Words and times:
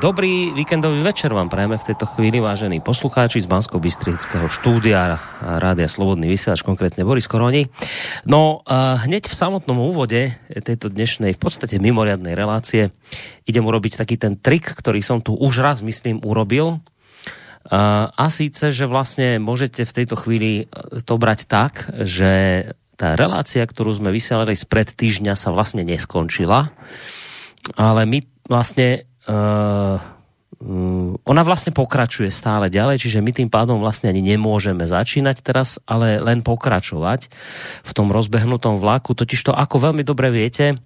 Dobrý 0.00 0.56
víkendový 0.56 1.04
večer 1.04 1.28
vám 1.28 1.52
prajeme 1.52 1.76
v 1.76 1.92
tejto 1.92 2.08
chvíli, 2.08 2.40
vážení 2.40 2.80
poslucháči 2.80 3.44
z 3.44 3.46
bansko 3.46 3.76
bystrického 3.76 4.48
štúdia 4.48 5.20
Rádia 5.44 5.92
Slobodný 5.92 6.24
vysielač, 6.24 6.64
konkrétne 6.64 7.04
Boris 7.04 7.28
Koroni. 7.28 7.68
No, 8.24 8.64
hneď 8.72 9.28
v 9.28 9.36
samotnom 9.36 9.76
úvode 9.76 10.32
tejto 10.48 10.88
dnešnej 10.88 11.36
v 11.36 11.40
podstate 11.44 11.76
mimoriadnej 11.76 12.32
relácie 12.32 12.96
idem 13.44 13.60
urobiť 13.60 14.00
taký 14.00 14.16
ten 14.16 14.40
trik, 14.40 14.72
ktorý 14.72 15.04
som 15.04 15.20
tu 15.20 15.36
už 15.36 15.60
raz, 15.60 15.84
myslím, 15.84 16.24
urobil. 16.24 16.80
A 17.68 18.24
síce, 18.32 18.72
že 18.72 18.88
vlastne 18.88 19.36
môžete 19.36 19.84
v 19.84 19.92
tejto 20.00 20.16
chvíli 20.16 20.72
to 21.04 21.20
brať 21.20 21.44
tak, 21.44 21.92
že 22.08 22.72
tá 22.96 23.20
relácia, 23.20 23.60
ktorú 23.68 24.00
sme 24.00 24.08
vysielali 24.08 24.56
spred 24.56 24.96
týždňa 24.96 25.36
sa 25.36 25.52
vlastne 25.52 25.84
neskončila, 25.84 26.72
ale 27.76 28.08
my 28.08 28.24
vlastne 28.48 29.04
ona 31.24 31.42
vlastne 31.46 31.72
pokračuje 31.72 32.28
stále 32.28 32.68
ďalej, 32.68 33.00
čiže 33.00 33.24
my 33.24 33.32
tým 33.32 33.48
pádom 33.48 33.80
vlastne 33.80 34.12
ani 34.12 34.20
nemôžeme 34.20 34.84
začínať 34.84 35.40
teraz, 35.40 35.80
ale 35.88 36.20
len 36.20 36.44
pokračovať 36.44 37.32
v 37.80 37.92
tom 37.96 38.12
rozbehnutom 38.12 38.76
vlaku. 38.76 39.16
Totiž 39.16 39.40
to, 39.40 39.52
ako 39.56 39.90
veľmi 39.90 40.04
dobre 40.04 40.28
viete, 40.28 40.76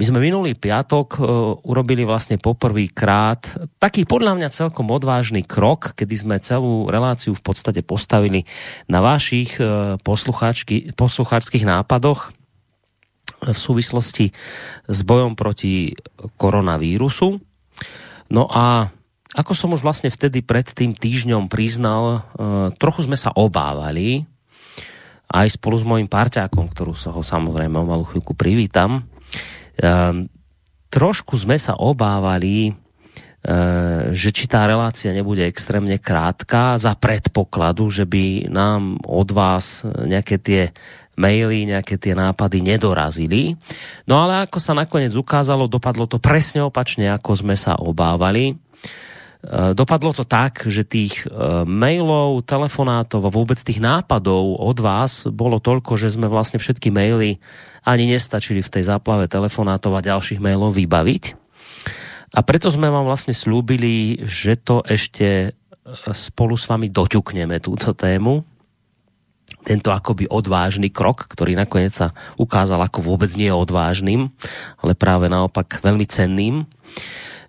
my 0.00 0.02
sme 0.02 0.18
minulý 0.18 0.58
piatok 0.58 1.08
uh, 1.14 1.22
urobili 1.68 2.02
vlastne 2.02 2.40
poprvýkrát 2.40 3.70
taký 3.78 4.02
podľa 4.08 4.40
mňa 4.40 4.48
celkom 4.50 4.88
odvážny 4.90 5.46
krok, 5.46 5.94
kedy 5.94 6.14
sme 6.16 6.36
celú 6.42 6.90
reláciu 6.90 7.36
v 7.36 7.44
podstate 7.44 7.84
postavili 7.84 8.48
na 8.90 8.98
vašich 9.04 9.60
uh, 9.60 9.94
poslucháčských 10.96 11.64
nápadoch 11.68 12.34
v 13.40 13.56
súvislosti 13.56 14.32
s 14.90 14.98
bojom 15.06 15.32
proti 15.38 15.96
koronavírusu. 16.36 17.49
No 18.30 18.46
a 18.46 18.94
ako 19.30 19.52
som 19.54 19.70
už 19.70 19.86
vlastne 19.86 20.10
vtedy 20.10 20.42
pred 20.42 20.66
tým 20.66 20.90
týždňom 20.90 21.46
priznal, 21.46 22.02
uh, 22.34 22.74
trochu 22.74 23.06
sme 23.06 23.14
sa 23.14 23.30
obávali, 23.30 24.26
aj 25.30 25.54
spolu 25.54 25.78
s 25.78 25.86
mojim 25.86 26.10
parťákom, 26.10 26.66
ktorú 26.66 26.98
sa 26.98 27.14
ho 27.14 27.22
samozrejme 27.22 27.78
o 27.78 27.86
malú 27.86 28.02
chvíľku 28.02 28.34
privítam, 28.34 29.06
uh, 29.06 30.26
trošku 30.90 31.38
sme 31.38 31.62
sa 31.62 31.78
obávali, 31.78 32.74
uh, 32.74 34.10
že 34.10 34.34
či 34.34 34.50
tá 34.50 34.66
relácia 34.66 35.14
nebude 35.14 35.46
extrémne 35.46 35.94
krátka 36.02 36.74
za 36.74 36.98
predpokladu, 36.98 37.86
že 37.86 38.10
by 38.10 38.50
nám 38.50 38.98
od 39.06 39.30
vás 39.30 39.86
nejaké 39.86 40.42
tie 40.42 40.62
maily, 41.20 41.68
nejaké 41.68 42.00
tie 42.00 42.16
nápady 42.16 42.64
nedorazili. 42.64 43.60
No 44.08 44.16
ale 44.24 44.48
ako 44.48 44.56
sa 44.56 44.72
nakoniec 44.72 45.12
ukázalo, 45.12 45.68
dopadlo 45.68 46.08
to 46.08 46.16
presne 46.16 46.64
opačne, 46.64 47.12
ako 47.12 47.44
sme 47.44 47.54
sa 47.60 47.76
obávali. 47.76 48.56
E, 49.40 49.76
dopadlo 49.76 50.16
to 50.16 50.24
tak, 50.24 50.64
že 50.64 50.88
tých 50.88 51.24
e, 51.24 51.64
mailov, 51.68 52.40
telefonátov 52.48 53.20
a 53.28 53.30
vôbec 53.32 53.60
tých 53.60 53.84
nápadov 53.84 54.56
od 54.56 54.78
vás 54.80 55.28
bolo 55.28 55.60
toľko, 55.60 56.00
že 56.00 56.16
sme 56.16 56.28
vlastne 56.28 56.56
všetky 56.56 56.88
maily 56.88 57.36
ani 57.84 58.08
nestačili 58.08 58.64
v 58.64 58.72
tej 58.72 58.88
záplave 58.88 59.28
telefonátov 59.28 59.92
a 59.96 60.04
ďalších 60.04 60.40
mailov 60.40 60.72
vybaviť. 60.76 61.36
A 62.30 62.40
preto 62.46 62.70
sme 62.70 62.92
vám 62.92 63.08
vlastne 63.08 63.34
slúbili, 63.34 64.22
že 64.28 64.56
to 64.56 64.84
ešte 64.88 65.28
e, 65.28 65.50
spolu 66.12 66.56
s 66.56 66.68
vami 66.68 66.88
doťukneme 66.88 67.60
túto 67.60 67.92
tému 67.92 68.49
tento 69.60 69.92
akoby 69.92 70.26
odvážny 70.28 70.88
krok, 70.88 71.28
ktorý 71.28 71.52
nakoniec 71.52 71.92
sa 71.92 72.16
ukázal 72.40 72.80
ako 72.80 73.04
vôbec 73.04 73.28
nie 73.36 73.52
odvážnym, 73.52 74.32
ale 74.80 74.92
práve 74.96 75.28
naopak 75.28 75.84
veľmi 75.84 76.08
cenným, 76.08 76.64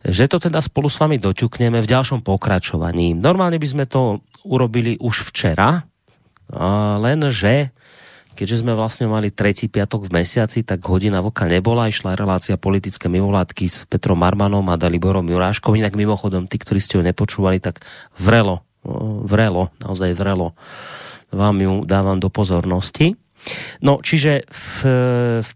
že 0.02 0.26
to 0.26 0.42
teda 0.42 0.60
spolu 0.60 0.90
s 0.90 0.98
vami 0.98 1.22
doťukneme 1.22 1.78
v 1.80 1.92
ďalšom 1.92 2.26
pokračovaní. 2.26 3.14
Normálne 3.14 3.62
by 3.62 3.68
sme 3.70 3.86
to 3.86 4.26
urobili 4.44 4.98
už 4.98 5.30
včera, 5.30 5.86
lenže 6.98 7.70
keďže 8.32 8.66
sme 8.66 8.74
vlastne 8.74 9.06
mali 9.06 9.30
tretí 9.30 9.70
piatok 9.70 10.10
v 10.10 10.24
mesiaci, 10.24 10.66
tak 10.66 10.82
hodina 10.90 11.22
vlka 11.22 11.46
nebola, 11.46 11.92
išla 11.92 12.18
relácia 12.18 12.58
politické 12.58 13.06
mimovládky 13.12 13.70
s 13.70 13.86
Petrom 13.86 14.18
Marmanom 14.18 14.66
a 14.72 14.80
Daliborom 14.80 15.28
Juráškom, 15.30 15.78
inak 15.78 15.94
mimochodom, 15.94 16.50
tí, 16.50 16.58
ktorí 16.58 16.82
ste 16.82 16.98
ho 16.98 17.06
nepočúvali, 17.06 17.62
tak 17.62 17.86
vrelo, 18.18 18.66
vrelo, 19.30 19.70
naozaj 19.86 20.18
vrelo 20.18 20.58
vám 21.31 21.56
ju 21.59 21.74
dávam 21.88 22.19
do 22.19 22.30
pozornosti. 22.30 23.16
No, 23.81 23.97
čiže, 24.06 24.46
v, 24.46 24.78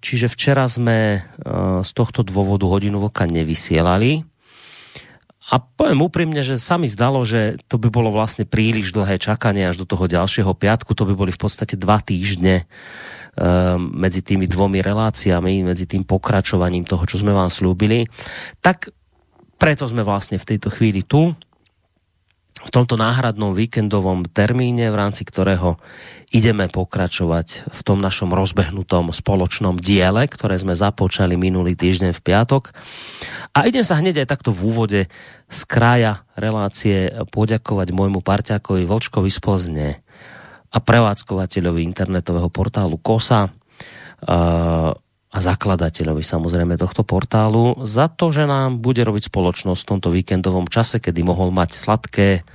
čiže 0.01 0.25
včera 0.25 0.65
sme 0.65 0.97
e, 0.97 1.19
z 1.85 1.91
tohto 1.93 2.25
dôvodu 2.25 2.65
hodinu 2.65 2.97
vlka 2.97 3.29
nevysielali. 3.29 4.25
A 5.53 5.61
poviem 5.61 6.01
úprimne, 6.01 6.41
že 6.41 6.57
sa 6.57 6.81
mi 6.81 6.89
zdalo, 6.89 7.21
že 7.21 7.61
to 7.69 7.77
by 7.77 7.93
bolo 7.93 8.09
vlastne 8.09 8.49
príliš 8.49 8.89
dlhé 8.89 9.21
čakanie 9.21 9.69
až 9.69 9.77
do 9.77 9.85
toho 9.85 10.09
ďalšieho 10.09 10.49
piatku. 10.57 10.97
To 10.97 11.05
by 11.05 11.13
boli 11.13 11.29
v 11.29 11.37
podstate 11.37 11.77
dva 11.77 12.01
týždne 12.01 12.65
um, 12.65 13.93
medzi 13.93 14.25
tými 14.25 14.49
dvomi 14.49 14.81
reláciami, 14.81 15.61
medzi 15.61 15.85
tým 15.85 16.01
pokračovaním 16.01 16.89
toho, 16.89 17.05
čo 17.05 17.21
sme 17.21 17.29
vám 17.29 17.53
slúbili. 17.53 18.09
Tak 18.65 18.89
preto 19.61 19.85
sme 19.85 20.01
vlastne 20.01 20.41
v 20.41 20.49
tejto 20.49 20.73
chvíli 20.73 21.05
tu 21.05 21.37
v 22.65 22.69
tomto 22.73 22.97
náhradnom 22.97 23.53
víkendovom 23.53 24.25
termíne, 24.25 24.89
v 24.89 24.97
rámci 24.97 25.21
ktorého 25.21 25.77
ideme 26.33 26.65
pokračovať 26.65 27.69
v 27.69 27.79
tom 27.85 28.01
našom 28.01 28.33
rozbehnutom 28.33 29.13
spoločnom 29.13 29.77
diele, 29.77 30.25
ktoré 30.25 30.57
sme 30.57 30.73
započali 30.73 31.37
minulý 31.37 31.77
týždeň 31.77 32.11
v 32.17 32.23
piatok. 32.25 32.73
A 33.53 33.69
idem 33.69 33.85
sa 33.85 34.01
hneď 34.01 34.25
aj 34.25 34.31
takto 34.33 34.49
v 34.49 34.59
úvode 34.65 35.01
z 35.45 35.61
kraja 35.69 36.25
relácie 36.33 37.13
poďakovať 37.29 37.93
môjmu 37.93 38.25
parťakovi 38.25 38.83
Vlčkovi 38.89 39.29
z 39.29 39.39
Plzne 39.39 39.89
a 40.73 40.77
prevádzkovateľovi 40.81 41.85
internetového 41.85 42.49
portálu 42.49 42.97
KOSA, 42.99 43.53
a 45.35 45.43
zakladateľovi 45.43 46.23
samozrejme 46.23 46.79
tohto 46.79 47.03
portálu 47.03 47.75
za 47.83 48.07
to, 48.07 48.31
že 48.31 48.47
nám 48.47 48.79
bude 48.79 49.03
robiť 49.03 49.27
spoločnosť 49.27 49.81
v 49.83 49.89
tomto 49.91 50.09
víkendovom 50.15 50.71
čase, 50.71 51.03
kedy 51.03 51.27
mohol 51.27 51.51
mať 51.51 51.75
sladké 51.75 52.47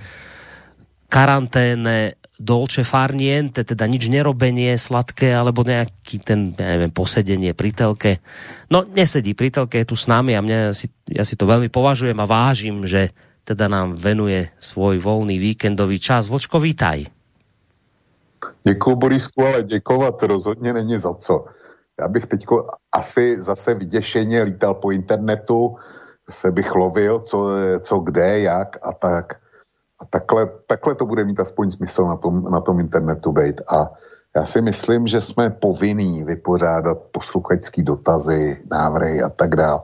karanténe 1.12 2.16
dolce 2.40 2.80
farniente, 2.80 3.68
teda 3.68 3.84
nič 3.84 4.08
nerobenie 4.08 4.72
sladké, 4.80 5.28
alebo 5.28 5.60
nejaký 5.60 6.24
ten, 6.24 6.56
ja 6.56 6.80
neviem, 6.80 6.88
posedenie 6.88 7.52
pri 7.52 7.76
telke. 7.76 8.24
No, 8.72 8.88
nesedí 8.88 9.36
pri 9.36 9.52
telke, 9.52 9.84
je 9.84 9.92
tu 9.92 9.96
s 10.00 10.08
nami 10.08 10.32
a 10.32 10.40
mňa, 10.40 10.72
si, 10.72 10.88
ja 11.04 11.28
si 11.28 11.36
to 11.36 11.44
veľmi 11.44 11.68
považujem 11.68 12.16
a 12.16 12.24
vážim, 12.24 12.88
že 12.88 13.12
teda 13.44 13.68
nám 13.68 13.92
venuje 13.92 14.48
svoj 14.56 15.04
voľný 15.04 15.36
víkendový 15.36 16.00
čas. 16.00 16.32
Vočko, 16.32 16.56
vítaj. 16.56 17.12
Děkuji, 18.64 18.96
Borisku, 18.96 19.44
ale 19.44 19.62
děkovat 19.62 20.22
rozhodně 20.22 20.72
není 20.72 20.96
za 20.96 21.12
co 21.14 21.59
já 22.00 22.08
bych 22.08 22.26
teď 22.26 22.46
asi 22.92 23.42
zase 23.42 23.74
vyděšeně 23.74 24.42
lítal 24.42 24.74
po 24.74 24.90
internetu, 24.90 25.76
se 26.30 26.50
bych 26.50 26.74
lovil, 26.74 27.20
co, 27.20 27.48
co 27.80 27.98
kde, 27.98 28.40
jak 28.40 28.76
a 28.82 28.92
tak. 28.92 29.36
A 29.98 30.04
takhle, 30.04 30.48
takhle 30.66 30.94
to 30.94 31.06
bude 31.06 31.24
mít 31.24 31.40
aspoň 31.40 31.70
smysl 31.70 32.04
na 32.04 32.16
tom, 32.16 32.44
na 32.44 32.60
tom 32.60 32.80
internetu 32.80 33.32
být. 33.32 33.60
A 33.68 33.92
já 34.36 34.46
si 34.46 34.62
myslím, 34.62 35.06
že 35.06 35.20
jsme 35.20 35.50
povinní 35.50 36.24
vypořádat 36.24 36.98
posluchačský 37.12 37.82
dotazy, 37.82 38.64
návrhy 38.70 39.22
a 39.22 39.28
tak 39.28 39.56
dále. 39.56 39.80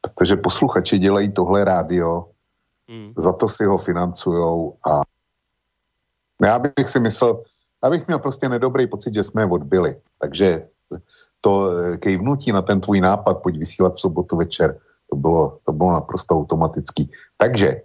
Protože 0.00 0.36
posluchači 0.36 0.98
dělají 0.98 1.32
tohle 1.32 1.64
rádio, 1.64 2.24
hmm. 2.88 3.12
za 3.16 3.32
to 3.32 3.48
si 3.48 3.64
ho 3.64 3.78
financujou 3.78 4.76
a 4.86 5.02
já 6.42 6.58
bych 6.58 6.88
si 6.88 7.00
myslel, 7.00 7.42
abych 7.82 8.06
měl 8.06 8.18
prostě 8.18 8.48
nedobrý 8.48 8.86
pocit, 8.86 9.14
že 9.14 9.22
jsme 9.22 9.42
je 9.42 9.46
odbili. 9.46 9.96
Takže 10.18 10.68
to 11.40 11.70
kejvnutí 11.98 12.52
na 12.52 12.62
ten 12.62 12.80
tvůj 12.80 13.00
nápad, 13.00 13.42
pojď 13.42 13.58
vysílat 13.58 13.94
v 13.94 14.00
sobotu 14.00 14.36
večer, 14.36 14.78
to 15.10 15.16
bylo, 15.16 15.58
to 15.64 15.72
bylo 15.72 15.92
naprosto 15.92 16.34
automatický. 16.34 17.10
Takže 17.36 17.82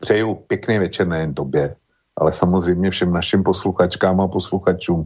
přeju 0.00 0.34
pěkný 0.34 0.78
večer 0.78 1.06
nejen 1.08 1.34
tobě, 1.34 1.76
ale 2.16 2.32
samozřejmě 2.32 2.90
všem 2.90 3.12
našim 3.12 3.42
posluchačkám 3.42 4.20
a 4.20 4.28
posluchačům. 4.28 5.04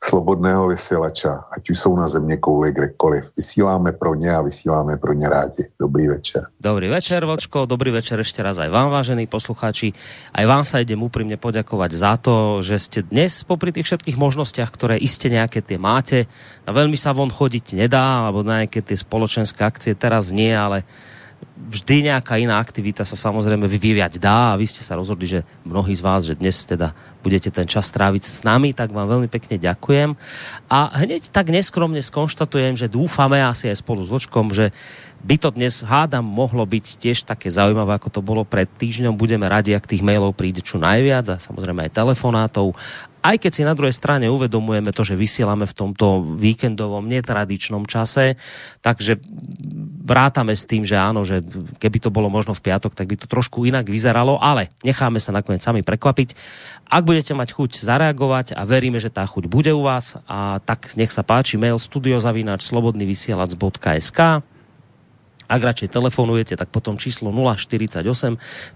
Slobodného 0.00 0.72
vysielača, 0.72 1.44
ať 1.52 1.70
už 1.70 1.78
jsou 1.78 1.96
na 1.96 2.08
země 2.08 2.36
kouli 2.36 2.72
kdekoliv. 2.72 3.24
Vysíláme 3.36 3.92
pro 3.92 4.14
ně 4.14 4.32
a 4.32 4.42
vysíláme 4.42 4.96
pro 4.96 5.12
ně 5.12 5.28
rádi. 5.28 5.68
Dobrý 5.80 6.08
večer. 6.08 6.46
Dobrý 6.60 6.88
večer, 6.88 7.24
Vočko, 7.24 7.68
dobrý 7.68 7.92
večer 7.92 8.16
ešte 8.20 8.40
raz 8.40 8.56
aj 8.56 8.72
vám, 8.72 8.88
vážení 8.88 9.28
poslucháči. 9.28 9.92
Aj 10.32 10.44
vám 10.48 10.64
sa 10.64 10.80
idem 10.80 11.04
úprimne 11.04 11.36
poďakovať 11.36 11.90
za 11.92 12.16
to, 12.16 12.64
že 12.64 12.76
ste 12.80 13.00
dnes 13.04 13.44
popri 13.44 13.76
tých 13.76 13.92
všetkých 13.92 14.16
možnostiach, 14.16 14.72
ktoré 14.72 14.96
iste 14.96 15.28
nejaké 15.28 15.60
tie 15.60 15.76
máte, 15.76 16.24
a 16.64 16.72
veľmi 16.72 16.96
sa 16.96 17.12
von 17.12 17.28
chodiť 17.28 17.76
nedá, 17.76 18.24
alebo 18.24 18.40
na 18.40 18.64
nejaké 18.64 18.80
tie 18.80 18.96
spoločenské 18.96 19.60
akcie 19.60 19.92
teraz 19.92 20.32
nie, 20.32 20.50
ale 20.56 20.88
vždy 21.70 22.10
nejaká 22.10 22.40
iná 22.40 22.58
aktivita 22.58 23.06
sa 23.06 23.14
samozrejme 23.14 23.68
vyvíjať 23.70 24.18
dá 24.18 24.52
a 24.52 24.58
vy 24.58 24.66
ste 24.66 24.82
sa 24.82 24.98
rozhodli, 24.98 25.30
že 25.30 25.46
mnohí 25.62 25.94
z 25.94 26.02
vás, 26.02 26.26
že 26.26 26.34
dnes 26.34 26.66
teda 26.66 26.96
budete 27.20 27.52
ten 27.52 27.68
čas 27.68 27.92
tráviť 27.92 28.22
s 28.24 28.40
nami, 28.42 28.72
tak 28.72 28.90
vám 28.90 29.06
veľmi 29.06 29.28
pekne 29.28 29.60
ďakujem. 29.60 30.16
A 30.72 30.78
hneď 31.04 31.28
tak 31.30 31.52
neskromne 31.52 32.00
skonštatujem, 32.00 32.80
že 32.80 32.90
dúfame 32.90 33.38
asi 33.44 33.68
aj 33.68 33.84
spolu 33.84 34.02
s 34.02 34.10
Vočkom, 34.10 34.50
že 34.50 34.72
by 35.20 35.36
to 35.36 35.52
dnes, 35.52 35.84
hádam, 35.84 36.24
mohlo 36.24 36.64
byť 36.64 36.96
tiež 36.96 37.28
také 37.28 37.52
zaujímavé, 37.52 37.92
ako 37.92 38.08
to 38.08 38.20
bolo 38.24 38.40
pred 38.48 38.64
týždňom. 38.64 39.20
Budeme 39.20 39.44
radi, 39.52 39.76
ak 39.76 39.84
tých 39.84 40.00
mailov 40.00 40.32
príde 40.32 40.64
čo 40.64 40.80
najviac 40.80 41.28
a 41.28 41.36
samozrejme 41.36 41.84
aj 41.84 41.92
telefonátov. 41.92 42.72
Aj 43.20 43.36
keď 43.36 43.52
si 43.52 43.62
na 43.68 43.76
druhej 43.76 43.92
strane 43.92 44.32
uvedomujeme 44.32 44.96
to, 44.96 45.04
že 45.04 45.12
vysielame 45.12 45.68
v 45.68 45.76
tomto 45.76 46.24
víkendovom 46.40 47.04
netradičnom 47.04 47.84
čase, 47.84 48.40
takže 48.80 49.20
vrátame 50.08 50.56
s 50.56 50.64
tým, 50.64 50.88
že 50.88 50.96
áno, 50.96 51.22
že 51.22 51.44
keby 51.76 51.98
to 52.00 52.08
bolo 52.08 52.32
možno 52.32 52.56
v 52.56 52.64
piatok, 52.64 52.96
tak 52.96 53.06
by 53.12 53.20
to 53.20 53.28
trošku 53.28 53.68
inak 53.68 53.86
vyzeralo, 53.86 54.40
ale 54.40 54.72
necháme 54.82 55.20
sa 55.20 55.36
nakoniec 55.36 55.60
sami 55.60 55.84
prekvapiť. 55.84 56.32
Ak 56.88 57.04
budete 57.04 57.36
mať 57.36 57.54
chuť 57.54 57.84
zareagovať 57.84 58.56
a 58.56 58.64
veríme, 58.64 58.98
že 58.98 59.12
tá 59.12 59.22
chuť 59.28 59.46
bude 59.46 59.70
u 59.70 59.84
vás, 59.84 60.16
a 60.24 60.58
tak 60.64 60.90
nech 60.96 61.12
sa 61.12 61.20
páči 61.20 61.60
mail 61.60 61.78
studiozavináč 61.78 62.66
slobodnyvysielac.sk 62.66 64.42
ak 65.50 65.60
radšej 65.60 65.90
telefonujete, 65.90 66.54
tak 66.54 66.70
potom 66.70 66.94
číslo 66.94 67.34
048 67.34 68.06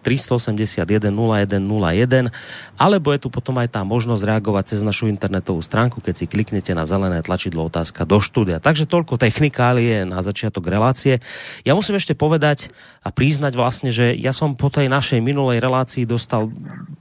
381 0.03 0.83
0101 1.15 2.35
alebo 2.75 3.15
je 3.15 3.19
tu 3.23 3.29
potom 3.31 3.55
aj 3.63 3.79
tá 3.79 3.87
možnosť 3.87 4.23
reagovať 4.27 4.75
cez 4.75 4.81
našu 4.83 5.07
internetovú 5.07 5.63
stránku, 5.63 6.03
keď 6.03 6.15
si 6.19 6.27
kliknete 6.27 6.75
na 6.75 6.83
zelené 6.83 7.23
tlačidlo 7.23 7.71
otázka 7.71 8.03
do 8.03 8.19
štúdia. 8.19 8.59
Takže 8.59 8.91
toľko 8.91 9.23
technikálie 9.23 10.03
na 10.03 10.19
začiatok 10.27 10.67
relácie. 10.67 11.23
Ja 11.63 11.79
musím 11.79 11.95
ešte 11.95 12.19
povedať 12.19 12.75
a 13.07 13.15
priznať 13.15 13.55
vlastne, 13.55 13.95
že 13.95 14.19
ja 14.19 14.35
som 14.35 14.59
po 14.59 14.67
tej 14.67 14.91
našej 14.91 15.23
minulej 15.23 15.63
relácii 15.63 16.03
dostal 16.03 16.51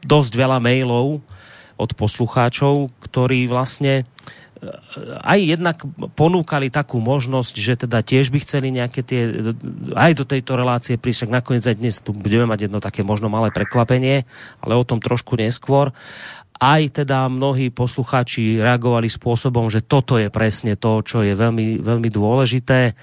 dosť 0.06 0.32
veľa 0.38 0.62
mailov 0.62 1.26
od 1.74 1.92
poslucháčov, 1.98 2.94
ktorí 3.02 3.50
vlastne 3.50 4.06
aj 5.24 5.40
jednak 5.40 5.78
ponúkali 6.16 6.72
takú 6.72 7.04
možnosť, 7.04 7.56
že 7.58 7.74
teda 7.86 8.00
tiež 8.04 8.32
by 8.32 8.40
chceli 8.44 8.72
nejaké 8.72 9.02
tie, 9.04 9.22
aj 9.94 10.12
do 10.16 10.26
tejto 10.28 10.56
relácie 10.56 10.96
prísť, 10.96 11.26
však 11.26 11.36
nakoniec 11.36 11.64
aj 11.68 11.78
dnes 11.80 11.96
tu 12.00 12.16
budeme 12.16 12.48
mať 12.48 12.70
jedno 12.70 12.80
také 12.80 13.02
možno 13.04 13.28
malé 13.28 13.52
prekvapenie, 13.52 14.24
ale 14.64 14.74
o 14.74 14.88
tom 14.88 15.04
trošku 15.04 15.36
neskôr. 15.36 15.92
Aj 16.64 16.82
teda 16.88 17.28
mnohí 17.28 17.74
poslucháči 17.74 18.62
reagovali 18.62 19.12
spôsobom, 19.12 19.68
že 19.68 19.84
toto 19.84 20.16
je 20.16 20.32
presne 20.32 20.80
to, 20.80 21.04
čo 21.04 21.26
je 21.26 21.36
veľmi, 21.36 21.84
veľmi 21.84 22.10
dôležité 22.14 22.96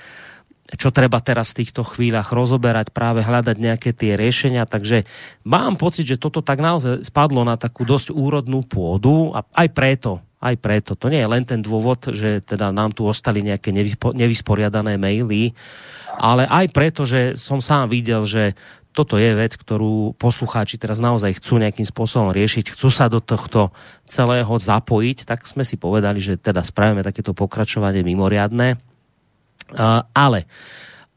čo 0.70 0.94
treba 0.94 1.18
teraz 1.18 1.50
v 1.50 1.66
týchto 1.66 1.82
chvíľach 1.82 2.30
rozoberať, 2.30 2.94
práve 2.94 3.26
hľadať 3.26 3.56
nejaké 3.58 3.90
tie 3.90 4.14
riešenia. 4.14 4.70
Takže 4.70 5.02
mám 5.42 5.74
pocit, 5.74 6.06
že 6.06 6.20
toto 6.20 6.46
tak 6.46 6.62
naozaj 6.62 7.02
spadlo 7.02 7.42
na 7.42 7.58
takú 7.58 7.82
dosť 7.82 8.14
úrodnú 8.14 8.62
pôdu 8.62 9.34
a 9.34 9.42
aj 9.42 9.68
preto 9.74 10.22
aj 10.40 10.56
preto. 10.56 10.96
To 10.96 11.12
nie 11.12 11.20
je 11.20 11.28
len 11.28 11.44
ten 11.44 11.60
dôvod, 11.60 12.16
že 12.16 12.40
teda 12.40 12.72
nám 12.72 12.96
tu 12.96 13.04
ostali 13.04 13.44
nejaké 13.44 13.70
nevysporiadané 14.16 14.96
maily, 14.96 15.52
ale 16.16 16.48
aj 16.48 16.66
preto, 16.72 17.04
že 17.04 17.36
som 17.36 17.60
sám 17.60 17.92
videl, 17.92 18.24
že 18.24 18.56
toto 18.90 19.14
je 19.20 19.30
vec, 19.38 19.54
ktorú 19.54 20.18
poslucháči 20.18 20.74
teraz 20.74 20.98
naozaj 20.98 21.38
chcú 21.38 21.62
nejakým 21.62 21.86
spôsobom 21.86 22.34
riešiť, 22.34 22.74
chcú 22.74 22.88
sa 22.90 23.06
do 23.06 23.22
tohto 23.22 23.70
celého 24.08 24.50
zapojiť, 24.50 25.30
tak 25.30 25.46
sme 25.46 25.62
si 25.62 25.78
povedali, 25.78 26.18
že 26.18 26.34
teda 26.34 26.66
spravíme 26.66 27.06
takéto 27.06 27.30
pokračovanie 27.30 28.02
mimoriadné. 28.02 28.82
Ale 30.10 30.50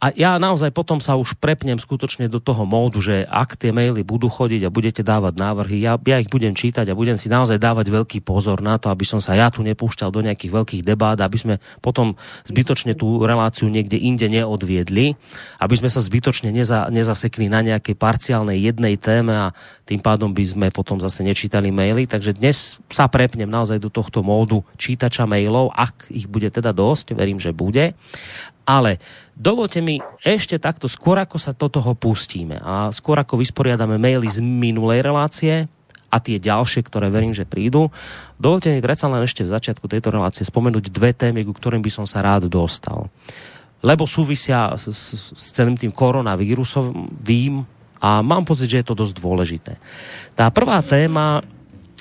a 0.04 0.12
ja 0.20 0.36
naozaj 0.36 0.76
potom 0.76 1.00
sa 1.00 1.16
už 1.16 1.40
prepnem 1.40 1.80
skutočne 1.80 2.28
do 2.28 2.44
toho 2.44 2.68
módu, 2.68 3.00
že 3.00 3.24
ak 3.24 3.56
tie 3.56 3.72
maily 3.72 4.04
budú 4.04 4.28
chodiť 4.28 4.68
a 4.68 4.74
budete 4.74 5.00
dávať 5.00 5.40
návrhy, 5.40 5.80
ja, 5.80 5.96
ja 5.96 6.20
ich 6.20 6.28
budem 6.28 6.52
čítať 6.52 6.92
a 6.92 6.98
budem 7.00 7.16
si 7.16 7.32
naozaj 7.32 7.56
dávať 7.56 7.88
veľký 7.88 8.20
pozor 8.20 8.60
na 8.60 8.76
to, 8.76 8.92
aby 8.92 9.08
som 9.08 9.24
sa 9.24 9.32
ja 9.32 9.48
tu 9.48 9.64
nepúšťal 9.64 10.12
do 10.12 10.20
nejakých 10.20 10.52
veľkých 10.52 10.84
debát, 10.84 11.16
aby 11.24 11.40
sme 11.40 11.56
potom 11.80 12.20
zbytočne 12.44 13.00
tú 13.00 13.24
reláciu 13.24 13.72
niekde 13.72 13.96
inde 13.96 14.28
neodviedli, 14.28 15.16
aby 15.64 15.76
sme 15.80 15.88
sa 15.88 16.04
zbytočne 16.04 16.52
neza, 16.52 16.92
nezasekli 16.92 17.48
na 17.48 17.64
nejakej 17.64 17.96
parciálnej 17.96 18.60
jednej 18.60 19.00
téme 19.00 19.32
a 19.32 19.56
tým 19.88 20.04
pádom 20.04 20.36
by 20.36 20.44
sme 20.44 20.68
potom 20.76 21.00
zase 21.00 21.24
nečítali 21.24 21.72
maily. 21.72 22.12
Takže 22.12 22.36
dnes 22.36 22.76
sa 22.92 23.08
prepnem 23.08 23.48
naozaj 23.48 23.80
do 23.80 23.88
tohto 23.88 24.20
módu 24.20 24.68
čítača 24.76 25.24
mailov, 25.24 25.72
ak 25.72 26.12
ich 26.12 26.28
bude 26.28 26.52
teda 26.52 26.76
dosť, 26.76 27.16
verím, 27.16 27.40
že 27.40 27.56
bude. 27.56 27.96
Ale 28.64 29.00
dovolte 29.34 29.82
mi 29.82 30.00
ešte 30.22 30.58
takto, 30.62 30.90
skôr 30.90 31.20
ako 31.20 31.38
sa 31.38 31.52
do 31.54 31.68
toho 31.70 31.94
pustíme 31.98 32.58
a 32.62 32.90
skôr 32.94 33.20
ako 33.20 33.42
vysporiadame 33.42 34.00
maily 34.00 34.30
z 34.30 34.40
minulej 34.42 35.04
relácie 35.04 35.66
a 36.14 36.18
tie 36.22 36.38
ďalšie, 36.38 36.86
ktoré 36.86 37.10
verím, 37.10 37.34
že 37.34 37.50
prídu, 37.50 37.90
dovolte 38.38 38.70
mi 38.70 38.80
predsa 38.86 39.10
len 39.10 39.26
ešte 39.26 39.42
v 39.42 39.54
začiatku 39.54 39.90
tejto 39.90 40.14
relácie 40.14 40.46
spomenúť 40.46 40.94
dve 40.94 41.12
témy, 41.14 41.42
ku 41.42 41.54
ktorým 41.58 41.82
by 41.82 41.90
som 41.90 42.06
sa 42.06 42.22
rád 42.22 42.46
dostal. 42.46 43.10
Lebo 43.82 44.06
súvisia 44.06 44.72
s, 44.78 44.88
s, 44.94 45.34
s 45.34 45.48
celým 45.52 45.76
tým 45.76 45.92
koronavírusovým 45.92 47.66
a 48.00 48.22
mám 48.22 48.46
pocit, 48.46 48.70
že 48.70 48.80
je 48.86 48.88
to 48.88 49.00
dosť 49.00 49.16
dôležité. 49.18 49.74
Tá 50.38 50.54
prvá 50.54 50.80
téma 50.86 51.42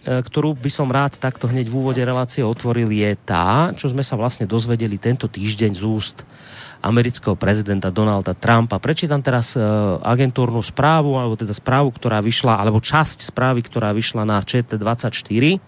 E, 0.03 0.19
ktorú 0.19 0.59
by 0.59 0.67
som 0.67 0.91
rád 0.91 1.15
takto 1.23 1.47
hneď 1.47 1.71
v 1.71 1.79
úvode 1.79 2.03
relácie 2.03 2.43
otvoril, 2.43 2.91
je 2.91 3.15
tá, 3.23 3.71
čo 3.79 3.87
sme 3.87 4.03
sa 4.03 4.19
vlastne 4.19 4.51
dozvedeli 4.51 4.99
tento 4.99 5.31
týždeň 5.31 5.79
z 5.79 5.83
úst 5.87 6.27
amerického 6.83 7.39
prezidenta 7.39 7.95
Donalda 7.95 8.35
Trumpa. 8.35 8.83
Prečítam 8.83 9.23
teraz 9.23 9.55
e, 9.55 9.63
agentúrnu 10.03 10.59
správu, 10.61 11.15
alebo 11.15 11.39
teda 11.39 11.55
správu, 11.55 11.95
ktorá 11.95 12.19
vyšla, 12.19 12.59
alebo 12.59 12.83
časť 12.83 13.23
správy, 13.23 13.63
ktorá 13.63 13.95
vyšla 13.95 14.27
na 14.27 14.43
ČT24. 14.43 15.63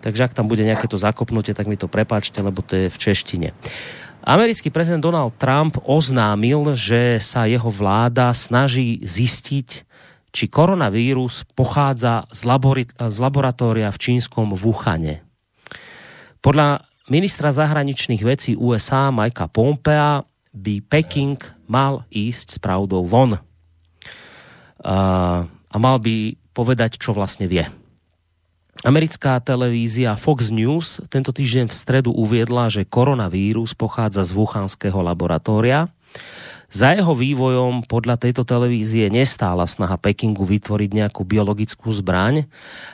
Takže 0.00 0.20
ak 0.24 0.36
tam 0.36 0.48
bude 0.48 0.64
nejaké 0.64 0.84
to 0.88 1.00
zakopnutie, 1.00 1.56
tak 1.56 1.68
mi 1.68 1.80
to 1.80 1.88
prepáčte, 1.88 2.36
lebo 2.44 2.60
to 2.60 2.76
je 2.76 2.86
v 2.92 3.00
češtine. 3.00 3.48
Americký 4.20 4.68
prezident 4.68 5.00
Donald 5.00 5.40
Trump 5.40 5.80
oznámil, 5.80 6.76
že 6.76 7.16
sa 7.16 7.48
jeho 7.48 7.72
vláda 7.72 8.36
snaží 8.36 9.00
zistiť, 9.00 9.88
či 10.30 10.44
koronavírus 10.46 11.48
pochádza 11.56 12.28
z, 12.28 12.40
labori- 12.44 12.92
z 12.92 13.18
laboratória 13.18 13.88
v 13.88 13.98
čínskom 13.98 14.52
Wuhane. 14.52 15.24
Podľa 16.40 16.89
ministra 17.10 17.50
zahraničných 17.50 18.22
vecí 18.22 18.54
USA 18.54 19.10
Mikea 19.10 19.50
Pompea 19.50 20.22
by 20.54 20.74
Peking 20.86 21.36
mal 21.66 22.06
ísť 22.08 22.56
s 22.56 22.58
pravdou 22.62 23.02
von. 23.02 23.36
A, 24.80 24.96
a 25.44 25.76
mal 25.76 25.98
by 26.00 26.38
povedať, 26.54 26.96
čo 26.96 27.12
vlastne 27.12 27.50
vie. 27.50 27.66
Americká 28.80 29.36
televízia 29.44 30.16
Fox 30.16 30.48
News 30.48 31.04
tento 31.12 31.36
týždeň 31.36 31.68
v 31.68 31.74
stredu 31.76 32.10
uviedla, 32.16 32.72
že 32.72 32.88
koronavírus 32.88 33.76
pochádza 33.76 34.24
z 34.24 34.32
Wuhanského 34.32 35.04
laboratória 35.04 35.92
za 36.70 36.94
jeho 36.94 37.10
vývojom 37.18 37.82
podľa 37.90 38.14
tejto 38.14 38.46
televízie 38.46 39.10
nestála 39.10 39.66
snaha 39.66 39.98
Pekingu 39.98 40.46
vytvoriť 40.46 40.90
nejakú 40.94 41.26
biologickú 41.26 41.90
zbraň, 41.90 42.46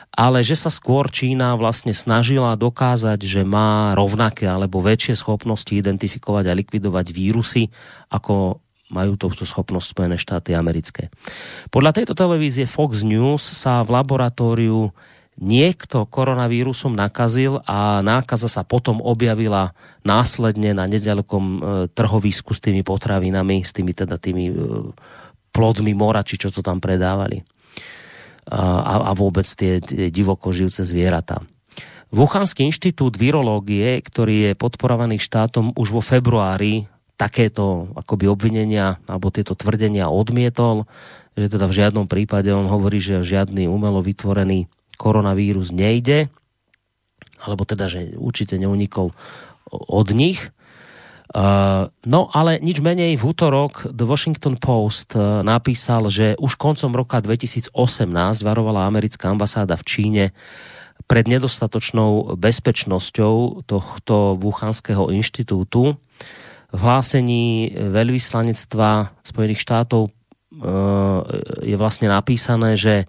ale 0.09 0.41
že 0.41 0.57
sa 0.57 0.73
skôr 0.73 1.13
Čína 1.13 1.53
vlastne 1.53 1.93
snažila 1.93 2.57
dokázať, 2.57 3.21
že 3.21 3.45
má 3.45 3.93
rovnaké 3.93 4.49
alebo 4.49 4.81
väčšie 4.81 5.13
schopnosti 5.21 5.69
identifikovať 5.69 6.49
a 6.49 6.57
likvidovať 6.57 7.13
vírusy, 7.13 7.69
ako 8.09 8.57
majú 8.89 9.19
túto 9.19 9.45
schopnosť 9.45 9.87
Spojené 9.93 10.17
štáty 10.17 10.57
americké. 10.57 11.13
Podľa 11.69 12.01
tejto 12.01 12.17
televízie 12.17 12.65
Fox 12.65 13.05
News 13.05 13.43
sa 13.45 13.85
v 13.85 13.93
laboratóriu 13.93 14.89
niekto 15.37 16.09
koronavírusom 16.09 16.97
nakazil 16.97 17.61
a 17.69 18.01
nákaza 18.01 18.49
sa 18.49 18.65
potom 18.65 18.99
objavila 19.05 19.77
následne 20.01 20.73
na 20.73 20.89
nedalekom 20.89 21.43
e, 21.45 21.59
trhovisku 21.93 22.57
s 22.57 22.61
tými 22.61 22.81
potravinami, 22.81 23.61
s 23.61 23.71
tými 23.71 23.93
teda 23.93 24.17
tými 24.17 24.49
e, 24.49 24.55
plodmi 25.53 25.93
mora, 25.93 26.25
či 26.25 26.41
čo 26.41 26.49
to 26.49 26.65
tam 26.65 26.81
predávali. 26.81 27.45
A, 28.47 29.11
a 29.11 29.11
vôbec 29.11 29.43
tie, 29.43 29.83
tie 29.83 30.07
divoko 30.07 30.55
žijúce 30.55 30.87
zvieratá. 30.87 31.43
Wuhanský 32.15 32.63
inštitút 32.63 33.19
virológie, 33.19 33.99
ktorý 33.99 34.51
je 34.51 34.51
podporovaný 34.55 35.19
štátom 35.19 35.75
už 35.75 35.91
vo 35.91 35.99
februári, 35.99 36.87
takéto 37.19 37.91
akoby 37.97 38.29
obvinenia 38.31 39.01
alebo 39.09 39.33
tieto 39.33 39.57
tvrdenia 39.57 40.07
odmietol, 40.07 40.87
že 41.35 41.51
teda 41.51 41.67
v 41.67 41.77
žiadnom 41.83 42.05
prípade 42.07 42.47
on 42.53 42.69
hovorí, 42.69 43.03
že 43.03 43.25
žiadny 43.25 43.67
umelo 43.67 43.99
vytvorený 43.99 44.69
koronavírus 44.97 45.71
nejde. 45.71 46.27
alebo 47.37 47.63
teda, 47.69 47.85
že 47.85 48.17
určite 48.17 48.57
neunikol 48.57 49.13
od 49.69 50.07
nich. 50.11 50.49
No 52.07 52.21
ale 52.31 52.57
nič 52.63 52.79
menej 52.79 53.19
v 53.19 53.23
útorok 53.27 53.91
The 53.91 54.07
Washington 54.07 54.55
Post 54.55 55.13
uh, 55.13 55.43
napísal, 55.43 56.07
že 56.07 56.39
už 56.39 56.55
koncom 56.55 56.95
roka 56.95 57.19
2018 57.19 57.75
varovala 58.41 58.87
americká 58.87 59.27
ambasáda 59.35 59.75
v 59.75 59.83
Číne 59.83 60.23
pred 61.05 61.27
nedostatočnou 61.27 62.39
bezpečnosťou 62.39 63.67
tohto 63.67 64.39
Wuhanského 64.39 65.11
inštitútu. 65.11 65.99
V 66.71 66.79
hlásení 66.79 67.75
veľvyslanectva 67.75 69.19
Spojených 69.21 69.61
štátov 69.61 70.07
uh, 70.07 70.11
je 71.59 71.75
vlastne 71.75 72.07
napísané, 72.07 72.79
že 72.79 73.03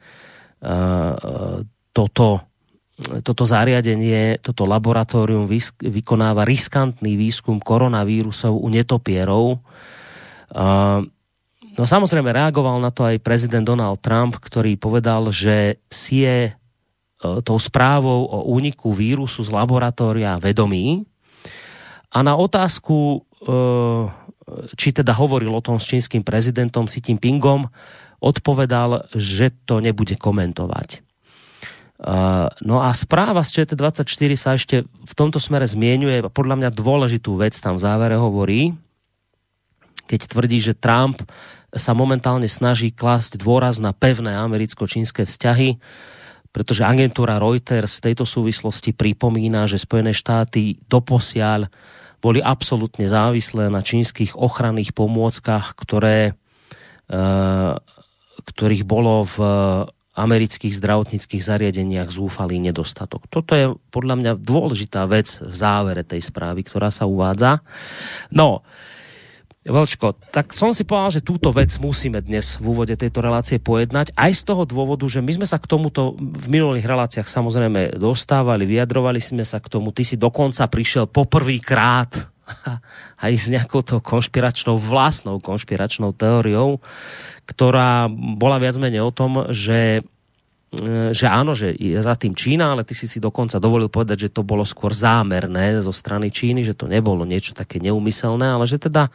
toto 1.98 2.46
toto 2.98 3.46
zariadenie, 3.46 4.42
toto 4.42 4.66
laboratórium 4.66 5.46
vykonáva 5.78 6.42
riskantný 6.42 7.14
výskum 7.14 7.62
koronavírusov 7.62 8.50
u 8.50 8.66
netopierov. 8.66 9.62
No 11.78 11.84
samozrejme 11.86 12.34
reagoval 12.34 12.82
na 12.82 12.90
to 12.90 13.06
aj 13.06 13.22
prezident 13.22 13.62
Donald 13.62 14.02
Trump, 14.02 14.34
ktorý 14.34 14.74
povedal, 14.74 15.30
že 15.30 15.78
si 15.86 16.26
je 16.26 16.50
e, 16.50 16.52
tou 17.46 17.54
správou 17.62 18.26
o 18.26 18.50
úniku 18.50 18.90
vírusu 18.90 19.46
z 19.46 19.54
laboratória 19.54 20.42
vedomý. 20.42 21.06
A 22.10 22.26
na 22.26 22.34
otázku, 22.34 23.22
e, 23.22 23.48
či 24.74 24.90
teda 24.90 25.14
hovoril 25.14 25.54
o 25.54 25.62
tom 25.62 25.78
s 25.78 25.86
čínskym 25.86 26.26
prezidentom 26.26 26.90
Xi 26.90 26.98
Jinpingom, 26.98 27.70
odpovedal, 28.18 29.06
že 29.14 29.54
to 29.62 29.78
nebude 29.78 30.18
komentovať. 30.18 31.07
No 32.62 32.78
a 32.78 32.94
správa 32.94 33.42
z 33.42 33.62
ČT24 33.62 34.32
sa 34.38 34.54
ešte 34.54 34.86
v 34.86 35.12
tomto 35.18 35.42
smere 35.42 35.66
zmienuje, 35.66 36.22
podľa 36.30 36.54
mňa 36.62 36.70
dôležitú 36.70 37.34
vec 37.34 37.58
tam 37.58 37.74
v 37.74 37.82
závere 37.82 38.14
hovorí, 38.14 38.78
keď 40.06 40.30
tvrdí, 40.30 40.62
že 40.62 40.78
Trump 40.78 41.18
sa 41.74 41.92
momentálne 41.98 42.46
snaží 42.46 42.94
klásť 42.94 43.42
dôraz 43.42 43.82
na 43.82 43.90
pevné 43.90 44.30
americko-čínske 44.30 45.26
vzťahy, 45.26 45.82
pretože 46.54 46.86
agentúra 46.86 47.36
Reuters 47.42 47.98
v 48.00 48.04
tejto 48.10 48.24
súvislosti 48.24 48.94
pripomína, 48.94 49.68
že 49.68 49.82
Spojené 49.82 50.14
štáty 50.14 50.80
doposiaľ 50.86 51.68
boli 52.22 52.38
absolútne 52.38 53.10
závislé 53.10 53.68
na 53.68 53.82
čínskych 53.82 54.38
ochranných 54.38 54.94
pomôckach, 54.96 55.74
ktoré, 55.76 56.34
e, 57.10 57.22
ktorých 58.48 58.82
bolo 58.86 59.28
v 59.28 59.36
amerických 60.18 60.74
zdravotníckých 60.74 61.42
zariadeniach 61.46 62.10
zúfalý 62.10 62.58
nedostatok. 62.58 63.30
Toto 63.30 63.54
je 63.54 63.70
podľa 63.94 64.14
mňa 64.18 64.32
dôležitá 64.42 65.06
vec 65.06 65.38
v 65.38 65.54
závere 65.54 66.02
tej 66.02 66.26
správy, 66.26 66.66
ktorá 66.66 66.90
sa 66.90 67.06
uvádza. 67.06 67.62
No, 68.34 68.66
Velčko, 69.68 70.16
tak 70.32 70.56
som 70.56 70.72
si 70.72 70.88
povedal, 70.88 71.20
že 71.20 71.26
túto 71.26 71.52
vec 71.52 71.68
musíme 71.76 72.24
dnes 72.24 72.56
v 72.56 72.72
úvode 72.72 72.96
tejto 72.96 73.20
relácie 73.20 73.60
pojednať, 73.60 74.16
aj 74.16 74.32
z 74.32 74.42
toho 74.48 74.64
dôvodu, 74.64 75.04
že 75.04 75.20
my 75.20 75.28
sme 75.36 75.46
sa 75.46 75.60
k 75.60 75.68
tomuto 75.68 76.16
v 76.16 76.46
minulých 76.48 76.88
reláciách 76.88 77.28
samozrejme 77.28 78.00
dostávali, 78.00 78.64
vyjadrovali 78.64 79.20
sme 79.20 79.44
sa 79.44 79.60
k 79.60 79.68
tomu, 79.68 79.92
ty 79.92 80.08
si 80.08 80.16
dokonca 80.16 80.64
prišiel 80.64 81.04
poprvýkrát 81.04 82.32
aj 83.24 83.32
s 83.36 83.44
nejakou 83.52 83.84
konšpiračnou, 84.00 84.80
vlastnou 84.80 85.36
konšpiračnou 85.36 86.16
teóriou, 86.16 86.80
ktorá 87.48 88.12
bola 88.12 88.60
viac 88.60 88.76
menej 88.76 89.00
o 89.00 89.08
tom, 89.08 89.48
že 89.48 90.04
e, 90.68 91.16
že 91.16 91.24
áno, 91.24 91.56
že 91.56 91.72
je 91.72 91.96
za 91.96 92.12
tým 92.12 92.36
Čína, 92.36 92.76
ale 92.76 92.84
ty 92.84 92.92
si 92.92 93.08
si 93.08 93.16
dokonca 93.16 93.56
dovolil 93.56 93.88
povedať, 93.88 94.28
že 94.28 94.34
to 94.36 94.44
bolo 94.44 94.68
skôr 94.68 94.92
zámerné 94.92 95.80
zo 95.80 95.96
strany 95.96 96.28
Číny, 96.28 96.60
že 96.60 96.76
to 96.76 96.84
nebolo 96.84 97.24
niečo 97.24 97.56
také 97.56 97.80
neumyselné, 97.80 98.52
ale 98.52 98.68
že 98.68 98.76
teda 98.76 99.08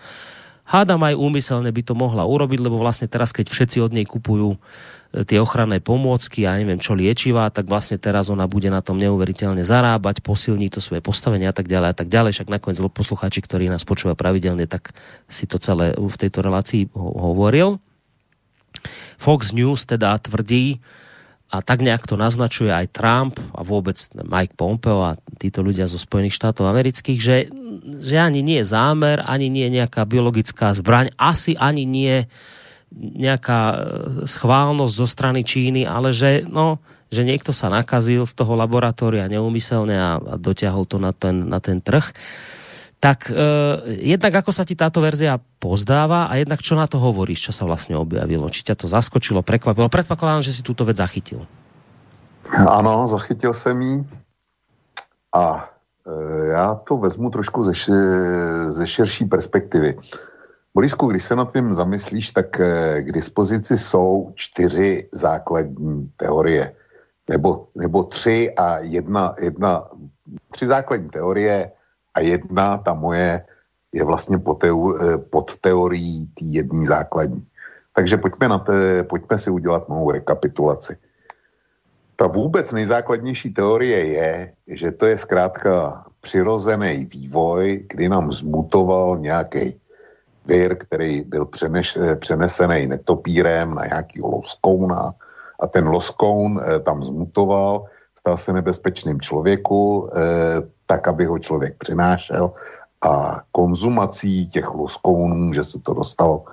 hádam 0.65 1.05
aj 1.05 1.13
úmyselne 1.13 1.69
by 1.69 1.81
to 1.85 1.93
mohla 1.93 2.25
urobiť, 2.25 2.57
lebo 2.57 2.81
vlastne 2.81 3.05
teraz, 3.05 3.35
keď 3.35 3.53
všetci 3.53 3.77
od 3.85 3.93
nej 3.93 4.09
kupujú 4.09 4.57
e, 4.57 4.59
tie 5.21 5.37
ochranné 5.37 5.77
pomôcky 5.77 6.49
a 6.49 6.57
neviem 6.57 6.81
čo 6.81 6.97
liečivá, 6.97 7.53
tak 7.53 7.69
vlastne 7.69 8.01
teraz 8.01 8.33
ona 8.33 8.49
bude 8.49 8.73
na 8.73 8.81
tom 8.81 8.97
neuveriteľne 8.97 9.61
zarábať, 9.61 10.25
posilní 10.25 10.73
to 10.73 10.81
svoje 10.81 11.05
postavenie 11.05 11.45
a 11.45 11.53
tak 11.53 11.69
ďalej 11.69 11.89
a 11.93 11.95
tak 12.01 12.09
ďalej. 12.09 12.33
Však 12.33 12.49
nakoniec 12.49 12.81
poslucháči, 12.81 13.45
ktorí 13.45 13.69
nás 13.69 13.85
počúva 13.85 14.17
pravidelne, 14.17 14.65
tak 14.65 14.89
si 15.29 15.45
to 15.45 15.61
celé 15.61 15.93
v 15.93 16.15
tejto 16.17 16.41
relácii 16.41 16.89
hovoril. 16.97 17.77
Fox 19.17 19.53
News 19.53 19.85
teda 19.85 20.17
tvrdí, 20.19 20.81
a 21.53 21.61
tak 21.61 21.85
nejak 21.85 22.09
to 22.09 22.17
naznačuje 22.17 22.73
aj 22.73 22.97
Trump 22.97 23.37
a 23.53 23.61
vôbec 23.61 23.93
Mike 24.17 24.57
Pompeo 24.57 25.05
a 25.05 25.21
títo 25.37 25.61
ľudia 25.61 25.85
zo 25.85 26.01
Spojených 26.01 26.33
štátov 26.33 26.65
amerických, 26.65 27.19
že, 27.21 27.37
že 28.01 28.17
ani 28.17 28.41
nie 28.41 28.65
je 28.65 28.73
zámer, 28.73 29.21
ani 29.21 29.53
nie 29.53 29.69
je 29.69 29.85
nejaká 29.85 30.01
biologická 30.09 30.73
zbraň, 30.73 31.13
asi 31.13 31.53
ani 31.53 31.85
nie 31.85 32.25
nejaká 32.97 33.61
e, 33.69 33.77
schválnosť 34.25 34.93
zo 34.97 35.05
strany 35.05 35.45
Číny, 35.45 35.85
ale 35.85 36.09
že, 36.09 36.41
no, 36.41 36.81
že 37.13 37.21
niekto 37.21 37.53
sa 37.53 37.69
nakazil 37.69 38.25
z 38.25 38.33
toho 38.33 38.57
laboratória 38.57 39.29
neumyselne 39.29 39.93
a, 39.93 40.17
a 40.17 40.35
dotiahol 40.41 40.89
to 40.89 40.97
na 40.97 41.13
ten, 41.13 41.53
na 41.53 41.61
ten 41.61 41.85
trh. 41.85 42.17
Tak 43.03 43.27
e, 43.27 43.35
jednak 43.99 44.31
ako 44.31 44.55
sa 44.55 44.63
ti 44.63 44.79
táto 44.79 45.03
verzia 45.03 45.35
pozdáva 45.59 46.31
a 46.31 46.39
jednak 46.39 46.63
čo 46.63 46.79
na 46.79 46.87
to 46.87 47.03
hovoríš, 47.03 47.51
čo 47.51 47.51
sa 47.51 47.67
vlastne 47.67 47.99
objavilo? 47.99 48.47
Či 48.47 48.63
ťa 48.63 48.79
to 48.79 48.87
zaskočilo, 48.87 49.43
prekvapilo? 49.43 49.91
Predpokladám, 49.91 50.39
že 50.39 50.55
si 50.55 50.63
túto 50.63 50.87
vec 50.87 50.95
zachytil. 50.95 51.43
Ano, 52.47 53.03
zachytil 53.03 53.51
jsem 53.51 53.81
ji 53.81 54.07
a 55.35 55.67
e, 56.07 56.47
já 56.47 56.75
to 56.75 56.97
vezmu 56.97 57.29
trošku 57.29 57.63
ze, 57.63 57.73
ze 58.71 58.87
širší 58.87 59.25
perspektivy. 59.25 59.99
Borisku, 60.73 61.07
když 61.07 61.23
se 61.23 61.35
nad 61.35 61.51
tím 61.51 61.73
zamyslíš, 61.73 62.31
tak 62.31 62.59
e, 62.59 63.01
k 63.03 63.11
dispozici 63.11 63.77
jsou 63.77 64.31
čtyři 64.35 65.09
základní 65.11 66.11
teorie. 66.17 66.71
Nebo, 67.29 67.67
nebo 67.75 68.03
tři 68.03 68.55
a 68.55 68.79
jedna, 68.79 69.35
jedna, 69.39 69.87
tři 70.51 70.67
základní 70.67 71.09
teorie, 71.09 71.71
a 72.13 72.19
jedna, 72.19 72.77
ta 72.77 72.93
moje, 72.93 73.45
je 73.93 74.03
vlastně 74.03 74.37
pod, 74.37 74.53
teo, 74.59 74.95
eh, 74.97 75.17
pod 75.17 75.57
teorií 75.57 76.25
té 76.25 76.45
jedné 76.45 76.85
základní. 76.85 77.45
Takže 77.95 78.17
pojďme, 78.17 78.47
na 78.47 78.59
té, 78.59 79.03
pojďme 79.03 79.37
si 79.37 79.49
udělat 79.49 79.89
novou 79.89 80.11
rekapitulaci. 80.11 80.97
Ta 82.15 82.27
vůbec 82.27 82.71
nejzákladnější 82.71 83.53
teorie 83.53 84.07
je, 84.07 84.53
že 84.67 84.91
to 84.91 85.05
je 85.05 85.17
zkrátka 85.17 86.05
přirozený 86.21 87.05
vývoj, 87.05 87.85
kdy 87.89 88.09
nám 88.09 88.31
zmutoval 88.31 89.17
nějaký 89.19 89.79
vir, 90.45 90.75
který 90.75 91.21
byl 91.21 91.45
přeneš, 91.45 91.97
eh, 91.97 92.15
přenesený 92.15 92.87
netopírem 92.87 93.75
na 93.75 93.85
nějaký 93.85 94.21
loskouna 94.21 95.13
a 95.59 95.67
ten 95.67 95.87
loskoun 95.87 96.61
eh, 96.61 96.79
tam 96.79 97.03
zmutoval, 97.03 97.85
stal 98.23 98.37
se 98.37 98.53
nebezpečným 98.53 99.21
člověku, 99.21 100.09
tak, 100.87 101.07
aby 101.07 101.25
ho 101.25 101.39
člověk 101.39 101.75
přinášel 101.75 102.55
a 103.03 103.41
konzumací 103.51 104.47
těch 104.47 104.73
luskounů, 104.73 105.53
že 105.53 105.63
se 105.63 105.79
to 105.79 105.93
dostalo 105.93 106.45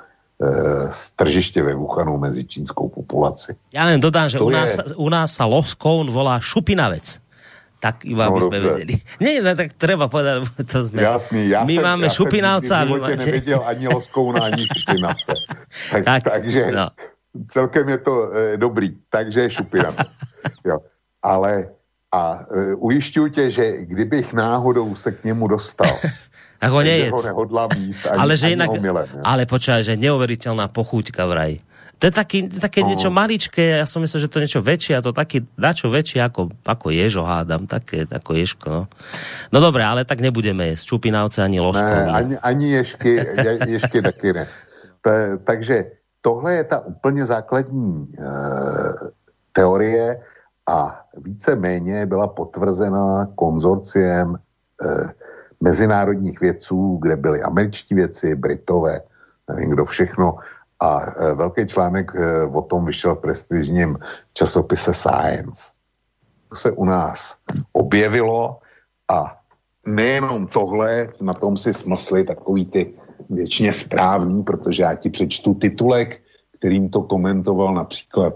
e, 0.42 0.92
z 0.92 1.10
tržiště 1.10 1.62
ve 1.62 1.74
Wuhanu 1.74 2.18
mezi 2.18 2.44
čínskou 2.44 2.88
populaci. 2.88 3.56
Já 3.72 3.88
jen 3.88 4.00
dodám, 4.00 4.28
že 4.28 4.38
u 4.40 4.50
nás, 4.50 4.78
je... 4.78 4.94
u 4.96 5.08
nás 5.08 5.30
sa 5.32 5.44
loskoun 5.46 6.10
volá 6.10 6.40
šupinavec. 6.40 7.22
Tak 7.80 8.04
iba 8.04 8.28
no, 8.28 8.36
aby 8.36 8.40
sme 8.44 8.58
vedeli. 8.60 8.94
Nie, 9.24 9.40
tak 9.56 9.72
treba 9.72 10.04
povedať, 10.04 10.52
to 10.68 10.84
sme... 10.84 11.00
Jasný, 11.00 11.48
ja 11.48 11.64
my 11.64 11.80
sem, 11.80 11.84
máme 11.86 12.06
ja 12.10 12.12
šupinavca. 12.12 12.74
Ja 12.76 12.84
som 12.84 13.00
máte... 13.00 13.24
nevidel 13.24 13.60
ani 13.64 13.84
loskouna, 13.88 14.52
ani 14.52 14.62
šupinavce. 14.74 15.32
Tak, 15.88 16.02
tak, 16.04 16.20
takže 16.28 16.62
no. 16.76 16.86
celkem 17.48 17.88
je 17.88 17.98
to 18.04 18.14
e, 18.28 18.56
dobrý. 18.60 18.88
Takže 19.08 19.48
šupinavec. 19.48 20.12
jo. 20.68 20.84
Ale 21.22 21.68
a 22.10 22.42
e, 22.50 22.74
ujišťuju 22.74 23.28
tě, 23.28 23.50
že 23.50 23.64
kdybych 23.86 24.32
náhodou 24.32 24.94
se 24.96 25.12
k 25.12 25.24
němu 25.24 25.48
dostal, 25.48 25.94
tak 26.60 26.70
ho 26.70 26.82
nejec. 26.82 27.14
ho 27.14 27.22
nehodlám 27.22 27.70
jíst 27.76 28.06
ani, 28.06 28.18
ale, 28.18 28.36
že 28.36 28.46
ani 28.46 28.52
inak, 28.52 28.70
omylem, 28.70 29.08
ale 29.24 29.42
počúvaj, 29.46 29.86
že 29.86 29.94
neuveriteľná 29.96 30.68
pochúťka 30.68 31.22
vraj. 31.24 31.62
To 32.00 32.08
je 32.08 32.16
taký, 32.16 32.48
také 32.48 32.80
niečo 32.80 33.12
maličké, 33.12 33.76
ja 33.76 33.84
som 33.84 34.00
myslel, 34.00 34.24
že 34.24 34.30
to 34.32 34.40
je 34.40 34.44
niečo 34.48 34.62
väčšie, 34.64 34.96
a 34.96 35.04
to 35.04 35.12
taký 35.12 35.44
dačo 35.52 35.92
väčšie 35.92 36.24
ako, 36.24 36.48
ako 36.64 36.88
ježo 36.88 37.28
hádam, 37.28 37.68
také 37.68 38.08
ako 38.08 38.40
ježko. 38.40 38.66
No. 38.72 38.82
no 39.52 39.58
dobre, 39.60 39.84
ale 39.84 40.08
tak 40.08 40.24
nebudeme 40.24 40.72
jesť 40.72 40.96
čupinávce 40.96 41.44
ani 41.44 41.60
losko. 41.60 41.84
Ne, 41.84 42.08
ani, 42.08 42.34
ani 42.40 42.66
ješky, 42.72 43.20
je, 43.20 44.00
taky 44.00 44.32
ne. 44.32 44.44
To, 45.04 45.10
takže 45.44 46.00
tohle 46.24 46.54
je 46.54 46.64
ta 46.64 46.80
úplně 46.80 47.26
základní 47.26 48.08
e, 48.08 48.24
teorie, 49.52 50.24
a 50.70 51.02
více-méně 51.16 52.06
byla 52.06 52.28
potvrzena 52.28 53.26
konzorciem 53.34 54.38
eh, 54.38 55.12
mezinárodních 55.60 56.40
vědců, 56.40 56.98
kde 57.02 57.16
byli 57.16 57.42
američtí 57.42 57.94
věci, 57.94 58.34
Britové, 58.34 59.00
nevím 59.48 59.70
kdo 59.70 59.84
všechno. 59.84 60.38
A 60.80 61.00
eh, 61.02 61.34
velký 61.34 61.66
článek 61.66 62.12
eh, 62.14 62.44
o 62.44 62.62
tom 62.62 62.86
vyšel 62.86 63.14
v 63.14 63.20
prestižním 63.20 63.98
časopise 64.32 64.94
Science. 64.94 65.74
se 66.54 66.70
u 66.70 66.84
nás 66.84 67.36
objevilo 67.72 68.58
a 69.10 69.36
nejenom 69.86 70.46
tohle, 70.46 71.08
na 71.20 71.34
tom 71.34 71.56
si 71.56 71.72
smysli 71.72 72.24
takový 72.24 72.66
ty 72.66 72.94
většině 73.30 73.72
správný, 73.72 74.42
protože 74.42 74.82
já 74.82 74.94
ti 74.94 75.10
přečtu 75.10 75.54
titulek, 75.54 76.20
kterým 76.58 76.88
to 76.90 77.02
komentoval 77.02 77.74
například 77.74 78.34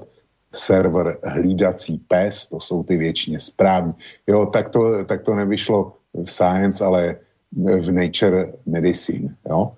server 0.57 1.19
hlídací 1.25 1.99
pes, 2.09 2.47
to 2.47 2.61
jsou 2.61 2.83
ty 2.83 2.97
většině 2.97 3.41
správní. 3.41 3.95
Jo, 4.27 4.47
tak 4.47 4.69
to, 4.69 5.05
tak 5.05 5.23
to 5.23 5.35
nevyšlo 5.35 5.93
v 6.25 6.31
Science, 6.31 6.85
ale 6.85 7.17
v 7.53 7.91
Nature 7.91 8.53
Medicine. 8.67 9.35
Jo. 9.51 9.73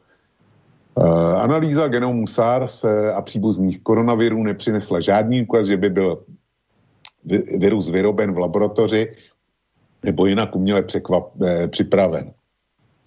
Uh, 0.95 1.37
analýza 1.37 1.89
genomu 1.89 2.27
SARS 2.27 2.85
a 3.15 3.21
příbuzných 3.23 3.81
koronavirů 3.83 4.43
nepřinesla 4.43 5.01
žádný 5.01 5.43
úkaz, 5.43 5.67
že 5.67 5.77
by 5.77 5.91
byl 5.91 6.25
virus 7.59 7.91
vyroben 7.91 8.33
v 8.33 8.39
laboratoři 8.39 9.13
nebo 10.03 10.27
jinak 10.27 10.57
uměle 10.57 10.83
překvap, 10.83 11.43
eh, 11.43 11.69
připraven. 11.69 12.33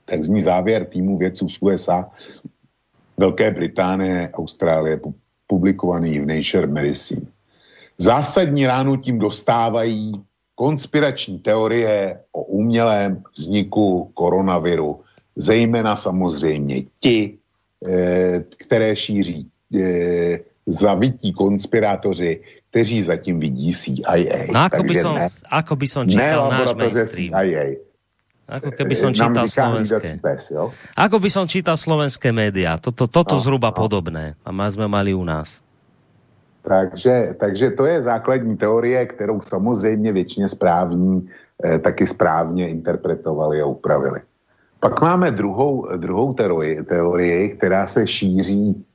Tak 0.06 0.24
zní 0.24 0.42
závěr 0.42 0.86
týmu 0.86 1.18
vědců 1.18 1.50
z 1.50 1.58
USA, 1.62 2.12
Velké 3.18 3.52
Británie, 3.52 4.30
Austrálie, 4.34 5.00
publikovaný 5.48 6.20
v 6.20 6.26
Nature 6.26 6.68
Medicine. 6.68 7.28
Zásadní 8.00 8.68
ránu 8.68 8.96
tím 8.96 9.20
dostávají 9.20 10.12
konspirační 10.56 11.40
teorie 11.40 12.20
o 12.32 12.44
umělém 12.44 13.24
vzniku 13.38 14.12
koronaviru, 14.14 15.02
zejména 15.36 15.96
samozřejmě 15.96 16.84
ti, 17.00 17.38
eh, 17.88 18.44
které 18.58 18.96
šíří 18.96 19.48
eh, 19.80 20.40
zavití 20.68 21.34
konspirátoři, 21.34 22.42
kteří 22.70 23.04
zatím 23.04 23.40
vidí 23.40 23.74
CIA. 23.74 24.48
No 24.54 24.60
ako, 24.60 24.84
by 24.84 24.96
som, 24.96 25.16
ne, 25.18 25.28
ako 25.50 25.74
by 25.76 25.88
som 25.88 26.04
čítal 26.06 26.46
náš 26.52 26.70
mainstream. 26.78 27.32
CIA. 27.34 27.66
Ako 28.50 28.70
keby 28.74 28.96
som 28.98 29.14
čítal 29.14 29.46
slovenské. 29.46 30.18
Pes, 30.18 30.50
jo? 30.50 30.74
Ako 30.98 31.22
by 31.22 31.30
som 31.30 31.46
čítal 31.46 31.78
slovenské 31.78 32.34
médiá. 32.34 32.82
Toto, 32.82 33.06
toto 33.06 33.38
no, 33.38 33.42
zhruba 33.46 33.70
no. 33.70 33.78
podobné. 33.78 34.34
A 34.42 34.50
má 34.50 34.66
sme 34.74 34.90
mali 34.90 35.14
u 35.14 35.22
nás. 35.22 35.62
Takže, 36.70 37.36
takže 37.40 37.74
to 37.74 37.86
je 37.86 38.02
základní 38.02 38.58
teorie, 38.58 39.06
kterou 39.06 39.42
samozřejmě 39.42 40.14
většině 40.14 40.50
správní 40.50 41.30
eh, 41.66 41.80
taky 41.80 42.06
správně 42.06 42.70
interpretovali 42.70 43.62
a 43.62 43.66
upravili. 43.66 44.22
Pak 44.80 45.02
máme 45.02 45.32
druhou, 45.32 45.98
druhou 45.98 46.34
teorii, 46.34 46.84
teorii, 46.84 47.50
která 47.58 47.88
se 47.90 48.08
šíří 48.08 48.86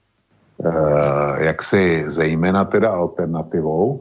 Eh, 0.63 1.45
jaksi 1.45 2.05
zejména 2.07 2.65
teda 2.65 2.91
alternativou, 2.91 4.01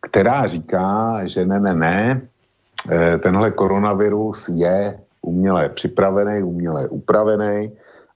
která 0.00 0.46
říká, 0.46 1.20
že 1.26 1.46
ne, 1.46 1.60
ne, 1.60 1.74
ne, 1.74 2.20
eh, 2.90 3.18
tenhle 3.18 3.50
koronavirus 3.50 4.48
je 4.48 4.98
uměle 5.22 5.68
připravený, 5.68 6.42
uměle 6.42 6.88
upravený 6.88 7.72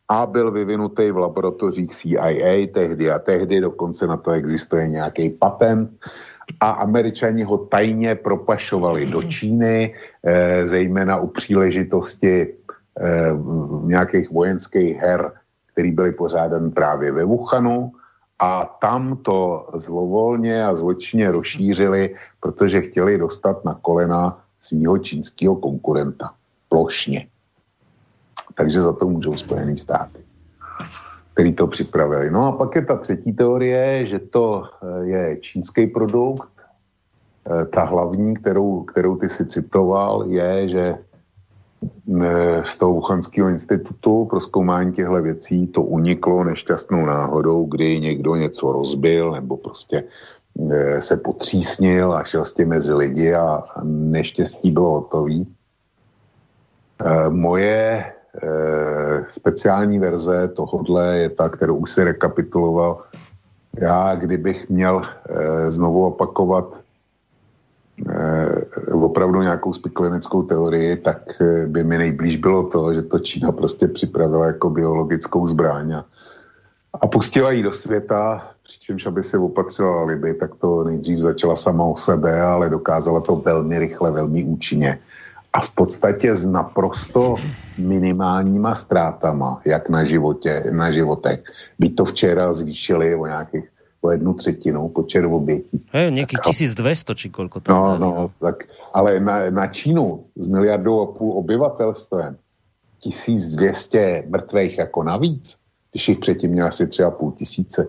a 0.08 0.26
byl 0.26 0.50
vyvinutý 0.50 1.10
v 1.10 1.16
laboratořích 1.16 1.94
CIA 1.94 2.66
tehdy 2.74 3.10
a 3.10 3.18
tehdy, 3.18 3.60
dokonce 3.60 4.06
na 4.06 4.16
to 4.16 4.30
existuje 4.30 4.88
nějaký 4.88 5.30
patent 5.30 5.90
a 6.60 6.70
američani 6.70 7.42
ho 7.42 7.58
tajně 7.58 8.14
propašovali 8.14 9.06
do 9.06 9.22
Číny, 9.22 9.94
eh, 10.24 10.68
zejména 10.68 11.16
u 11.16 11.26
příležitosti 11.26 12.54
nějakých 13.84 14.30
vojenských 14.30 14.96
her 14.96 15.32
který 15.76 15.92
byly 15.92 16.12
pořádány 16.12 16.70
právě 16.70 17.12
ve 17.12 17.24
Wuhanu 17.24 17.92
a 18.38 18.64
tam 18.80 19.16
to 19.16 19.68
zlovolně 19.76 20.64
a 20.64 20.74
zločině 20.74 21.30
rozšířili, 21.30 22.16
protože 22.40 22.80
chtěli 22.80 23.18
dostat 23.18 23.64
na 23.64 23.76
kolena 23.82 24.40
svého 24.60 24.98
čínského 24.98 25.56
konkurenta. 25.56 26.32
Plošně. 26.68 27.28
Takže 28.56 28.82
za 28.82 28.92
to 28.92 29.08
můžou 29.08 29.36
Spojené 29.36 29.76
státy, 29.76 30.20
který 31.32 31.54
to 31.54 31.66
připravili. 31.66 32.30
No 32.30 32.42
a 32.46 32.52
pak 32.52 32.74
je 32.76 32.84
ta 32.84 32.96
třetí 32.96 33.32
teorie, 33.32 34.06
že 34.06 34.18
to 34.18 34.64
eh, 34.64 35.06
je 35.06 35.36
čínský 35.36 35.86
produkt. 35.86 36.52
Eh, 37.46 37.64
ta 37.64 37.84
hlavní, 37.84 38.34
kterou, 38.34 38.82
kterou 38.82 39.16
ty 39.16 39.28
si 39.28 39.46
citoval, 39.46 40.24
je, 40.28 40.68
že 40.68 40.98
z 42.64 42.78
toho 42.78 42.92
Wuchanského 42.92 43.48
institutu 43.48 44.24
pro 44.24 44.40
zkoumání 44.40 44.92
těchto 44.92 45.22
věcí 45.22 45.66
to 45.66 45.82
uniklo 45.82 46.44
nešťastnou 46.44 47.06
náhodou, 47.06 47.64
kdy 47.64 48.00
někdo 48.00 48.34
něco 48.34 48.72
rozbil 48.72 49.32
nebo 49.32 49.56
prostě 49.56 50.04
se 50.98 51.16
potřísnil 51.16 52.12
a 52.12 52.24
šel 52.24 52.44
s 52.44 52.52
tím 52.52 52.68
mezi 52.68 52.94
lidi 52.94 53.34
a 53.34 53.62
neštěstí 53.84 54.70
bylo 54.70 54.90
hotový. 54.90 55.54
Moje 57.28 58.04
speciální 59.28 59.98
verze 59.98 60.48
tohodle 60.48 61.18
je 61.18 61.28
ta, 61.28 61.48
kterou 61.48 61.76
už 61.76 61.90
si 61.90 62.04
rekapituloval. 62.04 63.02
Já, 63.80 64.14
kdybych 64.14 64.70
měl 64.70 65.02
znovu 65.68 66.06
opakovat 66.06 66.82
Eh, 68.10 68.92
opravdu 68.92 69.42
nějakou 69.42 69.72
spiklenickou 69.72 70.42
teorii, 70.42 70.96
tak 70.96 71.40
eh, 71.40 71.66
by 71.66 71.84
mi 71.84 71.98
nejblíž 71.98 72.36
bylo 72.36 72.62
to, 72.68 72.94
že 72.94 73.02
to 73.02 73.18
Čína 73.18 73.52
prostě 73.52 73.88
připravila 73.88 74.46
jako 74.46 74.70
biologickou 74.70 75.46
zbraň 75.46 75.92
a, 75.92 76.04
a 77.00 77.06
pustila 77.06 77.50
ji 77.50 77.62
do 77.62 77.72
světa, 77.72 78.50
přičemž 78.62 79.06
aby 79.06 79.22
se 79.22 79.38
opatřila 79.38 80.04
liby, 80.04 80.34
tak 80.34 80.54
to 80.54 80.84
nejdřív 80.84 81.18
začala 81.18 81.56
sama 81.56 81.84
o 81.84 81.96
sebe, 81.96 82.40
ale 82.40 82.68
dokázala 82.68 83.20
to 83.20 83.36
velmi 83.36 83.78
rychle, 83.78 84.10
velmi 84.10 84.44
účinně. 84.44 84.98
A 85.56 85.60
v 85.60 85.70
podstatě 85.70 86.36
s 86.36 86.46
naprosto 86.46 87.36
minimálníma 87.78 88.74
ztrátama, 88.74 89.60
jak 89.64 89.88
na 89.88 90.04
životě, 90.04 90.64
na 90.70 90.92
životech. 90.92 91.44
Byť 91.78 91.96
to 91.96 92.04
včera 92.04 92.52
zvýšili 92.52 93.14
o 93.16 93.26
nějakých 93.26 93.64
o 94.00 94.10
jednu 94.10 94.34
třetinu 94.34 94.88
počet 94.88 95.24
obětí. 95.24 95.84
Hej, 95.92 96.12
nějakých 96.12 96.40
1200 96.40 97.14
či 97.14 97.30
kolko 97.30 97.60
tam 97.60 97.76
no, 97.76 97.82
dali, 97.82 98.00
no, 98.00 98.14
no, 98.14 98.30
tak, 98.40 98.64
ale 98.92 99.20
na, 99.20 99.50
na 99.50 99.66
Čínu 99.66 100.24
s 100.36 100.46
miliardou 100.46 101.00
a 101.00 101.06
půl 101.06 101.38
obyvatelstvem 101.38 102.36
1200 102.98 104.24
mrtvých 104.28 104.78
jako 104.78 105.02
navíc, 105.02 105.56
když 105.90 106.08
jich 106.08 106.18
předtím 106.18 106.50
měl 106.50 106.66
asi 106.66 106.86
třeba 106.86 107.10
půl 107.10 107.32
tisíce. 107.32 107.88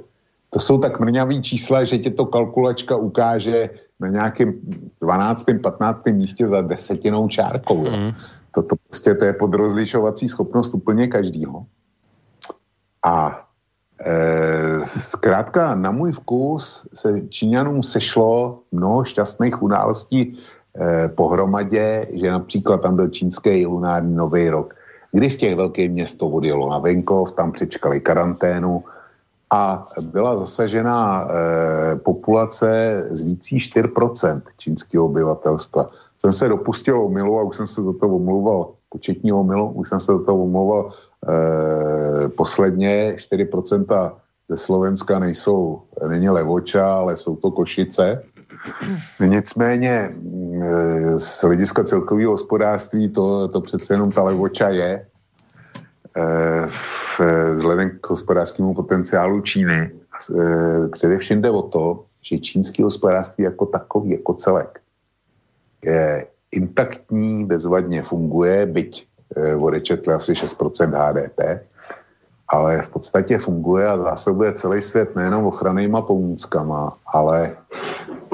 To 0.49 0.59
jsou 0.59 0.77
tak 0.77 0.99
mrňavý 0.99 1.41
čísla, 1.41 1.83
že 1.83 1.97
tě 1.97 2.11
to 2.11 2.25
kalkulačka 2.25 2.95
ukáže 2.95 3.69
na 3.99 4.07
nějakém 4.07 4.53
12. 5.01 5.45
15. 5.63 6.05
místě 6.05 6.47
za 6.47 6.61
desetinou 6.61 7.27
čárkou. 7.27 7.85
Jo. 7.85 7.91
Mm. 7.97 8.11
Toto 8.51 8.75
prostě 8.87 9.15
to 9.15 9.25
je 9.25 9.33
podrozlišovací 9.33 10.27
schopnost 10.27 10.73
úplně 10.73 11.07
každýho. 11.07 11.65
A 13.05 13.47
Eh, 13.99 14.79
zkrátka 14.85 15.75
na 15.75 15.91
můj 15.91 16.11
vkus 16.11 16.87
se 16.93 17.21
Číňanům 17.29 17.83
sešlo 17.83 18.59
mnoho 18.71 19.03
šťastných 19.03 19.61
událostí 19.61 20.37
eh, 20.77 21.07
pohromadě, 21.07 22.07
že 22.13 22.31
například 22.31 22.81
tam 22.81 22.95
byl 22.95 23.09
čínský 23.09 23.65
lunární 23.65 24.15
nový 24.15 24.49
rok, 24.49 24.75
kdy 25.11 25.29
z 25.29 25.35
těch 25.35 25.55
velkých 25.55 25.89
měst 25.89 26.17
to 26.17 26.27
odjelo 26.29 26.69
na 26.69 26.77
venkov, 26.77 27.31
tam 27.31 27.51
přečkali 27.51 27.99
karanténu 27.99 28.83
a 29.49 29.87
byla 30.01 30.37
zasažená 30.37 31.27
eh, 31.27 31.95
populace 31.95 33.03
z 33.09 33.21
vící 33.21 33.57
4% 33.57 34.41
čínského 34.57 35.05
obyvatelstva. 35.05 35.89
Jsem 36.19 36.31
se 36.31 36.47
dopustil 36.47 37.01
omilu 37.01 37.39
a 37.39 37.43
už 37.43 37.55
jsem 37.55 37.67
se 37.67 37.81
za 37.81 37.93
to 37.93 38.07
omluval, 38.07 38.71
početní 38.89 39.33
omilu, 39.33 39.71
už 39.71 39.89
jsem 39.89 39.99
se 39.99 40.13
za 40.13 40.23
to 40.23 40.35
omluval 40.35 40.91
Eh, 41.29 42.29
posledně 42.29 43.15
4% 43.17 44.11
ze 44.49 44.57
Slovenska 44.57 45.19
nejsou, 45.19 45.81
není 46.07 46.29
Levoča, 46.29 46.93
ale 46.93 47.17
jsou 47.17 47.35
to 47.35 47.51
Košice. 47.51 48.21
Nicméně 49.19 50.09
eh, 50.61 51.19
z 51.19 51.43
hlediska 51.43 51.83
celkového 51.83 52.31
hospodářství 52.31 53.09
to, 53.09 53.47
to 53.47 53.61
přece 53.61 53.93
jenom 53.93 54.11
ta 54.11 54.23
Levoča 54.23 54.69
je. 54.69 55.07
Eh, 56.17 56.69
vzhledem 57.53 57.91
k 58.01 58.09
hospodářskému 58.09 58.73
potenciálu 58.73 59.41
Číny. 59.41 59.91
Především 60.91 61.41
jde 61.41 61.49
o 61.49 61.61
to, 61.61 62.03
že 62.21 62.39
čínský 62.39 62.83
hospodářství 62.83 63.43
jako 63.43 63.65
takový, 63.65 64.11
jako 64.11 64.33
celek, 64.33 64.79
je 65.81 66.25
intaktní, 66.51 67.45
bezvadně 67.45 68.03
funguje, 68.03 68.65
byť 68.65 69.07
Eh, 69.35 69.55
odečetli 69.55 70.13
asi 70.13 70.35
6% 70.35 70.93
HDP, 70.93 71.39
ale 72.47 72.81
v 72.81 72.89
podstatě 72.89 73.37
funguje 73.37 73.87
a 73.87 73.97
zásobuje 73.97 74.53
celý 74.53 74.81
svět 74.81 75.15
nejenom 75.15 75.45
ochrannýma 75.45 76.01
pomůckama, 76.01 76.97
ale 77.13 77.57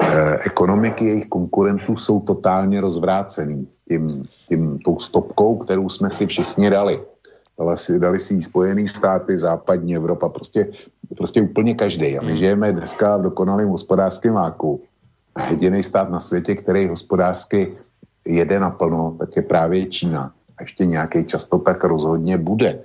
eh, 0.00 0.38
ekonomiky 0.38 1.04
jejich 1.04 1.26
konkurentů 1.26 1.96
jsou 1.96 2.20
totálně 2.20 2.80
rozvrácený 2.80 3.68
tím, 3.88 4.28
tím, 4.48 4.78
tou 4.78 4.98
stopkou, 4.98 5.56
kterou 5.56 5.88
jsme 5.88 6.10
si 6.10 6.26
všichni 6.26 6.70
dali. 6.70 7.02
Dali 7.58 7.76
si, 7.76 7.98
dali 7.98 8.18
si 8.18 8.42
Spojený 8.42 8.88
státy, 8.88 9.38
západní 9.38 9.96
Evropa, 9.96 10.28
prostě, 10.28 10.72
prostě 11.16 11.42
úplně 11.42 11.74
každý. 11.74 12.18
A 12.18 12.22
my 12.22 12.36
žijeme 12.36 12.72
dneska 12.72 13.16
v 13.16 13.22
dokonalém 13.22 13.68
hospodářském 13.68 14.34
váku. 14.34 14.82
jediný 15.50 15.82
stát 15.82 16.10
na 16.10 16.20
světě, 16.20 16.54
který 16.54 16.88
hospodářsky 16.88 17.74
jede 18.26 18.60
naplno, 18.60 19.16
tak 19.18 19.36
je 19.36 19.42
právě 19.42 19.86
Čína. 19.86 20.32
A 20.58 20.62
ještě 20.62 20.86
nějaký 20.86 21.24
čas 21.24 21.44
to 21.44 21.58
tak 21.58 21.84
rozhodně 21.84 22.38
bude. 22.38 22.82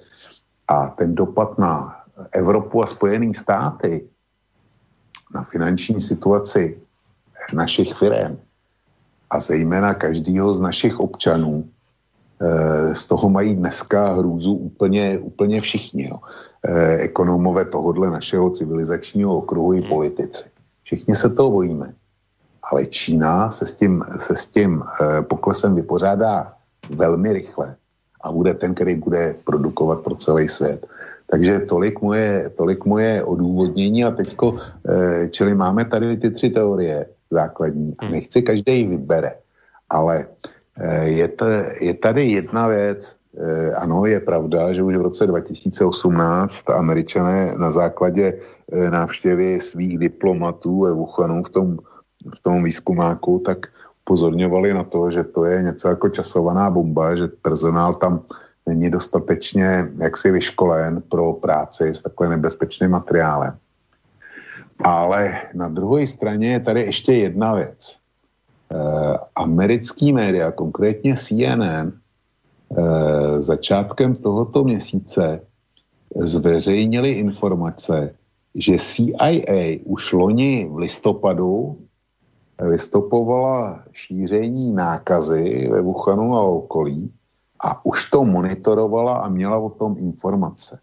A 0.67 0.87
ten 0.87 1.15
dopad 1.15 1.57
na 1.57 1.95
Evropu 2.31 2.83
a 2.83 2.87
Spojené 2.87 3.33
státy, 3.33 4.05
na 5.33 5.43
finanční 5.43 6.01
situaci 6.01 6.77
našich 7.53 7.93
firm 7.93 8.37
a 9.29 9.39
zejména 9.39 9.93
každého 9.93 10.53
z 10.53 10.59
našich 10.59 10.99
občanů, 10.99 11.69
z 12.93 13.07
toho 13.07 13.29
mají 13.29 13.55
dneska 13.55 14.13
hrůzu 14.13 14.53
úplně, 14.53 15.19
úplně 15.19 15.61
všichni. 15.61 16.07
Jo. 16.09 16.19
Eh, 16.59 17.07
ekonomové 17.07 17.65
tohohle 17.65 18.11
našeho 18.11 18.49
civilizačního 18.49 19.37
okruhu 19.37 19.73
i 19.73 19.81
politici. 19.81 20.49
Všichni 20.83 21.15
se 21.15 21.29
toho 21.29 21.51
bojíme. 21.51 21.93
Ale 22.63 22.85
Čína 22.85 23.51
se 23.51 23.65
s 23.65 23.75
tím, 23.75 24.03
se 24.17 24.35
s 24.35 24.45
tím 24.45 24.83
eh, 24.83 25.21
poklesem 25.21 25.75
vypořádá 25.75 26.53
velmi 26.89 27.33
rychle 27.33 27.75
a 28.21 28.31
bude 28.31 28.53
ten, 28.53 28.75
který 28.75 28.95
bude 28.95 29.35
produkovat 29.43 29.99
pro 29.99 30.15
celý 30.15 30.47
svět. 30.47 30.87
Takže 31.31 31.59
tolik 31.59 32.01
moje, 32.01 32.49
tolik 32.57 32.85
moje 32.85 33.23
odůvodnění 33.23 34.03
a 34.03 34.11
teďko, 34.11 34.59
eh, 34.59 35.27
čili 35.31 35.55
máme 35.55 35.85
tady 35.85 36.17
ty 36.17 36.31
tři 36.31 36.49
teorie 36.49 37.05
základní 37.31 37.95
a 37.99 38.05
hmm. 38.05 38.13
nechci 38.13 38.41
každý 38.41 38.83
vybere, 38.83 39.39
ale 39.89 40.27
eh, 40.27 40.58
je, 41.03 41.27
to, 41.27 41.45
je 41.79 41.93
tady 41.93 42.25
jedna 42.25 42.67
věc, 42.67 43.15
ano, 43.75 44.05
je 44.05 44.19
pravda, 44.19 44.73
že 44.73 44.83
už 44.83 44.95
v 44.95 45.01
roce 45.01 45.27
2018 45.27 46.69
američané 46.69 47.53
na 47.57 47.71
základě 47.71 48.33
návštěvy 48.89 49.59
svých 49.59 49.97
diplomatů 49.97 50.81
ve 50.81 50.91
Wuhanu 50.93 51.43
v 51.43 51.49
tom 51.49 51.77
v 52.35 52.39
tom 52.39 52.63
výzkumáku, 52.63 53.39
tak 53.39 53.67
upozorňovali 54.03 54.73
na 54.73 54.83
to, 54.83 55.11
že 55.11 55.23
to 55.23 55.45
je 55.45 55.63
něco 55.63 55.89
jako 55.89 56.09
časovaná 56.09 56.69
bomba, 56.69 57.15
že 57.15 57.27
personál 57.41 57.93
tam 57.93 58.21
není 58.65 58.89
dostatečně 58.89 59.87
jaksi 59.97 60.31
vyškolen 60.31 61.01
pro 61.09 61.33
práci 61.33 61.95
s 61.95 61.99
takhle 61.99 62.29
nebezpečným 62.29 62.91
materiálem. 62.91 63.57
Ale 64.83 65.37
na 65.53 65.67
druhé 65.67 66.07
straně 66.07 66.51
je 66.51 66.59
tady 66.59 66.81
ještě 66.81 67.13
jedna 67.13 67.53
věc. 67.53 67.97
E, 68.71 68.75
americký 69.35 70.13
média, 70.13 70.51
konkrétně 70.51 71.15
CNN, 71.15 71.91
e, 71.91 73.41
začátkem 73.41 74.15
tohoto 74.15 74.63
měsíce 74.63 75.41
zveřejnili 76.15 77.09
informace, 77.11 78.15
že 78.55 78.77
CIA 78.77 79.79
už 79.85 80.13
loni 80.13 80.69
v 80.71 80.77
listopadu 80.77 81.77
vystopovala 82.61 83.83
šíření 83.91 84.73
nákazy 84.73 85.69
ve 85.71 85.81
Wuhanu 85.81 86.35
a 86.35 86.41
okolí 86.41 87.11
a 87.59 87.85
už 87.85 88.05
to 88.05 88.25
monitorovala 88.25 89.17
a 89.17 89.29
měla 89.29 89.57
o 89.57 89.69
tom 89.69 89.95
informace. 89.97 90.79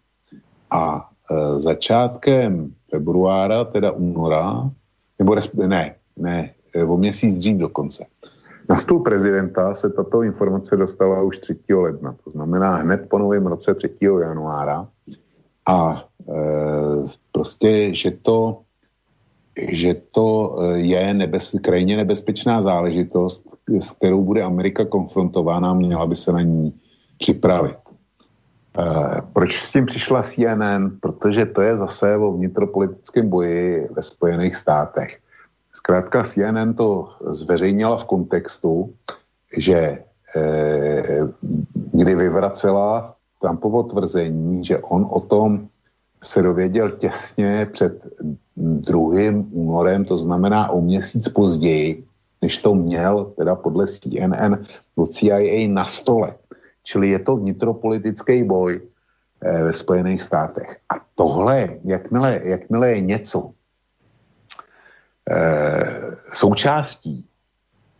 A 0.71 1.09
e, 1.31 1.59
začátkem 1.59 2.73
februára, 2.89 3.63
teda 3.63 3.91
února, 3.91 4.71
nebo 5.19 5.35
ne, 5.67 5.95
ne, 6.17 6.53
o 6.83 6.97
měsíc 6.97 7.37
dřív 7.37 7.57
dokonce. 7.57 8.05
Na 8.69 8.75
stůl 8.75 8.99
prezidenta 8.99 9.73
se 9.73 9.89
tato 9.89 10.23
informace 10.23 10.77
dostala 10.77 11.21
už 11.21 11.39
3. 11.39 11.57
ledna, 11.73 12.15
to 12.23 12.29
znamená 12.29 12.75
hned 12.75 13.09
po 13.09 13.17
novém 13.17 13.47
roce 13.47 13.73
3. 13.73 13.89
januára. 14.21 14.87
A 15.67 16.05
e, 16.29 16.33
prostě, 17.31 17.95
že 17.95 18.11
to 18.11 18.61
že 19.57 19.95
to 20.11 20.57
eh, 20.61 20.77
je 20.77 21.13
nebez, 21.13 21.55
krajně 21.61 21.97
nebezpečná 21.97 22.61
záležitost, 22.61 23.43
s 23.79 23.91
kterou 23.91 24.23
bude 24.23 24.43
Amerika 24.43 24.85
konfrontována 24.85 25.73
měla 25.73 26.05
by 26.05 26.15
se 26.15 26.31
na 26.31 26.41
ní 26.41 26.73
připravit. 27.17 27.77
E, 28.77 29.21
proč 29.33 29.55
s 29.55 29.71
tím 29.71 29.85
přišla 29.85 30.23
CNN? 30.23 30.97
Protože 31.01 31.45
to 31.45 31.61
je 31.61 31.77
zase 31.77 32.15
o 32.17 32.31
vnitropolitickém 32.31 33.29
boji 33.29 33.87
ve 33.91 34.01
Spojených 34.01 34.55
státech. 34.55 35.17
Zkrátka 35.77 36.23
CNN 36.23 36.73
to 36.73 37.09
zveřejnila 37.29 37.97
v 37.97 38.05
kontextu, 38.05 38.93
že 39.57 39.77
e, 39.77 40.03
kdy 41.93 42.15
vyvracela 42.15 43.15
Trumpovo 43.41 43.83
tvrzení, 43.83 44.65
že 44.65 44.79
on 44.79 45.07
o 45.09 45.19
tom 45.19 45.67
se 46.23 46.41
dověděl 46.41 46.89
těsně 46.89 47.69
před 47.71 48.05
2. 48.55 49.45
únorem, 49.51 50.05
to 50.05 50.17
znamená 50.17 50.69
o 50.69 50.81
měsíc 50.81 51.29
později, 51.29 52.03
než 52.41 52.57
to 52.57 52.75
měl 52.75 53.25
teda 53.37 53.55
podle 53.55 53.87
CNN 53.87 54.65
do 54.97 55.07
CIA 55.07 55.67
na 55.69 55.85
stole. 55.85 56.35
Čili 56.83 57.09
je 57.09 57.19
to 57.19 57.37
vnitropolitický 57.37 58.43
boj 58.43 58.81
eh, 58.81 59.63
ve 59.63 59.73
Spojených 59.73 60.21
státech. 60.21 60.77
A 60.89 60.93
tohle, 61.15 61.69
jakmile, 61.85 62.41
jakmile 62.43 62.89
je 62.89 63.01
něco 63.01 63.49
eh, 63.49 63.56
součástí 66.31 67.25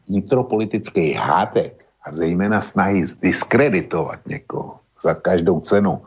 vnitropolitických 0.08 1.16
hádek 1.16 1.86
a 2.08 2.12
zejména 2.12 2.62
snahy 2.62 3.06
zdiskreditovat 3.06 4.20
někoho 4.28 4.80
za 5.04 5.14
každou 5.14 5.60
cenu, 5.60 6.02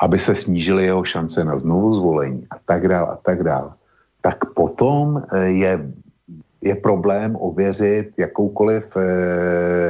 aby 0.00 0.18
se 0.18 0.34
snížily 0.34 0.84
jeho 0.84 1.04
šance 1.04 1.44
na 1.44 1.58
znovu 1.58 1.94
zvolení 1.94 2.46
a 2.50 2.56
tak 2.64 2.88
dále 2.88 3.08
a 3.12 3.16
tak 3.16 3.42
dále, 3.42 3.70
tak 4.20 4.44
potom 4.56 5.22
eh, 5.32 5.44
je, 5.44 5.72
je 6.60 6.74
problém 6.76 7.36
ověřit 7.40 8.12
jakoukoliv 8.16 8.96
e, 8.96 9.02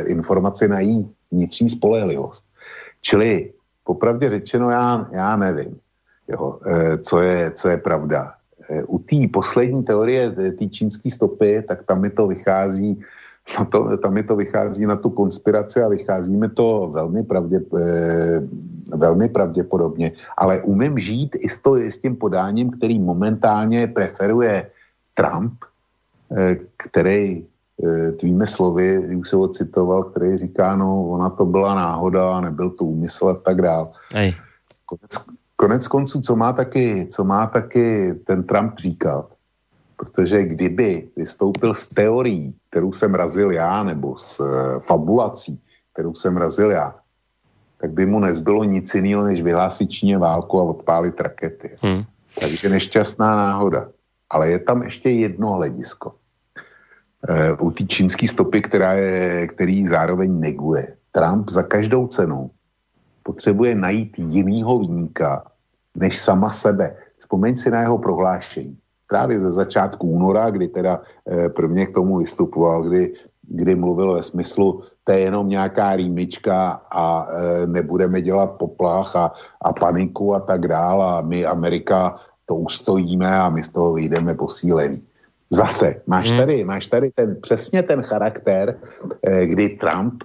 informaci 0.07 0.69
na 0.69 0.81
její 0.81 1.11
vnitřní 1.33 1.71
spolehlivost. 1.71 2.45
Čili 3.01 3.53
popravdě 3.85 4.31
řečeno 4.31 4.71
já, 4.71 5.07
já 5.11 5.37
nevím, 5.37 5.81
jo, 6.29 6.59
e, 6.67 6.99
co, 6.99 7.21
je, 7.21 7.51
co 7.51 7.69
je 7.69 7.77
pravda. 7.77 8.35
U 8.87 8.99
té 8.99 9.17
poslední 9.33 9.83
teorie, 9.83 10.31
té 10.31 10.67
čínské 10.67 11.11
stopy, 11.11 11.63
tak 11.69 11.83
tam 11.83 12.01
mi 12.01 12.11
to 12.11 12.27
vychází 12.27 13.03
No 13.59 13.67
to, 13.67 13.97
tam 13.97 14.13
mi 14.15 14.23
to 14.23 14.37
vychází 14.37 14.87
na 14.87 14.97
tu 14.97 15.11
konspiraci 15.11 15.83
a 15.83 15.89
vychází 15.89 16.37
mi 16.37 16.49
to 16.49 16.91
velmi, 16.93 17.23
pravdě, 17.23 17.61
eh, 17.81 18.43
velmi 18.95 19.29
pravděpodobně. 19.29 20.13
Ale 20.37 20.63
umím 20.63 20.99
žít 20.99 21.37
i 21.39 21.49
s, 21.49 21.59
to, 21.59 21.77
s 21.77 21.99
tím 21.99 22.17
podáním, 22.17 22.71
který 22.71 22.99
momentálně 22.99 23.87
preferuje 23.87 24.71
Trump, 25.15 25.65
eh, 26.37 26.57
který 26.77 27.47
eh, 27.81 28.13
tvými 28.13 28.47
slovy, 28.47 29.17
už 29.17 29.29
se 29.29 29.37
ocitoval, 29.37 30.13
který 30.13 30.37
říká, 30.37 30.77
no 30.77 31.09
ona 31.09 31.31
to 31.31 31.45
byla 31.45 31.75
náhoda, 31.75 32.41
nebyl 32.41 32.71
to 32.71 32.85
úmysl 32.85 33.29
a 33.29 33.35
tak 33.35 33.63
dál. 33.63 33.93
Konec, 34.87 35.40
konec 35.61 35.89
konců, 35.89 36.21
co 36.21 36.37
má 36.37 36.53
taky, 36.53 37.09
co 37.13 37.25
má 37.25 37.47
taky 37.47 38.15
ten 38.25 38.43
Trump 38.43 38.79
říkat, 38.79 39.29
Protože 40.01 40.43
kdyby 40.57 41.09
vystoupil 41.17 41.75
s 41.75 41.87
teorií, 41.87 42.55
kterou 42.71 42.93
jsem 42.93 43.15
razil 43.15 43.53
já, 43.53 43.85
nebo 43.85 44.17
s 44.17 44.41
uh, 44.41 44.81
fabulací, 44.81 45.61
kterou 45.93 46.15
jsem 46.15 46.37
razil 46.37 46.71
já, 46.71 46.95
tak 47.81 47.93
by 47.93 48.07
mu 48.07 48.21
nezbylo 48.21 48.65
nic 48.65 48.95
jiného, 48.95 49.25
než 49.25 49.45
vyhlásit 49.45 49.91
Číně 49.91 50.19
válku 50.19 50.61
a 50.61 50.63
odpálit 50.63 51.21
rakety. 51.21 51.77
Hmm. 51.85 52.05
Takže 52.41 52.69
nešťastná 52.69 53.37
náhoda. 53.37 53.89
Ale 54.31 54.51
je 54.51 54.59
tam 54.59 54.83
ještě 54.83 55.11
jedno 55.11 55.61
hledisko. 55.61 56.15
E, 57.29 57.53
u 57.53 57.71
té 57.71 57.85
čínské 57.85 58.29
stopy, 58.29 58.63
která 58.63 58.93
je, 58.93 59.47
který 59.47 59.89
zároveň 59.89 60.41
neguje. 60.41 60.97
Trump 61.13 61.51
za 61.51 61.63
každou 61.63 62.07
cenu 62.07 62.51
potřebuje 63.23 63.75
najít 63.75 64.19
jinýho 64.19 64.79
výnika, 64.79 65.50
než 65.97 66.19
sama 66.19 66.51
sebe. 66.51 66.97
Vzpomeň 67.19 67.57
si 67.57 67.71
na 67.71 67.81
jeho 67.81 67.99
prohlášení 67.99 68.79
právě 69.11 69.41
ze 69.41 69.51
začátku 69.51 70.07
února, 70.07 70.51
kdy 70.51 70.69
teda 70.69 71.03
eh, 71.03 71.49
prvně 71.49 71.87
k 71.87 71.95
tomu 71.95 72.19
vystupoval, 72.23 72.83
kdy, 72.83 73.13
kdy 73.43 73.75
mluvil 73.75 74.15
ve 74.15 74.23
smyslu, 74.23 74.83
to 75.05 75.13
je 75.13 75.19
jenom 75.19 75.49
nějaká 75.49 75.97
rýmička 75.97 76.81
a 76.87 77.27
eh, 77.27 77.67
nebudeme 77.67 78.23
dělat 78.23 78.55
poplach 78.63 79.17
a, 79.17 79.35
a 79.63 79.73
paniku 79.73 80.35
a 80.35 80.41
tak 80.41 80.71
dál 80.71 81.03
a 81.03 81.21
my 81.21 81.43
Amerika 81.45 82.17
to 82.47 82.55
ustojíme 82.55 83.27
a 83.27 83.51
my 83.51 83.63
z 83.63 83.69
toho 83.69 83.93
vyjdeme 83.93 84.35
posílení. 84.35 85.03
Zase, 85.51 86.07
máš 86.07 86.31
hmm. 86.31 86.39
tady, 86.39 86.65
máš 86.65 86.87
tady 86.87 87.11
ten, 87.11 87.37
přesně 87.43 87.83
ten 87.83 88.03
charakter, 88.03 88.79
eh, 89.27 89.47
kdy 89.47 89.69
Trump, 89.69 90.23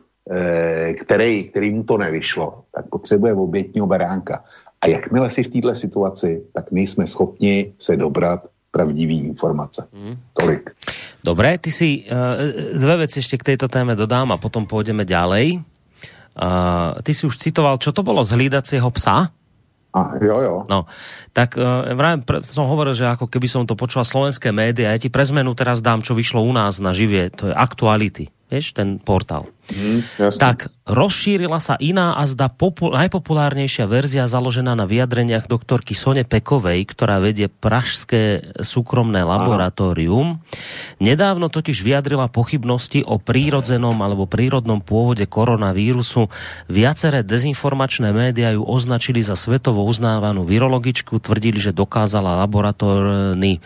který, 1.05 1.53
který 1.53 1.69
mu 1.69 1.83
to 1.83 1.97
nevyšlo, 1.97 2.65
tak 2.73 2.89
potřebuje 2.89 3.33
obětního 3.33 3.85
beránka. 3.87 4.41
A 4.81 4.87
jakmile 4.87 5.29
si 5.29 5.43
v 5.43 5.51
této 5.59 5.75
situaci, 5.75 6.51
tak 6.53 6.71
nejsme 6.71 7.07
schopni 7.07 7.73
se 7.79 7.97
dobrat 7.97 8.45
pravdivý 8.71 9.23
informace. 9.23 9.87
Mm. 9.95 10.19
Tolik. 10.35 10.75
Dobre, 11.23 11.55
ty 11.57 11.71
si 11.71 12.03
uh, 12.03 12.75
dve 12.75 13.07
veci 13.07 13.23
ešte 13.23 13.39
k 13.39 13.55
tejto 13.55 13.71
téme 13.71 13.95
dodám 13.95 14.35
a 14.35 14.41
potom 14.41 14.67
pôjdeme 14.67 15.07
ďalej. 15.07 15.63
Uh, 16.35 16.99
ty 16.99 17.15
si 17.15 17.23
už 17.23 17.39
citoval, 17.39 17.79
čo 17.79 17.95
to 17.95 18.03
bolo 18.03 18.19
z 18.19 18.35
hlídacieho 18.35 18.91
psa? 18.99 19.31
A, 19.95 20.01
jo, 20.19 20.37
jo. 20.43 20.55
No, 20.67 20.91
tak 21.31 21.55
uh, 21.55 21.87
vrajím, 21.95 22.27
som 22.43 22.67
hovoril, 22.67 22.91
že 22.91 23.07
ako 23.07 23.31
keby 23.31 23.47
som 23.47 23.63
to 23.63 23.79
počúval 23.79 24.03
slovenské 24.03 24.51
médiá, 24.51 24.91
ja 24.91 24.99
ti 24.99 25.07
pre 25.07 25.23
zmenu 25.23 25.55
teraz 25.55 25.79
dám, 25.79 26.03
čo 26.03 26.11
vyšlo 26.11 26.43
u 26.43 26.51
nás 26.51 26.83
na 26.83 26.91
živie, 26.91 27.31
to 27.31 27.47
je 27.47 27.55
aktuality 27.55 28.34
vieš, 28.49 28.77
ten 28.77 29.01
portál. 29.01 29.49
Mm, 29.65 30.05
tak 30.37 30.69
rozšírila 30.85 31.57
sa 31.57 31.73
iná 31.81 32.13
a 32.13 32.29
zda 32.29 32.53
popul- 32.53 32.93
najpopulárnejšia 32.93 33.89
verzia 33.89 34.29
založená 34.29 34.77
na 34.77 34.85
vyjadreniach 34.85 35.49
doktorky 35.49 35.97
Sone 35.97 36.21
Pekovej, 36.21 36.85
ktorá 36.85 37.17
vedie 37.17 37.49
Pražské 37.49 38.53
súkromné 38.61 39.25
laboratórium. 39.25 40.37
Nedávno 41.01 41.49
totiž 41.49 41.81
vyjadrila 41.81 42.29
pochybnosti 42.29 43.01
o 43.09 43.17
prírodzenom 43.17 43.97
alebo 44.05 44.29
prírodnom 44.29 44.85
pôvode 44.85 45.25
koronavírusu. 45.25 46.29
Viaceré 46.69 47.25
dezinformačné 47.25 48.13
médiá 48.13 48.53
ju 48.53 48.61
označili 48.61 49.25
za 49.25 49.33
svetovo 49.33 49.81
uznávanú 49.89 50.45
virologičku, 50.45 51.17
tvrdili, 51.17 51.57
že 51.57 51.73
dokázala 51.73 52.37
laboratórny 52.45 53.65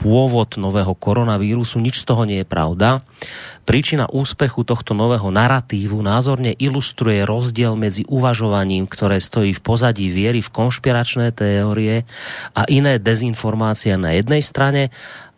pôvod 0.00 0.56
nového 0.56 0.96
koronavírusu. 0.96 1.76
Nič 1.78 2.02
z 2.02 2.08
toho 2.08 2.24
nie 2.24 2.40
je 2.40 2.48
pravda. 2.48 3.04
Príčina 3.68 4.08
úspechu 4.08 4.64
tohto 4.64 4.96
nového 4.96 5.28
naratívu 5.28 6.00
názorne 6.00 6.56
ilustruje 6.56 7.22
rozdiel 7.22 7.76
medzi 7.76 8.08
uvažovaním, 8.08 8.88
ktoré 8.88 9.20
stojí 9.20 9.52
v 9.52 9.62
pozadí 9.62 10.08
viery 10.08 10.40
v 10.40 10.50
konšpiračné 10.50 11.36
teórie 11.36 12.08
a 12.56 12.64
iné 12.66 12.96
dezinformácie 12.96 13.94
na 14.00 14.16
jednej 14.16 14.40
strane 14.40 14.88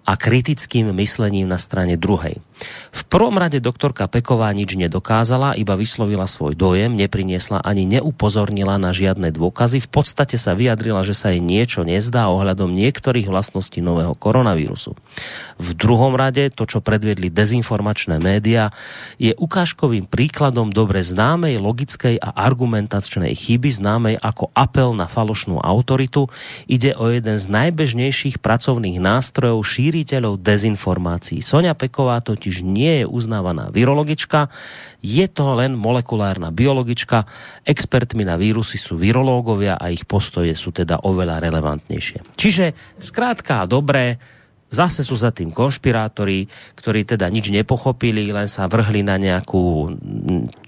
a 0.02 0.18
kritickým 0.18 0.90
myslením 0.94 1.46
na 1.46 1.58
strane 1.58 1.94
druhej. 1.94 2.42
V 2.94 3.02
prvom 3.10 3.34
rade 3.34 3.58
doktorka 3.58 4.06
Peková 4.06 4.46
nič 4.54 4.78
nedokázala, 4.78 5.58
iba 5.58 5.74
vyslovila 5.74 6.30
svoj 6.30 6.54
dojem, 6.54 6.94
nepriniesla 6.94 7.58
ani 7.58 7.88
neupozornila 7.88 8.78
na 8.78 8.94
žiadne 8.94 9.34
dôkazy, 9.34 9.82
v 9.82 9.90
podstate 9.90 10.38
sa 10.38 10.54
vyjadrila, 10.54 11.02
že 11.02 11.16
sa 11.16 11.34
jej 11.34 11.42
niečo 11.42 11.82
nezdá 11.82 12.30
ohľadom 12.30 12.70
niektorých 12.70 13.26
vlastností 13.26 13.82
nového 13.82 14.14
koronavírusu. 14.14 14.94
V 15.58 15.68
druhom 15.74 16.14
rade 16.14 16.54
to, 16.54 16.62
čo 16.62 16.78
predviedli 16.78 17.34
dezinformačné 17.34 18.22
médiá, 18.22 18.70
je 19.18 19.34
ukážkovým 19.34 20.06
príkladom 20.06 20.70
dobre 20.70 21.02
známej 21.02 21.58
logickej 21.58 22.22
a 22.22 22.30
argumentačnej 22.30 23.34
chyby, 23.34 23.70
známej 23.74 24.16
ako 24.22 24.54
apel 24.54 24.94
na 24.94 25.10
falošnú 25.10 25.58
autoritu. 25.58 26.30
Ide 26.70 26.94
o 26.94 27.10
jeden 27.10 27.42
z 27.42 27.46
najbežnejších 27.50 28.38
pracovných 28.38 29.02
nástrojov 29.02 29.66
šíriteľov 29.92 30.40
dezinformácií. 30.40 31.44
Sonia 31.44 31.76
Peková 31.76 32.24
totiž 32.24 32.64
nie 32.64 33.04
je 33.04 33.06
uznávaná 33.06 33.68
virologička, 33.68 34.48
je 35.04 35.28
to 35.28 35.52
len 35.52 35.76
molekulárna 35.76 36.48
biologička. 36.48 37.28
Expertmi 37.68 38.24
na 38.24 38.40
vírusy 38.40 38.80
sú 38.80 38.96
virológovia 38.96 39.76
a 39.76 39.92
ich 39.92 40.08
postoje 40.08 40.56
sú 40.56 40.72
teda 40.72 41.04
oveľa 41.04 41.44
relevantnejšie. 41.44 42.24
Čiže 42.40 42.72
skrátka 42.96 43.68
dobré, 43.68 44.16
Zase 44.72 45.04
sú 45.04 45.20
za 45.20 45.28
tým 45.28 45.52
konšpirátori, 45.52 46.48
ktorí 46.80 47.04
teda 47.04 47.28
nič 47.28 47.52
nepochopili, 47.52 48.32
len 48.32 48.48
sa 48.48 48.64
vrhli 48.64 49.04
na 49.04 49.20
nejakú, 49.20 49.92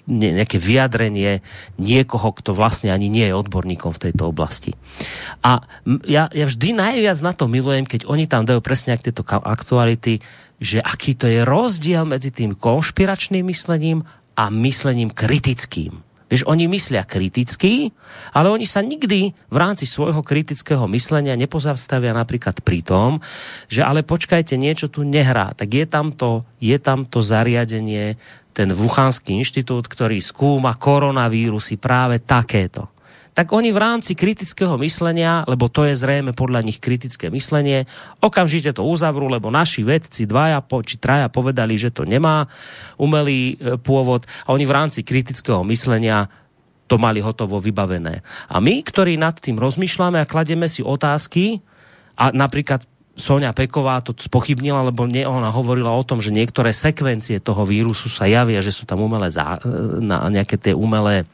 nejaké 0.04 0.60
vyjadrenie 0.60 1.40
niekoho, 1.80 2.36
kto 2.36 2.52
vlastne 2.52 2.92
ani 2.92 3.08
nie 3.08 3.24
je 3.24 3.34
odborníkom 3.34 3.96
v 3.96 4.02
tejto 4.04 4.28
oblasti. 4.28 4.76
A 5.40 5.64
ja, 6.04 6.28
ja 6.28 6.44
vždy 6.44 6.76
najviac 6.76 7.18
na 7.24 7.32
to 7.32 7.48
milujem, 7.48 7.88
keď 7.88 8.04
oni 8.04 8.28
tam 8.28 8.44
dajú 8.44 8.60
presne 8.60 9.00
tieto 9.00 9.24
aktuality, 9.24 10.20
že 10.60 10.84
aký 10.84 11.16
to 11.16 11.24
je 11.24 11.40
rozdiel 11.40 12.04
medzi 12.04 12.28
tým 12.28 12.52
konšpiračným 12.52 13.48
myslením 13.48 14.04
a 14.36 14.52
myslením 14.52 15.08
kritickým. 15.08 16.04
Vieš, 16.34 16.50
oni 16.50 16.66
myslia 16.66 17.06
kriticky, 17.06 17.94
ale 18.34 18.50
oni 18.50 18.66
sa 18.66 18.82
nikdy 18.82 19.30
v 19.30 19.54
rámci 19.54 19.86
svojho 19.86 20.18
kritického 20.26 20.82
myslenia 20.90 21.38
nepozastavia 21.38 22.10
napríklad 22.10 22.58
pri 22.58 22.82
tom, 22.82 23.22
že 23.70 23.86
ale 23.86 24.02
počkajte, 24.02 24.58
niečo 24.58 24.90
tu 24.90 25.06
nehrá. 25.06 25.54
Tak 25.54 25.70
je 25.70 25.86
tam 25.86 26.10
to, 26.10 26.42
je 26.58 26.74
tam 26.82 27.06
to 27.06 27.22
zariadenie, 27.22 28.18
ten 28.50 28.74
Wuhanský 28.74 29.38
inštitút, 29.38 29.86
ktorý 29.86 30.18
skúma 30.18 30.74
koronavírusy 30.74 31.78
práve 31.78 32.18
takéto 32.18 32.93
tak 33.34 33.50
oni 33.50 33.74
v 33.74 33.82
rámci 33.82 34.14
kritického 34.14 34.78
myslenia, 34.78 35.42
lebo 35.50 35.66
to 35.66 35.82
je 35.90 35.98
zrejme 35.98 36.30
podľa 36.32 36.62
nich 36.62 36.78
kritické 36.78 37.34
myslenie, 37.34 37.90
okamžite 38.22 38.78
to 38.78 38.86
uzavrú, 38.86 39.26
lebo 39.26 39.50
naši 39.50 39.82
vedci 39.82 40.24
dvaja 40.24 40.62
či 40.62 40.96
traja 41.02 41.26
povedali, 41.26 41.74
že 41.74 41.90
to 41.90 42.06
nemá 42.06 42.46
umelý 42.94 43.58
e, 43.58 43.74
pôvod 43.74 44.30
a 44.46 44.54
oni 44.54 44.62
v 44.62 44.72
rámci 44.72 45.02
kritického 45.02 45.66
myslenia 45.66 46.30
to 46.86 46.94
mali 46.94 47.18
hotovo 47.18 47.58
vybavené. 47.58 48.22
A 48.46 48.62
my, 48.62 48.86
ktorí 48.86 49.18
nad 49.18 49.34
tým 49.34 49.58
rozmýšľame 49.58 50.22
a 50.22 50.28
klademe 50.30 50.70
si 50.70 50.86
otázky, 50.86 51.58
a 52.14 52.30
napríklad 52.30 52.86
Sonia 53.14 53.54
Peková 53.54 54.02
to 54.02 54.14
spochybnila, 54.14 54.90
lebo 54.90 55.06
nie, 55.06 55.22
ona 55.22 55.50
hovorila 55.50 55.90
o 55.94 56.06
tom, 56.06 56.18
že 56.18 56.34
niektoré 56.34 56.74
sekvencie 56.74 57.38
toho 57.38 57.62
vírusu 57.62 58.10
sa 58.10 58.26
javia, 58.26 58.58
že 58.58 58.74
sú 58.74 58.86
tam 58.86 59.02
umelé 59.02 59.30
zá, 59.30 59.58
e, 59.58 59.70
na 60.02 60.22
nejaké 60.30 60.58
tie 60.58 60.74
umelé 60.74 61.26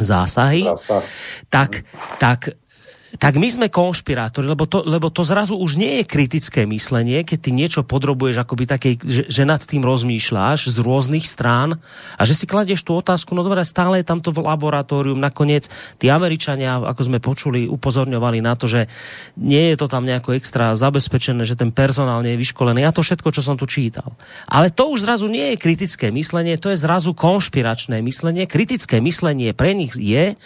zásahy, 0.00 0.62
Zásah. 0.64 1.02
tak, 1.48 1.70
tak 2.18 2.48
tak 3.16 3.40
my 3.40 3.48
sme 3.48 3.66
konšpirátori, 3.72 4.46
lebo 4.46 4.68
to, 4.68 4.84
lebo 4.84 5.08
to 5.08 5.24
zrazu 5.24 5.56
už 5.56 5.80
nie 5.80 6.00
je 6.00 6.04
kritické 6.04 6.68
myslenie, 6.68 7.24
keď 7.24 7.38
ty 7.40 7.50
niečo 7.52 7.80
podrobuješ 7.82 8.44
akoby 8.44 8.64
takej, 8.68 8.94
že, 9.02 9.22
že 9.28 9.42
nad 9.48 9.60
tým 9.60 9.82
rozmýšľaš 9.84 10.68
z 10.68 10.76
rôznych 10.84 11.24
strán 11.24 11.80
a 12.16 12.22
že 12.28 12.36
si 12.36 12.44
kladieš 12.44 12.84
tú 12.84 12.96
otázku, 12.96 13.32
no 13.32 13.40
dobre, 13.40 13.64
stále 13.64 14.00
je 14.00 14.08
tam 14.08 14.20
to 14.20 14.30
v 14.32 14.44
laboratórium, 14.44 15.16
nakoniec 15.16 15.68
tí 15.96 16.12
Američania, 16.12 16.80
ako 16.80 17.02
sme 17.08 17.18
počuli, 17.18 17.66
upozorňovali 17.66 18.38
na 18.44 18.54
to, 18.54 18.68
že 18.68 18.86
nie 19.40 19.72
je 19.72 19.76
to 19.80 19.86
tam 19.88 20.04
nejako 20.04 20.36
extra 20.36 20.76
zabezpečené, 20.76 21.42
že 21.48 21.56
ten 21.56 21.72
personál 21.72 22.20
nie 22.20 22.36
je 22.36 22.42
vyškolený 22.44 22.84
a 22.84 22.94
to 22.94 23.00
všetko, 23.00 23.32
čo 23.32 23.42
som 23.42 23.56
tu 23.56 23.64
čítal. 23.64 24.14
Ale 24.46 24.68
to 24.68 24.92
už 24.92 25.08
zrazu 25.08 25.26
nie 25.26 25.56
je 25.56 25.62
kritické 25.62 26.12
myslenie, 26.12 26.60
to 26.60 26.70
je 26.70 26.78
zrazu 26.78 27.16
konšpiračné 27.16 28.04
myslenie. 28.04 28.44
Kritické 28.44 29.00
myslenie 29.00 29.56
pre 29.56 29.72
nich 29.72 29.96
je, 29.96 30.36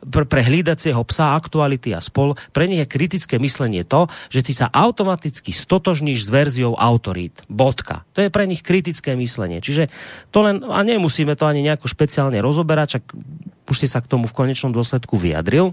pre, 0.00 0.24
pre 0.24 0.40
hlídacieho 0.40 1.00
psa 1.04 1.36
aktuality 1.36 1.92
a 1.92 2.00
spol, 2.00 2.36
pre 2.56 2.64
nich 2.64 2.80
je 2.80 2.88
kritické 2.88 3.36
myslenie 3.36 3.84
to, 3.84 4.08
že 4.32 4.40
ty 4.40 4.52
sa 4.56 4.72
automaticky 4.72 5.52
stotožníš 5.52 6.26
s 6.26 6.32
verziou 6.32 6.72
autorít. 6.76 7.44
Bodka. 7.52 8.08
To 8.16 8.24
je 8.24 8.32
pre 8.32 8.48
nich 8.48 8.64
kritické 8.64 9.12
myslenie. 9.14 9.60
Čiže 9.60 9.92
to 10.32 10.40
len, 10.40 10.64
a 10.64 10.80
nemusíme 10.80 11.36
to 11.36 11.44
ani 11.44 11.60
nejako 11.60 11.86
špeciálne 11.86 12.40
rozoberať, 12.40 13.00
čak 13.00 13.04
už 13.70 13.86
si 13.86 13.88
sa 13.88 14.02
k 14.02 14.10
tomu 14.10 14.26
v 14.26 14.34
konečnom 14.34 14.74
dôsledku 14.74 15.14
vyjadril. 15.14 15.72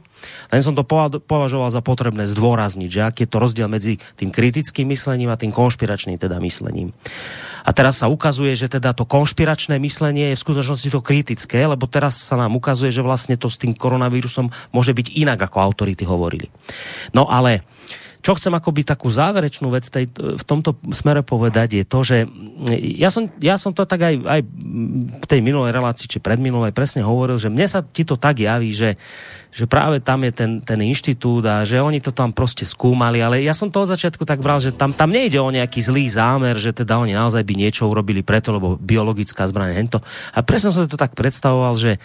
Len 0.53 0.61
som 0.61 0.77
to 0.77 0.85
považoval 1.25 1.73
za 1.73 1.81
potrebné 1.81 2.29
zdôrazniť, 2.29 2.89
že 2.93 3.01
aký 3.01 3.19
je 3.25 3.31
to 3.33 3.41
rozdiel 3.41 3.65
medzi 3.65 3.97
tým 4.15 4.29
kritickým 4.29 4.85
myslením 4.93 5.33
a 5.33 5.39
tým 5.41 5.49
konšpiračným 5.49 6.21
teda 6.21 6.37
myslením. 6.37 6.93
A 7.67 7.75
teraz 7.75 7.99
sa 7.99 8.07
ukazuje, 8.07 8.55
že 8.55 8.71
teda 8.71 8.95
to 8.95 9.03
konšpiračné 9.03 9.75
myslenie 9.81 10.31
je 10.31 10.39
v 10.39 10.43
skutočnosti 10.45 10.87
to 10.93 11.01
kritické, 11.03 11.67
lebo 11.67 11.89
teraz 11.89 12.15
sa 12.15 12.39
nám 12.39 12.55
ukazuje, 12.55 12.93
že 12.93 13.03
vlastne 13.03 13.35
to 13.35 13.51
s 13.51 13.59
tým 13.59 13.75
koronavírusom 13.75 14.47
môže 14.71 14.93
byť 14.95 15.17
inak, 15.19 15.49
ako 15.51 15.57
autority 15.59 16.07
hovorili. 16.07 16.47
No 17.11 17.27
ale 17.27 17.67
čo 18.27 18.35
chcem 18.35 18.51
akoby 18.51 18.83
takú 18.83 19.07
záverečnú 19.07 19.71
vec 19.71 19.87
tej, 19.87 20.11
v 20.11 20.43
tomto 20.43 20.75
smere 20.91 21.23
povedať 21.23 21.79
je 21.79 21.85
to, 21.87 21.99
že 22.03 22.17
ja 22.99 23.07
som, 23.07 23.31
ja 23.39 23.55
som 23.55 23.71
to 23.71 23.87
tak 23.87 24.03
aj, 24.03 24.19
aj 24.19 24.41
v 25.23 25.25
tej 25.31 25.39
minulej 25.39 25.71
relácii, 25.71 26.11
či 26.11 26.19
predminulej 26.19 26.75
presne 26.75 27.07
hovoril, 27.07 27.39
že 27.39 27.47
mne 27.47 27.63
sa 27.71 27.79
ti 27.79 28.03
to 28.03 28.19
tak 28.19 28.43
javí, 28.43 28.75
že, 28.75 28.99
že 29.47 29.63
práve 29.63 30.03
tam 30.03 30.27
je 30.27 30.35
ten, 30.35 30.59
ten 30.59 30.75
inštitút 30.83 31.47
a 31.47 31.63
že 31.63 31.79
oni 31.79 32.03
to 32.03 32.11
tam 32.11 32.35
proste 32.35 32.67
skúmali, 32.67 33.23
ale 33.23 33.39
ja 33.39 33.55
som 33.55 33.71
to 33.71 33.87
od 33.87 33.95
začiatku 33.95 34.27
tak 34.27 34.43
bral, 34.43 34.59
že 34.59 34.75
tam, 34.75 34.91
tam 34.91 35.07
nejde 35.07 35.39
o 35.39 35.47
nejaký 35.47 35.79
zlý 35.79 36.11
zámer, 36.11 36.59
že 36.59 36.75
teda 36.75 36.99
oni 36.99 37.15
naozaj 37.15 37.47
by 37.47 37.55
niečo 37.55 37.87
urobili 37.87 38.27
preto, 38.27 38.51
lebo 38.51 38.75
biologická 38.75 39.47
zbraň 39.47 39.71
hento. 39.71 40.03
A 40.35 40.43
presne 40.43 40.75
som 40.75 40.83
to 40.83 40.99
tak 40.99 41.15
predstavoval, 41.15 41.79
že, 41.79 41.95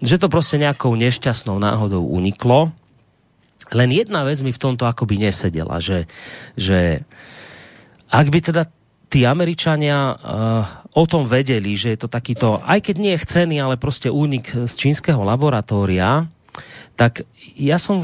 že 0.00 0.16
to 0.16 0.32
proste 0.32 0.56
nejakou 0.56 0.96
nešťastnou 0.96 1.60
náhodou 1.60 2.08
uniklo 2.08 2.72
len 3.72 3.90
jedna 3.90 4.22
vec 4.22 4.42
mi 4.42 4.54
v 4.54 4.62
tomto 4.62 4.86
akoby 4.86 5.18
nesedela, 5.18 5.82
že, 5.82 6.06
že 6.54 7.02
ak 8.10 8.26
by 8.30 8.38
teda 8.38 8.62
tí 9.10 9.26
Američania 9.26 10.14
uh, 10.14 10.18
o 10.94 11.04
tom 11.06 11.26
vedeli, 11.26 11.78
že 11.78 11.94
je 11.94 11.98
to 12.04 12.08
takýto, 12.10 12.62
aj 12.62 12.90
keď 12.90 12.96
nie 12.98 13.12
je 13.14 13.22
chcený, 13.22 13.56
ale 13.62 13.80
proste 13.80 14.10
únik 14.10 14.50
z 14.50 14.74
čínskeho 14.74 15.22
laboratória, 15.22 16.26
tak 16.96 17.28
ja 17.54 17.76
som, 17.76 18.00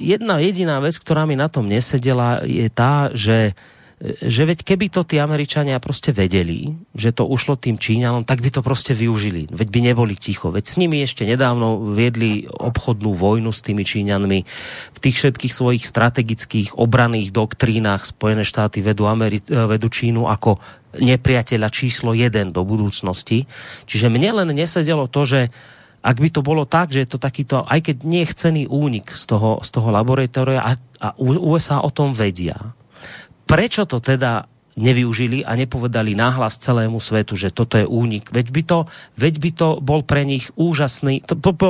jedna 0.00 0.40
jediná 0.40 0.80
vec, 0.80 0.96
ktorá 0.96 1.28
mi 1.28 1.36
na 1.36 1.52
tom 1.52 1.68
nesedela, 1.68 2.40
je 2.42 2.66
tá, 2.72 3.12
že 3.12 3.52
uh, 3.52 3.77
že 3.98 4.46
veď 4.46 4.62
keby 4.62 4.94
to 4.94 5.02
tí 5.02 5.18
Američania 5.18 5.82
proste 5.82 6.14
vedeli, 6.14 6.70
že 6.94 7.10
to 7.10 7.26
ušlo 7.26 7.58
tým 7.58 7.82
Číňanom, 7.82 8.22
tak 8.22 8.38
by 8.38 8.54
to 8.54 8.62
proste 8.62 8.94
využili. 8.94 9.50
Veď 9.50 9.68
by 9.74 9.80
neboli 9.90 10.14
ticho. 10.14 10.54
Veď 10.54 10.64
s 10.70 10.78
nimi 10.78 11.02
ešte 11.02 11.26
nedávno 11.26 11.82
viedli 11.82 12.46
obchodnú 12.46 13.10
vojnu 13.10 13.50
s 13.50 13.58
tými 13.58 13.82
Číňanmi. 13.82 14.38
V 14.94 14.98
tých 15.02 15.18
všetkých 15.18 15.50
svojich 15.50 15.82
strategických 15.82 16.78
obranných 16.78 17.34
doktrínach 17.34 18.06
Spojené 18.06 18.46
štáty 18.46 18.86
vedú, 18.86 19.10
Ameri- 19.10 19.42
vedú 19.42 19.90
Čínu 19.90 20.30
ako 20.30 20.62
nepriateľa 20.94 21.68
číslo 21.74 22.14
jeden 22.14 22.54
do 22.54 22.62
budúcnosti. 22.62 23.50
Čiže 23.90 24.14
mne 24.14 24.42
len 24.42 24.54
nesedelo 24.54 25.10
to, 25.10 25.26
že 25.26 25.40
ak 26.06 26.22
by 26.22 26.30
to 26.30 26.46
bolo 26.46 26.62
tak, 26.62 26.94
že 26.94 27.02
je 27.02 27.10
to 27.10 27.18
takýto, 27.18 27.66
aj 27.66 27.82
keď 27.82 27.96
nie 28.06 28.22
je 28.22 28.30
chcený 28.30 28.62
únik 28.70 29.10
z 29.10 29.26
toho, 29.26 29.58
z 29.66 29.68
toho 29.74 29.90
laboratória 29.90 30.62
a, 30.62 30.78
a 31.02 31.08
USA 31.18 31.82
o 31.82 31.90
tom 31.90 32.14
vedia, 32.14 32.77
prečo 33.48 33.88
to 33.88 33.98
teda 34.04 34.44
nevyužili 34.78 35.42
a 35.42 35.58
nepovedali 35.58 36.14
náhlas 36.14 36.60
celému 36.62 37.02
svetu, 37.02 37.34
že 37.34 37.50
toto 37.50 37.74
je 37.80 37.88
únik. 37.88 38.30
Veď 38.30 38.46
by 38.54 38.62
to, 38.62 38.78
veď 39.18 39.34
by 39.42 39.50
to 39.50 39.68
bol 39.82 40.06
pre 40.06 40.22
nich 40.22 40.46
úžasný... 40.54 41.26
To, 41.26 41.34
to, 41.34 41.50
to, 41.56 41.68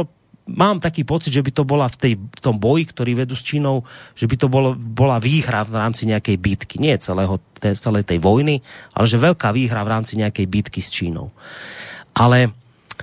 mám 0.49 0.81
taký 0.81 1.05
pocit, 1.05 1.33
že 1.33 1.45
by 1.45 1.53
to 1.53 1.65
bola 1.65 1.89
v, 1.93 1.97
tej, 1.97 2.13
v 2.17 2.41
tom 2.41 2.57
boji, 2.57 2.89
ktorý 2.89 3.25
vedú 3.25 3.37
s 3.37 3.45
Čínou, 3.45 3.85
že 4.17 4.25
by 4.25 4.37
to 4.41 4.49
bolo, 4.49 4.73
bola 4.77 5.21
výhra 5.21 5.65
v 5.65 5.77
rámci 5.77 6.09
nejakej 6.09 6.37
bitky. 6.41 6.77
Nie 6.81 6.97
celého, 7.01 7.41
tej, 7.61 7.77
celej 7.77 8.09
tej 8.09 8.21
vojny, 8.21 8.65
ale 8.97 9.07
že 9.09 9.21
veľká 9.21 9.53
výhra 9.53 9.85
v 9.85 9.93
rámci 9.93 10.17
nejakej 10.17 10.47
bitky 10.49 10.81
s 10.81 10.93
Čínou. 10.93 11.33
Ale 12.17 12.53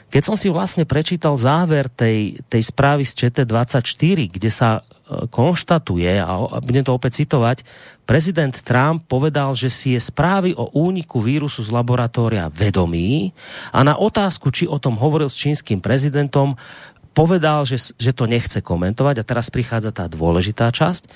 keď 0.09 0.21
som 0.25 0.35
si 0.35 0.49
vlastne 0.49 0.83
prečítal 0.89 1.37
záver 1.37 1.87
tej, 1.87 2.41
tej 2.49 2.61
správy 2.65 3.05
z 3.05 3.25
ČT24, 3.25 4.19
kde 4.27 4.49
sa 4.51 4.81
konštatuje, 5.29 6.17
a 6.17 6.57
budem 6.65 6.81
to 6.81 6.97
opäť 6.97 7.21
citovať, 7.21 7.61
prezident 8.09 8.53
Trump 8.53 9.05
povedal, 9.05 9.53
že 9.53 9.69
si 9.69 9.93
je 9.93 10.01
správy 10.01 10.57
o 10.57 10.73
úniku 10.73 11.21
vírusu 11.21 11.61
z 11.61 11.69
laboratória 11.69 12.49
vedomý 12.49 13.29
a 13.69 13.85
na 13.85 13.93
otázku, 13.97 14.49
či 14.49 14.65
o 14.65 14.81
tom 14.81 14.97
hovoril 14.97 15.29
s 15.29 15.37
čínskym 15.37 15.77
prezidentom, 15.77 16.57
povedal, 17.15 17.63
že, 17.63 17.95
že 17.95 18.11
to 18.11 18.27
nechce 18.27 18.59
komentovať 18.59 19.15
a 19.21 19.27
teraz 19.27 19.47
prichádza 19.47 19.95
tá 19.95 20.09
dôležitá 20.09 20.67
časť. 20.73 21.07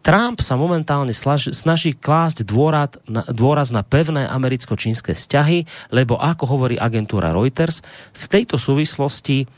Trump 0.00 0.40
sa 0.40 0.56
momentálne 0.56 1.12
snaží 1.52 1.96
klásť 1.96 2.44
dôrad 2.44 3.00
na, 3.08 3.24
dôraz 3.28 3.72
na 3.72 3.84
pevné 3.84 4.28
americko-čínske 4.28 5.16
vzťahy, 5.16 5.64
lebo 5.92 6.16
ako 6.20 6.44
hovorí 6.56 6.76
agentúra 6.76 7.32
Reuters, 7.32 7.84
v 8.12 8.26
tejto 8.28 8.60
súvislosti 8.60 9.48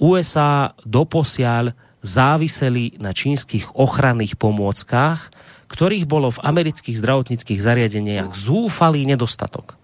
USA 0.00 0.72
doposiaľ 0.84 1.76
záviseli 2.02 2.98
na 2.98 3.14
čínskych 3.14 3.78
ochranných 3.78 4.34
pomôckách, 4.36 5.30
ktorých 5.70 6.04
bolo 6.04 6.28
v 6.28 6.42
amerických 6.42 7.00
zdravotníckých 7.00 7.62
zariadeniach 7.62 8.34
zúfalý 8.36 9.08
nedostatok. 9.08 9.80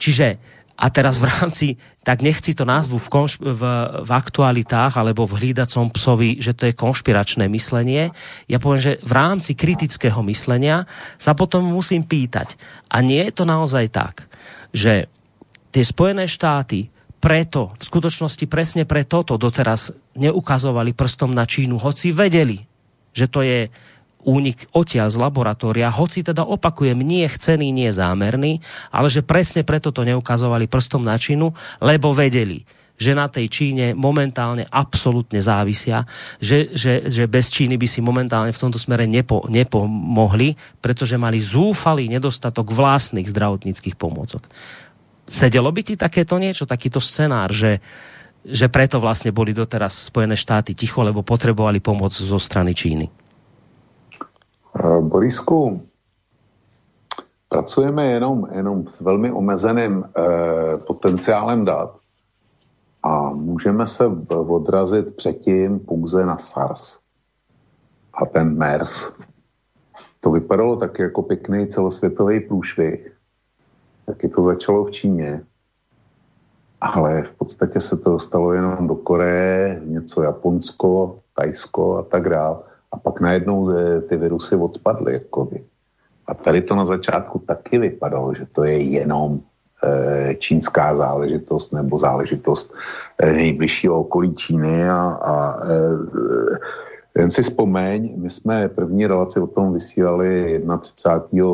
Čiže 0.00 0.40
a 0.80 0.88
teraz 0.88 1.20
v 1.20 1.28
rámci, 1.28 1.66
tak 2.00 2.24
nechci 2.24 2.56
to 2.56 2.64
názvu 2.64 2.96
v, 2.96 3.08
konš- 3.12 3.36
v, 3.36 3.62
v 4.00 4.10
aktualitách 4.16 4.96
alebo 4.96 5.28
v 5.28 5.36
hlídacom 5.36 5.92
psovi, 5.92 6.40
že 6.40 6.56
to 6.56 6.64
je 6.64 6.72
konšpiračné 6.72 7.52
myslenie. 7.52 8.16
Ja 8.48 8.56
poviem, 8.56 8.80
že 8.80 8.96
v 9.04 9.12
rámci 9.12 9.52
kritického 9.52 10.24
myslenia 10.24 10.88
sa 11.20 11.36
potom 11.36 11.68
musím 11.68 12.08
pýtať. 12.08 12.56
A 12.88 13.04
nie 13.04 13.20
je 13.28 13.32
to 13.36 13.44
naozaj 13.44 13.92
tak, 13.92 14.24
že 14.72 15.12
tie 15.68 15.84
Spojené 15.84 16.24
štáty 16.24 16.88
preto, 17.20 17.76
v 17.76 17.84
skutočnosti 17.84 18.48
presne 18.48 18.88
pre 18.88 19.04
toto 19.04 19.36
doteraz 19.36 19.92
neukazovali 20.20 20.92
prstom 20.92 21.32
na 21.32 21.48
Čínu, 21.48 21.80
hoci 21.80 22.12
vedeli, 22.12 22.60
že 23.16 23.26
to 23.26 23.40
je 23.40 23.72
únik 24.20 24.68
odtiaľ 24.76 25.08
z 25.08 25.16
laboratória, 25.16 25.88
hoci 25.88 26.20
teda 26.20 26.44
opakujem, 26.44 27.00
nie 27.00 27.24
chcený, 27.24 27.72
nie 27.72 27.88
zámerný, 27.88 28.60
ale 28.92 29.08
že 29.08 29.24
presne 29.24 29.64
preto 29.64 29.88
to 29.88 30.04
neukazovali 30.04 30.68
prstom 30.68 31.00
na 31.00 31.16
Čínu, 31.16 31.56
lebo 31.80 32.12
vedeli, 32.12 32.68
že 33.00 33.16
na 33.16 33.32
tej 33.32 33.48
Číne 33.48 33.96
momentálne 33.96 34.68
absolútne 34.68 35.40
závisia, 35.40 36.04
že, 36.36 36.68
že, 36.76 37.08
že 37.08 37.24
bez 37.24 37.48
Číny 37.48 37.80
by 37.80 37.88
si 37.88 38.04
momentálne 38.04 38.52
v 38.52 38.60
tomto 38.60 38.76
smere 38.76 39.08
nepo, 39.08 39.48
nepomohli, 39.48 40.52
pretože 40.84 41.16
mali 41.16 41.40
zúfalý 41.40 42.12
nedostatok 42.12 42.68
vlastných 42.68 43.24
zdravotníckých 43.24 43.96
pomôcok. 43.96 44.44
Sedelo 45.24 45.72
by 45.72 45.80
ti 45.80 45.94
takéto 45.96 46.36
niečo, 46.36 46.68
takýto 46.68 47.00
scenár, 47.00 47.56
že, 47.56 47.80
že 48.44 48.72
preto 48.72 49.00
vlastne 49.00 49.32
boli 49.32 49.52
doteraz 49.52 50.08
Spojené 50.08 50.36
štáty 50.36 50.72
ticho, 50.72 51.04
lebo 51.04 51.20
potrebovali 51.20 51.80
pomoc 51.80 52.12
zo 52.12 52.40
strany 52.40 52.72
Číny? 52.74 53.06
Eh, 54.80 55.00
Borisku, 55.00 55.82
pracujeme 57.48 58.06
jenom, 58.06 58.48
jenom 58.52 58.86
s 58.90 59.00
velmi 59.00 59.32
omezeným 59.32 60.04
eh, 60.04 60.76
potenciálem 60.86 61.64
dat 61.64 61.96
a 63.02 63.30
můžeme 63.30 63.86
se 63.86 64.06
odrazit 64.28 65.16
předtím 65.16 65.80
pouze 65.80 66.26
na 66.26 66.38
SARS 66.38 66.98
a 68.14 68.26
ten 68.26 68.56
MERS. 68.56 69.12
To 70.20 70.30
vypadalo 70.30 70.76
tak 70.76 70.98
jako 70.98 71.22
pěkný 71.22 71.66
celosvětový 71.66 72.40
průšvih. 72.40 73.16
Taky 74.06 74.28
to 74.28 74.42
začalo 74.42 74.84
v 74.84 74.90
Číně. 74.90 75.44
Ale 76.80 77.22
v 77.22 77.30
podstatě 77.30 77.80
se 77.80 77.96
to 77.96 78.10
dostalo 78.10 78.52
jenom 78.52 78.88
do 78.88 78.94
Koreje, 78.94 79.80
něco 79.84 80.22
Japonsko, 80.22 81.18
Tajsko 81.36 81.96
a 81.96 82.02
tak 82.02 82.28
dále 82.28 82.56
a 82.92 82.98
pak 82.98 83.20
najednou 83.20 83.70
eh, 83.70 84.00
ty 84.00 84.16
virusy 84.16 84.56
odpadly. 84.56 85.12
Jakoby. 85.12 85.64
A 86.30 86.34
tady 86.34 86.62
to 86.62 86.74
na 86.74 86.84
začátku 86.84 87.38
taky 87.38 87.78
vypadalo, 87.78 88.34
že 88.34 88.46
to 88.46 88.64
je 88.64 88.82
jenom 88.82 89.40
e, 89.82 90.34
čínská 90.34 90.96
záležitost 90.96 91.72
nebo 91.72 91.98
záležitost 91.98 92.74
e, 93.18 93.32
nejbližšího 93.32 94.00
okolí 94.00 94.34
Číny 94.34 94.88
a, 94.88 95.00
a 95.10 95.64
e, 95.66 97.20
jen 97.20 97.30
si 97.30 97.42
vzpomeň, 97.42 98.14
my 98.16 98.30
jsme 98.30 98.68
první 98.68 99.06
relaci 99.06 99.40
o 99.40 99.46
tom 99.46 99.72
vysílali 99.72 100.62
31. 100.80 101.44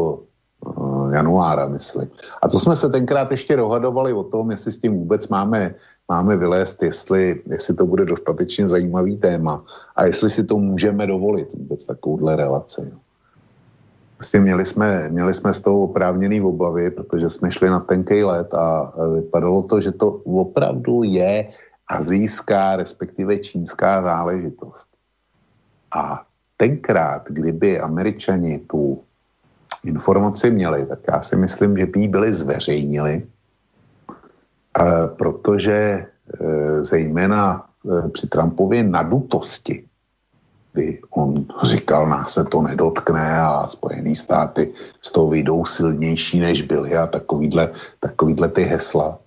januára, 1.12 1.69
myslím. 1.69 2.11
A 2.42 2.49
to 2.49 2.59
jsme 2.59 2.77
se 2.77 2.88
tenkrát 2.88 3.31
ještě 3.31 3.57
dohadovali 3.57 4.12
o 4.12 4.23
tom, 4.23 4.51
jestli 4.51 4.73
s 4.73 4.79
tím 4.79 4.99
vůbec 4.99 5.29
máme 5.29 5.75
máme 6.09 6.37
vylézt, 6.37 6.83
jestli, 6.83 7.42
jestli 7.47 7.75
to 7.75 7.87
bude 7.87 8.05
dostatečně 8.05 8.69
zajímavý 8.69 9.16
téma 9.16 9.64
a 9.97 10.05
jestli 10.05 10.31
si 10.31 10.45
to 10.45 10.59
můžeme 10.59 11.07
dovolit 11.07 11.49
vůbec 11.53 11.85
takovouhle 11.85 12.37
relaci. 12.37 12.92
Prostě 14.16 14.40
měli 14.40 14.64
jsme, 14.64 15.09
měli 15.09 15.35
jsme 15.35 15.55
z 15.55 15.61
toho 15.61 15.83
oprávněný 15.83 16.40
obavy, 16.40 16.90
protože 16.90 17.29
jsme 17.29 17.51
šli 17.51 17.71
na 17.71 17.81
tenkej 17.81 18.25
let 18.25 18.55
a 18.55 18.92
vypadalo 19.14 19.62
to, 19.62 19.81
že 19.81 19.92
to 19.92 20.11
opravdu 20.25 21.03
je 21.03 21.49
azijská, 21.88 22.77
respektive 22.77 23.38
čínská 23.38 24.03
záležitost. 24.03 24.88
A 25.92 26.25
tenkrát, 26.57 27.23
kdyby 27.29 27.81
američani 27.81 28.59
tu 28.59 29.03
informaci 29.87 30.51
měli, 30.51 30.87
tak 30.87 30.99
já 31.09 31.22
si 31.22 31.37
myslím, 31.37 31.77
že 31.77 31.87
by 31.87 32.01
ji 32.01 32.09
byli 32.09 32.33
zveřejnili 32.33 33.22
protože 35.16 35.72
e, 35.72 36.07
zejména 36.85 37.64
e, 37.64 38.09
při 38.09 38.27
Trumpově 38.27 38.85
nadutosti, 38.85 39.85
kdy 40.72 41.01
on 41.11 41.46
říkal, 41.62 42.09
nás 42.09 42.33
se 42.33 42.44
to 42.44 42.62
nedotkne 42.62 43.40
a 43.40 43.68
Spojené 43.68 44.14
státy 44.14 44.72
z 45.03 45.11
toho 45.12 45.29
vyjdou 45.29 45.64
silnější, 45.64 46.40
než 46.40 46.62
byly 46.62 46.96
a 46.96 47.07
takovýhle, 47.07 47.72
takovýhle 48.01 48.49
ty 48.49 48.62
hesla, 48.62 49.18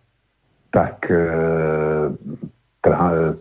tak, 0.72 1.12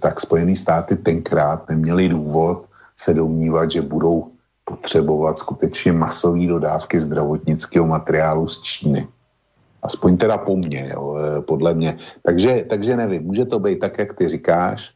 tak 0.00 0.20
Spojené 0.20 0.57
státy 0.57 0.96
tenkrát 0.96 1.68
neměli 1.68 2.09
důvod 2.09 2.64
se 2.96 3.14
domnívat, 3.14 3.70
že 3.70 3.83
budou 3.83 4.33
potřebovat 4.68 5.38
skutečně 5.38 5.92
masové 5.92 6.46
dodávky 6.46 7.00
zdravotnického 7.00 7.87
materiálu 7.87 8.48
z 8.48 8.61
Číny. 8.61 9.09
Aspoň 9.83 10.16
teda 10.16 10.38
po 10.38 10.57
mně, 10.57 10.92
e, 10.92 11.40
podle 11.40 11.74
mě. 11.74 11.96
Takže, 12.22 12.64
takže 12.68 12.96
nevím, 12.96 13.22
může 13.22 13.44
to 13.44 13.59
být 13.59 13.78
tak, 13.78 13.98
jak 13.98 14.12
ty 14.12 14.28
říkáš, 14.28 14.92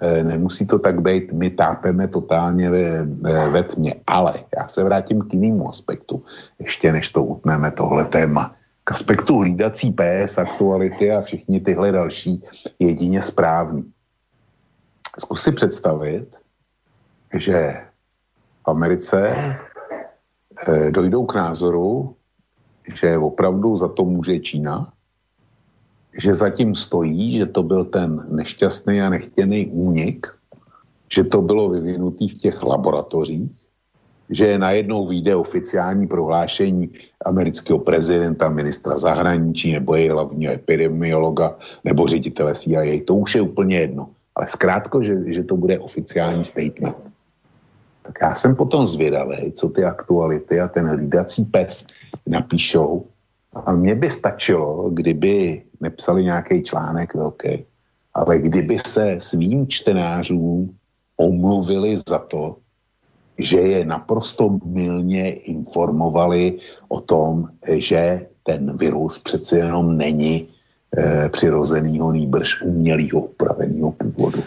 e, 0.00 0.24
nemusí 0.24 0.66
to 0.66 0.78
tak 0.78 1.00
být, 1.00 1.32
my 1.32 1.50
tápeme 1.50 2.08
totálně 2.08 2.70
ve, 2.70 3.04
ve 3.50 3.62
tmě. 3.62 3.94
Ale 4.06 4.34
já 4.58 4.68
se 4.68 4.84
vrátím 4.84 5.22
k 5.22 5.34
jinému 5.34 5.68
aspektu, 5.68 6.24
ještě 6.58 6.92
než 6.92 7.08
to 7.08 7.24
utneme 7.24 7.70
tohle 7.70 8.04
téma. 8.04 8.56
K 8.84 8.92
aspektu 8.92 9.38
hlídací 9.38 9.94
PS, 9.94 10.38
aktuality 10.38 11.12
a 11.12 11.22
všichni 11.22 11.60
tyhle 11.60 11.92
další 11.92 12.42
jedině 12.78 13.22
správný. 13.22 13.86
Zkus 15.18 15.42
si 15.42 15.52
představit, 15.52 16.26
že 17.36 17.91
v 18.62 18.68
Americe 18.70 19.28
e, 20.68 20.90
dojdou 20.90 21.26
k 21.26 21.34
názoru, 21.34 22.14
že 22.94 23.18
opravdu 23.18 23.76
za 23.76 23.88
to 23.88 24.04
může 24.04 24.38
Čína, 24.38 24.92
že 26.18 26.34
zatím 26.34 26.74
stojí, 26.74 27.36
že 27.36 27.46
to 27.46 27.62
byl 27.62 27.84
ten 27.84 28.26
nešťastný 28.30 29.02
a 29.02 29.10
nechtěný 29.10 29.66
únik, 29.66 30.26
že 31.12 31.24
to 31.24 31.42
bylo 31.42 31.68
vyvinutý 31.68 32.28
v 32.28 32.34
těch 32.34 32.62
laboratořích, 32.62 33.52
že 34.30 34.58
najednou 34.58 35.06
vyjde 35.06 35.36
oficiální 35.36 36.06
prohlášení 36.06 36.90
amerického 37.24 37.78
prezidenta, 37.78 38.48
ministra 38.48 38.96
zahraničí 38.96 39.72
nebo 39.72 39.94
jej 39.94 40.08
hlavního 40.08 40.52
epidemiologa 40.52 41.56
nebo 41.84 42.06
ředitele 42.06 42.54
CIA. 42.54 43.04
To 43.04 43.14
už 43.14 43.34
je 43.34 43.40
úplně 43.40 43.76
jedno. 43.76 44.08
Ale 44.34 44.46
zkrátko, 44.46 45.02
že, 45.02 45.16
že 45.26 45.42
to 45.44 45.56
bude 45.56 45.78
oficiální 45.78 46.44
statement. 46.44 46.96
Tak 48.12 48.18
já 48.22 48.34
jsem 48.34 48.56
potom 48.56 48.86
zvědavý, 48.86 49.52
co 49.52 49.68
ty 49.68 49.84
aktuality 49.84 50.60
a 50.60 50.68
ten 50.68 50.88
hlídací 50.88 51.44
pes 51.44 51.86
napíšou. 52.26 53.06
A 53.52 53.72
mně 53.72 53.94
by 53.94 54.10
stačilo, 54.10 54.90
kdyby 54.90 55.62
nepsali 55.80 56.24
nějaký 56.24 56.62
článek 56.62 57.14
velký 57.14 57.64
ale 58.14 58.38
kdyby 58.38 58.78
se 58.78 59.16
svým 59.18 59.68
čtenářům 59.68 60.76
omluvili 61.16 61.96
za 62.08 62.18
to, 62.18 62.56
že 63.38 63.60
je 63.60 63.84
naprosto 63.84 64.58
milně 64.64 65.32
informovali 65.32 66.58
o 66.88 67.00
tom, 67.00 67.48
že 67.66 68.26
ten 68.42 68.76
virus 68.76 69.18
přece 69.18 69.58
jenom 69.58 69.96
není 69.96 70.48
e, 70.96 71.28
přirozenýho, 71.28 72.12
nýbrž 72.12 72.62
umělýho, 72.62 73.20
upraveného 73.20 73.92
původu. 73.92 74.42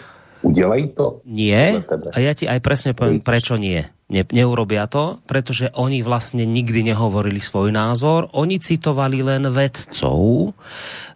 Udělají 0.46 0.94
to? 0.94 1.20
Nie. 1.26 1.82
A 2.14 2.18
ja 2.22 2.32
ti 2.38 2.46
aj 2.46 2.62
presne 2.62 2.94
poviem, 2.94 3.18
prečo 3.18 3.58
nie 3.58 3.95
ne, 4.06 4.22
neurobia 4.22 4.86
to, 4.86 5.18
pretože 5.26 5.74
oni 5.74 6.02
vlastne 6.06 6.46
nikdy 6.46 6.86
nehovorili 6.94 7.42
svoj 7.42 7.74
názor, 7.74 8.30
oni 8.30 8.62
citovali 8.62 9.22
len 9.26 9.50
vedcov, 9.50 10.54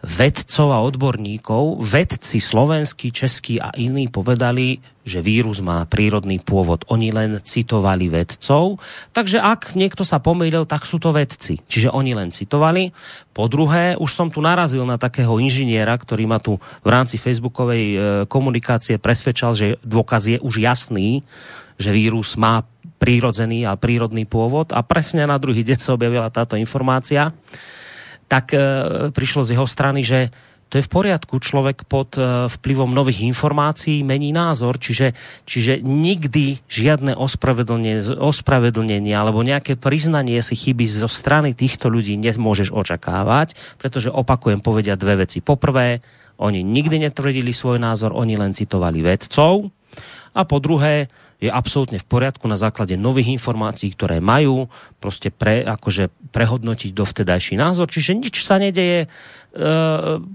vedcov 0.02 0.68
a 0.74 0.82
odborníkov, 0.82 1.78
vedci 1.78 2.42
slovenskí, 2.42 3.14
českí 3.14 3.62
a 3.62 3.70
iní 3.78 4.10
povedali, 4.10 4.82
že 5.00 5.24
vírus 5.24 5.64
má 5.64 5.82
prírodný 5.88 6.38
pôvod. 6.42 6.84
Oni 6.92 7.08
len 7.10 7.40
citovali 7.40 8.12
vedcov, 8.12 8.78
takže 9.16 9.40
ak 9.40 9.72
niekto 9.74 10.04
sa 10.04 10.20
pomýlil, 10.20 10.68
tak 10.68 10.84
sú 10.84 11.00
to 11.00 11.10
vedci. 11.14 11.62
Čiže 11.66 11.94
oni 11.94 12.12
len 12.12 12.30
citovali. 12.30 12.92
Po 13.32 13.48
druhé, 13.48 13.96
už 13.96 14.10
som 14.12 14.28
tu 14.28 14.44
narazil 14.44 14.84
na 14.84 15.00
takého 15.00 15.40
inžiniera, 15.40 15.96
ktorý 15.96 16.28
ma 16.28 16.38
tu 16.42 16.60
v 16.84 16.88
rámci 16.90 17.16
facebookovej 17.16 17.84
e, 17.90 17.96
komunikácie 18.28 19.00
presvedčal, 19.00 19.56
že 19.56 19.80
dôkaz 19.80 20.36
je 20.36 20.38
už 20.42 20.60
jasný, 20.60 21.24
že 21.80 21.96
vírus 21.96 22.36
má 22.36 22.60
prírodzený 23.00 23.64
a 23.64 23.80
prírodný 23.80 24.28
pôvod. 24.28 24.76
A 24.76 24.84
presne 24.84 25.24
na 25.24 25.40
druhý 25.40 25.64
deň 25.64 25.78
sa 25.80 25.96
objavila 25.96 26.28
táto 26.28 26.60
informácia, 26.60 27.32
tak 28.28 28.52
e, 28.52 28.60
prišlo 29.10 29.42
z 29.48 29.56
jeho 29.56 29.64
strany, 29.64 30.04
že 30.04 30.28
to 30.70 30.78
je 30.78 30.86
v 30.86 30.92
poriadku, 31.02 31.42
človek 31.42 31.82
pod 31.90 32.14
e, 32.14 32.46
vplyvom 32.46 32.94
nových 32.94 33.26
informácií 33.26 34.06
mení 34.06 34.30
názor, 34.30 34.78
čiže, 34.78 35.18
čiže 35.42 35.82
nikdy 35.82 36.62
žiadne 36.70 37.18
ospravedlnenie, 37.18 38.14
ospravedlnenie 38.14 39.10
alebo 39.10 39.42
nejaké 39.42 39.74
priznanie 39.74 40.38
si 40.46 40.54
chyby 40.54 40.86
zo 40.86 41.10
strany 41.10 41.58
týchto 41.58 41.90
ľudí 41.90 42.14
nemôžeš 42.14 42.70
očakávať, 42.70 43.58
pretože 43.82 44.14
opakujem, 44.14 44.62
povedia 44.62 44.94
dve 44.94 45.26
veci. 45.26 45.42
Poprvé, 45.42 46.06
oni 46.38 46.62
nikdy 46.62 47.02
netvrdili 47.02 47.50
svoj 47.50 47.82
názor, 47.82 48.14
oni 48.14 48.38
len 48.38 48.54
citovali 48.54 49.02
vedcov. 49.02 49.74
A 50.38 50.46
po 50.46 50.62
druhé, 50.62 51.10
je 51.40 51.48
absolútne 51.48 51.96
v 51.96 52.04
poriadku 52.04 52.44
na 52.44 52.60
základe 52.60 53.00
nových 53.00 53.32
informácií, 53.32 53.96
ktoré 53.96 54.20
majú, 54.20 54.68
proste 55.00 55.32
pre, 55.32 55.64
akože 55.64 56.12
prehodnotiť 56.36 56.92
dovtedajší 56.92 57.56
názor. 57.56 57.88
Čiže 57.88 58.12
nič 58.12 58.44
sa 58.44 58.60
nedeje, 58.60 59.08
e, 59.08 59.62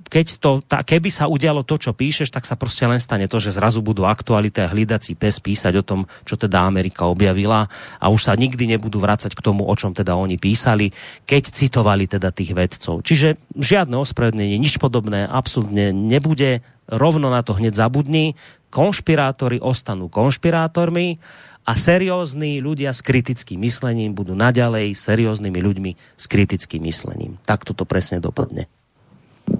keď 0.09 0.25
to, 0.41 0.65
tá, 0.65 0.81
keby 0.81 1.13
sa 1.13 1.29
udialo 1.29 1.61
to, 1.61 1.77
čo 1.77 1.93
píšeš, 1.93 2.33
tak 2.33 2.49
sa 2.49 2.57
proste 2.57 2.89
len 2.89 2.97
stane 2.97 3.29
to, 3.29 3.37
že 3.37 3.53
zrazu 3.53 3.85
budú 3.85 4.09
aktuality 4.09 4.65
a 4.65 4.73
hlidací 4.73 5.13
pes 5.13 5.37
písať 5.37 5.77
o 5.77 5.85
tom, 5.85 6.09
čo 6.25 6.41
teda 6.41 6.65
Amerika 6.65 7.05
objavila 7.05 7.69
a 8.01 8.09
už 8.09 8.25
sa 8.25 8.33
nikdy 8.33 8.65
nebudú 8.73 8.97
vrácať 8.97 9.37
k 9.37 9.45
tomu, 9.45 9.61
o 9.69 9.73
čom 9.77 9.93
teda 9.93 10.17
oni 10.17 10.41
písali, 10.41 10.89
keď 11.29 11.53
citovali 11.53 12.09
teda 12.09 12.33
tých 12.33 12.57
vedcov. 12.57 13.05
Čiže 13.05 13.37
žiadne 13.53 13.93
ospravedlnenie, 14.01 14.57
nič 14.57 14.81
podobné 14.81 15.29
absolútne 15.29 15.93
nebude, 15.93 16.65
rovno 16.89 17.33
na 17.33 17.41
to 17.41 17.57
hneď 17.57 17.73
zabudni, 17.73 18.37
konšpirátori 18.75 19.63
ostanú 19.63 20.11
konšpirátormi 20.11 21.23
a 21.63 21.71
seriózni 21.79 22.59
ľudia 22.59 22.91
s 22.91 22.99
kritickým 22.99 23.63
myslením 23.63 24.11
budú 24.11 24.35
naďalej 24.35 24.99
serióznymi 24.99 25.59
ľuďmi 25.63 25.91
s 26.19 26.25
kritickým 26.27 26.83
myslením. 26.83 27.39
Tak 27.47 27.63
toto 27.63 27.87
presne 27.87 28.19
dopadne. 28.19 28.67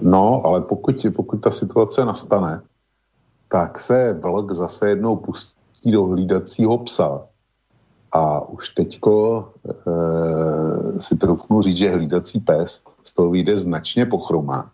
No, 0.04 0.44
ale 0.44 0.68
pokud, 0.68 1.00
pokud 1.16 1.40
ta 1.40 1.52
situace 1.52 2.04
nastane, 2.06 2.60
tak 3.48 3.80
se 3.80 4.14
vlk 4.14 4.52
zase 4.52 4.90
jednou 4.90 5.16
pustí 5.16 5.92
do 5.92 6.12
hlídacího 6.12 6.78
psa. 6.78 7.24
A 8.12 8.48
už 8.48 8.70
teďko 8.70 9.14
e, 9.44 11.02
si 11.02 11.16
troufnu 11.16 11.62
říct, 11.62 11.78
že 11.78 11.96
hlídací 11.96 12.40
pes 12.40 12.84
z 13.04 13.12
toho 13.12 13.30
vyjde 13.30 13.58
značně 13.58 14.06
pochromá 14.06 14.72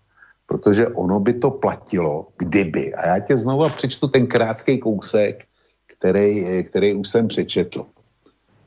protože 0.52 0.88
ono 0.88 1.20
by 1.20 1.34
to 1.34 1.64
platilo, 1.64 2.28
kdyby. 2.38 2.94
A 2.94 3.08
já 3.08 3.20
tě 3.20 3.38
znova 3.38 3.70
přečtu 3.70 4.08
ten 4.08 4.28
krátký 4.28 4.84
kousek, 4.84 5.48
který, 5.88 6.44
který 6.68 6.94
už 6.94 7.08
jsem 7.08 7.28
přečetl. 7.28 7.86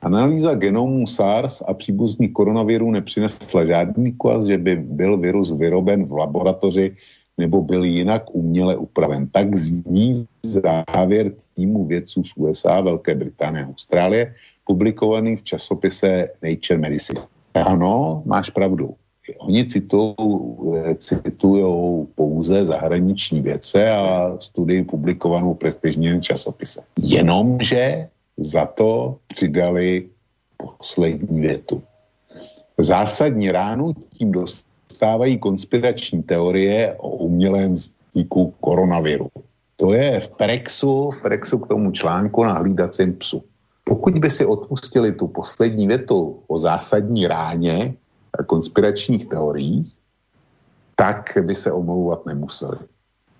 Analýza 0.02 0.54
genomu 0.54 1.06
SARS 1.06 1.62
a 1.68 1.74
příbuzných 1.74 2.32
koronavirů 2.32 2.90
nepřinesla 2.90 3.64
žádný 3.64 4.16
důkaz, 4.16 4.46
že 4.48 4.58
by 4.58 4.76
byl 4.76 5.16
virus 5.20 5.52
vyroben 5.52 6.08
v 6.08 6.12
laboratoři 6.12 6.96
nebo 7.38 7.60
byl 7.60 7.84
jinak 7.84 8.32
uměle 8.32 8.76
upraven. 8.76 9.28
Tak 9.28 9.56
zní 9.56 10.24
závěr 10.42 11.32
týmu 11.56 11.84
vědců 11.84 12.24
z 12.24 12.32
USA, 12.36 12.80
Velké 12.80 13.14
Británie 13.14 13.64
a 13.64 13.68
Austrálie, 13.68 14.34
publikovaný 14.64 15.36
v 15.36 15.42
časopise 15.42 16.28
Nature 16.40 16.80
Medicine. 16.80 17.20
Ano, 17.54 18.22
máš 18.24 18.50
pravdu. 18.50 18.96
Oni 19.38 19.66
citují 20.98 22.06
pouze 22.14 22.66
zahraniční 22.66 23.40
věce 23.40 23.90
a 23.90 24.36
studii 24.40 24.84
publikovanou 24.84 25.54
prestižním 25.54 26.22
časopise. 26.22 26.82
Jenomže 26.98 28.08
za 28.36 28.66
to 28.66 29.16
přidali 29.28 30.08
poslední 30.56 31.40
větu. 31.40 31.82
Zásadní 32.78 33.52
ránu 33.52 33.94
tím 34.12 34.32
dostávají 34.32 35.38
konspirační 35.38 36.22
teorie 36.22 36.94
o 36.98 37.10
umělém 37.10 37.74
vzniku 37.74 38.54
koronaviru. 38.60 39.28
To 39.76 39.92
je 39.92 40.20
v 40.20 40.28
Prexu, 40.28 41.10
v 41.10 41.22
Prexu 41.22 41.58
k 41.58 41.68
tomu 41.68 41.90
článku 41.90 42.44
na 42.44 42.52
hlídacím 42.52 43.16
psu. 43.16 43.42
Pokud 43.84 44.18
by 44.18 44.30
si 44.30 44.46
odpustili 44.46 45.12
tu 45.12 45.28
poslední 45.28 45.86
větu 45.86 46.38
o 46.46 46.58
zásadní 46.58 47.26
ráně, 47.26 47.94
konspiračních 48.42 49.28
teoriích, 49.28 49.92
tak 50.96 51.38
by 51.40 51.54
se 51.54 51.72
omlouvat 51.72 52.26
nemuseli. 52.26 52.78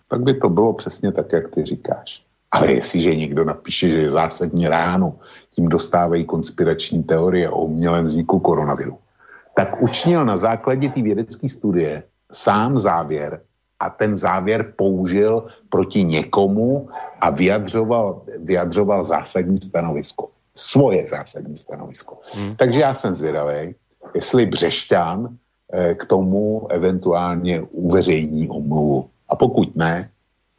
Tak 0.08 0.20
by 0.20 0.34
to 0.34 0.48
bylo 0.48 0.72
přesně 0.72 1.12
tak, 1.12 1.32
jak 1.32 1.50
ty 1.54 1.64
říkáš. 1.64 2.24
Ale 2.50 2.72
jestliže 2.72 3.16
někdo 3.16 3.44
napíše, 3.44 3.88
že 3.88 4.00
je 4.00 4.10
zásadní 4.10 4.68
ráno, 4.68 5.18
tím 5.50 5.68
dostávají 5.68 6.24
konspirační 6.24 7.02
teorie 7.02 7.50
o 7.50 7.64
umělém 7.64 8.04
vzniku 8.04 8.38
koronaviru, 8.38 8.98
tak 9.56 9.82
učinil 9.82 10.24
na 10.24 10.36
základě 10.36 10.88
té 10.88 11.02
vědecké 11.02 11.48
studie 11.48 12.02
sám 12.32 12.78
závěr 12.78 13.40
a 13.80 13.90
ten 13.90 14.18
závěr 14.18 14.72
použil 14.76 15.46
proti 15.68 16.04
někomu 16.04 16.88
a 17.20 17.30
vyjadřoval, 17.30 18.22
vyjadřoval 18.38 19.04
zásadní 19.04 19.56
stanovisko. 19.56 20.30
Svoje 20.54 21.08
zásadní 21.08 21.56
stanovisko. 21.56 22.20
Hmm. 22.32 22.56
Takže 22.56 22.80
já 22.80 22.94
jsem 22.94 23.14
zvědavý, 23.14 23.74
jestli 24.14 24.46
Břešťan 24.46 25.28
eh, 25.28 25.94
k 25.94 26.04
tomu 26.04 26.66
eventuálně 26.70 27.60
uveřejní 27.60 28.48
omluvu. 28.48 29.08
A 29.28 29.36
pokud 29.36 29.76
ne, 29.76 30.10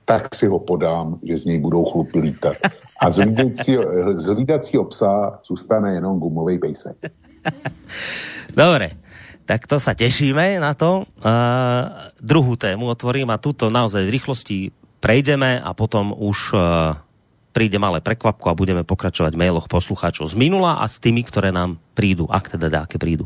tak 0.05 0.35
si 0.35 0.47
ho 0.47 0.59
podám, 0.59 1.19
že 1.23 1.37
z 1.37 1.45
něj 1.45 1.59
budou 1.59 1.85
chlupy 1.85 2.19
lítat. 2.19 2.57
A 3.01 3.09
z, 3.09 3.17
hlídacího, 3.17 3.83
z 4.19 4.25
hlídacího 4.25 4.83
psa 4.85 5.39
zůstane 5.47 5.93
jenom 5.93 6.19
gumový 6.19 6.57
pejsek. 6.59 6.97
Dobre, 8.55 8.95
tak 9.45 9.67
to 9.69 9.77
sa 9.77 9.93
tešíme 9.93 10.57
na 10.57 10.73
to. 10.73 11.05
Uh, 11.21 12.09
druhú 12.17 12.57
tému 12.57 12.89
otvorím 12.89 13.29
a 13.29 13.41
túto 13.41 13.69
naozaj 13.69 14.07
v 14.07 14.13
rýchlosti 14.15 14.57
prejdeme 15.03 15.61
a 15.61 15.69
potom 15.77 16.15
už 16.15 16.55
uh, 16.55 16.97
príde 17.55 17.79
malé 17.79 18.03
prekvapko 18.03 18.51
a 18.51 18.59
budeme 18.59 18.83
pokračovať 18.83 19.31
v 19.31 19.41
mailoch 19.47 19.71
poslucháčov 19.71 20.27
z 20.27 20.35
minula 20.35 20.83
a 20.83 20.85
s 20.91 20.99
tými, 20.99 21.23
ktoré 21.23 21.55
nám 21.55 21.79
prídu, 21.95 22.27
ak 22.27 22.59
teda 22.59 22.67
dáke 22.67 22.99
prídu. 22.99 23.23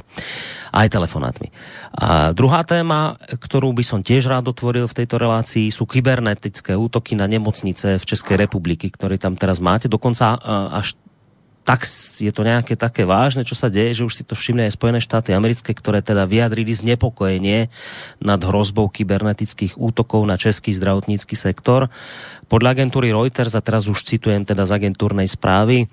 Aj 0.69 0.85
telefonátmi. 0.85 1.49
A 1.97 2.29
druhá 2.37 2.61
téma, 2.61 3.17
ktorú 3.17 3.73
by 3.73 3.81
som 3.81 4.05
tiež 4.05 4.29
rád 4.29 4.53
otvoril 4.53 4.85
v 4.85 4.97
tejto 5.01 5.17
relácii, 5.17 5.73
sú 5.73 5.89
kybernetické 5.89 6.77
útoky 6.77 7.17
na 7.17 7.25
nemocnice 7.25 7.97
v 7.97 8.05
Českej 8.05 8.37
republiky, 8.37 8.93
ktoré 8.93 9.17
tam 9.17 9.33
teraz 9.33 9.57
máte. 9.57 9.89
Dokonca 9.89 10.37
až 10.69 10.93
tak 11.67 11.85
je 12.17 12.31
to 12.33 12.41
nejaké 12.41 12.73
také 12.73 13.05
vážne, 13.05 13.45
čo 13.45 13.53
sa 13.53 13.69
deje, 13.69 14.01
že 14.01 14.05
už 14.05 14.13
si 14.17 14.23
to 14.25 14.33
všimne 14.33 14.65
aj 14.65 14.73
Spojené 14.73 14.99
štáty 14.99 15.31
americké, 15.37 15.71
ktoré 15.75 16.01
teda 16.01 16.25
vyjadrili 16.25 16.73
znepokojenie 16.73 17.69
nad 18.23 18.39
hrozbou 18.41 18.89
kybernetických 18.89 19.77
útokov 19.77 20.25
na 20.25 20.35
český 20.35 20.73
zdravotnícky 20.73 21.37
sektor. 21.37 21.93
Podľa 22.49 22.73
agentúry 22.73 23.13
Reuters, 23.13 23.53
a 23.53 23.61
teraz 23.61 23.85
už 23.85 24.01
citujem 24.01 24.43
teda 24.43 24.65
z 24.65 24.81
agentúrnej 24.81 25.29
správy, 25.29 25.85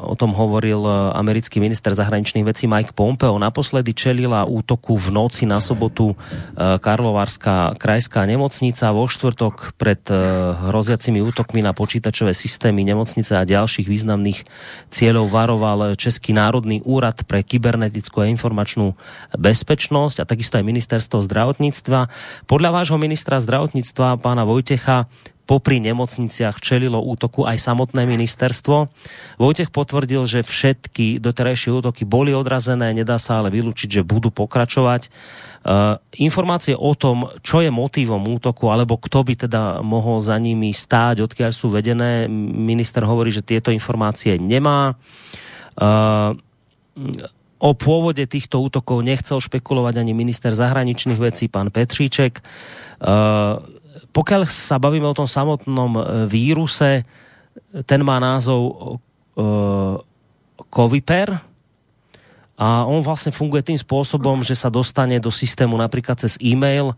o 0.00 0.14
tom 0.14 0.30
hovoril 0.34 0.86
americký 1.14 1.58
minister 1.58 1.90
zahraničných 1.94 2.46
vecí 2.46 2.70
Mike 2.70 2.94
Pompeo. 2.94 3.34
Naposledy 3.42 3.90
čelila 3.90 4.46
útoku 4.46 4.94
v 4.94 5.10
noci 5.10 5.50
na 5.50 5.58
sobotu 5.58 6.14
Karlovárska 6.56 7.74
krajská 7.74 8.22
nemocnica. 8.26 8.94
Vo 8.94 9.10
štvrtok 9.10 9.74
pred 9.74 9.98
hroziacimi 10.70 11.18
útokmi 11.18 11.62
na 11.62 11.74
počítačové 11.74 12.34
systémy 12.34 12.86
nemocnice 12.86 13.34
a 13.34 13.42
ďalších 13.42 13.90
významných 13.90 14.46
cieľov 14.94 15.26
varoval 15.30 15.98
Český 15.98 16.30
národný 16.30 16.78
úrad 16.86 17.26
pre 17.26 17.42
kybernetickú 17.42 18.22
a 18.22 18.30
informačnú 18.30 18.94
bezpečnosť 19.34 20.22
a 20.22 20.28
takisto 20.28 20.58
aj 20.58 20.64
ministerstvo 20.66 21.26
zdravotníctva. 21.26 22.06
Podľa 22.46 22.70
vášho 22.70 22.98
ministra 23.00 23.42
zdravotníctva, 23.42 24.22
pána 24.22 24.46
Vojtecha, 24.46 25.10
popri 25.50 25.82
nemocniciach 25.82 26.62
čelilo 26.62 27.02
útoku 27.02 27.42
aj 27.42 27.58
samotné 27.58 28.06
ministerstvo. 28.06 28.86
Vojtech 29.42 29.74
potvrdil, 29.74 30.22
že 30.30 30.46
všetky 30.46 31.18
doterajšie 31.18 31.74
útoky 31.74 32.06
boli 32.06 32.30
odrazené, 32.30 32.94
nedá 32.94 33.18
sa 33.18 33.42
ale 33.42 33.50
vylúčiť, 33.50 33.98
že 33.98 34.06
budú 34.06 34.30
pokračovať. 34.30 35.10
Uh, 35.60 35.98
informácie 36.22 36.78
o 36.78 36.94
tom, 36.94 37.34
čo 37.42 37.58
je 37.60 37.68
motívom 37.74 38.22
útoku, 38.30 38.70
alebo 38.70 38.94
kto 38.94 39.26
by 39.26 39.34
teda 39.50 39.62
mohol 39.82 40.22
za 40.22 40.38
nimi 40.38 40.70
stáť, 40.70 41.26
odkiaľ 41.26 41.50
sú 41.50 41.74
vedené, 41.74 42.30
minister 42.70 43.02
hovorí, 43.02 43.34
že 43.34 43.42
tieto 43.42 43.74
informácie 43.74 44.38
nemá. 44.38 44.94
Uh, 45.74 46.38
o 47.60 47.76
pôvode 47.76 48.24
týchto 48.24 48.62
útokov 48.62 49.04
nechcel 49.04 49.36
špekulovať 49.36 50.00
ani 50.00 50.16
minister 50.16 50.54
zahraničných 50.54 51.20
vecí, 51.20 51.50
pán 51.50 51.68
Petříček. 51.68 52.40
Pokiaľ 54.10 54.42
sa 54.46 54.76
bavíme 54.82 55.06
o 55.06 55.14
tom 55.14 55.30
samotnom 55.30 55.90
e, 55.94 56.00
víruse, 56.26 57.06
ten 57.86 58.02
má 58.02 58.18
názov 58.18 58.62
uh, 59.34 59.98
Coviper 60.70 61.38
a 62.60 62.84
on 62.84 63.00
vlastne 63.00 63.32
funguje 63.32 63.72
tým 63.72 63.78
spôsobom, 63.78 64.44
že 64.44 64.52
sa 64.52 64.68
dostane 64.68 65.16
do 65.16 65.32
systému 65.32 65.74
napríklad 65.80 66.20
cez 66.20 66.36
e-mail 66.44 66.92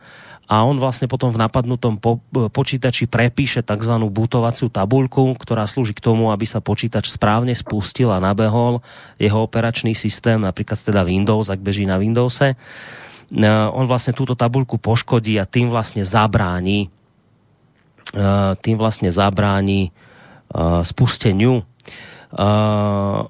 a 0.50 0.66
on 0.66 0.76
vlastne 0.76 1.06
potom 1.06 1.30
v 1.30 1.38
napadnutom 1.38 1.96
po, 2.02 2.18
počítači 2.50 3.06
prepíše 3.06 3.62
tzv. 3.62 3.94
butovaciu 4.10 4.68
tabuľku, 4.68 5.38
ktorá 5.38 5.64
slúži 5.64 5.94
k 5.94 6.02
tomu, 6.02 6.34
aby 6.34 6.44
sa 6.44 6.58
počítač 6.58 7.14
správne 7.14 7.54
spustil 7.54 8.10
a 8.10 8.18
nabehol 8.18 8.82
jeho 9.22 9.38
operačný 9.46 9.94
systém, 9.94 10.42
napríklad 10.42 10.82
teda 10.82 11.06
Windows, 11.06 11.46
ak 11.46 11.62
beží 11.62 11.86
na 11.86 11.96
Windowse. 11.96 12.58
On 13.72 13.86
vlastne 13.86 14.12
túto 14.12 14.34
tabuľku 14.34 14.76
poškodí 14.82 15.38
a 15.38 15.48
tým 15.48 15.70
vlastne 15.70 16.02
zabráni 16.02 16.90
tým 18.60 18.76
vlastne 18.76 19.08
zabráni 19.08 19.88
eh, 19.88 20.82
spusteniu. 20.84 21.64
Eh, 22.32 23.20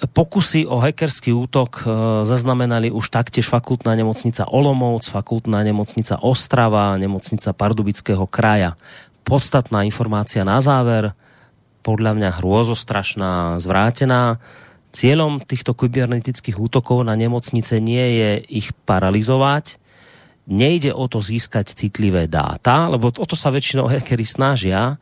pokusy 0.00 0.64
o 0.64 0.80
hackerský 0.80 1.28
útok 1.36 1.84
zaznamenali 2.24 2.88
už 2.88 3.12
taktiež 3.12 3.52
fakultná 3.52 3.92
nemocnica 3.92 4.48
Olomouc, 4.48 5.04
fakultná 5.04 5.60
nemocnica 5.60 6.16
Ostrava, 6.24 6.96
nemocnica 6.96 7.52
Pardubického 7.52 8.24
kraja. 8.24 8.80
Podstatná 9.28 9.84
informácia 9.84 10.40
na 10.40 10.56
záver, 10.64 11.12
podľa 11.84 12.16
mňa 12.16 12.30
hrôzostrašná, 12.40 13.60
zvrátená. 13.60 14.40
Cieľom 14.90 15.44
týchto 15.44 15.76
kybernetických 15.76 16.56
útokov 16.56 17.04
na 17.04 17.12
nemocnice 17.12 17.76
nie 17.80 18.20
je 18.20 18.30
ich 18.64 18.68
paralizovať, 18.88 19.79
nejde 20.48 20.94
o 20.96 21.04
to 21.10 21.20
získať 21.20 21.76
citlivé 21.76 22.30
dáta, 22.30 22.88
lebo 22.88 23.12
o 23.12 23.26
to 23.26 23.36
sa 23.36 23.52
väčšinou 23.52 23.90
hackeri 23.90 24.24
snažia. 24.24 24.96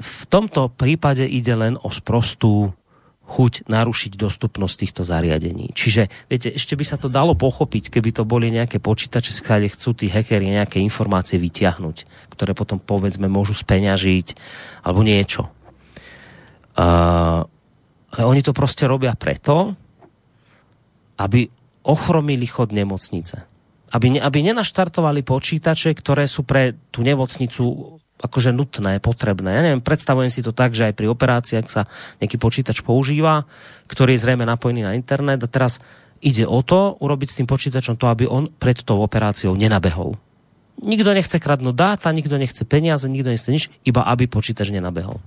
V 0.00 0.22
tomto 0.28 0.72
prípade 0.72 1.24
ide 1.24 1.52
len 1.54 1.74
o 1.80 1.88
sprostú 1.92 2.72
chuť 3.22 3.70
narušiť 3.70 4.18
dostupnosť 4.18 4.74
týchto 4.76 5.02
zariadení. 5.06 5.72
Čiže, 5.72 6.10
viete, 6.26 6.52
ešte 6.52 6.74
by 6.76 6.84
sa 6.84 6.98
to 6.98 7.06
dalo 7.08 7.32
pochopiť, 7.32 7.88
keby 7.88 8.10
to 8.12 8.26
boli 8.28 8.50
nejaké 8.52 8.82
počítače, 8.82 9.30
kde 9.32 9.72
chcú 9.72 9.94
tí 9.96 10.10
hackeri 10.10 10.52
nejaké 10.52 10.82
informácie 10.82 11.38
vyťahnuť, 11.38 12.28
ktoré 12.34 12.52
potom, 12.52 12.82
povedzme, 12.82 13.30
môžu 13.30 13.56
speňažiť, 13.56 14.36
alebo 14.84 15.00
niečo. 15.06 15.48
Uh, 16.76 17.46
ale 18.12 18.22
oni 18.26 18.42
to 18.44 18.52
proste 18.52 18.84
robia 18.84 19.16
preto, 19.16 19.72
aby 21.16 21.46
ochromili 21.86 22.44
chod 22.44 22.74
nemocnice 22.74 23.51
aby, 23.92 24.16
aby 24.18 24.38
nenaštartovali 24.40 25.20
počítače, 25.20 25.92
ktoré 25.92 26.24
sú 26.24 26.48
pre 26.48 26.76
tú 26.88 27.04
nemocnicu 27.04 27.96
akože 28.22 28.54
nutné, 28.54 29.02
potrebné. 29.02 29.50
Ja 29.50 29.62
neviem, 29.66 29.82
predstavujem 29.82 30.30
si 30.30 30.46
to 30.46 30.54
tak, 30.54 30.72
že 30.72 30.88
aj 30.88 30.94
pri 30.94 31.10
operáciách 31.10 31.66
sa 31.66 31.90
nejaký 32.22 32.38
počítač 32.38 32.80
používa, 32.86 33.44
ktorý 33.90 34.14
je 34.14 34.22
zrejme 34.22 34.46
napojený 34.46 34.86
na 34.86 34.94
internet 34.94 35.42
a 35.42 35.50
teraz 35.50 35.82
ide 36.22 36.46
o 36.46 36.62
to 36.62 36.94
urobiť 37.02 37.28
s 37.28 37.38
tým 37.42 37.50
počítačom 37.50 37.98
to, 37.98 38.06
aby 38.06 38.30
on 38.30 38.46
pred 38.46 38.78
tou 38.78 39.02
operáciou 39.02 39.58
nenabehol. 39.58 40.14
Nikto 40.78 41.10
nechce 41.12 41.36
kradnúť 41.42 41.74
dáta, 41.74 42.14
nikto 42.14 42.38
nechce 42.38 42.62
peniaze, 42.62 43.10
nikto 43.10 43.34
nechce 43.34 43.50
nič, 43.50 43.68
iba 43.82 44.06
aby 44.06 44.30
počítač 44.30 44.70
nenabehol. 44.70 45.18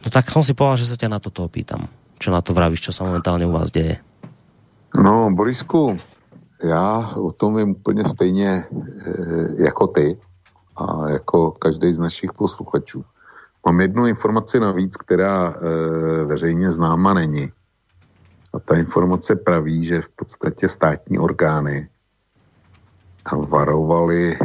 No 0.00 0.08
tak 0.08 0.32
som 0.32 0.40
si 0.40 0.56
povedal, 0.56 0.80
že 0.80 0.88
sa 0.88 0.96
ťa 0.96 1.12
na 1.12 1.20
toto 1.20 1.44
opýtam. 1.44 1.92
Čo 2.16 2.32
na 2.32 2.40
to 2.40 2.56
vravíš, 2.56 2.88
čo 2.88 2.92
sa 2.96 3.04
momentálne 3.04 3.44
u 3.44 3.52
vás 3.52 3.68
deje? 3.68 4.00
No, 4.96 5.28
Borisku, 5.28 6.00
já 6.64 7.10
o 7.16 7.32
tom 7.32 7.56
vím 7.56 7.70
úplně 7.70 8.04
stejně 8.04 8.48
e, 8.48 8.64
jako 9.64 9.86
ty 9.86 10.18
a 10.76 11.08
jako 11.08 11.50
každý 11.50 11.92
z 11.92 11.98
našich 11.98 12.32
posluchačů. 12.32 13.04
Mám 13.66 13.80
jednu 13.80 14.06
informaci 14.06 14.60
navíc, 14.60 14.96
která 14.96 15.50
e, 15.50 16.24
veřejně 16.24 16.70
známa 16.70 17.14
není. 17.14 17.52
A 18.52 18.58
ta 18.58 18.76
informace 18.76 19.36
praví, 19.36 19.84
že 19.84 20.02
v 20.02 20.08
podstatě 20.08 20.68
státní 20.68 21.18
orgány 21.18 21.88
varovali 23.32 24.32
e, 24.32 24.38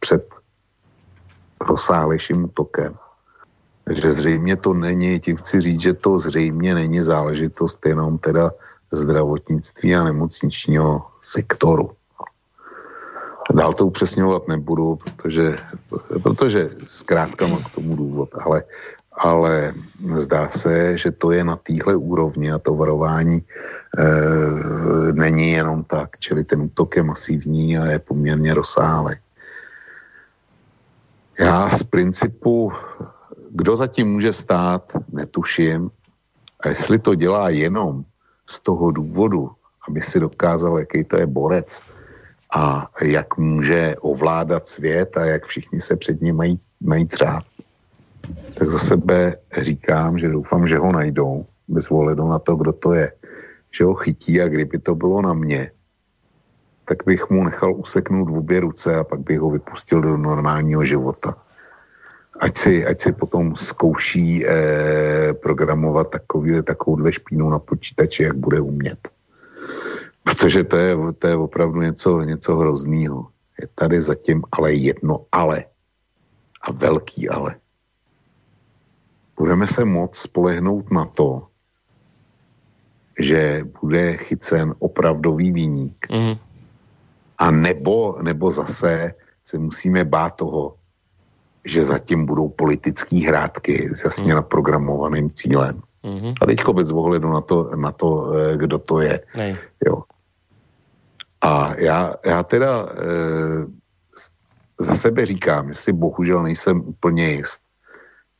před 0.00 0.28
rozsáhlejším 1.60 2.44
útokem. 2.44 2.94
Takže 3.84 4.10
zřejmě 4.10 4.56
to 4.56 4.74
není, 4.74 5.20
tím 5.20 5.36
chci 5.36 5.60
říct, 5.60 5.80
že 5.80 5.92
to 5.92 6.18
zřejmě 6.18 6.74
není 6.74 7.02
záležitost 7.02 7.86
jenom 7.86 8.18
teda 8.18 8.50
zdravotnictví 8.92 9.96
a 9.96 10.04
nemocničního 10.04 11.06
sektoru. 11.20 11.90
Dál 13.54 13.72
to 13.72 13.86
upřesňovat 13.86 14.48
nebudu, 14.48 14.96
protože, 14.96 15.56
protože 16.22 16.70
zkrátka 16.86 17.46
mám 17.46 17.62
k 17.62 17.70
tomu 17.70 17.96
důvod, 17.96 18.28
ale, 18.44 18.62
ale 19.12 19.74
zdá 20.16 20.50
se, 20.50 20.98
že 20.98 21.10
to 21.10 21.30
je 21.30 21.44
na 21.44 21.56
téhle 21.56 21.96
úrovni 21.96 22.52
a 22.52 22.58
to 22.58 22.74
varování 22.74 23.36
e, 23.38 23.42
není 25.12 25.50
jenom 25.50 25.84
tak, 25.84 26.18
čili 26.18 26.44
ten 26.44 26.62
útok 26.62 26.96
je 26.96 27.02
masivní 27.02 27.78
a 27.78 27.84
je 27.84 27.98
poměrně 27.98 28.54
rozsáhlý. 28.54 29.14
Já 31.38 31.70
z 31.70 31.82
principu, 31.82 32.72
kdo 33.50 33.76
zatím 33.76 34.12
může 34.12 34.32
stát, 34.32 34.92
netuším. 35.12 35.90
A 36.60 36.68
jestli 36.68 36.98
to 36.98 37.14
dělá 37.14 37.48
jenom 37.48 38.04
z 38.46 38.60
toho 38.60 38.90
důvodu, 38.90 39.50
aby 39.88 40.00
si 40.00 40.20
dokázal, 40.20 40.78
jaký 40.78 41.04
to 41.04 41.16
je 41.16 41.26
borec 41.26 41.80
a 42.54 42.90
jak 43.02 43.38
může 43.38 43.96
ovládat 44.00 44.68
svět 44.68 45.16
a 45.16 45.24
jak 45.24 45.46
všichni 45.46 45.80
se 45.80 45.96
před 45.96 46.20
ním 46.20 46.36
mají, 46.36 46.60
mají 46.80 47.06
třát, 47.06 47.42
tak 48.58 48.70
za 48.70 48.78
sebe 48.78 49.36
říkám, 49.60 50.18
že 50.18 50.28
doufám, 50.28 50.66
že 50.66 50.78
ho 50.78 50.92
najdou, 50.92 51.46
bez 51.68 51.90
ohledu 51.90 52.28
na 52.28 52.38
to, 52.38 52.56
kdo 52.56 52.72
to 52.72 52.92
je. 52.92 53.12
Že 53.70 53.84
ho 53.84 53.94
chytí 53.94 54.40
a 54.40 54.48
kdyby 54.48 54.78
to 54.78 54.94
bylo 54.94 55.22
na 55.22 55.32
mě, 55.32 55.70
tak 56.88 56.98
bych 57.06 57.30
mu 57.30 57.44
nechal 57.44 57.74
useknout 57.74 58.30
v 58.30 58.36
obě 58.36 58.60
ruce 58.60 58.96
a 58.96 59.04
pak 59.04 59.20
bych 59.20 59.40
ho 59.40 59.50
vypustil 59.50 60.00
do 60.00 60.16
normálního 60.16 60.84
života 60.84 61.36
ať 62.40 62.56
si, 62.56 62.86
ať 62.86 63.00
si 63.00 63.10
potom 63.12 63.56
zkouší 63.56 64.46
eh, 64.46 65.32
programovat 65.34 66.10
takový, 66.10 66.62
takovou 66.62 66.96
dvě 66.96 67.12
špínu 67.12 67.50
na 67.50 67.58
počítači, 67.58 68.22
jak 68.22 68.36
bude 68.36 68.60
umět. 68.60 69.08
Protože 70.22 70.64
to 70.64 70.76
je, 70.76 70.96
to 71.18 71.26
je 71.26 71.36
opravdu 71.36 71.80
něco, 71.80 72.20
něco 72.20 72.56
hroznýho. 72.56 73.26
Je 73.60 73.68
tady 73.74 74.02
zatím 74.02 74.42
ale 74.52 74.74
jedno 74.74 75.26
ale. 75.32 75.64
A 76.62 76.72
velký 76.72 77.28
ale. 77.28 77.54
Budeme 79.36 79.66
se 79.66 79.84
moc 79.84 80.16
spolehnout 80.16 80.90
na 80.90 81.04
to, 81.04 81.46
že 83.18 83.66
bude 83.80 84.16
chycen 84.16 84.74
opravdový 84.78 85.52
výnik. 85.52 86.06
Mm. 86.10 86.34
A 87.38 87.50
nebo, 87.50 88.18
nebo 88.22 88.50
zase 88.50 89.14
se 89.44 89.58
musíme 89.58 90.04
bát 90.04 90.30
toho, 90.36 90.74
že 91.64 91.82
zatím 91.82 92.26
budou 92.26 92.48
politické 92.48 93.16
hrátky 93.16 93.90
s 93.94 94.04
jasně 94.04 94.24
hmm. 94.24 94.34
naprogramovaným 94.34 95.30
cílem. 95.30 95.82
Mm-hmm. 96.04 96.34
A 96.42 96.46
teďko 96.46 96.72
bez 96.72 96.90
ohledu 96.90 97.30
na 97.30 97.40
to, 97.40 97.70
na 97.76 97.92
to 97.92 98.32
eh, 98.34 98.56
kdo 98.56 98.78
to 98.78 99.00
je. 99.00 99.20
Nej. 99.36 99.56
Jo. 99.86 100.02
A 101.42 101.74
já, 101.78 102.14
já 102.26 102.42
teda 102.42 102.86
e, 102.86 103.04
za 104.78 104.94
sebe 104.94 105.26
říkám, 105.26 105.68
že 105.68 105.74
si 105.74 105.92
bohužel 105.92 106.42
nejsem 106.42 106.80
úplně 106.80 107.28
jist 107.28 107.60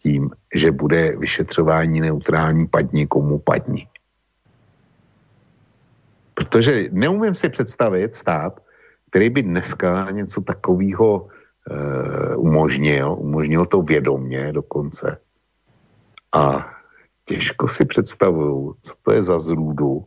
tím, 0.03 0.31
že 0.55 0.71
bude 0.71 1.17
vyšetřování 1.17 2.01
neutrální 2.01 2.67
padni 2.67 3.07
komu 3.07 3.39
padni. 3.39 3.89
Protože 6.35 6.89
neumím 6.91 7.35
si 7.35 7.49
představit 7.49 8.17
stát, 8.17 8.63
který 9.11 9.31
by 9.31 9.43
dneska 9.43 10.11
něco 10.11 10.41
takového 10.41 11.29
umožnil, 12.37 13.17
umožnil 13.19 13.67
to 13.67 13.83
vědomně 13.83 14.53
dokonce. 14.53 15.19
A 16.33 16.71
těžko 17.25 17.69
si 17.69 17.85
představuju, 17.85 18.77
co 18.83 18.95
to 19.03 19.13
je 19.13 19.23
za 19.23 19.39
zrůdu, 19.39 20.05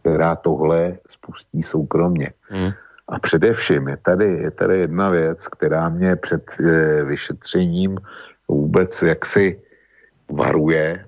která 0.00 0.36
tohle 0.36 0.98
spustí 1.08 1.62
soukromně. 1.62 2.30
Hmm. 2.40 2.70
A 3.08 3.18
především 3.18 3.88
je 3.88 3.96
tady, 3.96 4.26
je 4.26 4.50
tady 4.50 4.78
jedna 4.78 5.10
věc, 5.10 5.48
která 5.48 5.88
mě 5.88 6.16
před 6.16 6.42
e, 6.60 7.04
vyšetřením 7.04 7.98
vůbec 8.48 9.02
jaksi 9.02 9.62
varuje, 10.30 11.06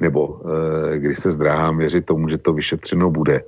nebo 0.00 0.40
e, 0.40 0.98
když 0.98 1.18
se 1.18 1.30
zdráhám 1.30 1.78
věřit 1.78 2.06
tomu, 2.06 2.28
že 2.28 2.38
to 2.38 2.52
vyšetřeno 2.52 3.10
bude. 3.10 3.42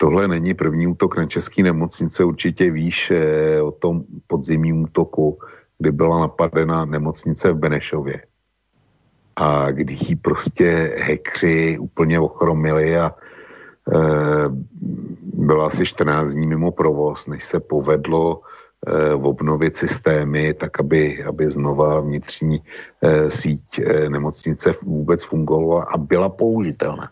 Tohle 0.00 0.28
není 0.28 0.54
první 0.54 0.86
útok 0.86 1.16
na 1.16 1.26
české 1.26 1.62
nemocnice, 1.62 2.24
určitě 2.24 2.70
víš 2.70 3.10
e, 3.10 3.62
o 3.62 3.70
tom 3.70 4.04
podzimním 4.26 4.82
útoku, 4.82 5.38
kdy 5.78 5.92
byla 5.92 6.20
napadena 6.20 6.84
nemocnice 6.84 7.52
v 7.52 7.58
Benešově. 7.58 8.22
A 9.36 9.70
kdy 9.70 9.96
ji 10.00 10.16
prostě 10.16 10.96
hekři 10.98 11.78
úplně 11.78 12.20
ochromili 12.20 12.96
a 12.98 13.12
e, 13.12 13.14
byla 15.22 15.66
asi 15.66 15.84
14 15.84 16.32
dní 16.32 16.46
mimo 16.46 16.72
provoz, 16.72 17.26
než 17.26 17.44
se 17.44 17.60
povedlo 17.60 18.40
Eh, 18.86 19.14
obnovit 19.14 19.76
systémy, 19.76 20.54
tak 20.54 20.80
aby, 20.80 21.24
aby 21.24 21.50
znova 21.50 22.00
vnitřní 22.00 22.62
eh, 23.02 23.30
síť 23.30 23.78
eh, 23.78 24.08
nemocnice 24.08 24.72
vůbec 24.82 25.24
fungovala 25.24 25.84
a 25.84 25.96
byla 25.96 26.28
použitelná. 26.28 27.10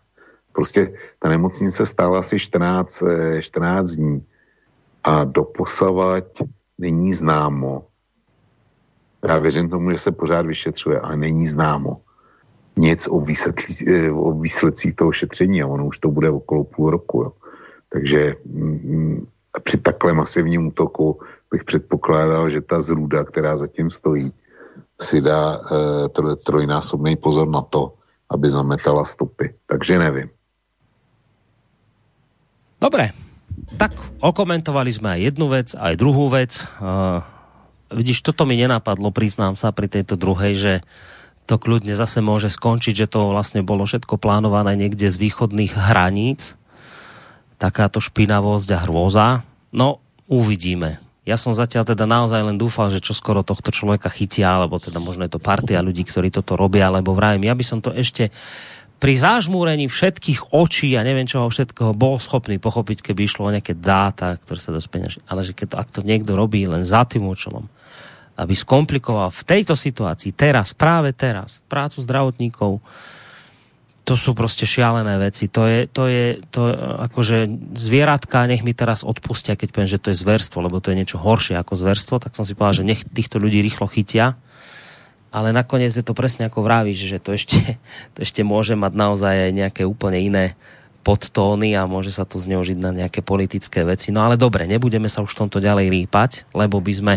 Prostě 0.58 0.92
ta 1.18 1.28
nemocnice 1.28 1.86
stála 1.86 2.18
asi 2.18 2.38
14, 2.38 3.02
14 3.40 3.90
dní 3.90 4.26
a 5.04 5.24
doposavať 5.24 6.42
není 6.78 7.14
známo. 7.14 7.86
Já 9.22 9.38
věřím 9.38 9.70
tomu, 9.70 9.90
že 9.90 9.98
se 9.98 10.10
pořád 10.12 10.46
vyšetřuje, 10.46 11.00
ale 11.00 11.16
není 11.16 11.46
známo 11.46 12.02
nic 12.76 13.06
o, 13.06 13.20
výsledcích, 13.20 13.86
o 14.10 14.32
výsledcích 14.34 14.96
toho 14.96 15.12
šetření 15.12 15.62
a 15.62 15.66
ono 15.66 15.86
už 15.86 15.98
to 15.98 16.10
bude 16.10 16.30
okolo 16.30 16.64
půl 16.64 16.90
roku. 16.90 17.22
Jo. 17.22 17.32
Takže 17.92 18.34
mm, 18.44 19.26
při 19.62 19.78
takhle 19.78 20.12
masivním 20.12 20.66
útoku 20.66 21.22
bych 21.50 21.64
předpokládal, 21.64 22.50
že 22.50 22.60
ta 22.60 22.82
zrůda, 22.82 23.24
která 23.24 23.56
zatím 23.56 23.90
stojí, 23.90 24.32
si 25.00 25.20
dá 25.20 25.54
e, 25.54 26.36
trojnásobný 26.36 27.16
pozor 27.16 27.48
na 27.48 27.62
to, 27.62 27.94
aby 28.30 28.50
zametala 28.50 29.04
stopy. 29.04 29.54
Takže 29.66 29.98
nevím. 29.98 30.28
Dobre, 32.78 33.10
tak 33.74 33.94
okomentovali 34.22 34.90
sme 34.94 35.18
aj 35.18 35.20
jednu 35.34 35.46
vec, 35.50 35.68
aj 35.74 35.94
druhú 35.98 36.30
vec. 36.30 36.62
Uh, 36.78 37.26
vidíš, 37.90 38.22
toto 38.22 38.46
mi 38.46 38.54
nenapadlo, 38.54 39.10
priznám 39.10 39.58
sa 39.58 39.74
pri 39.74 39.90
tejto 39.90 40.14
druhej, 40.14 40.54
že 40.54 40.74
to 41.50 41.58
kľudne 41.58 41.92
zase 41.98 42.22
môže 42.22 42.54
skončiť, 42.54 42.94
že 42.94 43.10
to 43.10 43.34
vlastne 43.34 43.66
bolo 43.66 43.82
všetko 43.82 44.20
plánované 44.20 44.78
niekde 44.78 45.10
z 45.10 45.16
východných 45.18 45.74
hraníc. 45.74 46.54
Takáto 47.58 47.98
špinavosť 47.98 48.68
a 48.70 48.78
hrôza. 48.86 49.26
No, 49.74 49.98
uvidíme 50.30 51.02
ja 51.28 51.36
som 51.36 51.52
zatiaľ 51.52 51.84
teda 51.84 52.08
naozaj 52.08 52.40
len 52.40 52.56
dúfal, 52.56 52.88
že 52.88 53.04
čo 53.04 53.12
skoro 53.12 53.44
tohto 53.44 53.68
človeka 53.68 54.08
chytia, 54.08 54.56
alebo 54.56 54.80
teda 54.80 54.96
možno 54.96 55.28
je 55.28 55.36
to 55.36 55.44
partia 55.44 55.84
ľudí, 55.84 56.08
ktorí 56.08 56.32
toto 56.32 56.56
robia, 56.56 56.88
lebo 56.88 57.12
vrajím, 57.12 57.44
ja 57.44 57.52
by 57.52 57.64
som 57.68 57.84
to 57.84 57.92
ešte 57.92 58.32
pri 58.98 59.14
zážmúrení 59.14 59.86
všetkých 59.86 60.50
očí 60.50 60.98
a 60.98 61.06
neviem 61.06 61.30
čoho 61.30 61.46
všetkého 61.46 61.94
bol 61.94 62.18
schopný 62.18 62.58
pochopiť, 62.58 63.10
keby 63.10 63.30
išlo 63.30 63.46
o 63.46 63.54
nejaké 63.54 63.78
dáta, 63.78 64.34
ktoré 64.34 64.58
sa 64.58 64.74
dosť. 64.74 65.22
Ale 65.30 65.46
že 65.46 65.54
keď 65.54 65.66
to, 65.70 65.76
ak 65.78 65.88
to 65.94 66.00
niekto 66.02 66.34
robí 66.34 66.66
len 66.66 66.82
za 66.82 67.06
tým 67.06 67.30
účelom, 67.30 67.70
aby 68.38 68.54
skomplikoval 68.54 69.30
v 69.30 69.42
tejto 69.46 69.78
situácii, 69.78 70.34
teraz, 70.34 70.74
práve 70.74 71.14
teraz, 71.14 71.62
prácu 71.70 71.98
zdravotníkov, 72.02 72.82
to 74.08 74.16
sú 74.16 74.32
proste 74.32 74.64
šialené 74.64 75.20
veci. 75.20 75.52
To 75.52 75.68
je, 75.68 75.84
to 75.84 76.08
je 76.08 76.40
to, 76.48 76.72
akože 77.12 77.44
zvieratka, 77.76 78.48
nech 78.48 78.64
mi 78.64 78.72
teraz 78.72 79.04
odpustia, 79.04 79.52
keď 79.52 79.68
poviem, 79.68 79.90
že 79.90 80.00
to 80.00 80.08
je 80.08 80.16
zverstvo, 80.16 80.64
lebo 80.64 80.80
to 80.80 80.90
je 80.90 81.04
niečo 81.04 81.20
horšie 81.20 81.60
ako 81.60 81.76
zverstvo, 81.76 82.16
tak 82.16 82.32
som 82.32 82.48
si 82.48 82.56
povedal, 82.56 82.80
že 82.80 82.88
nech 82.88 83.04
týchto 83.04 83.36
ľudí 83.36 83.60
rýchlo 83.60 83.84
chytia. 83.84 84.40
Ale 85.28 85.52
nakoniec 85.52 85.92
je 85.92 86.04
to 86.04 86.16
presne 86.16 86.48
ako 86.48 86.64
vravíš, 86.64 87.04
že 87.04 87.18
to 87.20 87.36
ešte, 87.36 87.76
to 88.16 88.24
ešte 88.24 88.40
môže 88.42 88.74
mať 88.78 88.92
naozaj 88.96 89.34
aj 89.48 89.52
nejaké 89.52 89.82
úplne 89.84 90.18
iné 90.18 90.44
podtóny 91.06 91.72
a 91.72 91.88
môže 91.88 92.12
sa 92.12 92.28
to 92.28 92.36
zneužiť 92.36 92.76
na 92.76 92.92
nejaké 92.92 93.24
politické 93.24 93.80
veci. 93.86 94.12
No 94.12 94.28
ale 94.28 94.36
dobre, 94.36 94.68
nebudeme 94.68 95.08
sa 95.08 95.24
už 95.24 95.32
v 95.32 95.40
tomto 95.46 95.56
ďalej 95.56 95.88
rýpať, 95.88 96.44
lebo 96.52 96.84
by 96.84 96.92
sme 96.92 97.14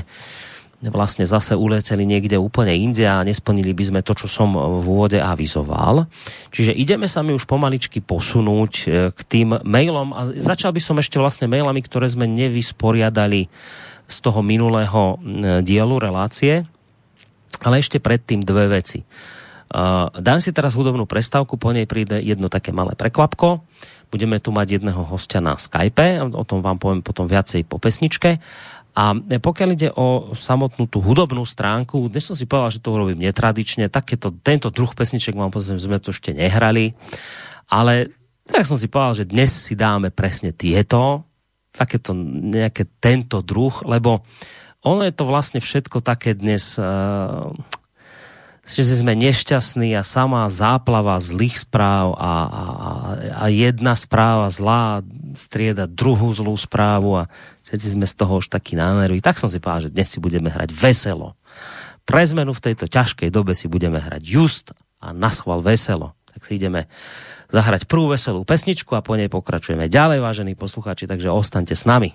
vlastne 0.90 1.22
zase 1.22 1.54
uleteli 1.54 2.10
niekde 2.10 2.42
úplne 2.42 2.74
inde 2.74 3.06
a 3.06 3.22
nesplnili 3.22 3.70
by 3.70 3.84
sme 3.94 4.02
to, 4.02 4.18
čo 4.18 4.26
som 4.26 4.58
v 4.58 4.82
úvode 4.82 5.22
avizoval. 5.22 6.10
Čiže 6.50 6.74
ideme 6.74 7.06
sa 7.06 7.22
mi 7.22 7.38
už 7.38 7.46
pomaličky 7.46 8.02
posunúť 8.02 8.74
e, 8.82 8.84
k 9.14 9.20
tým 9.30 9.62
mailom 9.62 10.10
a 10.18 10.34
začal 10.34 10.74
by 10.74 10.82
som 10.82 10.98
ešte 10.98 11.22
vlastne 11.22 11.46
mailami, 11.46 11.86
ktoré 11.86 12.10
sme 12.10 12.26
nevysporiadali 12.26 13.46
z 14.10 14.18
toho 14.26 14.42
minulého 14.42 15.22
dielu 15.62 15.96
relácie, 16.02 16.66
ale 17.62 17.82
ešte 17.82 18.02
predtým 18.02 18.42
dve 18.42 18.68
veci. 18.70 19.06
Uh, 19.72 20.12
dám 20.20 20.44
si 20.44 20.52
teraz 20.52 20.76
hudobnú 20.76 21.08
prestávku, 21.08 21.56
po 21.56 21.72
nej 21.72 21.88
príde 21.88 22.20
jedno 22.20 22.52
také 22.52 22.76
malé 22.76 22.92
prekvapko. 22.92 23.64
Budeme 24.12 24.44
tu 24.44 24.52
mať 24.52 24.82
jedného 24.82 25.00
hostia 25.08 25.40
na 25.40 25.56
Skype, 25.56 26.20
o 26.36 26.44
tom 26.44 26.60
vám 26.60 26.76
poviem 26.76 27.00
potom 27.00 27.24
viacej 27.24 27.64
po 27.64 27.80
pesničke. 27.80 28.44
A 28.92 29.16
pokiaľ 29.16 29.70
ide 29.72 29.88
o 29.96 30.36
samotnú 30.36 30.92
tú 30.92 31.00
hudobnú 31.00 31.48
stránku, 31.48 32.12
dnes 32.12 32.28
som 32.28 32.36
si 32.36 32.44
povedal, 32.44 32.76
že 32.76 32.84
to 32.84 32.92
urobím 32.92 33.24
netradične, 33.24 33.88
takéto, 33.88 34.36
tento 34.44 34.68
druh 34.68 34.92
pesniček 34.92 35.32
mám 35.32 35.48
pocit, 35.48 35.80
že 35.80 35.88
sme 35.88 36.04
to 36.04 36.12
ešte 36.12 36.36
nehrali, 36.36 36.92
ale 37.72 38.12
tak 38.44 38.68
som 38.68 38.76
si 38.76 38.92
povedal, 38.92 39.24
že 39.24 39.32
dnes 39.32 39.48
si 39.48 39.80
dáme 39.80 40.12
presne 40.12 40.52
tieto, 40.52 41.24
takéto 41.72 42.12
nejaké 42.52 42.84
tento 43.00 43.40
druh, 43.40 43.72
lebo 43.88 44.28
ono 44.82 45.02
je 45.06 45.14
to 45.14 45.24
vlastne 45.30 45.62
všetko 45.62 46.02
také 46.02 46.34
dnes, 46.34 46.78
uh, 46.78 47.54
že 48.66 48.84
sme 48.98 49.18
nešťastní 49.18 49.94
a 49.98 50.06
samá 50.06 50.50
záplava 50.50 51.18
zlých 51.22 51.66
správ 51.66 52.18
a, 52.18 52.34
a, 52.46 52.62
a 53.36 53.46
jedna 53.50 53.98
správa 53.98 54.50
zlá 54.54 55.06
strieda 55.34 55.90
druhú 55.90 56.30
zlú 56.34 56.54
správu 56.58 57.26
a 57.26 57.32
Všetci 57.72 57.96
sme 57.96 58.04
z 58.04 58.20
toho 58.20 58.44
už 58.44 58.52
takí 58.52 58.76
na 58.76 58.92
nervy. 58.92 59.24
Tak 59.24 59.40
som 59.40 59.48
si 59.48 59.64
povedal, 59.64 59.88
že 59.88 59.96
dnes 59.96 60.12
si 60.12 60.20
budeme 60.20 60.52
hrať 60.52 60.76
veselo. 60.76 61.40
Pre 62.04 62.20
zmenu 62.20 62.52
v 62.52 62.64
tejto 62.68 62.92
ťažkej 62.92 63.32
dobe 63.32 63.56
si 63.56 63.72
budeme 63.72 63.96
hrať 63.96 64.20
just 64.28 64.76
a 65.00 65.16
naschval 65.16 65.64
veselo. 65.64 66.12
Tak 66.36 66.44
si 66.44 66.60
ideme 66.60 66.92
zahrať 67.48 67.88
prvú 67.88 68.12
veselú 68.12 68.44
pesničku 68.44 68.92
a 68.92 69.00
po 69.00 69.16
nej 69.16 69.32
pokračujeme 69.32 69.88
ďalej, 69.88 70.20
vážení 70.20 70.52
poslucháči, 70.60 71.08
takže 71.08 71.32
ostaňte 71.32 71.72
s 71.72 71.88
nami. 71.88 72.12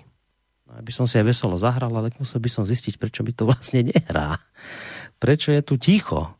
Aby 0.77 0.93
som 0.93 1.09
si 1.09 1.17
aj 1.17 1.25
veselo 1.25 1.57
zahral, 1.57 1.89
ale 1.91 2.13
musel 2.21 2.37
by 2.37 2.49
som 2.53 2.63
zistiť, 2.63 3.01
prečo 3.01 3.25
mi 3.25 3.33
to 3.33 3.49
vlastne 3.49 3.81
nehrá. 3.81 4.37
Prečo 5.17 5.49
je 5.49 5.61
tu 5.65 5.81
ticho? 5.81 6.37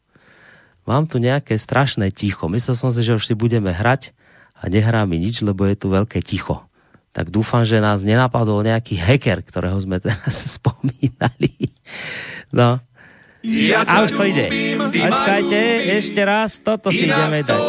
Mám 0.85 1.09
tu 1.09 1.17
nejaké 1.17 1.57
strašné 1.57 2.13
ticho. 2.13 2.47
Myslel 2.47 2.77
som 2.77 2.93
si, 2.93 3.01
že 3.01 3.17
už 3.17 3.25
si 3.25 3.33
budeme 3.33 3.73
hrať 3.73 4.13
a 4.55 4.69
nehrá 4.69 5.03
mi 5.09 5.17
nič, 5.19 5.41
lebo 5.41 5.65
je 5.65 5.75
tu 5.75 5.89
veľké 5.89 6.21
ticho 6.21 6.67
tak 7.17 7.33
dúfam, 7.33 7.65
že 7.65 7.81
nás 7.81 8.05
nenapadol 8.05 8.61
nejaký 8.61 8.93
hacker, 9.01 9.41
ktorého 9.41 9.73
sme 9.81 9.97
teraz 9.97 10.37
spomínali. 10.61 11.73
No. 12.53 12.77
Ja 13.41 13.81
a 13.89 14.05
už 14.05 14.13
to 14.13 14.21
ide. 14.21 14.45
Počkajte, 14.77 15.57
ešte 15.97 16.21
raz, 16.21 16.61
toto 16.61 16.93
si 16.93 17.09
ideme 17.09 17.41
dať. 17.41 17.65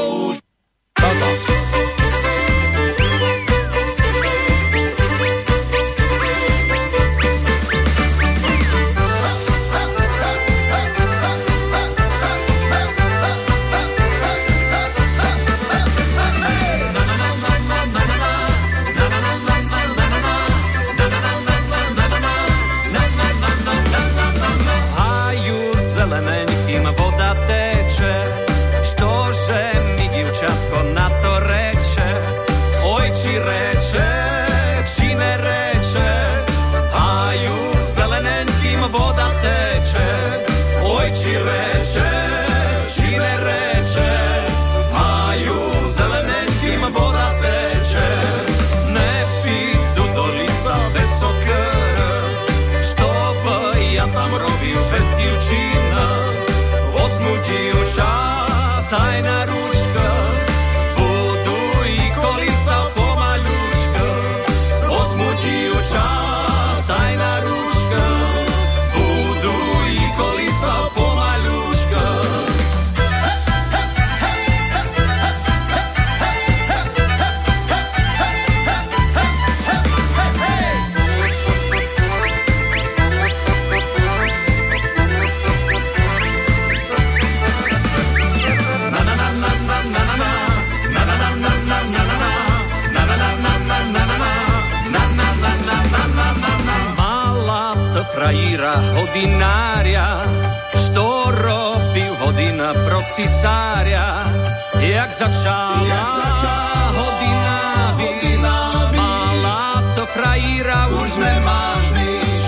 Začala, 105.19 105.83
jak 105.83 106.09
začala 106.09 106.95
hodina, 106.95 107.59
hodina 107.99 108.57
mala 108.95 109.83
to 109.99 110.07
frajíra 110.07 110.87
už 110.95 111.17
nemáš 111.19 111.91
nič, 111.91 112.43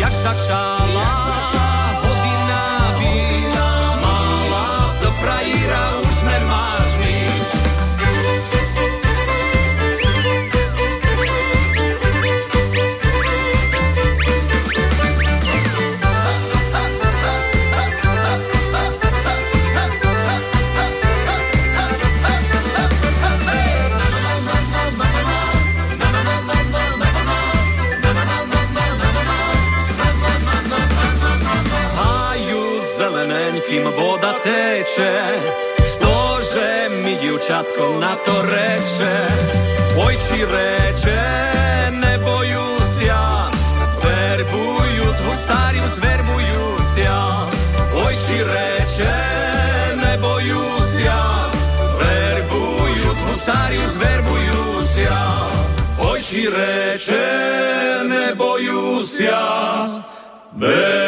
jak 0.00 0.12
začala 0.12 0.73
divčatko 37.64 38.00
na 38.00 38.14
to 38.24 38.42
reče, 38.42 39.26
ojči 40.06 40.44
reče, 40.44 41.20
nebojú 41.90 42.64
ja, 43.06 43.50
verbujú 44.04 45.06
husáriu, 45.24 45.88
zverbujú 45.88 46.76
ja, 47.04 47.48
ojči 48.06 48.38
reče, 48.44 49.14
nebojú 49.96 50.64
ja, 51.04 51.50
verbujú 52.00 53.08
husáriu, 53.28 53.88
zverbujú 53.88 54.64
ja, 55.04 55.24
ojči 55.98 56.48
reče, 56.50 57.26
nebojú 58.08 59.00
ja, 59.20 60.04
verbujú 60.52 61.03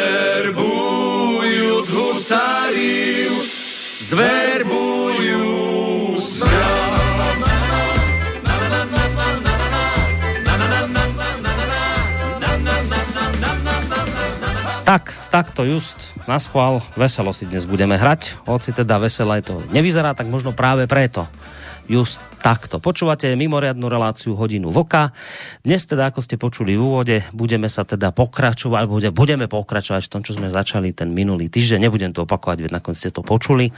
takto 15.57 15.73
just, 15.73 16.13
na 16.29 16.37
schvál, 16.37 16.85
veselo 16.93 17.33
si 17.33 17.49
dnes 17.49 17.65
budeme 17.65 17.97
hrať, 17.97 18.45
hoci 18.45 18.77
teda 18.77 19.01
veselé 19.01 19.41
to 19.41 19.57
nevyzerá, 19.73 20.13
tak 20.13 20.29
možno 20.29 20.53
práve 20.53 20.85
preto 20.85 21.25
just 21.89 22.21
takto. 22.45 22.77
Počúvate 22.77 23.33
mimoriadnu 23.33 23.89
reláciu 23.89 24.37
hodinu 24.37 24.69
voka. 24.69 25.17
Dnes 25.65 25.81
teda, 25.89 26.13
ako 26.13 26.21
ste 26.21 26.37
počuli 26.37 26.77
v 26.77 26.85
úvode, 26.85 27.17
budeme 27.33 27.73
sa 27.73 27.89
teda 27.89 28.13
pokračovať, 28.13 28.77
alebo 28.85 29.01
budeme 29.09 29.49
pokračovať 29.49 30.05
v 30.05 30.11
tom, 30.13 30.21
čo 30.21 30.37
sme 30.37 30.53
začali 30.53 30.93
ten 30.93 31.09
minulý 31.09 31.49
týždeň. 31.49 31.89
Nebudem 31.89 32.13
to 32.13 32.29
opakovať, 32.29 32.69
veď 32.69 32.77
nakoniec 32.77 33.01
ste 33.01 33.09
to 33.09 33.25
počuli. 33.25 33.73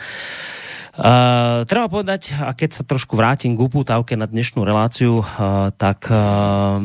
Uh, 1.00 1.64
treba 1.64 1.88
povedať, 1.88 2.44
a 2.44 2.52
keď 2.52 2.76
sa 2.76 2.84
trošku 2.84 3.16
vrátim 3.16 3.56
k 3.56 3.64
upútavke 3.64 4.20
na 4.20 4.28
dnešnú 4.28 4.68
reláciu, 4.68 5.24
uh, 5.24 5.72
tak 5.80 6.12
uh, 6.12 6.84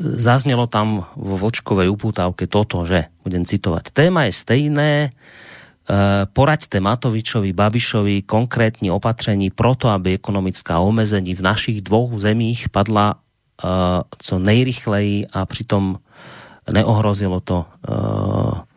zaznelo 0.00 0.68
tam 0.68 1.08
vo 1.16 1.36
Vlčkovej 1.40 1.88
upútavke 1.88 2.44
toto, 2.44 2.84
že 2.84 3.08
budem 3.24 3.48
citovať. 3.48 3.90
Téma 3.92 4.28
je 4.28 4.32
stejné, 4.36 4.90
Eh, 5.88 6.28
poraďte 6.28 6.84
Matovičovi, 6.84 7.56
Babišovi 7.56 8.28
konkrétni 8.28 8.92
opatrení 8.92 9.48
proto, 9.48 9.88
aby 9.88 10.20
ekonomická 10.20 10.84
omezení 10.84 11.32
v 11.32 11.40
našich 11.40 11.80
dvoch 11.80 12.12
zemích 12.20 12.68
padla 12.68 13.16
uh, 13.16 14.04
co 14.04 14.34
nejrychleji 14.38 15.32
a 15.32 15.48
přitom 15.48 15.96
neohrozilo 16.68 17.40
to 17.40 17.64
uh, 17.64 18.68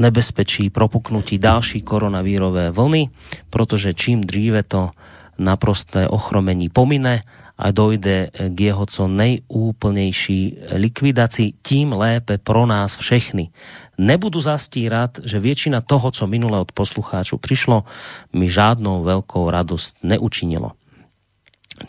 nebezpečí 0.00 0.72
propuknutí 0.72 1.36
další 1.36 1.84
koronavírové 1.84 2.72
vlny, 2.72 3.12
protože 3.52 3.92
čím 3.92 4.24
dříve 4.24 4.62
to 4.64 4.96
naprosté 5.38 6.08
ochromení 6.08 6.72
pomine 6.72 7.20
a 7.60 7.68
dojde 7.70 8.32
k 8.32 8.58
jeho 8.72 8.84
co 8.88 9.04
nejúplnejší 9.04 10.72
likvidaci, 10.80 11.52
tím 11.60 11.92
lépe 11.92 12.40
pro 12.40 12.64
nás 12.64 12.96
všechny 12.96 13.52
nebudu 14.00 14.40
zastírať, 14.40 15.28
že 15.28 15.36
většina 15.36 15.84
toho, 15.84 16.08
co 16.10 16.24
minule 16.26 16.56
od 16.56 16.72
poslucháčů 16.72 17.36
přišlo, 17.36 17.84
mi 18.32 18.48
žádnou 18.50 19.04
velkou 19.04 19.50
radost 19.52 20.00
neučinilo. 20.00 20.72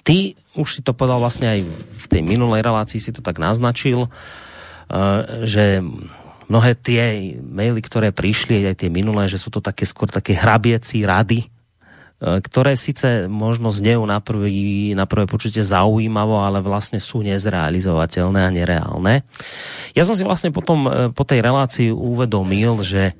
Ty 0.04 0.36
už 0.60 0.76
si 0.76 0.82
to 0.84 0.92
povedal 0.92 1.24
vlastne 1.24 1.48
aj 1.48 1.60
v 2.04 2.06
tej 2.12 2.22
minulej 2.24 2.60
relácii 2.60 3.00
si 3.00 3.12
to 3.16 3.24
tak 3.24 3.40
naznačil, 3.40 4.08
eh, 4.08 5.48
že 5.48 5.80
mnohé 6.52 6.76
tie 6.76 7.36
maily, 7.40 7.80
ktoré 7.80 8.12
prišli, 8.12 8.68
aj 8.68 8.84
tie 8.84 8.92
minulé, 8.92 9.32
že 9.32 9.40
sú 9.40 9.48
to 9.48 9.64
také 9.64 9.88
skôr 9.88 10.12
také 10.12 10.36
hrabieci 10.36 11.08
rady, 11.08 11.48
Eh, 11.48 11.61
ktoré 12.22 12.78
sice 12.78 13.26
možno 13.26 13.74
znejú 13.74 14.06
na, 14.06 14.22
prvý, 14.22 14.94
na 14.94 15.10
prvé 15.10 15.26
počutie 15.26 15.66
zaujímavo, 15.66 16.46
ale 16.46 16.62
vlastne 16.62 17.02
sú 17.02 17.26
nezrealizovateľné 17.26 18.40
a 18.46 18.54
nereálne. 18.54 19.26
Ja 19.98 20.06
som 20.06 20.14
si 20.14 20.22
vlastne 20.22 20.54
potom 20.54 20.86
eh, 20.86 20.92
po 21.10 21.26
tej 21.26 21.42
relácii 21.42 21.90
uvedomil, 21.90 22.86
že 22.86 23.18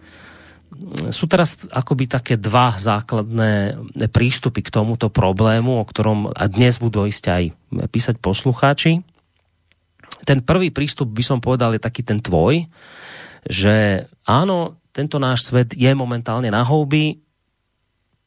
sú 1.12 1.28
teraz 1.28 1.68
akoby 1.68 2.08
také 2.08 2.40
dva 2.40 2.74
základné 2.74 3.76
prístupy 4.08 4.64
k 4.64 4.74
tomuto 4.74 5.12
problému, 5.12 5.78
o 5.78 5.86
ktorom 5.86 6.32
dnes 6.48 6.80
budú 6.80 7.04
ísť 7.06 7.26
aj 7.28 7.44
písať 7.92 8.16
poslucháči. 8.24 9.04
Ten 10.24 10.40
prvý 10.40 10.72
prístup 10.72 11.12
by 11.12 11.24
som 11.28 11.44
povedal 11.44 11.76
je 11.76 11.82
taký 11.84 12.08
ten 12.08 12.24
tvoj, 12.24 12.72
že 13.46 14.08
áno, 14.24 14.80
tento 14.96 15.20
náš 15.20 15.52
svet 15.52 15.76
je 15.76 15.92
momentálne 15.92 16.48
na 16.48 16.64
houby, 16.64 17.20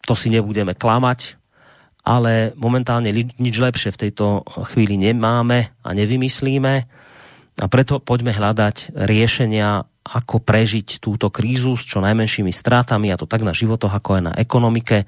to 0.04 0.14
si 0.16 0.28
nebudeme 0.28 0.76
klamať, 0.76 1.40
ale 2.04 2.52
momentálne 2.60 3.08
nič 3.14 3.56
lepšie 3.56 3.90
v 3.96 4.00
tejto 4.08 4.44
chvíli 4.72 5.00
nemáme 5.00 5.72
a 5.80 5.88
nevymyslíme 5.96 6.74
a 7.54 7.64
preto 7.70 8.02
poďme 8.02 8.34
hľadať 8.34 8.98
riešenia, 8.98 9.86
ako 10.04 10.42
prežiť 10.42 11.00
túto 11.00 11.30
krízu 11.30 11.78
s 11.78 11.86
čo 11.86 12.02
najmenšími 12.02 12.50
stratami, 12.50 13.08
a 13.08 13.16
to 13.16 13.30
tak 13.30 13.46
na 13.46 13.56
životoch, 13.56 13.94
ako 13.94 14.20
aj 14.20 14.22
na 14.26 14.32
ekonomike, 14.36 15.06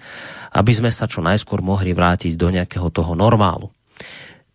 aby 0.54 0.72
sme 0.72 0.88
sa 0.88 1.10
čo 1.10 1.20
najskôr 1.20 1.60
mohli 1.60 1.90
vrátiť 1.90 2.38
do 2.38 2.48
nejakého 2.48 2.88
toho 2.88 3.12
normálu. 3.12 3.68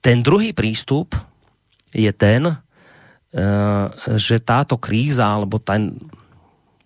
Ten 0.02 0.24
druhý 0.26 0.56
prístup 0.56 1.14
je 1.94 2.10
ten, 2.16 2.48
eh, 2.48 2.58
že 4.18 4.42
táto 4.42 4.80
kríza, 4.80 5.28
alebo 5.28 5.60
ten 5.62 6.00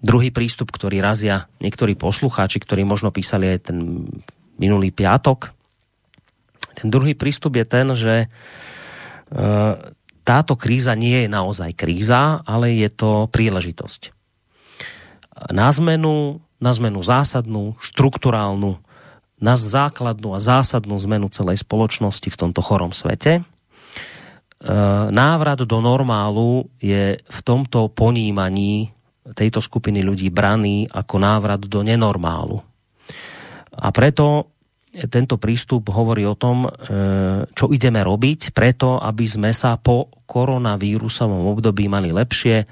druhý 0.06 0.30
prístup, 0.30 0.70
ktorý 0.70 1.02
razia 1.02 1.50
niektorí 1.58 1.98
poslucháči, 1.98 2.62
ktorí 2.62 2.86
možno 2.86 3.10
písali 3.10 3.58
aj 3.58 3.74
ten 3.74 4.06
minulý 4.62 4.94
piatok. 4.94 5.50
Ten 6.78 6.94
druhý 6.94 7.18
prístup 7.18 7.58
je 7.58 7.66
ten, 7.66 7.88
že 7.98 8.16
e, 8.22 8.28
táto 10.22 10.54
kríza 10.54 10.94
nie 10.94 11.26
je 11.26 11.30
naozaj 11.34 11.74
kríza, 11.74 12.46
ale 12.46 12.78
je 12.78 12.90
to 12.94 13.26
príležitosť. 13.34 14.14
Na 15.50 15.74
zmenu, 15.74 16.40
na 16.62 16.72
zmenu 16.72 17.02
zásadnú, 17.02 17.76
štruktúrálnu, 17.82 18.80
na 19.36 19.60
základnú 19.60 20.32
a 20.32 20.40
zásadnú 20.40 20.96
zmenu 21.04 21.28
celej 21.28 21.66
spoločnosti 21.66 22.32
v 22.32 22.40
tomto 22.40 22.64
chorom 22.64 22.96
svete. 22.96 23.44
návrat 25.12 25.60
do 25.68 25.80
normálu 25.84 26.72
je 26.80 27.20
v 27.20 27.40
tomto 27.44 27.92
ponímaní 27.92 28.95
tejto 29.34 29.64
skupiny 29.64 30.06
ľudí 30.06 30.30
braný 30.30 30.86
ako 30.94 31.16
návrat 31.18 31.66
do 31.66 31.82
nenormálu. 31.82 32.62
A 33.76 33.90
preto 33.90 34.54
tento 34.96 35.36
prístup 35.36 35.92
hovorí 35.92 36.24
o 36.24 36.40
tom, 36.40 36.64
e, 36.64 36.70
čo 37.52 37.68
ideme 37.68 38.00
robiť 38.00 38.56
preto, 38.56 38.96
aby 38.96 39.28
sme 39.28 39.52
sa 39.52 39.76
po 39.76 40.08
koronavírusovom 40.24 41.52
období 41.52 41.92
mali 41.92 42.16
lepšie, 42.16 42.64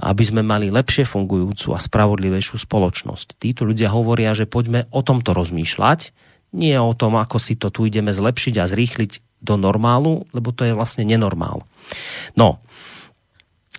aby 0.00 0.22
sme 0.24 0.40
mali 0.40 0.72
lepšie 0.72 1.04
fungujúcu 1.04 1.76
a 1.76 1.78
spravodlivejšiu 1.82 2.56
spoločnosť. 2.64 3.36
Títo 3.36 3.68
ľudia 3.68 3.92
hovoria, 3.92 4.32
že 4.32 4.48
poďme 4.48 4.88
o 4.88 5.04
tomto 5.04 5.36
rozmýšľať, 5.36 6.16
nie 6.56 6.74
o 6.80 6.96
tom, 6.96 7.20
ako 7.20 7.36
si 7.36 7.54
to 7.60 7.68
tu 7.68 7.84
ideme 7.86 8.10
zlepšiť 8.10 8.54
a 8.58 8.70
zrýchliť 8.70 9.44
do 9.44 9.54
normálu, 9.60 10.28
lebo 10.32 10.52
to 10.52 10.64
je 10.68 10.76
vlastne 10.76 11.04
nenormál. 11.04 11.64
No, 12.36 12.60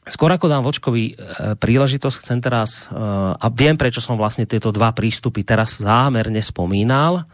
Skôr 0.02 0.34
ako 0.34 0.50
dám 0.50 0.66
Vočkovi 0.66 1.14
e, 1.14 1.54
príležitosť, 1.62 2.18
chcem 2.26 2.42
teraz, 2.42 2.90
e, 2.90 2.98
a 3.38 3.46
viem, 3.54 3.78
prečo 3.78 4.02
som 4.02 4.18
vlastne 4.18 4.50
tieto 4.50 4.74
dva 4.74 4.90
prístupy 4.98 5.46
teraz 5.46 5.78
zámerne 5.78 6.42
spomínal, 6.42 7.30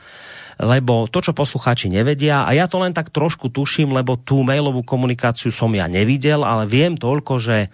lebo 0.59 1.07
to, 1.07 1.24
čo 1.24 1.32
poslucháči 1.32 1.88
nevedia, 1.88 2.43
a 2.43 2.51
ja 2.51 2.68
to 2.68 2.84
len 2.84 2.91
tak 2.91 3.07
trošku 3.07 3.55
tuším, 3.55 3.95
lebo 3.95 4.20
tú 4.20 4.43
mailovú 4.43 4.84
komunikáciu 4.84 5.47
som 5.47 5.72
ja 5.72 5.88
nevidel, 5.88 6.43
ale 6.43 6.68
viem 6.68 6.99
toľko, 6.99 7.34
že 7.39 7.57
e, 7.63 7.70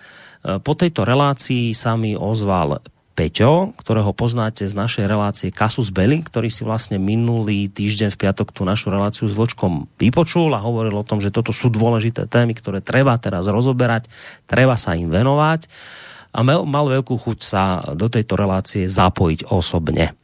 po 0.61 0.77
tejto 0.77 1.09
relácii 1.09 1.73
sa 1.73 1.97
mi 1.97 2.13
ozval 2.13 2.77
Peťo, 3.13 3.77
ktorého 3.77 4.09
poznáte 4.09 4.65
z 4.65 4.73
našej 4.73 5.05
relácie 5.05 5.53
Kasus 5.53 5.93
Belli, 5.93 6.25
ktorý 6.25 6.49
si 6.49 6.65
vlastne 6.65 6.97
minulý 6.97 7.69
týždeň 7.69 8.09
v 8.09 8.19
piatok 8.25 8.49
tú 8.49 8.65
našu 8.65 8.89
reláciu 8.89 9.29
s 9.29 9.37
Vočkom 9.37 9.85
vypočul 10.01 10.49
a 10.49 10.57
hovoril 10.57 10.97
o 10.97 11.05
tom, 11.05 11.21
že 11.21 11.29
toto 11.29 11.53
sú 11.53 11.69
dôležité 11.69 12.25
témy, 12.25 12.57
ktoré 12.57 12.81
treba 12.81 13.13
teraz 13.21 13.45
rozoberať, 13.45 14.09
treba 14.49 14.81
sa 14.81 14.97
im 14.97 15.13
venovať. 15.13 15.69
A 16.33 16.41
mal, 16.41 16.65
veľkú 16.65 17.13
chuť 17.13 17.39
sa 17.45 17.85
do 17.93 18.09
tejto 18.09 18.33
relácie 18.33 18.89
zapojiť 18.89 19.45
osobne. 19.53 20.17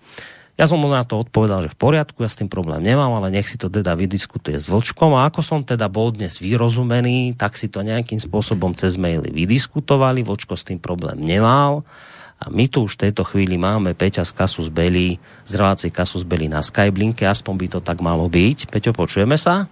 Ja 0.58 0.66
som 0.66 0.82
mu 0.82 0.90
na 0.90 1.06
to 1.06 1.22
odpovedal, 1.22 1.70
že 1.70 1.74
v 1.78 1.78
poriadku, 1.78 2.26
ja 2.26 2.30
s 2.34 2.42
tým 2.42 2.50
problém 2.50 2.82
nemám, 2.82 3.14
ale 3.14 3.30
nech 3.30 3.46
si 3.46 3.62
to 3.62 3.70
teda 3.70 3.94
vydiskutuje 3.94 4.58
s 4.58 4.66
Vlčkom. 4.66 5.14
A 5.14 5.30
ako 5.30 5.46
som 5.46 5.62
teda 5.62 5.86
bol 5.94 6.10
dnes 6.10 6.42
vyrozumený, 6.42 7.38
tak 7.38 7.54
si 7.54 7.70
to 7.70 7.86
nejakým 7.86 8.18
spôsobom 8.18 8.74
cez 8.74 8.98
maily 8.98 9.30
vydiskutovali, 9.30 10.26
Vlčko 10.26 10.58
s 10.58 10.66
tým 10.66 10.82
problém 10.82 11.22
nemal 11.22 11.86
a 12.40 12.48
my 12.48 12.72
tu 12.72 12.88
už 12.88 12.96
v 12.96 13.12
tejto 13.12 13.28
chvíli 13.28 13.60
máme 13.60 13.92
Peťa 13.92 14.24
z 14.24 14.32
Kasus 14.32 14.72
Belli, 14.72 15.20
z 15.44 15.54
relácie 15.60 15.92
Kasus 15.92 16.24
Belli 16.24 16.48
na 16.48 16.64
Skyblinke, 16.64 17.28
aspoň 17.28 17.54
by 17.60 17.68
to 17.68 17.80
tak 17.84 18.00
malo 18.00 18.32
byť. 18.32 18.72
Peťo, 18.72 18.96
počujeme 18.96 19.36
sa? 19.36 19.68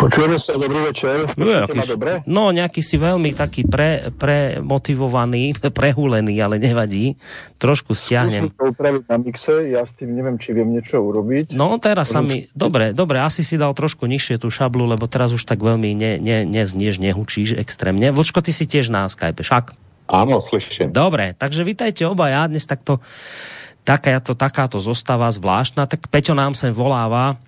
Počujeme 0.00 0.40
sa, 0.40 0.56
dobrý 0.56 0.80
večer. 0.86 1.28
No, 1.36 1.44
nejaký, 1.44 1.78
dobre? 1.84 2.12
no, 2.24 2.54
nejaký 2.54 2.80
si 2.80 2.96
veľmi 2.96 3.36
taký 3.36 3.68
pre, 3.68 4.08
premotivovaný, 4.16 5.52
prehulený, 5.78 6.40
ale 6.40 6.56
nevadí. 6.56 7.18
Trošku 7.58 7.92
stiahnem. 7.92 8.48
Musím 8.48 8.56
to 8.56 8.64
upraviť 8.70 9.02
na 9.10 9.16
mixe, 9.18 9.54
ja 9.68 9.82
s 9.84 9.92
tým 9.98 10.16
neviem, 10.16 10.38
či 10.40 10.56
viem 10.56 10.72
niečo 10.72 11.02
urobiť. 11.02 11.52
No, 11.52 11.76
teraz 11.82 12.16
sa 12.16 12.24
mi... 12.24 12.48
Dobre, 12.56 12.94
dobre, 12.94 13.20
asi 13.20 13.44
si 13.44 13.58
dal 13.58 13.74
trošku 13.76 14.06
nižšie 14.08 14.40
tú 14.40 14.48
šablu, 14.48 14.88
lebo 14.88 15.04
teraz 15.04 15.34
už 15.34 15.42
tak 15.42 15.60
veľmi 15.60 15.92
ne, 15.92 16.16
ne, 16.16 16.48
neznieš, 16.48 17.02
nehučíš 17.02 17.58
extrémne. 17.58 18.08
Vočko, 18.14 18.40
ty 18.40 18.54
si 18.54 18.64
tiež 18.64 18.88
na 18.88 19.04
Skype, 19.10 19.42
však? 19.42 19.89
Áno, 20.10 20.42
slyším. 20.42 20.90
Dobre, 20.90 21.38
takže 21.38 21.62
vítajte 21.62 22.02
obaja. 22.02 22.50
Dnes 22.50 22.66
takto 22.66 22.98
takáto, 23.86 24.34
takáto 24.34 24.82
zostava 24.82 25.30
zvláštna. 25.30 25.86
Tak 25.86 26.10
Peťo 26.10 26.34
nám 26.34 26.58
sem 26.58 26.74
voláva 26.74 27.38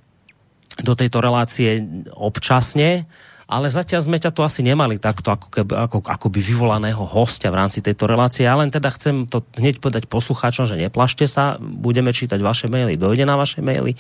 do 0.79 0.95
tejto 0.95 1.19
relácie 1.19 1.83
občasne, 2.15 3.11
ale 3.51 3.69
zatiaľ 3.69 4.07
sme 4.07 4.17
ťa 4.17 4.33
tu 4.33 4.41
asi 4.41 4.65
nemali 4.65 4.97
takto 4.97 5.35
ako, 5.35 5.53
keby, 5.53 5.75
ako, 5.75 5.99
ako 6.07 6.27
by 6.33 6.41
vyvolaného 6.41 7.03
hostia 7.05 7.53
v 7.53 7.61
rámci 7.61 7.85
tejto 7.85 8.09
relácie. 8.09 8.49
Ja 8.49 8.57
len 8.57 8.73
teda 8.73 8.89
chcem 8.95 9.29
to 9.29 9.45
hneď 9.59 9.83
povedať 9.83 10.09
poslucháčom, 10.09 10.65
že 10.65 10.81
neplašte 10.81 11.29
sa, 11.29 11.61
budeme 11.61 12.15
čítať 12.15 12.41
vaše 12.41 12.71
maily, 12.71 12.97
dojde 12.97 13.29
na 13.29 13.37
vaše 13.37 13.61
maily. 13.61 13.93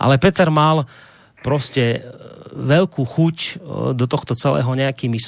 Ale 0.00 0.18
Peter 0.18 0.50
mal 0.50 0.88
proste 1.44 2.02
veľkú 2.52 3.02
chuť 3.04 3.36
e, 3.38 3.50
do 3.92 4.04
tohto 4.08 4.32
celého 4.38 4.68
nejakými, 4.68 5.18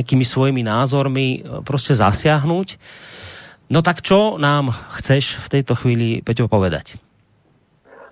nejakými 0.00 0.24
svojimi 0.24 0.62
názormi 0.64 1.26
e, 1.28 1.38
proste 1.64 1.92
zasiahnuť. 1.96 2.68
No 3.70 3.80
tak 3.86 4.02
čo 4.02 4.34
nám 4.40 4.74
chceš 4.98 5.38
v 5.38 5.60
tejto 5.60 5.78
chvíli, 5.78 6.26
Peťo, 6.26 6.50
povedať? 6.50 6.98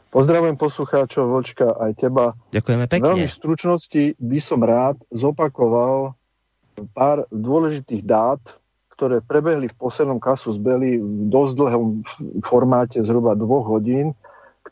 Pozdravujem 0.08 0.56
poslucháčov 0.56 1.28
Vočka 1.28 1.76
aj 1.76 1.92
teba. 2.00 2.32
Ďakujeme 2.54 2.86
pekne. 2.88 3.12
Veľmi 3.12 3.28
v 3.28 3.38
stručnosti 3.38 4.02
by 4.16 4.38
som 4.40 4.64
rád 4.64 4.96
zopakoval 5.12 6.16
pár 6.96 7.28
dôležitých 7.28 8.06
dát, 8.06 8.40
ktoré 8.94 9.20
prebehli 9.20 9.68
v 9.68 9.76
poslednom 9.78 10.18
kasu 10.18 10.54
zbeli 10.56 10.98
v 10.98 11.30
dosť 11.30 11.52
dlhom 11.54 12.02
formáte 12.42 12.98
zhruba 13.04 13.36
dvoch 13.36 13.68
hodín, 13.68 14.16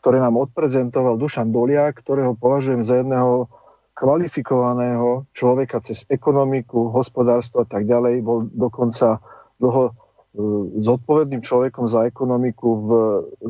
ktoré 0.07 0.23
nám 0.23 0.39
odprezentoval 0.39 1.19
Dušan 1.19 1.51
Dolia, 1.51 1.91
ktorého 1.91 2.31
považujem 2.39 2.79
za 2.87 3.03
jedného 3.03 3.51
kvalifikovaného 3.91 5.27
človeka 5.35 5.83
cez 5.83 6.07
ekonomiku, 6.07 6.95
hospodárstvo 6.95 7.59
a 7.59 7.67
tak 7.67 7.83
ďalej. 7.83 8.23
Bol 8.23 8.47
dokonca 8.55 9.19
dlho 9.59 9.91
e, 9.91 9.93
zodpovedným 10.79 11.43
človekom 11.43 11.91
za 11.91 12.07
ekonomiku 12.07 12.69
v 12.87 12.89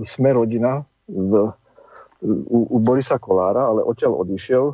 Sme 0.09 0.33
rodina, 0.33 0.81
v 1.05 1.53
u, 2.25 2.59
u 2.73 2.77
Borisa 2.81 3.21
Kolára, 3.21 3.69
ale 3.69 3.85
odtiaľ 3.85 4.25
odišiel. 4.25 4.73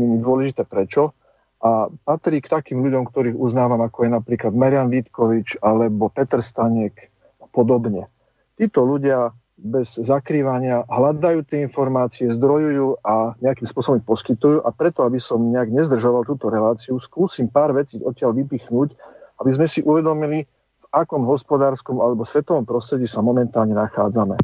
Nie 0.00 0.24
dôležité 0.24 0.64
prečo. 0.64 1.12
A 1.60 1.92
patrí 1.92 2.40
k 2.40 2.48
takým 2.48 2.80
ľuďom, 2.80 3.04
ktorých 3.12 3.36
uznávam, 3.36 3.84
ako 3.84 4.08
je 4.08 4.10
napríklad 4.16 4.56
Marian 4.56 4.88
Vítkovič 4.88 5.60
alebo 5.60 6.08
Petr 6.08 6.40
Stanek 6.40 7.12
a 7.44 7.46
podobne. 7.52 8.08
Títo 8.56 8.88
ľudia 8.88 9.36
bez 9.54 9.96
zakrývania 10.02 10.82
hľadajú 10.90 11.46
tie 11.46 11.62
informácie, 11.62 12.26
zdrojujú 12.34 12.98
a 13.06 13.38
nejakým 13.38 13.70
spôsobom 13.70 14.02
ich 14.02 14.08
poskytujú 14.08 14.66
a 14.66 14.70
preto, 14.74 15.06
aby 15.06 15.22
som 15.22 15.38
nejak 15.38 15.70
nezdržoval 15.70 16.26
túto 16.26 16.50
reláciu, 16.50 16.98
skúsim 16.98 17.46
pár 17.46 17.70
vecí 17.70 18.02
odtiaľ 18.02 18.34
vypichnúť, 18.34 18.98
aby 19.38 19.50
sme 19.54 19.66
si 19.70 19.80
uvedomili, 19.86 20.42
v 20.82 20.86
akom 20.90 21.22
hospodárskom 21.26 22.02
alebo 22.02 22.26
svetovom 22.26 22.66
prostredí 22.66 23.06
sa 23.06 23.22
momentálne 23.22 23.74
nachádzame. 23.78 24.38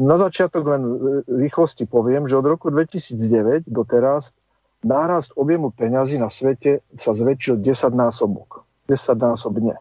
Na 0.00 0.16
začiatok 0.16 0.64
len 0.64 0.82
rýchlosti 1.28 1.84
poviem, 1.84 2.24
že 2.24 2.40
od 2.40 2.48
roku 2.48 2.72
2009 2.72 3.68
do 3.68 3.84
teraz 3.84 4.32
nárast 4.80 5.36
objemu 5.36 5.68
peňazí 5.68 6.16
na 6.16 6.32
svete 6.32 6.80
sa 6.96 7.12
zväčšil 7.12 7.60
10 7.60 7.92
násobok. 7.92 8.64
10 8.88 8.96
násobne. 9.20 9.76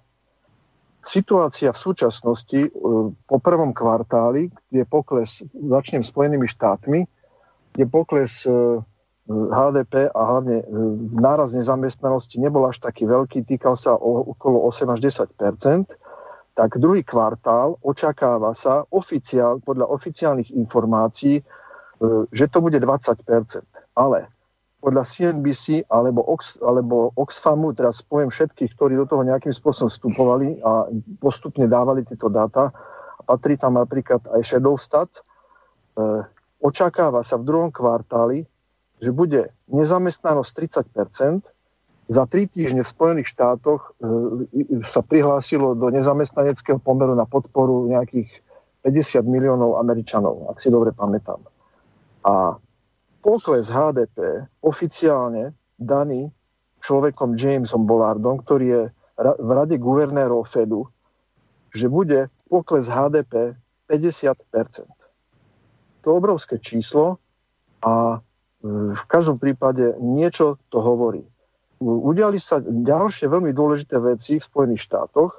Situácia 1.01 1.73
v 1.73 1.81
súčasnosti 1.81 2.61
e, 2.61 2.69
po 3.13 3.37
prvom 3.41 3.73
kvartáli, 3.73 4.53
kde 4.69 4.83
pokles, 4.85 5.41
začnem 5.49 6.05
Spojenými 6.05 6.45
štátmi, 6.45 6.99
kde 7.73 7.85
pokles 7.89 8.45
HDP 9.27 9.93
e, 10.05 10.09
a 10.13 10.21
hlavne 10.21 10.61
náraz 11.17 11.57
nezamestnanosti 11.57 12.37
nebol 12.37 12.69
až 12.69 12.81
taký 12.81 13.09
veľký, 13.09 13.45
týkal 13.49 13.73
sa 13.73 13.97
okolo 13.97 14.61
8 14.69 14.93
až 14.93 14.99
10% 15.01 15.89
tak 16.51 16.77
druhý 16.77 17.03
kvartál 17.03 17.79
očakáva 17.79 18.51
sa 18.51 18.83
oficiál, 18.91 19.63
podľa 19.63 19.87
oficiálnych 19.87 20.51
informácií, 20.51 21.39
e, 21.39 21.43
že 22.31 22.45
to 22.51 22.59
bude 22.59 22.75
20%. 22.75 23.23
Ale 23.95 24.27
podľa 24.81 25.05
CNBC 25.05 25.85
alebo, 25.93 26.25
Ox, 26.25 26.57
alebo 26.57 27.13
Oxfamu, 27.13 27.77
teraz 27.77 28.01
poviem 28.01 28.33
všetkých, 28.33 28.73
ktorí 28.73 28.97
do 28.97 29.05
toho 29.05 29.21
nejakým 29.21 29.53
spôsobom 29.53 29.93
vstupovali 29.93 30.57
a 30.65 30.89
postupne 31.21 31.69
dávali 31.69 32.01
tieto 32.03 32.27
dáta, 32.33 32.73
patrí 33.23 33.55
tam 33.55 33.77
napríklad 33.77 34.25
aj 34.33 34.41
Shadowstat, 34.41 35.09
e, 35.13 35.21
očakáva 36.65 37.21
sa 37.21 37.37
v 37.37 37.45
druhom 37.45 37.69
kvartáli, 37.69 38.43
že 38.97 39.13
bude 39.13 39.53
nezamestnanosť 39.69 40.51
30%, 40.89 41.45
za 42.11 42.27
tri 42.27 42.43
týždne 42.43 42.83
v 42.83 42.91
Spojených 42.91 43.31
štátoch 43.31 43.95
e, 44.01 44.83
sa 44.89 44.99
prihlásilo 44.99 45.77
do 45.77 45.87
nezamestnaneckého 45.93 46.81
pomeru 46.81 47.15
na 47.15 47.23
podporu 47.23 47.87
nejakých 47.87 48.27
50 48.83 49.23
miliónov 49.29 49.77
Američanov, 49.77 50.49
ak 50.51 50.57
si 50.59 50.73
dobre 50.73 50.91
pamätám. 50.91 51.39
A 52.25 52.57
pokles 53.21 53.69
HDP 53.69 54.49
oficiálne 54.65 55.53
daný 55.77 56.33
človekom 56.81 57.37
Jamesom 57.37 57.85
Bollardom, 57.85 58.41
ktorý 58.41 58.65
je 58.65 58.83
v 59.21 59.49
rade 59.53 59.77
guvernérov 59.77 60.49
Fedu, 60.49 60.89
že 61.71 61.85
bude 61.85 62.27
pokles 62.49 62.89
HDP 62.89 63.53
50%. 63.85 64.89
To 66.01 66.05
je 66.09 66.13
obrovské 66.17 66.57
číslo 66.57 67.21
a 67.85 68.17
v 68.65 69.03
každom 69.05 69.37
prípade 69.37 69.93
niečo 70.01 70.57
to 70.73 70.81
hovorí 70.81 71.21
udiali 71.81 72.37
sa 72.37 72.61
ďalšie 72.61 73.25
veľmi 73.25 73.51
dôležité 73.51 73.97
veci 73.97 74.37
v 74.37 74.45
Spojených 74.45 74.85
štátoch 74.85 75.33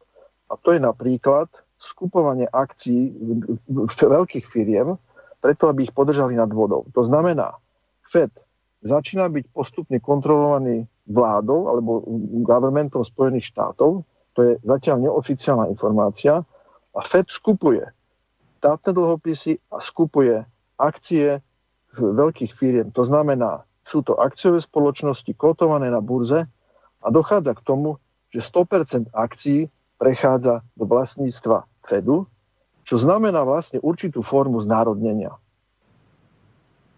a 0.51 0.59
to 0.59 0.74
je 0.74 0.80
napríklad 0.83 1.47
skupovanie 1.78 2.51
akcií 2.51 3.14
veľkých 3.99 4.47
firiem, 4.51 4.99
preto 5.39 5.70
aby 5.70 5.87
ich 5.87 5.95
podržali 5.95 6.35
nad 6.35 6.51
vodou. 6.51 6.87
To 6.95 7.07
znamená, 7.07 7.59
Fed 8.07 8.30
začína 8.82 9.30
byť 9.30 9.44
postupne 9.55 9.98
kontrolovaný 10.03 10.86
vládou 11.07 11.70
alebo 11.70 12.03
governmentom 12.42 13.03
Spojených 13.07 13.50
štátov. 13.55 14.03
To 14.34 14.40
je 14.42 14.53
zatiaľ 14.62 15.11
neoficiálna 15.11 15.70
informácia. 15.70 16.42
A 16.92 17.00
Fed 17.07 17.30
skupuje 17.30 17.82
štátne 18.62 18.94
dlhopisy 18.94 19.59
a 19.74 19.82
skupuje 19.82 20.38
akcie 20.78 21.42
veľkých 21.98 22.53
firiem. 22.55 22.88
To 22.94 23.03
znamená, 23.03 23.66
sú 23.82 24.07
to 24.07 24.14
akciové 24.18 24.62
spoločnosti 24.62 25.34
kotované 25.34 25.90
na 25.90 25.98
burze 25.98 26.46
a 27.03 27.07
dochádza 27.11 27.59
k 27.59 27.66
tomu, 27.66 27.98
že 28.30 28.40
100% 28.40 29.11
akcií 29.12 29.66
prechádza 29.98 30.62
do 30.78 30.84
vlastníctva 30.86 31.66
Fedu, 31.84 32.30
čo 32.86 32.96
znamená 32.98 33.42
vlastne 33.42 33.82
určitú 33.82 34.22
formu 34.22 34.62
znárodnenia. 34.62 35.34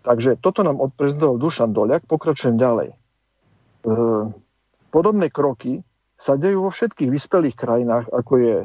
Takže 0.04 0.36
toto 0.36 0.60
nám 0.60 0.84
odprezentoval 0.84 1.40
Dušan 1.40 1.72
Doliak. 1.72 2.04
Pokračujem 2.04 2.60
ďalej. 2.60 2.92
E, 2.92 2.96
podobné 4.92 5.32
kroky 5.32 5.80
sa 6.20 6.36
dejú 6.36 6.68
vo 6.68 6.70
všetkých 6.70 7.08
vyspelých 7.08 7.56
krajinách, 7.56 8.12
ako, 8.12 8.32
je, 8.36 8.56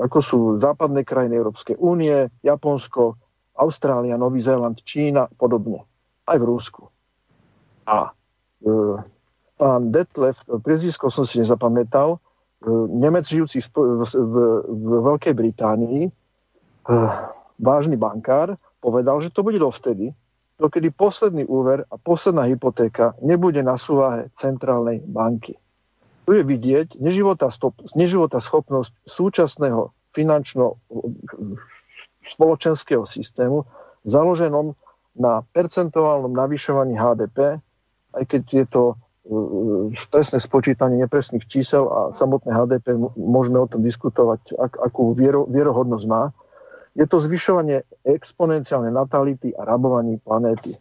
ako 0.00 0.18
sú 0.24 0.38
západné 0.56 1.04
krajiny 1.04 1.36
Európskej 1.36 1.76
únie, 1.76 2.32
Japonsko, 2.40 3.20
Austrália, 3.52 4.16
Nový 4.16 4.40
Zéland, 4.40 4.80
Čína, 4.80 5.28
podobne. 5.36 5.84
Aj 6.24 6.40
v 6.40 6.48
Rúsku. 6.48 6.88
A 7.84 8.08
e, 8.64 8.72
pán 9.60 9.92
Detlef, 9.92 10.40
priezvisko 10.64 11.12
som 11.12 11.28
si 11.28 11.36
nezapamätal, 11.36 12.16
e, 12.16 12.18
Nemec 12.96 13.28
žijúci 13.28 13.60
v, 13.60 13.68
v, 13.76 14.02
v, 14.64 14.88
Veľkej 15.04 15.36
Británii, 15.36 16.08
e, 16.08 16.10
vážny 17.60 18.00
bankár, 18.00 18.56
povedal, 18.80 19.20
že 19.20 19.28
to 19.28 19.44
bude 19.44 19.60
dovtedy, 19.60 20.16
dokedy 20.60 20.90
posledný 20.90 21.44
úver 21.48 21.84
a 21.88 21.94
posledná 21.96 22.48
hypotéka 22.48 23.14
nebude 23.22 23.62
na 23.62 23.78
súvahe 23.78 24.28
centrálnej 24.36 25.02
banky. 25.04 25.56
Tu 26.22 26.38
je 26.38 26.42
vidieť 26.46 27.02
neživota, 27.02 27.50
stop, 27.50 27.74
neživota 27.98 28.38
schopnosť 28.38 28.94
súčasného 29.06 29.90
finančno 30.14 30.78
spoločenského 32.22 33.08
systému 33.10 33.66
založenom 34.06 34.78
na 35.18 35.42
percentuálnom 35.52 36.30
navyšovaní 36.30 36.94
HDP, 36.94 37.58
aj 38.14 38.24
keď 38.28 38.42
je 38.48 38.66
to 38.70 38.82
presné 40.10 40.42
spočítanie 40.42 40.98
nepresných 40.98 41.46
čísel 41.46 41.86
a 41.86 42.00
samotné 42.10 42.50
HDP 42.50 42.98
môžeme 43.14 43.62
o 43.62 43.70
tom 43.70 43.86
diskutovať, 43.86 44.58
ak, 44.58 44.72
akú 44.82 45.14
viero, 45.14 45.46
vierohodnosť 45.46 46.06
má, 46.10 46.34
je 46.92 47.06
to 47.08 47.16
zvyšovanie 47.20 47.82
exponenciálnej 48.04 48.92
natality 48.92 49.56
a 49.56 49.64
rabovaní 49.64 50.20
planéty. 50.20 50.76
E, 50.76 50.80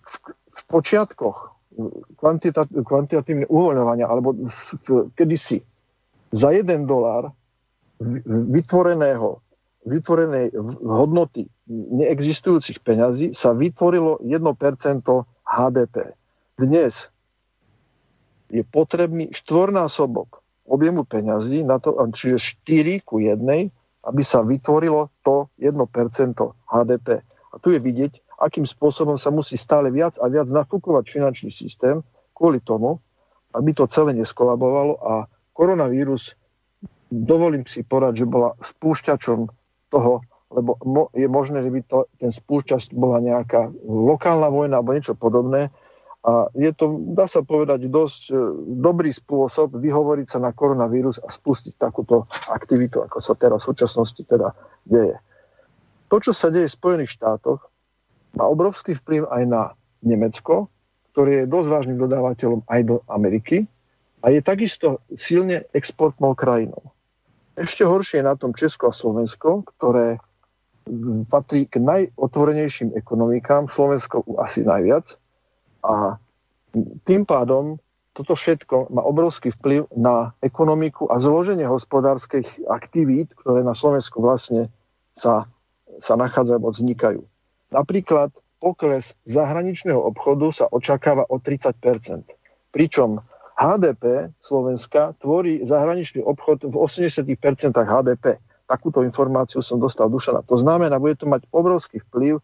v, 0.00 0.14
v 0.32 0.62
počiatkoch 0.66 1.58
kvantitatívne 2.82 3.46
uvoľňovania, 3.46 4.06
alebo 4.10 4.34
kedysi 5.14 5.62
za 6.34 6.50
jeden 6.50 6.90
dolár 6.90 7.30
vytvoreného, 8.26 9.38
vytvorenej 9.86 10.52
hodnoty 10.82 11.46
neexistujúcich 11.70 12.82
peňazí 12.82 13.32
sa 13.32 13.54
vytvorilo 13.54 14.18
1% 14.26 15.06
HDP. 15.46 15.96
Dnes 16.58 16.94
je 18.50 18.64
potrebný 18.66 19.30
štvornásobok 19.30 20.37
objemu 20.68 21.02
peňazí, 21.08 21.64
na 21.64 21.80
to, 21.80 21.96
čiže 22.12 22.60
4 22.64 23.02
ku 23.02 23.18
1, 23.18 23.40
aby 24.04 24.22
sa 24.22 24.44
vytvorilo 24.44 25.10
to 25.24 25.48
1% 25.58 25.74
HDP. 26.68 27.08
A 27.24 27.54
tu 27.58 27.72
je 27.72 27.80
vidieť, 27.80 28.38
akým 28.38 28.68
spôsobom 28.68 29.18
sa 29.18 29.34
musí 29.34 29.58
stále 29.58 29.90
viac 29.90 30.20
a 30.22 30.30
viac 30.30 30.46
nafúkovať 30.46 31.10
finančný 31.10 31.50
systém 31.50 32.04
kvôli 32.36 32.62
tomu, 32.62 33.02
aby 33.56 33.74
to 33.74 33.90
celé 33.90 34.14
neskolabovalo 34.14 34.94
a 35.02 35.12
koronavírus, 35.56 36.38
dovolím 37.10 37.66
si 37.66 37.82
porať, 37.82 38.22
že 38.22 38.26
bola 38.30 38.54
spúšťačom 38.62 39.50
toho, 39.90 40.22
lebo 40.54 40.78
je 41.12 41.28
možné, 41.28 41.64
že 41.66 41.70
by 41.72 41.80
to, 41.88 41.98
ten 42.20 42.30
spúšťač 42.30 42.94
bola 42.94 43.20
nejaká 43.20 43.72
lokálna 43.84 44.48
vojna 44.48 44.80
alebo 44.80 44.94
niečo 44.94 45.18
podobné, 45.18 45.72
a 46.26 46.50
je 46.50 46.70
to, 46.74 46.98
dá 47.14 47.30
sa 47.30 47.46
povedať, 47.46 47.86
dosť 47.86 48.22
e, 48.30 48.36
dobrý 48.82 49.14
spôsob 49.14 49.78
vyhovoriť 49.78 50.26
sa 50.34 50.38
na 50.42 50.50
koronavírus 50.50 51.22
a 51.22 51.30
spustiť 51.30 51.78
takúto 51.78 52.26
aktivitu, 52.50 53.06
ako 53.06 53.22
sa 53.22 53.38
teraz 53.38 53.62
v 53.62 53.70
súčasnosti 53.70 54.22
teda 54.26 54.50
deje. 54.82 55.14
To, 56.10 56.16
čo 56.18 56.34
sa 56.34 56.50
deje 56.50 56.66
v 56.66 56.78
Spojených 56.78 57.14
štátoch, 57.14 57.62
má 58.34 58.44
obrovský 58.50 58.98
vplyv 58.98 59.30
aj 59.30 59.42
na 59.46 59.62
Nemecko, 60.02 60.66
ktoré 61.14 61.44
je 61.44 61.50
dosť 61.50 61.68
vážnym 61.70 61.98
dodávateľom 62.02 62.60
aj 62.66 62.80
do 62.82 62.96
Ameriky 63.06 63.70
a 64.22 64.34
je 64.34 64.42
takisto 64.42 64.98
silne 65.14 65.70
exportnou 65.70 66.34
krajinou. 66.34 66.82
Ešte 67.54 67.86
horšie 67.86 68.22
je 68.22 68.26
na 68.26 68.34
tom 68.34 68.54
Česko 68.54 68.90
a 68.90 68.94
Slovensko, 68.94 69.66
ktoré 69.78 70.18
patrí 71.30 71.66
k 71.66 71.78
najotvorenejším 71.78 72.94
ekonomikám, 72.94 73.70
Slovensko 73.70 74.24
asi 74.38 74.62
najviac, 74.66 75.18
a 75.84 76.18
tým 77.04 77.22
pádom 77.24 77.78
toto 78.12 78.34
všetko 78.34 78.90
má 78.90 79.02
obrovský 79.06 79.54
vplyv 79.54 79.94
na 79.94 80.34
ekonomiku 80.42 81.06
a 81.06 81.22
zloženie 81.22 81.70
hospodárskych 81.70 82.50
aktivít, 82.66 83.30
ktoré 83.38 83.62
na 83.62 83.78
Slovensku 83.78 84.18
vlastne 84.18 84.66
sa, 85.14 85.46
sa 86.02 86.18
nachádzajú 86.18 86.58
a 86.58 86.74
vznikajú. 86.74 87.22
Napríklad 87.70 88.34
pokles 88.58 89.14
zahraničného 89.22 90.02
obchodu 90.02 90.50
sa 90.50 90.64
očakáva 90.66 91.30
o 91.30 91.38
30% 91.38 91.78
Pričom 92.68 93.22
HDP 93.58 94.30
Slovenska 94.38 95.16
tvorí 95.18 95.66
zahraničný 95.66 96.22
obchod 96.22 96.68
v 96.68 96.74
80% 96.78 97.26
HDP. 97.74 98.38
Takúto 98.68 99.00
informáciu 99.02 99.64
som 99.64 99.80
dostal 99.80 100.12
Dušana. 100.12 100.44
To 100.46 100.60
znamená, 100.60 101.00
bude 101.00 101.16
to 101.16 101.26
mať 101.26 101.48
obrovský 101.50 102.04
vplyv 102.06 102.38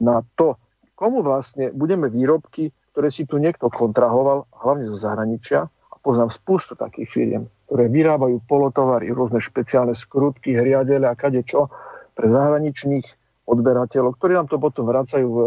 na 0.00 0.24
to, 0.34 0.56
komu 0.98 1.22
vlastne 1.22 1.70
budeme 1.70 2.10
výrobky, 2.10 2.74
ktoré 2.90 3.14
si 3.14 3.22
tu 3.22 3.38
niekto 3.38 3.70
kontrahoval, 3.70 4.50
hlavne 4.50 4.90
zo 4.90 4.98
zahraničia, 4.98 5.70
a 5.70 5.96
poznám 6.02 6.34
spustu 6.34 6.74
takých 6.74 7.08
firiem, 7.14 7.42
ktoré 7.70 7.86
vyrábajú 7.86 8.42
polotovary, 8.50 9.14
rôzne 9.14 9.38
špeciálne 9.38 9.94
skrutky, 9.94 10.58
hriadele 10.58 11.06
a 11.06 11.14
kade 11.14 11.46
čo 11.46 11.70
pre 12.18 12.26
zahraničných 12.26 13.06
odberateľov, 13.46 14.18
ktorí 14.18 14.34
nám 14.34 14.50
to 14.50 14.58
potom 14.58 14.90
vracajú 14.90 15.26
v 15.30 15.40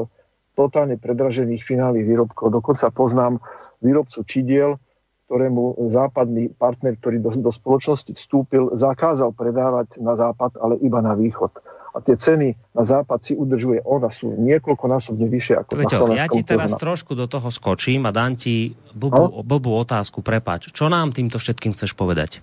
totálne 0.55 0.95
predražených 0.95 1.67
finálnych 1.67 2.07
výrobkov. 2.07 2.55
Dokonca 2.55 2.87
poznám 2.95 3.43
výrobcu 3.83 4.23
čidiel, 4.23 4.79
ktorému 5.27 5.91
západný 5.91 6.51
partner, 6.55 6.95
ktorý 6.95 7.19
do, 7.19 7.31
do 7.39 7.51
spoločnosti 7.51 8.15
vstúpil, 8.15 8.75
zakázal 8.75 9.35
predávať 9.35 9.99
na 9.99 10.15
západ, 10.15 10.59
ale 10.59 10.79
iba 10.79 10.99
na 11.03 11.15
východ 11.15 11.51
a 11.91 11.97
tie 11.99 12.15
ceny 12.15 12.55
na 12.71 12.83
západ 12.87 13.19
si 13.19 13.33
udržuje 13.35 13.83
on 13.83 13.99
a 14.07 14.11
sú 14.11 14.31
niekoľkonásobne 14.39 15.27
vyššie 15.27 15.55
ako 15.59 15.71
Veď, 15.75 15.91
na. 16.07 16.23
Ja 16.23 16.27
ti 16.31 16.41
teraz 16.41 16.75
trhu. 16.75 16.87
trošku 16.87 17.11
do 17.19 17.27
toho 17.27 17.51
skočím 17.51 18.07
a 18.07 18.15
dám 18.15 18.39
ti 18.39 18.71
blbú, 18.95 19.23
no? 19.27 19.43
blbú 19.43 19.75
otázku, 19.75 20.23
prepač. 20.23 20.71
Čo 20.71 20.87
nám 20.87 21.11
týmto 21.11 21.35
všetkým 21.35 21.75
chceš 21.75 21.91
povedať? 21.91 22.39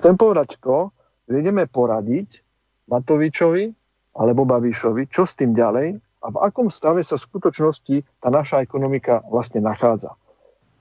Chcem 0.00 0.16
povedať 0.16 0.56
to, 0.58 0.88
že 1.28 1.44
ideme 1.44 1.68
poradiť 1.68 2.40
Matovičovi 2.88 3.70
alebo 4.16 4.48
Babišovi, 4.48 5.08
čo 5.12 5.28
s 5.28 5.36
tým 5.36 5.52
ďalej 5.52 6.00
a 6.22 6.26
v 6.32 6.36
akom 6.40 6.72
stave 6.72 7.04
sa 7.04 7.20
v 7.20 7.24
skutočnosti 7.28 7.96
tá 8.24 8.28
naša 8.32 8.64
ekonomika 8.64 9.20
vlastne 9.28 9.60
nachádza. 9.60 10.16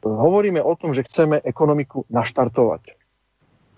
Hovoríme 0.02 0.64
o 0.64 0.74
tom, 0.74 0.98
že 0.98 1.06
chceme 1.06 1.44
ekonomiku 1.46 2.10
naštartovať 2.10 3.01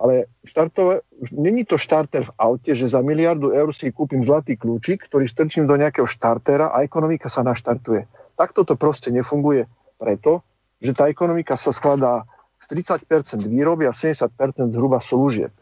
ale 0.03 0.27
štartové, 0.43 0.99
není 1.31 1.63
to 1.63 1.79
štarter 1.79 2.27
v 2.27 2.35
aute, 2.35 2.75
že 2.75 2.91
za 2.91 2.99
miliardu 2.99 3.55
eur 3.55 3.71
si 3.71 3.87
kúpim 3.87 4.19
zlatý 4.19 4.59
kľúčik, 4.59 5.07
ktorý 5.07 5.31
strčím 5.31 5.63
do 5.63 5.79
nejakého 5.79 6.03
štartera 6.03 6.75
a 6.75 6.83
ekonomika 6.83 7.31
sa 7.31 7.39
naštartuje. 7.39 8.03
Takto 8.35 8.67
to 8.67 8.75
proste 8.75 9.15
nefunguje 9.15 9.63
preto, 9.95 10.43
že 10.83 10.91
tá 10.91 11.07
ekonomika 11.07 11.55
sa 11.55 11.71
skladá 11.71 12.27
z 12.59 12.83
30% 12.83 13.47
výroby 13.47 13.87
a 13.87 13.95
70% 13.95 14.75
zhruba 14.75 14.99
služieb. 14.99 15.55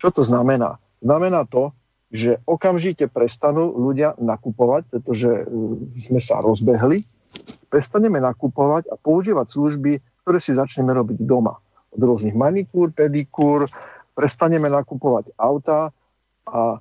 Čo 0.00 0.08
to 0.08 0.24
znamená? 0.24 0.80
Znamená 1.04 1.44
to, 1.44 1.76
že 2.08 2.40
okamžite 2.48 3.12
prestanú 3.12 3.76
ľudia 3.76 4.16
nakupovať, 4.16 4.88
pretože 4.88 5.28
e, 5.28 5.44
sme 6.08 6.20
sa 6.24 6.40
rozbehli, 6.40 7.04
prestaneme 7.68 8.24
nakupovať 8.24 8.88
a 8.88 8.96
používať 8.96 9.52
služby, 9.52 9.92
ktoré 10.24 10.38
si 10.40 10.56
začneme 10.56 10.96
robiť 10.96 11.20
doma 11.20 11.60
od 11.96 12.02
rôznych 12.04 12.36
manikúr, 12.36 12.92
pedikúr, 12.92 13.64
prestaneme 14.12 14.68
nakupovať 14.68 15.32
auta 15.40 15.90
a 16.44 16.78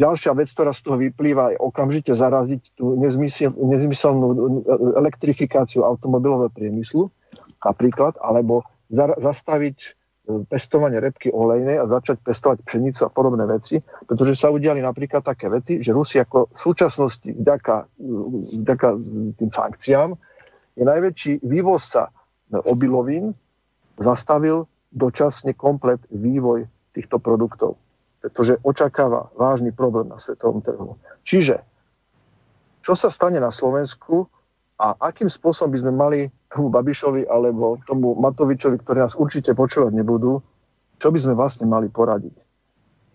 ďalšia 0.00 0.32
vec, 0.34 0.48
ktorá 0.50 0.72
z 0.72 0.82
toho 0.82 0.96
vyplýva, 0.98 1.54
je 1.54 1.58
okamžite 1.60 2.12
zaraziť 2.16 2.74
tú 2.74 2.96
nezmysel, 2.96 3.52
nezmyselnú 3.52 4.26
elektrifikáciu 4.96 5.84
automobilového 5.84 6.50
priemyslu, 6.50 7.12
napríklad, 7.60 8.16
alebo 8.24 8.64
za, 8.88 9.12
zastaviť 9.20 9.96
pestovanie 10.48 11.04
repky 11.04 11.28
olejnej 11.28 11.84
a 11.84 11.84
začať 11.84 12.24
pestovať 12.24 12.64
pšenicu 12.64 13.04
a 13.04 13.12
podobné 13.12 13.44
veci, 13.44 13.76
pretože 14.08 14.40
sa 14.40 14.48
udiali 14.48 14.80
napríklad 14.80 15.20
také 15.20 15.52
veci, 15.52 15.84
že 15.84 15.92
Rusi 15.92 16.16
ako 16.16 16.48
v 16.48 16.58
súčasnosti 16.58 17.28
vďaka, 17.28 17.76
vďaka 18.64 18.88
tým 19.36 19.50
sankciám 19.52 20.16
je 20.80 20.84
najväčší 20.88 21.32
vývozca 21.44 22.08
obilovín, 22.64 23.36
zastavil 23.98 24.66
dočasne 24.94 25.54
komplet 25.54 25.98
vývoj 26.10 26.66
týchto 26.94 27.18
produktov, 27.18 27.78
pretože 28.22 28.62
očakáva 28.62 29.30
vážny 29.34 29.74
problém 29.74 30.06
na 30.06 30.22
svetovom 30.22 30.62
trhu. 30.62 30.94
Čiže, 31.26 31.60
čo 32.86 32.94
sa 32.94 33.10
stane 33.10 33.42
na 33.42 33.50
Slovensku 33.50 34.30
a 34.78 34.94
akým 34.98 35.26
spôsobom 35.26 35.74
by 35.74 35.78
sme 35.82 35.92
mali 35.94 36.20
tomu 36.54 36.70
Babišovi 36.70 37.26
alebo 37.26 37.82
tomu 37.88 38.14
Matovičovi, 38.14 38.78
ktorí 38.78 39.02
nás 39.02 39.18
určite 39.18 39.50
počúvať 39.58 39.90
nebudú, 39.90 40.38
čo 41.02 41.08
by 41.10 41.18
sme 41.18 41.34
vlastne 41.34 41.66
mali 41.66 41.90
poradiť. 41.90 42.34
E, 42.38 42.42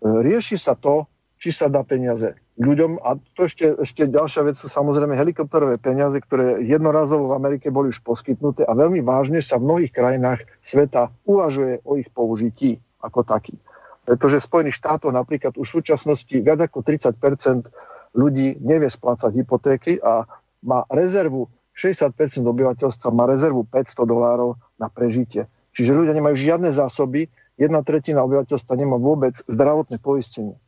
rieši 0.03 0.59
sa 0.59 0.75
to, 0.75 1.07
či 1.39 1.55
sa 1.55 1.71
dá 1.71 1.88
peniaze 1.88 2.36
ľuďom 2.60 2.99
a 2.99 3.16
to 3.39 3.47
ešte, 3.47 3.66
ešte 3.80 4.03
ďalšia 4.12 4.43
vec 4.43 4.55
sú 4.60 4.68
samozrejme 4.68 5.16
helikopterové 5.16 5.80
peniaze, 5.80 6.20
ktoré 6.20 6.60
jednorazovo 6.60 7.32
v 7.32 7.38
Amerike 7.39 7.72
boli 7.72 7.95
už 7.95 8.03
poskytnuté 8.03 8.68
a 8.68 8.76
veľmi 8.76 8.99
vážne 8.99 9.39
sa 9.39 9.55
v 9.55 9.66
mnohých 9.72 9.95
krajinách 9.95 10.43
sveta 10.60 11.07
uvažuje 11.24 11.80
o 11.88 11.95
ich 11.95 12.12
použití 12.12 12.84
ako 12.99 13.24
taký. 13.24 13.55
Pretože 14.03 14.43
Spojených 14.43 14.76
štátoch 14.76 15.16
napríklad 15.16 15.55
už 15.55 15.72
v 15.72 15.76
súčasnosti 15.80 16.36
viac 16.36 16.60
ako 16.60 16.84
30% 16.84 17.72
ľudí 18.12 18.60
nevie 18.60 18.91
splácať 18.91 19.32
hypotéky 19.39 20.03
a 20.03 20.28
má 20.60 20.84
rezervu 20.91 21.47
60% 21.80 22.43
obyvateľstva 22.43 23.07
má 23.16 23.24
rezervu 23.24 23.64
500 23.72 24.03
dolárov 24.03 24.60
na 24.76 24.91
prežitie. 24.91 25.47
Čiže 25.72 25.95
ľudia 25.95 26.12
nemajú 26.12 26.36
žiadne 26.36 26.76
zásoby, 26.76 27.32
jedna 27.55 27.80
tretina 27.88 28.20
obyvateľstva 28.28 28.74
nemá 28.76 28.99
vôbec 28.99 29.39
zdravotné 29.47 30.03
poistenie. 30.03 30.60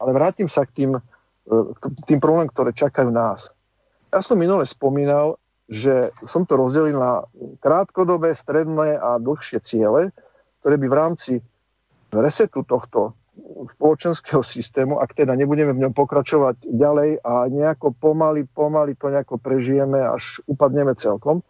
Ale 0.00 0.16
vrátim 0.16 0.48
sa 0.48 0.64
k 0.64 0.72
tým, 0.72 0.90
tým 2.08 2.18
problémom, 2.20 2.50
ktoré 2.50 2.72
čakajú 2.72 3.12
nás. 3.12 3.52
Ja 4.12 4.24
som 4.24 4.40
minule 4.40 4.64
spomínal, 4.64 5.36
že 5.68 6.12
som 6.28 6.44
to 6.44 6.60
rozdelil 6.60 6.96
na 7.00 7.24
krátkodobé, 7.64 8.36
stredné 8.36 9.00
a 9.00 9.16
dlhšie 9.16 9.64
ciele, 9.64 10.12
ktoré 10.60 10.76
by 10.76 10.86
v 10.88 10.96
rámci 10.96 11.32
resetu 12.12 12.64
tohto 12.64 13.16
spoločenského 13.74 14.46
systému, 14.46 15.02
ak 15.02 15.18
teda 15.18 15.34
nebudeme 15.34 15.74
v 15.74 15.82
ňom 15.84 15.92
pokračovať 15.92 16.70
ďalej 16.70 17.18
a 17.26 17.50
nejako 17.50 17.90
pomaly, 17.98 18.46
pomaly 18.46 18.94
to 18.94 19.10
nejako 19.10 19.42
prežijeme, 19.42 19.98
až 19.98 20.38
upadneme 20.46 20.94
celkom, 20.94 21.42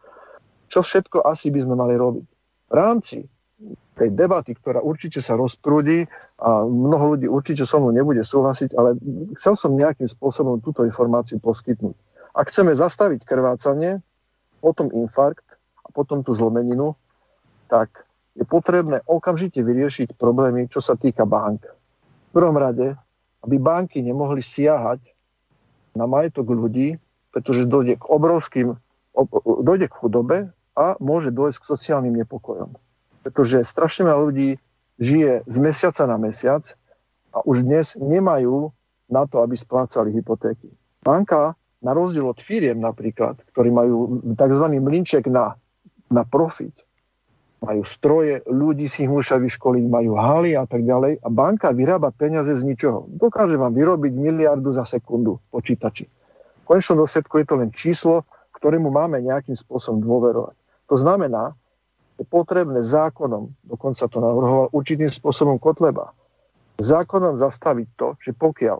čo 0.73 0.81
všetko 0.81 1.23
asi 1.29 1.53
by 1.53 1.61
sme 1.61 1.77
mali 1.77 1.95
robiť. 2.01 2.27
V 2.71 2.75
rámci 2.75 3.17
tej 3.95 4.11
debaty, 4.11 4.59
ktorá 4.59 4.83
určite 4.83 5.23
sa 5.23 5.39
rozprúdi 5.39 6.11
a 6.43 6.67
mnoho 6.67 7.15
ľudí 7.15 7.27
určite 7.31 7.63
so 7.63 7.79
mnou 7.79 7.95
nebude 7.95 8.27
súhlasiť, 8.27 8.75
ale 8.75 8.99
chcel 9.39 9.55
som 9.55 9.79
nejakým 9.79 10.11
spôsobom 10.11 10.59
túto 10.59 10.83
informáciu 10.83 11.39
poskytnúť. 11.39 11.95
Ak 12.35 12.51
chceme 12.51 12.75
zastaviť 12.75 13.23
krvácanie, 13.23 14.03
potom 14.59 14.91
infarkt 14.91 15.47
a 15.87 15.89
potom 15.95 16.27
tú 16.27 16.35
zlomeninu, 16.35 16.99
tak 17.71 18.03
je 18.35 18.43
potrebné 18.43 18.99
okamžite 19.07 19.63
vyriešiť 19.63 20.19
problémy, 20.19 20.67
čo 20.67 20.83
sa 20.83 20.99
týka 20.99 21.23
bank. 21.23 21.63
V 22.31 22.31
prvom 22.35 22.59
rade, 22.59 22.99
aby 23.47 23.57
banky 23.63 24.03
nemohli 24.03 24.43
siahať 24.43 24.99
na 25.95 26.11
majetok 26.11 26.51
ľudí, 26.51 26.99
pretože 27.31 27.71
dojde 27.71 28.03
k 28.03 28.05
obrovským, 28.11 28.75
dojde 29.63 29.87
k 29.87 29.95
chudobe 29.95 30.39
a 30.75 30.99
môže 30.99 31.31
dojsť 31.31 31.63
k 31.63 31.71
sociálnym 31.71 32.19
nepokojom. 32.27 32.75
Pretože 33.25 33.65
strašne 33.65 34.05
veľa 34.05 34.21
ľudí 34.29 34.61
žije 35.01 35.49
z 35.49 35.57
mesiaca 35.57 36.05
na 36.05 36.21
mesiac 36.21 36.63
a 37.33 37.41
už 37.43 37.65
dnes 37.65 37.97
nemajú 37.97 38.71
na 39.09 39.25
to, 39.25 39.41
aby 39.41 39.57
splácali 39.57 40.13
hypotéky. 40.13 40.69
Banka, 41.01 41.57
na 41.85 41.93
rozdiel 41.93 42.25
od 42.25 42.41
firiem 42.41 42.81
napríklad, 42.81 43.37
ktorí 43.53 43.69
majú 43.69 44.25
tzv. 44.37 44.67
mlinček 44.81 45.29
na, 45.29 45.57
na 46.09 46.25
profit, 46.25 46.73
majú 47.65 47.85
stroje, 47.89 48.45
ľudí 48.45 48.89
si 48.93 49.09
ich 49.09 49.13
musia 49.13 49.41
vyškoliť, 49.41 49.85
majú 49.89 50.21
haly 50.21 50.53
a 50.53 50.69
tak 50.69 50.85
ďalej. 50.85 51.25
A 51.25 51.29
banka 51.33 51.73
vyrába 51.73 52.13
peniaze 52.13 52.53
z 52.53 52.61
ničoho. 52.61 53.09
Dokáže 53.09 53.57
vám 53.57 53.73
vyrobiť 53.73 54.13
miliardu 54.13 54.77
za 54.77 54.85
sekundu 54.85 55.41
počítači. 55.49 56.05
V 56.05 56.65
konečnom 56.65 57.05
dôsledku 57.05 57.41
je 57.41 57.47
to 57.49 57.55
len 57.57 57.73
číslo, 57.73 58.29
ktorému 58.57 58.89
máme 58.93 59.21
nejakým 59.21 59.57
spôsobom 59.57 60.01
dôverovať. 60.01 60.57
To 60.93 60.97
znamená, 61.01 61.57
potrebné 62.23 62.87
zákonom, 62.87 63.51
dokonca 63.67 64.07
to 64.07 64.19
navrhoval 64.23 64.71
určitým 64.71 65.11
spôsobom 65.11 65.59
Kotleba, 65.59 66.15
zákonom 66.79 67.43
zastaviť 67.43 67.89
to, 67.99 68.09
že 68.23 68.31
pokiaľ 68.39 68.79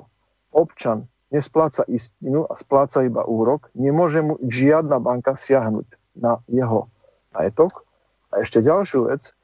občan 0.55 1.11
nespláca 1.35 1.83
istinu 1.91 2.47
a 2.47 2.55
spláca 2.55 3.03
iba 3.03 3.27
úrok, 3.27 3.75
nemôže 3.75 4.23
mu 4.23 4.39
žiadna 4.47 5.03
banka 5.03 5.35
siahnuť 5.35 5.87
na 6.15 6.39
jeho 6.47 6.87
majetok 7.35 7.83
a 8.31 8.47
ešte 8.47 8.63
ďalšiu 8.63 9.11
vec, 9.11 9.35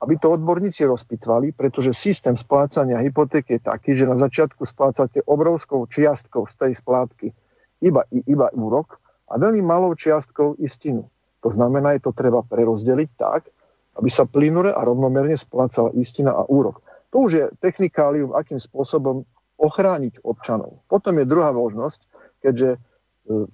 aby 0.00 0.16
to 0.20 0.32
odborníci 0.32 0.84
rozpitvali, 0.84 1.56
pretože 1.56 1.96
systém 1.96 2.36
splácania 2.36 3.00
hypotéky 3.00 3.56
je 3.56 3.62
taký, 3.64 3.96
že 3.96 4.08
na 4.08 4.16
začiatku 4.20 4.64
splácate 4.64 5.24
obrovskou 5.24 5.88
čiastkou 5.88 6.48
z 6.48 6.54
tej 6.56 6.72
splátky 6.76 7.32
iba, 7.80 8.04
iba 8.12 8.48
úrok 8.52 9.00
a 9.28 9.40
veľmi 9.40 9.64
malou 9.64 9.96
čiastkou 9.96 10.60
istinu. 10.60 11.08
To 11.46 11.54
znamená, 11.54 11.94
je 11.94 12.02
to 12.02 12.10
treba 12.10 12.42
prerozdeliť 12.42 13.10
tak, 13.14 13.46
aby 13.94 14.10
sa 14.10 14.26
plynule 14.26 14.74
a 14.74 14.82
rovnomerne 14.82 15.38
splácala 15.38 15.94
istina 15.94 16.34
a 16.34 16.42
úrok. 16.42 16.82
To 17.14 17.30
už 17.30 17.30
je 17.38 17.44
technikálium, 17.62 18.34
akým 18.34 18.58
spôsobom 18.58 19.22
ochrániť 19.54 20.26
občanov. 20.26 20.82
Potom 20.90 21.14
je 21.22 21.30
druhá 21.30 21.54
možnosť, 21.54 22.02
keďže 22.42 22.74
e, 22.74 22.78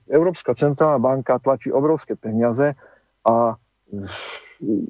Európska 0.08 0.56
centrálna 0.56 1.04
banka 1.04 1.36
tlačí 1.36 1.68
obrovské 1.68 2.16
peniaze 2.16 2.72
a 3.28 3.60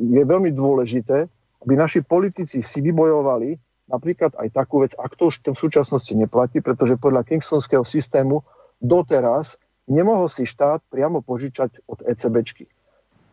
je 0.07 0.22
veľmi 0.22 0.55
dôležité, 0.55 1.26
aby 1.66 1.74
naši 1.74 2.07
politici 2.07 2.62
si 2.62 2.78
vybojovali 2.78 3.59
napríklad 3.90 4.38
aj 4.38 4.48
takú 4.55 4.86
vec, 4.86 4.94
ak 4.94 5.18
to 5.18 5.26
už 5.26 5.42
v 5.42 5.59
súčasnosti 5.59 6.14
neplatí, 6.14 6.62
pretože 6.62 6.94
podľa 7.03 7.26
Kingstonského 7.26 7.82
systému 7.82 8.46
doteraz 8.78 9.59
nemohol 9.90 10.30
si 10.30 10.46
štát 10.46 10.86
priamo 10.86 11.18
požičať 11.18 11.82
od 11.90 11.98
ECBčky 12.07 12.70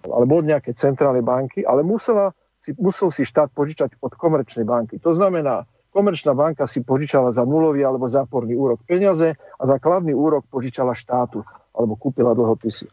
alebo 0.05 0.39
od 0.39 0.45
nejakej 0.47 0.75
centrálnej 0.79 1.25
banky, 1.25 1.67
ale 1.67 1.83
musela 1.83 2.31
si, 2.63 2.75
musel 2.75 3.11
si 3.11 3.23
štát 3.27 3.51
požičať 3.51 3.99
od 3.99 4.15
komerčnej 4.15 4.67
banky. 4.67 4.99
To 5.03 5.15
znamená, 5.15 5.67
komerčná 5.91 6.35
banka 6.35 6.67
si 6.67 6.83
požičala 6.83 7.33
za 7.33 7.43
nulový 7.43 7.83
alebo 7.83 8.07
záporný 8.07 8.55
úrok 8.55 8.83
peniaze 8.85 9.35
a 9.35 9.63
za 9.63 9.77
kladný 9.79 10.13
úrok 10.15 10.45
požičala 10.47 10.95
štátu 10.95 11.43
alebo 11.73 11.95
kúpila 11.95 12.35
dlhopisy. 12.35 12.87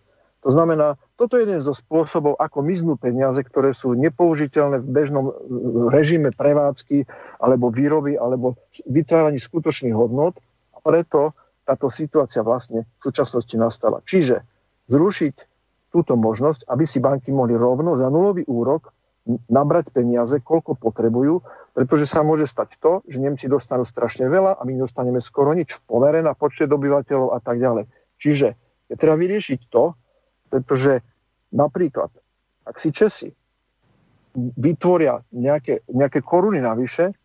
To 0.46 0.54
znamená, 0.54 0.94
toto 1.18 1.34
je 1.34 1.42
jeden 1.42 1.58
zo 1.58 1.74
spôsobov, 1.74 2.38
ako 2.38 2.62
miznú 2.62 2.94
peniaze, 2.94 3.42
ktoré 3.42 3.74
sú 3.74 3.98
nepoužiteľné 3.98 4.78
v 4.78 4.88
bežnom 4.94 5.26
e, 5.26 5.32
režime 5.90 6.30
prevádzky 6.30 7.02
alebo 7.42 7.74
výroby 7.74 8.14
alebo 8.14 8.54
vytváraní 8.86 9.42
skutočných 9.42 9.90
hodnot 9.90 10.38
a 10.70 10.78
preto 10.78 11.34
táto 11.66 11.90
situácia 11.90 12.46
vlastne 12.46 12.86
v 13.02 13.10
súčasnosti 13.10 13.58
nastala. 13.58 13.98
Čiže 14.06 14.46
zrušiť 14.86 15.34
túto 15.96 16.12
možnosť, 16.12 16.68
aby 16.68 16.84
si 16.84 17.00
banky 17.00 17.32
mohli 17.32 17.56
rovno 17.56 17.96
za 17.96 18.12
nulový 18.12 18.44
úrok 18.44 18.92
nabrať 19.48 19.96
peniaze, 19.96 20.36
koľko 20.44 20.76
potrebujú, 20.76 21.40
pretože 21.72 22.04
sa 22.04 22.20
môže 22.20 22.44
stať 22.44 22.76
to, 22.76 23.00
že 23.08 23.16
Nemci 23.16 23.48
dostanú 23.48 23.88
strašne 23.88 24.28
veľa 24.28 24.60
a 24.60 24.62
my 24.68 24.76
dostaneme 24.76 25.24
skoro 25.24 25.56
nič 25.56 25.72
v 25.72 25.84
pomere 25.88 26.20
na 26.20 26.36
počet 26.36 26.68
obyvateľov 26.68 27.32
a 27.32 27.40
tak 27.40 27.56
ďalej. 27.58 27.88
Čiže 28.20 28.48
je 28.92 28.94
treba 28.94 29.16
vyriešiť 29.16 29.60
to, 29.72 29.96
pretože 30.52 31.00
napríklad, 31.56 32.12
ak 32.68 32.76
si 32.76 32.92
Česi 32.92 33.32
vytvoria 34.36 35.24
nejaké, 35.32 35.88
nejaké 35.88 36.20
koruny 36.20 36.60
navyše 36.60 37.16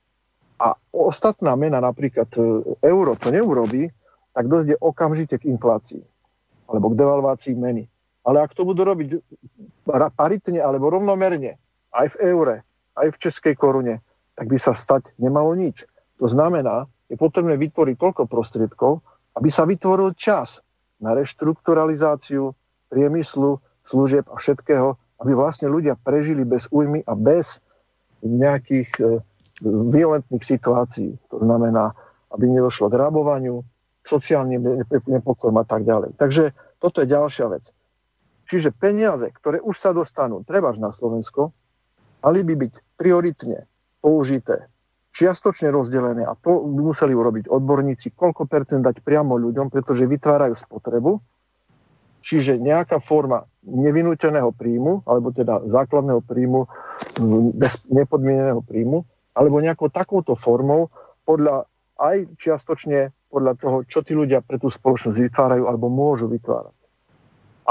a 0.57 0.73
ostatná 0.95 1.53
mena, 1.59 1.83
napríklad 1.83 2.31
e, 2.33 2.39
euro, 2.87 3.19
to 3.19 3.29
neurobí, 3.35 3.91
tak 4.31 4.47
dojde 4.47 4.79
okamžite 4.79 5.43
k 5.43 5.51
inflácii 5.51 6.01
alebo 6.71 6.87
k 6.95 6.97
devalvácii 7.03 7.53
meny. 7.59 7.90
Ale 8.21 8.37
ak 8.45 8.53
to 8.53 8.67
budú 8.67 8.85
robiť 8.85 9.17
paritne 10.13 10.61
alebo 10.61 10.93
rovnomerne, 10.93 11.57
aj 11.91 12.15
v 12.15 12.19
eure, 12.33 12.57
aj 12.95 13.17
v 13.17 13.19
českej 13.19 13.53
korune, 13.57 13.99
tak 14.37 14.47
by 14.47 14.57
sa 14.61 14.77
stať 14.77 15.09
nemalo 15.17 15.57
nič. 15.57 15.83
To 16.21 16.29
znamená, 16.29 16.85
je 17.09 17.17
potrebné 17.19 17.57
vytvoriť 17.57 17.95
toľko 17.97 18.23
prostriedkov, 18.29 19.03
aby 19.35 19.49
sa 19.51 19.67
vytvoril 19.67 20.13
čas 20.15 20.61
na 21.01 21.17
reštrukturalizáciu, 21.17 22.53
priemyslu, 22.93 23.57
služieb 23.89 24.29
a 24.29 24.37
všetkého, 24.37 24.95
aby 25.21 25.31
vlastne 25.33 25.67
ľudia 25.67 25.97
prežili 25.97 26.45
bez 26.45 26.69
újmy 26.69 27.01
a 27.09 27.17
bez 27.17 27.57
nejakých 28.21 28.89
e, 29.01 29.03
violentných 29.65 30.45
situácií. 30.45 31.17
To 31.33 31.41
znamená, 31.41 31.89
aby 32.31 32.47
nedošlo 32.47 32.89
k 32.89 32.99
rabovaniu, 33.01 33.65
sociálnym 34.01 34.85
nepokojom 34.89 35.57
a 35.61 35.65
tak 35.65 35.85
ďalej. 35.85 36.17
Takže 36.17 36.53
toto 36.81 37.05
je 37.05 37.07
ďalšia 37.13 37.45
vec. 37.53 37.69
Čiže 38.51 38.75
peniaze, 38.75 39.31
ktoré 39.31 39.63
už 39.63 39.79
sa 39.79 39.95
dostanú, 39.95 40.43
trebaž 40.43 40.75
na 40.75 40.91
Slovensko, 40.91 41.55
mali 42.19 42.43
by 42.43 42.53
byť 42.67 42.73
prioritne 42.99 43.63
použité 44.03 44.67
čiastočne 45.15 45.71
rozdelené 45.71 46.27
a 46.27 46.35
to 46.35 46.63
museli 46.67 47.15
urobiť 47.15 47.47
odborníci, 47.47 48.11
koľko 48.11 48.47
percent 48.47 48.83
dať 48.83 49.03
priamo 49.03 49.39
ľuďom, 49.39 49.71
pretože 49.71 50.07
vytvárajú 50.07 50.55
spotrebu, 50.55 51.19
čiže 52.23 52.59
nejaká 52.59 52.99
forma 53.03 53.47
nevinúteného 53.63 54.51
príjmu, 54.55 55.03
alebo 55.07 55.35
teda 55.35 55.63
základného 55.67 56.19
príjmu, 56.23 56.67
bez 57.55 57.87
nepodmieneného 57.91 58.63
príjmu, 58.63 59.03
alebo 59.35 59.63
nejakou 59.63 59.91
takouto 59.91 60.35
formou 60.35 60.91
podľa 61.23 61.67
aj 62.01 62.35
čiastočne 62.35 63.15
podľa 63.31 63.53
toho, 63.59 63.77
čo 63.87 64.03
tí 64.03 64.11
ľudia 64.11 64.43
pre 64.43 64.59
tú 64.59 64.67
spoločnosť 64.67 65.15
vytvárajú 65.15 65.63
alebo 65.69 65.87
môžu 65.87 66.27
vytvárať. 66.27 66.80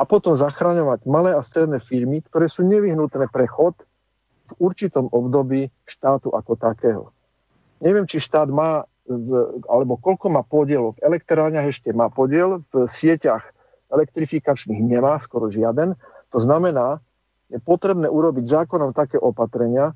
A 0.00 0.08
potom 0.08 0.32
zachraňovať 0.32 1.04
malé 1.04 1.36
a 1.36 1.44
stredné 1.44 1.76
firmy, 1.84 2.24
ktoré 2.24 2.48
sú 2.48 2.64
nevyhnutné 2.64 3.28
pre 3.28 3.44
chod 3.44 3.76
v 4.48 4.52
určitom 4.56 5.12
období 5.12 5.68
štátu 5.84 6.32
ako 6.32 6.56
takého. 6.56 7.12
Neviem, 7.84 8.08
či 8.08 8.16
štát 8.16 8.48
má, 8.48 8.88
alebo 9.68 10.00
koľko 10.00 10.32
má 10.32 10.40
podiel 10.40 10.96
v 10.96 11.02
elektrárniach 11.04 11.68
ešte 11.68 11.92
má 11.92 12.08
podiel, 12.08 12.64
v 12.72 12.88
sieťach 12.88 13.44
elektrifikačných 13.92 14.80
nemá 14.80 15.20
skoro 15.20 15.52
žiaden. 15.52 15.92
To 16.32 16.38
znamená, 16.40 17.04
je 17.52 17.60
potrebné 17.60 18.08
urobiť 18.08 18.46
zákonom 18.48 18.96
také 18.96 19.20
opatrenia, 19.20 19.92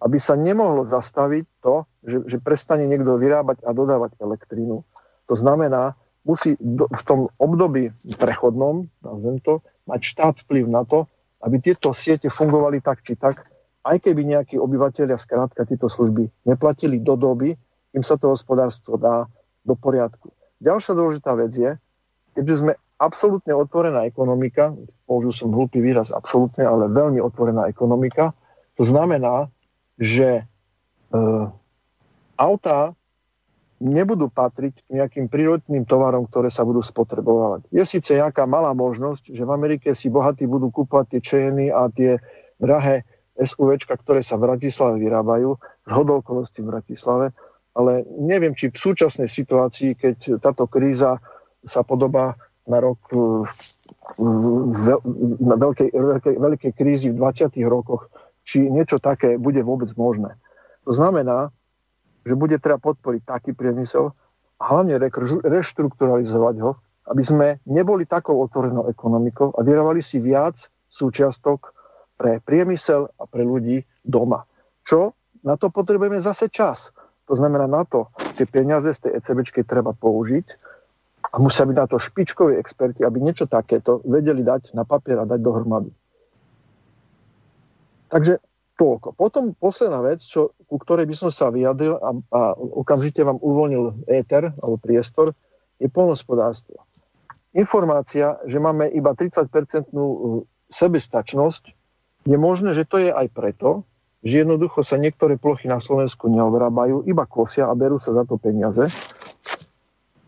aby 0.00 0.16
sa 0.20 0.36
nemohlo 0.38 0.86
zastaviť 0.86 1.44
to, 1.60 1.84
že, 2.06 2.16
že 2.24 2.36
prestane 2.38 2.86
niekto 2.86 3.18
vyrábať 3.18 3.66
a 3.66 3.74
dodávať 3.74 4.16
elektrínu. 4.20 4.86
To 5.26 5.34
znamená, 5.34 5.96
musí 6.24 6.56
v 6.76 7.02
tom 7.08 7.32
období 7.40 7.90
prechodnom, 8.20 8.86
nazvem 9.00 9.40
to, 9.40 9.64
mať 9.88 10.00
štát 10.04 10.34
vplyv 10.46 10.68
na 10.68 10.84
to, 10.84 11.08
aby 11.40 11.56
tieto 11.58 11.96
siete 11.96 12.28
fungovali 12.28 12.84
tak 12.84 13.00
či 13.00 13.16
tak, 13.16 13.48
aj 13.80 13.96
keby 14.04 14.28
nejakí 14.28 14.60
obyvateľia 14.60 15.16
skrátka 15.16 15.64
tieto 15.64 15.88
služby 15.88 16.28
neplatili 16.44 17.00
do 17.00 17.16
doby, 17.16 17.56
kým 17.90 18.04
sa 18.04 18.20
to 18.20 18.36
hospodárstvo 18.36 19.00
dá 19.00 19.24
do 19.64 19.72
poriadku. 19.72 20.28
Ďalšia 20.60 20.92
dôležitá 20.92 21.32
vec 21.40 21.52
je, 21.56 21.70
keďže 22.36 22.54
sme 22.60 22.72
absolútne 23.00 23.56
otvorená 23.56 24.04
ekonomika, 24.04 24.76
použil 25.08 25.32
som 25.32 25.48
hlúpy 25.48 25.80
výraz 25.80 26.12
absolútne, 26.12 26.68
ale 26.68 26.92
veľmi 26.92 27.16
otvorená 27.24 27.64
ekonomika, 27.72 28.36
to 28.76 28.84
znamená, 28.84 29.48
že 29.96 30.40
e, 30.40 30.42
autá 32.36 32.92
nebudú 33.80 34.28
patriť 34.28 34.74
k 34.84 34.88
nejakým 34.92 35.26
prírodným 35.32 35.88
tovarom, 35.88 36.28
ktoré 36.28 36.52
sa 36.52 36.68
budú 36.68 36.84
spotrebovať. 36.84 37.72
Je 37.72 37.82
síce 37.88 38.12
nejaká 38.12 38.44
malá 38.44 38.76
možnosť, 38.76 39.32
že 39.32 39.42
v 39.42 39.50
Amerike 39.50 39.96
si 39.96 40.12
bohatí 40.12 40.44
budú 40.44 40.68
kúpať 40.68 41.16
tie 41.16 41.20
čejeny 41.24 41.72
a 41.72 41.88
tie 41.88 42.20
drahé 42.60 43.08
SUVčka, 43.40 43.96
ktoré 43.96 44.20
sa 44.20 44.36
v 44.36 44.52
Bratislave 44.52 45.00
vyrábajú, 45.00 45.56
z 45.88 45.90
hodolkonosti 45.96 46.60
v 46.60 46.70
Bratislave, 46.76 47.26
ale 47.72 48.04
neviem, 48.20 48.52
či 48.52 48.68
v 48.68 48.76
súčasnej 48.76 49.32
situácii, 49.32 49.96
keď 49.96 50.44
táto 50.44 50.68
kríza 50.68 51.16
sa 51.64 51.80
podobá 51.80 52.36
na 52.68 52.84
rok 52.84 53.00
na 55.40 55.56
veľkej, 55.56 55.88
veľkej, 55.88 56.34
veľkej 56.36 56.72
krízy 56.76 57.08
v 57.08 57.16
20. 57.16 57.56
rokoch, 57.64 58.12
či 58.44 58.68
niečo 58.68 59.00
také 59.00 59.40
bude 59.40 59.64
vôbec 59.64 59.88
možné. 59.96 60.36
To 60.84 60.92
znamená, 60.92 61.48
že 62.24 62.34
bude 62.36 62.56
treba 62.60 62.80
podporiť 62.80 63.22
taký 63.24 63.50
priemysel 63.56 64.12
a 64.60 64.62
hlavne 64.62 65.00
reštrukturalizovať 65.44 66.56
ho, 66.60 66.76
aby 67.08 67.22
sme 67.24 67.46
neboli 67.64 68.04
takou 68.04 68.38
otvorenou 68.44 68.86
ekonomikou 68.92 69.56
a 69.56 69.64
vyrábali 69.64 70.04
si 70.04 70.20
viac 70.20 70.68
súčiastok 70.92 71.72
pre 72.20 72.44
priemysel 72.44 73.08
a 73.16 73.24
pre 73.24 73.42
ľudí 73.42 73.80
doma. 74.04 74.44
Čo? 74.84 75.16
Na 75.40 75.56
to 75.56 75.72
potrebujeme 75.72 76.20
zase 76.20 76.52
čas. 76.52 76.92
To 77.24 77.38
znamená 77.38 77.64
na 77.64 77.88
to, 77.88 78.12
tie 78.36 78.44
peniaze 78.44 78.92
z 78.92 79.08
tej 79.08 79.22
ECB 79.22 79.64
treba 79.64 79.96
použiť 79.96 80.46
a 81.30 81.38
musia 81.38 81.64
byť 81.64 81.76
na 81.78 81.86
to 81.86 81.96
špičkoví 81.96 82.58
experti, 82.58 83.06
aby 83.06 83.22
niečo 83.22 83.46
takéto 83.46 84.02
vedeli 84.04 84.42
dať 84.42 84.74
na 84.74 84.82
papier 84.82 85.22
a 85.22 85.24
dať 85.24 85.40
dohromady. 85.40 85.94
Takže 88.10 88.42
toľko. 88.80 89.12
Potom 89.12 89.52
posledná 89.52 90.00
vec, 90.00 90.24
čo, 90.24 90.56
ku 90.64 90.80
ktorej 90.80 91.04
by 91.04 91.12
som 91.12 91.28
sa 91.28 91.52
vyjadril 91.52 92.00
a, 92.00 92.16
a 92.32 92.40
okamžite 92.56 93.20
vám 93.20 93.36
uvoľnil 93.36 94.08
éter 94.08 94.48
alebo 94.64 94.80
priestor, 94.80 95.36
je 95.76 95.92
polnospodárstvo. 95.92 96.80
Informácia, 97.52 98.40
že 98.48 98.56
máme 98.56 98.88
iba 98.88 99.12
30-percentnú 99.12 100.04
sebestačnosť 100.72 101.76
je 102.24 102.36
možné, 102.36 102.72
že 102.72 102.88
to 102.88 103.00
je 103.00 103.10
aj 103.12 103.26
preto, 103.32 103.84
že 104.20 104.44
jednoducho 104.44 104.84
sa 104.84 105.00
niektoré 105.00 105.40
plochy 105.40 105.68
na 105.68 105.80
Slovensku 105.80 106.28
neobrábajú, 106.28 107.08
iba 107.08 107.24
kosia 107.24 107.68
a 107.68 107.76
berú 107.76 107.96
sa 107.96 108.12
za 108.12 108.28
to 108.28 108.36
peniaze. 108.36 108.84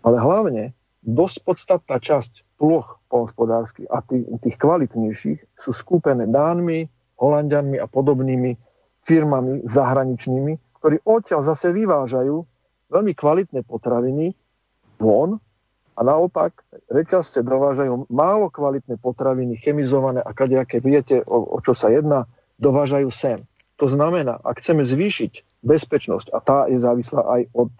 Ale 0.00 0.16
hlavne 0.16 0.72
dosť 1.04 1.36
podstatná 1.44 2.00
časť 2.00 2.56
ploch 2.56 2.96
polnospodárskych 3.12 3.86
a 3.92 4.00
tých, 4.00 4.24
tých 4.40 4.56
kvalitnejších 4.56 5.40
sú 5.60 5.70
skúpené 5.76 6.24
Dánmi, 6.26 6.88
Holandianmi 7.22 7.78
a 7.78 7.86
podobnými 7.86 8.58
firmami 9.06 9.62
zahraničnými, 9.70 10.82
ktorí 10.82 11.06
odtiaľ 11.06 11.46
zase 11.46 11.70
vyvážajú 11.70 12.42
veľmi 12.90 13.12
kvalitné 13.14 13.62
potraviny 13.62 14.34
von 14.98 15.38
a 15.94 16.00
naopak, 16.02 16.66
reťazce 16.90 17.46
dovážajú 17.46 18.10
málo 18.10 18.50
kvalitné 18.50 18.98
potraviny, 18.98 19.60
chemizované 19.62 20.18
a 20.18 20.34
kadejaké, 20.34 20.82
viete, 20.82 21.22
o, 21.22 21.56
o 21.56 21.58
čo 21.62 21.78
sa 21.78 21.94
jedná, 21.94 22.26
dovážajú 22.58 23.12
sem. 23.14 23.38
To 23.78 23.86
znamená, 23.86 24.38
ak 24.42 24.62
chceme 24.62 24.86
zvýšiť 24.86 25.62
bezpečnosť, 25.62 26.34
a 26.34 26.38
tá 26.42 26.58
je 26.70 26.78
závislá 26.78 27.22
aj 27.22 27.42
od, 27.54 27.72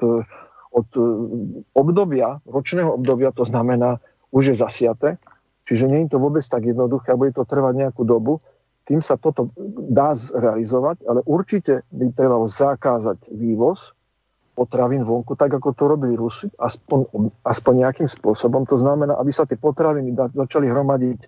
od 0.75 0.89
obdobia, 1.75 2.43
ročného 2.47 2.99
obdobia, 2.99 3.31
to 3.35 3.47
znamená, 3.47 4.03
už 4.35 4.53
je 4.53 4.57
zasiate, 4.59 5.09
čiže 5.69 5.87
nie 5.87 6.07
je 6.07 6.17
to 6.17 6.19
vôbec 6.19 6.43
tak 6.43 6.67
jednoduché 6.67 7.15
a 7.15 7.21
bude 7.21 7.37
to 7.37 7.47
trvať 7.47 7.87
nejakú 7.87 8.03
dobu, 8.03 8.43
tým 8.83 8.99
sa 8.99 9.15
toto 9.15 9.55
dá 9.91 10.15
zrealizovať, 10.19 11.07
ale 11.07 11.21
určite 11.23 11.87
by 11.95 12.11
trebalo 12.11 12.51
zakázať 12.51 13.31
vývoz, 13.31 13.95
potravín 14.53 15.07
vonku, 15.07 15.33
tak 15.39 15.55
ako 15.55 15.73
to 15.73 15.85
robili 15.89 16.13
Rusi, 16.13 16.51
aspoň, 16.61 17.09
aspoň 17.47 17.75
nejakým 17.89 18.09
spôsobom. 18.09 18.69
To 18.69 18.77
znamená, 18.77 19.17
aby 19.17 19.33
sa 19.33 19.49
tie 19.49 19.57
potraviny 19.57 20.13
začali 20.13 20.69
hromadiť 20.69 21.19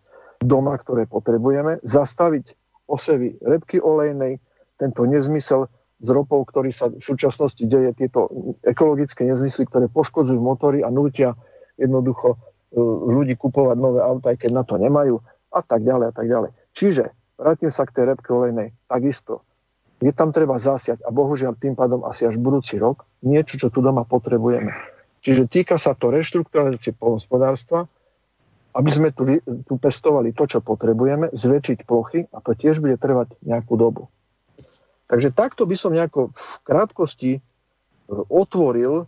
doma, 0.44 0.76
ktoré 0.76 1.09
potrebujeme, 1.09 1.81
zastaviť 1.86 2.52
osevy 2.85 3.40
repky 3.40 3.81
olejnej, 3.81 4.36
tento 4.76 5.09
nezmysel 5.09 5.70
z 6.05 6.09
ropou, 6.12 6.44
ktorý 6.44 6.68
sa 6.68 6.93
v 6.93 7.01
súčasnosti 7.01 7.64
deje, 7.64 7.97
tieto 7.97 8.28
ekologické 8.60 9.24
nezmysly, 9.24 9.64
ktoré 9.70 9.89
poškodzujú 9.89 10.36
motory 10.36 10.85
a 10.85 10.93
nutia 10.93 11.32
jednoducho 11.81 12.36
e, 12.36 12.39
ľudí 13.09 13.40
kupovať 13.40 13.76
nové 13.81 14.05
auta, 14.05 14.36
aj 14.36 14.39
keď 14.44 14.51
na 14.52 14.62
to 14.68 14.76
nemajú 14.76 15.16
a 15.48 15.60
tak 15.64 15.81
ďalej 15.81 16.06
a 16.10 16.12
tak 16.12 16.26
ďalej. 16.28 16.51
Čiže 16.76 17.05
vrátim 17.36 17.70
sa 17.70 17.86
k 17.86 17.94
tej 18.01 18.05
repke 18.15 18.31
olejnej. 18.31 18.74
Takisto 18.86 19.43
je 20.05 20.12
tam 20.12 20.35
treba 20.35 20.61
zasiať 20.61 21.01
a 21.06 21.09
bohužiaľ 21.09 21.56
tým 21.56 21.73
pádom 21.78 22.05
asi 22.05 22.28
až 22.28 22.36
budúci 22.36 22.77
rok 22.77 23.09
niečo, 23.24 23.56
čo 23.56 23.73
tu 23.73 23.81
doma 23.81 24.05
potrebujeme. 24.05 24.74
Čiže 25.24 25.48
týka 25.48 25.81
sa 25.81 25.97
to 25.97 26.12
reštrukturalizácie 26.12 26.93
polnospodárstva, 26.93 27.89
aby 28.77 28.90
sme 28.93 29.09
tu, 29.15 29.24
tu 29.40 29.74
pestovali 29.81 30.36
to, 30.36 30.44
čo 30.44 30.61
potrebujeme, 30.61 31.32
zväčšiť 31.32 31.78
plochy 31.89 32.28
a 32.28 32.43
to 32.44 32.52
tiež 32.52 32.82
bude 32.85 33.01
trvať 33.01 33.32
nejakú 33.40 33.78
dobu. 33.78 34.12
Takže 35.09 35.32
takto 35.32 35.65
by 35.65 35.77
som 35.78 35.94
nejako 35.97 36.35
v 36.35 36.56
krátkosti 36.66 37.32
e, 37.39 37.40
otvoril 38.11 39.05
e, 39.05 39.06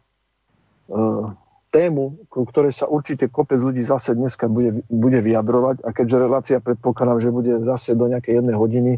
tému, 1.77 2.17
ku 2.33 2.49
ktorej 2.49 2.73
sa 2.73 2.89
určite 2.89 3.29
kopec 3.29 3.61
ľudí 3.61 3.85
zase 3.85 4.17
dneska 4.17 4.49
bude, 4.49 4.81
bude 4.89 5.21
vyjadrovať 5.21 5.85
a 5.85 5.93
keďže 5.93 6.17
relácia 6.17 6.59
predpokladám, 6.65 7.21
že 7.21 7.29
bude 7.29 7.53
zase 7.69 7.93
do 7.93 8.09
nejakej 8.09 8.41
jednej 8.41 8.57
hodiny, 8.57 8.93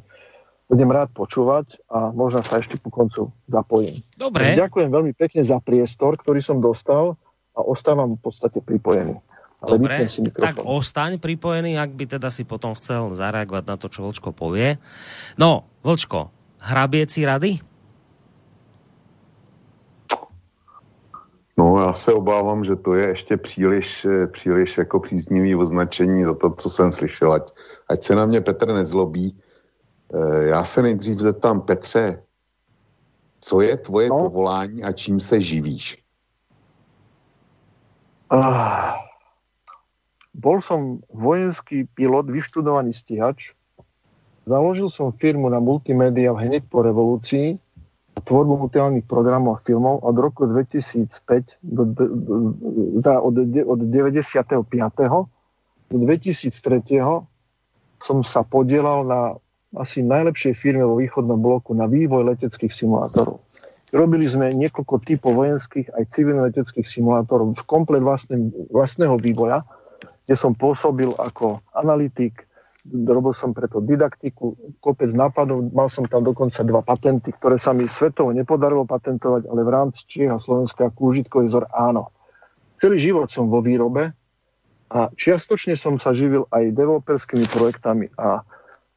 budem 0.70 0.90
rád 0.94 1.10
počúvať 1.10 1.82
a 1.90 2.14
možno 2.14 2.46
sa 2.46 2.62
ešte 2.62 2.78
ku 2.78 2.86
koncu 2.94 3.34
zapojím. 3.50 3.98
Dobre. 4.14 4.54
Ďakujem 4.54 4.94
veľmi 4.94 5.12
pekne 5.18 5.42
za 5.42 5.58
priestor, 5.58 6.14
ktorý 6.14 6.38
som 6.38 6.62
dostal 6.62 7.18
a 7.58 7.60
ostávam 7.66 8.14
v 8.14 8.20
podstate 8.22 8.62
pripojený. 8.62 9.18
Ale 9.58 9.74
Dobre, 9.74 10.06
tak 10.38 10.62
ostaň 10.62 11.18
pripojený, 11.18 11.74
ak 11.82 11.90
by 11.90 12.04
teda 12.06 12.30
si 12.30 12.46
potom 12.46 12.78
chcel 12.78 13.10
zareagovať 13.10 13.64
na 13.66 13.74
to, 13.74 13.90
čo 13.90 14.06
Vlčko 14.06 14.30
povie. 14.30 14.78
No, 15.34 15.66
Vlčko, 15.82 16.30
hrabieci 16.62 17.26
rady? 17.26 17.58
No, 21.58 21.74
já 21.88 21.92
se 21.92 22.12
obávám, 22.12 22.64
že 22.64 22.76
to 22.76 22.94
je 22.94 23.08
ještě 23.08 23.36
příliš, 23.36 24.06
příliš 24.32 24.78
jako 24.78 25.00
příznivý 25.00 25.56
označení 25.56 26.24
za 26.24 26.34
to, 26.34 26.50
co 26.50 26.70
jsem 26.70 26.92
slyšel. 26.92 27.32
Ať, 27.32 27.50
ať 27.88 28.02
se 28.02 28.12
na 28.14 28.26
mě 28.26 28.40
Petr 28.40 28.68
nezlobí, 28.68 29.32
Eh, 30.14 30.48
já 30.48 30.64
se 30.64 30.82
nejdřív 30.82 31.18
zeptám 31.18 31.60
Petře, 31.60 32.22
co 33.40 33.60
je 33.60 33.76
tvoje 33.76 34.08
no. 34.08 34.18
povolání 34.18 34.84
a 34.84 34.92
čím 34.92 35.20
se 35.20 35.40
živíš? 35.40 36.04
Uh, 38.32 38.92
bol 40.34 40.60
som 40.60 41.00
vojenský 41.08 41.88
pilot, 41.96 42.28
vyštudovaný 42.28 42.92
stíhač. 42.92 43.56
Založil 44.44 44.92
som 44.92 45.16
firmu 45.16 45.48
na 45.48 45.60
multimédia 45.60 46.32
hneď 46.36 46.68
po 46.68 46.84
revolúcii. 46.84 47.56
Tvorbu 48.24 48.66
multimediálnych 48.66 49.06
programov 49.06 49.58
a 49.58 49.62
filmov 49.62 50.00
od 50.02 50.16
roku 50.16 50.48
2005 50.48 51.60
do, 51.62 51.82
do, 51.84 52.04
do, 52.98 53.10
od, 53.20 53.34
od 53.68 53.78
95. 53.84 54.64
do 55.88 55.96
2003. 55.96 56.48
som 57.98 58.18
sa 58.24 58.40
podielal 58.46 59.04
na 59.04 59.20
asi 59.76 60.00
najlepšej 60.00 60.56
firme 60.56 60.84
vo 60.84 60.96
východnom 60.96 61.36
bloku 61.36 61.76
na 61.76 61.84
vývoj 61.84 62.32
leteckých 62.32 62.72
simulátorov. 62.72 63.44
Robili 63.92 64.28
sme 64.28 64.52
niekoľko 64.52 65.00
typov 65.04 65.36
vojenských 65.36 65.92
aj 65.92 66.12
civilných 66.12 66.52
leteckých 66.52 66.88
simulátorov 66.88 67.56
v 67.56 67.62
komplet 67.64 68.04
vlastným, 68.04 68.52
vlastného 68.72 69.16
vývoja, 69.20 69.64
kde 70.24 70.36
som 70.36 70.52
pôsobil 70.52 71.08
ako 71.16 71.60
analytik, 71.72 72.47
robil 72.88 73.32
som 73.36 73.52
preto 73.52 73.84
didaktiku, 73.84 74.56
kopec 74.80 75.12
nápadov, 75.12 75.70
mal 75.70 75.92
som 75.92 76.08
tam 76.08 76.24
dokonca 76.24 76.64
dva 76.64 76.80
patenty, 76.80 77.32
ktoré 77.36 77.60
sa 77.60 77.76
mi 77.76 77.86
svetovo 77.86 78.32
nepodarilo 78.32 78.88
patentovať, 78.88 79.46
ale 79.48 79.60
v 79.62 79.70
rámci 79.70 80.04
Čiech 80.08 80.32
Slovenska 80.40 80.90
kúžitkový 80.92 81.48
vzor 81.48 81.68
áno. 81.70 82.10
Celý 82.78 82.98
život 83.00 83.28
som 83.28 83.50
vo 83.50 83.60
výrobe 83.60 84.14
a 84.88 85.12
čiastočne 85.12 85.76
som 85.76 86.00
sa 86.00 86.16
živil 86.16 86.48
aj 86.48 86.72
developerskými 86.72 87.46
projektami 87.50 88.08
a 88.16 88.40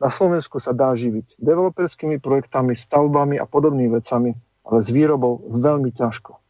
na 0.01 0.09
Slovensku 0.09 0.57
sa 0.57 0.73
dá 0.73 0.95
živiť 0.97 1.37
developerskými 1.37 2.17
projektami, 2.17 2.73
stavbami 2.73 3.37
a 3.37 3.45
podobnými 3.45 3.93
vecami, 3.93 4.33
ale 4.65 4.79
s 4.81 4.89
výrobou 4.89 5.45
veľmi 5.45 5.93
ťažko. 5.93 6.41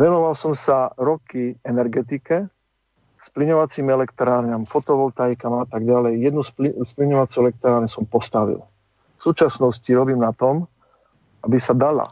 Venoval 0.00 0.32
som 0.32 0.56
sa 0.56 0.96
roky 0.96 1.60
energetike, 1.60 2.48
splňovacím 3.30 3.86
elektrárňam, 3.90 4.66
fotovoltaikám 4.66 5.62
a 5.62 5.66
tak 5.66 5.86
ďalej. 5.86 6.18
Jednu 6.18 6.42
splňovaciu 6.82 7.46
elektrárne 7.46 7.86
som 7.86 8.02
postavil. 8.02 8.62
V 9.18 9.22
súčasnosti 9.30 9.86
robím 9.94 10.18
na 10.18 10.34
tom, 10.34 10.66
aby 11.46 11.62
sa 11.62 11.74
dala 11.74 12.06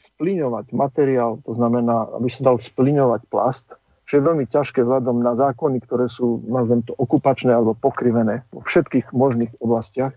splňovať 0.00 0.74
materiál, 0.74 1.38
to 1.46 1.54
znamená, 1.54 2.10
aby 2.18 2.26
sa 2.26 2.50
dal 2.50 2.56
splňovať 2.58 3.22
plast, 3.30 3.66
čo 4.10 4.18
je 4.18 4.26
veľmi 4.26 4.50
ťažké 4.50 4.82
vzhľadom 4.82 5.22
na 5.22 5.38
zákony, 5.38 5.86
ktoré 5.86 6.10
sú, 6.10 6.42
nazvem 6.50 6.82
to, 6.82 6.98
okupačné 6.98 7.54
alebo 7.54 7.78
pokrivené 7.78 8.42
vo 8.50 8.66
všetkých 8.66 9.14
možných 9.14 9.54
oblastiach. 9.62 10.10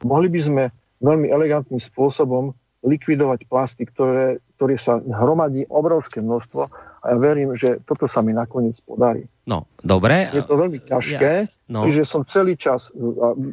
Mohli 0.00 0.28
by 0.32 0.40
sme 0.40 0.62
veľmi 1.04 1.28
elegantným 1.28 1.82
spôsobom 1.82 2.56
likvidovať 2.84 3.44
plasty, 3.48 3.84
ktoré, 3.84 4.40
ktoré 4.56 4.80
sa 4.80 4.96
hromadí 5.00 5.68
obrovské 5.68 6.24
množstvo 6.24 6.68
a 7.04 7.12
ja 7.12 7.16
verím, 7.20 7.52
že 7.52 7.84
toto 7.84 8.08
sa 8.08 8.24
mi 8.24 8.32
nakoniec 8.32 8.80
podarí. 8.80 9.28
No, 9.44 9.68
dobre. 9.84 10.32
Je 10.32 10.40
to 10.40 10.56
veľmi 10.56 10.80
ťažké, 10.88 11.32
ja, 11.44 11.68
no. 11.68 11.84
že 11.92 12.08
som 12.08 12.24
celý 12.24 12.56
čas, 12.56 12.88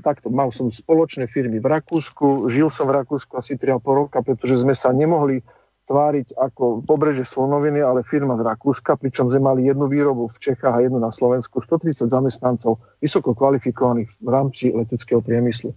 takto, 0.07 0.31
mal 0.31 0.55
som 0.55 0.71
spoločné 0.71 1.27
firmy 1.27 1.59
v 1.59 1.67
Rakúsku, 1.67 2.47
žil 2.47 2.71
som 2.71 2.87
v 2.87 3.03
Rakúsku 3.03 3.35
asi 3.35 3.59
3,5 3.59 3.83
roka, 3.83 4.23
pretože 4.23 4.63
sme 4.63 4.71
sa 4.71 4.95
nemohli 4.95 5.43
tváriť 5.91 6.39
ako 6.39 6.87
pobreže 6.87 7.27
Slonoviny, 7.27 7.83
ale 7.83 8.07
firma 8.07 8.39
z 8.39 8.47
Rakúska, 8.47 8.95
pričom 8.95 9.27
sme 9.27 9.43
mali 9.43 9.67
jednu 9.67 9.91
výrobu 9.91 10.31
v 10.31 10.39
Čechách 10.39 10.79
a 10.79 10.83
jednu 10.87 11.03
na 11.03 11.11
Slovensku, 11.11 11.59
130 11.59 12.07
zamestnancov, 12.07 12.79
vysoko 13.03 13.35
kvalifikovaných 13.35 14.07
v 14.23 14.29
rámci 14.31 14.71
leteckého 14.71 15.19
priemyslu. 15.19 15.75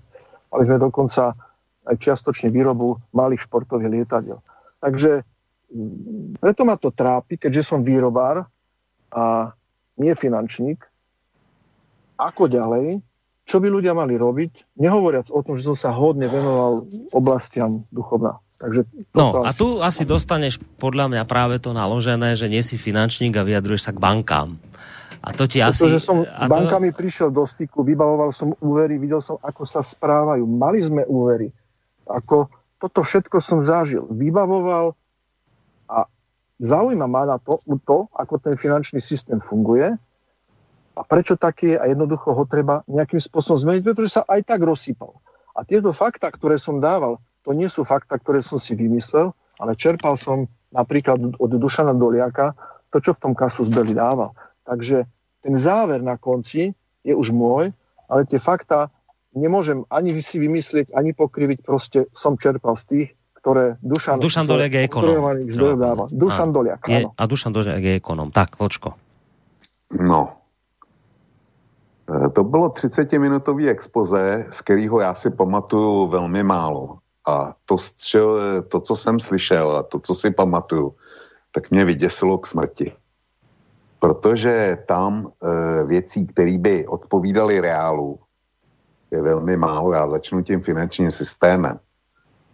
Mali 0.54 0.62
sme 0.70 0.78
dokonca 0.78 1.34
aj 1.90 1.96
čiastočne 1.98 2.54
výrobu 2.54 2.94
malých 3.10 3.50
športových 3.50 3.90
lietadiel. 3.90 4.38
Takže 4.78 5.26
preto 6.38 6.62
ma 6.62 6.78
to 6.78 6.94
trápi, 6.94 7.36
keďže 7.36 7.74
som 7.74 7.82
výrobár 7.82 8.46
a 9.10 9.50
nie 9.98 10.14
finančník. 10.14 10.82
Ako 12.14 12.46
ďalej? 12.46 13.02
Čo 13.44 13.60
by 13.60 13.68
ľudia 13.68 13.92
mali 13.92 14.16
robiť? 14.16 14.80
Nehovoriac 14.80 15.28
o 15.28 15.44
tom, 15.44 15.60
že 15.60 15.68
som 15.68 15.76
sa 15.76 15.90
hodne 15.92 16.30
venoval 16.30 16.88
oblastiam 17.12 17.84
duchovná. 17.92 18.40
Takže 18.54 18.86
no 19.12 19.42
a 19.42 19.50
tu 19.50 19.82
asi 19.82 20.06
dostaneš 20.06 20.62
podľa 20.78 21.10
mňa 21.10 21.22
práve 21.26 21.58
to 21.58 21.74
naložené, 21.74 22.38
že 22.38 22.46
nie 22.46 22.62
si 22.62 22.78
finančník 22.78 23.34
a 23.34 23.42
vyjadruješ 23.42 23.90
sa 23.90 23.92
k 23.92 24.00
bankám. 24.00 24.56
A 25.24 25.32
to 25.34 25.48
ti 25.50 25.58
asi... 25.58 25.84
Pretože 25.84 26.04
som 26.04 26.22
bankami 26.24 26.94
to... 26.94 26.96
prišiel 27.00 27.28
do 27.34 27.44
styku, 27.48 27.82
vybavoval 27.82 28.30
som 28.30 28.54
úvery, 28.62 29.00
videl 29.00 29.24
som, 29.24 29.40
ako 29.42 29.66
sa 29.66 29.82
správajú. 29.82 30.44
Mali 30.46 30.84
sme 30.84 31.02
úvery. 31.08 31.50
Ako 32.06 32.48
toto 32.78 33.00
všetko 33.00 33.40
som 33.40 33.64
zažil. 33.64 34.04
Vybavoval 34.06 34.92
a 34.92 35.03
zaujíma 36.60 37.06
ma 37.06 37.22
na 37.26 37.38
to, 37.38 37.58
to, 37.82 38.06
ako 38.14 38.38
ten 38.38 38.54
finančný 38.54 39.02
systém 39.02 39.42
funguje 39.42 39.94
a 40.94 41.00
prečo 41.02 41.34
taký 41.34 41.74
je 41.74 41.78
a 41.78 41.84
jednoducho 41.90 42.30
ho 42.30 42.44
treba 42.46 42.86
nejakým 42.86 43.18
spôsobom 43.18 43.58
zmeniť, 43.58 43.82
pretože 43.82 44.14
sa 44.20 44.22
aj 44.30 44.46
tak 44.46 44.62
rozsypal. 44.62 45.10
A 45.54 45.66
tieto 45.66 45.90
fakta, 45.90 46.30
ktoré 46.30 46.58
som 46.58 46.78
dával, 46.78 47.18
to 47.42 47.50
nie 47.54 47.66
sú 47.66 47.82
fakta, 47.82 48.18
ktoré 48.18 48.42
som 48.42 48.62
si 48.62 48.78
vymyslel, 48.78 49.34
ale 49.58 49.78
čerpal 49.78 50.14
som 50.18 50.46
napríklad 50.74 51.38
od 51.38 51.50
Dušana 51.54 51.94
Doliaka 51.94 52.54
to, 52.90 52.98
čo 53.02 53.14
v 53.14 53.22
tom 53.22 53.34
kasu 53.34 53.66
zbeli 53.66 53.94
dával. 53.94 54.34
Takže 54.66 55.06
ten 55.42 55.54
záver 55.58 56.02
na 56.02 56.18
konci 56.18 56.74
je 57.02 57.14
už 57.14 57.34
môj, 57.34 57.70
ale 58.06 58.26
tie 58.26 58.38
fakta 58.38 58.90
nemôžem 59.34 59.82
ani 59.90 60.14
si 60.22 60.38
vymyslieť, 60.38 60.94
ani 60.94 61.10
pokriviť, 61.12 61.58
proste 61.66 62.06
som 62.14 62.38
čerpal 62.38 62.78
z 62.78 62.84
tých, 62.86 63.08
ktoré 63.44 63.76
Dušan, 63.84 64.24
Dušan 64.24 64.48
Doliak 64.48 64.72
je 64.72 64.82
ekonom. 64.88 65.20
No, 65.20 66.08
Dušan 66.08 66.48
a, 66.48 66.52
Doliak, 66.56 66.80
je, 66.88 67.04
A 67.04 67.22
Dušan 67.28 67.52
Doliak 67.52 67.84
je 67.84 67.92
ekonom. 68.00 68.32
Tak, 68.32 68.56
Vočko. 68.56 68.96
No. 69.92 70.40
E, 72.08 72.32
to 72.32 72.40
bylo 72.40 72.72
30-minutový 72.72 73.68
expoze, 73.68 74.48
z 74.48 74.58
kterého 74.64 75.00
já 75.00 75.14
si 75.14 75.30
pamatuju 75.30 76.08
velmi 76.08 76.40
málo. 76.40 77.04
A 77.28 77.52
to, 77.68 77.76
to, 78.68 78.80
co 78.80 78.96
jsem 78.96 79.20
slyšel 79.20 79.76
a 79.76 79.82
to, 79.82 80.00
co 80.00 80.14
si 80.14 80.30
pamatuju, 80.30 80.96
tak 81.52 81.70
mě 81.70 81.84
vyděsilo 81.84 82.38
k 82.38 82.46
smrti. 82.46 82.92
Protože 84.00 84.78
tam 84.88 85.28
e, 85.28 85.84
věcí, 85.84 86.26
které 86.26 86.58
by 86.58 86.86
odpovídaly 86.86 87.60
reálu, 87.60 88.18
je 89.10 89.22
velmi 89.22 89.56
málo. 89.56 89.92
Já 89.92 90.08
začnu 90.08 90.42
tím 90.42 90.60
finančním 90.60 91.10
systémem. 91.10 91.78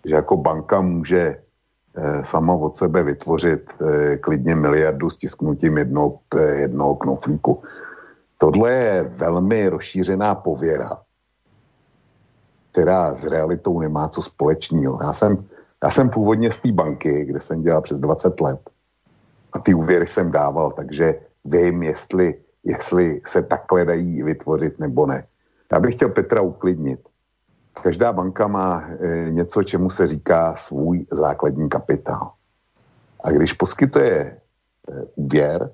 Že 0.05 0.15
jako 0.15 0.37
banka 0.37 0.81
může 0.81 1.21
e, 1.21 2.25
sama 2.25 2.55
od 2.55 2.77
sebe 2.77 3.03
vytvořit 3.03 3.71
e, 3.81 4.17
klidně 4.17 4.55
miliardu 4.55 5.11
s 5.11 5.17
tisknutím 5.17 5.79
jednoho, 5.79 6.19
e, 6.37 6.61
jednoho 6.61 6.97
knoflíku. 6.97 7.63
Tohle 8.39 8.73
je 8.73 9.03
velmi 9.03 9.69
rozšířená 9.69 10.35
pověra, 10.35 10.99
která 12.73 13.15
s 13.15 13.25
realitou 13.25 13.81
nemá 13.81 14.09
co 14.09 14.23
společného. 14.23 14.99
Já 15.03 15.13
jsem, 15.13 15.45
já 15.85 15.91
jsem 15.91 16.11
původně 16.11 16.51
z 16.51 16.57
té 16.57 16.73
banky, 16.73 17.25
kde 17.25 17.41
jsem 17.41 17.63
dělal 17.63 17.81
přes 17.81 18.01
20 18.01 18.41
let 18.41 18.61
a 19.53 19.59
ty 19.59 19.75
úvěry 19.75 20.07
jsem 20.07 20.31
dával, 20.31 20.73
takže 20.73 21.21
vím, 21.45 21.83
jestli, 21.83 22.35
jestli 22.65 23.21
se 23.27 23.43
takhle 23.43 23.85
dají 23.85 24.23
vytvořit 24.23 24.79
nebo 24.79 25.07
ne. 25.07 25.27
Já 25.73 25.81
bych 25.81 25.95
chtěl 25.95 26.09
Petra 26.09 26.41
uklidnit. 26.41 27.01
Každá 27.83 28.13
banka 28.13 28.47
má 28.47 28.85
e, 29.01 29.31
něco, 29.31 29.63
čemu 29.63 29.91
se 29.91 30.07
říká 30.07 30.57
svůj 30.57 31.07
základní 31.11 31.69
kapitál. 31.69 32.33
A 33.25 33.31
když 33.31 33.53
poskytuje 33.53 34.17
e, 34.21 34.37
úvěr, 35.15 35.71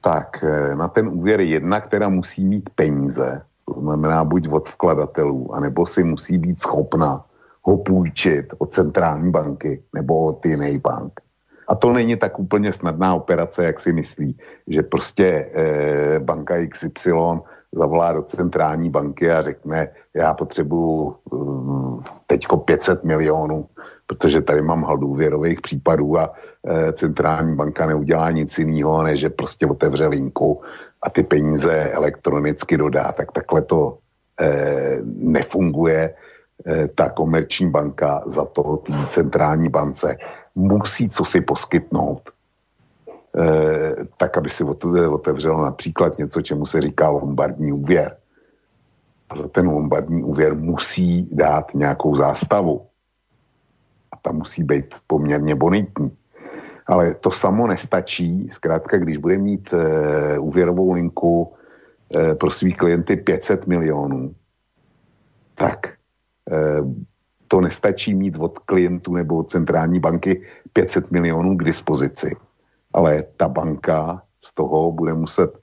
tak 0.00 0.44
e, 0.44 0.76
na 0.76 0.88
ten 0.88 1.08
úvěr 1.08 1.40
jedna, 1.40 1.80
která 1.80 2.08
musí 2.08 2.44
mít 2.44 2.70
peníze, 2.74 3.42
to 3.64 3.80
znamená 3.80 4.24
buď 4.24 4.48
od 4.48 4.68
vkladatelů, 4.68 5.54
anebo 5.54 5.86
si 5.86 6.04
musí 6.04 6.38
být 6.38 6.60
schopna 6.60 7.24
ho 7.62 7.76
půjčit 7.76 8.46
od 8.58 8.72
centrální 8.72 9.30
banky 9.30 9.82
nebo 9.94 10.24
od 10.24 10.46
jiný 10.46 10.78
bank. 10.78 11.20
A 11.68 11.74
to 11.74 11.92
není 11.92 12.16
tak 12.16 12.38
úplně 12.38 12.72
snadná 12.72 13.14
operace, 13.14 13.64
jak 13.64 13.80
si 13.80 13.92
myslí, 13.92 14.38
že 14.66 14.82
prostě 14.82 15.26
e, 15.26 16.18
banka 16.18 16.54
XY 16.66 17.12
zavolá 17.74 18.12
do 18.12 18.22
centrální 18.22 18.90
banky 18.90 19.30
a 19.30 19.42
řekne, 19.42 19.88
já 20.14 20.34
potřebuju 20.34 21.16
um, 21.30 22.04
teďko 22.26 22.56
500 22.56 23.04
milionů, 23.04 23.66
protože 24.06 24.42
tady 24.42 24.62
mám 24.62 24.84
haldu 24.84 25.06
úvěrových 25.06 25.60
případů 25.60 26.18
a 26.18 26.32
e, 26.66 26.92
centrální 26.92 27.56
banka 27.56 27.86
neudělá 27.86 28.30
nic 28.30 28.58
jiného, 28.58 29.02
než 29.02 29.20
že 29.20 29.30
prostě 29.30 29.66
otevře 29.66 30.06
linku 30.06 30.62
a 31.02 31.10
ty 31.10 31.22
peníze 31.22 31.90
elektronicky 31.90 32.76
dodá. 32.76 33.12
Tak 33.12 33.32
takhle 33.32 33.62
to 33.62 33.98
e, 34.40 34.98
nefunguje. 35.04 36.14
E, 36.66 36.88
ta 36.88 37.10
komerční 37.10 37.70
banka 37.70 38.22
za 38.26 38.44
to 38.44 38.76
té 38.76 38.92
centrální 39.08 39.68
bance 39.68 40.16
musí 40.54 41.08
co 41.08 41.24
si 41.24 41.40
poskytnout 41.40 42.20
Eh, 42.20 42.39
tak, 44.16 44.38
aby 44.38 44.50
si 44.50 44.64
otevřelo 45.08 45.64
například 45.64 46.18
něco, 46.18 46.42
čemu 46.42 46.66
se 46.66 46.80
říká 46.80 47.08
lombardní 47.08 47.72
úvěr. 47.72 48.16
A 49.30 49.36
za 49.36 49.48
ten 49.48 49.68
lombardní 49.68 50.22
úvěr 50.22 50.54
musí 50.54 51.28
dát 51.32 51.74
nějakou 51.74 52.16
zástavu. 52.16 52.86
A 54.12 54.16
ta 54.22 54.32
musí 54.32 54.62
být 54.62 54.94
poměrně 55.06 55.54
bonitní. 55.54 56.16
Ale 56.86 57.14
to 57.14 57.30
samo 57.30 57.66
nestačí. 57.66 58.48
Zkrátka, 58.50 58.98
když 58.98 59.16
bude 59.16 59.38
mít 59.38 59.74
e, 59.74 60.38
úvěrovou 60.38 60.92
linku 60.92 61.52
e, 62.16 62.34
pro 62.34 62.50
svých 62.50 62.76
klienty 62.76 63.16
500 63.16 63.66
milionů, 63.66 64.34
tak 65.54 65.86
e, 65.86 65.94
to 67.48 67.60
nestačí 67.60 68.14
mít 68.14 68.36
od 68.38 68.58
klientů 68.58 69.14
nebo 69.14 69.36
od 69.36 69.50
centrální 69.50 70.00
banky 70.00 70.42
500 70.72 71.10
milionů 71.10 71.56
k 71.56 71.64
dispozici. 71.64 72.36
Ale 72.92 73.22
ta 73.36 73.48
banka 73.48 74.22
z 74.40 74.54
toho 74.54 74.92
bude 74.92 75.14
muset 75.14 75.58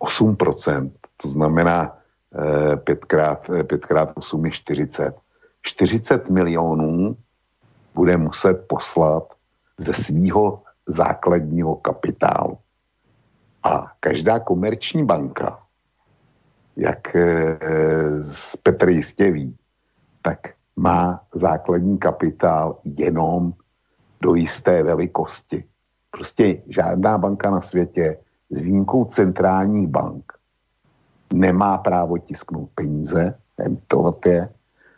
8%, 0.00 0.90
to 1.16 1.28
znamená 1.28 1.96
eh, 2.34 2.76
5x, 2.76 3.40
5x8 3.62 4.44
je 4.44 4.50
40. 4.50 5.14
40 5.62 6.30
milionů 6.30 7.16
bude 7.94 8.16
muset 8.16 8.54
poslat 8.68 9.34
ze 9.78 9.94
svýho 9.94 10.62
základního 10.86 11.76
kapitálu. 11.76 12.58
A 13.62 13.92
každá 14.00 14.38
komerční 14.40 15.04
banka, 15.04 15.62
jak 16.76 17.16
e, 17.16 17.58
Petr 18.62 18.88
jistě 18.88 19.30
ví, 19.30 19.56
tak 20.22 20.38
má 20.76 21.20
základní 21.34 21.98
kapitál 21.98 22.78
jenom 22.84 23.52
do 24.20 24.34
jisté 24.34 24.82
velikosti. 24.82 25.64
Prostě 26.10 26.62
žádná 26.68 27.18
banka 27.18 27.50
na 27.50 27.60
světě 27.60 28.18
s 28.50 28.60
výjimkou 28.60 29.04
centrálních 29.04 29.88
bank 29.88 30.32
nemá 31.32 31.78
právo 31.78 32.18
tisknout 32.18 32.70
peníze, 32.74 33.34
emitovat 33.58 34.26
je, 34.26 34.48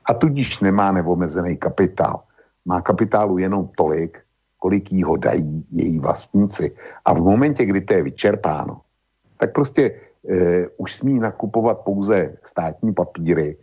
a 0.05 0.15
tudíž 0.15 0.61
nemá 0.61 0.93
neomezený 0.93 1.57
kapitál. 1.57 2.23
Má 2.65 2.81
kapitálu 2.81 3.39
jenom 3.39 3.69
tolik, 3.77 4.19
kolik 4.59 4.93
jí 4.93 5.03
ho 5.03 5.17
dají 5.17 5.67
její 5.71 5.99
vlastníci. 5.99 6.73
A 7.05 7.13
v 7.15 7.21
momentě, 7.21 7.65
kdy 7.65 7.81
to 7.81 7.95
je 7.95 8.03
vyčerpáno, 8.03 8.81
tak 9.39 9.53
prostě 9.53 9.83
e, 10.29 10.69
už 10.77 10.95
smí 10.95 11.19
nakupovat 11.19 11.79
pouze 11.79 12.35
státní 12.45 12.95
papíry 12.95 13.57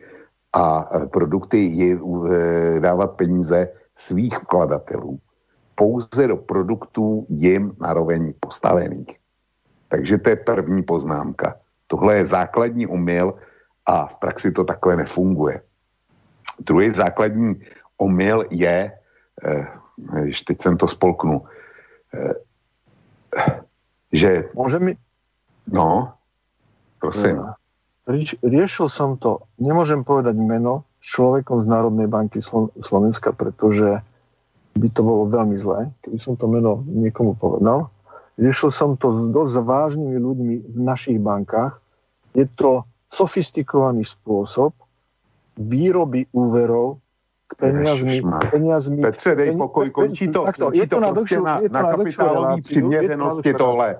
a 0.54 0.90
e, 0.92 1.08
produkty 1.08 1.58
je, 1.66 1.96
e, 1.96 2.80
dávat 2.80 3.12
peníze 3.16 3.70
svých 3.96 4.38
vkladatelů 4.38 5.20
pouze 5.80 6.28
do 6.28 6.36
produktů 6.36 7.26
jim 7.32 7.72
naroveň 7.80 8.36
postavených. 8.40 9.16
Takže 9.88 10.18
to 10.18 10.30
je 10.30 10.36
první 10.36 10.84
poznámka. 10.84 11.56
Tohle 11.88 12.16
je 12.16 12.26
základní 12.36 12.88
omyl 12.88 13.34
a 13.86 14.06
v 14.06 14.16
praxi 14.16 14.52
to 14.52 14.68
takové 14.68 14.96
nefunguje. 15.08 15.62
Druhý 16.60 16.92
základní 16.92 17.64
omyl 17.98 18.46
je, 18.52 18.92
eh, 19.48 19.68
když 19.96 20.42
teď 20.42 20.62
jsem 20.62 20.78
to 20.78 20.88
spolknu, 20.88 21.48
eh, 22.14 22.36
že... 24.12 24.52
Môže 24.52 24.84
mi... 24.84 25.00
No, 25.72 26.14
prosím. 27.00 27.56
Rieš, 28.10 28.42
riešil 28.42 28.90
som 28.90 29.22
to, 29.22 29.46
nemôžem 29.62 30.02
povedať 30.02 30.34
meno, 30.34 30.84
s 30.98 31.14
človekom 31.14 31.62
z 31.62 31.68
Národnej 31.70 32.10
banky 32.10 32.42
Slo- 32.42 32.74
Slovenska, 32.82 33.32
pretože 33.32 34.02
by 34.80 34.88
to 34.96 35.02
bolo 35.04 35.28
veľmi 35.28 35.60
zlé, 35.60 35.92
keby 36.02 36.18
som 36.18 36.40
to 36.40 36.48
meno 36.48 36.88
niekomu 36.88 37.36
povedal. 37.36 37.92
Riešil 38.40 38.72
som 38.72 38.96
to 38.96 39.12
s 39.12 39.20
dosť 39.36 39.56
vážnymi 39.60 40.16
ľuďmi 40.16 40.54
v 40.72 40.78
našich 40.80 41.20
bankách. 41.20 41.76
Je 42.32 42.48
to 42.56 42.88
sofistikovaný 43.12 44.08
spôsob 44.08 44.72
výroby 45.60 46.32
úverov 46.32 47.04
k 47.50 47.52
peniazmi. 47.60 48.24
peniazmi 48.52 49.02
Petře, 49.02 49.36
dej 49.36 49.52
pokoj, 49.58 49.90
končí 49.90 50.32
to, 50.32 50.46
končí 50.46 50.88
to, 50.88 50.96
to 50.96 51.00
na, 51.02 51.60
na, 51.60 51.82
na 51.82 51.82
kapitálové 51.92 52.62
přiměřenosti 52.62 53.54
tohle. 53.54 54.00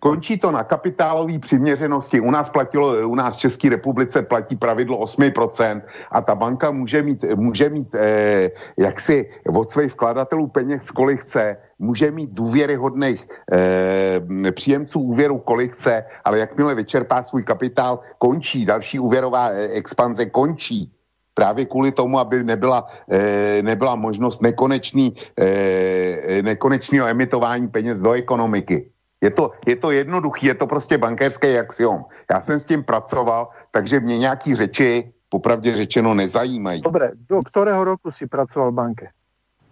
Končí 0.00 0.38
to 0.38 0.50
na 0.50 0.64
kapitálové 0.64 1.38
přiměřenosti. 1.38 2.20
U 2.20 2.30
nás 2.30 2.48
platilo, 2.48 3.08
u 3.08 3.14
nás 3.14 3.36
v 3.36 3.38
České 3.38 3.68
republice 3.68 4.22
platí 4.22 4.56
pravidlo 4.56 4.98
8% 5.04 5.82
a 6.10 6.20
ta 6.20 6.34
banka 6.34 6.70
může 6.70 7.02
mít, 7.02 7.24
může 7.36 7.70
mít 7.70 7.94
eh, 7.94 8.50
jaksi 8.78 9.28
od 9.44 9.70
svých 9.70 9.92
vkladatelů 9.92 10.46
peněz, 10.46 10.90
kolik 10.90 11.20
chce, 11.20 11.56
může 11.78 12.10
mít 12.10 12.30
důvěryhodných 12.32 13.28
eh, 13.52 14.52
příjemců 14.52 15.00
úvěru, 15.00 15.38
kolik 15.38 15.72
chce, 15.72 16.04
ale 16.24 16.38
jakmile 16.38 16.74
vyčerpá 16.74 17.22
svůj 17.22 17.42
kapitál, 17.42 18.00
končí, 18.18 18.64
další 18.66 18.98
úvěrová 18.98 19.50
eh, 19.50 19.68
expanze 19.68 20.26
končí 20.26 20.92
právě 21.34 21.64
kvůli 21.66 21.92
tomu, 21.92 22.18
aby 22.18 22.44
nebyla, 22.44 22.86
eh, 23.10 23.62
nebyla 23.62 23.96
možnost 23.96 24.42
nekonečný, 24.42 25.14
eh, 25.40 26.42
nekonečného 26.42 27.06
emitování 27.06 27.68
peněz 27.68 28.00
do 28.00 28.12
ekonomiky. 28.12 28.90
Je 29.20 29.30
to, 29.30 29.52
je 29.66 29.76
to 29.76 29.90
jednoduchý, 29.90 30.46
je 30.46 30.54
to 30.54 30.66
prostě 30.66 30.98
bankéřský 30.98 31.58
axiom. 31.58 32.04
Já 32.30 32.40
jsem 32.40 32.58
s 32.58 32.64
tím 32.64 32.84
pracoval, 32.84 33.48
takže 33.70 34.00
mě 34.00 34.18
nějaký 34.18 34.54
řeči 34.54 35.12
popravdě 35.28 35.74
řečeno 35.74 36.14
nezajímají. 36.14 36.82
Dobre, 36.82 37.10
do 37.28 37.42
kterého 37.42 37.84
roku 37.84 38.10
si 38.10 38.26
pracoval 38.26 38.72
v 38.72 38.74
banke? 38.74 39.10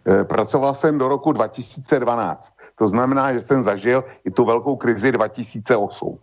E, 0.06 0.24
pracoval 0.24 0.74
jsem 0.74 0.98
do 0.98 1.08
roku 1.08 1.32
2012. 1.32 2.52
To 2.74 2.86
znamená, 2.86 3.32
že 3.32 3.40
jsem 3.40 3.62
zažil 3.62 4.04
i 4.24 4.30
tu 4.30 4.44
velkou 4.44 4.76
krizi 4.76 5.12
2008. 5.12 6.18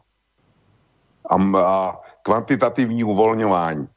A, 1.29 1.35
a 1.59 1.99
kvantitativní 2.23 3.03
uvolňování. 3.03 3.87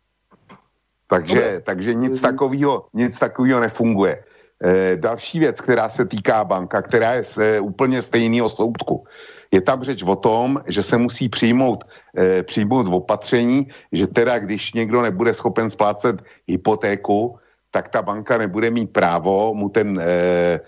Takže, 1.07 1.63
takže 1.65 1.95
nic 1.95 2.21
takového 2.21 2.87
nic 2.93 3.19
takového 3.19 3.61
nefunguje. 3.61 4.25
E, 4.65 4.97
další 4.97 5.39
věc, 5.39 5.61
která 5.61 5.89
se 5.89 6.05
týká 6.05 6.45
banka, 6.45 6.83
která 6.83 7.15
je 7.15 7.25
z 7.25 7.39
e, 7.39 7.61
úplně 7.61 8.03
stejného 8.03 8.49
sloupku, 8.49 9.05
je 9.53 9.61
tam 9.61 9.83
řeč 9.83 10.03
o 10.03 10.17
tom, 10.17 10.61
že 10.67 10.83
se 10.83 10.97
musí 10.97 11.29
přijmout, 11.29 11.85
e, 12.19 12.43
přijmout 12.43 12.87
opatření, 12.91 13.69
že 13.93 14.07
teda 14.07 14.39
když 14.39 14.73
někdo 14.73 15.03
nebude 15.03 15.35
schopen 15.35 15.71
splácet 15.71 16.23
hypotéku, 16.49 17.39
tak 17.71 17.89
ta 17.89 18.03
banka 18.03 18.39
nebude 18.39 18.71
mít 18.71 18.93
právo 18.93 19.55
mu 19.55 19.69
ten 19.69 20.01
e, 20.01 20.05
e, 20.05 20.61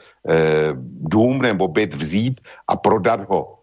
dům 1.11 1.43
nebo 1.43 1.69
byt 1.69 1.95
vzít 1.95 2.41
a 2.69 2.77
prodat 2.77 3.29
ho. 3.29 3.57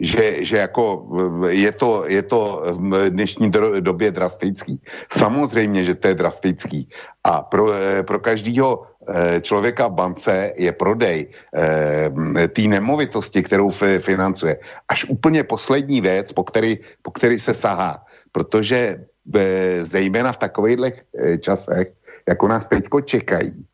Že, 0.00 0.44
že 0.44 0.56
jako 0.56 1.06
je 1.48 1.72
to, 1.72 2.04
je 2.06 2.22
to 2.22 2.62
v 2.66 3.10
dnešní 3.10 3.50
době 3.80 4.10
drastický. 4.10 4.82
Samozřejmě, 5.12 5.84
že 5.84 5.94
to 5.94 6.08
je 6.08 6.14
drastický. 6.14 6.88
A 7.24 7.42
pro, 7.42 7.70
pro 8.02 8.18
každého 8.18 8.82
Eh, 8.82 8.93
člověka 9.40 9.88
v 9.88 9.92
bance 9.92 10.52
je 10.56 10.72
prodej 10.72 11.28
eh, 11.28 12.48
té 12.48 12.62
nemovitosti, 12.62 13.42
kterou 13.42 13.70
financuje. 14.00 14.58
Až 14.88 15.04
úplně 15.04 15.44
poslední 15.44 16.00
věc, 16.00 16.32
po 16.32 16.44
který, 16.44 16.78
po 17.02 17.10
který 17.10 17.40
se 17.40 17.54
sahá. 17.54 18.04
Protože 18.32 19.04
eh, 19.34 19.84
zejména 19.84 20.32
v 20.32 20.42
takovýchhle 20.42 20.92
časech, 21.40 21.92
jako 22.28 22.48
nás 22.48 22.66
teďko 22.66 23.00
čekají, 23.00 23.66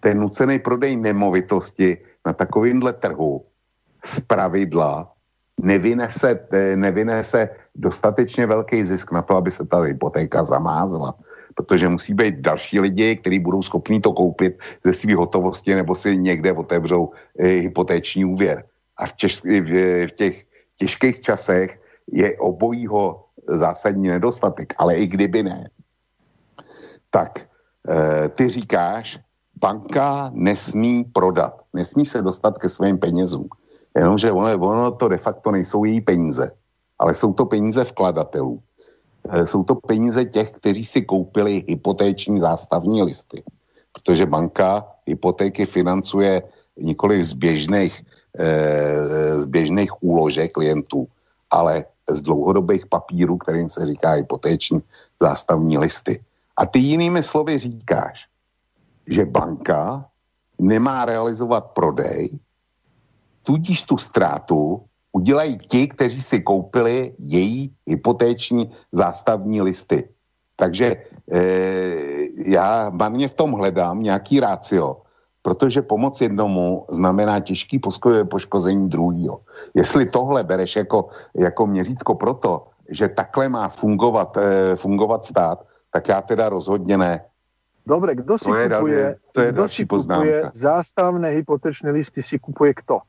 ten 0.00 0.18
nucený 0.18 0.58
prodej 0.58 0.96
nemovitosti 0.96 1.98
na 2.26 2.32
takovýmhle 2.32 2.92
trhu 2.92 3.44
z 4.04 4.20
pravidla 4.20 5.12
nevynese, 5.60 6.40
nevynese 6.74 7.48
dostatečně 7.74 8.46
velký 8.46 8.86
zisk 8.86 9.12
na 9.12 9.22
to, 9.22 9.36
aby 9.36 9.50
se 9.50 9.64
ta 9.66 9.80
hypotéka 9.80 10.44
zamázla 10.44 11.14
protože 11.54 11.88
musí 11.88 12.14
být 12.14 12.34
další 12.38 12.80
lidi, 12.80 13.16
kteří 13.16 13.38
budou 13.38 13.62
schopni 13.62 14.00
to 14.00 14.12
koupit 14.12 14.58
ze 14.84 14.92
své 14.92 15.14
hotovosti 15.14 15.74
nebo 15.74 15.94
si 15.94 16.16
někde 16.16 16.52
otevřou 16.52 17.10
e, 17.38 17.46
hypotéční 17.46 18.24
úvěr. 18.24 18.64
A 18.96 19.06
v, 19.06 19.12
češ, 19.16 19.42
v, 19.44 20.06
v 20.06 20.12
těch 20.12 20.44
těžkých 20.76 21.20
časech 21.20 21.80
je 22.12 22.38
obojího 22.38 23.24
zásadní 23.48 24.08
nedostatek, 24.08 24.74
ale 24.78 24.96
i 24.96 25.06
kdyby 25.06 25.42
ne, 25.42 25.70
tak 27.10 27.38
e, 27.40 28.28
ty 28.28 28.48
říkáš, 28.48 29.18
banka 29.60 30.30
nesmí 30.34 31.04
prodat, 31.04 31.60
nesmí 31.72 32.06
se 32.06 32.22
dostat 32.22 32.58
ke 32.58 32.68
svým 32.68 32.98
penězům. 32.98 33.48
Jenomže 33.96 34.32
ono, 34.32 34.54
ono 34.54 34.90
to 34.90 35.08
de 35.08 35.18
facto 35.18 35.50
nejsou 35.50 35.84
její 35.84 36.00
peníze, 36.00 36.50
ale 36.98 37.14
jsou 37.14 37.32
to 37.32 37.46
peníze 37.46 37.84
vkladatelů. 37.84 38.62
Eh, 39.28 39.46
jsou 39.46 39.64
to 39.64 39.74
peníze 39.74 40.24
těch, 40.24 40.50
kteří 40.50 40.84
si 40.84 41.02
koupili 41.02 41.64
hypotéční 41.68 42.40
zástavní 42.40 43.02
listy. 43.02 43.42
Protože 43.92 44.26
banka 44.26 44.86
hypotéky 45.06 45.66
financuje 45.66 46.42
nikoli 46.76 47.24
z 47.24 47.32
běžných, 47.32 48.02
eh, 48.38 49.42
z 49.42 49.46
běžných 49.46 50.02
úložek 50.02 50.52
klientů, 50.52 51.08
ale 51.50 51.84
z 52.10 52.20
dlouhodobých 52.20 52.86
papírů, 52.86 53.38
kterým 53.38 53.70
se 53.70 53.86
říká 53.86 54.10
hypotéční 54.10 54.82
zástavní 55.20 55.78
listy. 55.78 56.22
A 56.56 56.66
ty 56.66 56.78
jinými 56.78 57.22
slovy 57.22 57.58
říkáš, 57.58 58.26
že 59.06 59.24
banka 59.24 60.04
nemá 60.58 61.04
realizovat 61.04 61.72
prodej, 61.74 62.38
tudíž 63.42 63.82
tu 63.82 63.98
ztrátu 63.98 64.84
udělají 65.12 65.58
ti, 65.58 65.88
kteří 65.88 66.22
si 66.22 66.40
koupili 66.40 67.14
její 67.18 67.72
hypotéční 67.86 68.70
zástavní 68.92 69.62
listy. 69.62 70.08
Takže 70.56 70.96
e, 71.32 71.40
já 72.46 72.90
marně 72.90 73.28
v 73.28 73.34
tom 73.34 73.52
hledám 73.52 74.02
nějaký 74.02 74.40
rácio, 74.40 75.02
protože 75.42 75.82
pomoc 75.82 76.20
jednomu 76.20 76.86
znamená 76.90 77.40
těžký 77.40 77.80
poškození 78.28 78.88
druhého. 78.88 79.40
Jestli 79.74 80.06
tohle 80.06 80.44
bereš 80.44 80.76
jako, 80.76 81.08
jako 81.34 81.66
měřítko 81.66 82.14
pro 82.14 82.34
to, 82.34 82.66
že 82.90 83.08
takhle 83.08 83.48
má 83.48 83.68
fungovat, 83.68 84.36
e, 84.36 84.76
fungovat 84.76 85.24
stát, 85.24 85.64
tak 85.92 86.08
já 86.08 86.22
teda 86.22 86.48
rozhodně 86.48 86.96
ne. 86.96 87.24
Dobre, 87.86 88.16
kto 88.16 88.38
si 88.38 88.44
To 88.44 88.54
je 88.54 88.68
kupuje, 88.68 89.16
to 89.32 89.40
je 89.40 89.52
další 89.52 89.82
si 89.82 89.86
kupuje 89.86 90.50
zástavné 90.54 91.28
hypotečné 91.28 91.90
listy, 91.90 92.22
si 92.22 92.38
kupuje 92.38 92.74
kto? 92.74 93.00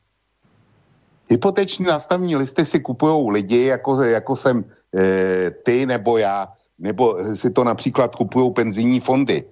Hypoteční 1.32 1.86
zástavní 1.86 2.36
listy 2.36 2.66
si 2.66 2.80
kupují 2.80 3.32
lidi, 3.32 3.64
jako, 3.72 4.04
jako 4.04 4.36
jsem 4.36 4.64
e, 4.92 5.52
ty 5.64 5.86
nebo 5.86 6.18
já, 6.18 6.48
nebo 6.80 7.16
si 7.36 7.50
to 7.52 7.64
například 7.64 8.16
kupují 8.16 8.52
penzijní 8.52 9.00
fondy. 9.00 9.44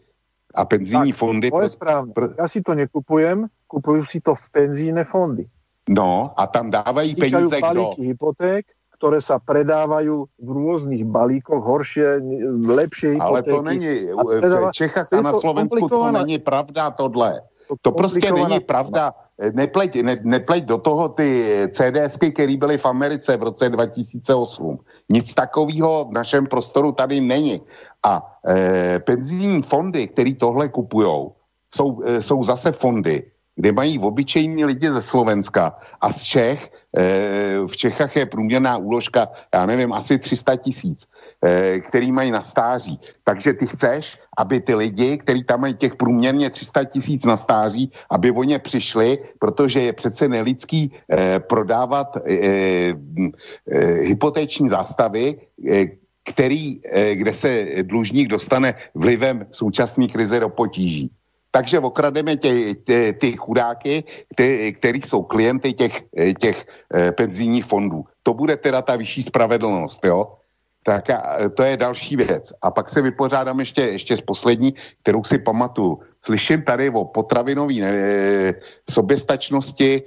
A 0.55 0.65
penzijní 0.65 1.11
Tak, 1.11 1.19
fondy... 1.19 1.47
To 1.51 1.61
je 1.61 1.69
správne. 1.69 2.11
pr- 2.11 2.33
Ja 2.35 2.47
si 2.51 2.59
to 2.65 2.75
nekupujem, 2.75 3.47
kupujú 3.69 4.01
si 4.03 4.19
to 4.19 4.35
v 4.35 4.45
penzíne 4.51 5.05
fondy. 5.07 5.45
No, 5.89 6.33
a 6.35 6.47
tam 6.49 6.67
dávají 6.73 7.15
Týkajú 7.15 7.47
peníze 7.47 7.57
kdo? 7.57 7.65
balíky 7.65 8.01
hypoték, 8.11 8.63
ktoré 8.99 9.21
sa 9.23 9.39
predávajú 9.39 10.27
v 10.41 10.49
rôznych 10.51 11.05
balíkoch, 11.07 11.63
horšie, 11.63 12.19
lepšie 12.67 13.15
hypotéky. 13.15 13.23
Ale 13.23 13.39
to 13.45 13.57
není, 13.61 13.89
A 14.11 14.69
v 14.69 14.75
Čechách 14.75 15.07
to 15.09 15.15
je 15.15 15.19
a 15.21 15.23
na 15.23 15.31
to 15.31 15.39
Slovensku 15.39 15.85
to 15.87 16.11
není 16.11 16.37
pravda 16.43 16.91
tohle. 16.91 17.41
To 17.81 17.91
prostě 17.91 18.19
komplikovaná- 18.19 18.49
není 18.49 18.59
pravda. 18.59 19.13
Nepleť, 19.39 20.03
ne, 20.03 20.19
nepleť 20.19 20.67
do 20.67 20.77
toho 20.83 21.15
ty 21.15 21.47
CDSky, 21.71 22.31
které 22.31 22.57
byly 22.59 22.77
v 22.77 22.85
Americe 22.85 23.37
v 23.37 23.43
roce 23.43 23.69
2008. 23.69 24.19
Nic 25.09 25.33
takového 25.33 26.05
v 26.05 26.11
našem 26.11 26.43
prostoru 26.43 26.91
tady 26.91 27.21
není. 27.21 27.61
A 28.03 28.19
e, 28.47 28.99
penzijní 28.99 29.63
fondy, 29.63 30.07
které 30.07 30.35
tohle 30.35 30.67
kupujou, 30.69 31.35
jsou, 31.71 32.03
e, 32.03 32.21
jsou 32.21 32.43
zase 32.43 32.71
fondy, 32.71 33.23
kde 33.59 33.71
mají 33.71 33.99
obyčejní 33.99 34.65
lidi 34.65 34.87
ze 34.91 35.01
Slovenska 35.01 35.75
a 36.01 36.13
z 36.15 36.23
Čech, 36.23 36.71
e, 36.95 37.03
v 37.67 37.75
Čechách 37.77 38.15
je 38.15 38.25
průměrná 38.25 38.77
úložka, 38.77 39.27
já 39.53 39.65
nevím, 39.65 39.91
asi 39.93 40.15
300 40.15 40.55
tisíc, 40.55 41.03
e, 41.43 41.79
který 41.79 42.11
mají 42.11 42.31
na 42.31 42.41
stáří. 42.41 42.95
Takže 43.27 43.53
ty 43.53 43.67
chceš, 43.67 44.15
aby 44.37 44.63
ty 44.63 44.75
lidi, 44.75 45.17
kteří 45.17 45.43
tam 45.43 45.61
mají 45.61 45.75
těch 45.75 45.99
průměrně 45.99 46.49
300 46.49 46.83
tisíc 46.83 47.25
na 47.27 47.35
stáří, 47.35 47.91
aby 48.07 48.31
o 48.31 48.43
ně 48.47 48.59
přišli, 48.63 49.19
protože 49.39 49.91
je 49.91 49.93
přece 49.93 50.27
nelidský 50.31 50.95
e, 51.11 51.39
prodávat 51.43 52.15
e, 52.23 52.95
hypotéční 54.07 54.69
zástavy, 54.69 55.51
který, 56.23 56.79
kde 57.13 57.33
se 57.33 57.67
dlužník 57.83 58.27
dostane 58.29 58.75
vlivem 58.95 59.47
současné 59.51 60.07
krize 60.07 60.39
do 60.39 60.49
potíží. 60.49 61.09
Takže 61.51 61.79
okrademe 61.79 62.37
tě, 62.37 62.75
tě, 62.75 63.13
ty 63.13 63.31
chudáky, 63.37 64.03
tě, 64.37 64.71
který 64.71 65.01
jsou 65.01 65.23
klienty 65.23 65.73
těch, 65.73 66.01
těch 66.39 66.65
eh, 66.93 67.11
penzijních 67.11 67.65
fondů. 67.65 68.05
To 68.23 68.33
bude 68.33 68.57
teda 68.57 68.81
ta 68.81 68.95
vyšší 68.95 69.23
spravedlnost, 69.23 70.05
jo? 70.05 70.37
Tak 70.83 71.09
a, 71.09 71.49
to 71.49 71.63
je 71.63 71.77
další 71.77 72.15
věc. 72.15 72.53
A 72.61 72.71
pak 72.71 72.89
se 72.89 73.01
vypořádám 73.01 73.59
ještě, 73.59 73.81
ještě 73.81 74.17
z 74.17 74.21
poslední, 74.21 74.73
kterou 75.01 75.23
si 75.23 75.37
pamatuju. 75.39 75.99
Slyším 76.25 76.61
tady 76.63 76.89
o 76.89 77.05
potravinové 77.05 77.73
eh, 77.81 78.53
soběstačnosti, 78.89 80.01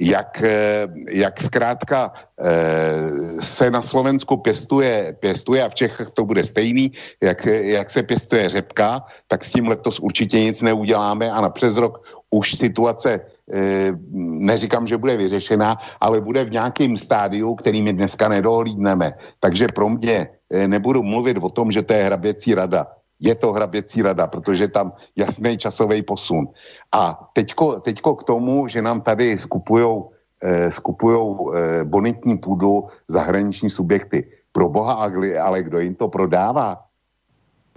jak, 0.00 0.42
eh, 0.42 0.86
jak 1.10 1.40
zkrátka 1.40 2.12
eh, 2.40 3.40
se 3.40 3.70
na 3.70 3.82
Slovensku 3.82 4.36
pěstuje, 4.36 5.16
pěstuje 5.20 5.64
a 5.64 5.68
v 5.68 5.74
Čechách 5.74 6.10
to 6.10 6.24
bude 6.24 6.44
stejný, 6.44 6.92
jak, 7.22 7.46
jak 7.46 7.90
se 7.90 8.02
pěstuje 8.02 8.48
řepka, 8.48 9.04
tak 9.28 9.44
s 9.44 9.50
tím 9.50 9.68
letos 9.68 10.00
určitě 10.00 10.40
nic 10.40 10.62
neuděláme 10.62 11.30
a 11.30 11.40
na 11.40 11.50
přes 11.50 11.76
rok 11.76 12.04
už 12.30 12.56
situace, 12.56 13.20
eh, 13.52 13.92
neříkám, 14.40 14.86
že 14.86 14.96
bude 14.96 15.16
vyřešená, 15.16 15.76
ale 16.00 16.20
bude 16.20 16.44
v 16.44 16.52
nějakém 16.56 16.96
stádiu, 16.96 17.54
který 17.54 17.82
my 17.82 17.92
dneska 17.92 18.28
nedohlídneme. 18.28 19.12
Takže 19.40 19.66
pro 19.74 19.88
mě 19.88 20.28
nebudu 20.66 21.02
mluvit 21.02 21.36
o 21.40 21.48
tom, 21.48 21.72
že 21.72 21.82
to 21.82 21.92
je 21.92 22.04
hraběcí 22.04 22.54
rada. 22.54 22.86
Je 23.22 23.34
to 23.34 23.52
hraběcí 23.54 24.02
rada, 24.02 24.26
protože 24.26 24.68
tam 24.68 24.92
jasný 25.16 25.58
časový 25.58 26.02
posun. 26.02 26.50
A 26.92 27.30
teďko, 27.32 27.80
teďko 27.80 28.18
k 28.18 28.24
tomu, 28.24 28.66
že 28.68 28.82
nám 28.82 29.00
tady 29.00 29.38
skupujou, 29.38 30.10
eh, 30.42 30.70
skupujou 30.74 31.54
eh, 31.54 31.84
bonitní 31.86 32.38
půdu 32.38 32.90
zahraniční 33.08 33.70
subjekty. 33.70 34.26
Pro 34.52 34.68
boha, 34.68 35.06
ale- 35.40 35.62
kdo 35.62 35.78
jim 35.78 35.94
to 35.94 36.10
prodává? 36.10 36.82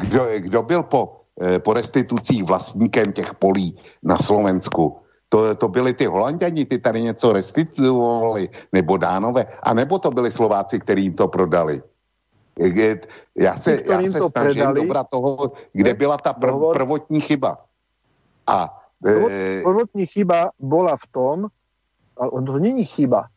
Kdo, 0.02 0.28
kdo 0.50 0.60
byl 0.64 0.84
po, 0.84 1.22
eh, 1.42 1.60
po 1.62 1.74
restitucích 1.78 2.44
vlastníkem 2.44 3.14
těch 3.14 3.38
polí 3.38 3.78
na 4.04 4.18
Slovensku? 4.18 4.98
To, 5.30 5.56
to 5.56 5.68
byli 5.68 5.94
ty 5.94 6.06
Holanděni, 6.06 6.66
ty 6.66 6.78
tady 6.82 7.02
něco 7.02 7.34
restituovali, 7.34 8.50
nebo 8.74 8.98
Dánové, 8.98 9.46
a 9.64 9.74
nebo 9.74 10.00
to 10.00 10.12
byli 10.12 10.32
Slováci, 10.32 10.80
kteří 10.80 11.04
jim 11.04 11.14
to 11.14 11.28
prodali? 11.28 11.82
Já 13.36 13.58
se, 13.58 13.84
já 13.86 14.02
se 14.02 14.20
to 14.20 14.30
snažím 14.30 14.64
predali, 14.64 14.82
dobrat 14.82 15.08
toho, 15.10 15.52
kde 15.74 15.94
byla 15.94 16.18
ta 16.18 16.34
prv, 16.34 16.54
hovor- 16.54 16.74
prvotní 16.74 17.22
chyba. 17.22 17.58
A 18.48 18.82
e, 19.06 19.62
Prvotní 19.64 20.06
chyba 20.06 20.52
bola 20.60 20.98
v 20.98 21.08
tom, 21.12 21.38
ale 22.18 22.32
to 22.32 22.60
není 22.60 22.86
chyba, 22.86 23.28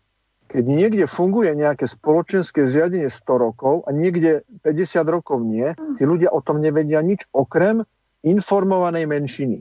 keď 0.49 0.65
niekde 0.65 1.05
funguje 1.05 1.53
nejaké 1.53 1.85
spoločenské 1.85 2.65
zriadenie 2.65 3.13
100 3.13 3.45
rokov 3.45 3.85
a 3.85 3.93
niekde 3.93 4.47
50 4.65 5.05
rokov 5.11 5.45
nie, 5.45 5.77
tí 6.01 6.09
ľudia 6.09 6.33
o 6.33 6.41
tom 6.41 6.65
nevedia 6.65 7.05
nič 7.05 7.29
okrem 7.37 7.85
informovanej 8.25 9.05
menšiny. 9.05 9.59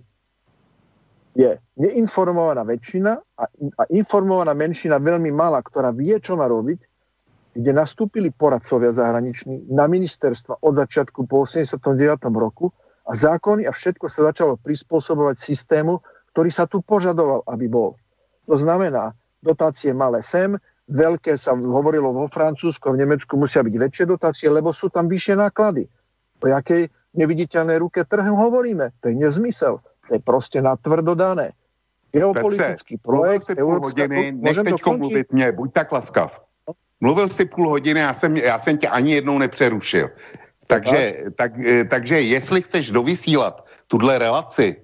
Je 1.37 1.59
neinformovaná 1.77 2.65
väčšina 2.65 3.11
a, 3.19 3.43
a 3.51 3.83
informovaná 3.93 4.55
menšina 4.57 4.97
veľmi 4.97 5.29
malá, 5.29 5.61
ktorá 5.61 5.93
vie, 5.93 6.17
čo 6.23 6.39
má 6.39 6.47
robiť, 6.49 6.79
kde 7.57 7.73
nastúpili 7.73 8.29
poradcovia 8.29 8.93
zahraniční 8.93 9.65
na 9.73 9.89
ministerstva 9.89 10.61
od 10.61 10.77
začiatku 10.77 11.25
po 11.25 11.41
89. 11.41 11.81
roku 12.29 12.69
a 13.09 13.17
zákony 13.17 13.65
a 13.65 13.73
všetko 13.73 14.05
sa 14.13 14.29
začalo 14.29 14.61
prispôsobovať 14.61 15.41
systému, 15.41 16.05
ktorý 16.37 16.53
sa 16.53 16.69
tu 16.69 16.85
požadoval, 16.85 17.41
aby 17.49 17.65
bol. 17.65 17.97
To 18.45 18.61
znamená, 18.61 19.17
dotácie 19.41 19.89
malé 19.89 20.21
sem, 20.21 20.53
veľké 20.85 21.33
sa 21.33 21.57
hovorilo 21.57 22.13
vo 22.13 22.29
Francúzsku, 22.29 22.93
v 22.93 23.01
Nemecku 23.01 23.33
musia 23.33 23.65
byť 23.65 23.73
väčšie 23.73 24.05
dotácie, 24.05 24.47
lebo 24.53 24.69
sú 24.69 24.93
tam 24.93 25.09
vyššie 25.09 25.35
náklady. 25.41 25.89
O 26.37 26.45
jakej 26.45 26.93
neviditeľnej 27.17 27.81
ruke 27.81 28.05
trhu 28.05 28.37
hovoríme? 28.37 28.93
To 29.01 29.09
je 29.09 29.15
nezmysel. 29.17 29.81
To 29.81 30.11
je 30.13 30.21
proste 30.21 30.61
natvrdo 30.61 31.17
dané. 31.17 31.57
Geopolitický 32.13 33.01
projekt, 33.01 33.51
Európska... 33.57 34.07
Môžem 34.07 34.65
dokončiť? 34.77 35.01
mluvit 35.01 35.27
mě, 35.33 35.51
buď 35.51 35.69
tak 35.73 35.91
laskav. 35.91 36.46
Mluvil 37.01 37.29
si 37.29 37.45
půl 37.45 37.69
hodiny, 37.69 37.99
já 37.99 38.13
jsem, 38.13 38.37
já 38.37 38.59
jsem 38.59 38.77
tě 38.77 38.87
ani 38.87 39.13
jednou 39.13 39.37
nepřerušil. 39.37 40.09
Takže, 40.67 41.31
tak, 41.37 41.51
eh, 41.59 41.85
takže 41.85 42.21
jestli 42.21 42.61
chceš 42.61 42.91
dovysílat 42.91 43.65
tuhle 43.87 44.19
relaci, 44.19 44.75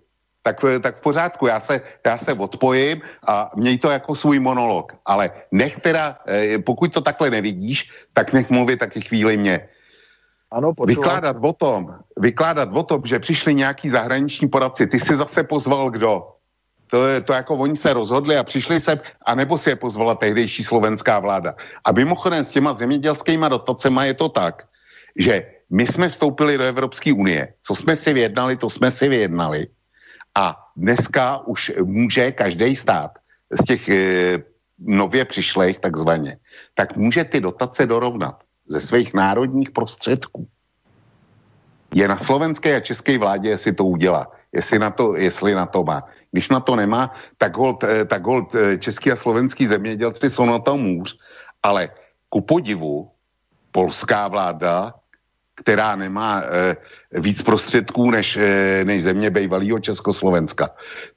tak, 0.44 0.64
eh, 0.64 0.80
tak 0.80 0.98
v 0.98 1.02
pořádku, 1.02 1.48
já 1.48 1.60
se, 1.60 1.81
já 2.06 2.18
se 2.18 2.34
odpojím 2.34 3.02
a 3.27 3.52
měj 3.56 3.77
to 3.77 3.90
jako 3.90 4.15
svůj 4.15 4.40
monolog. 4.40 4.95
Ale 5.06 5.31
nech 5.52 5.80
teda, 5.80 6.19
eh, 6.27 6.60
pokud 6.60 6.94
to 6.94 7.02
takhle 7.02 7.30
nevidíš, 7.30 7.90
tak 8.14 8.34
nech 8.34 8.49
mluvit 8.49 8.80
taky 8.80 9.02
chvíli 9.02 9.38
mě. 9.38 9.68
Áno, 10.53 10.69
počúvam. 10.77 10.94
Vykládat 10.94 11.38
o 11.41 11.53
tom, 11.53 11.81
vykládat 12.14 12.69
o 12.69 12.84
tom, 12.85 13.02
že 13.10 13.18
přišli 13.18 13.57
nějaký 13.57 13.90
zahraniční 13.90 14.48
poradci, 14.48 14.85
ty 14.85 15.02
si 15.02 15.15
zase 15.18 15.41
pozval 15.44 15.90
kdo? 15.90 16.30
To 16.94 17.10
je 17.10 17.22
to 17.26 17.34
jako 17.34 17.57
oni 17.57 17.76
se 17.76 17.90
rozhodli 17.94 18.38
a 18.38 18.45
přišli 18.45 18.78
sem, 18.78 19.02
anebo 19.26 19.57
si 19.57 19.74
je 19.74 19.82
pozvala 19.82 20.14
tehdejší 20.14 20.61
slovenská 20.64 21.20
vláda. 21.20 21.57
A 21.82 21.90
mimochodem 21.91 22.45
s 22.45 22.53
těma 22.53 22.74
zemědělskýma 22.74 23.49
dotacema 23.49 24.06
je 24.06 24.14
to 24.14 24.30
tak, 24.30 24.70
že 25.18 25.41
my 25.74 25.88
jsme 25.90 26.10
vstoupili 26.10 26.57
do 26.57 26.64
Evropské 26.64 27.10
unie. 27.14 27.57
Co 27.65 27.76
jsme 27.76 27.98
si 27.98 28.14
vyjednali, 28.14 28.57
to 28.61 28.70
jsme 28.70 28.91
si 28.94 29.10
vyjednali. 29.10 29.68
A 30.38 30.53
dneska 30.78 31.41
už 31.49 31.72
může 31.82 32.32
každý 32.32 32.76
stát 32.76 33.18
z 33.49 33.65
těch 33.65 33.90
e, 33.90 33.98
nově 34.78 35.26
přišlých 35.26 35.82
takzvaně, 35.82 36.38
tak 36.78 36.94
může 36.94 37.24
ty 37.26 37.41
dotace 37.41 37.90
dorovnat 37.90 38.38
ze 38.70 38.80
svých 38.80 39.14
národních 39.14 39.74
prostředků. 39.74 40.45
Je 41.94 42.06
na 42.07 42.18
slovenské 42.18 42.76
a 42.78 42.86
české 42.86 43.18
vládě, 43.18 43.49
jestli 43.49 43.74
to 43.74 43.86
udělá, 43.86 44.30
jestli 44.53 44.80
na 44.80 44.91
to, 44.91 45.15
jestli 45.15 45.55
na 45.55 45.65
to 45.65 45.84
má. 45.84 46.03
Když 46.31 46.49
na 46.49 46.59
to 46.59 46.75
nemá, 46.75 47.11
tak 47.38 47.57
hold, 47.57 47.84
eh, 47.84 48.05
tak 48.05 48.23
hold 48.25 48.55
eh, 48.55 48.77
český 48.77 49.11
a 49.11 49.15
slovenský 49.15 49.67
zemědělci 49.67 50.30
jsou 50.30 50.45
na 50.45 50.59
tom 50.59 50.84
hůř, 50.84 51.17
ale 51.63 51.89
ku 52.30 52.41
podivu 52.41 53.09
polská 53.71 54.27
vláda, 54.27 54.93
která 55.55 55.95
nemá 55.95 56.41
eh, 56.45 56.75
víc 57.21 57.41
prostředků 57.41 58.11
než, 58.11 58.38
eh, 58.38 58.81
než 58.85 59.03
země 59.03 59.30
bývalého 59.30 59.80
Československa, 59.80 60.69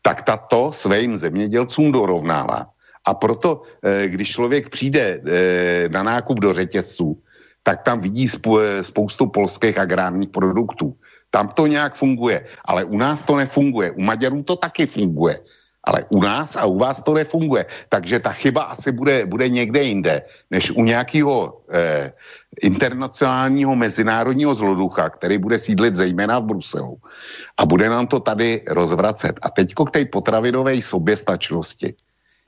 tak 0.03 0.23
tato 0.23 0.73
svým 0.73 1.17
zemědělcům 1.17 1.93
dorovnává. 1.93 2.67
A 3.07 3.15
proto, 3.15 3.63
eh, 3.83 4.09
když 4.09 4.33
člověk 4.33 4.69
přijde 4.69 5.05
eh, 5.25 5.89
na 5.89 6.03
nákup 6.03 6.41
do 6.41 6.53
řetězců, 6.53 7.17
tak 7.63 7.83
tam 7.83 8.01
vidí 8.01 8.29
spou- 8.29 8.83
spoustu 8.83 9.27
polských 9.27 9.79
agrárních 9.79 10.29
produktů. 10.29 10.95
Tam 11.37 11.53
to 11.53 11.69
nějak 11.69 12.01
funguje, 12.01 12.49
ale 12.65 12.89
u 12.89 12.97
nás 12.97 13.21
to 13.21 13.37
nefunguje. 13.37 13.93
U 13.93 14.01
Maďarů 14.01 14.41
to 14.43 14.57
taky 14.57 14.89
funguje. 14.89 15.45
Ale 15.85 16.09
u 16.09 16.25
nás 16.25 16.57
a 16.57 16.65
u 16.65 16.81
vás 16.81 17.05
to 17.05 17.13
nefunguje. 17.13 17.69
Takže 17.93 18.25
ta 18.25 18.33
chyba 18.33 18.73
asi 18.73 18.89
bude, 18.89 19.29
bude 19.29 19.45
někde 19.49 19.83
jinde, 19.83 20.15
než 20.51 20.73
u 20.73 20.81
nějakého 20.81 21.61
eh, 21.69 22.13
internacionálního 22.65 23.77
mezinárodního 23.77 24.55
zloducha, 24.57 25.13
který 25.13 25.37
bude 25.37 25.61
sídlit 25.61 25.95
zejména 25.95 26.41
v 26.41 26.57
Bruselu. 26.57 26.97
A 27.61 27.69
bude 27.69 27.85
nám 27.85 28.09
to 28.09 28.17
tady 28.21 28.65
rozvracet. 28.73 29.37
A 29.45 29.53
teďko 29.53 29.85
k 29.85 29.91
té 29.91 30.01
potravinové 30.09 30.81
soběstačnosti. 30.81 31.95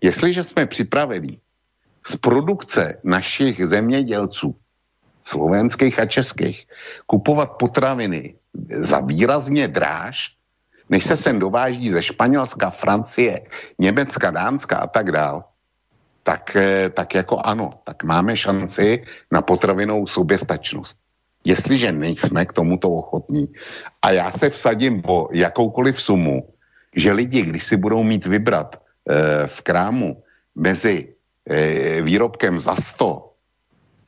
Jestliže 0.00 0.42
jsme 0.48 0.66
připraveni 0.66 1.36
z 2.08 2.16
produkce 2.16 2.96
našich 3.04 3.60
zemědělců, 3.68 4.56
slovenských 5.28 6.00
a 6.00 6.06
českých, 6.08 6.64
kupovat 7.06 7.60
potraviny 7.60 8.34
za 8.80 9.00
výrazně 9.00 9.68
dráž, 9.68 10.34
než 10.88 11.04
se 11.04 11.16
sem 11.16 11.38
dováží 11.38 11.90
ze 11.90 12.02
Španělska, 12.02 12.70
Francie, 12.70 13.40
Německa, 13.78 14.30
Dánska 14.30 14.76
a 14.76 14.86
tak 14.86 15.12
dál, 15.12 15.44
tak, 16.22 16.56
eh, 16.56 16.90
tak 16.90 17.14
jako 17.14 17.40
ano, 17.40 17.80
tak 17.84 18.04
máme 18.04 18.36
šanci 18.36 19.04
na 19.32 19.42
potravinou 19.42 20.06
soběstačnost. 20.06 20.96
Jestliže 21.44 21.92
nejsme 21.92 22.44
k 22.44 22.52
tomuto 22.52 22.90
ochotní 22.90 23.48
a 24.02 24.10
já 24.10 24.32
se 24.32 24.50
vsadím 24.50 25.02
o 25.06 25.28
jakoukoliv 25.32 26.00
sumu, 26.00 26.48
že 26.96 27.12
lidi, 27.12 27.42
když 27.42 27.64
si 27.64 27.76
budou 27.76 28.02
mít 28.02 28.26
vybrat 28.26 28.76
e, 28.76 28.80
v 29.46 29.58
krámu 29.62 30.22
mezi 30.54 31.14
e, 31.48 32.02
výrobkem 32.02 32.58
za 32.58 32.76
100 32.76 33.27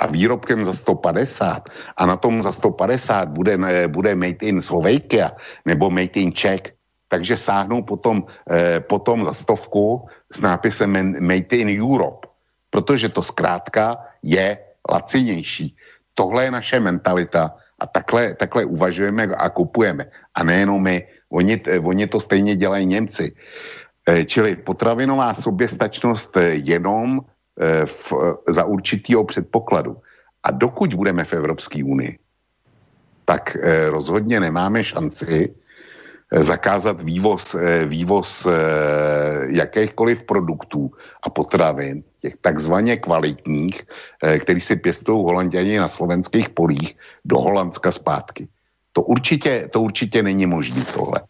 a 0.01 0.09
výrobkem 0.09 0.65
za 0.65 0.73
150 0.73 1.69
a 1.97 2.03
na 2.07 2.17
tom 2.17 2.41
za 2.43 2.53
150 2.53 3.29
bude, 3.29 3.61
bude 3.93 4.17
made 4.17 4.41
in 4.41 4.65
Slovakia 4.65 5.37
nebo 5.69 5.93
made 5.93 6.17
in 6.17 6.33
Czech, 6.33 6.73
takže 7.13 7.37
sáhnou 7.37 7.85
potom, 7.85 8.25
eh, 8.49 8.81
potom 8.81 9.25
za 9.29 9.37
stovku 9.37 10.09
s 10.33 10.41
nápisem 10.41 11.21
Made 11.21 11.53
in 11.53 11.69
Europe, 11.69 12.29
protože 12.73 13.13
to 13.13 13.23
zkrátka 13.23 14.01
je 14.25 14.59
lacinější. 14.89 15.77
Tohle 16.17 16.49
je 16.49 16.51
naše 16.51 16.81
mentalita 16.81 17.55
a 17.79 17.85
takhle, 17.87 18.35
takhle 18.35 18.65
uvažujeme 18.65 19.37
a 19.37 19.49
kupujeme. 19.53 20.09
A 20.35 20.41
nejenom 20.45 20.83
my, 20.83 21.05
oni, 21.29 21.61
oni 21.85 22.07
to 22.07 22.21
stejně 22.21 22.57
dělají 22.57 22.87
Němci. 22.87 23.37
Eh, 24.09 24.25
čili 24.25 24.57
potravinová 24.57 25.35
soběstačnost 25.35 26.37
jenom 26.65 27.21
Eh, 27.21 27.40
v, 27.85 28.13
za 28.49 28.65
určitýho 28.65 29.25
předpokladu. 29.25 29.97
A 30.43 30.51
dokud 30.51 30.95
budeme 30.95 31.25
v 31.25 31.33
Evropské 31.33 31.85
unii, 31.85 32.19
tak 33.25 33.57
eh, 33.57 33.91
rozhodně 33.91 34.41
nemáme 34.41 34.85
šanci 34.85 35.55
eh, 36.33 36.43
zakázat 36.43 37.03
vývoz, 37.03 37.57
vývoz 37.87 38.47
jakýchkoliv 39.47 40.23
produktů 40.23 40.91
a 41.23 41.31
potravin, 41.31 42.03
těch 42.23 42.37
takzvaně 42.41 42.97
kvalitních, 42.97 43.83
který 44.41 44.61
si 44.61 44.77
pěstují 44.77 45.25
holanděni 45.25 45.79
na 45.79 45.89
slovenských 45.89 46.49
polích, 46.49 46.97
do 47.25 47.39
Holandska 47.39 47.91
zpátky. 47.91 48.49
To 48.93 49.03
určitě, 49.03 49.69
to 49.73 49.81
určitě 49.81 50.23
není 50.23 50.47
možné 50.47 50.85
tohle. 50.85 51.21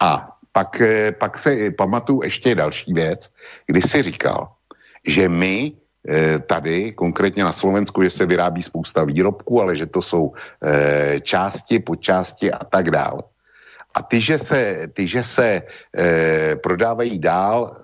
A 0.00 0.36
pak, 0.52 0.82
pak 1.18 1.38
se 1.38 1.70
pamatuju 1.70 2.22
ještě 2.22 2.54
další 2.54 2.92
věc, 2.92 3.30
kdy 3.66 3.82
si 3.82 4.02
říkal, 4.02 4.48
že 5.10 5.28
my 5.28 5.72
eh, 6.08 6.38
tady, 6.38 6.92
konkrétně 6.92 7.44
na 7.44 7.52
Slovensku, 7.52 8.02
že 8.02 8.10
se 8.10 8.26
vyrábí 8.26 8.62
spousta 8.62 9.04
výrobků, 9.04 9.62
ale 9.62 9.76
že 9.76 9.86
to 9.86 10.02
jsou 10.02 10.32
eh, 10.62 11.20
části, 11.20 11.78
podčásti 11.78 12.52
a 12.52 12.64
tak 12.64 12.90
dále. 12.90 13.22
A 13.94 14.02
ty, 14.02 14.20
že 14.20 14.38
se, 14.38 14.88
ty, 14.94 15.06
že 15.06 15.22
se 15.22 15.62
e, 15.98 16.56
prodávají 16.56 17.18
dál 17.18 17.76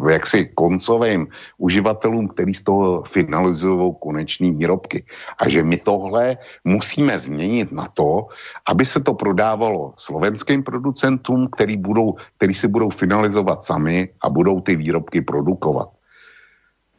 v, 0.00 0.08
jaksi 0.10 0.50
koncovým 0.54 1.28
uživatelům, 1.58 2.28
který 2.28 2.54
z 2.54 2.62
toho 2.62 3.02
finalizují 3.02 3.94
koneční 4.00 4.52
výrobky. 4.52 5.04
A 5.38 5.48
že 5.48 5.62
my 5.62 5.76
tohle 5.76 6.36
musíme 6.64 7.18
změnit 7.18 7.72
na 7.72 7.88
to, 7.92 8.26
aby 8.68 8.86
se 8.86 9.00
to 9.00 9.14
prodávalo 9.14 9.94
slovenským 9.96 10.64
producentům, 10.64 11.48
který, 11.52 11.76
budou, 11.76 12.16
který 12.36 12.54
si 12.54 12.68
budou 12.68 12.90
finalizovat 12.90 13.64
sami 13.64 14.08
a 14.20 14.30
budou 14.30 14.60
ty 14.60 14.76
výrobky 14.76 15.20
produkovat. 15.20 15.95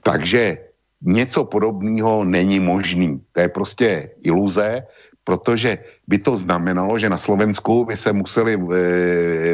Takže 0.08 0.58
něco 1.02 1.46
podobného 1.46 2.24
není 2.24 2.60
možný. 2.60 3.22
To 3.32 3.40
je 3.40 3.50
prostě 3.50 4.10
iluze, 4.24 4.88
protože 5.24 5.78
by 6.08 6.18
to 6.24 6.38
znamenalo, 6.38 6.96
že 7.00 7.12
na 7.12 7.20
Slovensku 7.20 7.86
by 7.86 7.96
se 7.98 8.14
museli 8.14 8.56
e, 8.56 8.60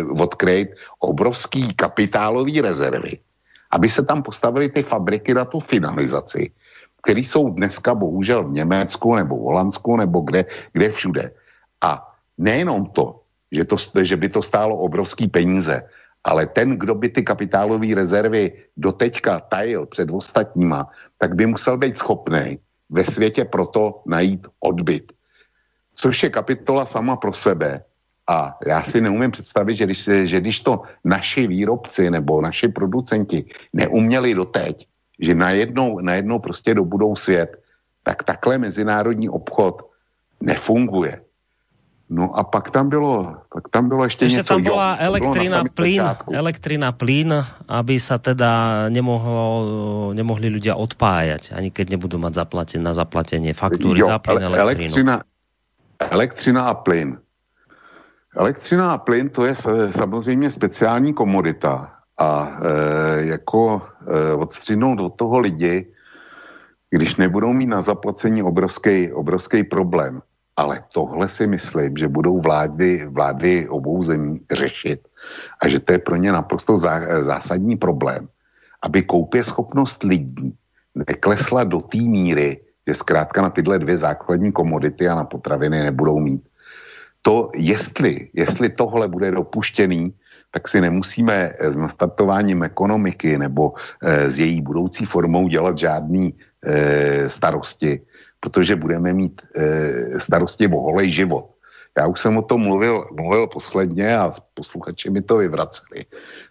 odkryt 0.06 0.78
obrovský 1.00 1.74
kapitálové 1.74 2.62
rezervy, 2.62 3.18
aby 3.74 3.90
se 3.90 4.06
tam 4.06 4.22
postavily 4.22 4.70
ty 4.70 4.86
fabriky 4.86 5.34
na 5.34 5.46
tu 5.46 5.60
finalizaci, 5.60 6.54
které 7.02 7.26
jsou 7.26 7.50
dneska 7.50 7.98
bohužel 7.98 8.46
v 8.46 8.62
Německu 8.62 9.16
nebo 9.16 9.36
v 9.36 9.44
Holandsku 9.50 9.98
nebo 9.98 10.22
kde, 10.22 10.46
kde 10.74 10.88
všude. 10.90 11.24
A 11.82 12.14
nejenom 12.38 12.86
to, 12.94 13.26
že, 13.52 13.66
to, 13.66 13.76
že 14.06 14.16
by 14.18 14.30
to 14.30 14.42
stálo 14.42 14.78
obrovský 14.78 15.28
peníze, 15.28 15.82
ale 16.24 16.48
ten, 16.48 16.80
kdo 16.80 16.96
by 16.96 17.10
ty 17.10 17.24
kapitálové 17.24 17.96
rezervy 17.96 18.52
doteďka 18.78 19.40
tajil 19.40 19.86
před 19.86 20.12
ostatníma, 20.12 20.88
tak 21.18 21.36
by 21.36 21.46
musel 21.46 21.78
být 21.78 21.98
schopný 21.98 22.60
ve 22.90 23.04
světě 23.06 23.46
proto 23.46 24.02
najít 24.06 24.48
odbyt. 24.60 25.12
Což 25.96 26.24
je 26.24 26.30
kapitola 26.30 26.86
sama 26.86 27.16
pro 27.16 27.34
sebe. 27.34 27.84
A 28.28 28.58
já 28.68 28.84
si 28.84 29.02
neumím 29.02 29.32
představit, 29.32 29.76
že 29.76 29.86
když, 29.86 30.10
že 30.24 30.40
když 30.40 30.60
to 30.60 30.82
naši 31.04 31.48
výrobci 31.48 32.12
nebo 32.12 32.42
naši 32.42 32.68
producenti 32.68 33.46
neuměli 33.74 34.34
doteď, 34.34 34.88
že 35.20 35.36
najednou, 35.36 36.00
najednou 36.00 36.40
prostě 36.40 36.74
dobudou 36.74 37.16
svět, 37.16 37.60
tak 38.04 38.24
takhle 38.24 38.58
mezinárodní 38.58 39.30
obchod 39.30 39.92
nefunguje. 40.42 41.23
No 42.10 42.30
a 42.36 42.44
pak 42.44 42.70
tam 42.70 42.90
bylo, 42.90 43.36
pak 43.50 43.70
tam 43.70 43.90
bylo 43.90 44.04
Ešte 44.04 44.28
něco. 44.28 44.44
tam 44.44 44.64
bola 44.64 44.98
jo, 45.00 45.08
elektrina, 45.08 45.64
plyn, 45.74 46.04
elektrina, 46.30 46.92
plyn, 46.92 47.32
aby 47.68 47.96
sa 48.00 48.20
teda 48.20 48.86
nemohlo, 48.92 50.12
nemohli 50.14 50.52
ľudia 50.52 50.76
odpájať, 50.76 51.56
ani 51.56 51.72
keď 51.72 51.96
nebudú 51.98 52.20
mať 52.20 52.44
zaplatené, 52.44 52.84
na 52.84 52.94
zaplatenie 52.94 53.56
faktúry 53.56 54.04
jo, 54.04 54.12
za 54.12 54.20
plyn, 54.20 54.44
ele, 54.44 54.56
Elektřina, 54.60 55.16
elektřina 56.00 56.62
a 56.70 56.74
plyn. 56.74 57.18
Elektřina 58.36 58.94
a 58.94 58.98
plyn 58.98 59.30
to 59.30 59.46
je 59.46 59.56
samozřejmě 59.92 60.52
speciální 60.52 61.14
komodita 61.14 61.94
a 62.20 62.30
e, 62.62 63.26
jako 63.26 63.82
e, 64.08 64.34
odstřinout 64.34 64.96
do 64.98 65.10
toho 65.10 65.40
lidi, 65.40 65.88
když 66.90 67.16
nebudou 67.16 67.54
mít 67.54 67.66
na 67.66 67.82
zaplacení 67.82 68.44
obrovský, 68.44 69.14
obrovský 69.14 69.64
problém. 69.64 70.22
Ale 70.56 70.84
tohle 70.94 71.30
si 71.30 71.48
myslím, 71.48 71.98
že 71.98 72.08
budou 72.08 72.42
vlády, 72.42 73.06
vlády 73.10 73.70
obou 73.70 74.04
zemí 74.04 74.42
řešit 74.52 75.08
a 75.62 75.68
že 75.68 75.80
to 75.80 75.94
je 75.94 76.00
pro 76.00 76.16
ně 76.16 76.32
naprosto 76.32 76.78
zásadní 77.20 77.76
problém, 77.76 78.28
aby 78.82 79.04
koupě 79.04 79.44
schopnost 79.44 80.04
lidí 80.04 80.56
neklesla 80.96 81.64
do 81.64 81.82
té 81.82 81.98
míry, 81.98 82.60
že 82.88 82.94
zkrátka 82.94 83.42
na 83.42 83.50
tyhle 83.50 83.80
dvě 83.80 83.98
základní 83.98 84.52
komodity 84.52 85.08
a 85.08 85.16
na 85.16 85.26
potraviny 85.26 85.84
nebudou 85.84 86.20
mít. 86.20 86.44
To, 87.22 87.52
jestli, 87.56 88.30
jestli 88.34 88.70
tohle 88.70 89.08
bude 89.08 89.32
dopuštěný, 89.32 90.14
tak 90.52 90.68
si 90.68 90.82
nemusíme 90.82 91.54
s 91.60 91.76
nastartováním 91.76 92.64
ekonomiky 92.64 93.38
nebo 93.38 93.74
e, 94.02 94.32
s 94.32 94.40
její 94.40 94.62
budoucí 94.62 95.06
formou 95.06 95.48
dělat 95.48 95.78
žádný 95.78 96.34
e, 96.62 97.30
starosti, 97.30 98.02
protože 98.44 98.76
budeme 98.76 99.14
mít 99.14 99.42
e, 99.56 100.20
starosti 100.20 100.68
o 100.68 100.80
holej 100.92 101.10
život. 101.10 101.48
Já 101.98 102.08
už 102.08 102.20
jsem 102.20 102.38
o 102.38 102.42
tom 102.42 102.62
mluvil, 102.62 103.08
mluvil 103.16 103.48
posledně 103.48 104.18
a 104.18 104.32
posluchači 104.54 105.10
mi 105.10 105.22
to 105.22 105.38
vyvraceli. 105.38 106.06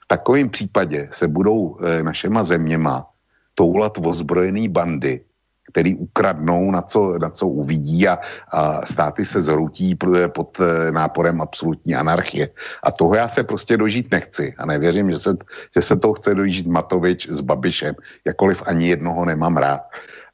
V 0.05 0.07
takovém 0.09 0.49
případě 0.49 1.09
se 1.13 1.29
budou 1.29 1.77
e, 1.77 2.03
našema 2.03 2.43
zeměma 2.43 3.07
toulat 3.55 3.93
ozbrojený 4.01 4.69
bandy, 4.69 5.21
který 5.69 5.95
ukradnou, 5.95 6.71
na 6.71 6.83
co, 6.83 7.19
na 7.19 7.31
co 7.31 7.49
uvidí 7.49 8.09
a, 8.09 8.19
a 8.49 8.87
státy 8.87 9.25
se 9.25 9.43
zhroutí 9.43 9.95
pod 10.33 10.57
e, 10.61 10.93
náporem 10.93 11.41
absolutní 11.41 11.95
anarchie. 11.95 12.49
A 12.83 12.91
toho 12.91 13.15
já 13.15 13.29
se 13.29 13.45
prostě 13.45 13.77
dožít 13.77 14.09
nechci 14.11 14.55
a 14.59 14.67
nevěřím, 14.67 15.11
že 15.11 15.17
se, 15.17 15.37
že 15.77 15.83
se 15.83 15.97
toho 15.97 16.15
chce 16.15 16.35
dožít 16.35 16.67
Matovič 16.67 17.29
s 17.29 17.41
Babišem, 17.41 17.95
jakoliv 18.25 18.63
ani 18.67 18.89
jednoho 18.89 19.25
nemám 19.25 19.57
rád. 19.57 19.83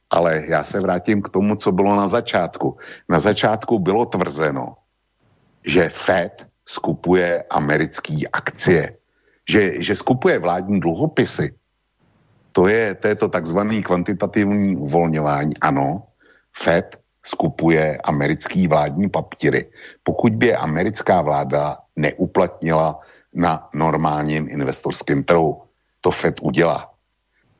Ale 0.09 0.43
já 0.47 0.63
se 0.63 0.79
vrátím 0.79 1.21
k 1.21 1.29
tomu, 1.29 1.55
co 1.55 1.71
bylo 1.71 1.95
na 1.95 2.07
začátku. 2.07 2.77
Na 3.09 3.19
začátku 3.19 3.79
bylo 3.79 4.05
tvrzeno, 4.05 4.75
že 5.65 5.89
Fed 5.89 6.47
skupuje 6.65 7.43
americké 7.49 8.17
akcie, 8.33 8.97
že, 9.49 9.81
že 9.81 9.95
skupuje 9.95 10.39
vládní 10.39 10.79
dluhopisy. 10.79 11.53
To 12.51 12.67
je, 12.67 12.95
to 12.95 13.07
je 13.07 13.15
to 13.15 13.27
takzvané 13.29 13.81
kvantitativní 13.81 14.75
uvolňování. 14.75 15.57
Ano, 15.61 16.03
Fed 16.57 16.97
skupuje 17.25 17.97
americký 18.03 18.67
vládní 18.67 19.09
papíry. 19.09 19.69
Pokud 20.03 20.33
by 20.33 20.55
americká 20.55 21.21
vláda 21.21 21.77
neuplatnila 21.95 22.99
na 23.33 23.69
normálním 23.73 24.49
investorském 24.49 25.23
trhu. 25.23 25.61
To 26.01 26.11
Fed 26.11 26.39
udělá. 26.41 26.89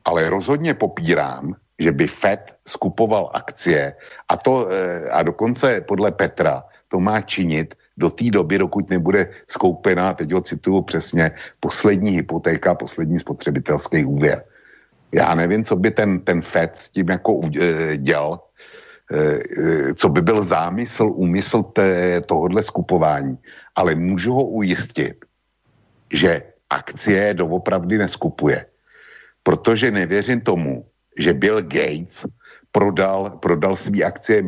Ale 0.04 0.30
rozhodně 0.30 0.74
popírám, 0.74 1.54
že 1.80 1.92
by 1.92 2.06
Fed 2.06 2.52
skupoval 2.68 3.32
akcie 3.32 3.96
a, 4.28 4.34
to, 4.36 4.68
eh, 4.68 5.08
a 5.08 5.24
dokonce 5.24 5.80
podle 5.80 6.12
Petra 6.12 6.62
to 6.92 7.00
má 7.00 7.24
činit. 7.24 7.74
Do 7.96 8.10
té 8.10 8.30
doby, 8.30 8.58
dokud 8.58 8.90
nebude 8.90 9.28
skoupena, 9.48 10.14
teď 10.14 10.32
ho 10.32 10.40
cituju 10.40 10.82
přesně, 10.82 11.30
poslední 11.60 12.10
hypotéka, 12.10 12.74
poslední 12.74 13.18
spotřebitelský 13.18 14.04
úvěr. 14.04 14.44
Já 15.12 15.34
nevím, 15.34 15.64
co 15.64 15.76
by 15.76 15.90
ten, 15.90 16.20
ten 16.20 16.42
FED 16.42 16.72
s 16.76 16.88
tím 16.88 17.08
jako 17.08 17.40
eh, 17.44 17.96
dělal, 17.96 18.40
eh, 19.12 19.94
co 19.94 20.08
by 20.08 20.20
byl 20.22 20.42
zámysl, 20.42 21.12
úmysl 21.12 21.64
tohohle 22.26 22.62
skupování, 22.62 23.36
ale 23.76 23.94
můžu 23.94 24.32
ho 24.32 24.44
ujistit, 24.44 25.24
že 26.12 26.42
akcie 26.70 27.34
doopravdy 27.34 27.98
neskupuje, 27.98 28.64
protože 29.42 29.90
nevěřím 29.90 30.40
tomu, 30.40 30.89
že 31.20 31.36
Bill 31.36 31.62
Gates 31.62 32.24
prodal, 32.72 33.30
prodal 33.44 33.76
své 33.76 34.02
akcie 34.02 34.42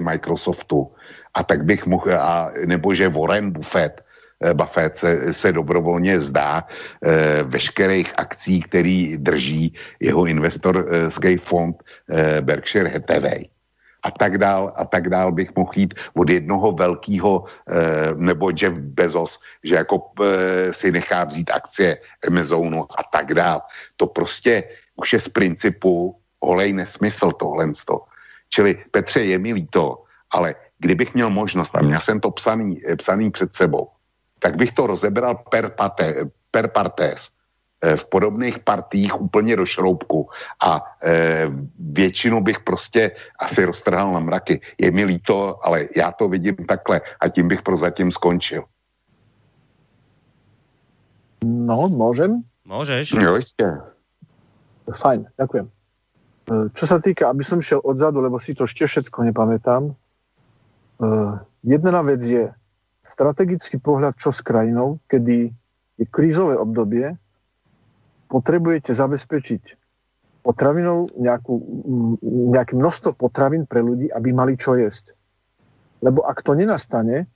Microsoftu 0.00 0.92
a 1.34 1.42
tak 1.42 1.64
bych 1.64 1.86
mohl, 1.86 2.12
a, 2.14 2.50
nebo 2.66 2.94
že 2.94 3.08
Warren 3.08 3.50
Buffett, 3.50 4.04
eh, 4.44 4.54
Buffett 4.54 4.98
se, 4.98 5.34
se 5.34 5.52
dobrovolně 5.52 6.20
zdá 6.20 6.66
e, 7.02 7.42
veškerých 7.42 8.12
akcí, 8.16 8.62
který 8.62 9.16
drží 9.16 9.74
jeho 10.00 10.26
investorský 10.26 11.36
fond 11.36 11.76
e, 12.10 12.40
Berkshire 12.40 12.90
Hathaway. 12.90 13.48
A 14.02 14.10
tak 14.10 14.38
dál, 14.38 14.72
a 14.76 14.86
tak 14.86 15.10
dál 15.10 15.32
bych 15.32 15.50
mohl 15.56 15.72
jít 15.74 15.94
od 16.14 16.30
jednoho 16.30 16.72
velkého, 16.72 17.44
e, 17.44 18.14
nebo 18.14 18.50
Jeff 18.54 18.78
Bezos, 18.78 19.42
že 19.62 19.74
jako 19.74 20.14
e, 20.22 20.72
si 20.72 20.90
nechá 20.90 21.24
vzít 21.24 21.50
akcie 21.50 21.98
Amazonu 22.26 22.86
a 22.86 23.02
tak 23.12 23.34
dál. 23.34 23.62
To 23.96 24.06
prostě 24.06 24.64
už 24.96 25.12
je 25.12 25.20
z 25.20 25.28
principu 25.28 26.17
olej 26.40 26.72
nesmysl 26.72 27.32
tohle. 27.32 27.72
Čili 28.48 28.84
Petře, 28.90 29.24
je 29.24 29.38
mi 29.38 29.52
líto, 29.52 30.04
ale 30.30 30.54
kdybych 30.78 31.14
měl 31.14 31.30
možnost, 31.30 31.74
a 31.74 31.82
měl 31.82 32.00
jsem 32.00 32.20
to 32.20 32.30
psaný, 32.30 32.82
eh, 32.86 32.96
psaný 32.96 33.30
před 33.30 33.54
sebou, 33.54 33.88
tak 34.38 34.56
bych 34.56 34.72
to 34.72 34.86
rozebral 34.86 35.34
per, 35.50 35.70
pate, 35.70 36.14
per 36.50 36.68
partés 36.68 37.30
eh, 37.82 37.96
v 37.96 38.04
podobných 38.06 38.58
partích 38.58 39.20
úplně 39.20 39.56
do 39.56 39.66
šroubku 39.66 40.28
a 40.62 40.82
e, 41.02 41.46
většinu 41.78 42.42
bych 42.42 42.60
prostě 42.60 43.10
asi 43.38 43.64
roztrhal 43.64 44.12
na 44.12 44.20
mraky. 44.20 44.60
Je 44.78 44.90
mi 44.90 45.04
líto, 45.04 45.58
ale 45.62 45.88
já 45.96 46.12
to 46.12 46.28
vidím 46.28 46.56
takhle 46.56 47.00
a 47.20 47.28
tím 47.28 47.48
bych 47.48 47.62
prozatím 47.62 48.10
skončil. 48.10 48.64
No, 51.44 51.86
môžem? 51.86 52.42
Môžeš. 52.66 53.14
Jo, 53.14 53.36
jistě. 53.38 53.78
Fajn, 54.90 55.26
ďakujem. 55.38 55.70
Čo 56.48 56.84
sa 56.88 56.96
týka, 56.96 57.28
aby 57.28 57.44
som 57.44 57.60
šiel 57.60 57.84
odzadu, 57.84 58.24
lebo 58.24 58.40
si 58.40 58.56
to 58.56 58.64
ešte 58.64 58.88
všetko 58.88 59.28
nepamätám, 59.28 59.92
Uh, 60.98 61.38
jedna 61.62 62.02
vec 62.02 62.18
je 62.26 62.50
strategický 63.06 63.78
pohľad, 63.78 64.18
čo 64.18 64.34
s 64.34 64.42
krajinou, 64.42 64.98
kedy 65.06 65.54
je 65.94 66.04
krízové 66.10 66.58
obdobie, 66.58 67.14
potrebujete 68.26 68.90
zabezpečiť 68.90 69.78
potravinou 70.42 71.06
nejakú, 71.14 71.54
nejaké 72.50 72.74
množstvo 72.74 73.14
potravín 73.14 73.62
pre 73.70 73.78
ľudí, 73.78 74.10
aby 74.10 74.34
mali 74.34 74.58
čo 74.58 74.74
jesť. 74.74 75.14
Lebo 76.02 76.26
ak 76.26 76.42
to 76.42 76.58
nenastane, 76.58 77.30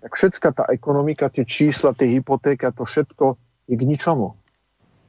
tak 0.00 0.14
všetká 0.14 0.48
tá 0.54 0.64
ekonomika, 0.70 1.26
tie 1.26 1.42
čísla, 1.42 1.90
tie 1.90 2.06
hypotéky, 2.06 2.70
to 2.70 2.86
všetko 2.86 3.34
je 3.66 3.74
k 3.74 3.82
ničomu. 3.82 4.38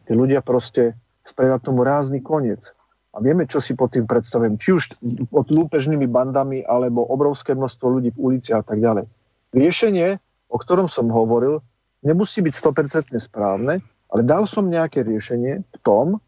Tí 0.09 0.17
ľudia 0.17 0.41
proste 0.41 0.97
spravia 1.21 1.61
tomu 1.61 1.85
rázny 1.85 2.25
koniec. 2.25 2.73
A 3.11 3.19
vieme, 3.19 3.43
čo 3.43 3.59
si 3.59 3.75
pod 3.75 3.91
tým 3.91 4.07
predstavujem. 4.07 4.55
Či 4.55 4.69
už 4.71 4.83
pod 5.27 5.51
lúpežnými 5.51 6.07
bandami, 6.07 6.63
alebo 6.63 7.03
obrovské 7.11 7.51
množstvo 7.51 7.99
ľudí 7.99 8.15
v 8.15 8.19
ulici 8.19 8.55
a 8.55 8.63
tak 8.63 8.79
ďalej. 8.79 9.03
Riešenie, 9.51 10.15
o 10.47 10.57
ktorom 10.57 10.87
som 10.87 11.11
hovoril, 11.11 11.59
nemusí 12.07 12.39
byť 12.39 12.53
100% 12.55 13.19
správne, 13.19 13.83
ale 14.11 14.21
dal 14.23 14.47
som 14.47 14.71
nejaké 14.71 15.03
riešenie 15.03 15.59
v 15.59 15.77
tom, 15.83 16.23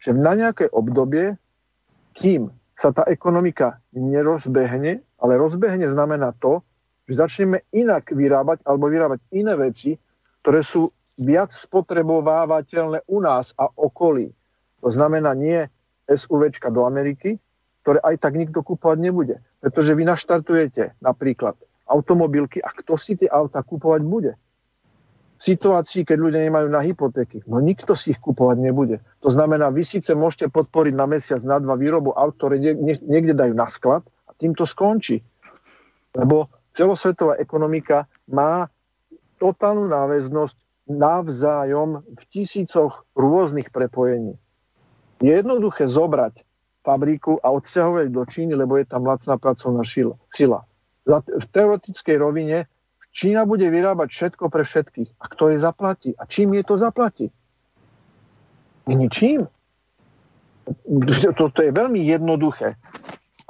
že 0.00 0.12
na 0.16 0.36
nejaké 0.36 0.68
obdobie, 0.72 1.36
kým 2.16 2.52
sa 2.76 2.92
tá 2.92 3.04
ekonomika 3.08 3.80
nerozbehne, 3.92 5.04
ale 5.20 5.32
rozbehne 5.36 5.84
znamená 5.88 6.32
to, 6.40 6.64
že 7.04 7.20
začneme 7.20 7.64
inak 7.76 8.08
vyrábať 8.08 8.64
alebo 8.64 8.88
vyrábať 8.88 9.20
iné 9.36 9.52
veci, 9.56 10.00
ktoré 10.40 10.64
sú 10.64 10.88
viac 11.20 11.52
spotrebovávateľné 11.52 13.04
u 13.04 13.20
nás 13.20 13.52
a 13.60 13.68
okolí. 13.68 14.32
To 14.80 14.88
znamená 14.88 15.36
nie 15.36 15.68
SUVčka 16.10 16.74
do 16.74 16.82
Ameriky, 16.86 17.38
ktoré 17.86 18.02
aj 18.02 18.16
tak 18.20 18.34
nikto 18.36 18.60
kúpovať 18.60 18.98
nebude. 18.98 19.36
Pretože 19.62 19.94
vy 19.94 20.04
naštartujete 20.04 20.98
napríklad 21.00 21.54
automobilky 21.90 22.62
a 22.62 22.70
kto 22.70 22.98
si 22.98 23.18
tie 23.18 23.30
auta 23.30 23.62
kúpovať 23.62 24.02
bude? 24.06 24.32
V 25.40 25.42
situácii, 25.56 26.04
keď 26.04 26.18
ľudia 26.20 26.40
nemajú 26.44 26.68
na 26.68 26.84
hypotéky, 26.84 27.40
no 27.48 27.64
nikto 27.64 27.96
si 27.96 28.12
ich 28.12 28.20
kúpovať 28.20 28.60
nebude. 28.60 29.00
To 29.24 29.32
znamená, 29.32 29.72
vy 29.72 29.88
síce 29.88 30.12
môžete 30.12 30.52
podporiť 30.52 30.92
na 30.92 31.08
mesiac, 31.08 31.40
na 31.48 31.56
dva 31.56 31.80
výrobu 31.80 32.12
aut, 32.12 32.36
ktoré 32.36 32.60
niekde 32.84 33.32
dajú 33.32 33.56
na 33.56 33.64
sklad 33.64 34.04
a 34.28 34.36
tým 34.36 34.52
to 34.52 34.68
skončí. 34.68 35.24
Lebo 36.12 36.52
celosvetová 36.76 37.40
ekonomika 37.40 38.04
má 38.28 38.68
totálnu 39.40 39.88
náväznosť 39.88 40.60
navzájom 40.92 42.04
v 42.04 42.22
tisícoch 42.28 43.08
rôznych 43.16 43.72
prepojení. 43.72 44.36
Je 45.20 45.32
jednoduché 45.32 45.84
zobrať 45.84 46.44
fabriku 46.80 47.36
a 47.44 47.52
odsťahovať 47.52 48.06
do 48.08 48.24
Číny, 48.24 48.56
lebo 48.56 48.80
je 48.80 48.88
tam 48.88 49.04
lacná 49.04 49.36
pracovná 49.36 49.84
sila. 50.32 50.64
V 51.04 51.46
teoretickej 51.52 52.16
rovine 52.16 52.64
Čína 53.10 53.42
bude 53.44 53.66
vyrábať 53.68 54.08
všetko 54.10 54.48
pre 54.48 54.62
všetkých. 54.64 55.10
A 55.20 55.24
kto 55.28 55.50
je 55.50 55.58
zaplatí? 55.58 56.10
A 56.14 56.24
čím 56.30 56.54
je 56.54 56.62
to 56.64 56.78
zaplatí? 56.78 57.26
Ničím. 58.86 59.50
Toto 61.34 61.58
je 61.60 61.74
veľmi 61.74 62.00
jednoduché. 62.06 62.78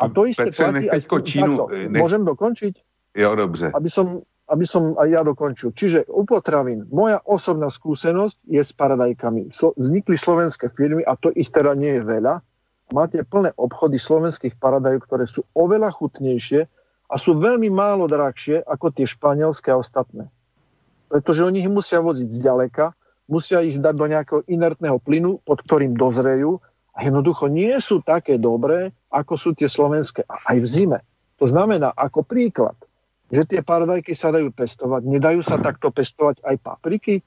A 0.01 0.09
to 0.09 0.25
isté 0.25 0.49
Petře, 0.49 0.65
platí 0.65 0.87
aj... 0.89 1.01
Čínu, 1.05 1.69
nech... 1.93 2.01
Môžem 2.01 2.25
dokončiť? 2.25 2.75
Jo, 3.15 3.37
dobře. 3.37 3.71
Aby 3.77 3.91
som, 3.93 4.25
aby 4.51 4.67
som 4.67 4.99
aj 4.99 5.09
ja 5.09 5.23
dokončil. 5.23 5.71
Čiže 5.71 6.11
u 6.11 6.27
potravín, 6.27 6.91
moja 6.91 7.23
osobná 7.23 7.71
skúsenosť 7.71 8.35
je 8.51 8.59
s 8.59 8.75
paradajkami. 8.75 9.55
Vznikli 9.55 10.19
slovenské 10.19 10.75
firmy 10.75 11.07
a 11.07 11.15
to 11.15 11.31
ich 11.39 11.55
teda 11.55 11.79
nie 11.79 12.03
je 12.03 12.03
veľa. 12.03 12.43
Máte 12.91 13.23
plné 13.23 13.55
obchody 13.55 14.03
slovenských 14.03 14.59
paradajú, 14.59 14.99
ktoré 15.07 15.31
sú 15.31 15.47
oveľa 15.55 15.95
chutnejšie 15.95 16.67
a 17.07 17.15
sú 17.15 17.39
veľmi 17.39 17.71
málo 17.71 18.11
drahšie 18.11 18.67
ako 18.67 18.91
tie 18.91 19.07
španielské 19.07 19.71
a 19.71 19.79
ostatné. 19.79 20.27
Pretože 21.07 21.47
oni 21.47 21.63
ich 21.63 21.71
musia 21.71 22.03
voziť 22.03 22.27
zďaleka, 22.27 22.91
musia 23.31 23.63
ich 23.63 23.79
dať 23.79 23.95
do 23.95 24.07
nejakého 24.11 24.41
inertného 24.51 24.99
plynu, 24.99 25.39
pod 25.47 25.63
ktorým 25.63 25.95
dozrejú 25.95 26.59
a 26.99 27.07
jednoducho 27.07 27.47
nie 27.47 27.71
sú 27.79 28.03
také 28.03 28.35
dobré, 28.35 28.91
ako 29.15 29.39
sú 29.39 29.51
tie 29.55 29.71
slovenské. 29.71 30.27
A 30.27 30.55
aj 30.55 30.57
v 30.59 30.67
zime. 30.67 30.99
To 31.39 31.47
znamená, 31.47 31.95
ako 31.95 32.27
príklad, 32.27 32.75
že 33.31 33.47
tie 33.47 33.63
paradajky 33.63 34.13
sa 34.19 34.35
dajú 34.35 34.51
pestovať. 34.51 35.07
Nedajú 35.07 35.41
sa 35.47 35.57
takto 35.63 35.95
pestovať 35.95 36.43
aj 36.43 36.57
papriky? 36.61 37.23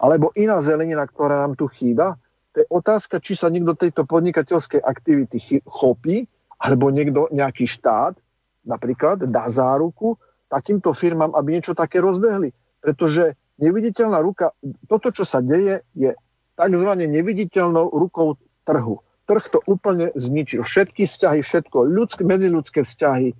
Alebo 0.00 0.32
iná 0.38 0.62
zelenina, 0.62 1.04
ktorá 1.04 1.44
nám 1.44 1.58
tu 1.58 1.68
chýba? 1.68 2.16
To 2.54 2.56
je 2.62 2.66
otázka, 2.70 3.20
či 3.20 3.36
sa 3.36 3.50
niekto 3.50 3.76
tejto 3.76 4.06
podnikateľskej 4.06 4.80
aktivity 4.80 5.62
chopí, 5.66 6.24
alebo 6.58 6.88
niekto, 6.88 7.28
nejaký 7.30 7.66
štát, 7.66 8.16
napríklad, 8.64 9.26
dá 9.28 9.46
záruku 9.50 10.16
takýmto 10.50 10.90
firmám, 10.90 11.30
aby 11.38 11.58
niečo 11.58 11.78
také 11.78 12.02
rozbehli. 12.02 12.50
Pretože 12.82 13.38
neviditeľná 13.62 14.18
ruka, 14.18 14.50
toto, 14.90 15.14
čo 15.14 15.22
sa 15.22 15.38
deje, 15.38 15.86
je 15.94 16.10
tzv. 16.58 16.90
neviditeľnou 16.90 17.94
rukou 17.94 18.34
trhu. 18.66 18.98
Trh 19.30 19.44
to 19.46 19.62
úplne 19.70 20.10
zničil. 20.18 20.66
Všetky 20.66 21.06
vzťahy, 21.06 21.40
všetko, 21.46 21.86
ľudské, 21.86 22.26
medziľudské 22.26 22.82
vzťahy, 22.82 23.30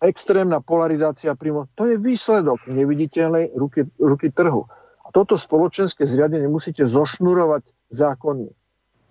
extrémna 0.00 0.60
polarizácia 0.60 1.32
príjmov, 1.32 1.72
to 1.72 1.88
je 1.88 1.96
výsledok 1.96 2.68
neviditeľnej 2.68 3.56
ruky, 3.56 3.88
ruky 3.96 4.28
trhu. 4.28 4.68
A 5.06 5.08
toto 5.14 5.40
spoločenské 5.40 6.04
zriadenie 6.04 6.50
musíte 6.50 6.84
zošnurovať 6.84 7.64
zákonne. 7.94 8.52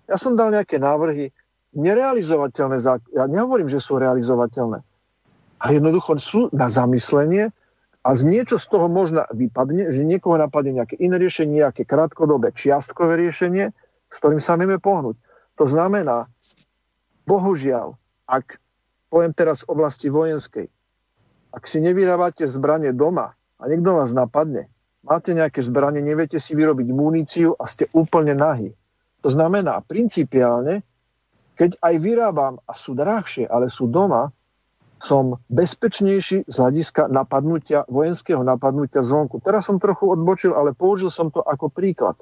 Ja 0.06 0.16
som 0.20 0.38
dal 0.38 0.54
nejaké 0.54 0.78
návrhy, 0.78 1.34
nerealizovateľné 1.74 2.78
zákony. 2.78 3.12
Ja 3.18 3.26
nehovorím, 3.26 3.66
že 3.66 3.82
sú 3.82 3.98
realizovateľné, 3.98 4.78
ale 5.58 5.70
jednoducho 5.74 6.16
sú 6.22 6.40
na 6.54 6.70
zamyslenie 6.70 7.50
a 8.06 8.08
z 8.14 8.22
niečo 8.22 8.54
z 8.54 8.70
toho 8.70 8.86
možno 8.86 9.26
vypadne, 9.34 9.90
že 9.90 10.06
niekoho 10.06 10.38
napadne 10.38 10.78
nejaké 10.78 10.94
iné 11.02 11.18
riešenie, 11.18 11.66
nejaké 11.66 11.82
krátkodobé 11.82 12.54
čiastkové 12.54 13.18
riešenie, 13.18 13.74
s 14.14 14.16
ktorým 14.22 14.38
sa 14.38 14.54
vieme 14.54 14.78
pohnúť. 14.78 15.18
To 15.58 15.66
znamená, 15.66 16.30
bohužiaľ, 17.26 17.98
ak 18.30 18.62
poviem 19.10 19.34
teraz 19.34 19.66
v 19.66 19.74
oblasti 19.74 20.06
vojenskej, 20.06 20.70
ak 21.56 21.64
si 21.64 21.80
nevyrábate 21.80 22.44
zbranie 22.44 22.92
doma 22.92 23.32
a 23.56 23.62
niekto 23.64 23.96
vás 23.96 24.12
napadne, 24.12 24.68
máte 25.00 25.32
nejaké 25.32 25.64
zbranie, 25.64 26.04
neviete 26.04 26.36
si 26.36 26.52
vyrobiť 26.52 26.92
muníciu 26.92 27.56
a 27.56 27.64
ste 27.64 27.88
úplne 27.96 28.36
nahy. 28.36 28.76
To 29.24 29.32
znamená, 29.32 29.80
principiálne, 29.88 30.84
keď 31.56 31.80
aj 31.80 31.94
vyrábam 31.96 32.60
a 32.68 32.76
sú 32.76 32.92
drahšie, 32.92 33.48
ale 33.48 33.72
sú 33.72 33.88
doma, 33.88 34.28
som 35.00 35.40
bezpečnejší 35.48 36.48
z 36.48 36.54
hľadiska 36.56 37.08
napadnutia, 37.08 37.88
vojenského 37.88 38.40
napadnutia 38.44 39.04
zvonku. 39.04 39.40
Teraz 39.40 39.68
som 39.68 39.80
trochu 39.80 40.12
odbočil, 40.12 40.52
ale 40.52 40.76
použil 40.76 41.08
som 41.08 41.32
to 41.32 41.40
ako 41.40 41.72
príklad. 41.72 42.16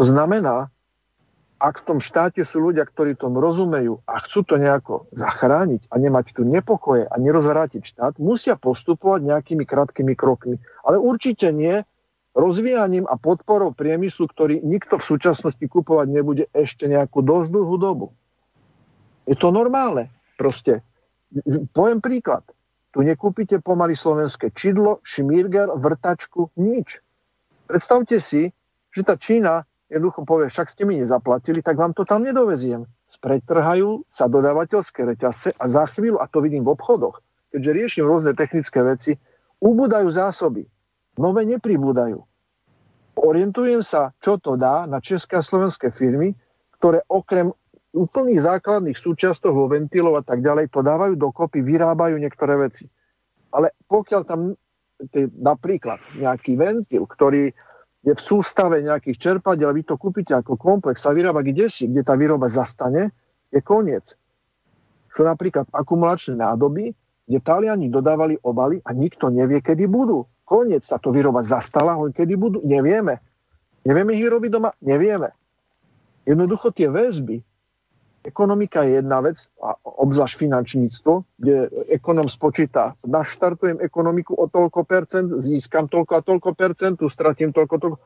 To 0.00 0.04
znamená, 0.04 0.72
ak 1.60 1.84
v 1.84 1.86
tom 1.86 1.98
štáte 2.00 2.40
sú 2.40 2.72
ľudia, 2.72 2.88
ktorí 2.88 3.20
tomu 3.20 3.44
rozumejú 3.44 4.00
a 4.08 4.24
chcú 4.24 4.42
to 4.48 4.56
nejako 4.56 5.06
zachrániť 5.12 5.92
a 5.92 5.94
nemať 6.00 6.32
tu 6.32 6.42
nepokoje 6.48 7.04
a 7.04 7.14
nerozvrátiť 7.20 7.82
štát, 7.84 8.14
musia 8.16 8.56
postupovať 8.56 9.28
nejakými 9.28 9.68
krátkými 9.68 10.16
krokmi. 10.16 10.56
Ale 10.82 10.96
určite 10.96 11.52
nie 11.52 11.84
rozvíjaním 12.32 13.04
a 13.04 13.20
podporou 13.20 13.76
priemyslu, 13.76 14.32
ktorý 14.32 14.64
nikto 14.64 14.96
v 14.96 15.04
súčasnosti 15.04 15.62
kupovať 15.68 16.06
nebude 16.08 16.44
ešte 16.56 16.88
nejakú 16.88 17.20
dosť 17.20 17.52
dlhú 17.52 17.76
dobu. 17.76 18.06
Je 19.28 19.36
to 19.36 19.52
normálne. 19.52 20.08
Proste 20.40 20.80
Poviem 21.70 22.02
príklad. 22.02 22.42
Tu 22.90 23.06
nekúpite 23.06 23.62
pomaly 23.62 23.94
slovenské 23.94 24.50
čidlo, 24.50 24.98
šmírger, 25.06 25.70
vrtačku, 25.78 26.50
nič. 26.58 26.98
Predstavte 27.70 28.18
si, 28.18 28.50
že 28.90 29.02
tá 29.06 29.14
Čína 29.14 29.62
jednoducho 29.90 30.22
povie, 30.22 30.46
však 30.46 30.70
ste 30.70 30.86
mi 30.86 31.02
nezaplatili, 31.02 31.60
tak 31.60 31.74
vám 31.76 31.92
to 31.92 32.06
tam 32.06 32.22
nedoveziem. 32.22 32.86
Spretrhajú 33.10 34.06
sa 34.06 34.30
dodávateľské 34.30 35.02
reťazce 35.02 35.58
a 35.58 35.64
za 35.66 35.84
chvíľu, 35.90 36.22
a 36.22 36.30
to 36.30 36.38
vidím 36.38 36.62
v 36.62 36.78
obchodoch, 36.78 37.18
keďže 37.50 37.70
riešim 37.74 38.04
rôzne 38.06 38.32
technické 38.38 38.80
veci, 38.86 39.18
ubúdajú 39.58 40.08
zásoby. 40.14 40.62
Nové 41.18 41.42
nepribúdajú. 41.44 42.22
Orientujem 43.20 43.82
sa, 43.82 44.14
čo 44.22 44.38
to 44.38 44.54
dá 44.54 44.86
na 44.86 45.02
české 45.02 45.42
a 45.42 45.44
slovenské 45.44 45.90
firmy, 45.92 46.32
ktoré 46.78 47.04
okrem 47.10 47.52
úplných 47.90 48.40
základných 48.46 48.94
súčiastok 48.94 49.50
vo 49.50 49.66
ventilov 49.66 50.22
a 50.22 50.24
tak 50.24 50.40
ďalej, 50.40 50.70
to 50.70 50.80
dávajú 50.80 51.18
dokopy, 51.18 51.60
vyrábajú 51.60 52.16
niektoré 52.16 52.56
veci. 52.56 52.86
Ale 53.50 53.74
pokiaľ 53.90 54.22
tam 54.24 54.54
napríklad 55.42 55.98
nejaký 56.14 56.54
ventil, 56.54 57.02
ktorý 57.04 57.50
je 58.00 58.12
v 58.16 58.20
sústave 58.20 58.80
nejakých 58.80 59.20
čerpadiel, 59.20 59.76
vy 59.76 59.84
to 59.84 60.00
kúpite 60.00 60.32
ako 60.32 60.56
komplex 60.56 61.04
a 61.04 61.12
vyrába 61.12 61.44
kde 61.44 61.68
si, 61.68 61.84
kde 61.84 62.00
tá 62.00 62.16
výroba 62.16 62.48
zastane, 62.48 63.12
je 63.52 63.60
koniec. 63.60 64.16
Sú 65.12 65.26
napríklad 65.26 65.68
akumulačné 65.68 66.38
nádoby, 66.38 66.96
kde 67.28 67.38
Taliani 67.44 67.92
dodávali 67.92 68.40
obaly 68.40 68.80
a 68.82 68.90
nikto 68.96 69.28
nevie, 69.28 69.60
kedy 69.60 69.84
budú. 69.90 70.24
Koniec, 70.46 70.82
táto 70.82 71.12
výroba 71.12 71.44
zastala, 71.44 71.94
ale 71.94 72.10
kedy 72.10 72.34
budú, 72.34 72.58
nevieme. 72.64 73.20
Nevieme 73.84 74.16
ich 74.16 74.22
vyrobiť 74.24 74.50
doma? 74.50 74.70
Nevieme. 74.82 75.30
Jednoducho 76.24 76.72
tie 76.72 76.88
väzby 76.88 77.42
Ekonomika 78.20 78.84
je 78.84 79.00
jedna 79.00 79.24
vec, 79.24 79.40
a 79.64 79.72
obzvlášť 79.80 80.44
finančníctvo, 80.44 81.12
kde 81.40 81.72
ekonom 81.88 82.28
spočíta, 82.28 82.92
naštartujem 83.08 83.80
ekonomiku 83.80 84.36
o 84.36 84.44
toľko 84.44 84.84
percent, 84.84 85.28
získam 85.40 85.88
toľko 85.88 86.12
a 86.16 86.20
toľko 86.20 86.50
percent, 86.52 86.94
tu 87.00 87.08
stratím 87.08 87.48
toľko, 87.56 87.74
toľko. 87.80 87.98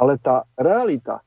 Ale 0.00 0.16
tá 0.24 0.48
realita 0.56 1.20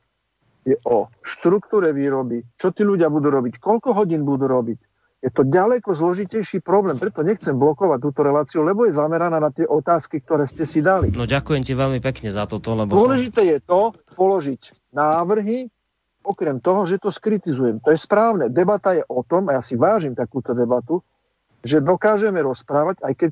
je 0.65 0.73
o 0.89 1.05
štruktúre 1.21 1.93
výroby, 1.93 2.41
čo 2.57 2.73
tí 2.73 2.81
ľudia 2.81 3.13
budú 3.13 3.29
robiť, 3.29 3.61
koľko 3.61 3.93
hodín 3.93 4.25
budú 4.25 4.49
robiť. 4.49 4.79
Je 5.21 5.29
to 5.29 5.45
ďaleko 5.45 5.93
zložitejší 5.93 6.65
problém, 6.65 6.97
preto 6.97 7.21
nechcem 7.21 7.53
blokovať 7.53 7.99
túto 8.01 8.25
reláciu, 8.25 8.65
lebo 8.65 8.89
je 8.89 8.97
zameraná 8.97 9.37
na 9.37 9.53
tie 9.53 9.69
otázky, 9.69 10.17
ktoré 10.17 10.49
ste 10.49 10.65
si 10.65 10.81
dali. 10.81 11.13
No 11.13 11.29
ďakujem 11.29 11.61
ti 11.61 11.77
veľmi 11.77 12.01
pekne 12.01 12.33
za 12.33 12.49
toto, 12.49 12.73
lebo... 12.73 12.97
Dôležité 12.97 13.45
som... 13.45 13.51
je 13.53 13.57
to 13.61 13.81
položiť 14.17 14.61
návrhy, 14.89 15.69
okrem 16.21 16.61
toho, 16.61 16.85
že 16.85 17.01
to 17.01 17.09
skritizujem. 17.09 17.81
To 17.81 17.93
je 17.93 17.99
správne. 17.99 18.49
Debata 18.49 18.93
je 18.97 19.03
o 19.09 19.25
tom, 19.25 19.49
a 19.49 19.59
ja 19.59 19.61
si 19.61 19.77
vážim 19.77 20.13
takúto 20.13 20.53
debatu, 20.53 21.01
že 21.61 21.81
dokážeme 21.81 22.41
rozprávať, 22.41 23.01
aj 23.05 23.13
keď 23.17 23.31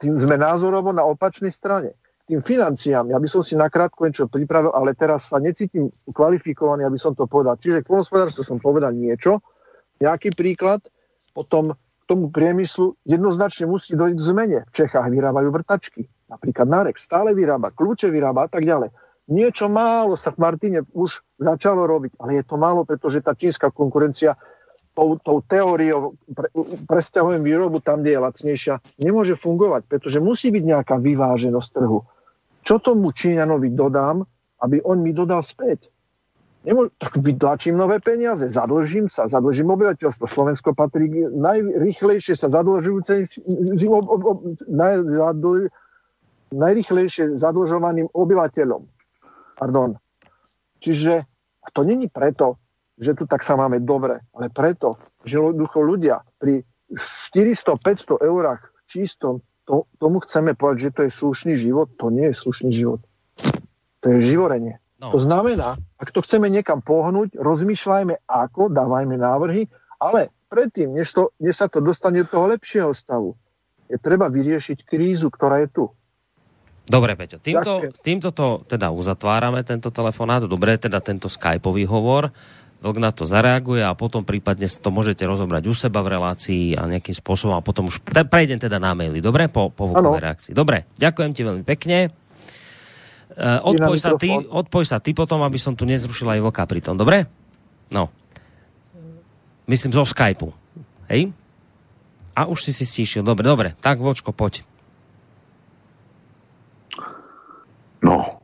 tým 0.00 0.16
sme 0.16 0.40
názorovo 0.40 0.92
na 0.92 1.04
opačnej 1.04 1.52
strane. 1.52 1.96
Tým 2.24 2.40
financiám, 2.46 3.10
ja 3.10 3.18
by 3.18 3.28
som 3.28 3.42
si 3.42 3.58
nakrátko 3.58 4.06
niečo 4.06 4.30
pripravil, 4.30 4.70
ale 4.70 4.94
teraz 4.94 5.28
sa 5.28 5.42
necítim 5.42 5.90
kvalifikovaný, 6.14 6.86
aby 6.86 6.96
som 6.96 7.12
to 7.12 7.26
povedal. 7.26 7.58
Čiže 7.58 7.82
k 7.82 7.88
hospodárstvu 7.90 8.46
som 8.46 8.62
povedal 8.62 8.94
niečo, 8.94 9.42
nejaký 9.98 10.32
príklad, 10.32 10.80
potom 11.34 11.74
k 11.74 12.02
tomu 12.08 12.30
priemyslu 12.32 12.96
jednoznačne 13.04 13.68
musí 13.68 13.92
dojsť 13.98 14.16
k 14.16 14.26
zmene. 14.30 14.58
V 14.70 14.72
Čechách 14.72 15.10
vyrábajú 15.10 15.48
vrtačky, 15.52 16.06
napríklad 16.30 16.66
Narek 16.70 16.96
stále 16.96 17.34
vyrába, 17.34 17.74
kľúče 17.74 18.08
vyrába 18.08 18.46
a 18.46 18.48
tak 18.48 18.64
ďalej. 18.64 18.94
Niečo 19.28 19.68
málo 19.68 20.16
sa 20.16 20.32
v 20.32 20.42
Martine 20.42 20.80
už 20.96 21.20
začalo 21.36 21.84
robiť, 21.86 22.16
ale 22.18 22.40
je 22.40 22.44
to 22.46 22.56
málo, 22.56 22.82
pretože 22.88 23.20
tá 23.20 23.36
čínska 23.36 23.70
konkurencia 23.70 24.34
tou, 24.96 25.20
tou 25.22 25.38
teóriou 25.44 26.18
pre, 26.34 26.50
presťahujem 26.88 27.42
výrobu 27.44 27.78
tam, 27.78 28.02
kde 28.02 28.16
je 28.16 28.24
lacnejšia, 28.26 28.74
nemôže 28.98 29.38
fungovať, 29.38 29.86
pretože 29.86 30.18
musí 30.18 30.50
byť 30.50 30.64
nejaká 30.66 30.96
vyváženosť 30.98 31.68
trhu. 31.70 32.02
Čo 32.66 32.82
tomu 32.82 33.14
Číňanovi 33.14 33.70
dodám, 33.72 34.26
aby 34.60 34.82
on 34.82 35.00
mi 35.00 35.14
dodal 35.14 35.40
späť? 35.46 35.88
Nemôž, 36.60 36.92
tak 37.00 37.16
vytlačím 37.16 37.72
nové 37.72 38.04
peniaze, 38.04 38.44
zadlžím 38.44 39.08
sa, 39.08 39.24
zadlžím 39.24 39.72
obyvateľstvo. 39.72 40.28
Slovensko 40.28 40.76
patrí 40.76 41.08
najrychlejšie 41.32 42.36
sa 42.36 42.52
zadlžujúce, 42.52 43.24
najrychlejšie 46.52 47.40
zadlžovaným 47.40 48.12
obyvateľom. 48.12 48.99
Pardon. 49.60 50.00
Čiže 50.80 51.28
a 51.60 51.68
to 51.68 51.84
není 51.84 52.08
preto, 52.08 52.56
že 52.96 53.12
tu 53.12 53.28
tak 53.28 53.44
sa 53.44 53.60
máme 53.60 53.84
dobre, 53.84 54.24
ale 54.32 54.48
preto, 54.48 54.96
že 55.20 55.36
jednoducho 55.36 55.84
ľudia 55.84 56.24
pri 56.40 56.64
400-500 57.36 58.24
eurách 58.24 58.72
čistom, 58.88 59.44
to, 59.68 59.84
tomu 60.00 60.24
chceme 60.24 60.56
povedať, 60.56 60.90
že 60.90 60.90
to 60.96 61.00
je 61.06 61.12
slušný 61.12 61.54
život. 61.60 61.92
To 62.00 62.08
nie 62.08 62.32
je 62.32 62.36
slušný 62.40 62.72
život. 62.72 63.00
To 64.00 64.06
je 64.08 64.18
živorenie. 64.24 64.80
No. 64.98 65.12
To 65.14 65.20
znamená, 65.20 65.78
ak 66.00 66.10
to 66.10 66.24
chceme 66.24 66.48
niekam 66.48 66.80
pohnúť, 66.82 67.36
rozmýšľajme 67.36 68.26
ako, 68.26 68.72
dávajme 68.72 69.16
návrhy, 69.16 69.68
ale 70.00 70.32
predtým, 70.50 70.96
než, 70.96 71.12
to, 71.14 71.30
než 71.38 71.60
sa 71.60 71.70
to 71.70 71.78
dostane 71.78 72.24
do 72.24 72.28
toho 72.28 72.50
lepšieho 72.50 72.92
stavu, 72.92 73.36
je 73.86 73.96
treba 73.96 74.26
vyriešiť 74.26 74.84
krízu, 74.84 75.30
ktorá 75.30 75.62
je 75.64 75.68
tu. 75.70 75.84
Dobre, 76.88 77.14
Peťo, 77.14 77.38
týmto, 77.38 77.92
týmto 78.02 78.28
to 78.34 78.66
teda 78.66 78.90
uzatvárame, 78.90 79.62
tento 79.62 79.92
telefonát. 79.94 80.42
Dobre, 80.46 80.74
teda 80.80 80.98
tento 80.98 81.30
Skypeový 81.30 81.86
hovor. 81.86 82.34
Vlk 82.80 82.96
na 82.96 83.12
to 83.12 83.28
zareaguje 83.28 83.84
a 83.84 83.92
potom 83.92 84.24
prípadne 84.24 84.64
to 84.64 84.88
môžete 84.88 85.20
rozobrať 85.28 85.68
u 85.68 85.74
seba 85.76 86.00
v 86.00 86.16
relácii 86.16 86.80
a 86.80 86.88
nejakým 86.88 87.12
spôsobom 87.12 87.52
a 87.52 87.60
potom 87.60 87.92
už 87.92 88.00
te, 88.00 88.24
prejdem 88.24 88.56
teda 88.56 88.80
na 88.80 88.96
maily, 88.96 89.20
dobre? 89.20 89.52
Po, 89.52 89.68
po 89.68 89.92
reakcii. 89.92 90.56
Dobre, 90.56 90.88
ďakujem 90.96 91.30
ti 91.36 91.44
veľmi 91.44 91.64
pekne. 91.68 92.08
Uh, 93.36 93.60
odpoj, 93.68 94.00
sa 94.00 94.16
ty, 94.16 94.32
odpoj 94.32 94.84
sa 94.88 94.96
ty 94.96 95.12
potom, 95.12 95.44
aby 95.44 95.60
som 95.60 95.76
tu 95.76 95.84
nezrušil 95.84 96.26
aj 96.26 96.40
vlka 96.40 96.64
pri 96.64 96.80
tom, 96.80 96.96
dobre? 96.96 97.28
No. 97.92 98.08
Myslím 99.68 99.92
zo 99.92 100.08
Skypeu. 100.08 100.56
Hej? 101.12 101.36
A 102.32 102.48
už 102.48 102.64
si 102.64 102.72
si 102.72 102.88
stíšil. 102.88 103.20
Dobre, 103.20 103.44
dobre. 103.44 103.76
Tak, 103.78 104.00
vočko, 104.00 104.32
poď. 104.32 104.64
No, 108.00 108.40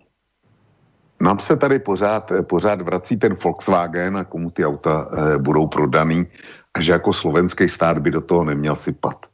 nám 1.27 1.39
se 1.39 1.57
tady 1.57 1.79
pořád, 1.79 2.33
pořád 2.43 2.83
vrací 2.83 3.17
ten 3.17 3.35
Volkswagen 3.35 4.17
a 4.17 4.25
komu 4.25 4.51
ty 4.51 4.67
auta 4.67 5.11
e, 5.11 5.39
budou 5.39 5.67
prodaný 5.67 6.27
a 6.75 6.81
že 6.81 6.93
jako 6.93 7.13
slovenský 7.13 7.69
stát 7.69 7.99
by 7.99 8.11
do 8.11 8.21
toho 8.21 8.45
neměl 8.45 8.77
sypat. 8.77 9.27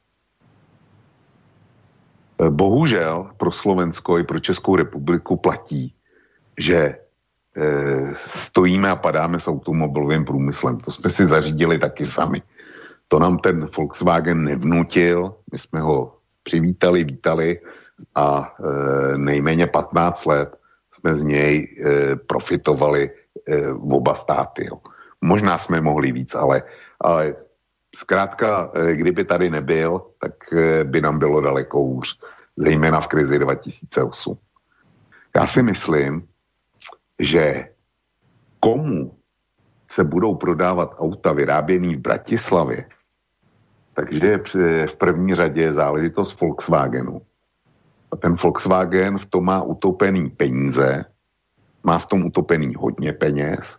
E, 2.41 2.49
bohužel 2.49 3.29
pro 3.37 3.51
Slovensko 3.51 4.17
i 4.17 4.23
pro 4.23 4.39
Českou 4.39 4.75
republiku 4.75 5.37
platí, 5.37 5.93
že 6.57 6.77
e, 6.77 6.97
stojíme 8.49 8.89
a 8.89 8.95
padáme 8.95 9.39
s 9.39 9.47
automobilovým 9.47 10.25
průmyslem. 10.25 10.77
To 10.77 10.91
jsme 10.91 11.09
si 11.09 11.27
zařídili 11.27 11.77
taky 11.79 12.05
sami. 12.05 12.41
To 13.07 13.19
nám 13.19 13.37
ten 13.37 13.69
Volkswagen 13.77 14.43
nevnutil, 14.43 15.35
my 15.51 15.57
jsme 15.57 15.81
ho 15.81 16.17
přivítali, 16.43 17.03
vítali, 17.03 17.59
a 18.15 18.49
e, 18.49 19.17
nejméně 19.17 19.67
15 19.67 20.25
let 20.25 20.62
jsme 20.93 21.15
z 21.15 21.23
něj 21.23 21.53
e, 21.53 22.15
profitovali 22.15 23.11
e, 23.11 23.67
oba 23.73 24.15
státy. 24.15 24.65
Jo. 24.65 24.79
Možná 25.21 25.57
jsme 25.57 25.81
mohli 25.81 26.11
víc, 26.11 26.35
ale, 26.35 26.63
ale 27.01 27.35
zkrátka, 27.95 28.71
e, 28.73 28.95
kdyby 28.95 29.25
tady 29.25 29.49
nebyl, 29.49 30.01
tak 30.19 30.53
e, 30.53 30.83
by 30.83 31.01
nám 31.01 31.19
bylo 31.19 31.41
daleko 31.41 31.79
hůř, 31.79 32.19
zejména 32.57 33.01
v 33.01 33.07
krizi 33.07 33.39
2008. 33.39 34.37
Já 35.35 35.47
si 35.47 35.61
myslím, 35.63 36.27
že 37.19 37.69
komu 38.59 39.17
se 39.89 40.03
budou 40.03 40.35
prodávat 40.35 40.95
auta 40.97 41.33
vyráběný 41.33 41.95
v 41.95 41.99
Bratislavě, 41.99 42.85
takže 43.93 44.39
v 44.87 44.95
první 44.95 45.35
řadě 45.35 45.61
je 45.61 45.73
záležitost 45.73 46.41
Volkswagenu 46.41 47.21
A 48.13 48.15
ten 48.15 48.37
Volkswagen 48.37 49.17
v 49.17 49.25
tom 49.25 49.49
má 49.49 49.61
utopený 49.65 50.29
peníze, 50.29 51.05
má 51.83 51.97
v 51.97 52.05
tom 52.05 52.25
utopený 52.25 52.73
hodně 52.77 53.13
peněz. 53.13 53.77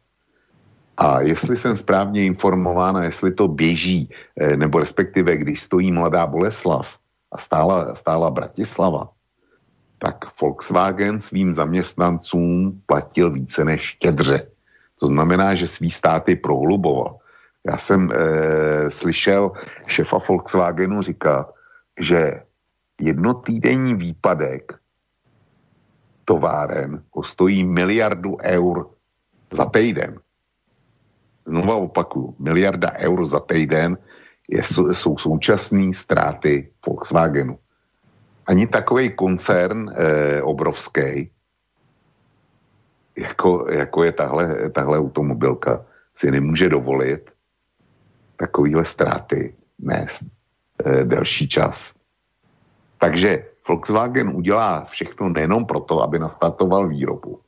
A 0.97 1.21
jestli 1.21 1.57
jsem 1.57 1.77
správně 1.77 2.27
informován, 2.27 2.97
a 2.97 3.05
jestli 3.05 3.33
to 3.35 3.49
běží, 3.49 4.11
eh, 4.41 4.57
nebo 4.57 4.79
respektive 4.79 5.37
když 5.37 5.63
stojí 5.63 5.93
mladá 5.93 6.27
Boleslav 6.27 6.87
a 7.33 7.39
stála, 7.39 7.95
stála 7.95 8.31
Bratislava, 8.31 9.09
tak 9.99 10.27
Volkswagen 10.41 11.21
svým 11.21 11.55
zaměstnancům 11.55 12.83
platil 12.87 13.31
více 13.31 13.65
než 13.65 13.83
štědře. 13.83 14.47
To 15.01 15.07
znamená, 15.07 15.55
že 15.55 15.67
svý 15.67 15.91
státy 15.91 16.37
prohluboval. 16.37 17.19
Já 17.67 17.79
jsem 17.79 18.11
e, 18.13 18.17
slyšel 18.91 19.53
šefa 19.87 20.19
Volkswagenu 20.29 21.03
říkat, 21.03 21.55
že 22.01 22.43
jednotýdenní 23.01 23.95
výpadek 23.95 24.73
továren 26.25 27.03
ho 27.13 27.23
stojí 27.23 27.65
miliardu 27.65 28.37
eur 28.43 28.91
za 29.53 29.67
týden. 29.67 30.21
Znova 31.47 31.77
opakuju, 31.77 32.35
miliarda 32.39 32.93
eur 32.93 33.25
za 33.25 33.41
týden 33.41 33.99
je, 34.49 34.63
jsou 34.93 35.19
současné 35.19 35.95
ztráty 35.95 36.73
Volkswagenu. 36.87 37.59
Ani 38.47 38.67
takový 38.67 39.13
koncern 39.17 39.89
e, 39.89 40.43
obrovský, 40.43 41.31
jako, 43.17 43.67
jako 43.71 44.05
je 44.05 44.13
tahle, 44.13 44.71
tahle 44.71 44.99
automobilka, 44.99 45.85
si 46.17 46.31
nemůže 46.31 46.69
dovolit 46.69 47.31
takovýhle 48.37 48.85
ztráty 48.85 49.55
nést 49.79 50.23
e, 50.85 51.05
delší 51.05 51.49
čas. 51.49 51.94
Takže 53.05 53.45
Volkswagen 53.69 54.33
udělá 54.33 54.85
všechno 54.89 55.29
nejenom 55.29 55.69
proto, 55.69 56.01
aby 56.01 56.19
nastartoval 56.19 56.89
výrobu. 56.89 57.41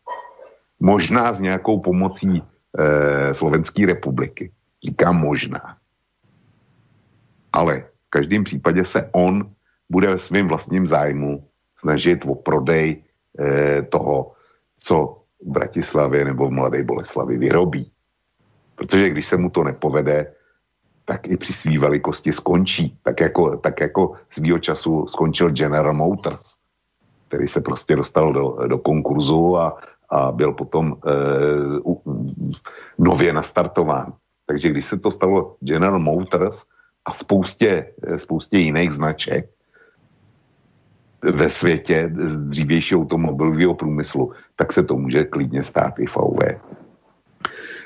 Možná 0.80 1.32
s 1.32 1.40
nějakou 1.40 1.80
pomocí 1.80 2.42
e, 2.44 2.44
Slovenské 3.34 3.86
republiky. 3.86 4.52
Říkám 4.84 5.16
možná. 5.16 5.76
Ale 7.52 7.80
v 7.80 8.10
každém 8.10 8.44
případě 8.44 8.84
se 8.84 9.08
on 9.16 9.48
bude 9.88 10.08
ve 10.08 10.18
svým 10.18 10.48
vlastním 10.48 10.86
zájmu 10.86 11.48
snažit 11.80 12.24
o 12.28 12.34
prodej 12.34 13.00
e, 13.40 13.82
toho, 13.82 14.36
co 14.76 15.24
v 15.40 15.50
Bratislavě 15.56 16.24
nebo 16.24 16.48
v 16.48 16.52
Mladé 16.52 16.84
Boleslavi 16.84 17.38
vyrobí. 17.38 17.88
Protože 18.74 19.10
když 19.10 19.26
se 19.26 19.36
mu 19.36 19.50
to 19.50 19.64
nepovede, 19.64 20.36
tak 21.06 21.28
i 21.28 21.36
při 21.36 21.52
své 21.52 21.78
velikosti 21.78 22.32
skončí. 22.32 22.98
Tak 23.02 23.20
jako, 23.20 23.56
tak 23.56 23.80
jako 23.80 24.12
svýho 24.30 24.58
času 24.58 25.06
skončil 25.06 25.50
General 25.50 25.94
Motors, 25.94 26.58
který 27.28 27.48
se 27.48 27.60
prostě 27.60 27.96
dostal 27.96 28.32
do, 28.32 28.58
do 28.66 28.78
konkurzu 28.78 29.58
a, 29.58 29.78
a 30.10 30.32
byl 30.32 30.52
potom 30.52 30.96
e, 31.06 31.10
u, 31.84 32.02
nově 32.98 33.32
nastartován. 33.32 34.12
Takže 34.46 34.68
když 34.68 34.84
se 34.86 34.98
to 34.98 35.10
stalo 35.10 35.56
General 35.60 35.98
Motors 35.98 36.64
a 37.04 37.12
spoustě, 37.12 37.94
spoustě 38.16 38.58
jiných 38.58 38.92
značek 38.92 39.50
ve 41.22 41.50
světě 41.50 42.10
z 42.14 42.36
dřívějšího 42.36 43.00
automobilového 43.00 43.74
průmyslu, 43.74 44.32
tak 44.56 44.72
se 44.72 44.82
to 44.82 44.96
může 44.96 45.24
klidně 45.24 45.62
stát 45.62 45.98
i 45.98 46.06
VW. 46.06 46.58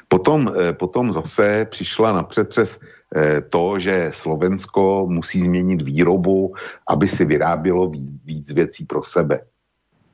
Potom, 0.08 0.52
e, 0.60 0.72
potom 0.72 1.10
zase 1.10 1.66
přišla 1.70 2.12
napřed 2.12 2.48
přes 2.48 2.80
Eh, 2.80 2.99
to, 3.48 3.78
že 3.78 4.10
Slovensko 4.14 5.06
musí 5.08 5.42
změnit 5.44 5.82
výrobu, 5.82 6.54
aby 6.88 7.08
si 7.08 7.24
vyrábělo 7.24 7.90
víc, 7.90 8.10
víc 8.24 8.48
věcí 8.52 8.84
pro 8.84 9.02
sebe. 9.02 9.40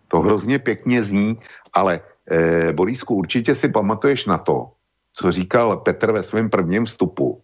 To 0.09 0.21
hrozně 0.21 0.59
pěkně 0.59 1.05
zní, 1.05 1.39
ale 1.73 2.01
eh, 2.31 2.73
Borisku, 2.73 3.15
určitě 3.15 3.55
si 3.55 3.69
pamatuješ 3.69 4.27
na 4.27 4.39
to, 4.39 4.73
co 5.13 5.33
říkal 5.33 5.77
Petr 5.77 6.13
ve 6.13 6.23
svém 6.23 6.51
prvním 6.51 6.85
vstupu, 6.85 7.43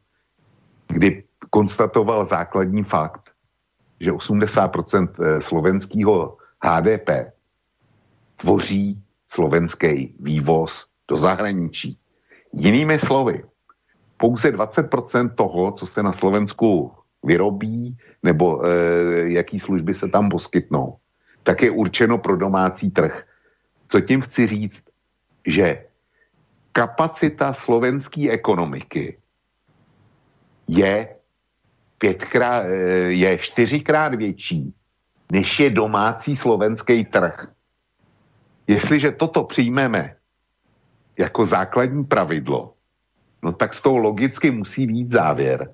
kdy 0.88 1.24
konstatoval 1.50 2.26
základní 2.26 2.84
fakt, 2.84 3.30
že 4.00 4.12
80% 4.12 5.08
eh, 5.20 5.40
slovenského 5.40 6.36
HDP 6.64 7.10
tvoří 8.36 9.02
slovenský 9.32 10.16
vývoz 10.20 10.86
do 11.08 11.16
zahraničí. 11.16 11.98
Jinými 12.52 12.98
slovy, 12.98 13.44
pouze 14.23 14.55
20% 14.55 15.35
toho, 15.35 15.73
co 15.73 15.86
se 15.86 16.03
na 16.03 16.12
Slovensku 16.12 16.94
vyrobí, 17.27 17.99
nebo 18.23 18.62
e, 18.62 18.70
jaký 19.35 19.61
služby 19.61 19.94
se 19.94 20.09
tam 20.09 20.31
poskytnou, 20.31 21.03
tak 21.43 21.62
je 21.62 21.70
určeno 21.70 22.19
pro 22.23 22.39
domácí 22.39 22.90
trh. 22.90 23.27
Co 23.89 24.01
tím 24.01 24.20
chci 24.23 24.47
říct? 24.47 24.82
Že 25.47 25.86
kapacita 26.73 27.55
slovenské 27.55 28.31
ekonomiky 28.31 29.19
je 30.70 31.19
pětkrát, 31.99 32.65
e, 32.65 32.70
je 33.19 33.39
čtyřikrát 33.39 34.15
větší, 34.15 34.70
než 35.32 35.61
je 35.61 35.70
domácí 35.70 36.39
slovenský 36.39 37.11
trh. 37.11 37.51
Jestliže 38.70 39.19
toto 39.19 39.51
přijmeme 39.51 40.15
jako 41.19 41.47
základní 41.47 42.05
pravidlo, 42.07 42.78
no 43.43 43.52
tak 43.52 43.74
z 43.74 43.82
toho 43.82 43.98
logicky 43.98 44.51
musí 44.51 44.86
být 44.86 45.12
závěr, 45.12 45.70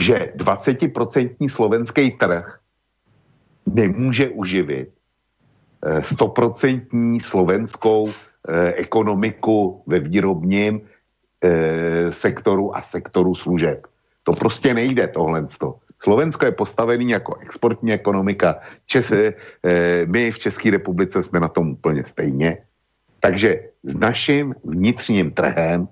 že 0.00 0.32
20% 0.36 1.48
slovenský 1.48 2.10
trh 2.10 2.58
nemůže 3.66 4.28
uživit 4.28 4.88
100% 5.82 7.18
eh, 7.18 7.24
slovenskou 7.24 8.08
eh, 8.08 8.72
ekonomiku 8.72 9.82
ve 9.86 9.98
výrobním 9.98 10.80
eh, 11.44 12.12
sektoru 12.12 12.76
a 12.76 12.82
sektoru 12.82 13.34
služeb. 13.34 13.86
To 14.22 14.32
prostě 14.32 14.74
nejde 14.74 15.08
tohle. 15.08 15.46
Slovensko 16.02 16.46
je 16.46 16.52
postavený 16.52 17.10
jako 17.10 17.34
exportní 17.42 17.92
ekonomika. 17.92 18.58
Čes, 18.86 19.12
my 20.06 20.32
v 20.32 20.38
České 20.38 20.70
republice 20.70 21.22
jsme 21.22 21.40
na 21.40 21.48
tom 21.48 21.70
úplně 21.70 22.04
stejně. 22.04 22.58
Takže 23.20 23.60
s 23.82 23.94
naším 23.94 24.54
vnitřním 24.64 25.30
trhem 25.30 25.88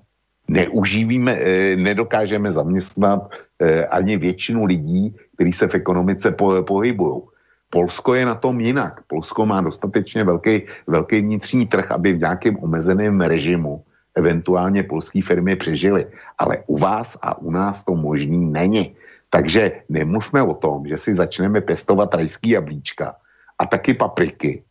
neužívíme, 0.51 1.33
eh, 1.33 1.77
nedokážeme 1.77 2.53
zaměstnat 2.53 3.31
eh, 3.31 3.87
ani 3.87 4.17
většinu 4.17 4.65
lidí, 4.65 5.15
kteří 5.35 5.53
se 5.53 5.69
v 5.69 5.75
ekonomice 5.75 6.35
pohybují. 6.67 7.23
Polsko 7.71 8.15
je 8.19 8.27
na 8.27 8.35
tom 8.35 8.61
jinak. 8.61 9.07
Polsko 9.07 9.47
má 9.47 9.63
dostatečně 9.63 10.25
velký, 10.25 10.67
velký 10.87 11.21
vnitřní 11.21 11.67
trh, 11.71 11.91
aby 11.91 12.13
v 12.13 12.21
nějakém 12.27 12.59
omezeném 12.59 13.21
režimu 13.21 13.85
eventuálně 14.19 14.83
polské 14.83 15.23
firmy 15.23 15.57
přežily. 15.57 16.07
Ale 16.39 16.67
u 16.67 16.79
vás 16.83 17.15
a 17.23 17.39
u 17.39 17.51
nás 17.51 17.85
to 17.87 17.95
možný 17.95 18.51
není. 18.51 18.99
Takže 19.31 19.87
nemluvme 19.87 20.43
o 20.43 20.55
tom, 20.59 20.83
že 20.91 20.99
si 20.99 21.15
začneme 21.15 21.63
pěstovat 21.63 22.11
rajský 22.15 22.59
jablíčka 22.59 23.15
a 23.59 23.67
taky 23.67 23.95
papriky. 23.95 24.67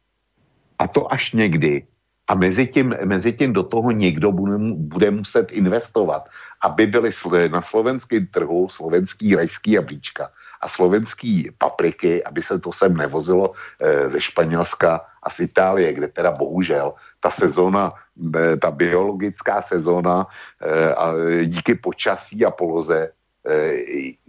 A 0.80 0.88
to 0.88 1.08
až 1.08 1.32
někdy, 1.32 1.88
a 2.30 2.36
mezi 2.36 2.68
tím, 2.68 2.96
mezi 3.06 3.34
tím 3.34 3.54
do 3.54 3.64
toho 3.64 3.92
někdo 3.92 4.32
bude, 4.32 4.58
bude 4.78 5.12
muset 5.12 5.52
investovat, 5.52 6.30
aby 6.62 6.88
byly 6.88 7.12
na 7.50 7.62
slovenském 7.62 8.28
trhu 8.28 8.70
slovenský 8.70 9.36
rajský 9.36 9.72
jablíčka 9.72 10.30
a 10.62 10.70
slovenský 10.70 11.50
papriky, 11.58 12.24
aby 12.24 12.44
se 12.44 12.60
to 12.60 12.72
sem 12.72 12.94
nevozilo 12.94 13.54
e, 13.82 14.10
ze 14.10 14.22
Španělska 14.22 15.02
a 15.24 15.30
z 15.30 15.40
Itálie, 15.40 15.94
kde 15.94 16.08
teda 16.08 16.32
bohužel 16.32 16.94
ta 17.20 17.32
sezóna, 17.32 17.94
e, 18.36 18.58
ta 18.58 18.72
biologická 18.72 19.62
sezóna 19.62 20.28
e, 20.62 20.94
a 20.94 21.14
díky 21.46 21.76
počasí 21.76 22.46
a 22.46 22.52
poloze 22.52 23.12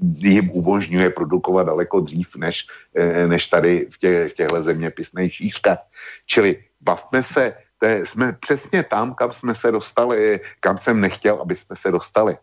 jim 0.01 0.51
umožňuje 0.51 1.11
produkovat 1.11 1.67
daleko 1.67 2.01
dřív, 2.01 2.37
než, 2.37 2.67
než 3.27 3.49
tady 3.49 3.89
v, 3.91 3.99
tě, 3.99 4.29
v 4.29 4.33
těchto 4.33 4.63
zeměpisných 4.63 5.35
šířkách. 5.35 5.79
Čili 6.27 6.65
bavme 6.81 7.23
se 7.23 7.55
to 7.81 7.87
je, 7.87 8.07
jsme 8.07 8.37
přesně 8.41 8.83
tam, 8.83 9.15
kam 9.15 9.33
jsme 9.33 9.55
se 9.55 9.73
dostali, 9.73 10.41
kam 10.61 10.79
jsem 10.79 11.01
nechtěl, 11.01 11.41
aby 11.41 11.57
jsme 11.57 11.77
se 11.77 11.91
dostali. 11.91 12.37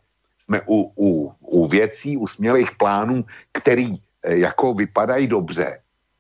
Jsme 0.46 0.62
u, 0.66 0.92
u, 0.98 1.32
u 1.40 1.68
věcí, 1.68 2.18
u 2.18 2.28
smělých 2.28 2.72
plánů, 2.72 3.26
který 3.54 3.94
eh, 3.94 4.38
jako 4.38 4.74
vypadají 4.74 5.28
dobře, 5.28 5.80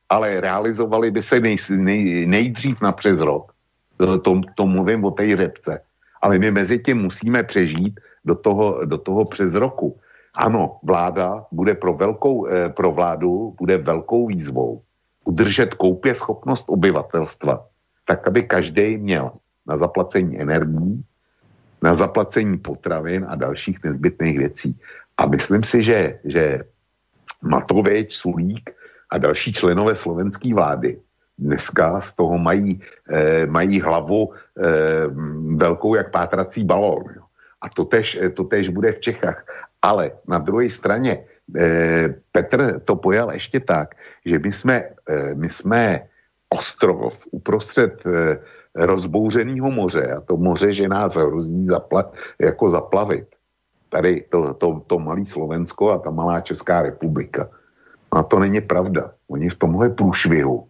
ale 0.09 0.41
realizovali 0.41 1.11
by 1.11 1.23
se 1.23 1.39
nej, 1.39 1.57
nej, 1.69 2.25
nejdřív 2.25 2.81
na 2.81 2.91
přes 2.91 3.19
rok. 3.19 3.51
To, 3.97 4.41
to 4.55 4.65
mluvím 4.65 5.05
o 5.05 5.11
té 5.11 5.37
řepce. 5.37 5.81
Ale 6.21 6.39
my 6.39 6.51
mezi 6.51 6.79
tím 6.79 6.97
musíme 6.97 7.43
přežít 7.43 7.99
do 8.25 8.35
toho, 8.35 8.85
do 8.85 8.97
toho 8.97 9.25
přes 9.25 9.53
roku. 9.53 9.97
Ano, 10.37 10.77
vláda 10.83 11.45
bude 11.51 11.73
pro, 11.73 11.93
velkou, 11.93 12.45
eh, 12.45 12.69
pro 12.69 12.91
vládu 12.91 13.55
bude 13.57 13.77
velkou 13.77 14.27
výzvou 14.27 14.81
udržet 15.25 15.73
koupě 15.73 16.15
schopnost 16.15 16.65
obyvatelstva 16.69 17.65
tak 18.07 18.27
aby 18.27 18.43
každý 18.43 18.97
měl 18.97 19.31
na 19.67 19.77
zaplacení 19.77 20.39
energií, 20.39 21.03
na 21.81 21.95
zaplacení 21.95 22.57
potravin 22.57 23.25
a 23.29 23.35
dalších 23.35 23.83
nezbytných 23.83 24.37
věcí. 24.37 24.79
A 25.17 25.25
myslím 25.27 25.63
si, 25.63 25.83
že, 25.83 26.19
že 26.23 26.63
Matovič, 27.43 28.15
Sulík 28.15 28.71
a 29.11 29.17
další 29.17 29.53
členové 29.53 29.95
slovenské 29.95 30.53
vlády 30.53 30.97
dneska 31.37 32.01
z 32.01 32.13
toho 32.13 32.37
mají, 32.39 32.81
eh, 33.11 33.45
mají 33.45 33.81
hlavu 33.81 34.33
eh, 34.33 34.63
velkou 35.55 35.95
jak 35.95 36.11
pátrací 36.11 36.63
balón. 36.63 37.03
Jo. 37.15 37.23
A 37.61 37.69
to 37.69 37.85
tež, 37.85 38.19
to 38.33 38.43
tež 38.43 38.69
bude 38.69 38.91
v 38.91 38.99
Čechách. 38.99 39.45
Ale 39.81 40.11
na 40.27 40.37
druhé 40.39 40.69
straně 40.69 41.25
eh, 41.55 42.15
Petr 42.31 42.79
to 42.79 42.95
pojal 42.95 43.31
ještě 43.31 43.59
tak, 43.59 43.95
že 44.25 44.39
my 44.39 44.53
jsme, 44.53 44.75
eh, 45.09 45.33
my 45.35 45.49
jsme 45.49 46.07
ostrov 46.49 47.13
uprostřed 47.31 48.03
eh, 48.05 48.39
rozbouřeného 48.75 49.71
moře 49.71 50.07
a 50.11 50.21
to 50.21 50.37
moře, 50.37 50.73
že 50.73 50.87
nás 50.87 51.15
hrozí 51.15 51.65
zapla, 51.65 52.11
jako 52.39 52.69
zaplavit. 52.69 53.27
Tady 53.89 54.25
to, 54.29 54.53
to, 54.53 54.81
to 54.87 54.99
malé 54.99 55.25
Slovensko 55.25 55.91
a 55.91 55.99
ta 55.99 56.11
malá 56.11 56.41
Česká 56.41 56.81
republika. 56.81 57.49
A 58.11 58.23
to 58.23 58.39
není 58.39 58.61
pravda. 58.61 59.11
Oni 59.27 59.49
v 59.49 59.55
tomhle 59.55 59.89
průšvihu 59.89 60.67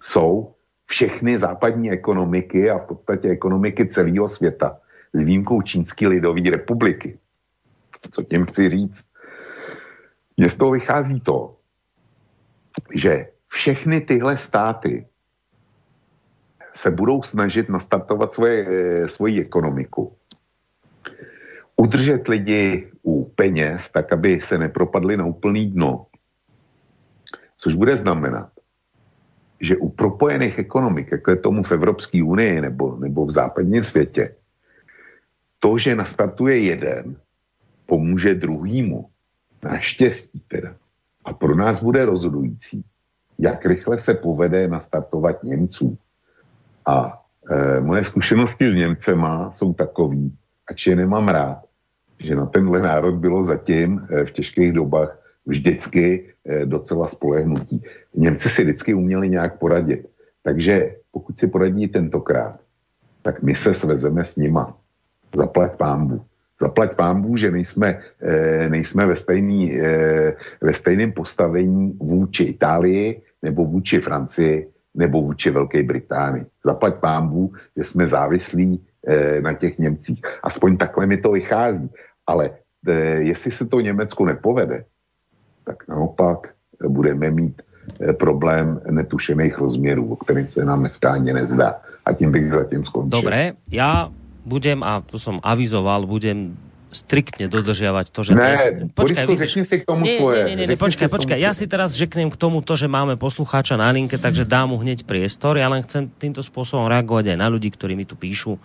jsou 0.00 0.52
všechny 0.86 1.38
západní 1.38 1.90
ekonomiky 1.90 2.70
a 2.70 2.78
v 2.78 2.86
podstatě 2.86 3.28
ekonomiky 3.28 3.88
celého 3.88 4.28
světa 4.28 4.78
s 5.12 5.24
výjimkou 5.24 5.62
Čínské 5.62 6.08
lidové 6.08 6.50
republiky. 6.50 7.18
Co 8.10 8.22
tím 8.22 8.46
chci 8.46 8.70
říct? 8.70 9.04
Mně 10.36 10.50
z 10.50 10.56
toho 10.56 10.70
vychází 10.70 11.20
to, 11.20 11.54
že 12.94 13.26
všechny 13.48 14.00
tyhle 14.00 14.38
státy 14.38 15.06
se 16.74 16.90
budou 16.90 17.22
snažit 17.22 17.68
nastartovat 17.68 18.34
svoje, 18.34 18.66
svoji 19.08 19.40
ekonomiku. 19.40 20.12
Udržet 21.76 22.28
lidi 22.28 22.90
u 23.02 23.24
peněz, 23.24 23.90
tak 23.90 24.12
aby 24.12 24.40
se 24.40 24.58
nepropadli 24.58 25.16
na 25.16 25.24
úplný 25.26 25.66
dno. 25.66 26.06
Což 27.56 27.74
bude 27.74 27.96
znamenat, 27.96 28.50
že 29.60 29.76
u 29.76 29.88
propojených 29.88 30.58
ekonomik, 30.58 31.12
jako 31.12 31.30
je 31.30 31.36
tomu 31.36 31.62
v 31.62 31.72
Evropské 31.72 32.22
unii 32.22 32.60
nebo, 32.60 32.96
nebo 32.96 33.26
v 33.26 33.30
západním 33.30 33.82
světě, 33.82 34.34
to, 35.58 35.78
že 35.78 35.94
nastartuje 35.94 36.58
jeden, 36.58 37.16
pomůže 37.86 38.34
druhýmu. 38.34 39.10
Naštěstí 39.62 40.42
teda. 40.48 40.76
A 41.24 41.32
pro 41.32 41.56
nás 41.56 41.82
bude 41.82 42.04
rozhodující, 42.04 42.84
jak 43.38 43.66
rychle 43.66 43.98
se 43.98 44.14
povede 44.14 44.68
nastartovat 44.68 45.44
Němců. 45.44 45.98
A 46.86 47.22
e, 47.50 47.80
moje 47.80 48.04
zkušenosti 48.04 48.70
s 48.70 48.74
Němcema 48.74 49.52
jsou 49.56 49.72
takový, 49.72 50.32
ač 50.70 50.86
je 50.86 50.96
nemám 50.96 51.28
rád, 51.28 51.58
že 52.18 52.34
na 52.34 52.46
tenhle 52.46 52.82
národ 52.82 53.14
bylo 53.14 53.44
zatím 53.44 54.06
e, 54.10 54.24
v 54.24 54.30
těžkých 54.30 54.72
dobách 54.72 55.18
vždycky 55.46 56.34
e, 56.44 56.66
docela 56.66 57.08
spolehnutí. 57.08 57.82
Němci 58.14 58.48
si 58.48 58.62
vždycky 58.62 58.94
uměli 58.94 59.28
nějak 59.28 59.58
poradit. 59.58 60.06
Takže 60.42 60.94
pokud 61.12 61.38
si 61.38 61.46
poradí 61.46 61.88
tentokrát, 61.88 62.60
tak 63.22 63.42
my 63.42 63.54
se 63.54 63.74
svezeme 63.74 64.24
s 64.24 64.36
nima. 64.36 64.76
Zaplať 65.34 65.76
pámbu. 65.76 66.22
Zaplať 66.60 66.94
pámbu, 66.96 67.36
že 67.36 67.50
nejsme, 67.50 68.00
e, 68.20 68.68
nejsme 68.68 69.06
ve, 69.06 69.16
stejný, 69.16 69.80
e, 69.80 70.36
ve 70.60 70.74
stejném 70.74 71.12
postavení 71.12 71.96
vůči 72.00 72.44
Itálii 72.44 73.22
nebo 73.42 73.64
vůči 73.64 74.00
Francii 74.00 74.68
nebo 74.94 75.22
vůči 75.22 75.50
Velké 75.50 75.82
Británii. 75.82 76.46
Zaplať 76.64 76.94
pámbu, 76.94 77.52
že 77.76 77.84
jsme 77.84 78.08
závislí 78.08 78.80
e, 79.06 79.40
na 79.40 79.54
těch 79.54 79.78
Němcích. 79.78 80.20
Aspoň 80.42 80.76
takhle 80.76 81.06
mi 81.06 81.16
to 81.16 81.30
vychází. 81.30 81.90
Ale 82.26 82.50
e, 82.86 82.92
jestli 83.30 83.52
se 83.52 83.64
to 83.66 83.80
Německu 83.80 84.24
nepovede, 84.24 84.84
tak 85.64 85.88
naopak 85.88 86.48
budeme 86.88 87.30
mít 87.30 87.62
e, 88.00 88.12
problém 88.12 88.80
netušených 88.90 89.58
rozměrů, 89.58 90.12
o 90.12 90.16
kterým 90.16 90.48
se 90.48 90.64
nám 90.64 90.80
dneska 90.80 91.12
ani 91.12 91.32
nezdá. 91.32 91.80
A 92.04 92.12
tím 92.12 92.32
bych 92.32 92.52
zatím 92.52 92.84
skončil. 92.84 93.20
Dobre, 93.20 93.52
ja 93.68 94.08
budem, 94.48 94.80
a 94.80 95.04
to 95.04 95.20
som 95.20 95.44
avizoval, 95.44 96.08
budem 96.08 96.56
striktne 96.88 97.52
dodržiavať 97.52 98.06
to, 98.08 98.20
že... 98.24 98.32
Ne, 98.32 98.56
dnes... 98.56 98.60
počkaj, 98.96 99.24
vidíš, 99.28 99.64
si 99.68 99.76
k 99.80 99.84
tomu 99.84 100.04
nie, 100.04 100.16
svoje. 100.16 100.48
Nie, 100.48 100.56
nie, 100.56 100.66
nie, 100.68 100.78
počkaj, 100.80 101.08
počkaj. 101.12 101.36
Ja 101.36 101.52
si 101.52 101.68
teraz 101.68 101.92
řeknem 101.92 102.32
k 102.32 102.36
tomu 102.36 102.64
to, 102.64 102.74
že 102.80 102.88
máme 102.88 103.20
poslucháča 103.20 103.76
na 103.76 103.92
linke, 103.92 104.16
takže 104.16 104.48
dám 104.48 104.72
mu 104.72 104.80
hneď 104.80 105.04
priestor. 105.04 105.60
Ja 105.60 105.68
len 105.68 105.84
chcem 105.84 106.08
týmto 106.08 106.40
spôsobom 106.40 106.88
reagovať 106.88 107.36
aj 107.36 107.38
na 107.38 107.48
ľudí, 107.52 107.68
ktorí 107.68 107.92
mi 107.92 108.08
tu 108.08 108.16
píšu, 108.16 108.56
e, 108.56 108.60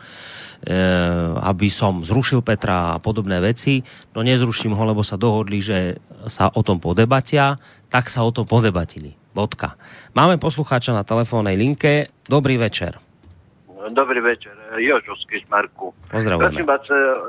aby 1.43 1.67
som 1.67 1.99
zrušil 1.99 2.39
Petra 2.39 2.95
a 2.95 3.01
podobné 3.03 3.43
veci. 3.43 3.83
No 4.15 4.23
nezruším 4.23 4.71
ho, 4.71 4.83
lebo 4.87 5.03
sa 5.03 5.19
dohodli, 5.19 5.59
že 5.59 5.99
sa 6.31 6.47
o 6.47 6.61
tom 6.63 6.79
podebatia, 6.79 7.59
tak 7.91 8.07
sa 8.07 8.23
o 8.23 8.31
tom 8.31 8.47
podebatili. 8.47 9.19
Bodka. 9.33 9.75
Máme 10.13 10.37
poslucháča 10.39 10.93
na 10.93 11.03
telefónnej 11.03 11.57
linke. 11.57 12.13
Dobrý 12.29 12.55
večer. 12.55 13.12
Dobrý 13.89 14.19
večer, 14.23 14.55
Jožo 14.79 15.15
z 15.15 15.25
Kešmarku. 15.25 15.91
Pozdravujeme. 16.11 16.39
Prosím 16.39 16.65
vás, 16.65 16.85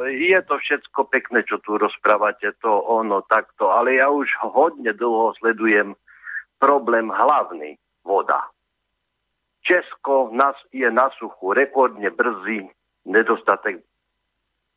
je 0.07 0.39
to 0.47 0.55
všetko 0.59 1.01
pekné, 1.11 1.43
čo 1.43 1.59
tu 1.59 1.75
rozprávate, 1.75 2.55
to 2.63 2.71
ono, 2.71 3.27
takto, 3.27 3.75
ale 3.75 3.99
ja 3.99 4.07
už 4.07 4.31
hodne 4.39 4.95
dlho 4.95 5.35
sledujem 5.43 5.99
problém 6.63 7.11
hlavný, 7.11 7.75
voda. 8.07 8.47
Česko 9.67 10.31
nás 10.31 10.55
je 10.71 10.87
na 10.91 11.11
suchu 11.19 11.53
rekordne 11.59 12.11
brzy, 12.15 12.71
nedostatek 13.03 13.83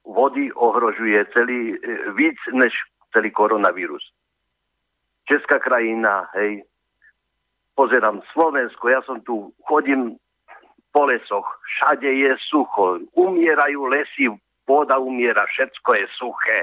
vody 0.07 0.49
ohrožuje 0.55 1.25
celý, 1.35 1.75
víc 2.15 2.39
než 2.53 2.73
celý 3.13 3.31
koronavírus. 3.31 4.01
Česká 5.27 5.59
krajina, 5.59 6.31
hej, 6.33 6.63
pozerám 7.75 8.23
Slovensko, 8.33 8.89
ja 8.89 9.03
som 9.03 9.21
tu, 9.21 9.51
chodím 9.67 10.15
po 10.97 11.05
lesoch, 11.05 11.45
všade 11.61 12.09
je 12.09 12.33
sucho, 12.49 12.97
umierajú 13.13 13.85
lesy, 13.85 14.33
pôda 14.65 14.97
umiera, 14.97 15.45
všetko 15.45 15.93
je 15.93 16.05
suché. 16.17 16.59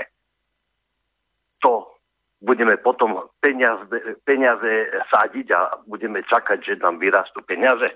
To 1.63 1.95
budeme 2.43 2.75
potom 2.83 3.31
peniaze, 3.39 3.87
peniaze 4.27 4.91
sádiť 5.07 5.47
a 5.55 5.79
budeme 5.87 6.27
čakať, 6.27 6.59
že 6.67 6.83
nám 6.83 6.99
vyrastú 6.99 7.47
peniaze. 7.47 7.95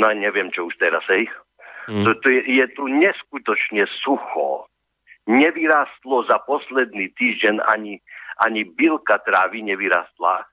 No 0.00 0.08
neviem, 0.16 0.48
čo 0.48 0.72
už 0.72 0.80
teraz, 0.80 1.04
hej. 1.12 1.28
Mm. 1.92 2.08
To, 2.08 2.10
to 2.24 2.32
je, 2.32 2.40
je 2.48 2.64
tu 2.72 2.88
neskutočne 2.88 3.84
sucho. 4.00 4.72
Nevyrastlo 5.28 6.24
za 6.24 6.40
posledný 6.48 7.12
týždeň 7.12 7.60
ani, 7.60 8.00
ani 8.40 8.64
bilka 8.64 9.20
trávy 9.20 9.60
nevyrastla. 9.68 10.48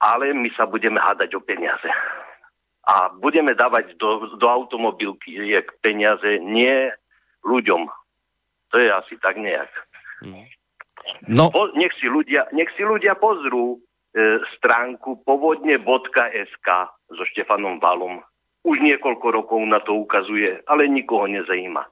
Ale 0.00 0.32
my 0.32 0.48
sa 0.56 0.64
budeme 0.64 0.96
hádať 0.96 1.36
o 1.36 1.44
peniaze 1.44 1.92
a 2.82 3.14
budeme 3.14 3.54
dávať 3.54 3.94
do, 3.94 4.34
do 4.34 4.46
automobilky 4.50 5.38
peniaze, 5.78 6.42
nie 6.42 6.90
ľuďom. 7.46 7.86
To 8.74 8.76
je 8.78 8.88
asi 8.90 9.14
tak 9.22 9.38
nejak. 9.38 9.70
No. 11.26 11.50
Po, 11.50 11.70
nech, 11.74 11.94
si 11.98 12.06
ľudia, 12.10 12.50
nech 12.54 12.70
si 12.74 12.82
ľudia 12.82 13.18
pozrú 13.18 13.78
e, 13.78 13.78
stránku 14.58 15.22
povodne.sk 15.22 16.68
so 17.10 17.22
Štefanom 17.34 17.78
Valom. 17.78 18.22
Už 18.62 18.78
niekoľko 18.78 19.26
rokov 19.34 19.60
na 19.66 19.82
to 19.82 19.98
ukazuje, 19.98 20.62
ale 20.70 20.86
nikoho 20.86 21.26
nezajíma. 21.26 21.82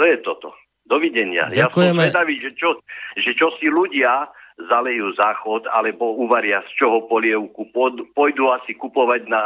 To 0.00 0.02
je 0.08 0.16
toto. 0.24 0.56
Dovidenia. 0.82 1.46
Ďakujeme. 1.52 2.00
Ja 2.00 2.10
som 2.10 2.24
zvedavý, 2.24 2.34
že 2.42 2.50
čo, 2.56 2.68
že 3.14 3.30
čo 3.36 3.52
si 3.60 3.70
ľudia 3.70 4.26
zalejú 4.68 5.14
záchod 5.16 5.66
alebo 5.70 6.14
uvaria 6.18 6.62
z 6.68 6.84
čoho 6.84 7.06
polievku, 7.06 7.70
pôjdu 8.14 8.44
asi 8.52 8.76
kupovať 8.76 9.26
na, 9.26 9.42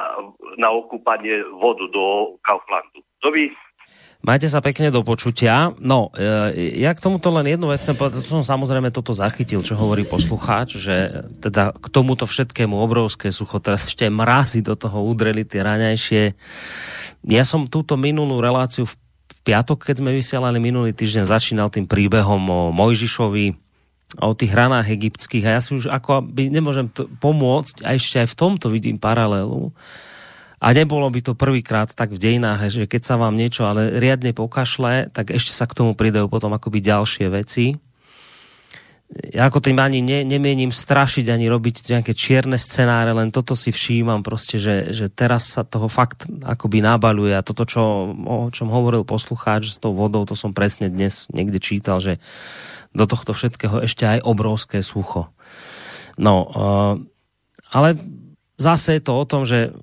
na 0.57 0.69
okúpanie 0.73 1.45
vodu 1.57 1.87
do 1.93 2.37
Kauflandu. 2.43 3.05
To 3.25 3.33
by 3.33 3.49
Majte 4.27 4.51
sa 4.51 4.59
pekne 4.59 4.91
do 4.91 5.07
počutia. 5.07 5.71
No, 5.79 6.11
e, 6.17 6.83
ja 6.83 6.91
k 6.91 6.99
tomuto 6.99 7.31
len 7.31 7.47
jednu 7.47 7.71
vec 7.71 7.79
chcem 7.79 7.95
povedať, 7.95 8.27
som 8.27 8.43
samozrejme 8.43 8.91
toto 8.91 9.15
zachytil, 9.15 9.63
čo 9.63 9.79
hovorí 9.79 10.03
poslucháč, 10.03 10.83
že 10.83 11.29
teda 11.39 11.71
k 11.71 11.87
tomuto 11.95 12.27
všetkému 12.27 12.75
obrovské 12.75 13.31
sucho, 13.31 13.63
teraz 13.63 13.87
ešte 13.87 14.11
mrázy 14.11 14.67
do 14.67 14.75
toho 14.75 15.05
udreli 15.07 15.47
tie 15.47 15.63
raňajšie. 15.63 16.23
Ja 17.31 17.47
som 17.47 17.71
túto 17.71 17.95
minulú 17.95 18.43
reláciu 18.43 18.91
v 18.91 18.99
piatok, 19.47 19.87
keď 19.87 20.03
sme 20.03 20.11
vysielali 20.11 20.59
minulý 20.59 20.91
týždeň, 20.91 21.23
začínal 21.31 21.71
tým 21.71 21.87
príbehom 21.87 22.43
o 22.51 22.61
Mojžišovi, 22.75 23.66
o 24.15 24.31
tých 24.33 24.55
hranách 24.55 24.87
egyptských. 24.87 25.45
A 25.47 25.59
ja 25.59 25.61
si 25.61 25.75
už 25.75 25.91
ako 25.91 26.23
by 26.23 26.49
nemôžem 26.49 26.87
to 26.89 27.11
pomôcť 27.19 27.83
a 27.83 27.99
ešte 27.99 28.23
aj 28.23 28.29
v 28.31 28.39
tomto 28.39 28.67
vidím 28.71 29.03
paralelu. 29.03 29.75
A 30.57 30.73
nebolo 30.73 31.05
by 31.13 31.21
to 31.21 31.37
prvýkrát 31.37 31.93
tak 31.93 32.17
v 32.17 32.23
dejinách, 32.23 32.73
že 32.73 32.89
keď 32.89 33.03
sa 33.05 33.21
vám 33.21 33.37
niečo 33.37 33.69
ale 33.69 33.93
riadne 34.01 34.33
pokašle, 34.33 35.13
tak 35.13 35.35
ešte 35.35 35.53
sa 35.53 35.69
k 35.69 35.77
tomu 35.77 35.93
pridajú 35.93 36.33
potom 36.33 36.55
akoby 36.57 36.81
ďalšie 36.81 37.27
veci. 37.29 37.77
Ja 39.07 39.47
ako 39.47 39.63
tým 39.63 39.79
ani 39.79 40.03
ne, 40.03 40.27
nemienim 40.27 40.75
strašiť, 40.75 41.31
ani 41.31 41.47
robiť 41.47 41.95
nejaké 41.95 42.11
čierne 42.11 42.59
scenáre, 42.59 43.15
len 43.15 43.31
toto 43.31 43.55
si 43.55 43.71
všímam 43.71 44.27
proste, 44.27 44.59
že, 44.59 44.91
že 44.91 45.07
teraz 45.07 45.47
sa 45.55 45.63
toho 45.63 45.87
fakt 45.87 46.27
akoby 46.27 46.83
nabaluje 46.83 47.31
a 47.31 47.47
toto, 47.47 47.63
čo, 47.63 48.11
o 48.11 48.51
čom 48.51 48.67
hovoril 48.67 49.07
poslucháč 49.07 49.71
s 49.71 49.79
tou 49.79 49.95
vodou, 49.95 50.27
to 50.27 50.35
som 50.35 50.51
presne 50.51 50.91
dnes 50.91 51.31
niekde 51.31 51.63
čítal, 51.63 52.03
že 52.03 52.19
do 52.95 53.05
tohto 53.09 53.33
všetkého 53.35 53.83
ešte 53.83 54.05
aj 54.07 54.19
obrovské 54.23 54.85
sucho. 54.85 55.33
No, 56.17 56.49
uh, 56.49 56.95
ale 57.73 57.99
zase 58.57 58.97
je 58.97 59.03
to 59.05 59.13
o 59.13 59.25
tom, 59.29 59.45
že 59.45 59.77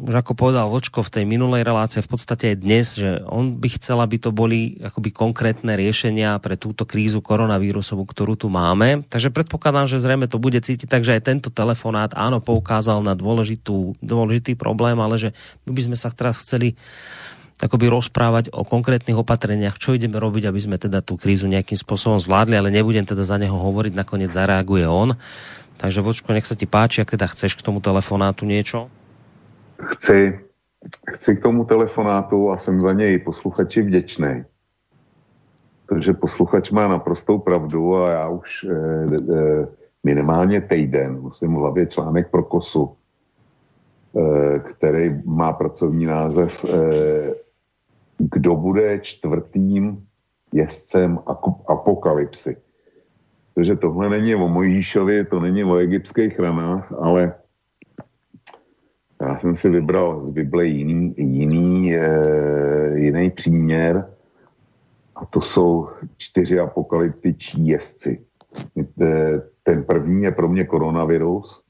už 0.00 0.14
ako 0.24 0.32
povedal 0.32 0.72
Vočko 0.72 1.04
v 1.04 1.12
tej 1.20 1.24
minulej 1.28 1.60
relácie, 1.60 2.00
v 2.00 2.08
podstate 2.08 2.54
aj 2.54 2.56
dnes, 2.56 2.86
že 2.96 3.20
on 3.28 3.60
by 3.60 3.68
chcel, 3.76 4.00
aby 4.00 4.16
to 4.16 4.32
boli 4.32 4.80
akoby 4.80 5.12
konkrétne 5.12 5.76
riešenia 5.76 6.40
pre 6.40 6.56
túto 6.56 6.88
krízu 6.88 7.20
koronavírusovú, 7.20 8.08
ktorú 8.08 8.34
tu 8.40 8.48
máme. 8.48 9.04
Takže 9.12 9.28
predpokladám, 9.28 9.86
že 9.86 10.00
zrejme 10.00 10.24
to 10.26 10.40
bude 10.40 10.56
cítiť, 10.56 10.88
takže 10.88 11.20
aj 11.20 11.22
tento 11.28 11.48
telefonát 11.52 12.16
áno 12.16 12.40
poukázal 12.40 13.04
na 13.04 13.12
dôležitú, 13.12 14.00
dôležitý 14.00 14.56
problém, 14.56 14.96
ale 14.98 15.20
že 15.20 15.30
my 15.68 15.76
by 15.76 15.82
sme 15.92 15.96
sa 15.98 16.08
teraz 16.08 16.40
chceli 16.40 16.80
akoby 17.62 17.86
rozprávať 17.86 18.50
o 18.50 18.66
konkrétnych 18.66 19.14
opatreniach, 19.14 19.78
čo 19.78 19.94
ideme 19.94 20.18
robiť, 20.18 20.50
aby 20.50 20.60
sme 20.60 20.76
teda 20.78 21.04
tú 21.04 21.14
krízu 21.14 21.46
nejakým 21.46 21.78
spôsobom 21.78 22.18
zvládli, 22.18 22.58
ale 22.58 22.74
nebudem 22.74 23.06
teda 23.06 23.22
za 23.22 23.38
neho 23.38 23.54
hovoriť, 23.54 23.94
nakoniec 23.94 24.34
zareaguje 24.34 24.86
on. 24.90 25.14
Takže 25.78 26.00
Vočko, 26.02 26.32
nech 26.34 26.46
sa 26.46 26.58
ti 26.58 26.66
páči, 26.66 27.02
ak 27.02 27.14
teda 27.14 27.26
chceš 27.30 27.54
k 27.58 27.64
tomu 27.66 27.78
telefonátu 27.78 28.46
niečo? 28.46 28.90
Chci, 29.76 30.38
chci 31.18 31.30
k 31.36 31.42
tomu 31.42 31.64
telefonátu 31.64 32.50
a 32.50 32.56
jsem 32.56 32.80
za 32.80 32.92
něj 32.92 33.18
posluchači 33.18 33.82
vděčný. 33.82 34.44
Protože 35.86 36.12
posluchač 36.12 36.70
má 36.70 36.88
naprostou 36.88 37.38
pravdu 37.38 37.96
a 37.96 38.10
já 38.10 38.28
už 38.28 38.64
e, 38.64 38.70
e, 38.72 39.66
minimálně 40.04 40.60
týden 40.60 41.20
musím 41.20 41.54
v 41.54 41.58
hlavě 41.58 41.86
článek 41.86 42.30
pro 42.30 42.42
kosu, 42.42 42.96
e, 44.16 44.58
který 44.58 45.20
má 45.24 45.52
pracovní 45.52 46.06
název 46.06 46.64
Kdo 48.18 48.56
bude 48.56 49.00
čtvrtým 49.02 50.06
jezdcem 50.52 51.18
apokalypsy. 51.66 52.56
Takže 53.54 53.76
tohle 53.76 54.10
není 54.10 54.34
o 54.34 54.48
Mojžíšovi, 54.48 55.24
to 55.24 55.40
není 55.40 55.64
o 55.64 55.76
egyptských 55.76 56.38
ranách, 56.40 56.92
ale 56.92 57.34
já 59.20 59.38
jsem 59.38 59.56
si 59.56 59.68
vybral 59.68 60.26
z 60.26 60.30
Bible 60.30 60.66
jiný, 60.66 61.14
jiný, 61.16 61.96
e, 61.96 62.98
jiný 62.98 63.30
příměr 63.30 64.10
a 65.16 65.26
to 65.26 65.40
jsou 65.40 65.88
čtyři 66.16 66.58
apokalyptičí 66.58 67.66
jezdci. 67.66 68.24
E, 68.78 69.06
ten 69.62 69.84
první 69.84 70.22
je 70.22 70.32
pro 70.32 70.48
mě 70.48 70.64
koronavirus, 70.64 71.62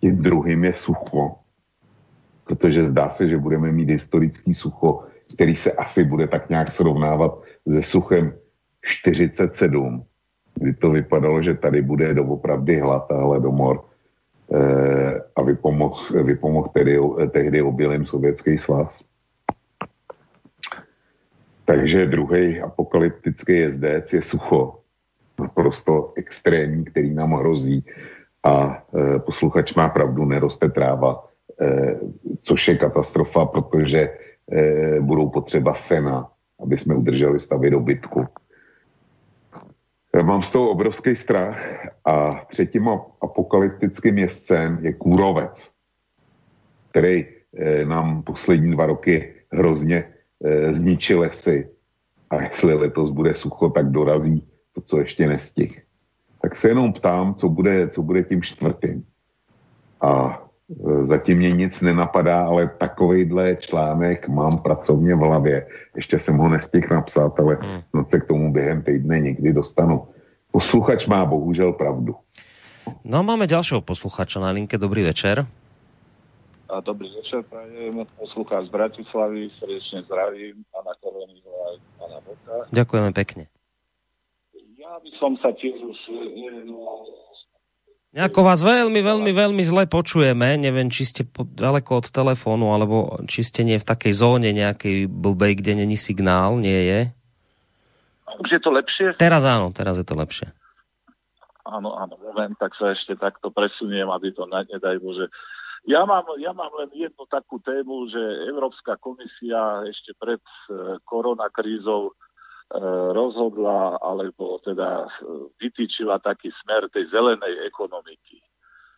tím 0.00 0.16
druhým 0.16 0.64
je 0.64 0.74
sucho, 0.74 1.36
protože 2.44 2.86
zdá 2.86 3.10
se, 3.10 3.28
že 3.28 3.38
budeme 3.38 3.72
mít 3.72 3.88
historický 3.88 4.54
sucho, 4.54 5.02
který 5.34 5.56
se 5.56 5.72
asi 5.72 6.04
bude 6.04 6.26
tak 6.26 6.48
nějak 6.48 6.70
srovnávat 6.70 7.42
se 7.68 7.82
suchem 7.82 8.32
47 8.84 10.04
kdy 10.54 10.74
to 10.74 10.90
vypadalo, 10.90 11.42
že 11.42 11.54
tady 11.54 11.82
bude 11.82 12.14
doopravdy 12.14 12.80
hlad 12.80 13.12
a 13.12 13.20
hladomor 13.20 13.84
eh, 14.54 15.20
a 15.36 15.42
vypomohl, 15.42 16.22
vypomohl 16.24 16.68
tedy, 16.74 16.98
tehdy 17.30 17.62
obilím 17.62 18.04
Sovětský 18.04 18.58
svaz. 18.58 19.02
Takže 21.64 22.06
druhý 22.06 22.60
apokalyptický 22.60 23.52
jezdec 23.52 24.12
je 24.12 24.22
sucho, 24.22 24.78
naprosto 25.40 26.12
extrémní, 26.16 26.84
který 26.84 27.14
nám 27.14 27.32
hrozí. 27.32 27.84
A 28.44 28.84
e, 28.92 29.18
posluchač 29.18 29.74
má 29.74 29.88
pravdu, 29.88 30.24
neroste 30.24 30.68
tráva, 30.68 31.24
e, 31.60 31.96
což 32.42 32.68
je 32.68 32.76
katastrofa, 32.76 33.46
protože 33.46 34.10
e, 34.52 35.00
budou 35.00 35.30
potřeba 35.30 35.74
sena, 35.74 36.30
aby 36.60 36.78
jsme 36.78 36.94
udrželi 36.94 37.40
stavy 37.40 37.70
dobytku. 37.70 38.26
Mám 40.22 40.42
z 40.42 40.50
toho 40.50 40.70
obrovský 40.70 41.16
strach 41.16 41.86
a 42.04 42.44
třetím 42.50 42.88
apokalyptickým 43.20 44.14
městcem 44.14 44.78
je 44.82 44.92
Kůrovec, 44.92 45.70
který 46.90 47.26
eh, 47.56 47.84
nám 47.84 48.22
poslední 48.22 48.70
dva 48.70 48.86
roky 48.86 49.34
hrozně 49.52 50.04
eh, 50.44 50.74
zničil 50.74 51.20
lesy. 51.20 51.70
A 52.30 52.42
jestli 52.42 52.74
letos 52.74 53.10
bude 53.10 53.34
sucho, 53.34 53.70
tak 53.70 53.90
dorazí 53.90 54.48
to, 54.72 54.80
co 54.80 54.98
ještě 54.98 55.28
nestih. 55.28 55.82
Tak 56.42 56.56
se 56.56 56.68
jenom 56.68 56.92
ptám, 56.92 57.34
co 57.34 57.48
bude, 57.48 57.88
co 57.88 58.02
bude 58.02 58.22
tím 58.22 58.42
čtvrtým. 58.42 59.04
A 60.00 60.43
zatím 61.04 61.38
mě 61.38 61.52
nic 61.52 61.80
nenapadá, 61.80 62.46
ale 62.46 62.68
takovejhle 62.78 63.56
článek 63.56 64.28
mám 64.28 64.58
pracovně 64.58 65.14
v 65.14 65.18
hlavě. 65.18 65.66
Ještě 65.96 66.18
jsem 66.18 66.36
ho 66.36 66.48
nestihl 66.48 66.88
napsat, 66.90 67.40
ale 67.40 67.58
hmm. 67.60 67.82
snad 67.90 68.10
se 68.10 68.20
k 68.20 68.26
tomu 68.26 68.52
během 68.52 68.82
týdne 68.82 69.20
někdy 69.20 69.52
dostanu. 69.52 70.08
Posluchač 70.52 71.06
má 71.06 71.24
bohužel 71.24 71.72
pravdu. 71.72 72.14
No 73.04 73.24
máme 73.24 73.48
ďalšieho 73.48 73.80
posluchača 73.80 74.40
na 74.40 74.52
linke. 74.52 74.76
Dobrý 74.76 75.02
večer. 75.02 75.48
A 76.68 76.80
dobrý 76.80 77.08
večer, 77.16 77.44
prajem. 77.48 78.04
Poslucháč 78.16 78.66
z 78.66 78.70
Bratislavy, 78.72 79.50
srdečne 79.56 80.02
zdravím 80.04 80.64
pána 80.72 80.92
Koronyho 81.00 81.52
aj 81.68 81.76
pána 82.00 82.18
Boka. 82.24 82.54
Ďakujeme 82.72 83.10
pekne. 83.16 83.44
Ja 84.76 85.00
by 85.00 85.10
som 85.16 85.32
sa 85.40 85.48
tiež 85.56 85.80
už 85.80 85.98
Nejako 88.14 88.46
vás 88.46 88.62
veľmi, 88.62 89.02
veľmi, 89.02 89.32
veľmi 89.34 89.62
zle 89.66 89.90
počujeme. 89.90 90.54
Neviem, 90.54 90.86
či 90.86 91.02
ste 91.02 91.26
ďaleko 91.34 91.98
od 91.98 92.06
telefónu, 92.14 92.70
alebo 92.70 93.18
či 93.26 93.42
ste 93.42 93.66
nie 93.66 93.74
v 93.74 93.82
takej 93.82 94.14
zóne 94.14 94.54
nejakej 94.54 95.10
blbej, 95.10 95.58
kde 95.58 95.82
není 95.82 95.98
signál, 95.98 96.54
nie 96.62 96.78
je? 96.86 97.00
Už 98.38 98.54
je 98.54 98.60
to 98.62 98.70
lepšie? 98.70 99.18
Teraz 99.18 99.42
áno, 99.42 99.74
teraz 99.74 99.98
je 99.98 100.06
to 100.06 100.14
lepšie. 100.14 100.46
Áno, 101.66 101.98
áno, 101.98 102.14
moment, 102.22 102.54
tak 102.54 102.78
sa 102.78 102.94
ešte 102.94 103.18
takto 103.18 103.50
presuniem, 103.50 104.06
aby 104.06 104.30
to 104.30 104.46
nedaj 104.46 104.94
Bože. 105.02 105.26
Ja 105.82 106.06
mám, 106.06 106.22
ja 106.38 106.54
mám 106.54 106.70
len 106.80 106.94
jednu 106.94 107.26
takú 107.26 107.58
tému, 107.66 108.06
že 108.14 108.22
Európska 108.46 108.94
komisia 109.02 109.82
ešte 109.90 110.14
pred 110.16 110.40
e, 110.70 111.02
koronakrízou 111.02 112.14
rozhodla 113.14 114.02
alebo 114.02 114.58
teda 114.62 115.06
e, 115.06 115.08
vytýčila 115.62 116.18
taký 116.18 116.50
smer 116.64 116.90
tej 116.90 117.06
zelenej 117.14 117.70
ekonomiky. 117.70 118.42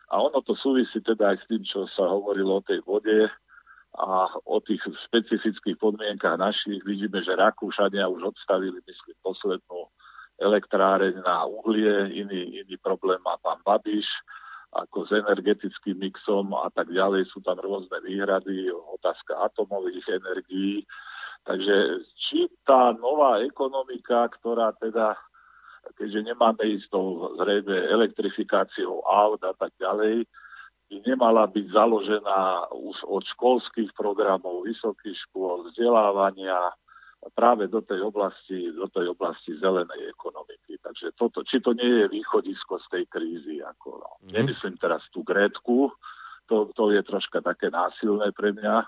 A 0.09 0.23
ono 0.23 0.39
to 0.41 0.55
súvisí 0.55 1.03
teda 1.03 1.35
aj 1.35 1.37
s 1.43 1.45
tým, 1.51 1.63
čo 1.67 1.85
sa 1.91 2.07
hovorilo 2.07 2.63
o 2.63 2.65
tej 2.65 2.79
vode 2.87 3.27
a 3.97 4.09
o 4.47 4.57
tých 4.63 4.81
specifických 5.09 5.77
podmienkach 5.77 6.39
našich. 6.39 6.79
Vidíme, 6.87 7.21
že 7.21 7.35
Rakúšania 7.35 8.07
už 8.07 8.33
odstavili, 8.33 8.79
myslím, 8.87 9.17
poslednú 9.19 9.91
elektráreň 10.37 11.21
na 11.25 11.49
uhlie, 11.49 12.23
iný, 12.23 12.61
iný 12.61 12.75
problém 12.77 13.17
má 13.25 13.35
pán 13.41 13.57
Babiš, 13.65 14.05
ako 14.73 15.09
s 15.09 15.11
energetickým 15.17 15.97
mixom 15.97 16.53
a 16.53 16.69
tak 16.69 16.93
ďalej. 16.93 17.25
Sú 17.33 17.41
tam 17.41 17.57
rôzne 17.57 17.97
výhrady, 18.05 18.69
otázka 18.69 19.33
atomových 19.49 20.05
energií. 20.21 20.85
Takže 21.47 22.03
či 22.27 22.51
tá 22.67 22.91
nová 22.99 23.39
ekonomika, 23.39 24.27
ktorá 24.35 24.75
teda, 24.75 25.15
keďže 25.95 26.35
nemáme 26.35 26.59
istou 26.75 27.31
zrejme 27.39 27.71
elektrifikáciou 27.71 28.99
aut 29.07 29.39
a 29.47 29.55
tak 29.55 29.71
ďalej, 29.79 30.27
by 30.87 30.95
nemala 31.07 31.47
byť 31.47 31.65
založená 31.71 32.71
už 32.75 33.03
od 33.07 33.23
školských 33.35 33.95
programov, 33.95 34.67
vysokých 34.67 35.15
škôl, 35.27 35.71
vzdelávania 35.71 36.75
práve 37.35 37.67
do 37.67 37.83
tej 37.83 38.07
oblasti, 38.07 38.71
do 38.71 38.87
tej 38.87 39.11
oblasti 39.11 39.55
zelenej 39.59 40.15
ekonomiky. 40.15 40.79
Takže 40.79 41.15
toto, 41.15 41.43
či 41.43 41.59
to 41.59 41.75
nie 41.75 42.03
je 42.03 42.05
východisko 42.07 42.79
z 42.83 42.87
tej 42.91 43.03
krízy. 43.11 43.59
Ako, 43.59 43.99
no. 43.99 44.09
mm. 44.23 44.31
Nemyslím 44.31 44.79
teraz 44.79 45.03
tú 45.11 45.23
Grétku, 45.27 45.91
to, 46.47 46.71
to 46.71 46.95
je 46.95 47.03
troška 47.03 47.43
také 47.43 47.67
násilné 47.67 48.31
pre 48.31 48.55
mňa, 48.55 48.87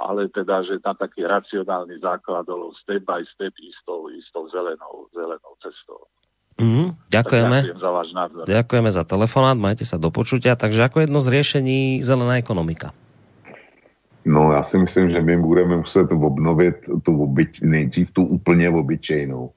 ale 0.00 0.32
teda, 0.32 0.64
že 0.64 0.80
na 0.80 0.96
taký 0.96 1.28
racionálny 1.28 2.00
základ 2.00 2.48
step 2.80 3.04
by 3.04 3.20
step 3.28 3.52
istou, 3.60 4.08
istou 4.08 4.48
zelenou, 4.48 5.06
zelenou 5.12 5.52
cestou. 5.60 6.08
Mm, 6.60 6.92
ďakujeme. 7.08 7.58
ďakujem 7.60 7.80
za 7.80 7.90
váš 7.92 8.08
názor. 8.12 8.42
Ďakujeme 8.44 8.90
za 8.92 9.04
telefonát, 9.04 9.56
majte 9.56 9.84
sa 9.88 9.96
do 9.96 10.12
počutia. 10.12 10.56
Takže 10.56 10.88
ako 10.88 11.08
jedno 11.08 11.20
z 11.20 11.28
riešení 11.32 11.78
zelená 12.04 12.36
ekonomika? 12.36 12.92
No 14.24 14.52
já 14.52 14.62
si 14.64 14.78
myslím, 14.78 15.10
že 15.10 15.20
my 15.20 15.36
budeme 15.36 15.76
muset 15.76 16.12
obnovit 16.12 16.76
tu 17.02 17.22
obyč, 17.22 17.60
nejdřív 17.60 18.12
tu 18.12 18.24
úplně 18.24 18.70
obyčejnou 18.70 19.50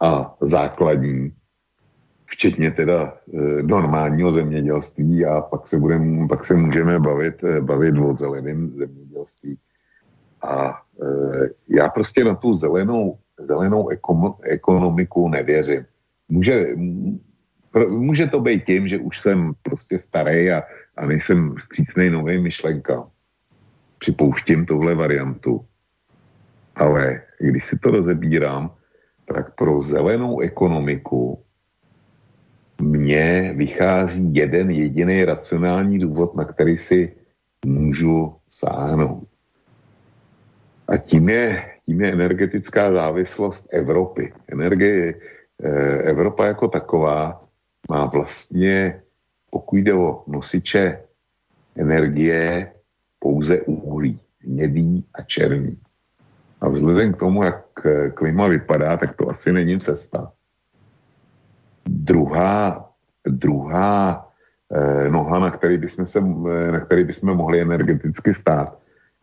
a 0.00 0.34
základní, 0.40 1.32
včetně 2.26 2.70
teda 2.70 3.14
e, 3.14 3.62
normálního 3.62 4.32
zemědělství 4.32 5.26
a 5.26 5.40
pak 5.40 5.68
se, 5.68 5.78
budeme, 5.78 6.28
pak 6.28 6.44
se 6.44 6.54
můžeme 6.54 6.98
bavit, 6.98 7.44
e, 7.44 7.60
bavit 7.60 7.94
o 7.98 8.16
zeleném 8.16 8.70
zemědělství. 8.70 9.56
A 10.44 10.82
e, 11.02 11.06
já 11.68 11.88
prostě 11.88 12.24
na 12.24 12.34
tu 12.34 12.54
zelenou, 12.54 13.18
zelenou 13.38 13.88
ekom, 13.88 14.34
ekonomiku 14.42 15.28
nevěřím. 15.28 15.86
Může, 16.28 16.66
může 17.88 18.26
to 18.26 18.40
být 18.40 18.64
tím, 18.64 18.88
že 18.88 18.98
už 18.98 19.20
jsem 19.20 19.52
prostě 19.62 19.98
starý 19.98 20.50
a, 20.50 20.62
a 20.96 21.06
nejsem 21.06 21.54
vstřícnej 21.54 22.10
novým 22.10 22.42
myšlenkám. 22.42 23.08
Připouštím 23.98 24.66
tohle 24.66 24.94
variantu. 24.94 25.64
Ale 26.76 27.22
když 27.38 27.64
si 27.64 27.78
to 27.78 27.90
rozebírám, 27.90 28.70
tak 29.24 29.54
pro 29.54 29.82
zelenou 29.82 30.40
ekonomiku 30.40 31.44
mně 32.80 33.52
vychází 33.56 34.34
jeden 34.34 34.70
jediný 34.70 35.24
racionální 35.24 35.98
důvod, 35.98 36.34
na 36.34 36.44
který 36.44 36.78
si 36.78 37.16
můžu 37.66 38.34
sáhnout. 38.48 39.33
A 40.88 40.96
tím 40.96 41.28
je, 41.28 41.64
tím 41.86 42.00
je 42.00 42.12
energetická 42.12 42.92
závislost 42.92 43.66
Evropy. 43.70 44.32
Energie, 44.48 45.14
eh, 45.62 45.98
Evropa 46.02 46.46
jako 46.46 46.68
taková 46.68 47.44
má 47.90 48.06
vlastně, 48.06 49.02
pokud 49.50 49.76
jde 49.76 49.94
o 49.94 50.22
nosiče 50.26 51.00
energie, 51.76 52.72
pouze 53.18 53.60
uhlí, 53.60 54.20
hnědý 54.40 55.04
a 55.14 55.22
černý. 55.22 55.78
A 56.60 56.68
vzhledem 56.68 57.12
k 57.12 57.16
tomu, 57.16 57.44
jak 57.44 57.64
eh, 57.84 58.10
klima 58.10 58.46
vypadá, 58.46 58.96
tak 58.96 59.16
to 59.16 59.30
asi 59.30 59.52
není 59.52 59.80
cesta. 59.80 60.32
Druhá, 61.86 62.88
druhá 63.26 64.28
eh, 64.72 65.10
noha, 65.10 65.38
na 65.38 65.50
který, 65.50 65.78
bychom 65.78 66.06
se, 66.06 66.18
eh, 66.18 66.72
na 66.72 66.80
který 66.80 67.04
bychom 67.04 67.36
mohli 67.36 67.60
energeticky 67.60 68.34
stát, 68.34 68.78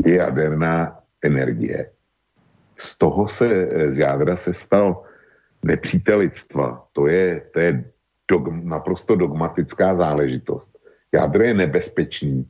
je 0.06 0.16
jaderná 0.16 1.01
energie. 1.22 1.90
Z 2.80 2.98
toho 2.98 3.28
se, 3.28 3.48
eh, 3.48 3.92
z 3.92 3.98
jádra 3.98 4.38
se 4.38 4.54
stal 4.54 5.04
nepřítel 5.66 6.20
lidstva. 6.20 6.86
To 6.94 7.08
je, 7.08 7.42
to 7.54 7.60
je 7.60 7.84
dog, 8.32 8.48
naprosto 8.64 9.16
dogmatická 9.16 9.96
záležitost. 9.96 10.70
Jádro 11.12 11.44
je 11.44 11.54
nebezpečný. 11.54 12.48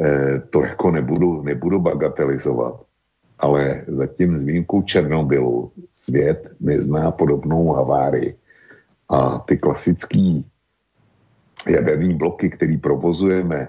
E, 0.00 0.40
to 0.50 0.62
jako 0.62 0.90
nebudu, 0.90 1.42
nebudu 1.42 1.80
bagatelizovat. 1.80 2.80
Ale 3.38 3.84
zatím 3.88 4.40
s 4.40 4.44
výjimkou 4.44 4.82
Černobylu 4.82 5.72
svět 5.92 6.52
nezná 6.60 7.10
podobnou 7.10 7.72
havárii. 7.72 8.36
A 9.08 9.38
ty 9.38 9.58
klasické 9.58 10.42
jaderní 11.68 12.14
bloky, 12.14 12.50
které 12.50 12.78
provozujeme 12.78 13.68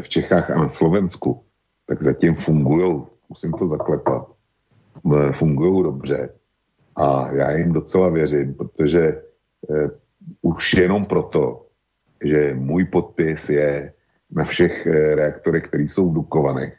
v 0.00 0.08
Čechách 0.08 0.50
a 0.50 0.58
na 0.58 0.68
Slovensku, 0.68 1.42
tak 1.86 2.02
zatím 2.02 2.34
fungují, 2.34 3.02
musím 3.28 3.52
to 3.52 3.68
zaklepat, 3.68 4.28
e, 5.14 5.32
fungují 5.32 5.82
dobře. 5.82 6.28
A 6.96 7.32
já 7.32 7.50
jim 7.52 7.72
docela 7.72 8.08
věřím, 8.08 8.54
protože 8.54 9.00
e, 9.00 9.22
už 10.42 10.74
jenom 10.74 11.04
proto, 11.04 11.66
že 12.24 12.54
můj 12.54 12.84
podpis 12.84 13.48
je 13.48 13.92
na 14.30 14.44
všech 14.44 14.86
e, 14.86 15.14
reaktorech, 15.14 15.64
které 15.64 15.82
jsou 15.82 16.10
v 16.10 16.14
Dukovanech 16.14 16.78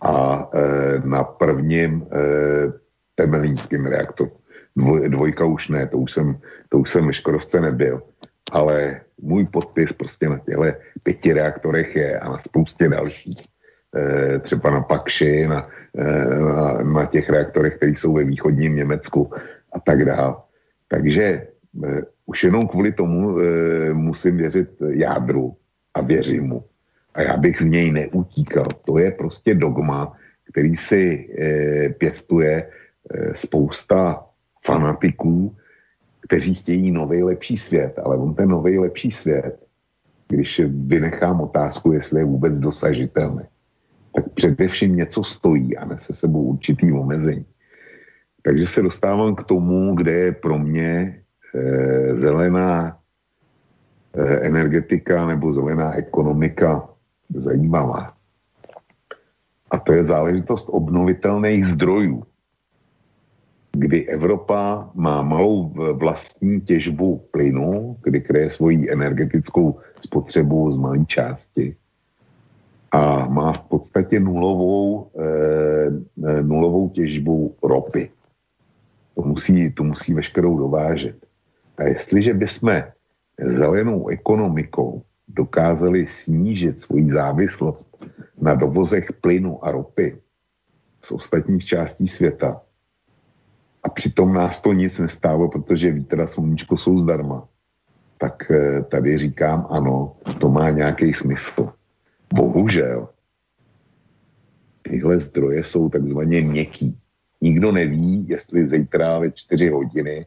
a 0.00 0.48
e, 0.54 1.08
na 1.08 1.24
prvním 1.24 2.02
e, 2.02 2.16
temelínském 3.14 3.86
reaktoru. 3.86 4.32
Dvoj, 4.76 5.08
dvojka 5.08 5.44
už 5.44 5.68
ne, 5.68 5.86
to 5.86 5.98
už 5.98 6.12
jsem, 6.12 6.38
to 6.68 6.78
už 6.78 6.90
jsem 6.90 7.06
ve 7.06 7.14
Škodovce 7.14 7.60
nebyl, 7.60 8.02
ale 8.52 9.00
můj 9.20 9.46
podpis 9.46 9.92
prostě 9.92 10.28
na 10.28 10.38
těchto 10.38 10.62
pěti 11.02 11.32
reaktorech 11.32 11.96
je 11.96 12.18
a 12.18 12.28
na 12.28 12.38
spoustě 12.38 12.88
dalších. 12.88 13.53
E, 13.94 14.38
třeba 14.38 14.70
na 14.70 14.80
Pakši, 14.80 15.46
na, 15.46 15.68
na, 15.94 16.82
na 16.82 17.06
těch 17.06 17.30
reaktorech, 17.30 17.76
které 17.76 17.92
jsou 17.92 18.12
ve 18.12 18.24
východním 18.24 18.76
Německu 18.76 19.30
a 19.72 19.80
tak 19.80 20.04
dále. 20.04 20.34
Takže 20.88 21.24
e, 21.24 21.46
už 22.26 22.44
jenom 22.44 22.68
kvůli 22.68 22.92
tomu 22.92 23.38
musím 23.92 24.36
věřit 24.36 24.70
jádru 24.88 25.56
a 25.94 26.00
věřím 26.00 26.44
mu. 26.44 26.64
A 27.14 27.22
já 27.22 27.36
bych 27.36 27.62
z 27.62 27.64
něj 27.64 27.92
neutíkal. 27.92 28.68
To 28.84 28.98
je 28.98 29.10
prostě 29.10 29.54
dogma, 29.54 30.12
který 30.52 30.76
si 30.76 31.28
pěstuje 31.98 32.68
spousta 33.34 34.26
fanatiků, 34.64 35.56
kteří 36.20 36.54
chtějí 36.54 36.90
nový 36.90 37.22
lepší 37.22 37.56
svět, 37.56 37.98
ale 38.04 38.16
on 38.16 38.34
ten 38.34 38.48
nový 38.48 38.78
lepší 38.78 39.10
svět, 39.10 39.60
když 40.28 40.60
vynechám 40.64 41.40
otázku, 41.40 41.92
jestli 41.92 42.20
je 42.20 42.24
vůbec 42.24 42.58
dosažitelný, 42.58 43.44
tak 44.14 44.28
především 44.34 44.96
něco 44.96 45.24
stojí 45.24 45.76
a 45.76 45.84
nese 45.84 46.12
sebou 46.12 46.42
určitý 46.42 46.92
omezení. 46.92 47.46
Takže 48.42 48.66
se 48.66 48.82
dostávám 48.82 49.34
k 49.34 49.44
tomu, 49.44 49.94
kde 49.94 50.12
je 50.12 50.32
pro 50.32 50.58
mě 50.58 51.22
e, 51.54 52.16
zelená 52.16 52.98
e, 54.14 54.22
energetika 54.46 55.26
nebo 55.26 55.52
zelená 55.52 55.94
ekonomika 55.94 56.88
zajímavá. 57.34 58.14
A 59.70 59.78
to 59.78 59.92
je 59.92 60.04
záležitost 60.04 60.68
obnovitelných 60.70 61.66
zdrojů 61.66 62.22
kdy 63.76 64.06
Evropa 64.08 64.90
má 64.94 65.22
malou 65.22 65.68
vlastní 65.92 66.60
těžbu 66.60 67.28
plynu, 67.30 67.96
kdy 68.02 68.20
kreje 68.20 68.50
svoji 68.50 68.90
energetickou 68.90 69.80
spotřebu 70.00 70.70
z 70.70 70.76
malé 70.76 71.04
části 71.04 71.76
a 72.94 73.26
má 73.26 73.52
v 73.52 73.60
podstatě 73.60 74.20
nulovou, 74.20 75.10
e, 75.18 76.42
nulovou 76.42 76.88
těžbu 76.88 77.54
ropy. 77.62 78.10
To 79.14 79.22
musí, 79.22 79.72
to 79.72 79.84
musí 79.84 80.14
veškerou 80.14 80.58
dovážet. 80.58 81.26
A 81.76 81.82
jestliže 81.82 82.34
bychom 82.34 82.82
zelenou 83.38 84.08
ekonomikou 84.08 85.02
dokázali 85.28 86.06
snížit 86.06 86.80
svoji 86.80 87.10
závislost 87.12 88.06
na 88.38 88.54
dovozech 88.54 89.12
plynu 89.20 89.64
a 89.64 89.70
ropy 89.70 90.18
z 91.00 91.12
ostatních 91.12 91.66
částí 91.66 92.08
světa, 92.08 92.60
a 93.82 93.88
přitom 93.88 94.32
nás 94.32 94.60
to 94.60 94.72
nic 94.72 94.98
nestálo, 94.98 95.48
protože 95.48 95.90
vítr 95.90 96.20
a 96.20 96.26
sluníčko 96.26 96.76
jsou 96.76 96.98
zdarma. 96.98 97.48
Tak 98.18 98.50
eh, 98.50 98.82
tady 98.82 99.18
říkám 99.18 99.66
ano, 99.70 100.16
to 100.38 100.48
má 100.48 100.70
nějaký 100.70 101.14
smysl. 101.14 101.72
Bohužel, 102.32 103.08
tyhle 104.82 105.18
zdroje 105.18 105.64
jsou 105.64 105.88
takzvaně 105.88 106.40
měkký. 106.40 106.98
Nikdo 107.40 107.72
neví, 107.72 108.28
jestli 108.28 108.66
zítra 108.66 109.18
ve 109.18 109.30
čtyři 109.30 109.68
hodiny 109.68 110.26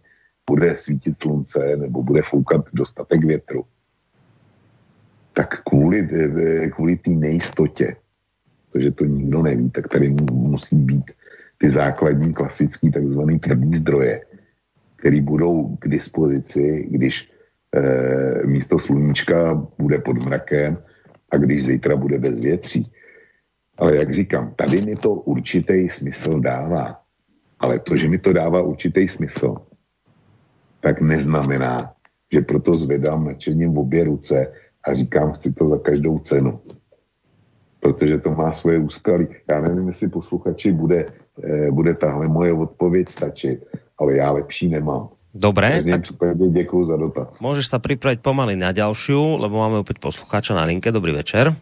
bude 0.50 0.78
svítit 0.78 1.16
slunce 1.22 1.78
nebo 1.78 2.04
bude 2.04 2.22
foukat 2.22 2.66
dostatek 2.74 3.24
větru. 3.24 3.66
Tak 5.34 5.64
kvůli, 5.64 6.10
kvůli 6.72 6.98
té 6.98 7.10
nejistotě, 7.10 7.96
protože 8.72 8.92
to 8.92 9.06
nikdo 9.06 9.42
neví, 9.42 9.70
tak 9.70 9.88
tady 9.88 10.10
musí 10.32 10.76
být 10.76 11.12
ty 11.58 11.70
základní 11.70 12.34
klasický 12.34 12.92
takzvaný 12.92 13.40
tvrdý 13.40 13.78
zdroje, 13.78 14.22
které 14.96 15.22
budou 15.22 15.76
k 15.80 15.88
dispozici, 15.88 16.88
když 16.90 17.32
e, 17.76 18.48
místo 18.48 18.80
sluníčka 18.80 19.54
bude 19.78 20.00
pod 20.00 20.18
mrakem 20.18 20.78
a 21.32 21.38
když 21.38 21.66
zítra 21.66 21.96
bude 21.96 22.20
bez 22.20 22.40
větří. 22.40 22.92
Ale 23.78 23.96
jak 23.96 24.14
říkám, 24.14 24.54
tady 24.56 24.82
mi 24.82 24.96
to 24.96 25.14
určitý 25.14 25.90
smysl 25.90 26.40
dává. 26.40 27.02
Ale 27.60 27.80
to, 27.80 27.98
že 27.98 28.10
mi 28.10 28.18
to 28.18 28.34
dává 28.34 28.62
určitý 28.62 29.08
smysl, 29.08 29.56
tak 30.80 31.02
neznamená, 31.02 31.94
že 32.34 32.42
proto 32.42 32.76
zvedám 32.76 33.26
nadšeně 33.26 33.68
v 33.68 33.78
obě 33.80 34.04
ruce 34.04 34.54
a 34.84 34.94
říkám, 34.94 35.34
chci 35.34 35.54
to 35.54 35.68
za 35.68 35.78
každou 35.78 36.20
cenu. 36.20 36.60
Protože 37.80 38.18
to 38.18 38.32
má 38.32 38.52
svoje 38.52 38.80
úskalí. 38.80 39.28
Já 39.50 39.62
nevím, 39.62 39.88
jestli 39.88 40.08
posluchači 40.08 40.72
bude 40.72 41.06
E, 41.44 41.72
bude 41.72 41.94
tahle 41.94 42.28
moje 42.28 42.54
odpověď 42.54 43.10
stačit, 43.10 43.66
ale 43.98 44.16
já 44.16 44.32
lepší 44.32 44.70
nemám. 44.70 45.10
Dobre, 45.38 45.86
tak 45.86 46.02
děkuji 46.50 46.82
za 46.90 46.98
dotaz. 46.98 47.38
Môžeš 47.38 47.70
sa 47.70 47.78
pripraviť 47.78 48.26
pomaly 48.26 48.58
na 48.58 48.74
ďalšiu, 48.74 49.38
lebo 49.38 49.62
máme 49.62 49.78
opäť 49.86 50.02
poslucháča 50.02 50.58
na 50.58 50.66
linke. 50.66 50.90
Dobrý 50.90 51.14
večer. 51.14 51.54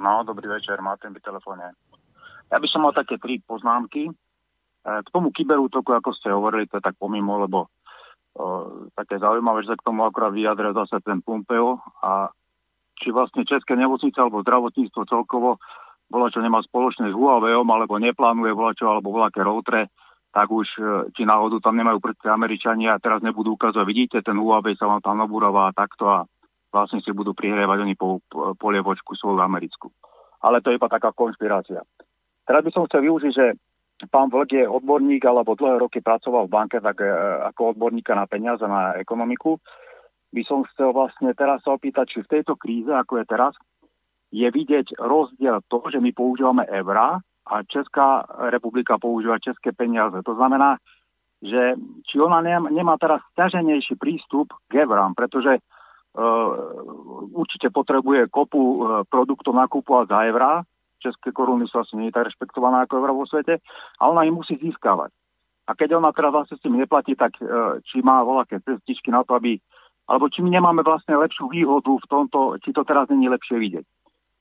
No, 0.00 0.24
dobrý 0.24 0.48
večer, 0.48 0.80
Martin 0.80 1.12
by 1.12 1.20
telefóne. 1.20 1.76
Ja 2.48 2.56
by 2.56 2.66
som 2.72 2.88
mal 2.88 2.96
také 2.96 3.20
tri 3.20 3.36
poznámky. 3.44 4.08
E, 4.08 4.12
k 4.80 5.08
tomu 5.12 5.28
kyberútoku, 5.28 5.92
ako 5.92 6.16
ste 6.16 6.32
hovorili, 6.32 6.64
to 6.72 6.80
je 6.80 6.86
tak 6.88 6.96
pomimo, 6.96 7.36
lebo 7.44 7.68
o, 8.32 8.44
také 8.96 9.20
zaujímavé, 9.20 9.60
že 9.60 9.76
sa 9.76 9.78
k 9.78 9.84
tomu 9.84 10.08
akorát 10.08 10.32
vyjadril 10.32 10.72
zase 10.72 11.04
ten 11.04 11.20
Pumpeo 11.20 11.84
a 12.00 12.32
či 12.96 13.12
vlastne 13.12 13.44
České 13.44 13.76
nemocnice 13.76 14.16
alebo 14.16 14.40
zdravotníctvo 14.40 15.04
celkovo 15.04 15.60
bola 16.10 16.26
čo 16.32 16.42
nemá 16.42 16.58
spoločné 16.64 17.12
s 17.12 17.14
Huaweiom, 17.14 17.68
alebo 17.70 18.00
neplánuje 18.02 18.50
čo, 18.74 18.90
alebo 18.90 19.14
voľaké 19.14 19.46
routre, 19.46 19.86
tak 20.30 20.46
už 20.50 20.68
e, 20.78 20.82
či 21.14 21.26
náhodou 21.26 21.58
tam 21.58 21.74
nemajú 21.74 21.98
prste 21.98 22.30
Američania 22.30 22.94
a 22.94 23.02
teraz 23.02 23.18
nebudú 23.22 23.58
ukazovať, 23.58 23.86
vidíte, 23.86 24.16
ten 24.22 24.38
Huawei 24.38 24.78
sa 24.78 24.86
vám 24.86 25.02
tam 25.02 25.18
nabúrava 25.18 25.74
takto 25.74 26.06
a 26.06 26.18
vlastne 26.70 27.02
si 27.02 27.10
budú 27.10 27.34
prihrievať 27.34 27.78
oni 27.82 27.94
po, 27.98 28.22
polievočku 28.56 29.18
svoju 29.18 29.42
americkú. 29.42 29.90
Ale 30.40 30.62
to 30.62 30.70
je 30.70 30.78
iba 30.78 30.88
taká 30.88 31.10
konšpirácia. 31.10 31.82
Teraz 32.46 32.62
by 32.62 32.70
som 32.70 32.86
chcel 32.86 33.10
využiť, 33.10 33.32
že 33.34 33.46
pán 34.08 34.30
Vlk 34.30 34.50
je 34.54 34.70
odborník 34.70 35.20
alebo 35.26 35.58
dlhé 35.58 35.82
roky 35.82 36.00
pracoval 36.00 36.46
v 36.46 36.54
banke 36.54 36.78
tak, 36.78 37.02
e, 37.02 37.10
ako 37.50 37.74
odborníka 37.74 38.14
na 38.14 38.30
peniaze, 38.30 38.62
na 38.62 38.94
ekonomiku. 39.02 39.58
By 40.30 40.46
som 40.46 40.62
chcel 40.70 40.94
vlastne 40.94 41.34
teraz 41.34 41.66
sa 41.66 41.74
opýtať, 41.74 42.06
či 42.06 42.18
v 42.22 42.32
tejto 42.38 42.54
kríze, 42.54 42.94
ako 42.94 43.18
je 43.18 43.26
teraz, 43.26 43.52
je 44.30 44.46
vidieť 44.46 44.94
rozdiel 45.02 45.58
to, 45.66 45.82
že 45.90 45.98
my 45.98 46.14
používame 46.14 46.62
eurá 46.70 47.18
a 47.50 47.62
Česká 47.66 48.24
republika 48.38 48.98
používa 48.98 49.38
české 49.38 49.72
peniaze. 49.72 50.22
To 50.22 50.34
znamená, 50.34 50.78
že 51.42 51.74
či 52.06 52.20
ona 52.20 52.38
nemá 52.70 52.94
teraz 53.00 53.20
ťaženejší 53.34 53.96
prístup 53.98 54.54
k 54.68 54.86
eurám, 54.86 55.16
pretože 55.16 55.58
uh, 55.58 56.48
určite 57.32 57.72
potrebuje 57.72 58.28
kopu 58.28 58.60
uh, 58.60 58.78
produktov 59.08 59.56
nakupovať 59.56 60.06
za 60.08 60.18
eurá, 60.30 60.52
české 61.00 61.32
koruny 61.32 61.64
sú 61.66 61.80
asi 61.80 61.96
nie 61.96 62.12
tak 62.12 62.28
rešpektované 62.28 62.84
ako 62.84 63.00
euro 63.00 63.24
vo 63.24 63.26
svete, 63.26 63.58
a 63.98 64.02
ona 64.04 64.28
ich 64.28 64.36
musí 64.36 64.60
získavať. 64.60 65.10
A 65.66 65.74
keď 65.74 65.96
ona 65.96 66.12
teraz 66.12 66.30
vlastne 66.30 66.60
s 66.60 66.62
tým 66.62 66.76
neplatí, 66.76 67.16
tak 67.16 67.34
uh, 67.40 67.80
či 67.88 68.04
má 68.04 68.20
voľaké 68.20 68.60
cestičky 68.60 69.08
na 69.10 69.24
to, 69.24 69.34
aby 69.34 69.58
alebo 70.10 70.26
či 70.26 70.42
my 70.42 70.50
nemáme 70.50 70.82
vlastne 70.82 71.14
lepšiu 71.14 71.46
výhodu 71.54 71.94
v 71.94 72.06
tomto, 72.10 72.58
či 72.66 72.74
to 72.74 72.82
teraz 72.82 73.06
není 73.06 73.30
lepšie 73.30 73.56
vidieť. 73.62 73.86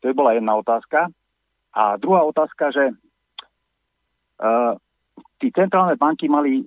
To 0.02 0.06
je 0.10 0.18
bola 0.18 0.34
jedna 0.34 0.57
otázka. 0.57 1.14
A 1.73 1.97
druhá 2.01 2.25
otázka, 2.25 2.73
že 2.73 2.91
uh, 2.93 4.73
tí 5.37 5.53
centrálne 5.53 5.95
banky 5.95 6.25
mali 6.25 6.65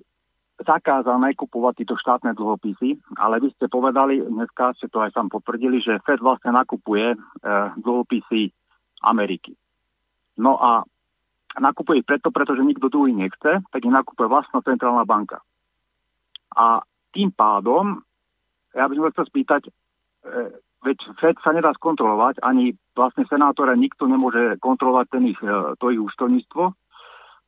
zakázané 0.63 1.35
kupovať 1.35 1.83
tieto 1.83 1.95
štátne 1.99 2.37
dlhopisy, 2.37 3.01
ale 3.19 3.41
vy 3.43 3.51
ste 3.57 3.67
povedali, 3.67 4.21
dneska 4.21 4.71
ste 4.79 4.87
to 4.87 5.03
aj 5.03 5.11
sám 5.11 5.27
potvrdili, 5.27 5.81
že 5.83 5.99
Fed 6.07 6.23
vlastne 6.23 6.55
nakupuje 6.55 7.17
uh, 7.17 7.73
dlhopisy 7.81 8.53
Ameriky. 9.03 9.57
No 10.39 10.55
a 10.57 10.87
nakupuje 11.59 12.01
ich 12.01 12.07
preto, 12.07 12.31
pretože 12.31 12.63
nikto 12.63 12.89
druhý 12.89 13.11
nechce, 13.13 13.61
tak 13.61 13.81
ich 13.83 13.93
nakupuje 13.93 14.25
vlastná 14.25 14.63
centrálna 14.65 15.05
banka. 15.05 15.43
A 16.57 16.81
tým 17.13 17.29
pádom 17.29 18.01
ja 18.73 18.89
by 18.89 18.93
som 18.97 19.09
chcel 19.13 19.25
spýtať, 19.29 19.61
e, 19.69 19.71
veď 20.83 20.97
FED 21.17 21.39
sa 21.39 21.55
nedá 21.55 21.71
skontrolovať, 21.73 22.43
ani 22.43 22.75
vlastne 22.93 23.23
senátore 23.25 23.73
nikto 23.79 24.05
nemôže 24.05 24.59
kontrolovať 24.59 25.05
ten 25.09 25.23
ich, 25.31 25.39
e, 25.39 25.75
to 25.79 25.89
ich 25.89 26.01
účtovníctvo. 26.03 26.63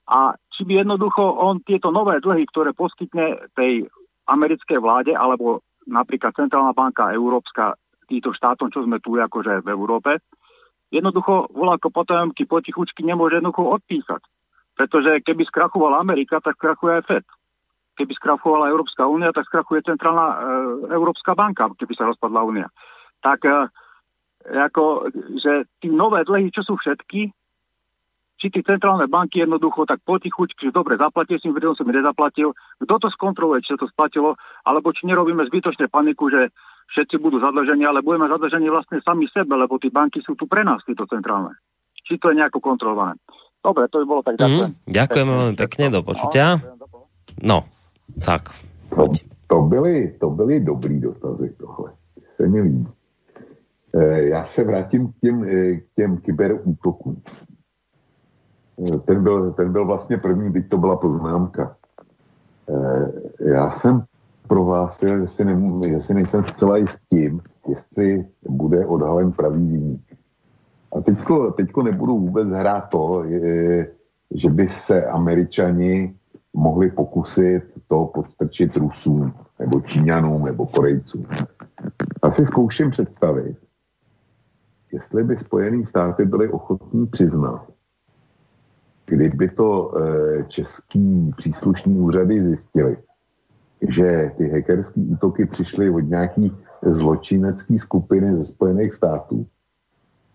A 0.05 0.37
či 0.53 0.61
by 0.63 0.85
jednoducho 0.85 1.21
on 1.21 1.59
tieto 1.61 1.91
nové 1.91 2.23
dlhy, 2.23 2.47
ktoré 2.49 2.71
poskytne 2.71 3.51
tej 3.57 3.89
americkej 4.29 4.79
vláde, 4.79 5.11
alebo 5.13 5.61
napríklad 5.85 6.33
Centrálna 6.33 6.73
banka 6.73 7.13
Európska 7.13 7.77
týmto 8.07 8.33
štátom, 8.33 8.69
čo 8.69 8.85
sme 8.85 9.01
tu 9.01 9.17
akože 9.17 9.65
v 9.65 9.67
Európe, 9.69 10.21
jednoducho 10.93 11.49
voláko 11.51 11.89
potajomky 11.89 12.45
potichučky 12.45 13.01
nemôže 13.01 13.41
jednoducho 13.41 13.81
odpísať. 13.81 14.21
Pretože 14.77 15.25
keby 15.25 15.45
skrachovala 15.49 16.03
Amerika, 16.03 16.37
tak 16.37 16.57
skrachuje 16.61 17.01
aj 17.01 17.05
FED 17.09 17.25
keby 17.95 18.11
skrachovala 18.19 18.69
Európska 18.69 19.07
únia, 19.07 19.31
tak 19.31 19.47
skrachuje 19.47 19.81
Centrálna 19.87 20.27
e, 20.27 20.37
Európska 20.91 21.31
banka, 21.33 21.71
keby 21.79 21.93
sa 21.95 22.11
rozpadla 22.11 22.43
únia. 22.43 22.67
Tak 23.25 23.39
e, 23.41 23.53
ako, 24.53 25.09
že 25.41 25.65
tí 25.81 25.89
nové 25.89 26.21
dlhy, 26.21 26.53
čo 26.53 26.61
sú 26.61 26.77
všetky, 26.77 27.33
či 28.35 28.51
tie 28.51 28.61
centrálne 28.61 29.09
banky 29.09 29.41
jednoducho 29.41 29.87
tak 29.89 30.03
potichuť, 30.05 30.59
že 30.59 30.75
dobre, 30.75 30.99
zaplatil 30.99 31.41
si, 31.41 31.49
vedel 31.49 31.73
som 31.73 31.87
mi 31.87 31.95
nezaplatil, 31.95 32.53
kto 32.83 32.95
to 33.01 33.07
skontroluje, 33.15 33.63
či 33.65 33.73
sa 33.73 33.81
to 33.81 33.89
splatilo, 33.89 34.37
alebo 34.67 34.91
či 34.93 35.07
nerobíme 35.07 35.41
zbytočne 35.47 35.87
paniku, 35.87 36.29
že 36.29 36.51
všetci 36.93 37.15
budú 37.17 37.41
zadlžení, 37.41 37.87
ale 37.87 38.05
budeme 38.05 38.29
zadlžení 38.29 38.69
vlastne 38.69 39.01
sami 39.01 39.25
sebe, 39.31 39.55
lebo 39.55 39.81
tie 39.81 39.89
banky 39.89 40.21
sú 40.21 40.37
tu 40.37 40.45
pre 40.45 40.61
nás, 40.61 40.83
títo 40.85 41.07
centrálne. 41.09 41.57
Či 42.05 42.21
to 42.21 42.29
je 42.29 42.37
nejako 42.37 42.61
kontrolované. 42.61 43.17
Dobre, 43.65 43.89
to 43.89 44.03
by 44.03 44.05
bolo 44.05 44.21
tak. 44.21 44.37
Mm, 44.37 44.77
ďakujem 44.85 45.25
veľmi 45.25 45.57
pekne, 45.57 45.85
do 45.89 46.05
počutia. 46.05 46.61
No, 47.41 47.65
tak. 48.21 48.53
To, 48.93 49.09
to, 49.49 49.57
byly, 49.65 50.13
to 50.21 50.29
byly 50.29 50.61
dobrý 50.61 51.01
dotazy 51.01 51.49
tohle. 51.57 51.97
Se 52.37 52.45
mi 52.45 52.61
líbí. 52.61 52.85
E, 53.95 54.27
já 54.27 54.45
se 54.45 54.63
vrátím 54.63 55.07
k 55.07 55.19
těm, 55.21 55.43
e, 55.43 55.75
k 55.75 55.83
těm 55.95 56.17
kyberútokům. 56.17 57.21
E, 58.87 58.97
ten 58.97 59.23
byl, 59.23 59.53
ten 59.53 59.71
byl 59.71 59.85
vlastně 59.85 60.17
první, 60.17 60.53
teď 60.53 60.69
to 60.69 60.77
byla 60.77 60.97
poznámka. 60.97 61.75
Já 63.39 63.71
jsem 63.71 64.03
prohlásil, 64.47 65.21
že 65.21 65.27
si, 65.27 65.45
ne, 65.45 65.89
že 65.89 66.01
si 66.01 66.13
nejsem 66.13 66.43
zcela 66.43 66.77
jist 66.77 66.97
tím, 67.09 67.41
jestli 67.67 68.25
bude 68.49 68.85
odhalen 68.85 69.31
pravý 69.31 69.67
výnik. 69.67 70.01
A 70.97 71.01
teďko, 71.01 71.51
teďko 71.51 71.83
nebudu 71.83 72.19
vůbec 72.19 72.47
hrát 72.47 72.89
to, 72.89 73.23
že 74.31 74.49
by 74.49 74.69
se 74.69 75.05
američani 75.05 76.15
mohli 76.53 76.91
pokusit 76.91 77.63
to 77.87 78.05
podstrčit 78.05 78.77
Rusům, 78.77 79.33
nebo 79.59 79.81
Číňanům, 79.81 80.45
nebo 80.45 80.65
Korejcům. 80.65 81.25
A 82.21 82.31
si 82.31 82.45
zkouším 82.45 82.91
představit, 82.91 83.57
jestli 84.95 85.23
by 85.23 85.37
Spojené 85.37 85.85
státy 85.85 86.25
byly 86.25 86.49
ochotní 86.49 87.07
přiznat, 87.07 87.67
kdyby 89.05 89.49
to 89.49 89.97
e, 89.97 90.43
český 90.47 91.31
příslušní 91.37 91.99
úřady 91.99 92.43
zjistili, 92.43 92.97
že 93.89 94.31
ty 94.37 94.49
hackerské 94.49 95.01
útoky 95.01 95.45
přišly 95.45 95.89
od 95.89 95.99
nějaký 95.99 96.55
zločinecké 96.81 97.79
skupiny 97.79 98.35
ze 98.37 98.43
Spojených 98.43 98.93
států, 98.93 99.45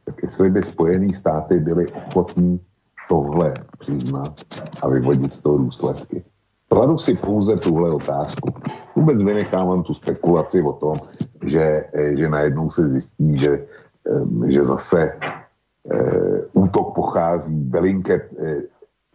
tak 0.05 0.23
jestli 0.23 0.51
by 0.51 0.63
Spojené 0.63 1.15
státy 1.15 1.59
byly 1.59 1.87
ochotní 1.87 2.61
tohle 3.09 3.55
přiznat 3.79 4.35
a 4.83 4.89
vyvodit 4.89 5.35
z 5.35 5.41
toho 5.41 5.59
důsledky. 5.59 6.25
Kladu 6.69 6.99
si 6.99 7.15
pouze 7.15 7.57
tuhle 7.57 7.91
otázku. 7.91 8.49
Vůbec 8.97 9.23
vynechávám 9.23 9.83
tu 9.83 9.95
spekulaci 9.95 10.63
o 10.63 10.73
tom, 10.73 10.97
že, 11.47 11.85
že 12.19 12.29
najednou 12.29 12.71
se 12.71 12.89
zjistí, 12.89 13.39
že, 13.39 13.67
že 14.47 14.65
zase 14.65 15.01
e, 15.03 15.13
útok 16.53 16.95
pochází, 16.95 17.55
Belinke 17.55 18.15
e, 18.15 18.63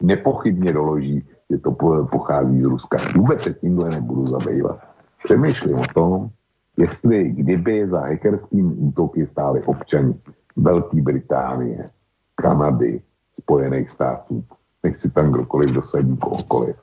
nepochybně 0.01 0.73
doloží, 0.73 1.27
že 1.49 1.57
to 1.57 1.71
pochází 2.11 2.61
z 2.61 2.63
Ruska. 2.63 2.97
Vůbec 3.15 3.43
se 3.43 3.53
tímhle 3.53 3.89
nebudu 3.89 4.27
zabývat. 4.27 4.79
Přemýšlím 5.23 5.79
o 5.79 5.87
tom, 5.93 6.29
jestli 6.77 7.29
kdyby 7.29 7.87
za 7.87 7.99
hackerským 7.99 8.87
útoky 8.87 9.25
stály 9.25 9.63
občani 9.63 10.15
Velké 10.55 11.01
Británie, 11.01 11.89
Kanady, 12.35 13.01
Spojených 13.33 13.89
států, 13.89 14.43
nechci 14.83 15.09
tam 15.09 15.31
kdokoliv 15.31 15.71
dosadí 15.71 16.17
kohokoliv, 16.17 16.75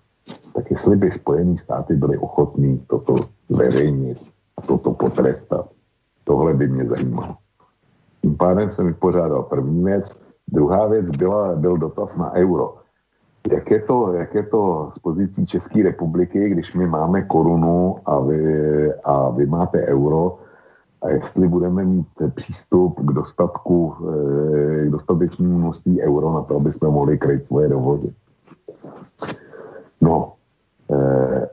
tak 0.55 0.71
jestli 0.71 0.97
by 0.97 1.11
Spojené 1.11 1.57
státy 1.57 1.95
byly 1.95 2.19
ochotní 2.19 2.79
toto 2.87 3.29
zveřejnit 3.49 4.19
a 4.57 4.63
toto 4.63 4.93
potrestat, 4.93 5.71
tohle 6.25 6.55
by 6.55 6.69
mě 6.69 6.87
zajímalo. 6.89 7.37
Tím 8.23 8.37
pádem 8.37 8.71
jsem 8.71 8.87
vypořádal 8.87 9.43
první 9.43 9.85
věc. 9.85 10.17
Druhá 10.49 10.87
věc 10.87 11.11
byla, 11.11 11.55
byl 11.55 11.77
dotaz 11.77 12.17
na 12.17 12.33
euro. 12.33 12.75
Jak 13.51 13.71
je, 13.71 13.81
to, 13.83 14.13
jak 14.13 14.35
je 14.35 14.43
to 14.43 14.91
z 14.95 14.99
pozicí 14.99 15.47
České 15.47 15.83
republiky, 15.83 16.49
když 16.49 16.75
my 16.75 16.87
máme 16.87 17.23
korunu 17.23 17.97
a 18.07 18.21
vy, 18.21 18.93
a 19.05 19.31
vy 19.31 19.47
máte 19.47 19.87
euro, 19.87 20.39
a 21.03 21.09
jestli 21.09 21.49
budeme 21.49 21.85
mít 21.85 22.09
přístup 22.35 23.01
k 23.01 23.13
dostatku, 23.13 23.95
eh, 24.01 24.87
k 24.87 24.91
dostatečnému 24.91 25.59
množství 25.59 26.03
euro 26.03 26.33
na 26.33 26.43
to, 26.43 26.57
aby 26.57 26.73
jsme 26.73 26.89
mohli 26.89 27.19
kryt 27.19 27.47
svoje 27.47 27.69
dovozy. 27.69 28.15
No, 30.01 30.33
eh, 30.91 31.49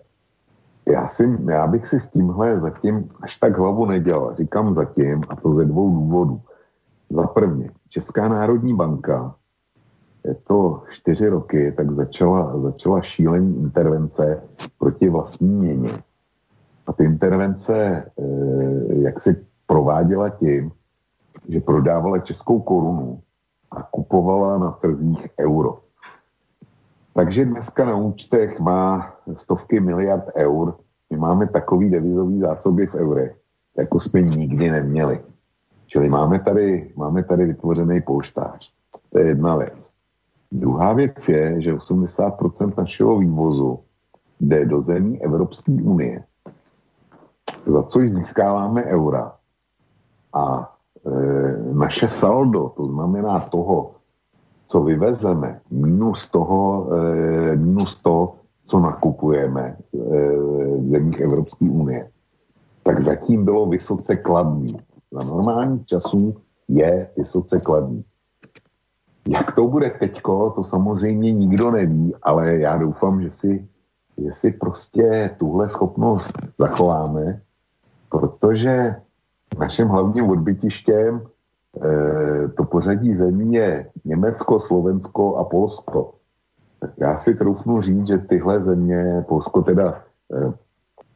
já, 0.86 1.10
si, 1.10 1.38
já 1.50 1.68
bych 1.68 1.88
si 1.88 2.00
s 2.00 2.08
tímhle 2.08 2.60
zatím 2.60 3.10
až 3.22 3.38
tak 3.38 3.58
hlavu 3.58 3.86
nedělal. 3.86 4.36
Říkám 4.36 4.74
zatím, 4.74 5.24
a 5.30 5.36
to 5.36 5.54
ze 5.54 5.66
dvou 5.66 5.90
důvodů. 5.90 6.42
Za 7.10 7.28
prvně, 7.28 7.72
Česká 7.90 8.28
národní 8.28 8.76
banka 8.76 9.36
je 10.26 10.36
to 10.36 10.84
čtyři 10.90 11.28
roky, 11.28 11.72
tak 11.78 11.92
začala, 11.92 12.60
začala 12.60 13.02
šílení 13.02 13.58
intervence 13.58 14.44
proti 14.78 15.10
vlastní 15.10 15.48
měně. 15.48 16.04
A 16.88 16.94
ty 16.94 17.04
intervence 17.04 17.76
eh, 17.76 18.24
jak 18.96 19.22
si 19.22 19.46
prováděla 19.68 20.30
tím, 20.30 20.72
že 21.50 21.60
prodávala 21.60 22.20
českou 22.20 22.60
korunu 22.60 23.20
a 23.72 23.84
kupovala 23.84 24.58
na 24.58 24.72
trzích 24.72 25.28
euro. 25.40 25.80
Takže 27.14 27.46
dneska 27.46 27.86
na 27.86 27.96
účtech 27.96 28.60
má 28.60 29.14
stovky 29.36 29.80
miliard 29.80 30.26
eur. 30.36 30.76
My 31.10 31.18
máme 31.18 31.48
takový 31.48 31.90
devizový 31.90 32.40
zásoby 32.40 32.88
v 32.88 32.96
eurech, 32.96 33.36
jako 33.78 34.00
jsme 34.00 34.22
nikdy 34.22 34.72
neměli. 34.72 35.20
Čili 35.90 36.10
máme 36.10 36.40
tady, 36.40 36.92
máme 36.96 37.24
tady 37.24 37.46
vytvořený 37.46 38.02
polštář. 38.02 38.74
To 39.10 39.20
je 39.20 39.26
jedna 39.26 39.56
věc. 39.56 39.90
Druhá 40.52 40.94
věc 40.94 41.30
je, 41.30 41.62
že 41.62 41.76
80% 41.76 42.74
našeho 42.78 43.18
vývozu 43.18 43.80
jde 44.40 44.66
do 44.66 44.82
zemí 44.82 45.24
Evropské 45.24 45.72
unie, 45.72 46.24
za 47.66 47.84
což 47.84 48.12
získáváme 48.12 48.84
eura. 48.84 49.34
A 50.34 50.74
e, 51.06 51.74
naše 51.74 52.10
saldo, 52.10 52.70
to 52.78 52.86
znamená 52.86 53.40
toho, 53.40 53.92
co 54.68 54.84
vyvezeme, 54.84 55.62
minus 55.72 56.30
toho, 56.30 56.90
e, 56.94 57.56
minus 57.56 57.96
to, 58.02 58.36
co 58.66 58.80
nakupujeme 58.80 59.62
e, 59.62 59.78
v 60.78 60.88
zemích 60.88 61.20
Evropské 61.20 61.66
unie, 61.66 62.10
tak 62.84 63.02
zatím 63.02 63.46
bylo 63.46 63.66
vysoce 63.66 64.16
kladný. 64.16 64.78
Za 65.12 65.24
normálních 65.24 65.86
časů 65.86 66.42
je 66.68 67.10
vysoce 67.18 67.60
kladný. 67.60 68.04
Jak 69.28 69.56
to 69.56 69.68
bude 69.68 69.90
teďko, 69.90 70.50
to 70.50 70.64
samozřejmě 70.64 71.34
nikdo 71.34 71.72
neví, 71.72 72.14
ale 72.22 72.58
já 72.58 72.78
doufám, 72.78 73.22
že 73.22 73.32
si, 73.32 73.68
jestli 74.18 74.52
prostě 74.52 75.36
tuhle 75.38 75.70
schopnost 75.70 76.32
zachováme, 76.58 77.42
protože 78.10 78.96
naším 79.60 79.88
hlavním 79.88 80.30
odbytištěm 80.30 81.22
e, 81.22 82.48
to 82.48 82.64
pořadí 82.64 83.16
zemí 83.16 83.54
je 83.54 83.90
Německo, 84.06 84.60
Slovensko 84.60 85.38
a 85.38 85.44
Polsko. 85.44 86.14
Tak 86.80 86.92
já 86.98 87.20
si 87.20 87.36
troufnu 87.36 87.82
říct, 87.82 88.08
že 88.08 88.18
tyhle 88.18 88.64
země, 88.64 89.26
Polsko 89.28 89.62
teda 89.62 90.04
e, 90.34 90.54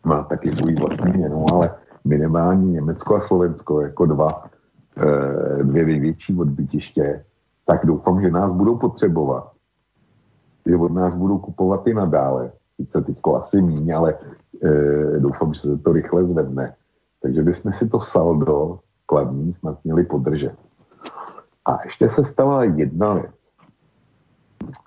má 0.04 0.24
taky 0.24 0.52
svůj 0.52 0.76
vlastní 0.76 1.12
měnu, 1.12 1.46
ale 1.54 1.76
minimální 2.06 2.72
Německo 2.72 3.16
a 3.16 3.20
Slovensko 3.20 3.82
jako 3.82 4.06
dva, 4.06 4.44
e, 4.98 5.64
dvě 5.64 5.86
největší 5.86 6.36
odbytiště, 6.36 7.26
tak 7.66 7.86
doufám, 7.86 8.22
že 8.22 8.32
nás 8.32 8.54
budou 8.54 8.78
potřebovat. 8.78 9.52
Že 10.66 10.76
od 10.76 10.92
nás 10.92 11.16
budou 11.16 11.38
kupovat 11.38 11.88
i 11.88 11.94
nadále. 11.94 12.52
Sice 12.76 13.02
teďko 13.02 13.36
asi 13.36 13.62
míň, 13.62 13.96
ale 13.96 14.16
e, 14.64 15.20
doufám, 15.20 15.54
že 15.54 15.62
se 15.62 15.78
to 15.78 15.92
rychle 15.94 16.28
zvedne. 16.28 16.76
Takže 17.22 17.42
bychom 17.42 17.74
si 17.74 17.90
to 17.90 18.00
saldo 18.00 18.80
kladní 19.06 19.54
snad 19.54 19.80
měli 19.84 20.04
podržet. 20.04 20.56
A 21.66 21.80
ještě 21.86 22.10
se 22.10 22.26
stala 22.26 22.64
jedna 22.64 23.14
věc. 23.14 23.36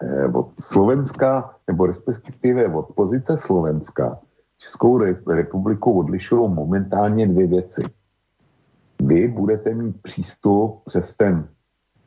E, 0.02 0.26
od 0.26 0.48
Slovenska, 0.60 1.54
nebo 1.68 1.86
respektive 1.86 2.68
od 2.74 2.86
pozice 2.94 3.36
Slovenska, 3.36 4.18
Českou 4.58 4.98
republiku 5.26 5.98
odlišují 5.98 6.50
momentálně 6.50 7.28
dvě 7.28 7.46
věci. 7.46 7.82
Vy 9.02 9.28
budete 9.28 9.74
mít 9.74 10.02
přístup 10.02 10.82
přes 10.84 11.16
ten 11.16 11.48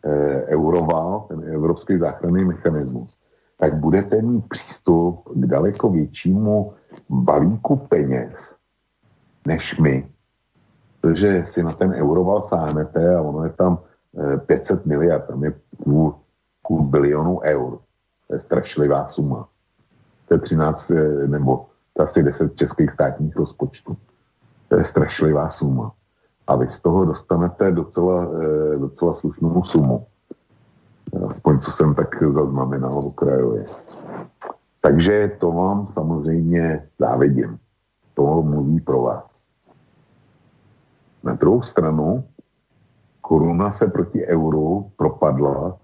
e, 0.04 0.10
euroval, 0.46 1.26
ten 1.30 1.44
evropský 1.54 1.98
záchranný 1.98 2.46
mechanismus, 2.46 3.18
tak 3.58 3.76
budete 3.76 4.22
mít 4.22 4.50
přístup 4.50 5.30
k 5.36 5.46
daleko 5.46 5.90
většímu 5.90 6.74
balíku 7.10 7.76
peněz 7.76 8.56
než 9.48 9.80
my. 9.80 10.10
Protože 11.02 11.46
si 11.50 11.64
na 11.64 11.74
ten 11.74 11.92
euroval 11.92 12.42
sáhnete 12.42 13.16
a 13.16 13.22
ono 13.22 13.44
je 13.44 13.50
tam 13.50 13.80
e, 14.34 14.38
500 14.38 14.86
miliard, 14.86 15.28
tam 15.28 15.44
je 15.44 15.54
půl, 15.84 16.16
půl 16.68 16.84
bilionu 16.84 17.40
eur. 17.40 17.80
To 18.28 18.34
je 18.34 18.40
strašlivá 18.40 19.08
suma. 19.08 19.48
To 20.28 20.34
je 20.34 20.40
13 20.40 20.92
e, 20.92 21.28
nebo 21.28 21.66
asi 21.99 22.24
10 22.24 22.56
českých 22.56 22.91
státních 22.91 23.36
rozpočtů. 23.36 23.98
To 24.68 24.76
je 24.78 24.84
strašlivá 24.84 25.49
suma. 25.49 25.91
A 26.48 26.56
vy 26.56 26.72
z 26.72 26.80
toho 26.80 27.06
dostanete 27.06 27.72
docela, 27.72 28.24
e, 28.24 28.78
docela 28.78 29.14
slušnou 29.14 29.64
sumu. 29.64 30.06
Aspoň 31.30 31.60
co 31.60 31.72
jsem 31.72 31.95
tak 31.95 32.24
zaznamenal 32.34 32.98
okrajově. 32.98 33.66
Takže 34.82 35.32
to 35.40 35.52
vám 35.52 35.88
samozřejmě 35.94 36.88
závidím. 36.99 37.60
To 38.14 38.41
mluví 38.41 38.80
pro 38.80 39.02
vás. 39.02 39.26
Na 41.24 41.34
druhou 41.34 41.61
stranu 41.61 42.24
koruna 43.22 43.72
se 43.72 43.88
proti 43.88 44.28
euru 44.28 44.91
propadla, 44.95 45.78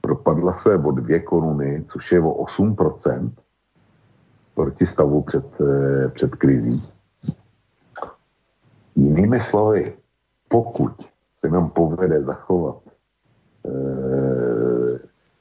propadla 0.00 0.54
se 0.54 0.78
o 0.78 0.90
dvě 0.90 1.20
koruny, 1.20 1.84
což 1.88 2.12
je 2.12 2.20
o 2.20 2.44
8% 2.44 3.30
proti 4.54 4.86
stavu 4.86 5.22
před, 5.22 5.60
eh, 5.60 6.08
před 6.08 6.34
krizí. 6.34 6.82
Jinými 8.96 9.40
slovy, 9.40 9.96
pokud 10.48 10.92
se 11.36 11.48
nám 11.48 11.70
povede 11.70 12.22
zachovat 12.22 12.76
eh, 13.66 14.98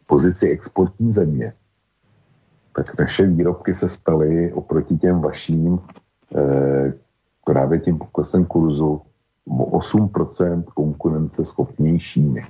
pozici 0.07 0.49
exportní 0.49 1.14
země, 1.14 1.53
tak 2.76 2.99
naše 2.99 3.27
výrobky 3.27 3.73
se 3.73 3.90
staly 3.90 4.53
oproti 4.53 4.98
těm 4.98 5.22
vaším 5.22 5.80
eh, 6.35 6.94
právě 7.45 7.80
tím 7.80 7.98
poklesem 7.98 8.45
kurzu 8.45 9.02
o 9.48 9.80
8% 9.80 10.64
konkurence 10.64 11.45
schopnějšími. 11.45 12.41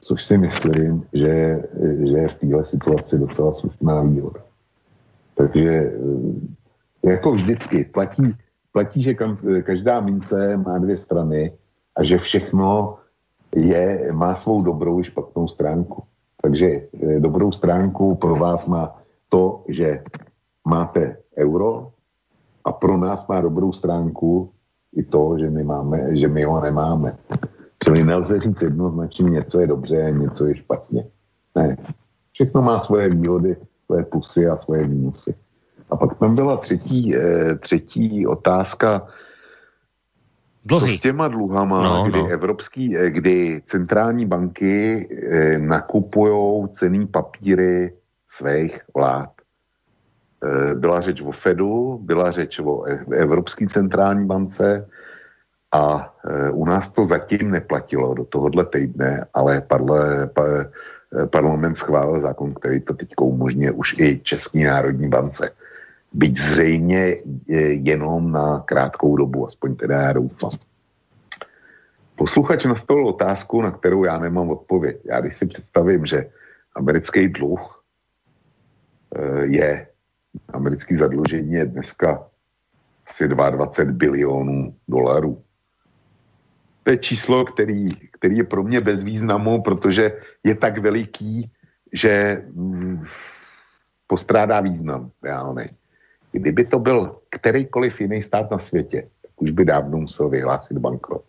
Což 0.00 0.24
si 0.24 0.38
myslím, 0.38 1.06
že, 1.12 1.62
že 1.98 2.16
je 2.16 2.28
v 2.28 2.34
téhle 2.34 2.64
situaci 2.64 3.18
docela 3.18 3.52
slušná 3.52 4.02
výhoda. 4.02 4.40
Takže 5.34 5.92
eh, 7.04 7.10
jako 7.10 7.32
vždycky 7.32 7.84
platí, 7.84 8.34
platí, 8.72 9.02
že 9.02 9.14
každá 9.62 10.00
mince 10.00 10.56
má 10.56 10.78
dvě 10.78 10.96
strany 10.96 11.52
a 11.96 12.04
že 12.04 12.18
všechno 12.18 12.96
je, 13.56 14.12
má 14.12 14.34
svou 14.34 14.62
dobrou 14.62 15.00
i 15.00 15.04
špatnou 15.04 15.48
stránku. 15.48 16.02
Takže 16.42 16.66
eh, 16.66 17.20
dobrou 17.20 17.52
stránku 17.52 18.14
pro 18.14 18.36
vás 18.36 18.66
má 18.66 18.96
to, 19.28 19.64
že 19.68 20.02
máte 20.64 21.16
euro 21.38 21.92
a 22.64 22.72
pro 22.72 22.96
nás 22.96 23.26
má 23.26 23.40
dobrou 23.40 23.72
stránku 23.72 24.50
i 24.96 25.02
to, 25.02 25.38
že 25.38 25.50
my, 25.50 25.64
máme, 25.64 26.16
že 26.16 26.28
my 26.28 26.44
ho 26.44 26.60
nemáme. 26.60 27.16
Čili 27.84 28.04
nelze 28.04 28.40
říct 28.40 28.62
jednoznačně, 28.62 29.30
něco 29.30 29.60
je 29.60 29.66
dobře 29.66 30.10
něco 30.10 30.46
je 30.46 30.56
špatně. 30.56 31.04
Ne. 31.54 31.76
Všechno 32.32 32.62
má 32.62 32.80
svoje 32.80 33.08
výhody, 33.08 33.56
svoje 33.86 34.04
pusy 34.04 34.48
a 34.48 34.56
svoje 34.56 34.84
výnosy. 34.84 35.34
A 35.90 35.96
pak 35.96 36.18
tam 36.18 36.34
byla 36.34 36.56
třetí, 36.56 37.16
eh, 37.16 37.54
třetí 37.54 38.26
otázka, 38.26 39.06
Dluhy. 40.66 40.92
Co 40.92 40.96
s 40.96 41.00
těma 41.00 41.28
dluhama, 41.28 41.82
no, 41.82 42.04
kdy, 42.08 42.18
no. 42.18 42.28
Evropský, 42.28 42.96
eh, 42.96 43.10
kdy 43.10 43.62
centrální 43.66 44.26
banky 44.26 45.08
eh, 45.30 45.58
nakupují 45.58 46.68
cený 46.68 47.06
papíry 47.06 47.92
svých 48.28 48.80
vlád. 48.96 49.30
Byla 50.74 51.00
řeč 51.00 51.20
o 51.20 51.32
Fedu, 51.32 51.98
byla 52.02 52.30
řeč 52.30 52.58
o 52.60 52.84
e, 52.84 53.04
Evropské 53.16 53.66
centrální 53.68 54.26
bance 54.26 54.88
a 55.74 56.14
u 56.52 56.64
nás 56.64 56.90
to 56.90 57.04
zatím 57.04 57.50
neplatilo 57.50 58.14
do 58.14 58.24
tohohle 58.24 58.64
týdne, 58.64 59.26
ale 59.34 59.60
parle, 59.60 60.26
pa, 60.26 60.42
eh, 60.46 60.70
parlament 61.26 61.78
schválil 61.78 62.20
zákon, 62.20 62.54
který 62.54 62.80
to 62.80 62.94
teď 62.94 63.08
umožňuje 63.20 63.72
už 63.72 63.94
i 63.98 64.20
České 64.22 64.58
národní 64.58 65.08
bance 65.08 65.50
byť 66.12 66.38
zřejmě 66.38 67.16
jenom 67.82 68.32
na 68.32 68.60
krátkou 68.60 69.16
dobu, 69.16 69.46
aspoň 69.46 69.76
teda 69.76 70.00
já 70.00 70.12
doufám. 70.12 70.50
Posluchač 72.16 72.64
nastavil 72.64 73.08
otázku, 73.08 73.62
na 73.62 73.70
kterou 73.70 74.04
já 74.04 74.18
nemám 74.18 74.50
odpověď. 74.50 74.96
Já 75.04 75.20
když 75.20 75.36
si 75.36 75.46
představím, 75.46 76.06
že 76.06 76.30
americký 76.74 77.28
dluh 77.28 77.84
eh, 79.16 79.46
je, 79.46 79.86
americký 80.52 80.96
zadlužení 80.96 81.52
je 81.52 81.66
dneska 81.66 82.26
asi 83.06 83.28
22 83.28 83.92
bilionů 83.92 84.74
dolarů. 84.88 85.42
To 86.84 86.90
je 86.90 86.96
číslo, 86.98 87.44
který, 87.44 87.88
který 87.88 88.36
je 88.36 88.44
pro 88.44 88.62
mě 88.62 88.80
bez 88.80 89.04
významu, 89.04 89.62
protože 89.62 90.12
je 90.44 90.54
tak 90.54 90.78
veliký, 90.78 91.50
že 91.92 92.42
mm, 92.52 93.04
postrádá 94.06 94.60
význam 94.60 95.10
reálný. 95.22 95.64
Kdyby 96.32 96.64
to 96.64 96.78
byl 96.78 97.16
kterýkoliv 97.30 98.00
jiný 98.00 98.22
stát 98.22 98.50
na 98.50 98.58
světě, 98.58 99.08
tak 99.22 99.42
už 99.42 99.50
by 99.50 99.64
dávno 99.64 99.98
musel 99.98 100.28
vyhlásit 100.28 100.78
bankrot. 100.78 101.24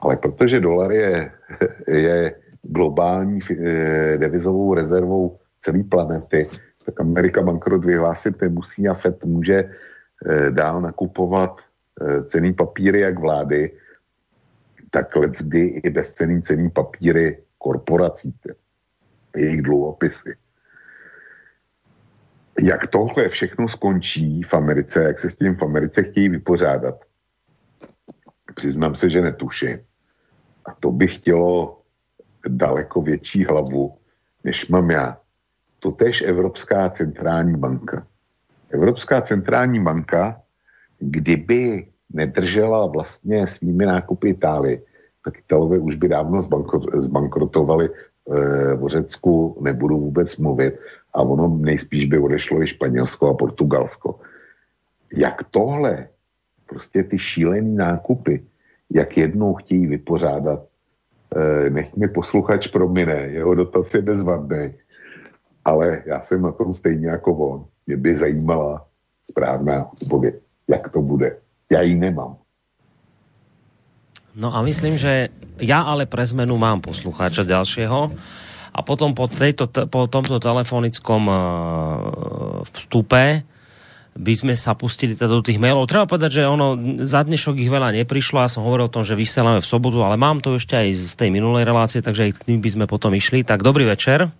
Ale 0.00 0.16
protože 0.16 0.60
dolar 0.60 0.92
je, 0.92 1.32
je 1.88 2.34
globální 2.62 3.38
eh, 3.50 4.18
devizovou 4.18 4.74
rezervou 4.74 5.38
celé 5.62 5.82
planety, 5.84 6.46
tak 6.84 7.00
Amerika 7.00 7.42
bankrot 7.42 7.84
vyhlásit 7.84 8.40
nemusí 8.40 8.88
a 8.88 8.94
FED 8.94 9.24
může 9.24 9.58
eh, 9.58 10.50
dál 10.50 10.80
nakupovat 10.80 11.60
eh, 11.60 12.22
cený 12.24 12.52
papíry 12.52 13.00
jak 13.00 13.18
vlády, 13.18 13.72
tak 14.90 15.08
kdy 15.40 15.66
i 15.66 15.90
bezcený 15.90 16.42
cený 16.42 16.70
papíry 16.70 17.42
korporací, 17.58 18.34
jejich 19.36 19.62
dluhopisy 19.62 20.36
jak 22.60 22.86
tohle 22.86 23.28
všechno 23.28 23.68
skončí 23.68 24.42
v 24.42 24.54
Americe, 24.54 25.02
jak 25.02 25.18
se 25.18 25.30
s 25.30 25.36
tím 25.36 25.56
v 25.56 25.62
Americe 25.62 26.02
chtějí 26.02 26.28
vypořádat, 26.28 26.94
přiznám 28.54 28.94
se, 28.94 29.10
že 29.10 29.20
netuším. 29.20 29.78
A 30.64 30.74
to 30.80 30.92
by 30.92 31.06
chtělo 31.06 31.82
daleko 32.48 33.02
větší 33.02 33.44
hlavu, 33.44 33.98
než 34.44 34.68
mám 34.68 34.90
já. 34.90 35.20
To 35.78 35.92
tež 35.92 36.22
Evropská 36.22 36.90
centrální 36.90 37.56
banka. 37.56 38.06
Evropská 38.70 39.22
centrální 39.22 39.80
banka, 39.80 40.42
kdyby 40.98 41.88
nedržela 42.12 42.86
vlastně 42.86 43.46
svými 43.46 43.86
nákupy 43.86 44.28
Itálii, 44.28 44.82
tak 45.24 45.38
Italové 45.38 45.78
už 45.78 45.94
by 45.94 46.08
dávno 46.08 46.42
zbankrotovali, 47.00 47.90
e, 47.90 48.74
o 48.74 48.88
Řecku 48.88 49.58
nebudu 49.60 49.98
vůbec 49.98 50.36
mluvit 50.36 50.74
a 51.14 51.22
ono 51.22 51.48
nejspíš 51.48 52.04
by 52.04 52.18
odešlo 52.18 52.62
i 52.62 52.66
Španělsko 52.66 53.28
a 53.28 53.34
Portugalsko. 53.34 54.20
Jak 55.12 55.42
tohle, 55.50 56.08
prostě 56.66 57.02
ty 57.02 57.18
šílený 57.18 57.76
nákupy, 57.76 58.44
jak 58.90 59.16
jednou 59.16 59.54
chtějí 59.54 59.86
vypořádat, 59.86 60.66
eh, 61.36 61.70
nech 61.70 61.96
mi 61.96 62.08
posluchač 62.08 62.66
promine, 62.66 63.12
jeho 63.12 63.54
dotaz 63.54 63.94
je 63.94 64.02
bezvadný, 64.02 64.74
ale 65.64 66.02
já 66.06 66.20
jsem 66.20 66.42
na 66.42 66.52
tom 66.52 66.72
stejně 66.72 67.08
jako 67.08 67.34
on. 67.34 67.64
Mě 67.86 67.96
by 67.96 68.16
zajímala 68.16 68.86
správná 69.30 69.92
odpověď, 69.92 70.34
jak 70.68 70.88
to 70.88 71.02
bude. 71.02 71.36
Já 71.70 71.82
ji 71.82 71.94
nemám. 71.94 72.36
No 74.38 74.54
a 74.54 74.62
myslím, 74.62 74.94
že 74.94 75.34
ja 75.58 75.82
ale 75.82 76.06
pre 76.06 76.22
zmenu 76.22 76.54
mám 76.54 76.78
poslucháča 76.78 77.42
ďalšieho 77.42 78.14
a 78.70 78.78
potom 78.86 79.10
po, 79.10 79.26
tejto, 79.26 79.66
po 79.90 80.06
tomto 80.06 80.38
telefonickom 80.38 81.22
uh, 81.26 81.36
vstupe 82.70 83.42
by 84.18 84.34
sme 84.34 84.54
sa 84.54 84.74
pustili 84.74 85.14
teda 85.14 85.30
do 85.30 85.42
tých 85.42 85.58
mailov. 85.58 85.90
Treba 85.90 86.06
povedať, 86.06 86.42
že 86.42 86.50
ono 86.50 86.74
za 87.02 87.22
dnešok 87.22 87.58
ich 87.58 87.70
veľa 87.70 87.94
neprišlo. 88.02 88.42
Ja 88.42 88.50
som 88.50 88.66
hovoril 88.66 88.90
o 88.90 88.94
tom, 88.94 89.06
že 89.06 89.18
vysielame 89.18 89.62
v 89.62 89.66
sobotu, 89.66 90.02
ale 90.02 90.18
mám 90.18 90.42
to 90.42 90.58
ešte 90.58 90.74
aj 90.74 90.90
z 90.94 91.12
tej 91.18 91.30
minulej 91.30 91.66
relácie, 91.66 92.02
takže 92.02 92.30
aj 92.30 92.32
k 92.38 92.44
tým 92.50 92.58
by 92.58 92.70
sme 92.70 92.86
potom 92.90 93.14
išli. 93.14 93.46
Tak 93.46 93.62
dobrý 93.62 93.86
večer. 93.86 94.30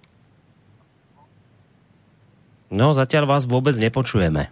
No, 2.74 2.90
zatiaľ 2.90 3.30
vás 3.30 3.46
vôbec 3.46 3.74
nepočujeme. 3.78 4.50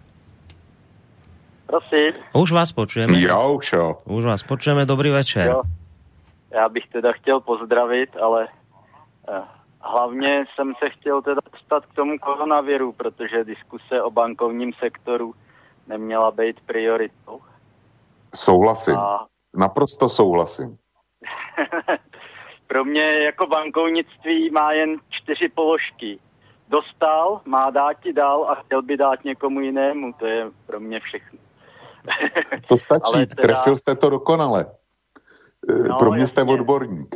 Prosím. 1.67 2.13
Už 2.33 2.51
vás 2.51 2.71
počujeme. 2.71 3.19
Jo, 3.19 3.59
čo? 3.63 3.99
Už 4.05 4.25
vás 4.25 4.43
počujeme, 4.43 4.85
dobrý 4.85 5.09
večer. 5.09 5.49
Jo. 5.51 5.61
Já 6.51 6.69
bych 6.69 6.87
teda 6.87 7.11
chtěl 7.11 7.39
pozdravit, 7.39 8.17
ale 8.17 8.47
eh, 9.29 9.41
hlavně 9.81 10.45
jsem 10.55 10.73
se 10.79 10.89
chtěl 10.89 11.21
teda 11.21 11.41
dostat 11.51 11.85
k 11.85 11.93
tomu 11.93 12.19
koronaviru, 12.19 12.91
protože 12.91 13.43
diskuse 13.43 14.01
o 14.01 14.11
bankovním 14.11 14.73
sektoru 14.73 15.33
neměla 15.87 16.31
být 16.31 16.59
prioritou. 16.65 17.39
Souhlasím. 18.35 18.95
A... 18.95 19.25
Naprosto 19.55 20.09
souhlasím. 20.09 20.77
Pro 22.67 22.85
mě 22.85 23.23
jako 23.23 23.47
bankovnictví 23.47 24.49
má 24.49 24.71
jen 24.71 24.95
čtyři 25.09 25.49
položky. 25.55 26.19
Dostal, 26.69 27.41
má 27.45 27.69
dát 27.69 27.93
ti 27.93 28.13
dál 28.13 28.45
a 28.49 28.55
chtěl 28.55 28.81
by 28.81 28.97
dát 28.97 29.23
někomu 29.23 29.59
jinému. 29.59 30.13
To 30.13 30.25
je 30.25 30.51
pro 30.65 30.79
mě 30.79 30.99
všechno. 30.99 31.39
To 32.67 32.77
stačí, 32.77 33.25
teda... 33.25 33.41
trefil 33.41 33.77
jste 33.77 33.95
to 33.95 34.09
dokonale. 34.09 34.65
E, 35.69 35.73
no, 35.73 35.97
Pro 35.97 36.11
mě 36.11 36.27
jste 36.27 36.43
odborník. 36.43 37.15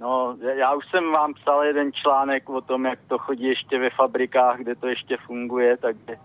No, 0.00 0.36
já 0.54 0.74
už 0.74 0.84
jsem 0.90 1.12
vám 1.12 1.34
psal 1.34 1.64
jeden 1.64 1.92
článek 1.92 2.48
o 2.48 2.60
tom, 2.60 2.84
jak 2.84 2.98
to 3.08 3.18
chodí 3.18 3.44
ještě 3.44 3.78
ve 3.78 3.90
fabrikách, 3.90 4.58
kde 4.58 4.74
to 4.74 4.86
ještě 4.86 5.16
funguje, 5.26 5.76
takže 5.76 6.18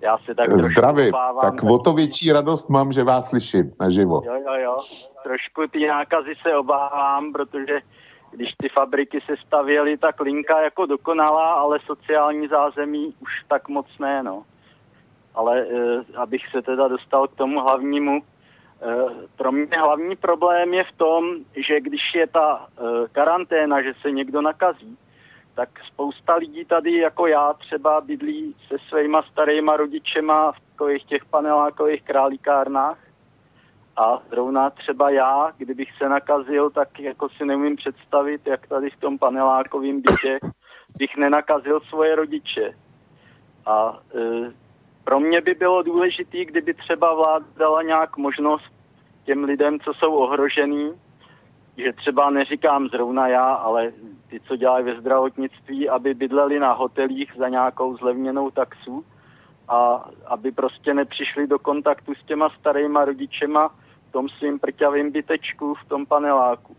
já 0.00 0.18
se 0.18 0.34
tak 0.34 0.50
Zdravím, 0.50 1.12
tak, 1.12 1.54
tak 1.54 1.62
o 1.62 1.78
to 1.78 1.92
větší 1.92 2.32
radost 2.32 2.68
mám, 2.68 2.92
že 2.92 3.04
vás 3.04 3.28
slyším 3.28 3.72
naživo. 3.80 4.22
Jo, 4.24 4.34
jo, 4.34 4.54
jo. 4.54 4.76
Trošku 5.22 5.66
ty 5.72 5.86
nákazy 5.86 6.34
se 6.42 6.56
obávám, 6.56 7.32
protože 7.32 7.80
když 8.30 8.54
ty 8.56 8.68
fabriky 8.68 9.20
se 9.26 9.34
stavěly, 9.46 9.98
tak 9.98 10.20
linka 10.20 10.60
jako 10.60 10.86
dokonalá, 10.86 11.52
ale 11.52 11.78
sociální 11.86 12.48
zázemí 12.48 13.14
už 13.20 13.30
tak 13.48 13.68
moc 13.68 13.86
ne, 14.00 14.22
no 14.22 14.42
ale 15.34 15.66
eh, 15.66 16.16
abych 16.16 16.42
se 16.50 16.62
teda 16.62 16.88
dostal 16.88 17.28
k 17.28 17.34
tomu 17.34 17.60
hlavnímu, 17.60 18.22
eh, 18.22 18.86
pro 19.36 19.52
mě 19.52 19.78
hlavní 19.78 20.16
problém 20.16 20.74
je 20.74 20.84
v 20.84 20.92
tom, 20.96 21.24
že 21.56 21.80
když 21.80 22.14
je 22.14 22.26
ta 22.26 22.66
eh, 22.66 22.82
karanténa, 23.12 23.82
že 23.82 23.92
se 24.02 24.10
někdo 24.10 24.42
nakazí, 24.42 24.98
tak 25.54 25.68
spousta 25.86 26.34
lidí 26.34 26.64
tady 26.64 26.98
jako 26.98 27.26
já 27.26 27.52
třeba 27.52 28.00
bydlí 28.00 28.56
se 28.68 28.76
svýma 28.88 29.22
starýma 29.22 29.76
rodičema 29.76 30.52
v 30.52 30.60
takových 30.60 31.04
těch 31.04 31.24
panelákových 31.24 32.02
králíkárnách 32.02 32.98
a 33.96 34.22
zrovna 34.28 34.70
třeba 34.70 35.10
já, 35.10 35.52
kdybych 35.56 35.88
se 35.98 36.08
nakazil, 36.08 36.70
tak 36.70 37.00
jako 37.00 37.28
si 37.28 37.44
neumím 37.44 37.76
představit, 37.76 38.46
jak 38.46 38.66
tady 38.66 38.90
v 38.90 39.00
tom 39.00 39.18
panelákovém 39.18 40.00
bytě 40.00 40.38
bych 40.98 41.16
nenakazil 41.16 41.80
svoje 41.80 42.14
rodiče. 42.14 42.74
A 43.66 43.98
e, 44.14 44.52
pro 45.04 45.20
mě 45.20 45.40
by 45.40 45.54
bylo 45.54 45.82
důležité, 45.82 46.44
kdyby 46.44 46.74
třeba 46.74 47.14
vláda 47.14 47.46
dala 47.56 47.82
nějak 47.82 48.16
možnost 48.16 48.72
těm 49.24 49.44
lidem, 49.44 49.80
co 49.80 49.94
jsou 49.94 50.14
ohrožený, 50.14 50.92
že 51.76 51.92
třeba 51.92 52.30
neříkám 52.30 52.88
zrovna 52.88 53.28
já, 53.28 53.52
ale 53.52 53.92
ty, 54.30 54.40
co 54.40 54.56
dělají 54.56 54.84
ve 54.84 55.00
zdravotnictví, 55.00 55.88
aby 55.88 56.14
bydleli 56.14 56.58
na 56.58 56.72
hotelích 56.72 57.32
za 57.36 57.48
nějakou 57.48 57.96
zlevněnou 57.96 58.50
taxu 58.50 59.04
a 59.68 60.08
aby 60.26 60.52
prostě 60.52 60.94
nepřišli 60.94 61.46
do 61.46 61.58
kontaktu 61.58 62.14
s 62.14 62.24
těma 62.24 62.50
starýma 62.60 63.04
rodičema 63.04 63.68
v 64.08 64.12
tom 64.12 64.28
svým 64.28 64.58
prťavým 64.58 65.10
bytečku, 65.10 65.74
v 65.74 65.88
tom 65.88 66.06
paneláku. 66.06 66.76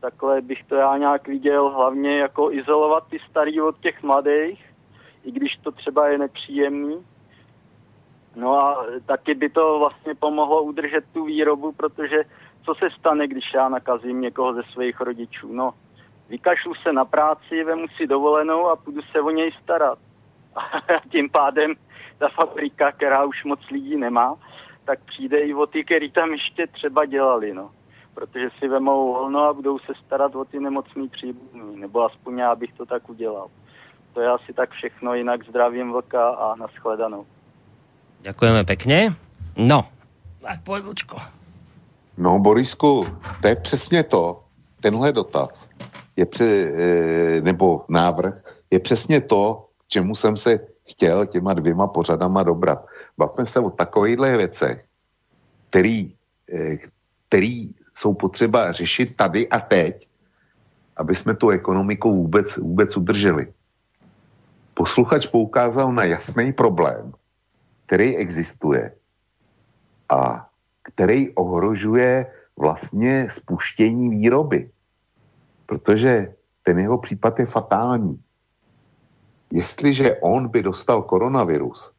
Takhle 0.00 0.40
bych 0.40 0.64
to 0.64 0.74
já 0.74 0.96
nějak 0.96 1.28
viděl, 1.28 1.68
hlavně 1.68 2.18
jako 2.18 2.52
izolovat 2.52 3.08
ty 3.10 3.18
starý 3.30 3.60
od 3.60 3.78
těch 3.80 4.02
mladých, 4.02 4.64
i 5.24 5.32
když 5.32 5.56
to 5.56 5.72
třeba 5.72 6.08
je 6.08 6.18
nepříjemný, 6.18 7.04
No 8.36 8.54
a 8.54 8.86
taky 9.06 9.34
by 9.34 9.48
to 9.48 9.78
vlastně 9.78 10.14
pomohlo 10.14 10.62
udržet 10.62 11.04
tu 11.12 11.24
výrobu, 11.24 11.72
protože 11.72 12.24
co 12.64 12.74
se 12.74 12.90
stane, 12.98 13.28
když 13.28 13.44
já 13.54 13.68
nakazím 13.68 14.20
někoho 14.20 14.54
ze 14.54 14.62
svých 14.62 15.00
rodičů? 15.00 15.52
No, 15.52 15.72
vykašlu 16.28 16.74
se 16.74 16.92
na 16.92 17.04
práci, 17.04 17.64
vemu 17.64 17.86
si 17.96 18.06
dovolenou 18.06 18.66
a 18.68 18.76
půjdu 18.76 19.02
se 19.02 19.20
o 19.20 19.30
něj 19.30 19.52
starat. 19.62 19.98
A 20.56 21.08
tím 21.10 21.30
pádem 21.30 21.74
ta 22.18 22.28
fabrika, 22.28 22.92
která 22.92 23.24
už 23.24 23.44
moc 23.44 23.60
lidí 23.70 23.96
nemá, 23.96 24.36
tak 24.84 25.04
přijde 25.04 25.38
i 25.38 25.54
o 25.54 25.66
ty, 25.66 25.84
který 25.84 26.10
tam 26.10 26.30
ještě 26.30 26.66
třeba 26.66 27.04
dělali, 27.04 27.54
no. 27.54 27.70
Protože 28.14 28.50
si 28.58 28.68
vemou 28.68 29.12
volno 29.12 29.40
a 29.40 29.52
budou 29.52 29.78
se 29.78 29.92
starat 30.06 30.34
o 30.34 30.44
ty 30.44 30.60
nemocný 30.60 31.08
příbuzný, 31.08 31.76
nebo 31.76 32.04
aspoň 32.04 32.38
já 32.38 32.54
bych 32.54 32.72
to 32.72 32.86
tak 32.86 33.08
udělal. 33.08 33.48
To 34.14 34.20
je 34.20 34.28
asi 34.28 34.52
tak 34.52 34.70
všechno, 34.70 35.14
jinak 35.14 35.44
zdravím 35.48 35.92
vlka 35.92 36.28
a 36.28 36.56
nashledanou. 36.56 37.26
Ďakujeme 38.26 38.66
pekne. 38.66 39.14
No, 39.54 39.86
tak 40.42 40.66
pojď, 40.66 40.82
Lučko. 40.84 41.16
No, 42.18 42.42
Borisku, 42.42 43.06
to 43.42 43.46
je 43.48 43.56
přesně 43.56 44.02
to, 44.02 44.42
tenhle 44.82 45.12
dotaz, 45.12 45.68
je 46.16 46.26
pře, 46.26 46.44
e, 46.44 47.40
nebo 47.40 47.84
návrh, 47.88 48.34
je 48.70 48.78
přesně 48.78 49.20
to, 49.20 49.70
k 49.86 49.88
čemu 49.88 50.14
jsem 50.14 50.36
se 50.36 50.58
chtěl 50.90 51.26
těma 51.26 51.54
dvěma 51.54 51.86
pořadama 51.86 52.42
dobrat. 52.42 52.86
Bavme 53.18 53.46
se 53.46 53.60
o 53.60 53.70
takovýchhle 53.70 54.36
věcech, 54.36 54.84
který, 55.70 56.10
e, 56.50 56.78
který 57.28 57.70
jsou 57.94 58.14
potřeba 58.14 58.72
řešit 58.72 59.16
tady 59.16 59.48
a 59.48 59.60
teď, 59.60 60.08
aby 60.96 61.16
jsme 61.16 61.34
tu 61.34 61.50
ekonomiku 61.50 62.10
vůbec, 62.10 62.56
vůbec 62.56 62.96
udrželi. 62.96 63.46
Posluchač 64.74 65.26
poukázal 65.26 65.92
na 65.92 66.04
jasný 66.04 66.52
problém, 66.52 67.12
který 67.86 68.16
existuje 68.16 68.92
a 70.08 70.48
který 70.82 71.34
ohrožuje 71.34 72.26
vlastně 72.58 73.28
spuštění 73.30 74.10
výroby. 74.10 74.70
Protože 75.66 76.34
ten 76.62 76.78
jeho 76.78 76.98
případ 76.98 77.38
je 77.38 77.46
fatální. 77.46 78.20
Jestliže 79.52 80.16
on 80.20 80.48
by 80.48 80.62
dostal 80.62 81.02
koronavirus, 81.02 81.92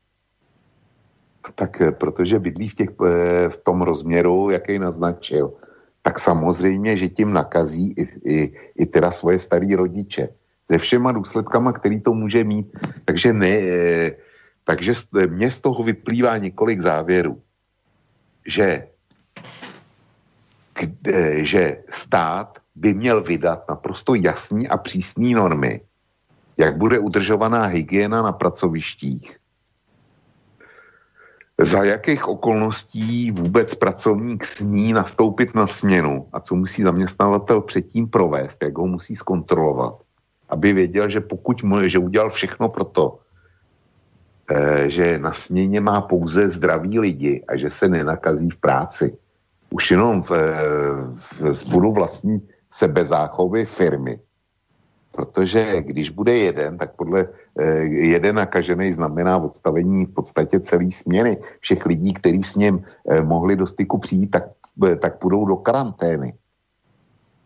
tak 1.56 1.82
eh, 1.82 1.92
protože 1.92 2.40
bydlí 2.40 2.70
v, 2.70 2.76
těch, 2.76 2.90
eh, 2.90 3.50
v 3.50 3.58
tom 3.64 3.82
rozměru, 3.82 4.50
jaký 4.50 4.80
naznačil, 4.80 5.54
tak 6.02 6.20
samozřejmě, 6.20 6.98
že 6.98 7.10
tím 7.10 7.34
nakazí 7.34 7.92
i, 7.92 8.04
i, 8.24 8.54
i 8.76 8.86
teda 8.86 9.12
svoje 9.12 9.40
starý 9.40 9.76
rodiče. 9.76 10.30
Se 10.72 10.78
všema 10.78 11.12
důsledkama, 11.12 11.72
který 11.74 12.02
to 12.02 12.14
může 12.14 12.44
mít. 12.44 12.68
Takže 13.06 13.34
ne, 13.34 13.56
eh, 13.56 14.27
takže 14.68 14.94
mně 15.28 15.52
z 15.52 15.60
toho 15.60 15.84
vyplývá 15.84 16.38
několik 16.38 16.82
závěrů, 16.82 17.42
že, 18.46 18.88
kde, 20.80 21.46
že 21.46 21.84
stát 21.90 22.60
by 22.76 22.94
měl 22.94 23.24
vydat 23.24 23.64
naprosto 23.70 24.16
jasný 24.16 24.68
a 24.68 24.78
přísný 24.78 25.34
normy, 25.34 25.82
jak 26.58 26.78
bude 26.78 27.00
udržovaná 27.00 27.66
hygiena 27.66 28.22
na 28.22 28.32
pracovištích, 28.32 29.38
za 31.62 31.84
jakých 31.84 32.28
okolností 32.28 33.32
vůbec 33.32 33.76
pracovník 33.76 34.46
smí 34.46 34.94
nastoupit 34.94 35.56
na 35.56 35.68
směnu 35.68 36.28
a 36.34 36.40
co 36.40 36.56
musí 36.56 36.84
zaměstnavatel 36.84 37.62
předtím 37.62 38.10
provést, 38.10 38.58
jak 38.64 38.78
ho 38.78 38.88
musí 38.88 39.16
zkontrolovat, 39.16 39.96
aby 40.50 40.74
věděl, 40.74 41.10
že 41.10 41.22
pokud 41.22 41.64
mu, 41.64 41.88
že 41.88 42.00
udělal 42.00 42.30
všechno 42.30 42.70
pro 42.70 42.86
to, 42.86 43.20
že 44.88 45.20
na 45.20 45.34
směně 45.34 45.82
má 45.82 46.02
pouze 46.02 46.50
zdraví 46.50 47.00
lidi 47.00 47.44
a 47.48 47.58
že 47.58 47.70
se 47.70 47.88
nenakazí 47.88 48.50
v 48.50 48.58
práci. 48.58 49.18
Už 49.70 49.92
jenom 49.92 50.24
v, 50.24 50.30
v 51.40 51.56
zbudu 51.56 51.92
vlastní 51.92 52.48
sebezáchovy 52.72 53.66
firmy. 53.66 54.20
Protože 55.12 55.82
když 55.82 56.10
bude 56.10 56.38
jeden, 56.38 56.78
tak 56.78 56.96
podle 56.96 57.28
eh, 57.60 57.66
jeden 58.14 58.36
nakažený 58.36 58.94
znamená 58.94 59.38
odstavení 59.38 60.06
v 60.06 60.14
podstatě 60.14 60.60
celý 60.60 60.92
směny. 60.92 61.38
Všech 61.60 61.86
lidí, 61.86 62.14
kteří 62.14 62.44
s 62.44 62.56
ním 62.56 62.86
eh, 62.86 63.22
mohli 63.22 63.56
do 63.56 63.68
styku 63.68 63.98
přijít, 63.98 64.32
tak, 64.32 64.44
tak 65.02 65.18
půjdou 65.18 65.46
do 65.46 65.56
karantény. 65.56 66.34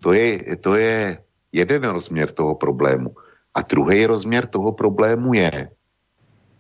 To 0.03 0.13
je, 0.13 0.55
to 0.59 0.75
je 0.75 1.17
jeden 1.51 1.83
rozměr 1.83 2.31
toho 2.31 2.55
problému. 2.55 3.15
A 3.55 3.61
druhý 3.61 4.05
rozměr 4.05 4.47
toho 4.47 4.71
problému 4.71 5.33
je, 5.33 5.69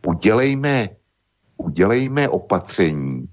udělejme, 0.07 0.89
udělejme 1.57 2.29
opatření, 2.29 3.25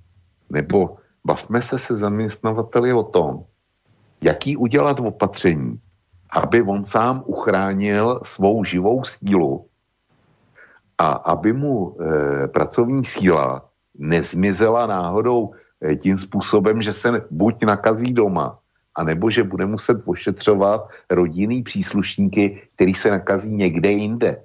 nebo 0.50 0.96
bavme 1.24 1.62
se 1.62 1.78
se 1.78 1.96
zaměstnavateli 1.96 2.92
o 2.92 3.02
tom, 3.02 3.44
jaký 4.20 4.56
udělat 4.56 5.00
opatření, 5.00 5.80
aby 6.30 6.62
on 6.62 6.84
sám 6.84 7.22
uchránil 7.26 8.20
svou 8.24 8.64
živou 8.64 9.04
sílu 9.04 9.66
a 10.98 11.08
aby 11.12 11.52
mu 11.52 11.96
e, 11.96 12.48
pracovní 12.48 13.04
síla 13.04 13.68
nezmizela 13.98 14.86
náhodou 14.86 15.54
e, 15.82 15.96
tím 15.96 16.18
způsobem, 16.18 16.82
že 16.82 16.92
se 16.92 17.26
buď 17.30 17.64
nakazí 17.64 18.12
doma, 18.12 18.58
anebo 18.94 19.30
že 19.30 19.44
bude 19.44 19.66
muset 19.66 20.02
ošetřovat 20.04 20.88
rodinný 21.10 21.62
příslušníky, 21.62 22.62
který 22.74 22.94
se 22.94 23.10
nakazí 23.10 23.50
někde 23.50 23.90
jinde. 23.90 24.42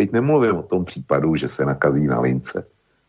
Teď 0.00 0.12
nemluvím 0.12 0.56
o 0.56 0.62
tom 0.62 0.84
případu, 0.84 1.36
že 1.36 1.48
se 1.48 1.64
nakazí 1.64 2.06
na 2.06 2.20
lince, 2.20 2.64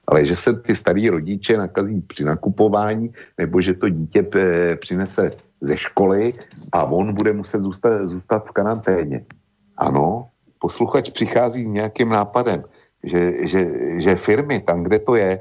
ale 0.08 0.26
že 0.26 0.36
se 0.36 0.54
ty 0.54 0.76
starý 0.76 1.10
rodiče 1.10 1.58
nakazí 1.58 2.02
při 2.02 2.24
nakupování, 2.24 3.14
nebo 3.38 3.62
že 3.62 3.74
to 3.74 3.90
dítě 3.90 4.28
e, 4.36 4.76
přinese 4.76 5.32
ze 5.62 5.78
školy 5.78 6.34
a 6.72 6.84
on 6.84 7.16
bude 7.16 7.34
muset 7.34 7.64
zůstat, 7.64 8.08
zůstat 8.08 8.44
v 8.46 8.52
karanténě. 8.52 9.26
Ano, 9.78 10.28
posluchač 10.60 11.10
přichází 11.10 11.64
s 11.64 11.68
nějakým 11.80 12.10
nápadem, 12.10 12.64
že, 13.04 13.48
že, 13.48 13.72
že 14.04 14.16
firmy 14.16 14.60
tam, 14.60 14.84
kde 14.84 15.00
to 15.00 15.16
je, 15.16 15.40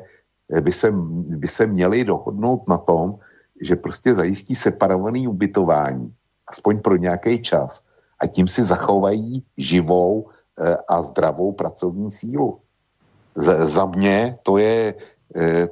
by 0.61 0.73
se, 0.73 0.95
by 1.35 1.49
se 1.49 1.67
měly 1.67 2.05
dohodnout 2.05 2.69
na 2.69 2.79
tom, 2.79 3.19
že 3.59 3.77
prostě 3.77 4.15
zajistí 4.15 4.55
separovaný 4.55 5.29
ubytování, 5.29 6.15
aspoň 6.47 6.79
pro 6.79 6.97
nějaký 6.97 7.43
čas, 7.43 7.83
a 8.23 8.27
tím 8.27 8.49
si 8.49 8.63
zachovají 8.63 9.43
živou 9.59 10.31
eh, 10.31 10.40
a 10.89 11.03
zdravou 11.03 11.53
pracovní 11.53 12.11
sílu. 12.11 12.61
Za, 13.35 13.67
za 13.67 13.85
mě 13.87 14.39
to 14.43 14.59
je, 14.59 14.95
eh, 15.37 15.69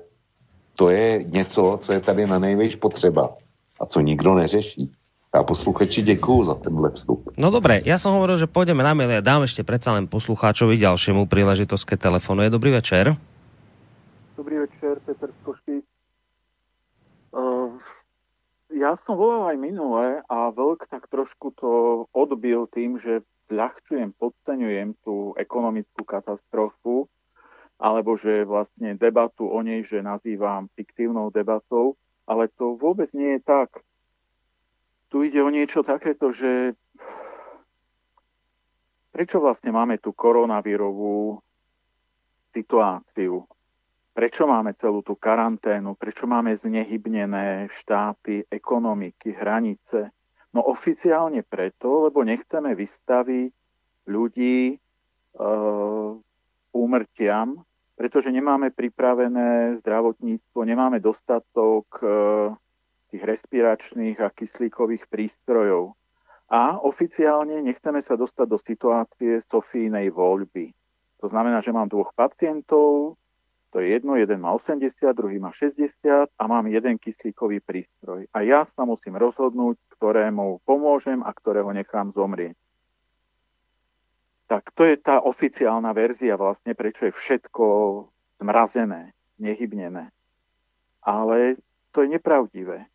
to 0.74 0.90
je 0.90 1.24
něco, 1.24 1.78
co 1.82 1.92
je 1.92 2.00
tady 2.00 2.26
na 2.26 2.38
největší 2.38 2.76
potřeba 2.76 3.36
a 3.80 3.86
co 3.86 4.00
nikdo 4.00 4.34
neřeší. 4.34 4.92
A 5.32 5.42
posluchači 5.42 6.02
děkuju 6.02 6.44
za 6.44 6.54
tenhle 6.54 6.90
vstup. 6.90 7.28
No 7.36 7.52
dobré, 7.52 7.84
ja 7.84 8.00
som 8.00 8.16
hovoril, 8.16 8.40
že 8.40 8.48
pôjdeme 8.48 8.80
na 8.80 8.96
mail 8.96 9.12
a 9.12 9.20
dám 9.20 9.44
ešte 9.44 9.60
predsa 9.60 9.92
len 9.92 10.08
poslucháčovi 10.08 10.80
ďalšiemu 10.80 11.28
príležitosť, 11.28 11.84
keď 11.84 11.98
telefonuje. 12.08 12.48
Dobrý 12.48 12.72
večer. 12.72 13.12
Dobrý 14.40 14.64
večer, 14.64 14.96
Peter 15.04 15.28
Skošky. 15.44 15.84
Uh, 17.36 17.76
ja 18.72 18.96
som 19.04 19.20
volal 19.20 19.52
aj 19.52 19.56
minule 19.60 20.24
a 20.24 20.48
veľk 20.48 20.88
tak 20.88 21.04
trošku 21.12 21.52
to 21.60 21.70
odbil 22.16 22.64
tým, 22.72 22.96
že 22.96 23.20
ľahčujem, 23.48 24.14
podceňujem 24.16 24.94
tú 25.04 25.32
ekonomickú 25.36 26.04
katastrofu, 26.04 27.08
alebo 27.78 28.18
že 28.18 28.48
vlastne 28.48 28.98
debatu 28.98 29.48
o 29.48 29.58
nej, 29.62 29.86
že 29.86 30.02
nazývam 30.04 30.68
fiktívnou 30.74 31.30
debatou, 31.30 31.94
ale 32.28 32.50
to 32.52 32.76
vôbec 32.76 33.08
nie 33.16 33.38
je 33.38 33.42
tak 33.42 33.70
tu 35.08 35.24
ide 35.24 35.40
o 35.40 35.48
niečo 35.48 35.80
takéto, 35.80 36.36
že 36.36 36.76
prečo 39.10 39.40
vlastne 39.40 39.72
máme 39.72 39.96
tú 39.98 40.12
koronavírovú 40.12 41.40
situáciu? 42.52 43.48
Prečo 44.12 44.44
máme 44.44 44.76
celú 44.76 45.00
tú 45.00 45.16
karanténu? 45.16 45.96
Prečo 45.96 46.28
máme 46.28 46.54
znehybnené 46.60 47.72
štáty, 47.82 48.44
ekonomiky, 48.50 49.32
hranice? 49.32 50.12
No 50.56 50.64
oficiálne 50.64 51.44
preto, 51.44 52.08
lebo 52.08 52.24
nechceme 52.24 52.72
vystaviť 52.72 53.52
ľudí 54.08 54.74
e, 54.74 54.76
úmrtiam, 56.72 57.60
pretože 57.98 58.32
nemáme 58.32 58.72
pripravené 58.72 59.82
zdravotníctvo, 59.84 60.58
nemáme 60.64 61.04
dostatok 61.04 61.84
e, 62.00 62.06
tých 63.12 63.22
respiračných 63.24 64.16
a 64.24 64.32
kyslíkových 64.32 65.04
prístrojov. 65.12 65.92
A 66.48 66.80
oficiálne 66.80 67.60
nechceme 67.60 68.00
sa 68.00 68.16
dostať 68.16 68.46
do 68.48 68.58
situácie 68.64 69.44
Sofínej 69.52 70.08
voľby. 70.08 70.72
To 71.20 71.28
znamená, 71.28 71.60
že 71.60 71.76
mám 71.76 71.92
dvoch 71.92 72.16
pacientov, 72.16 73.20
to 73.68 73.84
je 73.84 74.00
jedno, 74.00 74.16
jeden 74.16 74.40
má 74.40 74.56
80, 74.56 74.96
druhý 75.12 75.36
má 75.36 75.52
60 75.52 75.92
a 76.32 76.44
mám 76.48 76.66
jeden 76.66 76.96
kyslíkový 76.96 77.60
prístroj. 77.60 78.24
A 78.32 78.40
ja 78.40 78.64
sa 78.64 78.88
musím 78.88 79.20
rozhodnúť, 79.20 79.76
ktorému 79.98 80.64
pomôžem 80.64 81.20
a 81.20 81.30
ktorého 81.32 81.68
nechám 81.76 82.12
zomrieť. 82.16 82.56
Tak 84.48 84.72
to 84.72 84.88
je 84.88 84.96
tá 84.96 85.20
oficiálna 85.20 85.92
verzia 85.92 86.40
vlastne, 86.40 86.72
prečo 86.72 87.04
je 87.04 87.12
všetko 87.12 87.64
zmrazené, 88.40 89.12
nehybnené. 89.36 90.08
Ale 91.04 91.60
to 91.92 92.00
je 92.04 92.16
nepravdivé 92.16 92.88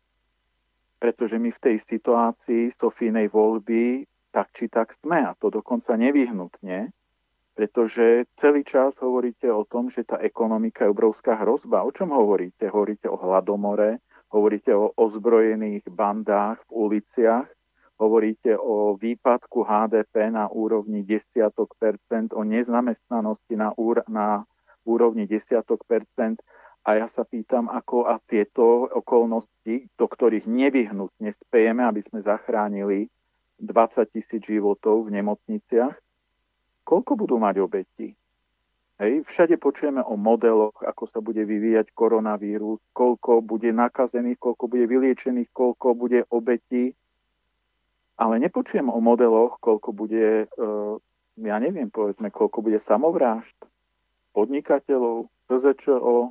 pretože 1.04 1.36
my 1.36 1.52
v 1.52 1.60
tej 1.60 1.76
situácii 1.84 2.72
Sofínej 2.80 3.28
voľby 3.28 4.08
tak 4.32 4.48
či 4.56 4.72
tak 4.72 4.96
sme 5.04 5.20
a 5.20 5.36
to 5.36 5.52
dokonca 5.52 6.00
nevyhnutne, 6.00 6.88
pretože 7.54 8.26
celý 8.42 8.66
čas 8.66 8.98
hovoríte 8.98 9.46
o 9.46 9.62
tom, 9.62 9.88
že 9.88 10.02
tá 10.02 10.18
ekonomika 10.18 10.84
je 10.84 10.90
obrovská 10.90 11.38
hrozba. 11.38 11.86
O 11.86 11.94
čom 11.94 12.10
hovoríte? 12.10 12.66
Hovoríte 12.66 13.06
o 13.06 13.14
hladomore, 13.14 14.02
hovoríte 14.34 14.74
o 14.74 14.90
ozbrojených 14.98 15.86
bandách 15.86 16.58
v 16.66 16.70
uliciach, 16.74 17.46
hovoríte 18.02 18.58
o 18.58 18.98
výpadku 18.98 19.62
HDP 19.62 20.34
na 20.34 20.50
úrovni 20.50 21.06
desiatok 21.06 21.78
percent, 21.78 22.34
o 22.34 22.42
nezamestnanosti 22.42 23.54
na, 23.54 23.70
úr- 23.78 24.02
na 24.10 24.42
úrovni 24.82 25.30
desiatok 25.30 25.86
percent 25.86 26.42
a 26.84 27.00
ja 27.00 27.06
sa 27.16 27.24
pýtam, 27.24 27.72
ako 27.72 28.04
a 28.10 28.20
tieto 28.28 28.90
okolnosti, 28.92 29.88
do 29.96 30.04
ktorých 30.04 30.44
nevyhnutne 30.44 31.32
spejeme, 31.48 31.80
aby 31.80 32.04
sme 32.04 32.20
zachránili 32.20 33.08
20 33.56 34.04
tisíc 34.12 34.42
životov 34.44 35.08
v 35.08 35.22
nemocniciach, 35.22 35.96
koľko 36.84 37.16
budú 37.16 37.36
mať 37.40 37.56
obeti? 37.64 38.12
Hej, 39.02 39.26
všade 39.26 39.58
počujeme 39.58 40.06
o 40.06 40.14
modeloch, 40.14 40.78
ako 40.78 41.10
sa 41.10 41.18
bude 41.18 41.42
vyvíjať 41.42 41.90
koronavírus, 41.98 42.78
koľko 42.94 43.42
bude 43.42 43.74
nakazených, 43.74 44.38
koľko 44.38 44.70
bude 44.70 44.86
vyliečených, 44.86 45.50
koľko 45.50 45.98
bude 45.98 46.22
obetí, 46.30 46.94
ale 48.14 48.38
nepočujem 48.38 48.86
o 48.86 48.98
modeloch, 49.02 49.58
koľko 49.58 49.90
bude, 49.90 50.46
uh, 50.46 50.94
ja 51.42 51.56
neviem, 51.58 51.90
povedzme, 51.90 52.30
koľko 52.30 52.62
bude 52.62 52.78
samovrážd, 52.86 53.58
podnikateľov, 54.30 55.26
PZČO, 55.50 56.30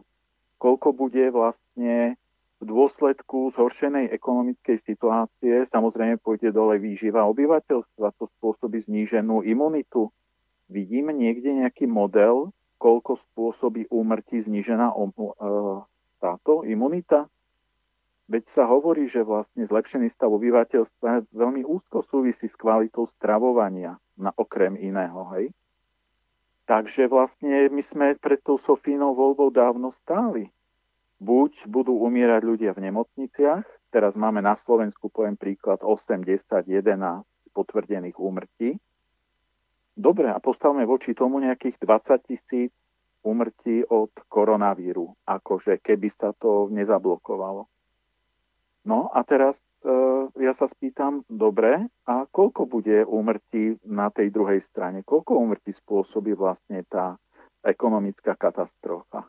koľko 0.55 0.89
bude 0.95 1.23
vlastne 1.35 2.15
v 2.59 2.63
dôsledku 2.63 3.51
zhoršenej 3.59 4.15
ekonomickej 4.15 4.79
situácie, 4.87 5.67
samozrejme 5.67 6.15
pôjde 6.23 6.55
dole 6.55 6.79
výživa 6.79 7.27
obyvateľstva, 7.27 8.15
to 8.15 8.31
spôsobí 8.39 8.87
zníženú 8.87 9.43
imunitu. 9.43 10.07
Vidíme 10.71 11.11
niekde 11.11 11.51
nejaký 11.53 11.87
model, 11.87 12.51
koľko 12.79 13.19
spôsobí 13.31 13.87
úmrtí 13.87 14.43
znížená 14.43 14.91
e, 14.91 14.99
táto 16.19 16.67
imunita? 16.67 17.31
Veď 18.31 18.43
sa 18.55 18.63
hovorí, 18.67 19.11
že 19.11 19.23
vlastne 19.23 19.67
zlepšený 19.67 20.15
stav 20.15 20.31
obyvateľstva 20.31 21.27
veľmi 21.35 21.67
úzko 21.67 22.07
súvisí 22.07 22.47
s 22.47 22.55
kvalitou 22.55 23.07
stravovania, 23.19 23.99
na 24.15 24.31
okrem 24.35 24.79
iného. 24.79 25.27
Hej? 25.35 25.51
Takže 26.63 27.11
vlastne 27.11 27.67
my 27.67 27.83
sme 27.83 28.07
pred 28.15 28.39
tou 28.39 28.55
Sofínou 28.63 29.11
voľbou 29.11 29.51
dávno 29.51 29.91
stáli. 30.03 30.47
Buď 31.19 31.67
budú 31.67 31.99
umierať 32.03 32.41
ľudia 32.43 32.71
v 32.75 32.91
nemocniciach, 32.91 33.63
teraz 33.91 34.15
máme 34.15 34.43
na 34.43 34.55
Slovensku, 34.59 35.07
poviem 35.07 35.39
príklad, 35.39 35.79
8, 35.83 36.23
10, 36.23 36.67
11 36.67 37.23
potvrdených 37.51 38.17
úmrtí. 38.19 38.79
Dobre, 39.93 40.29
a 40.29 40.41
postavme 40.41 40.85
voči 40.89 41.13
tomu 41.13 41.37
nejakých 41.37 41.77
20 41.77 42.29
tisíc 42.29 42.73
úmrtí 43.23 43.85
od 43.87 44.11
koronavíru, 44.27 45.13
akože 45.23 45.79
keby 45.79 46.09
sa 46.11 46.33
to 46.35 46.67
nezablokovalo. 46.73 47.69
No 48.83 49.07
a 49.13 49.23
teraz 49.23 49.55
ja 50.39 50.55
sa 50.55 50.67
spýtam, 50.71 51.27
dobre, 51.27 51.91
a 52.07 52.23
koľko 52.27 52.67
bude 52.67 53.03
úmrtí 53.03 53.79
na 53.83 54.07
tej 54.09 54.31
druhej 54.31 54.63
strane? 54.63 55.03
Koľko 55.03 55.35
úmrtí 55.39 55.75
spôsobí 55.75 56.33
vlastne 56.35 56.87
tá 56.87 57.19
ekonomická 57.63 58.35
katastrofa? 58.39 59.27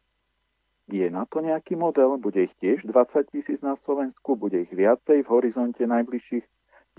Je 0.86 1.06
na 1.10 1.26
to 1.26 1.42
nejaký 1.42 1.74
model? 1.74 2.18
Bude 2.22 2.46
ich 2.46 2.54
tiež 2.62 2.86
20 2.86 3.34
tisíc 3.34 3.58
na 3.66 3.74
Slovensku? 3.82 4.38
Bude 4.38 4.62
ich 4.62 4.70
viacej 4.70 5.26
v 5.26 5.32
horizonte 5.32 5.82
najbližších 5.86 6.46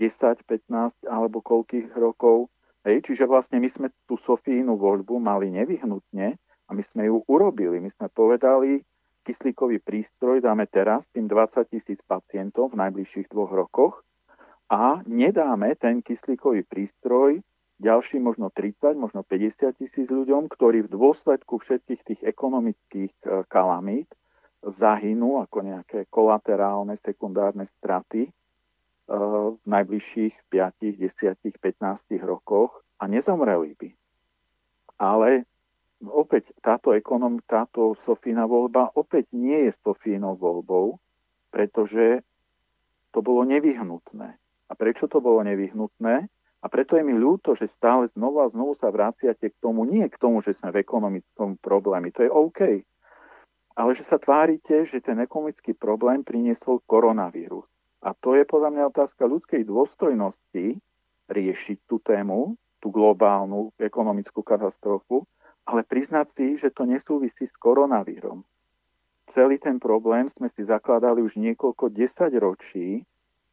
10, 0.00 0.44
15 0.44 1.08
alebo 1.08 1.40
koľkých 1.40 1.96
rokov? 1.96 2.52
Hej, 2.86 3.02
čiže 3.02 3.26
vlastne 3.26 3.58
my 3.58 3.66
sme 3.66 3.88
tú 4.06 4.14
Sofínu 4.22 4.78
voľbu 4.78 5.18
mali 5.18 5.50
nevyhnutne 5.50 6.38
a 6.38 6.70
my 6.70 6.82
sme 6.94 7.10
ju 7.10 7.18
urobili. 7.26 7.82
My 7.82 7.90
sme 7.90 8.06
povedali, 8.14 8.78
kyslíkový 9.26 9.82
prístroj 9.82 10.38
dáme 10.38 10.70
teraz 10.70 11.02
tým 11.10 11.26
20 11.26 11.66
tisíc 11.66 11.98
pacientov 12.06 12.70
v 12.70 12.86
najbližších 12.86 13.26
dvoch 13.26 13.50
rokoch 13.50 14.06
a 14.70 15.02
nedáme 15.02 15.74
ten 15.74 15.98
kyslíkový 15.98 16.62
prístroj 16.62 17.42
ďalší 17.82 18.22
možno 18.22 18.54
30, 18.54 18.94
možno 18.94 19.26
50 19.26 19.82
tisíc 19.82 20.06
ľuďom, 20.06 20.46
ktorí 20.46 20.86
v 20.86 20.92
dôsledku 20.94 21.58
všetkých 21.60 22.00
tých 22.06 22.20
ekonomických 22.22 23.12
e, 23.12 23.44
kalamít 23.50 24.08
zahynú 24.62 25.42
ako 25.44 25.58
nejaké 25.60 26.06
kolaterálne, 26.08 26.96
sekundárne 27.02 27.68
straty 27.82 28.30
v 29.06 29.62
najbližších 29.62 30.34
5, 30.50 30.98
10, 30.98 31.62
15 31.62 32.26
rokoch 32.26 32.82
a 32.98 33.06
nezomreli 33.06 33.78
by. 33.78 33.88
Ale 34.98 35.46
opäť 36.02 36.50
táto, 36.58 36.90
ekonom, 36.90 37.38
táto 37.46 37.94
Sofína 38.02 38.50
voľba 38.50 38.90
opäť 38.98 39.30
nie 39.30 39.70
je 39.70 39.72
Sofínou 39.86 40.34
voľbou, 40.34 40.98
pretože 41.54 42.26
to 43.14 43.22
bolo 43.22 43.46
nevyhnutné. 43.46 44.28
A 44.66 44.72
prečo 44.74 45.06
to 45.06 45.22
bolo 45.22 45.46
nevyhnutné? 45.46 46.26
A 46.60 46.66
preto 46.66 46.98
je 46.98 47.06
mi 47.06 47.14
ľúto, 47.14 47.54
že 47.54 47.70
stále 47.78 48.10
znovu 48.18 48.42
a 48.42 48.50
znovu 48.50 48.74
sa 48.74 48.90
vraciate 48.90 49.54
k 49.54 49.56
tomu, 49.62 49.86
nie 49.86 50.02
k 50.10 50.18
tomu, 50.18 50.42
že 50.42 50.58
sme 50.58 50.74
v 50.74 50.82
ekonomickom 50.82 51.62
probléme, 51.62 52.10
to 52.10 52.26
je 52.26 52.30
OK, 52.32 52.82
ale 53.76 53.90
že 53.94 54.02
sa 54.08 54.18
tvárite, 54.18 54.88
že 54.88 55.04
ten 55.04 55.20
ekonomický 55.20 55.76
problém 55.76 56.24
priniesol 56.26 56.82
koronavírus. 56.88 57.68
A 58.04 58.12
to 58.12 58.36
je 58.36 58.44
podľa 58.44 58.70
mňa 58.72 58.84
otázka 58.92 59.24
ľudskej 59.24 59.64
dôstojnosti 59.64 60.78
riešiť 61.26 61.78
tú 61.88 61.98
tému, 62.00 62.54
tú 62.78 62.92
globálnu 62.92 63.72
ekonomickú 63.80 64.44
katastrofu, 64.44 65.24
ale 65.66 65.82
priznať 65.82 66.26
si, 66.38 66.46
že 66.60 66.70
to 66.70 66.86
nesúvisí 66.86 67.48
s 67.48 67.56
koronavírom. 67.58 68.46
Celý 69.34 69.58
ten 69.58 69.76
problém 69.82 70.30
sme 70.32 70.48
si 70.54 70.62
zakladali 70.64 71.20
už 71.20 71.36
niekoľko 71.36 71.92
desaťročí 71.92 73.02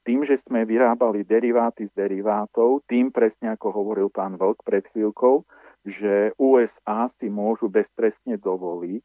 tým, 0.04 0.20
že 0.28 0.36
sme 0.44 0.68
vyrábali 0.68 1.24
deriváty 1.24 1.88
z 1.88 1.96
derivátov, 1.96 2.84
tým 2.88 3.10
presne 3.10 3.56
ako 3.56 3.72
hovoril 3.72 4.08
pán 4.12 4.36
Vlk 4.36 4.60
pred 4.64 4.84
chvíľkou, 4.92 5.48
že 5.84 6.36
USA 6.40 7.08
si 7.20 7.32
môžu 7.32 7.72
beztrestne 7.72 8.36
dovoliť 8.36 9.04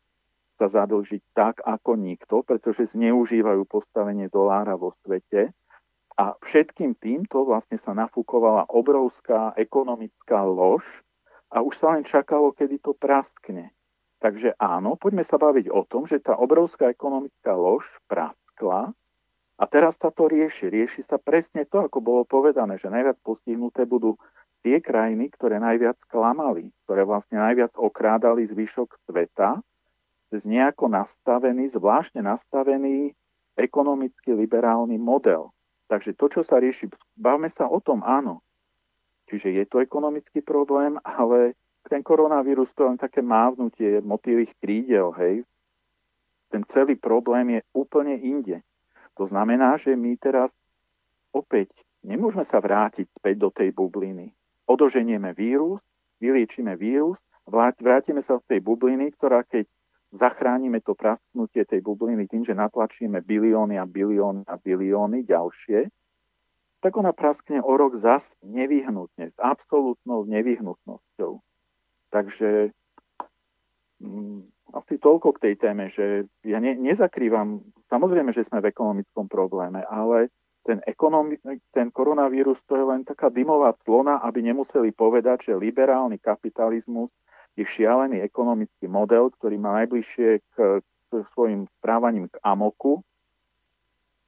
sa 0.58 0.66
zadlžiť 0.66 1.22
tak 1.32 1.62
ako 1.62 1.94
nikto, 1.94 2.42
pretože 2.42 2.90
zneužívajú 2.92 3.62
postavenie 3.64 4.26
dolára 4.26 4.74
vo 4.74 4.90
svete. 5.06 5.54
A 6.18 6.34
všetkým 6.42 6.98
týmto 6.98 7.46
vlastne 7.46 7.78
sa 7.86 7.94
nafúkovala 7.94 8.66
obrovská 8.74 9.54
ekonomická 9.54 10.42
lož 10.42 10.82
a 11.54 11.62
už 11.62 11.78
sa 11.78 11.94
len 11.94 12.02
čakalo, 12.02 12.50
kedy 12.50 12.82
to 12.82 12.90
praskne. 12.90 13.70
Takže 14.18 14.58
áno, 14.58 14.98
poďme 14.98 15.22
sa 15.22 15.38
baviť 15.38 15.70
o 15.70 15.86
tom, 15.86 16.10
že 16.10 16.18
tá 16.18 16.34
obrovská 16.34 16.90
ekonomická 16.90 17.54
lož 17.54 17.86
praskla 18.10 18.90
a 19.58 19.64
teraz 19.70 19.94
sa 20.02 20.10
to 20.10 20.26
rieši. 20.26 20.66
Rieši 20.66 21.06
sa 21.06 21.22
presne 21.22 21.70
to, 21.70 21.86
ako 21.86 22.02
bolo 22.02 22.22
povedané, 22.26 22.82
že 22.82 22.90
najviac 22.90 23.22
postihnuté 23.22 23.86
budú 23.86 24.18
tie 24.66 24.82
krajiny, 24.82 25.30
ktoré 25.38 25.62
najviac 25.62 26.02
klamali, 26.10 26.74
ktoré 26.82 27.06
vlastne 27.06 27.38
najviac 27.38 27.78
okrádali 27.78 28.50
zvyšok 28.50 29.06
sveta 29.06 29.62
nejako 30.44 30.92
nastavený, 30.92 31.72
zvláštne 31.72 32.20
nastavený 32.20 33.16
ekonomicky 33.56 34.36
liberálny 34.36 35.00
model. 35.00 35.50
Takže 35.88 36.12
to, 36.14 36.28
čo 36.28 36.40
sa 36.44 36.60
rieši, 36.60 36.92
bavme 37.16 37.48
sa 37.48 37.64
o 37.64 37.80
tom, 37.80 38.04
áno. 38.04 38.44
Čiže 39.32 39.56
je 39.56 39.64
to 39.64 39.80
ekonomický 39.80 40.44
problém, 40.44 41.00
ale 41.00 41.56
ten 41.88 42.04
koronavírus 42.04 42.68
to 42.76 42.84
je 42.84 42.88
len 42.92 43.00
také 43.00 43.24
mávnutie 43.24 44.04
motýlých 44.04 44.52
krídel, 44.60 45.16
hej. 45.16 45.48
Ten 46.52 46.64
celý 46.72 46.96
problém 46.96 47.56
je 47.56 47.60
úplne 47.72 48.16
inde. 48.20 48.60
To 49.16 49.24
znamená, 49.28 49.80
že 49.80 49.96
my 49.96 50.16
teraz 50.20 50.52
opäť 51.32 51.72
nemôžeme 52.04 52.44
sa 52.44 52.60
vrátiť 52.60 53.08
späť 53.16 53.36
do 53.36 53.50
tej 53.52 53.72
bubliny. 53.72 54.32
Odoženieme 54.68 55.32
vírus, 55.32 55.80
vyliečíme 56.20 56.76
vírus, 56.76 57.16
vrátime 57.48 58.20
sa 58.20 58.36
z 58.40 58.44
tej 58.44 58.60
bubliny, 58.60 59.12
ktorá 59.16 59.44
keď 59.44 59.64
zachránime 60.14 60.80
to 60.80 60.96
prasknutie 60.96 61.64
tej 61.68 61.80
bubliny 61.84 62.28
tým, 62.28 62.44
že 62.44 62.56
natlačíme 62.56 63.20
bilióny 63.20 63.76
a 63.76 63.84
bilióny 63.84 64.48
a 64.48 64.56
bilióny 64.56 65.24
ďalšie, 65.28 65.88
tak 66.78 66.94
ona 66.94 67.10
praskne 67.10 67.58
o 67.58 67.72
rok 67.74 67.98
zas 67.98 68.22
nevyhnutne, 68.40 69.34
s 69.34 69.38
absolútnou 69.42 70.24
nevyhnutnosťou. 70.30 71.42
Takže 72.14 72.70
mm, 74.00 74.40
asi 74.78 74.94
toľko 74.96 75.36
k 75.36 75.42
tej 75.42 75.54
téme, 75.58 75.90
že 75.90 76.30
ja 76.46 76.62
ne, 76.62 76.78
nezakrývam 76.78 77.66
Samozrejme, 77.88 78.36
že 78.36 78.44
sme 78.44 78.60
v 78.60 78.68
ekonomickom 78.68 79.32
probléme, 79.32 79.80
ale 79.88 80.28
ten, 80.60 80.84
ekonomi- 80.84 81.40
ten 81.72 81.88
koronavírus 81.88 82.60
to 82.68 82.76
je 82.76 82.84
len 82.84 83.00
taká 83.00 83.32
dymová 83.32 83.72
clona, 83.80 84.20
aby 84.20 84.44
nemuseli 84.44 84.92
povedať, 84.92 85.48
že 85.48 85.56
liberálny 85.56 86.20
kapitalizmus 86.20 87.08
je 87.58 87.66
šialený 87.66 88.22
ekonomický 88.22 88.86
model, 88.86 89.34
ktorý 89.34 89.58
má 89.58 89.82
najbližšie 89.82 90.28
k, 90.54 90.80
k 90.82 91.10
svojim 91.34 91.66
správaním 91.78 92.30
k 92.30 92.38
amoku 92.46 93.02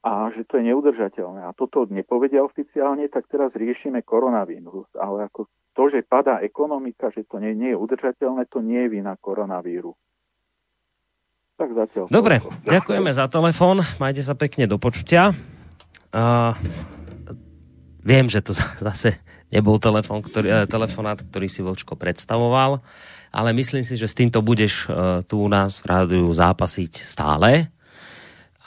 a 0.00 0.33
že 0.33 0.49
to 0.49 0.59
je 0.59 0.73
neudržateľné. 0.73 1.44
A 1.44 1.52
toto 1.52 1.84
nepovedia 1.86 2.41
oficiálne, 2.41 3.07
tak 3.12 3.28
teraz 3.28 3.52
riešime 3.52 4.00
koronavírus. 4.00 4.89
Ale 4.97 5.28
ako 5.28 5.47
to, 5.76 5.83
že 5.92 6.02
padá 6.02 6.41
ekonomika, 6.41 7.12
že 7.12 7.28
to 7.28 7.39
nie, 7.39 7.52
nie 7.52 7.70
je 7.76 7.78
udržateľné, 7.78 8.49
to 8.49 8.65
nie 8.65 8.89
je 8.89 8.92
vina 8.97 9.15
koronavíru. 9.20 9.92
Tak 11.60 11.76
zatiaľ. 11.76 12.05
Dobre, 12.09 12.41
toľko. 12.41 12.65
ďakujeme 12.65 13.10
za 13.12 13.28
telefón. 13.28 13.84
Majte 14.00 14.25
sa 14.25 14.33
pekne 14.33 14.65
do 14.65 14.81
počutia. 14.81 15.36
Uh, 16.10 16.57
viem, 18.00 18.26
že 18.33 18.41
to 18.41 18.57
zase 18.89 19.20
nebol 19.52 19.76
telefon, 19.76 20.25
ktorý, 20.25 20.65
telefonát, 20.65 21.20
ktorý 21.20 21.52
si 21.52 21.60
Vlčko 21.60 22.00
predstavoval, 22.00 22.81
ale 23.31 23.55
myslím 23.55 23.86
si, 23.86 23.94
že 23.94 24.10
s 24.10 24.18
týmto 24.18 24.42
budeš 24.42 24.86
uh, 24.86 25.23
tu 25.26 25.42
u 25.42 25.49
nás 25.50 25.83
v 25.83 25.89
rádiu 25.89 26.26
zápasiť 26.31 26.92
stále 26.99 27.70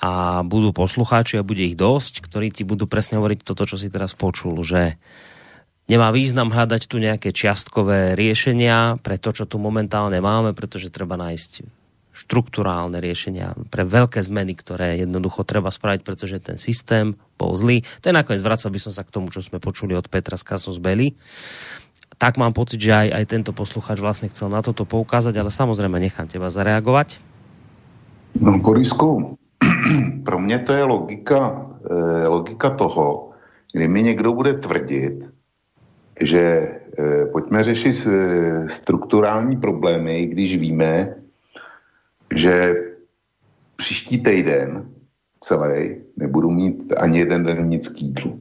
a 0.03 0.43
budú 0.43 0.75
poslucháči 0.75 1.40
a 1.40 1.48
bude 1.48 1.64
ich 1.64 1.80
dosť, 1.80 2.27
ktorí 2.27 2.51
ti 2.51 2.67
budú 2.67 2.88
presne 2.88 3.24
hovoriť 3.24 3.40
toto, 3.48 3.64
čo 3.64 3.80
si 3.80 3.88
teraz 3.88 4.11
počul, 4.16 4.59
že 4.64 5.00
nemá 5.88 6.11
význam 6.11 6.51
hľadať 6.51 6.82
tu 6.92 7.00
nejaké 7.00 7.32
čiastkové 7.32 8.16
riešenia 8.19 9.00
pre 9.00 9.16
to, 9.16 9.32
čo 9.32 9.48
tu 9.48 9.59
momentálne 9.59 10.19
máme, 10.19 10.51
pretože 10.51 10.92
treba 10.92 11.16
nájsť 11.16 11.64
štruktúrálne 12.14 13.01
riešenia 13.01 13.58
pre 13.74 13.82
veľké 13.90 14.22
zmeny, 14.22 14.53
ktoré 14.53 15.01
jednoducho 15.01 15.42
treba 15.50 15.74
spraviť, 15.74 16.01
pretože 16.06 16.38
ten 16.38 16.61
systém 16.61 17.17
bol 17.42 17.58
zlý. 17.58 17.82
To 18.06 18.14
je 18.14 18.16
nakoniec, 18.16 18.45
vracal 18.45 18.69
by 18.69 18.80
som 18.80 18.93
sa 18.93 19.01
k 19.01 19.09
tomu, 19.09 19.33
čo 19.33 19.42
sme 19.42 19.58
počuli 19.58 19.98
od 19.98 20.06
Petra 20.14 20.38
z 20.38 20.45
Kasus 20.45 20.77
Belli. 20.77 21.17
Tak 22.17 22.38
mám 22.38 22.53
pocit, 22.53 22.80
že 22.80 22.93
aj, 22.93 23.09
aj 23.14 23.25
tento 23.25 23.51
posluchač 23.51 23.98
vlastne 24.00 24.30
chcel 24.30 24.50
na 24.50 24.61
toto 24.61 24.85
poukázať, 24.85 25.33
ale 25.38 25.50
samozrejme 25.50 25.98
nechám 26.00 26.30
teba 26.30 26.53
zareagovať. 26.53 27.19
No, 28.40 28.59
Borisku, 28.59 29.38
pro 30.25 30.40
mě 30.40 30.59
to 30.59 30.74
je 30.74 30.83
logika, 30.83 31.66
eh, 31.92 32.27
logika 32.27 32.69
toho, 32.69 33.32
kdy 33.74 33.88
mi 33.88 34.03
někdo 34.03 34.33
bude 34.33 34.53
tvrdit, 34.53 35.30
že 36.22 36.42
eh, 36.42 37.25
pojďme 37.25 37.64
řešit 37.64 38.08
eh, 38.08 38.69
strukturální 38.69 39.58
problémy, 39.58 40.27
když 40.27 40.58
víme, 40.58 41.16
že 42.35 42.75
příští 43.75 44.24
týden 44.24 44.85
celý 45.42 45.95
nebudu 46.17 46.51
mít 46.51 46.93
ani 46.98 47.19
jeden 47.19 47.43
den 47.43 47.67
nic 47.67 47.88
k 47.88 48.01
jídlu. 48.01 48.40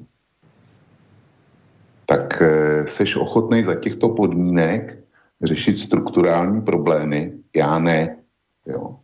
Tak 2.13 2.43
e, 2.43 2.87
seš 2.87 3.17
ochotný 3.17 3.65
za 3.65 3.75
těchto 3.75 4.09
podmínek 4.09 4.99
řešit 5.43 5.77
strukturální 5.77 6.61
problémy? 6.61 7.33
Já 7.57 7.79
ne. 7.79 8.17
Jo. 8.67 8.97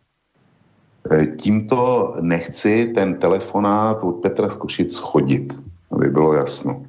E, 1.11 1.25
tímto 1.25 2.13
nechci 2.21 2.91
ten 2.95 3.17
telefonát 3.17 4.03
od 4.03 4.21
Petra 4.21 4.49
Skošic 4.49 4.95
schodit, 4.95 5.53
aby 5.91 6.09
bylo 6.09 6.33
jasno. 6.33 6.85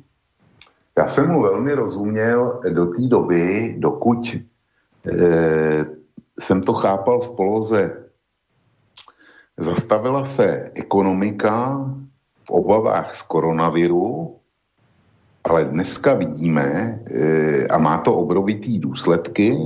Já 0.98 1.08
jsem 1.08 1.28
mu 1.28 1.42
velmi 1.42 1.74
rozuměl 1.74 2.60
do 2.72 2.86
té 2.86 3.02
doby, 3.02 3.74
dokud 3.78 4.36
e, 4.36 4.40
jsem 6.40 6.60
to 6.60 6.72
chápal 6.72 7.20
v 7.20 7.30
poloze. 7.30 8.04
Zastavila 9.56 10.24
se 10.24 10.70
ekonomika 10.74 11.80
v 12.44 12.50
obavách 12.50 13.14
z 13.14 13.22
koronaviru, 13.22 14.39
ale 15.44 15.64
dneska 15.64 16.14
vidíme, 16.14 16.98
eh, 17.06 17.66
a 17.66 17.78
má 17.78 17.98
to 17.98 18.14
obrovitý 18.14 18.78
důsledky, 18.78 19.56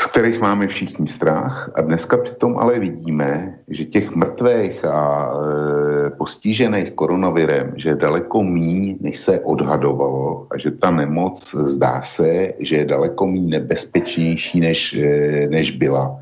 z 0.00 0.06
kterých 0.06 0.40
máme 0.40 0.66
všichni 0.66 1.06
strach. 1.06 1.70
A 1.74 1.80
dneska 1.80 2.16
přitom 2.16 2.58
ale 2.58 2.80
vidíme, 2.80 3.58
že 3.68 3.84
těch 3.84 4.10
mrtvých 4.10 4.84
a 4.84 5.30
e, 5.32 6.10
postižených 6.10 6.90
koronavirem, 6.92 7.72
že 7.76 7.88
je 7.88 7.94
daleko 7.94 8.42
míň, 8.42 8.98
než 9.00 9.18
se 9.18 9.40
odhadovalo 9.40 10.46
a 10.50 10.58
že 10.58 10.70
ta 10.70 10.90
nemoc 10.90 11.54
zdá 11.54 12.02
se, 12.02 12.52
že 12.58 12.76
je 12.76 12.84
daleko 12.84 13.26
míň 13.26 13.50
nebezpečnější, 13.50 14.60
než, 14.60 14.94
e, 14.96 15.46
než 15.50 15.70
byla. 15.70 16.20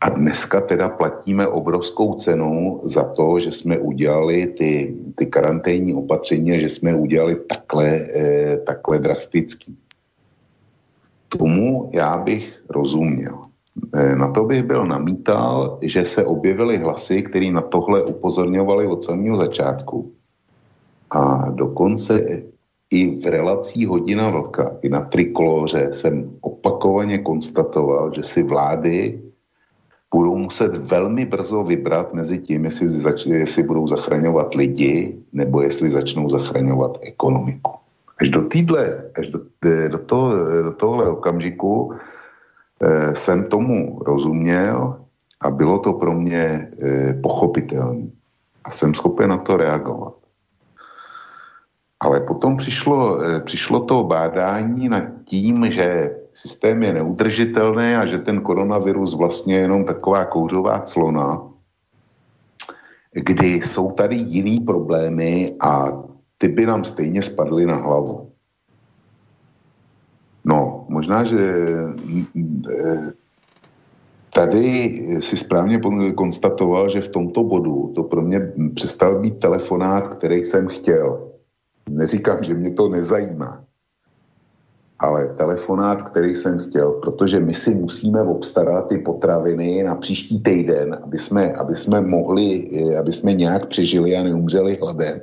A 0.00 0.08
dneska 0.08 0.60
teda 0.60 0.88
platíme 0.88 1.46
obrovskou 1.46 2.14
cenu 2.14 2.80
za 2.84 3.04
to, 3.04 3.40
že 3.40 3.52
jsme 3.52 3.78
udělali 3.78 4.46
ty, 4.46 4.94
ty 5.14 5.26
karanténní 5.26 5.94
opatření, 5.94 6.60
že 6.60 6.68
jsme 6.68 6.94
udělali 6.94 7.36
takhle, 7.36 7.86
e, 8.14 8.58
takhle 8.66 8.98
drastický. 8.98 9.76
Tomu 11.28 11.90
já 11.92 12.18
bych 12.18 12.62
rozuměl. 12.70 13.38
E, 13.94 14.16
na 14.16 14.30
to 14.30 14.44
bych 14.44 14.62
byl 14.62 14.86
namítal, 14.86 15.78
že 15.82 16.04
se 16.04 16.24
objevily 16.24 16.78
hlasy, 16.78 17.22
které 17.22 17.50
na 17.50 17.62
tohle 17.62 18.02
upozorňovaly 18.02 18.86
od 18.86 19.04
samého 19.04 19.36
začátku. 19.36 20.12
A 21.10 21.50
dokonce 21.50 22.42
i 22.90 23.20
v 23.20 23.26
relací 23.26 23.86
hodina 23.86 24.30
vlka, 24.30 24.76
i 24.82 24.88
na 24.88 25.00
trikoloře 25.00 25.88
jsem 25.92 26.30
opakovaně 26.40 27.18
konstatoval, 27.18 28.12
že 28.14 28.22
si 28.22 28.42
vlády 28.42 29.27
budou 30.14 30.36
muset 30.36 30.76
velmi 30.76 31.24
brzo 31.24 31.64
vybrat 31.64 32.14
mezi 32.14 32.38
tím, 32.38 32.64
jestli, 32.64 32.88
zač- 32.88 33.26
jestli 33.26 33.62
budou 33.62 33.86
zachraňovat 33.88 34.54
lidi, 34.54 35.18
nebo 35.32 35.62
jestli 35.62 35.90
začnou 35.90 36.28
zachraňovat 36.28 36.98
ekonomiku. 37.00 37.72
Až 38.20 38.28
do 38.28 38.42
týdle, 38.42 39.04
až 39.18 39.28
do, 39.28 39.40
do, 39.88 39.98
toho, 39.98 40.36
do 40.62 40.72
tohle 40.72 41.08
okamžiku 41.08 41.94
eh, 42.82 43.14
jsem 43.14 43.44
tomu 43.44 43.98
rozuměl 44.06 45.00
a 45.40 45.50
bylo 45.50 45.78
to 45.78 45.92
pro 45.92 46.12
mě 46.12 46.70
eh, 46.82 47.14
pochopitelné. 47.22 48.06
A 48.64 48.70
jsem 48.70 48.94
schopen 48.94 49.30
na 49.30 49.38
to 49.38 49.56
reagovat. 49.56 50.14
Ale 52.00 52.20
potom 52.20 52.56
přišlo, 52.56 53.22
eh, 53.22 53.40
přišlo 53.40 53.80
to 53.80 54.02
bádání 54.02 54.88
nad 54.88 55.04
tím, 55.24 55.72
že 55.72 56.10
systém 56.38 56.82
je 56.82 56.92
neudržitelný 56.92 57.98
a 57.98 58.06
že 58.06 58.18
ten 58.18 58.40
koronavirus 58.40 59.14
vlastně 59.14 59.54
je 59.54 59.60
jenom 59.60 59.84
taková 59.84 60.24
kouřová 60.24 60.80
clona, 60.80 61.42
kdy 63.12 63.48
jsou 63.58 63.90
tady 63.90 64.16
jiný 64.16 64.60
problémy 64.60 65.56
a 65.60 66.02
ty 66.38 66.48
by 66.48 66.66
nám 66.66 66.84
stejně 66.84 67.22
spadly 67.22 67.66
na 67.66 67.76
hlavu. 67.76 68.30
No, 70.44 70.86
možná, 70.88 71.24
že 71.24 71.42
eh, 72.70 73.12
tady 74.34 74.62
si 75.20 75.36
správně 75.36 75.80
konstatoval, 76.14 76.88
že 76.88 77.00
v 77.00 77.08
tomto 77.08 77.42
bodu 77.42 77.92
to 77.94 78.02
pro 78.02 78.22
mě 78.22 78.52
přestal 78.74 79.20
být 79.20 79.42
telefonát, 79.42 80.08
který 80.08 80.44
jsem 80.44 80.68
chtěl. 80.68 81.32
Neříkám, 81.90 82.44
že 82.44 82.54
mě 82.54 82.70
to 82.70 82.88
nezajímá, 82.88 83.67
ale 84.98 85.26
telefonát, 85.26 86.02
který 86.02 86.34
jsem 86.34 86.58
chtěl, 86.58 86.92
protože 86.92 87.40
my 87.40 87.54
si 87.54 87.74
musíme 87.74 88.22
obstarat 88.22 88.88
ty 88.88 88.98
potraviny 88.98 89.82
na 89.82 89.94
příští 89.94 90.42
týden, 90.42 90.98
aby 91.02 91.18
jsme, 91.18 91.52
aby 91.52 91.76
jsme 91.76 92.00
mohli, 92.00 92.70
aby 92.98 93.12
jsme 93.12 93.32
nějak 93.32 93.66
přežili 93.66 94.16
a 94.16 94.22
neumřeli 94.22 94.78
hladem, 94.82 95.20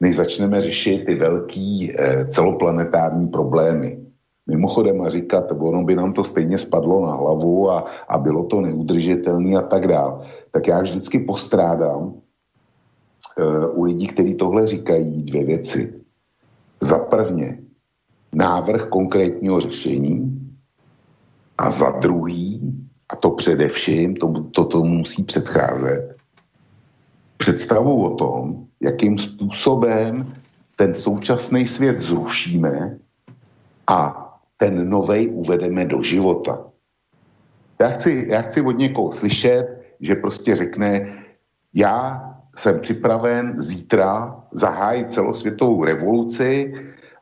než 0.00 0.16
začneme 0.16 0.60
řešit 0.60 1.04
ty 1.04 1.14
velký 1.14 1.92
eh, 1.92 2.26
celoplanetární 2.30 3.28
problémy. 3.28 3.98
Mimochodem 4.46 5.02
a 5.02 5.08
říkat, 5.08 5.52
ono 5.58 5.84
by 5.84 5.94
nám 5.94 6.12
to 6.12 6.24
stejně 6.24 6.58
spadlo 6.58 7.06
na 7.06 7.12
hlavu 7.12 7.70
a, 7.70 7.86
a 8.08 8.18
bylo 8.18 8.44
to 8.44 8.60
neudržitelné 8.60 9.58
a 9.58 9.62
tak 9.62 9.88
dále. 9.88 10.26
Tak 10.50 10.66
já 10.66 10.80
vždycky 10.80 11.18
postrádám 11.18 12.14
Eh, 13.38 13.66
u 13.66 13.82
lidí, 13.84 14.06
kteří 14.06 14.34
tohle 14.34 14.66
říkají, 14.66 15.22
dvě 15.22 15.44
věci. 15.44 16.00
Za 16.80 16.98
prvně 16.98 17.58
návrh 18.34 18.88
konkrétního 18.88 19.60
řešení 19.60 20.40
a 21.58 21.70
za 21.70 21.90
druhý, 21.90 22.60
a 23.08 23.16
to 23.16 23.30
především, 23.30 24.16
to, 24.16 24.32
to, 24.50 24.64
to 24.64 24.84
musí 24.84 25.22
předcházet, 25.22 26.16
představu 27.36 28.04
o 28.04 28.14
tom, 28.14 28.66
jakým 28.80 29.18
způsobem 29.18 30.34
ten 30.76 30.94
současný 30.94 31.66
svět 31.66 31.98
zrušíme 31.98 32.98
a 33.86 34.20
ten 34.56 34.90
novej 34.90 35.30
uvedeme 35.32 35.84
do 35.84 36.02
života. 36.02 36.64
Já 37.80 37.88
chci, 37.88 38.24
já 38.28 38.42
chci 38.42 38.60
od 38.60 38.78
někoho 38.78 39.12
slyšet, 39.12 39.66
že 40.00 40.14
prostě 40.14 40.56
řekne, 40.56 41.18
já 41.74 42.22
jsem 42.56 42.80
připraven 42.80 43.62
zítra 43.62 44.42
zahájit 44.52 45.12
celosvětovou 45.12 45.84
revoluci 45.84 46.74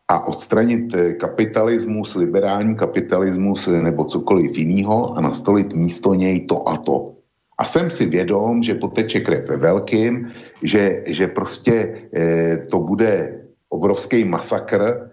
a 0.08 0.26
odstranit 0.26 0.94
eh, 0.94 1.12
kapitalismus, 1.12 2.14
liberální 2.14 2.76
kapitalismus 2.76 3.68
eh, 3.68 3.82
nebo 3.82 4.04
cokoliv 4.04 4.58
jiného 4.58 5.16
a 5.16 5.20
nastolit 5.20 5.72
místo 5.72 6.14
něj 6.14 6.46
to 6.46 6.68
a 6.68 6.76
to. 6.76 7.12
A 7.58 7.64
jsem 7.64 7.90
si 7.90 8.06
vědom, 8.06 8.62
že 8.62 8.74
poteče 8.74 9.20
krev 9.20 9.48
ve 9.48 9.56
velkým, 9.56 10.32
že, 10.62 11.02
že 11.06 11.26
prostě 11.26 11.94
eh, 12.14 12.58
to 12.70 12.78
bude 12.78 13.40
obrovský 13.68 14.24
masakr. 14.24 15.08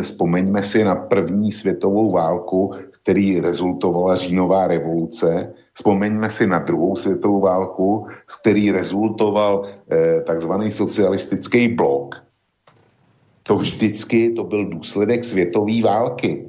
Vzpomeňme 0.00 0.62
si 0.62 0.84
na 0.84 0.94
první 0.94 1.52
světovou 1.52 2.10
válku, 2.12 2.72
který 3.02 3.40
rezultovala 3.40 4.16
říjnová 4.16 4.66
revoluce, 4.66 5.52
Vzpomeňme 5.74 6.30
si 6.30 6.46
na 6.46 6.58
druhou 6.58 6.96
světovou 6.96 7.40
válku, 7.40 8.06
z 8.26 8.34
který 8.40 8.70
rezultoval 8.70 9.66
eh, 9.66 10.20
takzvaný 10.20 10.70
socialistický 10.70 11.68
blok. 11.68 12.23
To 13.46 13.56
vždycky 13.56 14.30
to 14.30 14.44
byl 14.44 14.64
důsledek 14.64 15.24
světové 15.24 15.82
války. 15.82 16.48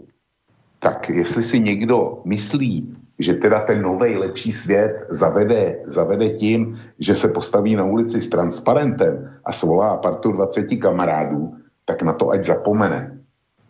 Tak 0.79 1.09
jestli 1.09 1.43
si 1.43 1.59
někdo 1.59 2.21
myslí, 2.25 2.95
že 3.19 3.33
teda 3.33 3.61
ten 3.61 3.81
nový 3.81 4.15
lepší 4.15 4.51
svět 4.51 5.07
zavede, 5.09 5.79
zavede 5.83 6.29
tím, 6.29 6.79
že 6.99 7.15
se 7.15 7.27
postaví 7.27 7.75
na 7.75 7.83
ulici 7.83 8.21
s 8.21 8.29
transparentem 8.29 9.31
a 9.45 9.51
svolá 9.51 9.97
partu 9.97 10.31
20 10.31 10.63
kamarádů, 10.63 11.55
tak 11.85 12.01
na 12.01 12.13
to 12.13 12.29
ať 12.29 12.43
zapomene. 12.43 13.19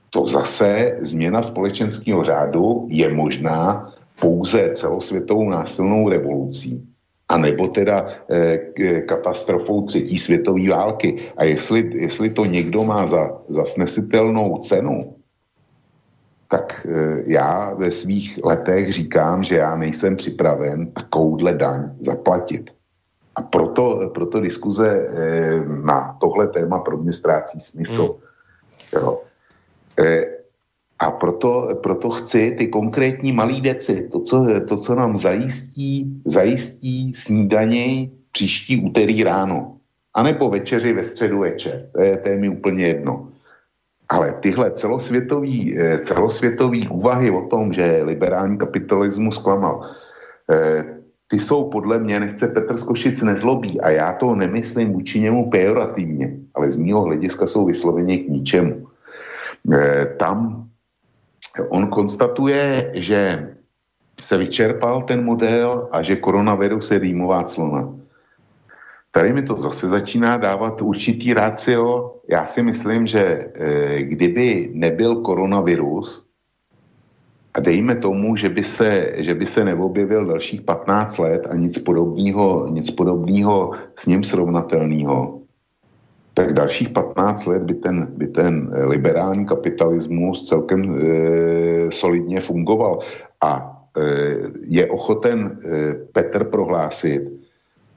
To 0.10 0.28
zase 0.28 0.98
změna 1.02 1.42
společenského 1.42 2.24
řádu 2.24 2.88
je 2.90 3.14
možná 3.14 3.94
pouze 4.20 4.72
celosvětovou 4.76 5.50
násilnou 5.50 6.10
revolucí, 6.10 6.88
a 7.30 7.38
nebo 7.38 7.68
teda 7.68 8.06
e, 8.30 9.02
katastrofou 9.02 9.86
třetí 9.86 10.18
světové 10.18 10.70
války. 10.70 11.18
A 11.38 11.44
jestli, 11.44 11.92
jestli 11.94 12.30
to 12.30 12.46
někdo 12.46 12.84
má 12.84 13.08
za, 13.08 13.42
za 13.48 13.66
snesitelnou 13.66 14.58
cenu, 14.58 15.16
tak 16.50 16.88
e, 16.90 17.24
já 17.26 17.74
ve 17.74 17.92
svých 17.92 18.40
letech 18.44 18.94
říkám, 18.94 19.44
že 19.44 19.56
já 19.56 19.76
nejsem 19.76 20.16
připraven 20.16 20.92
takovouhle 20.92 21.54
daň 21.54 21.90
zaplatit. 22.00 22.70
A 23.36 23.42
proto, 23.42 24.12
proto 24.14 24.40
diskuze 24.40 24.88
e, 24.88 25.10
na 25.66 26.18
tohle 26.20 26.48
téma 26.48 26.80
pro 26.80 26.98
mě 26.98 27.14
ztrácí 27.14 27.60
smysl. 27.60 28.04
Hmm. 28.04 29.02
Jo. 29.02 29.22
E, 30.00 30.35
a 31.00 31.12
proto, 31.12 31.80
proto 31.84 32.10
chci 32.10 32.56
ty 32.58 32.68
konkrétní 32.68 33.32
malý 33.32 33.62
věci, 33.62 34.10
to 34.12 34.20
co, 34.20 34.48
to, 34.68 34.78
co 34.78 34.96
nám 34.96 35.18
zajistí, 35.18 36.22
zajistí 36.26 37.14
snídaní 37.14 38.12
příští 38.32 38.78
úterý 38.78 39.24
ráno. 39.24 39.76
A 40.14 40.24
nebo 40.24 40.50
večeři 40.50 40.94
ve 40.94 41.04
středu 41.04 41.40
večer. 41.40 41.90
To 41.92 42.02
je, 42.02 42.18
to 42.18 42.30
je 42.30 42.38
mi 42.38 42.50
úplně 42.50 42.88
jedno. 42.88 43.28
Ale 44.10 44.34
tyhle 44.40 44.72
celosvětový, 44.72 45.80
eh, 45.80 46.00
celosvětový 46.00 46.88
úvahy 46.88 47.32
o 47.32 47.42
tom, 47.48 47.74
že 47.74 48.04
liberální 48.04 48.58
kapitalismus 48.58 49.36
zklamal, 49.36 49.82
eh, 50.52 50.86
ty 51.28 51.40
jsou 51.40 51.70
podle 51.70 52.00
mě, 52.00 52.20
nechce 52.20 52.48
Petr 52.48 52.78
Skošic 52.78 53.22
nezlobí 53.22 53.82
a 53.82 53.90
já 53.90 54.14
to 54.14 54.36
nemyslím 54.36 54.94
vůči 54.94 55.20
němu 55.20 55.50
pejorativně, 55.50 56.38
ale 56.56 56.72
z 56.72 56.78
mýho 56.78 57.02
hlediska 57.02 57.48
jsou 57.48 57.66
vysloveně 57.66 58.18
k 58.18 58.30
ničemu. 58.30 58.88
Eh, 59.74 60.06
tam 60.20 60.70
On 61.70 61.88
konstatuje, 61.88 62.92
že 62.94 63.50
se 64.22 64.38
vyčerpal 64.38 65.02
ten 65.02 65.24
model 65.24 65.90
a 65.92 66.02
že 66.02 66.16
koronavirus 66.16 66.92
je 66.92 67.00
rýmová 67.00 67.44
clona. 67.44 67.94
Tady 69.12 69.34
mi 69.34 69.42
to 69.42 69.56
zase 69.56 69.90
začíná 69.90 70.38
dávat 70.38 70.82
určitý 70.82 71.34
rácio. 71.34 72.16
Já 72.30 72.46
si 72.46 72.64
myslím, 72.64 73.08
že 73.08 73.20
e, 73.20 74.04
kdyby 74.04 74.70
nebyl 74.74 75.16
koronavirus, 75.16 76.26
a 77.56 77.60
dejme 77.60 77.96
tomu, 77.96 78.36
že 78.36 78.50
by 78.50 78.64
se, 78.64 79.14
že 79.16 79.34
by 79.34 79.46
se 79.46 79.64
neobjevil 79.64 80.26
dalších 80.26 80.62
15 80.62 81.18
let 81.18 81.48
a 81.48 81.56
nic 81.56 81.78
podobného, 81.78 82.68
nic 82.68 82.92
podobného 82.92 83.72
s 83.96 84.06
ním 84.06 84.24
srovnatelného, 84.24 85.42
tak 86.36 86.54
dalších 86.54 86.90
15 86.90 87.46
let 87.46 87.64
by 87.64 87.74
ten, 87.74 88.08
by 88.20 88.28
ten 88.28 88.70
liberální 88.92 89.46
kapitalismus 89.46 90.48
celkem 90.48 90.84
e, 90.84 91.92
solidně 91.92 92.42
fungoval. 92.42 93.00
A 93.42 93.82
e, 93.98 94.02
je 94.68 94.84
ochoten 94.88 95.40
e, 95.40 95.94
Petr 96.12 96.44
prohlásit, 96.44 97.24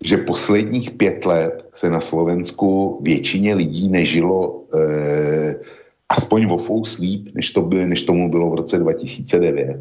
že 0.01 0.17
posledních 0.17 0.91
pět 0.91 1.27
let 1.27 1.67
se 1.75 1.91
na 1.91 2.01
Slovensku 2.01 3.01
většině 3.03 3.55
lidí 3.55 3.89
nežilo 3.89 4.63
e, 4.75 5.55
aspoň 6.09 6.47
o 6.51 6.59
fous 6.59 6.99
líp, 6.99 7.35
než, 7.35 7.51
to 7.51 7.63
by, 7.63 7.87
než 7.87 8.03
tomu 8.03 8.31
bylo 8.31 8.51
v 8.51 8.55
roce 8.55 8.79
2009. 8.79 9.81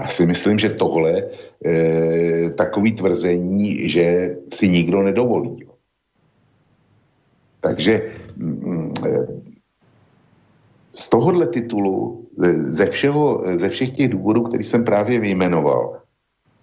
Já 0.00 0.08
si 0.08 0.26
myslím, 0.26 0.58
že 0.58 0.70
tohle 0.70 1.22
e, 1.66 2.50
takový 2.50 2.92
tvrzení, 2.92 3.88
že 3.88 4.36
si 4.54 4.68
nikdo 4.68 5.02
nedovolí. 5.02 5.71
Takže 7.62 8.02
mm, 8.36 8.94
z 10.94 11.08
tohohle 11.08 11.46
titulu, 11.46 12.26
ze, 12.64 12.86
všeho, 12.86 13.44
ze 13.56 13.68
všech 13.68 13.90
těch 13.90 14.08
důvodů, 14.08 14.42
který 14.42 14.64
jsem 14.64 14.84
právě 14.84 15.18
vyjmenoval, 15.20 16.02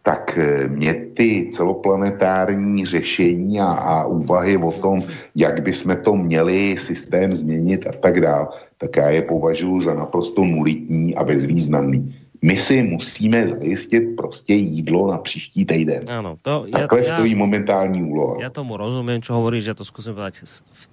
tak 0.04 0.38
eh, 0.38 0.68
mě 0.68 0.94
ty 1.14 1.50
celoplanetární 1.54 2.86
řešení 2.86 3.60
a, 3.60 3.66
a 3.66 4.06
úvahy 4.06 4.58
o 4.58 4.72
tom, 4.72 5.04
jak 5.36 5.62
bychom 5.62 5.98
to 6.04 6.16
měli 6.16 6.76
systém 6.80 7.36
změnit 7.36 7.88
a 7.88 7.92
tak 7.92 8.22
dále, 8.22 8.48
tak 8.78 8.98
já 8.98 9.10
je 9.10 9.22
považuji 9.22 9.82
za 9.82 9.94
naprosto 9.94 10.44
nulitní 10.44 11.16
a 11.16 11.24
bezvýznamný. 11.24 12.19
My 12.42 12.56
si 12.58 12.84
musíme 12.84 13.48
zajistit 13.48 14.16
prostě 14.16 14.54
jídlo 14.54 15.12
na 15.12 15.18
příští 15.18 15.66
týden. 15.66 16.04
Ano, 16.10 16.38
to 16.42 16.66
Takhle 16.72 17.00
ja, 17.00 17.14
stojí 17.14 17.36
momentální 17.36 18.04
úloha. 18.04 18.40
Ja 18.40 18.50
tomu 18.50 18.80
rozumiem, 18.80 19.20
čo 19.20 19.36
hovoríš, 19.36 19.68
ja 19.68 19.76
to 19.76 19.84
skúsim 19.84 20.16
povedať 20.16 20.48
v 20.48 20.84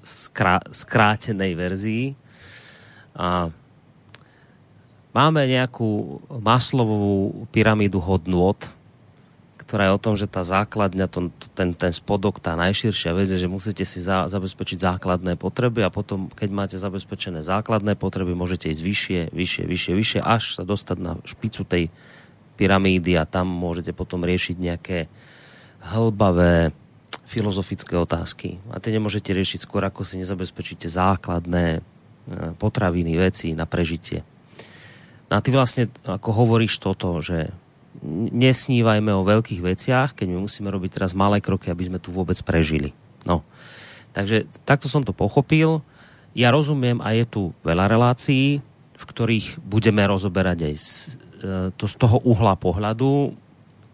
skrátenej 0.75 1.55
verzii. 1.55 2.19
A 3.15 3.55
máme 5.15 5.47
nejakú 5.47 6.19
maslovú 6.43 7.47
pyramídu 7.55 8.03
hodnôt, 8.03 8.59
ktorá 9.67 9.91
je 9.91 9.97
o 9.99 10.03
tom, 10.03 10.15
že 10.15 10.31
tá 10.31 10.47
základňa, 10.47 11.11
to, 11.11 11.35
ten, 11.59 11.75
ten 11.75 11.91
spodok, 11.91 12.39
tá 12.39 12.55
najširšia 12.55 13.11
vec 13.19 13.27
je, 13.27 13.43
že 13.43 13.51
musíte 13.51 13.83
si 13.83 13.99
za, 13.99 14.31
zabezpečiť 14.31 14.79
základné 14.79 15.35
potreby 15.35 15.83
a 15.83 15.91
potom, 15.91 16.31
keď 16.31 16.49
máte 16.55 16.77
zabezpečené 16.79 17.43
základné 17.43 17.99
potreby, 17.99 18.39
môžete 18.39 18.71
ísť 18.71 18.83
vyššie, 18.87 19.21
vyššie, 19.35 19.65
vyššie, 19.67 19.93
vyššie, 19.99 20.21
až 20.23 20.55
sa 20.55 20.63
dostať 20.63 20.99
na 21.03 21.19
špicu 21.27 21.67
tej 21.67 21.91
pyramídy 22.55 23.19
a 23.19 23.27
tam 23.27 23.51
môžete 23.51 23.91
potom 23.91 24.23
riešiť 24.23 24.55
nejaké 24.55 24.99
hlbavé 25.83 26.71
filozofické 27.27 27.99
otázky. 27.99 28.63
A 28.71 28.79
tie 28.79 28.95
nemôžete 28.95 29.35
riešiť 29.35 29.67
skôr, 29.67 29.83
ako 29.83 30.07
si 30.07 30.23
nezabezpečíte 30.23 30.87
základné 30.87 31.67
e, 31.75 31.81
potraviny, 32.55 33.19
veci 33.19 33.51
na 33.51 33.67
prežitie. 33.67 34.23
No 35.27 35.35
a 35.35 35.43
ty 35.43 35.51
vlastne 35.51 35.91
ako 36.07 36.31
hovoríš 36.31 36.79
toto, 36.79 37.19
že 37.19 37.51
nesnívajme 38.33 39.11
o 39.11 39.27
veľkých 39.27 39.61
veciach, 39.61 40.15
keď 40.15 40.27
my 40.31 40.39
musíme 40.47 40.71
robiť 40.71 41.03
teraz 41.03 41.13
malé 41.13 41.43
kroky, 41.43 41.69
aby 41.69 41.91
sme 41.91 41.99
tu 41.99 42.15
vôbec 42.15 42.39
prežili. 42.47 42.95
No. 43.27 43.43
Takže 44.15 44.49
takto 44.65 44.87
som 44.89 45.05
to 45.05 45.13
pochopil. 45.13 45.85
Ja 46.33 46.55
rozumiem 46.55 47.03
a 47.05 47.13
je 47.13 47.27
tu 47.27 47.43
veľa 47.67 47.91
relácií, 47.91 48.65
v 48.97 49.05
ktorých 49.05 49.61
budeme 49.61 50.01
rozoberať 50.09 50.73
aj 50.73 50.75
z, 50.79 50.89
e, 51.45 51.53
to 51.77 51.85
z 51.85 51.95
toho 52.01 52.23
uhla 52.25 52.57
pohľadu, 52.57 53.37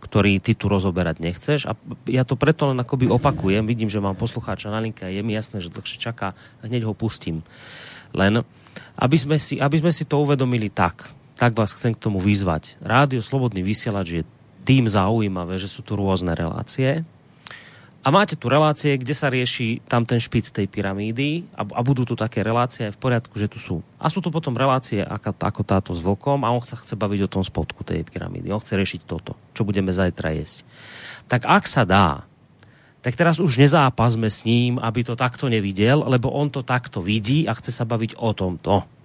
ktorý 0.02 0.38
ty 0.38 0.54
tu 0.54 0.70
rozoberať 0.70 1.22
nechceš. 1.22 1.66
A 1.66 1.74
ja 2.10 2.22
to 2.22 2.38
preto 2.38 2.70
len 2.70 2.78
akoby 2.78 3.06
opakujem. 3.10 3.66
Vidím, 3.66 3.90
že 3.90 4.02
mám 4.02 4.18
poslucháča 4.18 4.70
na 4.70 4.82
linke 4.82 5.06
a 5.06 5.10
je 5.10 5.22
mi 5.22 5.34
jasné, 5.34 5.62
že 5.62 5.70
dlhšie 5.70 5.98
čaká. 5.98 6.34
Hneď 6.62 6.86
ho 6.86 6.94
pustím. 6.94 7.46
Len, 8.14 8.42
aby 8.98 9.16
sme 9.16 9.38
si, 9.38 9.62
aby 9.62 9.78
sme 9.78 9.94
si 9.94 10.06
to 10.06 10.22
uvedomili 10.22 10.68
tak, 10.68 11.10
tak 11.42 11.58
vás 11.58 11.74
chcem 11.74 11.90
k 11.90 11.98
tomu 11.98 12.22
vyzvať. 12.22 12.78
Rádio 12.78 13.18
Slobodný 13.18 13.66
vysielač 13.66 14.06
je 14.14 14.22
tým 14.62 14.86
zaujímavé, 14.86 15.58
že 15.58 15.66
sú 15.66 15.82
tu 15.82 15.98
rôzne 15.98 16.38
relácie. 16.38 17.02
A 18.06 18.14
máte 18.14 18.38
tu 18.38 18.46
relácie, 18.46 18.94
kde 18.94 19.10
sa 19.10 19.26
rieši 19.26 19.82
tam 19.90 20.06
ten 20.06 20.22
špic 20.22 20.46
tej 20.46 20.70
pyramídy 20.70 21.50
a, 21.58 21.66
a 21.66 21.80
budú 21.82 22.06
tu 22.06 22.14
také 22.14 22.46
relácie 22.46 22.86
aj 22.86 22.94
v 22.94 23.02
poriadku, 23.02 23.34
že 23.42 23.50
tu 23.50 23.58
sú. 23.58 23.82
A 23.98 24.06
sú 24.06 24.22
tu 24.22 24.30
potom 24.30 24.54
relácie 24.54 25.02
ako, 25.02 25.34
ako 25.34 25.62
táto 25.66 25.90
s 25.90 26.02
vlkom 26.02 26.46
a 26.46 26.54
on 26.54 26.62
sa 26.62 26.78
chce 26.78 26.94
baviť 26.94 27.26
o 27.26 27.32
tom 27.34 27.42
spodku 27.42 27.82
tej 27.82 28.06
pyramídy. 28.06 28.54
On 28.54 28.62
chce 28.62 28.78
riešiť 28.78 29.02
toto, 29.02 29.34
čo 29.50 29.66
budeme 29.66 29.90
zajtra 29.90 30.38
jesť. 30.38 30.62
Tak 31.26 31.50
ak 31.50 31.66
sa 31.66 31.82
dá, 31.82 32.22
tak 33.02 33.18
teraz 33.18 33.42
už 33.42 33.58
nezápasme 33.58 34.30
s 34.30 34.46
ním, 34.46 34.78
aby 34.78 35.02
to 35.02 35.18
takto 35.18 35.50
nevidel, 35.50 36.06
lebo 36.06 36.30
on 36.30 36.54
to 36.54 36.62
takto 36.62 37.02
vidí 37.02 37.50
a 37.50 37.54
chce 37.58 37.74
sa 37.74 37.82
baviť 37.82 38.14
o 38.22 38.30
tomto 38.30 39.01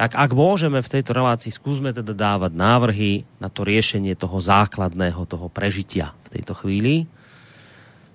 tak 0.00 0.16
ak 0.16 0.32
môžeme 0.32 0.80
v 0.80 0.92
tejto 0.96 1.12
relácii, 1.12 1.52
skúsme 1.52 1.92
teda 1.92 2.16
dávať 2.16 2.56
návrhy 2.56 3.28
na 3.36 3.52
to 3.52 3.68
riešenie 3.68 4.16
toho 4.16 4.40
základného, 4.40 5.28
toho 5.28 5.52
prežitia 5.52 6.16
v 6.24 6.40
tejto 6.40 6.56
chvíli. 6.56 7.04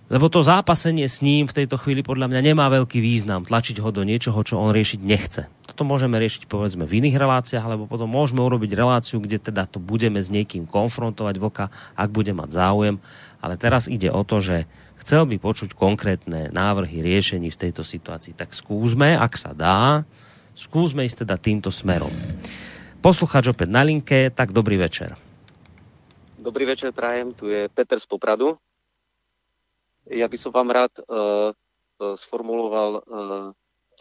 Lebo 0.10 0.26
to 0.26 0.42
zápasenie 0.42 1.06
s 1.06 1.22
ním 1.22 1.46
v 1.46 1.62
tejto 1.62 1.78
chvíli 1.78 2.02
podľa 2.02 2.34
mňa 2.34 2.42
nemá 2.42 2.74
veľký 2.74 2.98
význam 2.98 3.46
tlačiť 3.46 3.86
ho 3.86 3.94
do 3.94 4.02
niečoho, 4.02 4.42
čo 4.42 4.58
on 4.58 4.74
riešiť 4.74 4.98
nechce. 5.06 5.46
Toto 5.70 5.86
môžeme 5.86 6.18
riešiť 6.18 6.50
povedzme 6.50 6.90
v 6.90 7.06
iných 7.06 7.22
reláciách, 7.22 7.62
alebo 7.62 7.86
potom 7.86 8.10
môžeme 8.10 8.42
urobiť 8.42 8.74
reláciu, 8.74 9.22
kde 9.22 9.38
teda 9.38 9.70
to 9.70 9.78
budeme 9.78 10.18
s 10.18 10.34
niekým 10.34 10.66
konfrontovať 10.66 11.38
vlka, 11.38 11.66
ak 11.94 12.10
bude 12.10 12.34
mať 12.34 12.50
záujem. 12.50 12.98
Ale 13.46 13.62
teraz 13.62 13.86
ide 13.86 14.10
o 14.10 14.26
to, 14.26 14.42
že 14.42 14.66
chcel 15.06 15.30
by 15.30 15.38
počuť 15.38 15.78
konkrétne 15.78 16.50
návrhy 16.50 17.06
riešení 17.06 17.54
v 17.54 17.62
tejto 17.70 17.86
situácii. 17.86 18.34
Tak 18.34 18.58
skúsme, 18.58 19.14
ak 19.14 19.38
sa 19.38 19.54
dá, 19.54 20.02
skúsme 20.56 21.04
ísť 21.04 21.28
teda 21.28 21.36
týmto 21.36 21.70
smerom. 21.70 22.12
Poslucháč 23.04 23.52
opäť 23.52 23.70
na 23.70 23.86
linke, 23.86 24.34
tak 24.34 24.56
dobrý 24.56 24.80
večer. 24.80 25.14
Dobrý 26.40 26.66
večer, 26.66 26.96
prajem. 26.96 27.36
Tu 27.36 27.52
je 27.52 27.70
Peter 27.70 28.00
z 28.00 28.08
Popradu. 28.08 28.58
Ja 30.10 30.26
by 30.26 30.38
som 30.40 30.56
vám 30.56 30.74
rád 30.74 30.94
uh, 31.06 31.54
sformuloval 32.00 32.92
uh, 33.02 33.50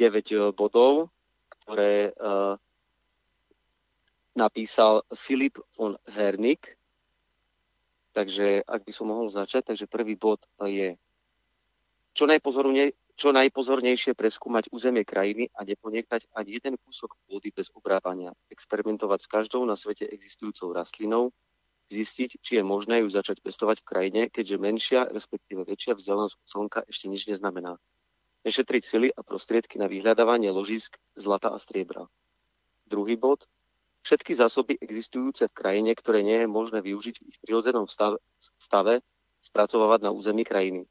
9 0.00 0.56
bodov, 0.56 1.10
ktoré 1.48 2.12
uh, 2.16 2.56
napísal 4.36 5.02
Filip 5.12 5.58
von 5.76 5.96
Hernik. 6.08 6.76
Takže 8.14 8.62
ak 8.62 8.86
by 8.86 8.92
som 8.94 9.10
mohol 9.10 9.26
začať, 9.32 9.74
takže 9.74 9.90
prvý 9.90 10.14
bod 10.14 10.38
je 10.62 10.94
čo 12.14 12.30
najpozorne, 12.30 12.94
čo 13.14 13.30
najpozornejšie 13.30 14.18
preskúmať 14.18 14.74
územie 14.74 15.06
krajiny 15.06 15.46
a 15.54 15.62
neponechať 15.62 16.26
ani 16.34 16.58
jeden 16.58 16.74
kúsok 16.82 17.14
pôdy 17.30 17.54
bez 17.54 17.70
obrábania, 17.70 18.34
experimentovať 18.50 19.20
s 19.22 19.30
každou 19.30 19.62
na 19.62 19.78
svete 19.78 20.10
existujúcou 20.10 20.74
rastlinou, 20.74 21.30
zistiť, 21.94 22.42
či 22.42 22.52
je 22.58 22.64
možné 22.66 23.06
ju 23.06 23.08
začať 23.12 23.38
pestovať 23.38 23.86
v 23.86 23.88
krajine, 23.88 24.22
keďže 24.34 24.56
menšia, 24.58 25.00
respektíve 25.14 25.62
väčšia 25.62 25.94
vzdialenosť 25.94 26.34
od 26.34 26.48
slnka 26.48 26.80
ešte 26.90 27.06
nič 27.06 27.30
neznamená. 27.30 27.78
Nešetriť 28.42 28.82
sily 28.82 29.08
a 29.14 29.20
prostriedky 29.22 29.78
na 29.78 29.86
vyhľadávanie 29.86 30.50
ložisk 30.50 30.98
zlata 31.14 31.54
a 31.54 31.58
striebra. 31.62 32.10
Druhý 32.84 33.16
bod. 33.16 33.46
Všetky 34.04 34.36
zásoby 34.36 34.76
existujúce 34.84 35.48
v 35.48 35.56
krajine, 35.56 35.96
ktoré 35.96 36.20
nie 36.20 36.44
je 36.44 36.48
možné 36.50 36.84
využiť 36.84 37.24
v 37.24 37.26
ich 37.32 37.38
prirodzenom 37.40 37.88
stave, 37.88 38.20
stave 38.60 39.00
spracovávať 39.40 40.04
na 40.04 40.10
území 40.12 40.44
krajiny 40.44 40.84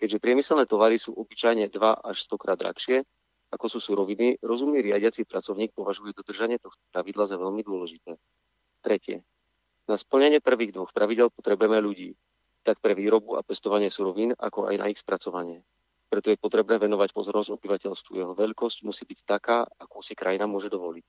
Keďže 0.00 0.16
priemyselné 0.16 0.64
tovary 0.64 0.96
sú 0.96 1.12
obyčajne 1.12 1.68
2 1.68 1.76
až 2.08 2.16
100 2.24 2.40
krát 2.40 2.56
drahšie, 2.56 3.04
ako 3.52 3.66
sú 3.68 3.78
suroviny, 3.82 4.40
rozumný 4.40 4.80
riadiaci 4.80 5.28
pracovník 5.28 5.76
považuje 5.76 6.16
dodržanie 6.16 6.56
tohto 6.56 6.80
pravidla 6.88 7.28
za 7.28 7.36
veľmi 7.36 7.60
dôležité. 7.60 8.16
Tretie. 8.80 9.20
Na 9.90 10.00
splnenie 10.00 10.40
prvých 10.40 10.72
dvoch 10.72 10.94
pravidel 10.94 11.28
potrebujeme 11.28 11.82
ľudí, 11.82 12.16
tak 12.64 12.80
pre 12.80 12.96
výrobu 12.96 13.36
a 13.36 13.44
pestovanie 13.44 13.90
surovín, 13.90 14.32
ako 14.38 14.72
aj 14.72 14.76
na 14.80 14.86
ich 14.88 15.02
spracovanie. 15.02 15.60
Preto 16.08 16.30
je 16.30 16.38
potrebné 16.38 16.78
venovať 16.78 17.10
pozornosť 17.12 17.54
obyvateľstvu. 17.60 18.12
Jeho 18.18 18.34
veľkosť 18.34 18.82
musí 18.86 19.04
byť 19.04 19.18
taká, 19.26 19.68
akú 19.78 20.00
si 20.00 20.16
krajina 20.16 20.46
môže 20.46 20.70
dovoliť. 20.70 21.06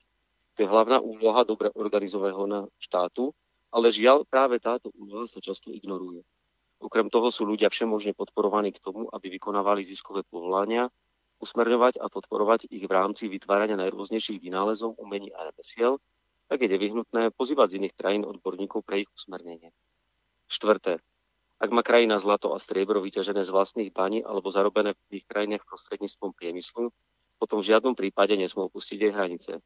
To 0.52 0.58
je 0.62 0.68
hlavná 0.68 1.00
úloha 1.00 1.42
dobre 1.48 1.72
organizovaného 1.72 2.68
štátu, 2.76 3.32
ale 3.72 3.88
žiaľ 3.88 4.28
práve 4.28 4.60
táto 4.60 4.92
úloha 4.92 5.24
sa 5.24 5.40
často 5.40 5.72
ignoruje. 5.72 6.20
Okrem 6.82 7.06
toho 7.06 7.30
sú 7.30 7.46
ľudia 7.46 7.70
všemožne 7.70 8.10
podporovaní 8.18 8.74
k 8.74 8.82
tomu, 8.82 9.06
aby 9.14 9.30
vykonávali 9.38 9.86
ziskové 9.86 10.26
povolania, 10.26 10.90
usmerňovať 11.38 12.02
a 12.02 12.10
podporovať 12.10 12.70
ich 12.74 12.82
v 12.86 12.92
rámci 12.92 13.30
vytvárania 13.30 13.78
najrôznejších 13.78 14.42
vynálezov, 14.42 14.98
umení 14.98 15.30
a 15.30 15.46
remesiel, 15.46 16.02
tak 16.50 16.62
je 16.66 16.68
nevyhnutné 16.74 17.30
pozývať 17.38 17.74
z 17.74 17.76
iných 17.82 17.94
krajín 17.94 18.22
odborníkov 18.26 18.82
pre 18.82 19.06
ich 19.06 19.10
usmernenie. 19.14 19.70
Štvrté. 20.50 20.98
Ak 21.62 21.70
má 21.70 21.86
krajina 21.86 22.18
zlato 22.18 22.50
a 22.50 22.58
striebro 22.58 22.98
vyťažené 22.98 23.46
z 23.46 23.54
vlastných 23.54 23.94
baní 23.94 24.26
alebo 24.26 24.50
zarobené 24.50 24.98
v 25.06 25.22
ich 25.22 25.26
krajinách 25.30 25.62
prostredníctvom 25.62 26.34
priemyslu, 26.34 26.90
potom 27.38 27.62
v 27.62 27.68
žiadnom 27.70 27.94
prípade 27.94 28.34
nesmú 28.34 28.66
opustiť 28.66 28.98
jej 28.98 29.12
hranice. 29.14 29.62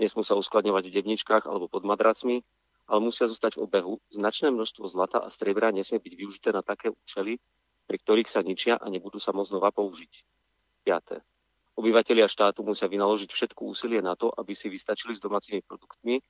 Nesmú 0.00 0.24
sa 0.24 0.36
uskladňovať 0.40 0.88
v 0.88 0.94
devničkách 0.96 1.44
alebo 1.44 1.68
pod 1.68 1.84
madracmi, 1.84 2.40
ale 2.84 3.00
musia 3.00 3.28
zostať 3.28 3.56
v 3.56 3.64
obehu. 3.64 3.94
Značné 4.12 4.52
množstvo 4.52 4.84
zlata 4.88 5.18
a 5.20 5.28
striebra 5.32 5.72
nesmie 5.72 6.00
byť 6.00 6.14
využité 6.14 6.48
na 6.52 6.60
také 6.60 6.92
účely, 6.92 7.40
pri 7.84 7.96
ktorých 8.00 8.28
sa 8.28 8.40
ničia 8.40 8.76
a 8.76 8.86
nebudú 8.88 9.20
sa 9.20 9.32
môcť 9.32 9.50
znova 9.52 9.72
použiť. 9.72 10.12
5. 10.84 11.20
Obyvatelia 11.74 12.28
štátu 12.28 12.62
musia 12.62 12.86
vynaložiť 12.86 13.30
všetko 13.32 13.66
úsilie 13.66 13.98
na 13.98 14.14
to, 14.14 14.30
aby 14.30 14.54
si 14.54 14.70
vystačili 14.70 15.16
s 15.16 15.20
domácimi 15.20 15.64
produktmi 15.64 16.22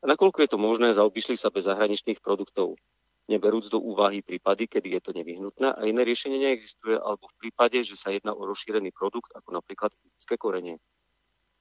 a 0.00 0.04
nakoľko 0.08 0.38
je 0.44 0.50
to 0.50 0.58
možné, 0.58 0.94
zaobišli 0.94 1.36
sa 1.36 1.52
bez 1.52 1.68
zahraničných 1.68 2.22
produktov, 2.22 2.78
neberúc 3.28 3.68
do 3.68 3.82
úvahy 3.82 4.22
prípady, 4.22 4.70
kedy 4.70 4.96
je 4.96 5.00
to 5.02 5.10
nevyhnutné 5.12 5.74
a 5.74 5.80
iné 5.84 6.00
riešenie 6.06 6.38
neexistuje, 6.38 6.96
alebo 6.96 7.26
v 7.28 7.38
prípade, 7.42 7.82
že 7.82 7.98
sa 7.98 8.14
jedná 8.14 8.32
o 8.32 8.46
rozšírený 8.46 8.94
produkt, 8.94 9.34
ako 9.34 9.52
napríklad 9.52 9.90
indické 10.00 10.38
korenie. 10.38 10.78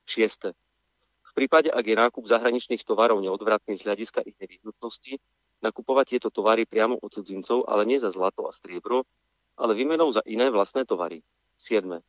6 0.05 0.53
prípade, 1.35 1.67
ak 1.67 1.83
je 1.83 1.99
nákup 1.99 2.23
zahraničných 2.23 2.79
tovarov 2.87 3.19
neodvratný 3.19 3.75
z 3.75 3.83
hľadiska 3.83 4.23
ich 4.23 4.39
nevyhnutnosti, 4.39 5.19
nakupovať 5.59 6.15
tieto 6.15 6.29
tovary 6.31 6.63
priamo 6.63 6.95
od 6.95 7.11
cudzincov, 7.11 7.67
ale 7.67 7.83
nie 7.83 7.99
za 7.99 8.15
zlato 8.15 8.47
a 8.47 8.55
striebro, 8.55 9.03
ale 9.59 9.75
výmenou 9.75 10.07
za 10.15 10.23
iné 10.23 10.47
vlastné 10.47 10.87
tovary. 10.87 11.19
7. 11.59 11.99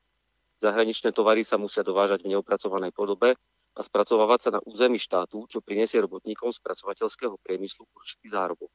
Zahraničné 0.62 1.10
tovary 1.10 1.42
sa 1.42 1.58
musia 1.58 1.82
dovážať 1.82 2.22
v 2.22 2.38
neopracovanej 2.38 2.94
podobe 2.94 3.34
a 3.76 3.80
spracovávať 3.82 4.40
sa 4.40 4.50
na 4.56 4.60
území 4.64 4.96
štátu, 4.96 5.44
čo 5.50 5.60
prinesie 5.60 6.00
robotníkom 6.00 6.54
spracovateľského 6.54 7.36
priemyslu 7.42 7.84
určitý 7.92 8.32
zárobok. 8.32 8.72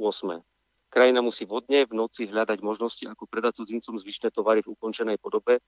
8. 0.00 0.40
Krajina 0.92 1.24
musí 1.24 1.48
vodne 1.48 1.88
v 1.88 1.96
noci 1.96 2.28
hľadať 2.28 2.58
možnosti, 2.60 3.04
ako 3.08 3.24
predať 3.24 3.62
cudzincom 3.62 3.96
zvyšné 3.96 4.28
tovary 4.28 4.60
v 4.60 4.76
ukončenej 4.76 5.16
podobe, 5.16 5.62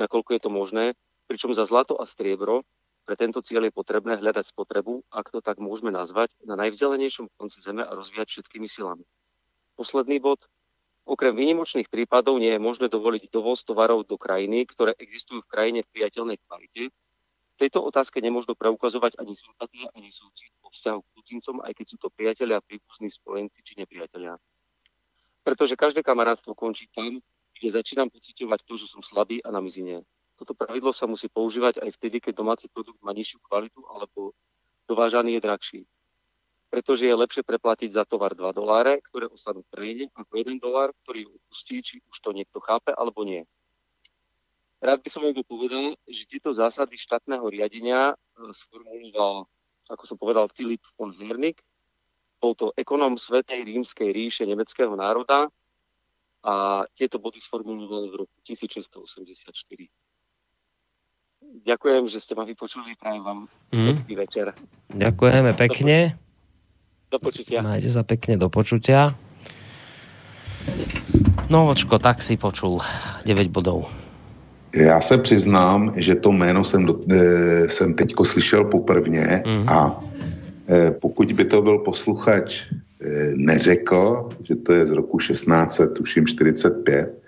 nakoľko 0.00 0.30
je 0.36 0.40
to 0.40 0.50
možné, 0.50 0.84
pričom 1.28 1.52
za 1.52 1.68
zlato 1.68 2.00
a 2.00 2.08
striebro 2.08 2.64
pre 3.10 3.18
tento 3.18 3.42
cieľ 3.42 3.66
je 3.66 3.74
potrebné 3.74 4.22
hľadať 4.22 4.54
spotrebu, 4.54 5.02
ak 5.10 5.34
to 5.34 5.42
tak 5.42 5.58
môžeme 5.58 5.90
nazvať, 5.90 6.30
na 6.46 6.54
najvzdelenejšom 6.54 7.34
konci 7.34 7.58
zeme 7.58 7.82
a 7.82 7.90
rozvíjať 7.90 8.38
všetkými 8.38 8.70
silami. 8.70 9.02
Posledný 9.74 10.22
bod. 10.22 10.46
Okrem 11.10 11.34
výnimočných 11.34 11.90
prípadov 11.90 12.38
nie 12.38 12.54
je 12.54 12.62
možné 12.62 12.86
dovoliť 12.86 13.34
dovoz 13.34 13.66
tovarov 13.66 14.06
do 14.06 14.14
krajiny, 14.14 14.62
ktoré 14.62 14.94
existujú 14.94 15.42
v 15.42 15.50
krajine 15.50 15.82
v 15.82 15.90
priateľnej 15.90 16.38
kvalite, 16.46 16.94
tejto 17.58 17.82
otázke 17.82 18.22
nemôžno 18.22 18.54
preukazovať 18.54 19.18
ani 19.18 19.34
sympatie, 19.34 19.90
ani 19.90 20.14
súcit 20.14 20.54
po 20.62 20.70
vzťahu 20.70 21.02
k 21.02 21.10
cudzincom, 21.18 21.66
aj 21.66 21.72
keď 21.82 21.86
sú 21.90 21.96
to 21.98 22.14
priatelia, 22.14 22.62
príbuzní, 22.62 23.10
spojenci 23.10 23.58
či 23.66 23.74
nepriatelia. 23.74 24.38
Pretože 25.42 25.74
každé 25.74 26.06
kamarátstvo 26.06 26.54
končí 26.54 26.86
tam, 26.94 27.18
kde 27.58 27.68
začínam 27.74 28.06
pocitovať 28.06 28.62
to, 28.62 28.78
že 28.78 28.86
som 28.86 29.02
slabý 29.02 29.42
a 29.42 29.50
na 29.50 29.58
mizine. 29.58 30.06
Toto 30.40 30.56
pravidlo 30.56 30.88
sa 30.96 31.04
musí 31.04 31.28
používať 31.28 31.84
aj 31.84 32.00
vtedy, 32.00 32.16
keď 32.16 32.40
domáci 32.40 32.64
produkt 32.72 32.96
má 33.04 33.12
nižšiu 33.12 33.44
kvalitu 33.44 33.84
alebo 33.92 34.32
dovážaný 34.88 35.36
je 35.36 35.44
drahší. 35.44 35.80
Pretože 36.72 37.04
je 37.04 37.12
lepšie 37.12 37.44
preplatiť 37.44 37.92
za 37.92 38.08
tovar 38.08 38.32
2 38.32 38.56
doláre, 38.56 39.04
ktoré 39.04 39.28
ostanú 39.28 39.68
krajine, 39.68 40.08
ako 40.16 40.32
1 40.32 40.56
dolár, 40.56 40.96
ktorý 41.04 41.28
opustí, 41.28 41.84
či 41.84 42.00
už 42.08 42.16
to 42.24 42.32
niekto 42.32 42.56
chápe 42.64 42.88
alebo 42.88 43.20
nie. 43.20 43.44
Rád 44.80 45.04
by 45.04 45.08
som 45.12 45.28
vám 45.28 45.36
povedal, 45.44 45.92
že 46.08 46.24
tieto 46.24 46.56
zásady 46.56 46.96
štátneho 46.96 47.44
riadenia 47.44 48.16
e, 48.16 48.48
sformuloval, 48.56 49.44
ako 49.92 50.04
som 50.08 50.16
povedal, 50.16 50.48
Filip 50.56 50.80
von 50.96 51.12
Hernik. 51.12 51.60
Bol 52.40 52.56
to 52.56 52.72
ekonom 52.80 53.20
Svetej 53.20 53.60
rímskej 53.60 54.08
ríše 54.08 54.48
nemeckého 54.48 54.96
národa 54.96 55.52
a 56.40 56.88
tieto 56.96 57.20
body 57.20 57.36
sformuloval 57.36 58.08
v 58.08 58.24
roku 58.24 58.36
1684. 58.40 59.52
Ďakujem, 61.50 62.06
že 62.06 62.18
ste 62.22 62.38
ma 62.38 62.46
vypočuli, 62.46 62.94
prajem 62.94 63.22
vám 63.26 63.38
mm. 63.74 64.06
večer. 64.14 64.54
Ďakujeme 64.94 65.50
pekne. 65.58 66.14
Do 67.10 67.18
počutia. 67.18 67.58
Majte 67.58 67.90
sa 67.90 68.06
pekne 68.06 68.38
do 68.38 68.46
počutia. 68.46 69.10
No, 71.50 71.66
očko, 71.66 71.98
tak 71.98 72.22
si 72.22 72.38
počul 72.38 72.78
9 73.26 73.50
bodov. 73.50 73.90
Já 74.72 75.00
se 75.00 75.18
přiznám, 75.18 75.92
že 75.96 76.14
to 76.14 76.32
jméno 76.32 76.64
jsem, 76.64 76.86
do, 76.86 77.00
e, 77.10 77.68
jsem 77.68 77.94
teďko 77.94 78.24
slyšel 78.24 78.64
poprvně 78.64 79.42
mm. 79.46 79.68
a 79.68 80.04
e, 80.68 80.90
pokud 80.90 81.32
by 81.32 81.44
to 81.44 81.62
byl 81.62 81.78
posluchač 81.78 82.62
e, 82.62 82.70
neřekl, 83.34 84.28
že 84.42 84.56
to 84.56 84.72
je 84.72 84.86
z 84.86 84.90
roku 84.90 85.18
16, 85.18 85.80
tuším 85.96 86.26
45, 86.26 87.22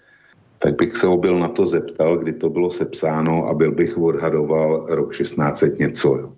tak 0.63 0.77
bych 0.77 0.97
se 0.97 1.07
ho 1.07 1.17
byl 1.17 1.39
na 1.39 1.49
to 1.49 1.67
zeptal, 1.67 2.17
kdy 2.17 2.33
to 2.33 2.49
bylo 2.49 2.71
sepsáno 2.71 3.47
a 3.47 3.55
byl 3.55 3.73
bych 3.73 3.99
odhadoval 3.99 4.87
rok 4.89 5.13
16 5.13 5.65
něco. 5.79 6.17
Jo. 6.17 6.33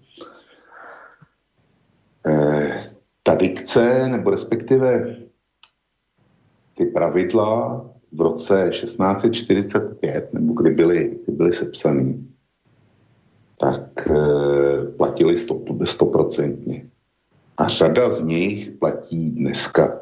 E, 2.26 2.90
ta 3.22 3.34
dikce, 3.34 4.08
nebo 4.08 4.30
respektive 4.30 5.16
ty 6.76 6.86
pravidla 6.86 7.84
v 8.12 8.20
roce 8.20 8.70
1645, 8.70 10.34
nebo 10.34 10.52
kdy 10.52 10.70
byly, 10.70 11.18
kdy 11.24 11.32
byly 11.32 11.52
sepsaný, 11.52 12.34
tak 13.60 14.06
e, 14.06 14.14
platili 14.96 15.36
stoprocentně. 15.84 16.86
A 17.56 17.68
řada 17.68 18.10
z 18.10 18.20
nich 18.20 18.70
platí 18.70 19.30
dneska. 19.30 20.00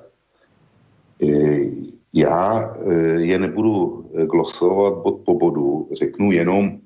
E, 1.23 1.92
já 2.13 2.75
e, 2.77 2.95
je 3.21 3.39
nebudu 3.39 4.11
glosovat 4.27 5.03
bod 5.03 5.21
po 5.25 5.35
bodu, 5.35 5.89
řeknu 5.93 6.33
jenom 6.33 6.79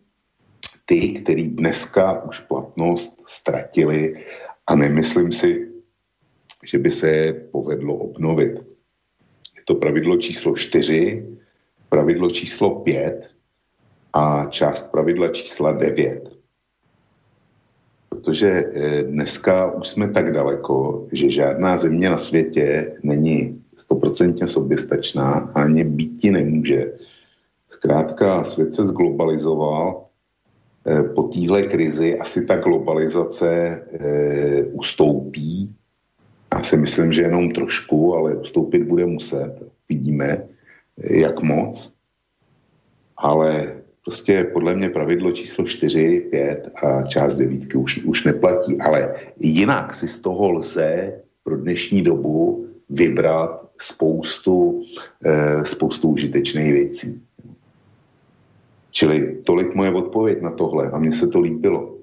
ty, 0.85 1.13
který 1.13 1.49
dneska 1.49 2.23
už 2.23 2.41
platnost 2.41 3.23
ztratili 3.27 4.15
a 4.67 4.75
nemyslím 4.75 5.33
si, 5.33 5.69
že 6.65 6.79
by 6.79 6.93
se 6.93 7.11
je 7.11 7.33
povedlo 7.33 7.95
obnovit 7.95 8.77
to 9.67 9.75
pravidlo 9.75 10.17
číslo 10.17 10.55
4, 10.55 11.27
pravidlo 11.89 12.31
číslo 12.31 12.81
5 12.87 13.31
a 14.13 14.47
část 14.51 14.91
pravidla 14.91 15.29
čísla 15.29 15.73
9. 15.73 16.31
Protože 18.09 18.51
eh, 18.51 19.03
dneska 19.03 19.73
už 19.73 19.89
jsme 19.89 20.09
tak 20.09 20.33
daleko, 20.33 21.07
že 21.13 21.31
žádná 21.31 21.79
země 21.79 22.11
na 22.11 22.17
světě 22.17 22.95
není 23.03 23.65
stoprocentně 23.87 24.47
soběstačná 24.47 25.51
ani 25.55 25.85
býti 25.85 26.31
nemůže. 26.31 26.93
Zkrátka 27.71 28.45
svět 28.45 28.75
se 28.75 28.87
zglobalizoval, 28.87 30.05
eh, 30.87 31.03
po 31.03 31.23
téhle 31.23 31.63
krizi 31.63 32.19
asi 32.19 32.47
ta 32.47 32.57
globalizace 32.57 33.51
e, 33.51 34.63
ustoupí 34.63 35.77
já 36.55 36.63
si 36.63 36.77
myslím, 36.77 37.13
že 37.13 37.23
jenom 37.23 37.51
trošku, 37.51 38.15
ale 38.15 38.41
vstoupit 38.41 38.83
bude 38.83 39.07
muset. 39.07 39.55
Vidíme, 39.89 40.45
jak 40.97 41.43
moc. 41.43 41.93
Ale 43.17 43.77
prostě 44.05 44.45
podle 44.45 44.75
mě 44.75 44.89
pravidlo 44.89 45.33
číslo 45.33 45.65
4, 45.65 46.21
5 46.31 46.71
a 46.83 47.03
část 47.03 47.37
9 47.37 47.75
už, 47.75 48.05
už 48.05 48.25
neplatí. 48.25 48.81
Ale 48.81 49.15
jinak 49.41 49.95
si 49.95 50.09
z 50.09 50.21
toho 50.21 50.53
lze 50.53 51.21
pro 51.43 51.57
dnešní 51.57 52.03
dobu 52.03 52.69
vybrat 52.91 53.67
spoustu, 53.79 54.83
e, 55.25 55.65
spoustu 55.65 56.09
užitečných 56.09 56.73
věcí. 56.73 57.21
Čili 58.91 59.43
tolik 59.45 59.75
moje 59.75 59.93
odpověď 59.93 60.43
na 60.43 60.51
tohle 60.51 60.91
a 60.91 60.99
mně 60.99 61.13
se 61.13 61.27
to 61.29 61.41
líbilo. 61.41 61.97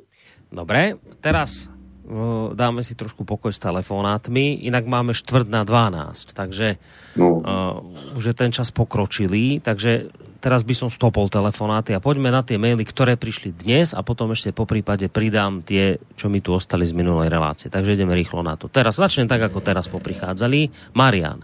Dobre, 0.51 0.93
teraz 1.21 1.73
dáme 2.53 2.83
si 2.83 2.99
trošku 2.99 3.23
pokoj 3.23 3.53
s 3.53 3.63
telefonátmi, 3.63 4.67
inak 4.67 4.85
máme 4.85 5.15
štvrt 5.15 5.47
na 5.47 5.63
12, 5.63 6.35
takže 6.35 6.75
no. 7.15 7.39
uh, 7.39 8.17
už 8.19 8.23
je 8.23 8.35
ten 8.35 8.51
čas 8.51 8.71
pokročilý, 8.75 9.63
takže 9.63 10.11
teraz 10.43 10.67
by 10.67 10.75
som 10.75 10.91
stopol 10.91 11.31
telefonáty 11.31 11.95
a 11.95 12.03
poďme 12.03 12.27
na 12.27 12.43
tie 12.43 12.59
maily, 12.59 12.83
ktoré 12.83 13.15
prišli 13.15 13.55
dnes 13.55 13.95
a 13.95 14.03
potom 14.03 14.35
ešte 14.35 14.51
po 14.51 14.67
prípade 14.67 15.07
pridám 15.07 15.63
tie, 15.63 15.95
čo 16.19 16.27
mi 16.27 16.43
tu 16.43 16.51
ostali 16.51 16.83
z 16.83 16.91
minulej 16.91 17.31
relácie. 17.31 17.72
Takže 17.72 17.95
ideme 17.95 18.11
rýchlo 18.11 18.43
na 18.43 18.59
to. 18.59 18.67
Teraz 18.67 18.99
začnem 18.99 19.31
tak, 19.31 19.47
ako 19.47 19.63
teraz 19.63 19.88
poprichádzali. 19.88 20.91
Marian 20.99 21.39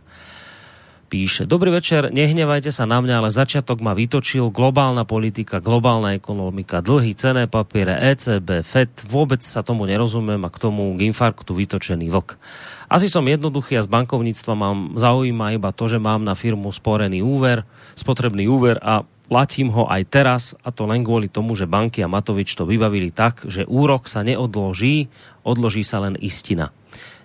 píše, 1.09 1.49
dobrý 1.49 1.73
večer, 1.73 2.13
nehnevajte 2.13 2.69
sa 2.69 2.85
na 2.85 3.01
mňa, 3.01 3.25
ale 3.25 3.33
začiatok 3.33 3.81
ma 3.81 3.97
vytočil 3.97 4.53
globálna 4.53 5.09
politika, 5.09 5.57
globálna 5.57 6.13
ekonomika, 6.13 6.85
dlhy, 6.85 7.17
cené 7.17 7.49
papiere, 7.49 7.97
ECB, 7.97 8.61
FED, 8.61 9.09
vôbec 9.09 9.41
sa 9.41 9.65
tomu 9.65 9.89
nerozumiem 9.89 10.37
a 10.45 10.53
k 10.53 10.61
tomu 10.61 10.93
k 10.93 11.09
infarktu 11.09 11.57
vytočený 11.57 12.13
vlk. 12.13 12.37
Asi 12.85 13.09
som 13.09 13.25
jednoduchý 13.25 13.81
a 13.81 13.85
z 13.85 13.89
bankovníctva 13.89 14.53
mám 14.53 14.93
zaujíma 14.93 15.57
iba 15.57 15.73
to, 15.73 15.89
že 15.89 15.97
mám 15.97 16.21
na 16.21 16.37
firmu 16.37 16.69
sporený 16.69 17.25
úver, 17.25 17.65
spotrebný 17.97 18.45
úver 18.45 18.77
a 18.77 19.01
platím 19.29 19.73
ho 19.73 19.89
aj 19.89 20.01
teraz 20.09 20.43
a 20.61 20.69
to 20.69 20.85
len 20.85 21.01
kvôli 21.01 21.25
tomu, 21.25 21.57
že 21.57 21.65
banky 21.65 22.05
a 22.05 22.09
Matovič 22.09 22.53
to 22.53 22.69
vybavili 22.69 23.09
tak, 23.09 23.49
že 23.49 23.65
úrok 23.65 24.05
sa 24.05 24.21
neodloží, 24.21 25.09
odloží 25.41 25.81
sa 25.81 26.05
len 26.05 26.13
istina. 26.21 26.69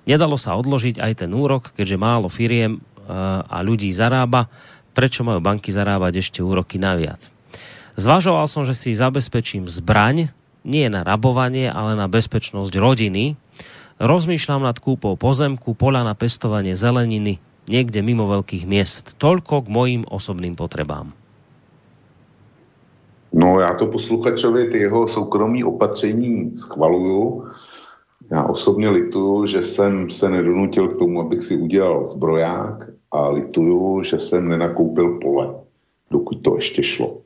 Nedalo 0.04 0.36
sa 0.36 0.56
odložiť 0.60 1.00
aj 1.00 1.24
ten 1.24 1.32
úrok, 1.32 1.72
keďže 1.72 1.96
málo 1.96 2.28
firiem 2.28 2.80
a 3.48 3.56
ľudí 3.60 3.90
zarába, 3.92 4.48
prečo 4.94 5.26
majú 5.26 5.42
banky 5.42 5.74
zarábať 5.74 6.22
ešte 6.22 6.40
úroky 6.40 6.78
naviac. 6.78 7.28
Zvažoval 7.94 8.46
som, 8.50 8.66
že 8.66 8.74
si 8.74 8.90
zabezpečím 8.94 9.70
zbraň, 9.70 10.34
nie 10.64 10.86
na 10.90 11.04
rabovanie, 11.06 11.70
ale 11.70 11.94
na 11.94 12.10
bezpečnosť 12.10 12.72
rodiny. 12.74 13.38
Rozmýšľam 14.02 14.66
nad 14.66 14.74
kúpou 14.82 15.14
pozemku, 15.14 15.78
pola 15.78 16.02
na 16.02 16.18
pestovanie 16.18 16.74
zeleniny, 16.74 17.38
niekde 17.70 18.02
mimo 18.02 18.26
veľkých 18.26 18.66
miest. 18.66 19.14
Toľko 19.22 19.66
k 19.66 19.68
mojim 19.70 20.02
osobným 20.08 20.58
potrebám. 20.58 21.14
No 23.34 23.60
já 23.60 23.74
to 23.74 23.86
posluchačovi 23.86 24.70
ty 24.70 24.78
jeho 24.78 25.08
soukromí 25.08 25.64
opatření 25.64 26.56
schvaluju. 26.56 27.50
Já 28.30 28.42
osobně 28.44 28.88
lituju, 28.88 29.46
že 29.46 29.62
jsem 29.62 30.10
se 30.10 30.30
nedonutil 30.30 30.88
k 30.88 30.98
tomu, 30.98 31.20
abych 31.20 31.42
si 31.42 31.56
udělal 31.56 32.08
zbroják 32.08 32.93
a 33.14 33.28
lituju, 33.30 34.02
že 34.02 34.18
jsem 34.18 34.48
nenakoupil 34.48 35.18
pole, 35.18 35.54
dokud 36.10 36.42
to 36.42 36.56
ještě 36.56 36.82
šlo. 36.82 37.20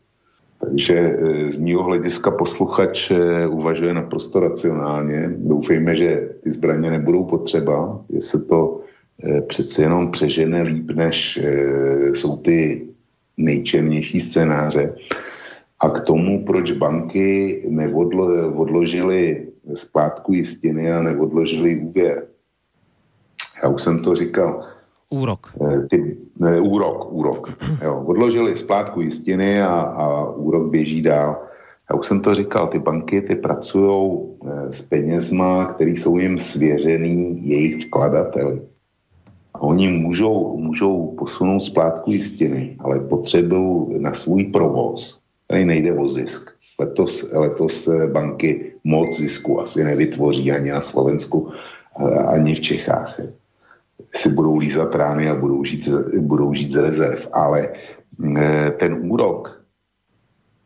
Takže 0.61 0.95
e, 0.95 1.51
z 1.51 1.57
mýho 1.57 1.83
hlediska 1.83 2.31
posluchač 2.31 3.11
e, 3.11 3.47
uvažuje 3.47 3.95
naprosto 3.95 4.41
racionálně. 4.41 5.33
Doufejme, 5.37 5.97
že 5.97 6.29
ty 6.43 6.51
zbraně 6.53 6.91
nebudou 6.91 7.25
potřeba, 7.25 8.05
že 8.13 8.21
se 8.21 8.39
to 8.39 8.81
e, 9.25 9.41
přece 9.41 9.83
jenom 9.83 10.11
přežene 10.11 10.63
líp, 10.63 10.91
než 10.91 11.41
jsou 12.13 12.37
ty 12.37 12.89
nejčernější 13.37 14.21
scénáře. 14.21 14.95
A 15.81 15.89
k 15.89 16.01
tomu, 16.05 16.45
proč 16.45 16.73
banky 16.73 17.63
neodložily 17.69 19.49
splátku 19.75 20.33
jistiny 20.33 20.93
a 20.93 21.03
neodložili 21.03 21.79
úvěr. 21.79 22.27
Já 23.63 23.69
už 23.69 23.83
jsem 23.83 24.03
to 24.03 24.15
říkal. 24.15 24.67
Úrok. 25.11 25.57
Eh, 25.57 25.89
ty, 25.89 26.17
ne, 26.39 26.61
úrok, 26.61 27.13
úrok. 27.13 27.59
Jo, 27.85 28.05
odložili 28.07 28.57
splátku 28.57 29.01
jistiny 29.01 29.63
a, 29.63 29.81
a 29.81 30.31
úrok 30.31 30.71
běží 30.71 31.03
dál. 31.03 31.43
Já 31.91 31.97
už 31.97 32.07
jsem 32.07 32.21
to 32.21 32.35
říkal, 32.35 32.67
ty 32.67 32.79
banky 32.79 33.23
ty 33.23 33.35
pracují 33.35 34.19
eh, 34.47 34.73
s 34.73 34.83
penězma, 34.83 35.65
které 35.65 35.91
jsou 35.91 36.19
jim 36.19 36.39
svěřený 36.39 37.49
jejich 37.49 37.87
vkladateli. 37.87 38.63
A 39.55 39.61
oni 39.61 39.89
můžou, 39.89 40.57
můžou 40.57 41.15
posunout 41.19 41.61
splátku 41.61 42.11
jistiny, 42.11 42.77
ale 42.79 43.01
potřebují 43.01 44.03
na 44.03 44.15
svůj 44.15 44.45
provoz. 44.45 45.19
Tady 45.47 45.65
nejde 45.65 45.93
o 45.93 46.09
zisk. 46.09 46.51
Letos, 46.81 47.33
letos 47.33 47.89
eh, 47.89 48.07
banky 48.07 48.73
moc 48.85 49.17
zisku 49.17 49.61
asi 49.61 49.85
nevytvoří 49.85 50.53
ani 50.53 50.71
na 50.71 50.81
Slovensku, 50.81 51.49
ani 52.29 52.55
v 52.55 52.61
Čechách. 52.61 53.21
Si 54.15 54.29
budou 54.29 54.57
lízat 54.57 54.95
rány 54.95 55.29
a 55.29 55.35
budou 55.35 55.65
žít, 55.65 55.89
budou 56.19 56.55
žít 56.55 56.73
z 56.73 56.77
rezerv. 56.77 57.29
Ale 57.33 57.69
eh, 58.37 58.71
ten 58.71 58.99
úrok 59.11 59.65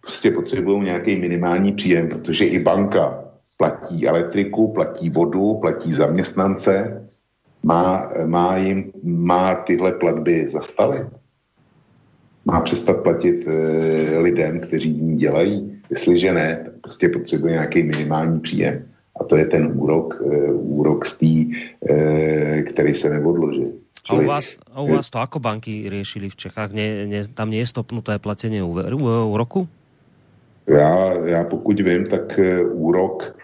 prostě 0.01 0.31
potřebují 0.31 0.83
nějaký 0.83 1.17
minimální 1.17 1.73
příjem, 1.73 2.09
protože 2.09 2.47
i 2.47 2.59
banka 2.59 3.25
platí 3.57 4.09
elektriku, 4.09 4.73
platí 4.73 5.11
vodu, 5.11 5.55
platí 5.55 5.93
zaměstnance, 5.93 7.03
má, 7.63 8.11
má, 8.27 8.57
jim, 8.57 8.93
má 9.03 9.55
tyhle 9.55 9.93
platby 9.93 10.49
zastavit. 10.49 11.07
Má 12.45 12.61
přestat 12.61 13.03
platit 13.03 13.47
e, 13.47 14.19
lidem, 14.19 14.61
kteří 14.61 14.93
v 14.93 15.03
ní 15.03 15.17
dělají. 15.17 15.83
Jestliže 15.91 16.33
ne, 16.33 16.71
prostě 16.81 17.09
potřebuje 17.09 17.53
nějaký 17.53 17.83
minimální 17.83 18.41
příjem. 18.41 18.85
A 19.21 19.25
to 19.25 19.37
je 19.37 19.47
ten 19.47 19.73
úrok, 19.75 20.23
e, 20.25 20.53
úrok 20.53 21.05
z 21.05 21.13
tý, 21.19 21.35
e, 21.89 22.63
který 22.63 22.95
se 22.95 23.11
neodloží. 23.11 23.67
A 24.09 24.15
u 24.15 24.25
vás, 24.27 24.59
a 24.73 24.83
u 24.83 24.89
vás 24.99 25.11
to 25.11 25.23
ako 25.23 25.39
banky 25.39 25.87
riešili 25.87 26.27
v 26.27 26.37
Čechách? 26.37 26.75
Ne, 26.75 27.07
ne, 27.07 27.23
tam 27.23 27.55
nie 27.55 27.63
je 27.63 27.71
stopnuté 27.71 28.19
platenie 28.19 28.59
úroku? 28.59 29.69
Já, 30.67 31.13
já 31.27 31.45
pokud 31.45 31.81
vím, 31.81 32.07
tak 32.11 32.41
úrok 32.73 33.37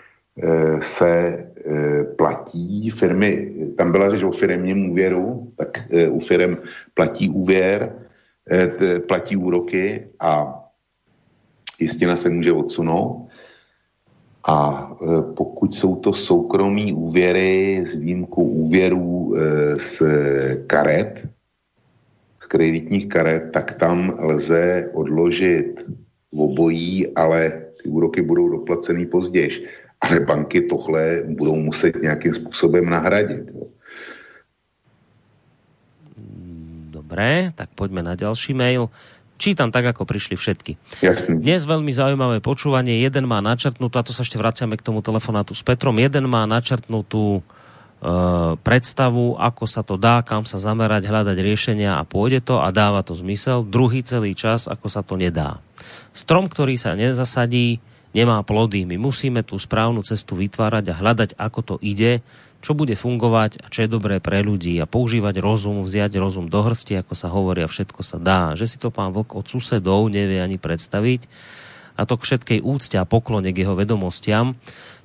e, 0.42 0.80
se 0.80 1.08
e, 1.08 2.04
platí 2.04 2.90
firmy, 2.90 3.52
tam 3.78 3.92
byla 3.92 4.10
řeč 4.10 4.22
o 4.22 4.30
firmním 4.30 4.90
úvěru, 4.90 5.52
tak 5.56 5.78
e, 5.90 6.08
u 6.08 6.18
firm 6.20 6.56
platí 6.94 7.30
úvěr, 7.30 7.92
e, 8.50 8.98
platí 8.98 9.36
úroky 9.36 10.06
a 10.20 10.58
jistina 11.78 12.16
se 12.16 12.30
může 12.30 12.52
odsunout. 12.52 13.27
A 14.48 14.88
e, 15.02 15.22
pokud 15.36 15.74
jsou 15.74 15.96
to 15.96 16.12
soukromí 16.12 16.92
úvěry 16.92 17.84
s 17.86 17.94
výjimkou 17.94 18.44
úvěrů 18.44 19.34
e, 19.36 19.78
z 19.78 20.02
karet, 20.66 21.28
z 22.40 22.46
kreditních 22.46 23.08
karet, 23.08 23.52
tak 23.52 23.72
tam 23.76 24.16
lze 24.18 24.90
odložit 24.92 25.84
obojí, 26.32 27.06
ale 27.16 27.62
ty 27.82 27.88
úroky 27.88 28.22
budou 28.22 28.48
doplacený 28.48 29.06
později. 29.06 29.68
Ale 30.00 30.20
banky 30.20 30.60
tohle 30.60 31.22
budou 31.26 31.56
muset 31.56 32.02
nějakým 32.02 32.34
způsobem 32.34 32.90
nahradit. 32.90 33.50
Jo. 33.54 33.66
Dobre, 36.90 37.52
tak 37.54 37.68
poďme 37.74 38.02
na 38.02 38.14
ďalší 38.14 38.54
mail. 38.54 38.88
Čítam 39.38 39.70
tak, 39.70 39.94
ako 39.94 40.02
prišli 40.02 40.34
všetky. 40.34 40.72
Jasný. 40.98 41.38
Dnes 41.38 41.62
veľmi 41.62 41.94
zaujímavé 41.94 42.42
počúvanie. 42.42 42.98
Jeden 42.98 43.30
má 43.30 43.38
načrtnutú, 43.38 43.94
a 43.94 44.02
to 44.02 44.10
sa 44.10 44.26
ešte 44.26 44.34
vraciame 44.34 44.74
k 44.74 44.82
tomu 44.82 44.98
telefonátu 44.98 45.54
s 45.54 45.62
Petrom, 45.62 45.94
jeden 46.02 46.26
má 46.26 46.42
načrtnutú 46.42 47.38
e, 47.38 47.42
predstavu, 48.58 49.38
ako 49.38 49.64
sa 49.70 49.86
to 49.86 49.94
dá, 49.94 50.26
kam 50.26 50.42
sa 50.42 50.58
zamerať, 50.58 51.06
hľadať 51.06 51.38
riešenia 51.38 52.02
a 52.02 52.02
pôjde 52.02 52.42
to 52.42 52.58
a 52.58 52.66
dáva 52.74 53.06
to 53.06 53.14
zmysel. 53.14 53.62
Druhý 53.62 54.02
celý 54.02 54.34
čas, 54.34 54.66
ako 54.66 54.90
sa 54.90 55.06
to 55.06 55.14
nedá. 55.14 55.62
Strom, 56.10 56.50
ktorý 56.50 56.74
sa 56.74 56.98
nezasadí, 56.98 57.78
nemá 58.10 58.42
plody. 58.42 58.82
My 58.90 58.98
musíme 58.98 59.46
tú 59.46 59.54
správnu 59.54 60.02
cestu 60.02 60.34
vytvárať 60.34 60.90
a 60.90 60.98
hľadať, 60.98 61.30
ako 61.38 61.60
to 61.62 61.74
ide, 61.78 62.26
čo 62.58 62.74
bude 62.74 62.98
fungovať 62.98 63.62
a 63.62 63.66
čo 63.70 63.86
je 63.86 63.90
dobré 63.90 64.18
pre 64.18 64.42
ľudí 64.42 64.74
a 64.82 64.90
používať 64.90 65.38
rozum, 65.38 65.86
vziať 65.86 66.18
rozum 66.18 66.50
do 66.50 66.60
hrsti, 66.66 66.98
ako 67.00 67.14
sa 67.14 67.30
hovorí 67.30 67.62
a 67.62 67.70
všetko 67.70 68.02
sa 68.02 68.18
dá. 68.18 68.58
Že 68.58 68.66
si 68.66 68.76
to 68.82 68.90
pán 68.90 69.14
Vlk 69.14 69.38
od 69.38 69.46
susedov 69.46 70.10
nevie 70.10 70.42
ani 70.42 70.58
predstaviť 70.58 71.30
a 71.98 72.02
to 72.06 72.18
k 72.18 72.26
všetkej 72.26 72.60
úcte 72.62 72.96
a 72.98 73.06
poklone 73.06 73.54
k 73.54 73.62
jeho 73.62 73.78
vedomostiam. 73.78 74.58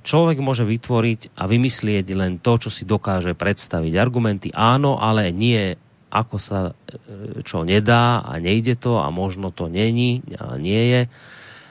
Človek 0.04 0.42
môže 0.42 0.66
vytvoriť 0.66 1.38
a 1.38 1.48
vymyslieť 1.48 2.06
len 2.12 2.42
to, 2.42 2.58
čo 2.60 2.68
si 2.68 2.84
dokáže 2.84 3.32
predstaviť. 3.38 3.92
Argumenty 3.96 4.50
áno, 4.52 4.98
ale 4.98 5.30
nie 5.32 5.78
ako 6.14 6.36
sa 6.38 6.60
e, 6.70 7.42
čo 7.42 7.66
nedá 7.66 8.22
a 8.22 8.38
nejde 8.38 8.78
to 8.78 9.02
a 9.02 9.10
možno 9.10 9.50
to 9.50 9.66
není 9.66 10.22
a 10.38 10.54
nie 10.58 10.82
je 10.90 11.02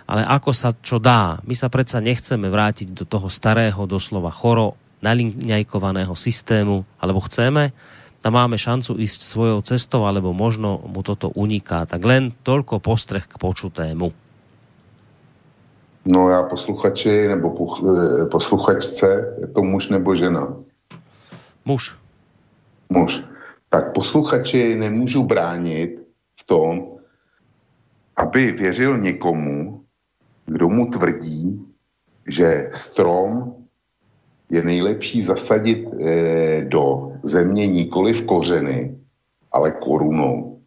ale 0.04 0.28
ako 0.28 0.52
sa 0.52 0.76
čo 0.76 1.00
dá. 1.00 1.40
My 1.48 1.56
sa 1.56 1.72
predsa 1.72 2.04
nechceme 2.04 2.52
vrátiť 2.52 2.92
do 2.92 3.08
toho 3.08 3.32
starého, 3.32 3.88
doslova 3.88 4.36
choro 4.36 4.76
naliňajkovaného 5.04 6.16
systému, 6.16 6.88
alebo 6.98 7.20
chceme, 7.28 7.76
tam 8.24 8.40
máme 8.40 8.56
šancu 8.56 8.96
ísť 9.04 9.20
svojou 9.28 9.60
cestou, 9.68 10.08
alebo 10.08 10.32
možno 10.32 10.80
mu 10.88 11.04
toto 11.04 11.28
uniká. 11.36 11.84
Tak 11.84 12.00
len 12.08 12.32
toľko 12.48 12.80
postreh 12.80 13.28
k 13.28 13.36
počutému. 13.36 14.16
No 16.06 16.30
já 16.30 16.44
posluchači 16.44 17.28
nebo 17.28 17.48
e, 17.52 18.26
posluchačce, 18.26 19.36
je 19.40 19.48
to 19.48 19.64
muž 19.64 19.90
nebo 19.90 20.16
žena? 20.16 20.56
Muž. 21.66 21.96
Muž. 22.90 23.24
Tak 23.70 23.94
posluchači 23.94 24.76
nemůžu 24.76 25.24
bránit 25.24 26.00
v 26.40 26.44
tom, 26.44 26.88
aby 28.16 28.52
věřil 28.52 28.98
někomu, 28.98 29.84
kdo 30.46 30.70
mu 30.70 30.92
tvrdí, 30.92 31.66
že 32.28 32.70
strom 32.72 33.63
je 34.54 34.64
nejlepší 34.64 35.22
zasadit 35.22 35.88
e, 35.88 36.62
do 36.70 37.12
země 37.24 37.68
nikoli 37.68 38.14
v 38.14 38.26
kořeny, 38.26 38.96
ale 39.52 39.72
korunou. 39.72 40.62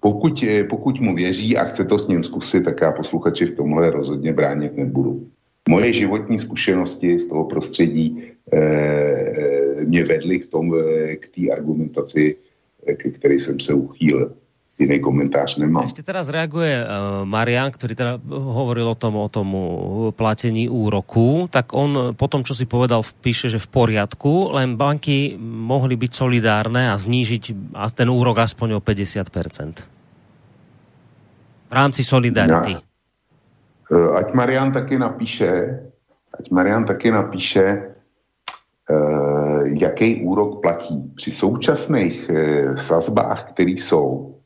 Pokud, 0.00 0.42
e, 0.42 0.64
pokud 0.64 1.00
mu 1.00 1.14
věří 1.14 1.56
a 1.56 1.64
chce 1.64 1.84
to 1.84 1.98
s 1.98 2.08
ním 2.08 2.24
zkusit, 2.24 2.64
tak 2.64 2.80
já 2.80 2.92
posluchači 2.92 3.46
v 3.46 3.56
tomhle 3.56 3.90
rozhodně 3.90 4.32
bránit 4.32 4.76
nebudu. 4.76 5.26
Moje 5.68 5.92
životní 5.92 6.38
zkušenosti 6.38 7.18
z 7.18 7.26
toho 7.26 7.44
prostředí 7.44 8.22
e, 8.22 8.56
e, 8.56 9.84
mě 9.84 10.04
vedly 10.04 10.38
k, 10.38 10.46
tom, 10.46 10.74
e, 10.78 11.16
k 11.16 11.26
té 11.26 11.50
argumentaci, 11.50 12.36
e, 12.86 12.94
ke 12.94 13.10
které 13.10 13.34
jsem 13.34 13.60
se 13.60 13.74
uchýlil 13.74 14.32
iný 14.78 15.02
komentář 15.02 15.58
nemám. 15.58 15.90
Ešte 15.90 16.06
teraz 16.06 16.30
reaguje 16.30 16.80
uh, 16.80 17.26
Marian, 17.26 17.74
ktorý 17.74 17.98
teda 17.98 18.14
hovoril 18.30 18.86
o 18.86 18.96
tom, 18.96 19.18
o 19.18 19.26
tom 19.26 19.48
platení 20.14 20.70
úroku, 20.70 21.50
tak 21.50 21.74
on 21.74 22.14
po 22.14 22.26
tom, 22.30 22.46
čo 22.46 22.54
si 22.54 22.64
povedal, 22.64 23.02
píše, 23.02 23.50
že 23.50 23.58
v 23.58 23.68
poriadku, 23.68 24.54
len 24.54 24.78
banky 24.78 25.34
mohli 25.42 25.98
byť 25.98 26.12
solidárne 26.14 26.90
a 26.90 26.94
znížiť 26.94 27.74
ten 27.94 28.08
úrok 28.08 28.38
aspoň 28.38 28.78
o 28.78 28.80
50%. 28.80 31.68
V 31.68 31.72
rámci 31.74 32.06
solidarity. 32.06 32.78
Ja. 32.78 32.80
Uh, 33.90 34.14
ať 34.14 34.30
Marian 34.32 34.70
taky 34.70 34.94
napíše, 34.94 35.50
ať 36.38 36.54
Marian 36.54 36.86
taky 36.86 37.10
napíše, 37.10 37.98
jaký 39.64 40.24
úrok 40.24 40.62
platí. 40.62 41.12
Při 41.16 41.30
současných 41.30 42.30
sazbách, 42.76 43.52
které 43.52 43.70
jsou, 43.70 44.37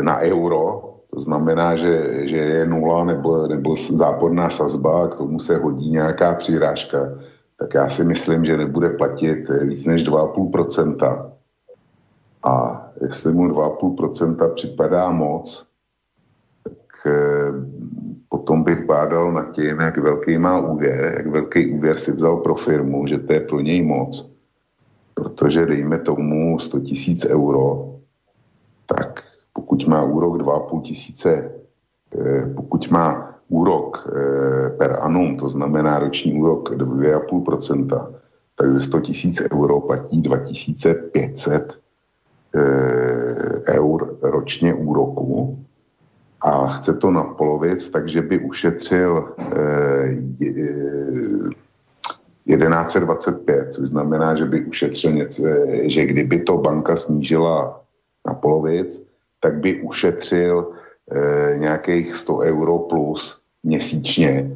na 0.00 0.18
euro, 0.18 0.90
to 1.10 1.20
znamená, 1.20 1.76
že, 1.76 2.26
že 2.28 2.36
je 2.36 2.66
nula 2.66 3.04
nebo, 3.04 3.46
nebo 3.46 3.76
záporná 3.76 4.50
sazba, 4.50 5.08
k 5.08 5.14
tomu 5.14 5.38
se 5.38 5.58
hodí 5.58 5.90
nějaká 5.90 6.34
přirážka, 6.34 6.98
tak 7.58 7.74
já 7.74 7.88
si 7.88 8.04
myslím, 8.04 8.44
že 8.44 8.56
nebude 8.56 8.88
platit 8.88 9.50
víc 9.62 9.84
než 9.84 10.08
2,5%. 10.08 11.30
A 12.44 12.86
jestli 13.02 13.32
mu 13.32 13.48
2,5% 13.48 14.54
připadá 14.54 15.10
moc, 15.10 15.66
tak 16.64 17.06
eh, 17.06 17.52
potom 18.28 18.62
bych 18.62 18.86
bádal 18.86 19.32
nad 19.32 19.50
tím, 19.50 19.80
jak 19.80 19.98
velký 19.98 20.38
má 20.38 20.60
úvěr, 20.60 21.14
jak 21.16 21.26
velký 21.26 21.72
úvěr 21.72 21.98
si 21.98 22.12
vzal 22.12 22.36
pro 22.36 22.54
firmu, 22.54 23.06
že 23.06 23.18
to 23.18 23.32
je 23.32 23.40
pro 23.40 23.60
něj 23.60 23.82
moc. 23.82 24.32
Protože 25.14 25.66
dejme 25.66 25.98
tomu 25.98 26.58
100 26.58 26.80
tisíc 26.80 27.26
euro, 27.26 27.94
tak 28.86 29.29
pokud 29.70 29.86
má 29.86 30.02
úrok 30.02 30.42
2,5 30.42 30.82
tisíce, 30.82 31.50
eh, 32.18 32.46
pokud 32.56 32.90
má 32.90 33.34
úrok 33.48 34.02
eh, 34.02 34.70
per 34.70 34.98
annum, 35.00 35.36
to 35.36 35.48
znamená 35.48 35.98
roční 35.98 36.34
úrok 36.34 36.74
2,5%, 36.74 38.14
tak 38.54 38.72
ze 38.72 38.80
100 38.80 39.00
tisíc 39.00 39.42
euro 39.52 39.80
platí 39.80 40.22
2500 40.22 41.78
eh, 42.54 43.78
eur 43.78 44.18
ročně 44.22 44.74
úroku. 44.74 45.58
A 46.42 46.66
chce 46.66 46.94
to 46.94 47.10
na 47.10 47.24
polovic, 47.24 47.90
takže 47.90 48.22
by 48.22 48.38
ušetřil 48.38 49.34
eh, 49.38 50.18
1125, 52.46 53.72
což 53.72 53.88
znamená, 53.88 54.34
že 54.34 54.44
by 54.44 54.64
ušetřil 54.66 55.12
něco, 55.12 55.42
že 55.86 56.06
kdyby 56.06 56.42
to 56.42 56.58
banka 56.58 56.96
snížila 56.96 57.80
na 58.26 58.34
polovic, 58.34 59.09
tak 59.40 59.58
by 59.58 59.82
ušetřil 59.82 60.72
e, 61.10 61.58
nějakých 61.58 62.14
100 62.14 62.38
euro 62.38 62.78
plus 62.78 63.42
měsíčně. 63.62 64.50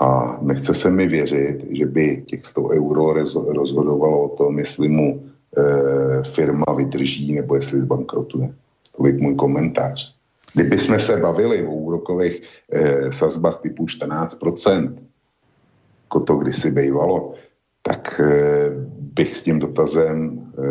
A 0.00 0.38
nechce 0.42 0.74
se 0.74 0.90
mi 0.90 1.06
věřit, 1.06 1.64
že 1.70 1.86
by 1.86 2.22
těch 2.26 2.46
100 2.46 2.68
euro 2.68 3.12
rozhodovalo 3.46 4.22
o 4.22 4.36
tom, 4.36 4.58
jestli 4.58 4.88
mu 4.88 5.22
e, 5.56 6.24
firma 6.24 6.64
vydrží 6.76 7.34
nebo 7.34 7.54
jestli 7.54 7.80
zbankrotuje. 7.80 8.54
Tolik 8.96 9.20
můj 9.20 9.34
komentář. 9.34 10.18
Kdyby 10.54 10.78
jsme 10.78 11.00
se 11.00 11.16
bavili 11.16 11.66
o 11.66 11.70
úrokových 11.70 12.42
e, 12.72 13.12
sazbách 13.12 13.60
typu 13.60 13.84
14%, 13.84 14.94
jako 16.04 16.20
to 16.20 16.36
kdysi 16.36 16.70
bývalo, 16.70 17.34
tak 17.82 18.20
e, 18.20 18.70
bych 18.98 19.36
s 19.36 19.42
tím 19.42 19.58
dotazem 19.58 20.46
e, 20.58 20.66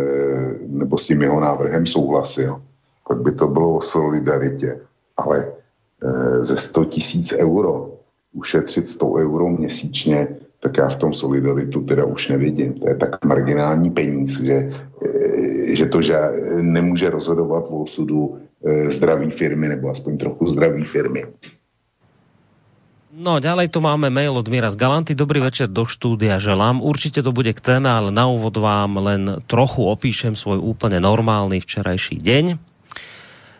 nebo 0.67 0.97
s 0.97 1.07
tím 1.07 1.21
jeho 1.21 1.39
návrhem 1.39 1.85
souhlasil. 1.85 2.61
Pak 3.07 3.21
by 3.21 3.31
to 3.31 3.47
bylo 3.47 3.75
o 3.75 3.81
solidaritě. 3.81 4.79
Ale 5.17 5.37
e, 5.47 6.43
ze 6.43 6.57
100 6.57 6.85
tisíc 6.85 7.33
euro 7.33 7.91
ušetřit 8.33 8.89
100 8.89 9.13
euro 9.13 9.49
měsíčně, 9.49 10.27
tak 10.59 10.77
já 10.77 10.89
v 10.89 10.95
tom 10.95 11.13
solidaritu 11.13 11.81
teda 11.81 12.05
už 12.05 12.27
nevidím. 12.27 12.73
To 12.73 12.89
je 12.89 12.95
tak 12.95 13.25
marginální 13.25 13.89
peníz, 13.89 14.41
že, 14.41 14.69
že 15.73 15.85
to 15.85 16.01
že 16.01 16.17
nemůže 16.61 17.09
rozhodovat 17.09 17.65
o 17.69 17.81
osudu 17.81 18.37
zdraví 18.89 19.31
firmy, 19.31 19.69
nebo 19.69 19.89
aspoň 19.89 20.17
trochu 20.17 20.49
zdraví 20.49 20.83
firmy. 20.83 21.23
No, 23.17 23.41
ďalej 23.41 23.73
tu 23.73 23.81
máme 23.81 24.13
mail 24.13 24.29
od 24.37 24.45
Mira 24.45 24.69
z 24.69 24.77
Galanty. 24.77 25.17
Dobrý 25.17 25.41
večer 25.41 25.65
do 25.73 25.89
štúdia 25.89 26.37
želám. 26.37 26.85
Určite 26.85 27.25
to 27.25 27.33
bude 27.33 27.49
k 27.49 27.57
téme, 27.57 27.89
ale 27.89 28.13
na 28.13 28.29
úvod 28.29 28.53
vám 28.61 29.01
len 29.01 29.41
trochu 29.49 29.89
opíšem 29.89 30.37
svoj 30.37 30.61
úplne 30.61 31.01
normálny 31.01 31.57
včerajší 31.57 32.21
deň. 32.21 32.45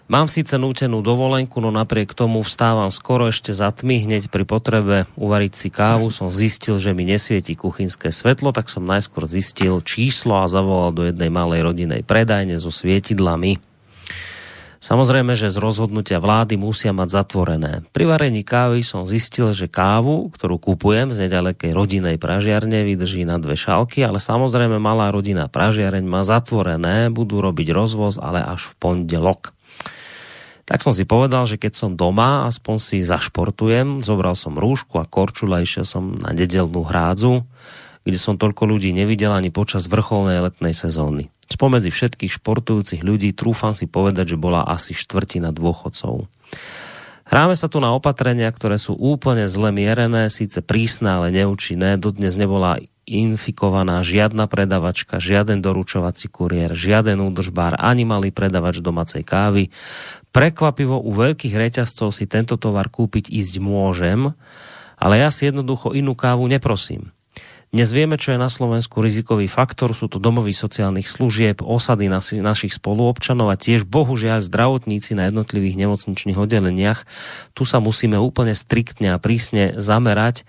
Mám 0.08 0.32
síce 0.32 0.56
nútenú 0.56 1.04
dovolenku, 1.04 1.60
no 1.60 1.68
napriek 1.68 2.16
tomu 2.16 2.40
vstávam 2.40 2.88
skoro 2.88 3.28
ešte 3.28 3.52
za 3.52 3.68
tmy. 3.76 4.08
Hneď 4.08 4.32
pri 4.32 4.48
potrebe 4.48 5.04
uvariť 5.20 5.52
si 5.52 5.68
kávu 5.68 6.08
som 6.16 6.32
zistil, 6.32 6.80
že 6.80 6.96
mi 6.96 7.04
nesvieti 7.04 7.60
kuchynské 7.60 8.16
svetlo, 8.16 8.56
tak 8.56 8.72
som 8.72 8.88
najskôr 8.88 9.28
zistil 9.28 9.84
číslo 9.84 10.40
a 10.40 10.48
zavolal 10.48 10.96
do 10.96 11.04
jednej 11.04 11.28
malej 11.28 11.60
rodinej 11.60 12.08
predajne 12.08 12.56
so 12.56 12.72
svietidlami. 12.72 13.60
Samozrejme, 14.80 15.36
že 15.36 15.52
z 15.52 15.60
rozhodnutia 15.60 16.24
vlády 16.24 16.56
musia 16.56 16.96
mať 16.96 17.10
zatvorené. 17.12 17.84
Pri 17.92 18.08
varení 18.08 18.48
kávy 18.48 18.88
som 18.88 19.04
zistil, 19.04 19.52
že 19.52 19.68
kávu, 19.68 20.32
ktorú 20.32 20.56
kupujem 20.56 21.12
z 21.12 21.28
nedalekej 21.28 21.76
rodinej 21.76 22.16
pražiarne, 22.16 22.88
vydrží 22.88 23.28
na 23.28 23.44
dve 23.44 23.60
šálky, 23.60 24.08
ale 24.08 24.24
samozrejme 24.24 24.80
malá 24.80 25.12
rodina 25.12 25.52
pražiareň 25.52 26.08
má 26.08 26.24
zatvorené, 26.24 27.12
budú 27.12 27.44
robiť 27.44 27.76
rozvoz, 27.76 28.16
ale 28.22 28.40
až 28.40 28.72
v 28.72 28.74
pondelok. 28.80 29.57
Tak 30.68 30.84
som 30.84 30.92
si 30.92 31.08
povedal, 31.08 31.48
že 31.48 31.56
keď 31.56 31.74
som 31.80 31.92
doma, 31.96 32.44
aspoň 32.52 32.76
si 32.84 32.98
zašportujem, 33.00 34.04
zobral 34.04 34.36
som 34.36 34.60
rúšku 34.60 35.00
a 35.00 35.08
korčula, 35.08 35.64
išiel 35.64 35.88
som 35.88 36.20
na 36.20 36.36
nedelnú 36.36 36.84
hrádzu, 36.84 37.48
kde 38.04 38.20
som 38.20 38.36
toľko 38.36 38.76
ľudí 38.76 38.92
nevidel 38.92 39.32
ani 39.32 39.48
počas 39.48 39.88
vrcholnej 39.88 40.44
letnej 40.44 40.76
sezóny. 40.76 41.32
Spomedzi 41.48 41.88
všetkých 41.88 42.44
športujúcich 42.44 43.00
ľudí 43.00 43.32
trúfam 43.32 43.72
si 43.72 43.88
povedať, 43.88 44.36
že 44.36 44.38
bola 44.38 44.68
asi 44.68 44.92
štvrtina 44.92 45.56
dôchodcov. 45.56 46.28
Hráme 47.28 47.56
sa 47.56 47.72
tu 47.72 47.80
na 47.80 47.96
opatrenia, 47.96 48.52
ktoré 48.52 48.76
sú 48.76 48.96
úplne 48.96 49.48
zle 49.48 49.72
mierené, 49.72 50.28
síce 50.28 50.60
prísne, 50.60 51.16
ale 51.16 51.32
neúčinné. 51.32 51.96
Dodnes 51.96 52.36
nebola 52.36 52.80
infikovaná 53.08 54.04
žiadna 54.04 54.52
predavačka, 54.52 55.24
žiaden 55.24 55.64
doručovací 55.64 56.28
kuriér, 56.28 56.76
žiaden 56.76 57.24
údržbár, 57.24 57.80
ani 57.80 58.04
malý 58.04 58.36
predavač 58.36 58.84
domácej 58.84 59.24
kávy. 59.24 59.72
Prekvapivo 60.36 61.00
u 61.00 61.12
veľkých 61.16 61.56
reťazcov 61.56 62.12
si 62.12 62.28
tento 62.28 62.60
tovar 62.60 62.92
kúpiť 62.92 63.32
ísť 63.32 63.64
môžem, 63.64 64.36
ale 65.00 65.24
ja 65.24 65.32
si 65.32 65.48
jednoducho 65.48 65.96
inú 65.96 66.14
kávu 66.14 66.46
neprosím. 66.52 67.16
Dnes 67.68 67.92
vieme, 67.92 68.16
čo 68.16 68.32
je 68.32 68.40
na 68.40 68.48
Slovensku 68.48 69.04
rizikový 69.04 69.52
faktor, 69.52 69.92
sú 69.92 70.08
to 70.08 70.24
domovy 70.24 70.56
sociálnych 70.56 71.04
služieb, 71.04 71.60
osady 71.60 72.08
našich 72.40 72.72
spoluobčanov 72.72 73.52
a 73.52 73.60
tiež 73.60 73.84
bohužiaľ 73.84 74.40
zdravotníci 74.40 75.20
na 75.20 75.28
jednotlivých 75.28 75.76
nemocničných 75.76 76.40
oddeleniach. 76.40 77.04
Tu 77.52 77.64
sa 77.68 77.84
musíme 77.84 78.16
úplne 78.16 78.56
striktne 78.56 79.12
a 79.12 79.20
prísne 79.20 79.76
zamerať 79.76 80.48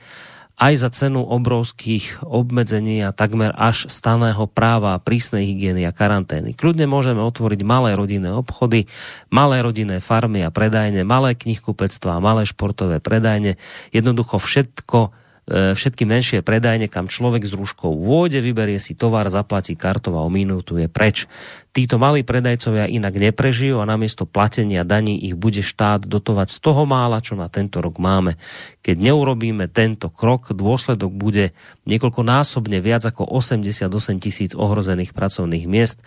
aj 0.58 0.74
za 0.74 0.90
cenu 0.90 1.22
obrovských 1.22 2.26
obmedzení 2.26 3.06
a 3.06 3.14
takmer 3.14 3.54
až 3.54 3.86
staného 3.86 4.50
práva, 4.50 4.98
prísnej 4.98 5.46
hygieny 5.46 5.86
a 5.86 5.94
karantény. 5.94 6.58
Kľudne 6.58 6.90
môžeme 6.90 7.22
otvoriť 7.22 7.62
malé 7.62 7.94
rodinné 7.94 8.34
obchody, 8.34 8.90
malé 9.30 9.62
rodinné 9.62 10.02
farmy 10.02 10.42
a 10.42 10.50
predajne, 10.50 11.06
malé 11.06 11.38
knihkupectvá, 11.38 12.18
malé 12.18 12.42
športové 12.42 12.98
predajne. 12.98 13.54
Jednoducho 13.94 14.42
všetko 14.42 15.14
všetky 15.48 16.04
menšie 16.04 16.44
predajne, 16.44 16.92
kam 16.92 17.08
človek 17.08 17.48
s 17.48 17.56
rúškou 17.56 17.88
vôjde, 17.88 18.44
vyberie 18.44 18.76
si 18.76 18.92
tovar, 18.92 19.32
zaplatí 19.32 19.80
kartou 19.80 20.20
a 20.20 20.22
o 20.22 20.28
minútu 20.28 20.76
je 20.76 20.92
preč. 20.92 21.24
Títo 21.72 21.96
malí 21.96 22.20
predajcovia 22.20 22.84
inak 22.84 23.16
neprežijú 23.16 23.80
a 23.80 23.88
namiesto 23.88 24.28
platenia 24.28 24.84
daní 24.84 25.16
ich 25.24 25.32
bude 25.32 25.64
štát 25.64 26.04
dotovať 26.04 26.52
z 26.52 26.58
toho 26.60 26.84
mála, 26.84 27.24
čo 27.24 27.32
na 27.32 27.48
tento 27.48 27.80
rok 27.80 27.96
máme. 27.96 28.36
Keď 28.84 28.96
neurobíme 29.00 29.72
tento 29.72 30.12
krok, 30.12 30.52
dôsledok 30.52 31.08
bude 31.16 31.56
niekoľkonásobne 31.88 32.84
viac 32.84 33.08
ako 33.08 33.24
88 33.24 33.88
tisíc 34.20 34.52
ohrozených 34.52 35.16
pracovných 35.16 35.64
miest. 35.64 36.04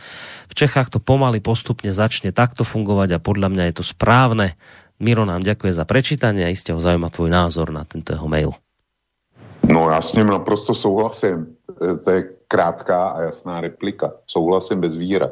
V 0.49 0.53
Čechách 0.53 0.93
to 0.93 1.01
pomaly 1.01 1.41
postupne 1.41 1.89
začne 1.89 2.29
takto 2.29 2.61
fungovať 2.61 3.17
a 3.17 3.23
podľa 3.23 3.49
mňa 3.49 3.63
je 3.71 3.75
to 3.81 3.85
správne. 3.89 4.53
Miro 5.01 5.25
nám 5.25 5.41
ďakuje 5.41 5.73
za 5.73 5.89
prečítanie 5.89 6.45
a 6.45 6.53
iste 6.53 6.77
ho 6.77 6.83
zaujíma 6.83 7.09
tvoj 7.09 7.33
názor 7.33 7.73
na 7.73 7.81
tento 7.89 8.13
jeho 8.13 8.29
mail. 8.29 8.53
No 9.63 9.89
já 9.89 10.01
s 10.01 10.13
ním 10.13 10.27
naprosto 10.27 10.73
souhlasím. 10.73 11.55
E, 11.81 11.97
to 11.97 12.11
je 12.11 12.29
krátká 12.47 13.09
a 13.09 13.21
jasná 13.21 13.61
replika. 13.61 14.11
Souhlasím 14.27 14.81
bez 14.81 14.97
výhrad. 14.97 15.31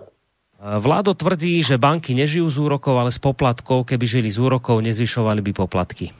Vládo 0.59 1.15
tvrdí, 1.15 1.63
že 1.63 1.79
banky 1.79 2.11
nežijú 2.11 2.51
z 2.51 2.59
úrokov, 2.59 2.99
ale 2.99 3.15
z 3.15 3.19
poplatkov. 3.23 3.87
Keby 3.87 4.03
žili 4.03 4.27
z 4.27 4.43
úrokov, 4.43 4.83
nezvyšovali 4.83 5.39
by 5.39 5.51
poplatky. 5.55 6.11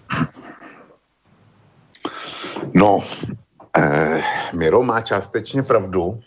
No, 2.72 3.04
eh, 3.76 4.24
Miro 4.56 4.84
má 4.84 5.02
částečně 5.02 5.64
pravdu. 5.64 6.20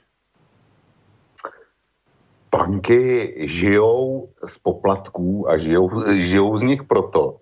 Banky 2.52 3.34
žijou 3.48 4.28
z 4.46 4.58
poplatků 4.58 5.48
a 5.48 5.58
žijou, 5.58 5.88
žijou 6.16 6.58
z 6.58 6.62
nich 6.62 6.82
proto, 6.84 7.40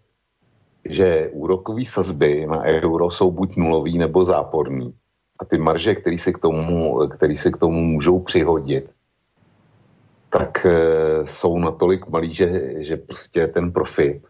že 0.84 1.28
úrokové 1.33 1.84
sazby 1.86 2.47
na 2.47 2.62
euro 2.62 3.10
jsou 3.10 3.31
buď 3.31 3.57
nulový 3.57 3.99
nebo 3.99 4.25
záporný. 4.25 4.94
A 5.41 5.44
ty 5.44 5.59
marže, 5.59 5.94
které 5.94 6.18
se, 6.18 6.33
k 6.33 6.39
tomu, 6.39 7.09
který 7.09 7.36
se 7.36 7.50
k 7.50 7.57
tomu 7.57 7.81
můžou 7.81 8.18
přihodit, 8.20 8.91
tak 10.31 10.67
e, 10.67 10.73
jsou 11.26 11.59
natolik 11.59 12.09
malý, 12.09 12.34
že, 12.34 12.75
že 12.84 12.97
prostě 12.97 13.47
ten 13.47 13.73
profit 13.73 14.23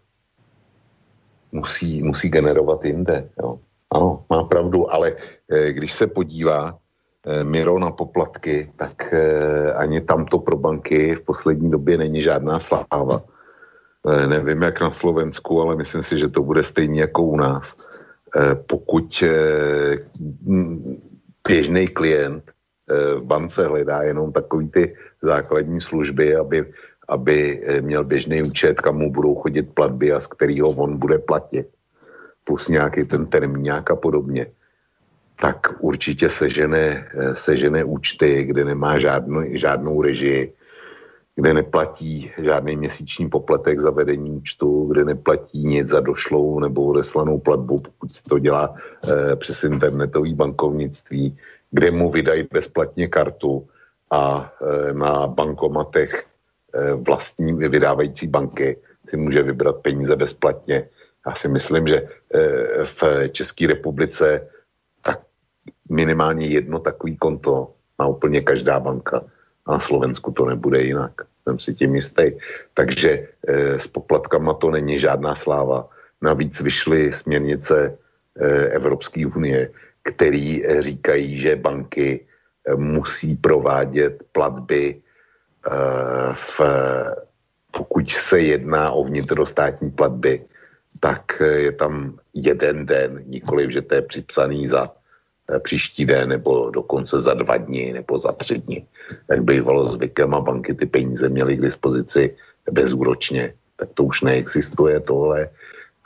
musí, 1.52 2.02
musí 2.02 2.28
generovat 2.28 2.84
jinde. 2.84 3.28
Jo. 3.42 3.58
Ano, 3.90 4.24
má 4.30 4.44
pravdu, 4.44 4.92
ale 4.92 5.16
e, 5.50 5.72
když 5.72 5.92
se 5.92 6.06
podívá 6.06 6.78
e, 7.26 7.44
Miro 7.44 7.78
na 7.78 7.90
poplatky, 7.90 8.72
tak 8.76 9.12
e, 9.12 9.72
ani 9.72 10.00
tamto 10.00 10.38
pro 10.38 10.56
banky 10.56 11.14
v 11.14 11.24
poslední 11.24 11.70
době 11.70 11.98
není 11.98 12.22
žádná 12.22 12.60
sláva. 12.60 13.22
Eh, 14.08 14.26
nevím 14.26 14.62
jak 14.62 14.80
na 14.80 14.90
Slovensku, 14.90 15.60
ale 15.60 15.76
myslím 15.76 16.02
si, 16.02 16.18
že 16.18 16.28
to 16.28 16.42
bude 16.42 16.64
stejně 16.64 17.00
jako 17.00 17.22
u 17.22 17.36
nás. 17.36 17.76
Eh, 18.36 18.54
pokud 18.54 19.22
eh, 19.22 19.98
běžný 21.48 21.88
klient 21.88 22.44
v 22.90 23.22
bance 23.22 23.66
hledá 23.66 24.02
jenom 24.02 24.32
takový 24.32 24.68
ty 24.68 24.94
základní 25.22 25.80
služby, 25.80 26.36
aby, 26.36 26.66
aby 27.08 27.62
měl 27.80 28.04
běžný 28.04 28.42
účet, 28.42 28.80
kam 28.80 28.98
mu 28.98 29.12
budou 29.12 29.34
chodit 29.34 29.62
platby 29.62 30.12
a 30.12 30.20
z 30.20 30.26
kterého 30.26 30.68
on 30.68 30.98
bude 30.98 31.18
platit, 31.18 31.66
plus 32.44 32.68
nějaký 32.68 33.04
ten 33.04 33.26
termíňák 33.26 33.90
a 33.90 33.96
podobně, 33.96 34.46
tak 35.40 35.70
určitě 35.78 36.30
sežené, 36.30 37.06
sežené 37.34 37.84
účty, 37.84 38.44
kde 38.44 38.64
nemá 38.64 38.98
žádnou, 38.98 39.42
žádnou 39.54 40.02
režii, 40.02 40.52
kde 41.40 41.54
neplatí 41.54 42.32
žádný 42.38 42.76
měsíční 42.76 43.28
poplatek 43.28 43.80
za 43.80 43.90
vedení 43.90 44.30
účtu, 44.30 44.86
kde 44.92 45.04
neplatí 45.04 45.64
nic 45.64 45.88
za 45.88 46.00
došlou 46.00 46.60
nebo 46.60 46.84
odeslanou 46.84 47.38
platbu, 47.38 47.76
pokud 47.76 48.12
si 48.12 48.22
to 48.22 48.38
dělá 48.38 48.74
e, 48.76 49.36
přes 49.36 49.64
internetové 49.64 50.34
bankovnictví, 50.34 51.38
kde 51.70 51.90
mu 51.90 52.10
vydají 52.10 52.48
bezplatně 52.52 53.08
kartu 53.08 53.68
a 54.10 54.52
e, 54.60 54.92
na 54.92 55.26
bankomatech 55.26 56.26
e, 56.74 56.94
vlastní 56.94 57.52
vydávající 57.52 58.26
banky 58.28 58.76
si 59.08 59.16
může 59.16 59.42
vybrat 59.42 59.76
peníze 59.76 60.16
bezplatně. 60.16 60.88
Já 61.26 61.34
si 61.34 61.48
myslím, 61.48 61.86
že 61.86 62.08
v 62.84 63.28
České 63.28 63.66
republice 63.66 64.48
tak 65.02 65.20
minimálně 65.90 66.46
jedno 66.46 66.78
takový 66.78 67.16
konto 67.16 67.70
má 67.98 68.06
úplně 68.06 68.40
každá 68.40 68.80
banka. 68.80 69.24
A 69.66 69.72
na 69.72 69.80
Slovensku 69.80 70.32
to 70.32 70.46
nebude 70.46 70.82
jinak. 70.82 71.29
Jsem 71.42 71.58
si 71.58 71.74
tím 71.74 71.94
jistý. 71.94 72.32
Takže 72.74 73.28
s 73.78 73.86
poplatkama 73.86 74.54
to 74.54 74.70
není 74.70 75.00
žádná 75.00 75.34
sláva. 75.34 75.88
Navíc 76.22 76.60
vyšly 76.60 77.12
směrnice 77.12 77.98
Evropské 78.70 79.26
unie, 79.26 79.70
který 80.02 80.64
říkají, 80.80 81.40
že 81.40 81.56
banky 81.56 82.26
musí 82.76 83.36
provádět 83.36 84.22
platby 84.32 85.00
v, 86.32 86.60
pokud 87.70 88.10
se 88.10 88.40
jedná 88.40 88.90
o 88.92 89.04
vnitrostátní 89.04 89.90
platby, 89.90 90.44
tak 91.00 91.40
je 91.40 91.72
tam 91.72 92.18
jeden 92.34 92.86
den, 92.86 93.22
nikoliv, 93.26 93.70
že 93.70 93.82
to 93.82 93.94
je 93.94 94.02
připsaný 94.02 94.68
za 94.68 94.92
příští 95.58 96.04
den, 96.04 96.28
nebo 96.28 96.70
dokonce 96.70 97.22
za 97.22 97.34
dva 97.34 97.56
dny, 97.56 97.92
nebo 97.92 98.18
za 98.18 98.32
tři 98.32 98.58
dny. 98.58 98.86
Jak 99.30 99.42
bývalo 99.42 99.88
zvykem 99.88 100.34
a 100.34 100.40
banky 100.40 100.74
ty 100.74 100.86
peníze 100.86 101.28
měly 101.28 101.56
k 101.56 101.60
dispozici 101.60 102.36
bezúročně, 102.70 103.54
tak 103.76 103.88
to 103.94 104.04
už 104.04 104.22
neexistuje 104.22 105.00
tohle. 105.00 105.48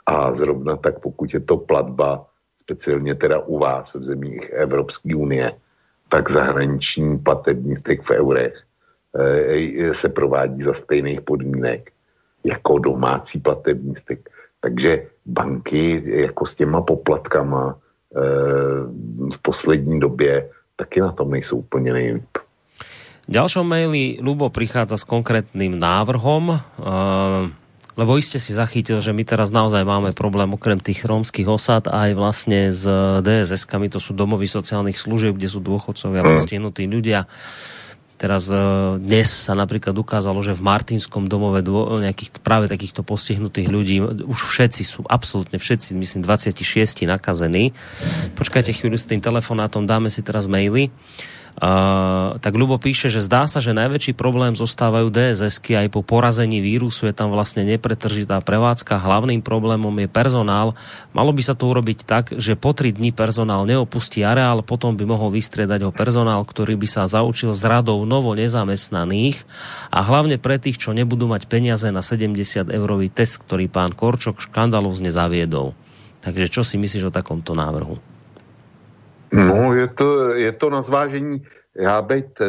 A 0.05 0.33
zrovna 0.35 0.77
tak, 0.77 0.99
pokud 0.99 1.33
je 1.33 1.39
to 1.39 1.57
platba, 1.57 2.25
speciálně 2.61 3.15
teda 3.15 3.39
u 3.39 3.59
vás 3.59 3.93
v 3.93 4.03
zemích 4.03 4.49
Evropské 4.49 5.15
unie, 5.15 5.51
tak 6.09 6.31
zahraniční 6.31 7.17
platební 7.19 7.77
styk 7.77 8.01
v 8.01 8.11
eurech 8.11 8.63
e, 9.17 9.93
se 9.93 10.09
provádí 10.09 10.63
za 10.63 10.73
stejných 10.73 11.21
podmínek 11.21 11.91
jako 12.43 12.79
domácí 12.79 13.39
platební 13.39 13.95
styk. 13.95 14.29
Takže 14.61 15.07
banky 15.25 16.03
jako 16.05 16.45
s 16.45 16.55
těma 16.55 16.81
poplatkama 16.81 17.77
v 19.31 19.37
poslední 19.41 19.99
době 19.99 20.49
taky 20.75 21.01
na 21.01 21.11
tom 21.11 21.31
nejsou 21.31 21.57
úplně 21.57 21.93
nejlíp. 21.93 22.31
V 23.27 23.31
ďalšom 23.31 23.67
maili 23.67 24.21
Lubo 24.21 24.53
prichádza 24.53 25.01
s 25.01 25.03
konkrétnym 25.03 25.79
návrhom. 25.79 26.61
Uh 26.77 27.65
lebo 27.95 28.19
iste 28.19 28.43
si 28.43 28.51
zachytil, 28.51 28.99
že 28.99 29.15
my 29.15 29.23
teraz 29.23 29.55
naozaj 29.55 29.87
máme 29.87 30.11
problém 30.11 30.51
okrem 30.51 30.83
tých 30.83 31.07
rómskych 31.07 31.47
osad 31.47 31.87
aj 31.87 32.11
vlastne 32.11 32.75
s 32.75 32.83
DSS-kami, 33.23 33.87
to 33.87 34.03
sú 34.03 34.11
domovy 34.11 34.51
sociálnych 34.51 34.99
služieb, 34.99 35.39
kde 35.39 35.47
sú 35.47 35.63
dôchodcovia 35.63 36.21
mm. 36.21 36.29
postihnutí 36.35 36.83
ľudia. 36.91 37.23
Teraz 38.15 38.47
e, 38.47 38.55
dnes 38.95 39.27
sa 39.27 39.53
napríklad 39.59 39.91
ukázalo, 39.91 40.39
že 40.39 40.55
v 40.55 40.63
Martinskom 40.63 41.27
domove 41.27 41.59
dvo, 41.59 41.99
nejakých 41.99 42.39
práve 42.39 42.71
takýchto 42.71 43.03
postihnutých 43.03 43.67
ľudí 43.67 43.99
už 44.23 44.39
všetci 44.39 44.81
sú, 44.87 45.03
absolútne 45.03 45.59
všetci, 45.59 45.99
myslím 45.99 46.23
26 46.23 47.03
nakazení. 47.05 47.75
Počkajte 48.39 48.71
chvíľu 48.71 48.95
s 48.95 49.11
tým 49.11 49.19
telefonátom, 49.19 49.83
dáme 49.83 50.07
si 50.07 50.23
teraz 50.23 50.47
maily. 50.47 50.87
Uh, 50.87 51.34
Tak 51.55 52.51
Ľubo 52.51 52.75
píše, 52.75 53.07
že 53.07 53.23
zdá 53.23 53.47
sa, 53.47 53.63
že 53.63 53.71
najväčší 53.71 54.11
problém 54.11 54.59
zostávajú 54.59 55.07
DSS-ky 55.07 55.79
aj 55.79 55.87
po 55.87 56.03
porazení 56.03 56.59
vírusu 56.59 57.07
je 57.07 57.15
tam 57.15 57.31
vlastne 57.31 57.63
nepretržitá 57.63 58.43
prevádzka. 58.43 58.99
Hlavným 58.99 59.39
problémom 59.39 59.95
je 60.03 60.11
personál. 60.11 60.75
Malo 61.15 61.31
by 61.31 61.39
sa 61.39 61.55
to 61.55 61.71
urobiť 61.71 62.03
tak, 62.03 62.35
že 62.35 62.59
po 62.59 62.75
tri 62.75 62.91
dní 62.91 63.15
personál 63.15 63.63
neopustí 63.63 64.19
areál, 64.19 64.67
potom 64.67 64.99
by 64.99 65.07
mohol 65.07 65.31
vystriedať 65.31 65.87
ho 65.87 65.95
personál, 65.95 66.43
ktorý 66.43 66.75
by 66.75 66.87
sa 66.91 67.07
zaučil 67.07 67.55
s 67.55 67.63
radou 67.63 68.03
novo 68.03 68.35
nezamestnaných 68.35 69.47
a 69.95 70.03
hlavne 70.03 70.35
pre 70.35 70.59
tých, 70.59 70.75
čo 70.75 70.91
nebudú 70.91 71.31
mať 71.31 71.47
peniaze 71.47 71.87
na 71.87 72.03
70 72.03 72.67
eurový 72.67 73.07
test, 73.07 73.39
ktorý 73.39 73.71
pán 73.71 73.95
Korčok 73.95 74.43
škandalozne 74.43 75.07
zaviedol. 75.07 75.71
Takže 76.19 76.51
čo 76.51 76.67
si 76.67 76.75
myslíš 76.75 77.07
o 77.07 77.15
takomto 77.15 77.55
návrhu? 77.55 78.14
No, 79.35 79.73
je 79.73 79.87
to, 79.87 80.29
je 80.29 80.51
to 80.51 80.69
na 80.69 80.81
zvážení. 80.81 81.43
Já 81.75 82.01
být 82.01 82.41
e, 82.41 82.45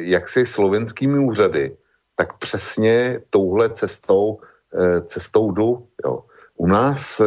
jaksi 0.00 0.46
slovenskými 0.46 1.18
úřady, 1.18 1.76
tak 2.16 2.38
přesně 2.38 3.20
touhle 3.30 3.70
cestou, 3.70 4.40
e, 4.74 5.00
cestou 5.00 5.52
jdu. 5.52 5.86
Jo. 6.04 6.24
U 6.56 6.66
nás 6.66 7.20
e, 7.20 7.26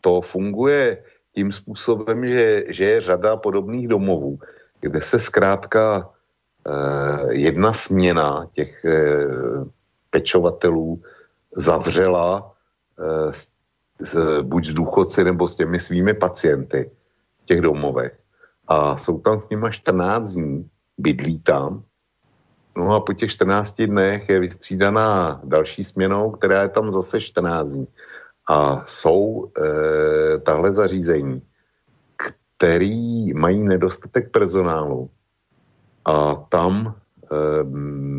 to 0.00 0.20
funguje 0.20 1.04
tím 1.34 1.52
způsobem, 1.52 2.26
že, 2.26 2.64
že 2.68 2.84
je 2.84 3.00
řada 3.00 3.36
podobných 3.36 3.88
domovů, 3.88 4.38
kde 4.80 5.02
se 5.02 5.18
zkrátka 5.18 6.10
jedna 7.30 7.74
směna 7.74 8.46
těch 8.52 8.86
pečovatelů 10.10 11.02
zavřela 11.56 12.52
buď 14.42 14.66
s 14.66 14.74
důchodci 14.74 15.24
nebo 15.24 15.48
s 15.48 15.56
těmi 15.56 15.78
svými 15.78 16.14
pacienty 16.14 16.90
těch 17.46 17.60
domovech. 17.60 18.18
A 18.68 18.98
jsou 18.98 19.18
tam 19.18 19.40
s 19.40 19.48
nima 19.48 19.70
14 19.70 20.34
dní, 20.34 20.68
bydlí 20.98 21.38
tam. 21.40 21.82
No 22.76 22.94
a 22.94 23.00
po 23.00 23.12
těch 23.12 23.30
14 23.30 23.82
dnech 23.82 24.28
je 24.28 24.40
vystřídaná 24.40 25.40
další 25.44 25.84
směnou, 25.84 26.30
která 26.30 26.62
je 26.62 26.68
tam 26.68 26.92
zase 26.92 27.20
14 27.20 27.70
dní. 27.70 27.86
A 28.48 28.84
jsou 28.86 29.50
e, 29.58 30.38
tahle 30.38 30.74
zařízení, 30.74 31.42
který 32.56 33.34
mají 33.34 33.64
nedostatek 33.64 34.30
personálu. 34.30 35.10
A 36.04 36.34
tam 36.34 36.94
e, 36.94 37.64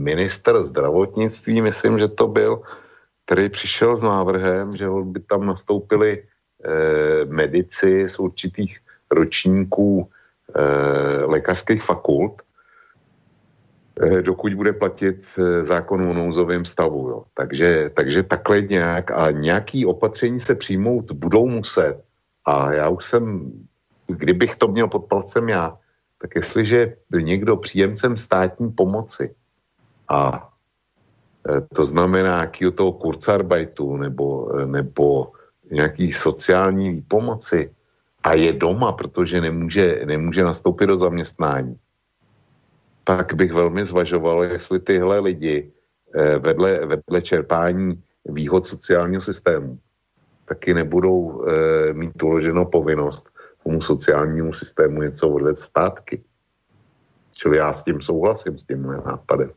minister 0.03 0.63
zdravotnictví, 0.63 1.61
myslím, 1.61 1.99
že 1.99 2.07
to 2.07 2.27
byl, 2.27 2.61
který 3.25 3.49
přišel 3.49 3.97
s 3.97 4.01
návrhem, 4.01 4.71
že 4.71 4.87
by 5.03 5.19
tam 5.19 5.45
nastoupili 5.45 6.23
e, 6.23 7.25
medici 7.25 8.09
z 8.09 8.19
určitých 8.19 8.79
ročníků 9.11 10.09
eh, 10.55 11.25
lékařských 11.25 11.83
fakult, 11.83 12.41
eh, 14.01 14.21
dokud 14.21 14.53
bude 14.53 14.73
platit 14.73 15.25
eh, 15.37 15.63
zákon 15.63 16.01
o 16.01 16.13
nouzovém 16.13 16.65
stavu. 16.65 17.09
Jo. 17.09 17.23
Takže, 17.33 17.91
takže 17.95 18.23
takhle 18.23 18.61
nějak 18.61 19.11
a 19.11 19.31
nějaký 19.31 19.85
opatření 19.85 20.39
se 20.39 20.55
přijmout 20.55 21.11
budou 21.11 21.47
muset. 21.47 22.03
A 22.45 22.73
já 22.73 22.89
už 22.89 23.05
jsem, 23.05 23.51
kdybych 24.07 24.55
to 24.55 24.67
měl 24.67 24.87
pod 24.87 25.05
palcem 25.05 25.49
já, 25.49 25.77
tak 26.21 26.35
jestliže 26.35 26.95
byl 27.09 27.21
někdo 27.21 27.57
příjemcem 27.57 28.17
státní 28.17 28.71
pomoci 28.71 29.35
a 30.09 30.49
to 31.73 31.85
znamená 31.85 32.37
nějakého 32.37 32.71
toho 32.71 32.91
kurzarbeitu 32.91 33.97
nebo, 33.97 34.51
nebo 34.65 35.31
nějaký 35.71 36.13
sociální 36.13 37.01
pomoci, 37.01 37.71
a 38.27 38.33
je 38.33 38.53
doma, 38.53 38.91
protože 38.91 39.41
nemůže, 39.41 40.01
nemůže 40.05 40.43
nastoupit 40.43 40.87
do 40.87 40.97
zaměstnání, 40.97 41.79
tak 43.03 43.33
bych 43.33 43.53
velmi 43.53 43.85
zvažoval, 43.85 44.43
jestli 44.43 44.79
tyhle 44.79 45.19
lidi 45.19 45.71
eh, 46.15 46.39
vedle, 46.39 46.85
vedle 46.85 47.21
čerpání 47.21 48.03
výhod 48.25 48.67
sociálního 48.67 49.21
systému 49.21 49.79
taky 50.45 50.73
nebudou 50.73 51.45
eh, 51.47 51.93
mít 51.93 52.23
uloženou 52.23 52.65
povinnost 52.65 53.29
tomu 53.63 53.81
sociálnímu 53.81 54.53
systému 54.53 55.01
něco 55.01 55.29
odvést 55.29 55.59
zpátky. 55.59 56.23
Čili 57.33 57.57
já 57.57 57.73
s 57.73 57.83
tím 57.83 58.01
souhlasím, 58.01 58.57
s 58.57 58.63
tím 58.63 58.83
nápadem. 59.05 59.51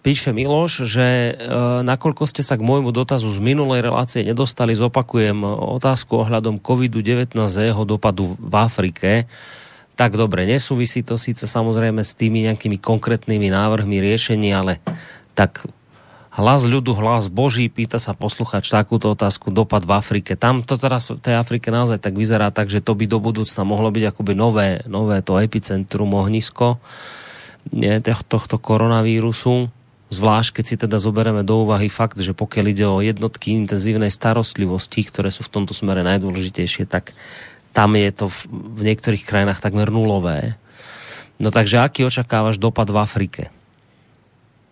Píše 0.00 0.32
Miloš, 0.32 0.88
že 0.88 1.36
uh, 1.36 1.84
nakoľko 1.84 2.24
ste 2.24 2.40
sa 2.40 2.56
k 2.56 2.64
môjmu 2.64 2.88
dotazu 2.88 3.28
z 3.28 3.36
minulej 3.36 3.84
relácie 3.84 4.24
nedostali, 4.24 4.72
zopakujem 4.72 5.44
otázku 5.44 6.24
ohľadom 6.24 6.56
COVID-19 6.64 7.36
a 7.36 7.62
jeho 7.68 7.84
dopadu 7.84 8.40
v 8.40 8.54
Afrike. 8.56 9.28
Tak 9.92 10.16
dobre, 10.16 10.48
nesúvisí 10.48 11.04
to 11.04 11.20
síce 11.20 11.44
samozrejme 11.44 12.00
s 12.00 12.16
tými 12.16 12.48
nejakými 12.48 12.80
konkrétnymi 12.80 13.52
návrhmi 13.52 14.00
riešení, 14.00 14.56
ale 14.56 14.80
tak 15.36 15.68
hlas 16.32 16.64
ľudu, 16.64 16.96
hlas 16.96 17.28
Boží, 17.28 17.68
pýta 17.68 18.00
sa 18.00 18.16
posluchač 18.16 18.72
takúto 18.72 19.12
otázku, 19.12 19.52
dopad 19.52 19.84
v 19.84 20.00
Afrike. 20.00 20.40
Tam 20.40 20.64
to 20.64 20.80
teraz 20.80 21.12
v 21.12 21.20
tej 21.20 21.36
Afrike 21.36 21.68
naozaj 21.68 22.00
tak 22.00 22.16
vyzerá 22.16 22.48
tak, 22.48 22.72
že 22.72 22.80
to 22.80 22.96
by 22.96 23.04
do 23.04 23.20
budúcna 23.20 23.68
mohlo 23.68 23.92
byť 23.92 24.16
akoby 24.16 24.32
nové, 24.32 24.80
nové 24.88 25.20
to 25.20 25.36
epicentrum, 25.36 26.16
ohnisko 26.16 26.80
tohto 28.28 28.56
koronavírusu, 28.58 29.68
zvlášť 30.10 30.50
keď 30.58 30.64
si 30.66 30.74
teda 30.74 30.98
zoberieme 30.98 31.46
do 31.46 31.62
úvahy 31.62 31.86
fakt, 31.86 32.18
že 32.18 32.34
pokiaľ 32.34 32.64
ide 32.70 32.86
o 32.86 32.98
jednotky 32.98 33.54
intenzívnej 33.54 34.10
starostlivosti, 34.10 35.06
ktoré 35.06 35.30
sú 35.30 35.46
v 35.46 35.52
tomto 35.54 35.70
smere 35.70 36.02
najdôležitejšie, 36.02 36.90
tak 36.90 37.14
tam 37.70 37.94
je 37.94 38.10
to 38.10 38.26
v 38.50 38.82
niektorých 38.82 39.22
krajinách 39.22 39.62
takmer 39.62 39.94
nulové. 39.94 40.58
No 41.38 41.54
takže 41.54 41.78
aký 41.78 42.04
očakávaš 42.04 42.58
dopad 42.58 42.90
v 42.90 42.98
Afrike? 42.98 43.42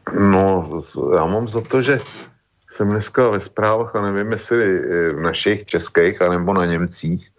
No, 0.08 0.64
já 1.16 1.24
mám 1.26 1.48
za 1.48 1.60
to, 1.60 1.82
že 1.82 2.00
jsem 2.72 2.90
dneska 2.90 3.28
ve 3.28 3.40
zprávách, 3.40 3.96
a 3.96 4.10
nevím, 4.10 4.32
jestli 4.32 4.78
v 5.12 5.20
našich 5.20 5.66
českých, 5.66 6.22
anebo 6.22 6.52
na 6.54 6.66
Němcích, 6.66 7.30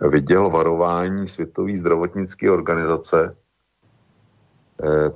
viděl 0.00 0.50
varování 0.50 1.28
Světové 1.28 1.76
zdravotnické 1.76 2.50
organizace, 2.50 3.36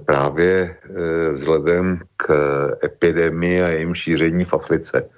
právě 0.04 0.76
vzhledem 1.32 2.00
k 2.16 2.28
epidemii 2.84 3.62
a 3.62 3.68
jejím 3.68 3.94
šíření 3.94 4.44
v 4.44 4.54
Africe, 4.54 5.10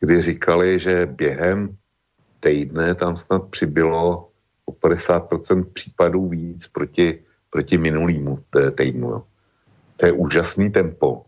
kdy 0.00 0.22
říkali, 0.22 0.78
že 0.78 1.06
během 1.06 1.76
týdne 2.40 2.94
tam 2.94 3.16
snad 3.16 3.50
přibylo 3.50 4.28
o 4.64 4.72
50% 4.72 5.64
případů 5.72 6.28
víc 6.28 6.66
proti, 6.66 7.24
proti 7.50 7.78
minulýmu 7.78 8.44
týdnu. 8.76 9.24
To 9.96 10.06
je 10.06 10.12
úžasný 10.12 10.70
tempo. 10.70 11.24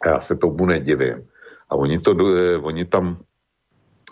A 0.00 0.08
já 0.08 0.20
se 0.20 0.36
tomu 0.36 0.66
nedivím. 0.66 1.28
A 1.68 1.74
oni, 1.74 1.98
to, 2.00 2.16
oni 2.62 2.84
tam 2.84 3.18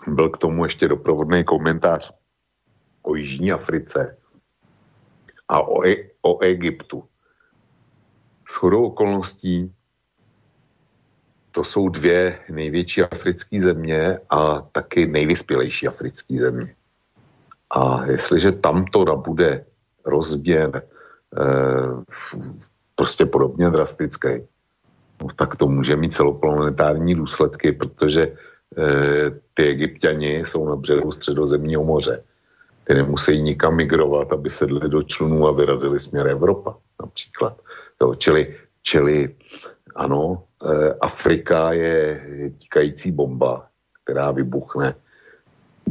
byl 0.07 0.29
k 0.29 0.37
tomu 0.37 0.65
ještě 0.65 0.87
doprovodný 0.87 1.43
komentář 1.43 2.13
o 3.01 3.15
Jižní 3.15 3.51
Africe 3.51 4.17
a 5.47 5.61
o, 5.61 5.87
e, 5.87 5.95
o 6.21 6.39
Egyptu. 6.39 7.03
S 8.47 8.55
chodou 8.55 8.85
okolností 8.85 9.73
to 11.51 11.63
jsou 11.63 11.89
dvě 11.89 12.39
největší 12.49 13.01
africké 13.01 13.61
země 13.61 14.19
a 14.29 14.61
taky 14.71 15.07
nejvyspělejší 15.07 15.87
africké 15.87 16.39
země. 16.39 16.75
A 17.69 18.05
jestliže 18.05 18.51
tam 18.51 18.85
to 18.85 19.05
nabude 19.05 19.65
rozběr 20.05 20.75
e, 20.75 20.83
prostě 22.95 23.25
podobně 23.25 23.69
drastický, 23.69 24.29
no, 25.21 25.27
tak 25.35 25.55
to 25.55 25.67
může 25.67 25.95
mít 25.95 26.13
celoplanetární 26.13 27.15
důsledky, 27.15 27.71
protože 27.71 28.21
e, 28.21 28.33
ty 29.53 29.63
egyptiani 29.67 30.45
jsou 30.45 30.69
na 30.69 30.75
břehu 30.75 31.11
středozemního 31.11 31.83
moře. 31.83 32.23
Ty 32.83 32.93
nemusí 32.93 33.41
nikam 33.41 33.75
migrovat, 33.75 34.31
aby 34.31 34.49
sedli 34.49 34.89
do 34.89 35.03
člunů 35.03 35.47
a 35.47 35.51
vyrazili 35.51 35.99
směr 35.99 36.27
Evropa 36.27 36.77
například. 37.01 37.61
Jo, 38.01 38.15
čili, 38.15 38.55
čili 38.81 39.35
ano, 39.95 40.43
e, 40.61 40.93
Afrika 41.01 41.73
je 41.73 42.21
tíkající 42.57 43.11
bomba, 43.11 43.67
která 44.03 44.31
vybuchne. 44.31 44.95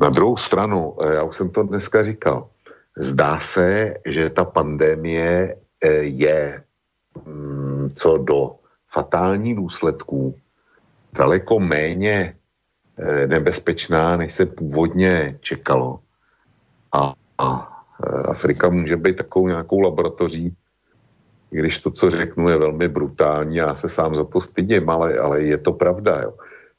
Na 0.00 0.10
druhou 0.10 0.36
stranu, 0.36 0.96
e, 1.02 1.14
já 1.14 1.22
už 1.22 1.36
jsem 1.36 1.50
to 1.50 1.62
dneska 1.62 2.02
říkal, 2.02 2.48
zdá 2.96 3.40
se, 3.40 3.94
že 4.06 4.30
ta 4.30 4.44
pandemie 4.44 5.56
e, 5.80 5.88
je 6.02 6.64
mm, 7.26 7.88
co 7.94 8.18
do 8.18 8.56
fatálních 8.88 9.56
důsledků 9.56 10.38
daleko 11.12 11.60
méně 11.60 12.36
nebezpečná, 13.26 14.16
než 14.16 14.34
se 14.34 14.46
původně 14.46 15.38
čekalo. 15.40 16.00
A, 16.92 17.12
a 17.38 17.48
Afrika 18.24 18.68
může 18.68 18.96
být 18.96 19.16
takovou 19.16 19.48
nějakou 19.48 19.80
laboratoří, 19.80 20.56
když 21.50 21.78
to, 21.78 21.90
co 21.90 22.10
řeknu, 22.10 22.48
je 22.48 22.58
velmi 22.58 22.88
brutální, 22.88 23.56
já 23.56 23.74
se 23.74 23.88
sám 23.88 24.14
za 24.14 24.24
to 24.24 24.40
stydím, 24.40 24.90
ale, 24.90 25.18
ale 25.18 25.42
je 25.42 25.58
to 25.58 25.72
pravda. 25.72 26.20
Jo. 26.22 26.32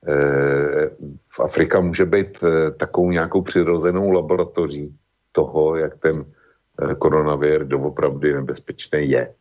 E, 0.08 1.44
Afrika 1.44 1.82
může 1.82 2.06
být 2.06 2.44
e, 2.44 2.72
takovou 2.72 3.12
nějakou 3.12 3.42
přirozenou 3.42 4.12
laboratoří 4.12 4.96
toho, 5.32 5.76
jak 5.76 5.98
ten 5.98 6.26
e, 6.92 6.96
koronavir 6.96 7.68
doopravdy 7.68 8.34
nebezpečný 8.34 9.10
je. 9.10 9.34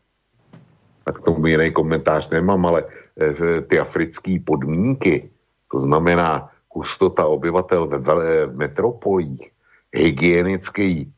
A 1.07 1.13
k 1.13 1.21
tomu 1.21 1.47
jiný 1.47 1.73
komentář 1.73 2.31
nemám, 2.31 2.67
ale 2.67 2.85
e, 3.21 3.61
ty 3.61 3.79
africké 3.79 4.39
podmínky, 4.45 5.31
to 5.73 5.81
znamená 5.81 6.51
hustota 6.71 7.27
obyvatel 7.27 7.87
ve, 7.89 7.99
ve 7.99 8.47
metropolích, 8.47 9.51
hygienický 9.93 11.13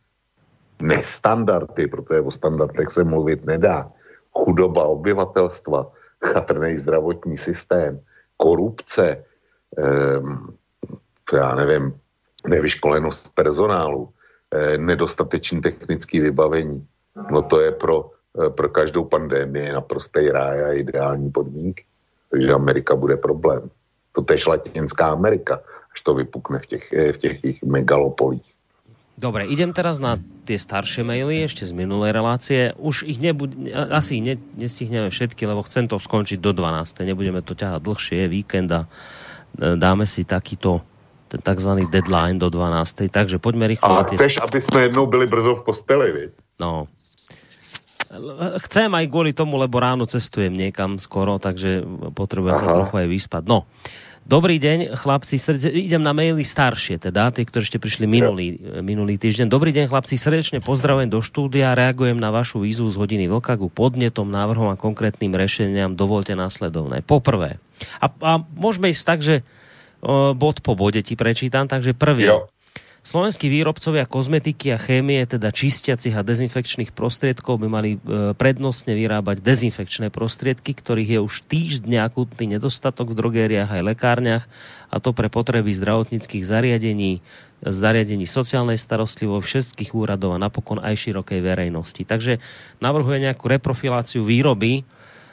nestandardy, 0.82 1.86
protože 1.86 2.20
o 2.20 2.30
standardech 2.30 2.90
se 2.90 3.04
mluvit 3.04 3.46
nedá, 3.46 3.90
chudoba 4.44 4.84
obyvatelstva, 4.84 5.92
chatrný 6.24 6.78
zdravotní 6.78 7.38
systém, 7.38 8.00
korupce, 8.36 9.24
um, 9.76 10.54
já 11.32 11.54
nevím, 11.54 12.00
nevyškolenost 12.46 13.34
personálu, 13.34 14.08
eh, 14.54 14.78
nedostatečný 14.78 15.60
technický 15.60 16.20
vybavení. 16.20 16.86
No 17.30 17.42
to 17.42 17.60
je 17.60 17.72
pro, 17.72 18.10
eh, 18.38 18.50
pro 18.50 18.68
každou 18.68 19.04
pandémii 19.04 19.72
naprostý 19.72 20.30
ráj 20.30 20.64
a 20.64 20.72
ideální 20.72 21.30
podmínky. 21.30 21.84
Takže 22.30 22.52
Amerika 22.52 22.96
bude 22.96 23.16
problém. 23.16 23.70
To 24.12 24.24
je 24.32 24.38
Latinská 24.46 25.06
Amerika, 25.14 25.62
až 25.94 26.00
to 26.02 26.14
vypukne 26.14 26.58
v 26.58 26.66
těch, 26.66 26.92
eh, 26.92 27.12
v 27.12 27.18
těch 27.18 27.62
megalopolích. 27.62 28.57
Dobre, 29.18 29.50
idem 29.50 29.74
teraz 29.74 29.98
na 29.98 30.14
tie 30.46 30.54
staršie 30.54 31.02
maily 31.02 31.42
ešte 31.42 31.66
z 31.66 31.74
minulej 31.74 32.14
relácie. 32.14 32.70
Už 32.78 33.02
ich 33.02 33.18
nebud- 33.18 33.50
asi 33.90 34.22
ne, 34.22 34.38
nestihneme 34.54 35.10
všetky, 35.10 35.42
lebo 35.42 35.66
chcem 35.66 35.90
to 35.90 35.98
skončiť 35.98 36.38
do 36.38 36.54
12. 36.54 37.02
Nebudeme 37.02 37.42
to 37.42 37.58
ťahať 37.58 37.82
dlhšie, 37.82 38.14
je 38.24 38.28
víkend 38.30 38.70
a 38.70 38.86
e, 39.58 39.74
dáme 39.74 40.06
si 40.06 40.22
takýto 40.22 40.86
ten 41.28 41.42
tzv. 41.42 41.90
deadline 41.90 42.38
do 42.38 42.46
12. 42.46 43.10
Takže 43.10 43.42
poďme 43.42 43.74
rýchlo 43.74 43.90
Ale 43.90 44.06
tie... 44.08 44.16
chceš, 44.16 44.38
aby 44.38 44.58
sme 44.62 44.78
jednou 44.86 45.10
byli 45.10 45.26
brzo 45.26 45.58
v 45.58 45.62
posteli, 45.66 46.08
viď? 46.14 46.30
No. 46.62 46.86
Chcem 48.64 48.88
aj 48.88 49.06
kvôli 49.12 49.36
tomu, 49.36 49.60
lebo 49.60 49.76
ráno 49.82 50.08
cestujem 50.08 50.54
niekam 50.54 50.96
skoro, 50.96 51.36
takže 51.36 51.84
potrebujem 52.16 52.56
Aha. 52.56 52.62
sa 52.64 52.68
trochu 52.72 52.94
aj 53.04 53.08
vyspať. 53.10 53.42
No. 53.44 53.68
Dobrý 54.28 54.60
deň, 54.60 54.92
chlapci, 54.92 55.40
srdce, 55.40 55.72
idem 55.72 56.04
na 56.04 56.12
maily 56.12 56.44
staršie, 56.44 57.00
teda, 57.00 57.32
tie, 57.32 57.48
ktoré 57.48 57.64
ešte 57.64 57.80
prišli 57.80 58.04
minulý, 58.04 58.60
minulý 58.84 59.16
týždeň. 59.16 59.48
Dobrý 59.48 59.72
deň, 59.72 59.88
chlapci, 59.88 60.20
srdečne 60.20 60.60
pozdravujem 60.60 61.08
do 61.08 61.24
štúdia, 61.24 61.72
reagujem 61.72 62.20
na 62.20 62.28
vašu 62.28 62.60
výzvu 62.60 62.92
z 62.92 63.00
hodiny 63.00 63.24
Vlkagu 63.24 63.72
podnetom, 63.72 64.28
návrhom 64.28 64.68
a 64.68 64.76
konkrétnym 64.76 65.32
rešeniam. 65.32 65.96
Dovolte 65.96 66.36
následovné. 66.36 67.00
Poprvé, 67.00 67.56
a, 68.04 68.12
a 68.20 68.44
môžeme 68.52 68.92
ísť 68.92 69.04
tak, 69.08 69.24
že 69.24 69.40
o, 70.04 70.36
bod 70.36 70.60
po 70.60 70.76
bode 70.76 71.00
ti 71.00 71.16
prečítam, 71.16 71.64
takže 71.64 71.96
prvý. 71.96 72.28
Jo. 72.28 72.52
Slovenskí 73.06 73.46
výrobcovia 73.46 74.04
kozmetiky 74.04 74.74
a 74.74 74.78
chémie, 74.78 75.22
teda 75.24 75.54
čistiacich 75.54 76.12
a 76.12 76.26
dezinfekčných 76.26 76.90
prostriedkov 76.92 77.62
by 77.62 77.68
mali 77.70 77.90
e, 77.96 77.98
prednostne 78.34 78.92
vyrábať 78.92 79.38
dezinfekčné 79.40 80.10
prostriedky, 80.10 80.74
ktorých 80.74 81.16
je 81.16 81.20
už 81.22 81.34
týždne 81.46 82.02
akutný 82.02 82.58
nedostatok 82.58 83.14
v 83.14 83.18
drogériách 83.22 83.80
aj 83.80 83.86
lekárniach 83.86 84.44
a 84.90 84.98
to 84.98 85.14
pre 85.14 85.30
potreby 85.30 85.72
zdravotníckých 85.72 86.42
zariadení, 86.42 87.24
zariadení 87.62 88.26
sociálnej 88.26 88.76
starostlivosti 88.76 89.48
všetkých 89.48 89.94
úradov 89.94 90.36
a 90.36 90.42
napokon 90.42 90.82
aj 90.82 91.08
širokej 91.08 91.40
verejnosti. 91.40 92.02
Takže 92.02 92.42
navrhuje 92.82 93.24
nejakú 93.24 93.48
reprofiláciu 93.48 94.26
výroby, 94.26 94.84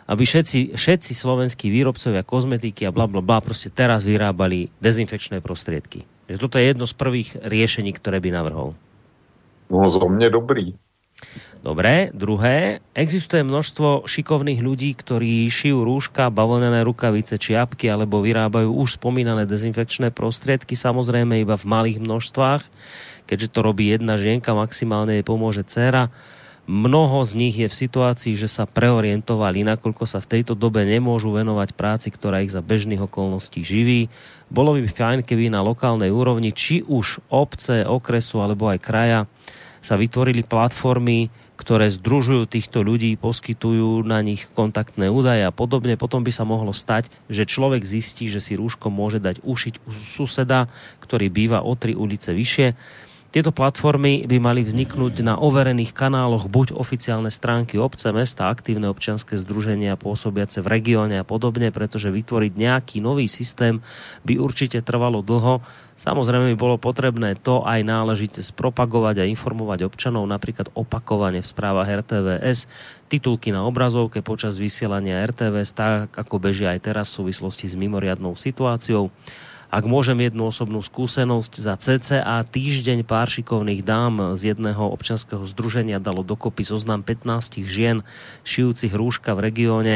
aby 0.06 0.24
všetci, 0.24 0.78
všetci 0.78 1.12
slovenskí 1.18 1.68
výrobcovia 1.74 2.22
kozmetiky 2.22 2.86
a 2.86 2.94
bla 2.94 3.10
bla 3.10 3.26
bla 3.26 3.42
proste 3.42 3.74
teraz 3.74 4.06
vyrábali 4.06 4.70
dezinfekčné 4.80 5.42
prostriedky. 5.42 6.15
Že 6.26 6.42
toto 6.42 6.58
je 6.58 6.66
jedno 6.70 6.86
z 6.90 6.96
prvých 6.98 7.30
riešení, 7.42 7.94
ktoré 7.94 8.18
by 8.18 8.30
navrhol. 8.34 8.74
No, 9.70 9.86
zo 9.90 10.06
mne 10.06 10.30
dobrý. 10.30 10.74
Dobre, 11.66 12.14
druhé. 12.14 12.86
Existuje 12.94 13.42
množstvo 13.42 14.06
šikovných 14.06 14.62
ľudí, 14.62 14.94
ktorí 14.94 15.50
šijú 15.50 15.82
rúška, 15.82 16.30
bavlnené 16.30 16.86
rukavice, 16.86 17.42
čiapky 17.42 17.90
alebo 17.90 18.22
vyrábajú 18.22 18.70
už 18.70 19.02
spomínané 19.02 19.50
dezinfekčné 19.50 20.14
prostriedky, 20.14 20.78
samozrejme 20.78 21.42
iba 21.42 21.58
v 21.58 21.66
malých 21.66 21.98
množstvách. 22.06 22.62
Keďže 23.26 23.50
to 23.50 23.60
robí 23.66 23.90
jedna 23.90 24.22
žienka, 24.22 24.54
maximálne 24.54 25.18
jej 25.18 25.26
pomôže 25.26 25.66
dcera 25.66 26.14
Mnoho 26.66 27.22
z 27.22 27.38
nich 27.38 27.54
je 27.62 27.70
v 27.70 27.78
situácii, 27.78 28.34
že 28.34 28.50
sa 28.50 28.66
preorientovali, 28.66 29.62
nakoľko 29.62 30.10
sa 30.10 30.18
v 30.18 30.34
tejto 30.34 30.58
dobe 30.58 30.82
nemôžu 30.82 31.30
venovať 31.30 31.78
práci, 31.78 32.10
ktorá 32.10 32.42
ich 32.42 32.50
za 32.50 32.66
bežných 32.66 33.06
okolností 33.06 33.62
živí. 33.62 34.10
Bolo 34.50 34.74
by 34.74 34.90
fajn, 34.90 35.20
keby 35.22 35.54
na 35.54 35.62
lokálnej 35.62 36.10
úrovni, 36.10 36.50
či 36.50 36.82
už 36.82 37.22
obce, 37.30 37.86
okresu 37.86 38.42
alebo 38.42 38.66
aj 38.66 38.82
kraja, 38.82 39.20
sa 39.78 39.94
vytvorili 39.94 40.42
platformy, 40.42 41.30
ktoré 41.54 41.86
združujú 41.86 42.50
týchto 42.50 42.82
ľudí, 42.82 43.14
poskytujú 43.14 44.02
na 44.02 44.26
nich 44.26 44.50
kontaktné 44.58 45.14
údaje 45.14 45.46
a 45.46 45.54
podobne. 45.54 46.02
Potom 46.02 46.26
by 46.26 46.34
sa 46.34 46.50
mohlo 46.50 46.74
stať, 46.74 47.14
že 47.30 47.46
človek 47.46 47.86
zistí, 47.86 48.26
že 48.26 48.42
si 48.42 48.58
rúško 48.58 48.90
môže 48.90 49.22
dať 49.22 49.46
ušiť 49.46 49.86
u 49.86 49.94
suseda, 49.94 50.66
ktorý 50.98 51.30
býva 51.30 51.62
o 51.62 51.78
tri 51.78 51.94
ulice 51.94 52.34
vyššie 52.34 52.74
tieto 53.36 53.52
platformy 53.52 54.24
by 54.24 54.40
mali 54.40 54.64
vzniknúť 54.64 55.20
na 55.20 55.36
overených 55.36 55.92
kanáloch 55.92 56.48
buď 56.48 56.72
oficiálne 56.72 57.28
stránky 57.28 57.76
obce, 57.76 58.08
mesta, 58.16 58.48
aktívne 58.48 58.88
občianske 58.88 59.36
združenia 59.36 60.00
pôsobiace 60.00 60.64
v 60.64 60.72
regióne 60.72 61.20
a 61.20 61.28
podobne, 61.28 61.68
pretože 61.76 62.16
vytvoriť 62.16 62.56
nejaký 62.56 63.04
nový 63.04 63.28
systém 63.28 63.84
by 64.24 64.40
určite 64.40 64.80
trvalo 64.80 65.20
dlho. 65.20 65.60
Samozrejme 66.00 66.56
by 66.56 66.58
bolo 66.58 66.80
potrebné 66.80 67.36
to 67.36 67.60
aj 67.68 67.84
náležite 67.84 68.40
spropagovať 68.40 69.20
a 69.20 69.28
informovať 69.28 69.84
občanov, 69.84 70.24
napríklad 70.32 70.72
opakovane 70.72 71.44
v 71.44 71.52
správach 71.52 71.92
RTVS, 71.92 72.72
titulky 73.12 73.52
na 73.52 73.68
obrazovke 73.68 74.24
počas 74.24 74.56
vysielania 74.56 75.28
RTVS, 75.28 75.76
tak 75.76 76.16
ako 76.16 76.40
bežia 76.40 76.72
aj 76.72 76.88
teraz 76.88 77.12
v 77.12 77.28
súvislosti 77.28 77.68
s 77.68 77.76
mimoriadnou 77.76 78.40
situáciou 78.40 79.12
Ak 79.76 79.84
môžem 79.84 80.16
jednu 80.24 80.48
osobnú 80.48 80.80
skúsenosť, 80.80 81.54
za 81.60 81.76
cca 81.76 82.40
týždeň 82.48 83.04
pár 83.04 83.28
šikovných 83.28 83.84
dám 83.84 84.32
z 84.40 84.56
jedného 84.56 84.88
občanského 84.88 85.44
združenia 85.44 86.00
dalo 86.00 86.24
dokopy 86.24 86.64
zoznam 86.64 87.04
15 87.04 87.60
žien 87.68 88.00
šijúcich 88.48 88.96
rúška 88.96 89.36
v 89.36 89.52
regióne 89.52 89.96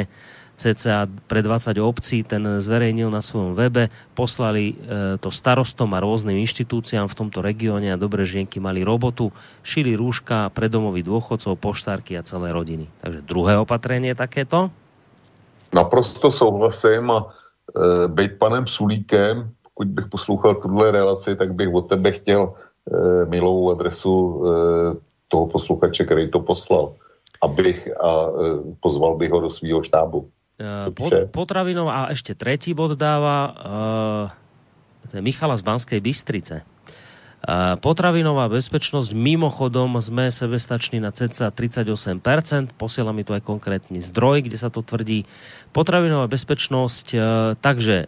cca 0.60 1.08
pre 1.32 1.40
20 1.40 1.80
obcí, 1.80 2.28
ten 2.28 2.60
zverejnil 2.60 3.08
na 3.08 3.24
svojom 3.24 3.56
webe, 3.56 3.88
poslali 4.12 4.76
e, 4.76 5.16
to 5.16 5.32
starostom 5.32 5.96
a 5.96 6.04
rôznym 6.04 6.36
inštitúciám 6.44 7.08
v 7.08 7.16
tomto 7.16 7.40
regióne 7.40 7.96
a 7.96 7.96
dobre 7.96 8.28
žienky 8.28 8.60
mali 8.60 8.84
robotu, 8.84 9.32
šili 9.64 9.96
rúška 9.96 10.52
pre 10.52 10.68
domových 10.68 11.08
dôchodcov, 11.08 11.56
poštárky 11.56 12.20
a 12.20 12.28
celé 12.28 12.52
rodiny. 12.52 12.92
Takže 13.00 13.24
druhé 13.24 13.56
opatrenie 13.56 14.12
takéto? 14.12 14.68
Naprosto 15.72 16.28
souhlasím 16.28 17.08
a 17.08 17.20
e, 17.24 18.12
být 18.12 18.36
panem 18.36 18.68
Sulíkem, 18.68 19.56
pokud 19.80 19.96
bych 19.96 20.08
poslouchal 20.12 20.56
tuhle 20.56 20.92
relaci, 20.92 21.36
tak 21.36 21.56
bych 21.56 21.74
od 21.74 21.88
tebe 21.88 22.12
chtěl 22.12 22.52
e, 22.52 23.26
milou 23.26 23.72
adresu 23.72 24.44
e, 24.44 24.50
toho 25.28 25.48
posluchače, 25.48 26.04
který 26.04 26.32
to 26.32 26.40
poslal 26.40 27.00
abych 27.42 27.88
a 27.96 28.28
e, 28.28 28.30
pozval 28.84 29.16
bych 29.16 29.32
ho 29.32 29.40
do 29.40 29.50
svého 29.50 29.80
štábu. 29.84 30.28
Eh, 30.60 30.92
pod, 30.92 31.32
potravinov 31.32 31.88
a 31.88 32.12
ešte 32.12 32.36
tretí 32.36 32.76
bod 32.76 33.00
dáva 33.00 33.38
uh, 33.48 35.22
Michala 35.24 35.56
z 35.56 35.64
Banskej 35.64 36.04
Bystrice. 36.04 36.68
Potravinová 37.80 38.52
bezpečnosť, 38.52 39.16
mimochodom 39.16 39.96
sme 40.04 40.28
sebestační 40.28 41.00
na 41.00 41.16
cca 41.16 41.48
38%, 41.56 42.20
posiela 42.76 43.16
mi 43.16 43.24
to 43.24 43.32
aj 43.32 43.48
konkrétny 43.48 44.04
zdroj, 44.04 44.44
kde 44.44 44.60
sa 44.60 44.68
to 44.68 44.84
tvrdí. 44.84 45.24
Potravinová 45.72 46.28
bezpečnosť, 46.28 47.08
e, 47.16 47.18
takže 47.56 47.96
e, 48.04 48.06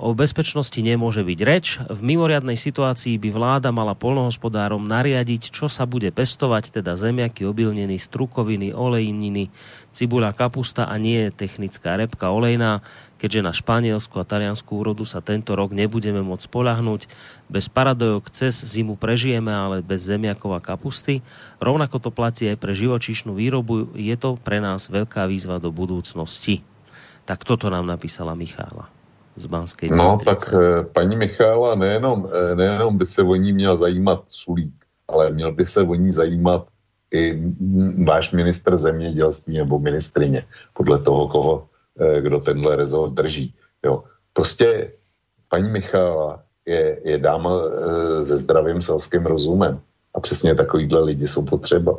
o 0.00 0.16
bezpečnosti 0.16 0.80
nemôže 0.80 1.20
byť 1.20 1.38
reč. 1.44 1.76
V 1.92 2.00
mimoriadnej 2.00 2.56
situácii 2.56 3.20
by 3.20 3.28
vláda 3.28 3.68
mala 3.68 3.92
polnohospodárom 3.92 4.88
nariadiť, 4.88 5.52
čo 5.52 5.68
sa 5.68 5.84
bude 5.84 6.08
pestovať, 6.08 6.80
teda 6.80 6.96
zemiaky, 6.96 7.44
obilniny, 7.44 8.00
strukoviny, 8.00 8.72
olejniny, 8.72 9.52
cibuľa, 9.92 10.32
kapusta 10.32 10.88
a 10.88 10.96
nie 10.96 11.28
technická 11.28 12.00
repka 12.00 12.32
olejná 12.32 12.80
keďže 13.20 13.44
na 13.44 13.52
španielsku 13.52 14.16
a 14.16 14.24
taliansku 14.24 14.72
úrodu 14.72 15.04
sa 15.04 15.20
tento 15.20 15.52
rok 15.52 15.76
nebudeme 15.76 16.24
môcť 16.24 16.48
spolahnúť. 16.48 17.04
Bez 17.52 17.68
paradojok 17.68 18.32
cez 18.32 18.56
zimu 18.64 18.96
prežijeme, 18.96 19.52
ale 19.52 19.84
bez 19.84 20.08
zemiakov 20.08 20.56
a 20.56 20.64
kapusty. 20.64 21.20
Rovnako 21.60 22.00
to 22.00 22.10
platí 22.10 22.48
aj 22.48 22.56
pre 22.56 22.72
živočíšnu 22.72 23.36
výrobu. 23.36 23.92
Je 23.92 24.16
to 24.16 24.40
pre 24.40 24.64
nás 24.64 24.88
veľká 24.88 25.28
výzva 25.28 25.60
do 25.60 25.68
budúcnosti. 25.68 26.64
Tak 27.28 27.44
toto 27.44 27.68
nám 27.68 27.84
napísala 27.84 28.32
Michála 28.32 28.88
z 29.36 29.44
Banskej 29.46 29.92
No 29.92 30.18
tak 30.18 30.48
e, 30.50 30.82
paní 30.82 31.14
Michála 31.16 31.76
nejenom, 31.76 32.26
e, 32.26 32.56
nejenom 32.56 32.98
by 32.98 33.06
se 33.06 33.22
o 33.22 33.34
ní 33.36 33.52
měl 33.52 33.76
zajímat 33.76 34.24
Sulík, 34.28 34.74
ale 35.08 35.30
měl 35.30 35.52
by 35.52 35.64
se 35.66 35.80
o 35.84 35.94
ní 35.94 36.12
zajímat 36.12 36.66
i 37.14 37.42
váš 38.04 38.32
ministr 38.32 38.76
zemědělství 38.76 39.58
nebo 39.58 39.78
ministrině, 39.78 40.44
podle 40.72 40.98
toho, 40.98 41.28
koho 41.28 41.69
kdo 42.20 42.40
tenhle 42.40 42.76
rezort 42.76 43.12
drží. 43.12 43.54
Jo. 43.84 44.04
Prostě 44.32 44.92
paní 45.48 45.68
Michála 45.70 46.42
je, 46.66 47.00
je 47.04 47.18
dáma 47.18 47.50
e, 47.50 48.24
se 48.24 48.36
zdravým 48.36 48.82
selským 48.82 49.26
rozumem. 49.26 49.80
A 50.14 50.20
přesně 50.20 50.54
takovýhle 50.54 51.00
lidi 51.00 51.28
jsou 51.28 51.44
potřeba. 51.44 51.98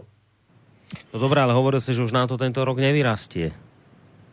No 1.14 1.20
dobré, 1.20 1.42
ale 1.42 1.54
hovoril 1.54 1.80
si, 1.82 1.94
že 1.94 2.04
už 2.04 2.12
nám 2.12 2.28
to 2.28 2.36
tento 2.36 2.60
rok 2.66 2.76
nevyrastie. 2.76 3.56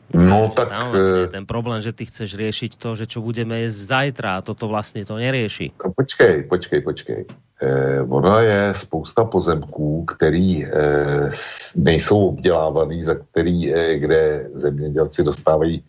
No 0.08 0.48
tak... 0.48 0.72
Tam 0.72 0.88
vlastne 0.90 1.28
ten 1.28 1.44
problém, 1.44 1.84
že 1.84 1.92
ty 1.92 2.08
chceš 2.08 2.32
riešiť 2.32 2.80
to, 2.80 2.96
že 2.96 3.04
čo 3.04 3.20
budeme 3.20 3.60
jesť 3.60 3.78
zajtra 3.92 4.40
a 4.40 4.44
toto 4.44 4.64
vlastne 4.64 5.04
to 5.04 5.20
nerieši. 5.20 5.76
No 5.76 5.92
počkej, 5.92 6.48
počkej, 6.48 6.80
počkej. 6.80 7.20
Eh, 7.62 8.02
ono 8.08 8.40
je 8.40 8.74
spousta 8.76 9.24
pozemků, 9.24 10.04
který 10.04 10.66
eh, 10.66 11.30
nejsou 11.76 12.28
obdělávaný, 12.28 13.04
za 13.04 13.14
který, 13.14 13.74
eh, 13.74 13.98
kde 13.98 14.50
zemědělci 14.54 15.24
dostávají 15.24 15.84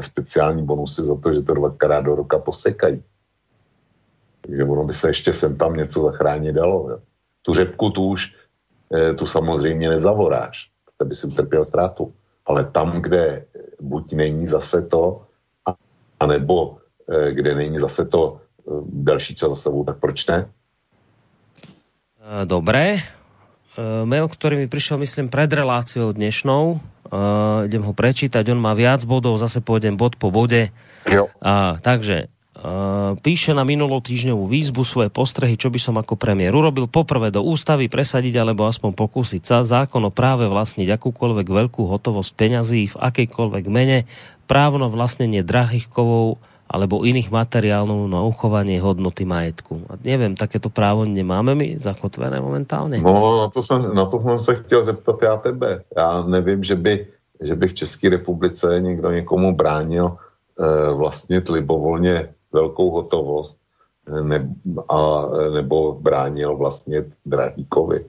speciální 0.00 0.62
bonusy 0.62 1.02
za 1.02 1.16
to, 1.16 1.34
že 1.34 1.42
to 1.42 1.54
dvakrát 1.54 2.00
do 2.00 2.14
roka 2.14 2.38
posekají. 2.38 3.02
Takže 4.40 4.64
ono 4.64 4.84
by 4.84 4.94
se 4.94 5.08
ještě 5.08 5.32
sem 5.32 5.56
tam 5.56 5.76
něco 5.76 6.02
zachránit 6.02 6.52
dalo. 6.52 7.00
Tu 7.42 7.54
řepku 7.54 7.90
tu 7.90 8.08
už 8.08 8.34
tu 9.18 9.26
samozřejmě 9.26 9.88
nezavoráš, 9.90 10.70
to 10.96 11.04
by 11.04 11.14
si 11.14 11.26
utrpěl 11.26 11.64
ztrátu. 11.64 12.12
Ale 12.46 12.64
tam, 12.64 13.02
kde 13.02 13.44
buď 13.80 14.12
není 14.12 14.46
zase 14.46 14.82
to, 14.82 15.26
anebo 16.20 16.78
kde 17.30 17.54
není 17.54 17.78
zase 17.78 18.04
to 18.04 18.40
další 18.86 19.34
čas 19.34 19.50
za 19.50 19.56
sebou, 19.56 19.84
tak 19.84 19.98
proč 19.98 20.26
ne? 20.26 20.46
E, 22.26 22.42
dobre. 22.42 22.98
E, 22.98 23.00
mail, 24.02 24.26
ktorý 24.26 24.58
mi 24.58 24.66
prišiel, 24.66 24.98
myslím, 24.98 25.30
pred 25.30 25.46
reláciou 25.46 26.10
dnešnou. 26.10 26.82
Uh, 27.06 27.70
idem 27.70 27.86
ho 27.86 27.94
prečítať, 27.94 28.42
on 28.50 28.58
má 28.58 28.74
viac 28.74 29.06
bodov, 29.06 29.38
zase 29.38 29.62
pôjdem 29.62 29.94
bod 29.94 30.18
po 30.18 30.34
bode. 30.34 30.74
Jo. 31.06 31.30
Uh, 31.38 31.78
takže 31.78 32.26
uh, 32.58 33.14
píše 33.22 33.54
na 33.54 33.62
minulotýždňovú 33.62 34.42
výzbu 34.50 34.82
svoje 34.82 35.06
postrehy, 35.06 35.54
čo 35.54 35.70
by 35.70 35.78
som 35.78 35.94
ako 36.02 36.18
premiér 36.18 36.50
urobil. 36.50 36.90
Poprvé 36.90 37.30
do 37.30 37.46
ústavy 37.46 37.86
presadiť, 37.86 38.42
alebo 38.42 38.66
aspoň 38.66 38.90
pokúsiť 38.90 39.38
sa 39.46 39.62
zákon 39.62 40.02
o 40.02 40.10
práve 40.10 40.50
vlastniť 40.50 40.98
akúkoľvek 40.98 41.46
veľkú 41.46 41.86
hotovosť 41.86 42.34
peňazí 42.34 42.90
v 42.90 42.96
akejkoľvek 42.98 43.64
mene, 43.70 44.02
právno 44.50 44.90
vlastnenie 44.90 45.46
drahých 45.46 45.86
kovov, 45.86 46.42
alebo 46.66 47.06
iných 47.06 47.30
materiálov 47.30 48.10
na 48.10 48.26
uchovanie 48.26 48.82
hodnoty 48.82 49.22
majetku. 49.22 49.86
A 49.86 49.94
neviem, 50.02 50.34
takéto 50.34 50.66
právo 50.66 51.06
nemáme 51.06 51.54
my 51.54 51.78
zakotvené 51.78 52.42
momentálně? 52.42 52.98
No, 52.98 53.46
na 53.46 53.48
to, 53.48 53.62
jsem, 53.62 53.94
na 53.94 54.04
to 54.04 54.20
jsem 54.22 54.38
se 54.38 54.54
chtěl 54.54 54.84
zeptat 54.84 55.22
já 55.22 55.36
tebe. 55.36 55.82
Já 55.96 56.22
nevím, 56.22 56.64
že 56.64 56.74
by, 56.74 57.06
že 57.40 57.54
by 57.54 57.68
v 57.68 57.74
České 57.74 58.08
republice 58.08 58.80
někdo 58.80 59.10
někomu 59.10 59.54
bránil 59.54 60.16
e, 60.58 60.92
vlastně 60.94 61.42
libovolně 61.48 62.28
velkou 62.52 62.90
hotovost 62.90 63.58
eh, 64.06 64.22
ne, 64.22 64.48
a, 64.88 64.98
nebo 65.54 65.92
bránil 66.00 66.56
vlastně 66.56 67.04
drahý 67.26 67.64
kovy. 67.68 68.04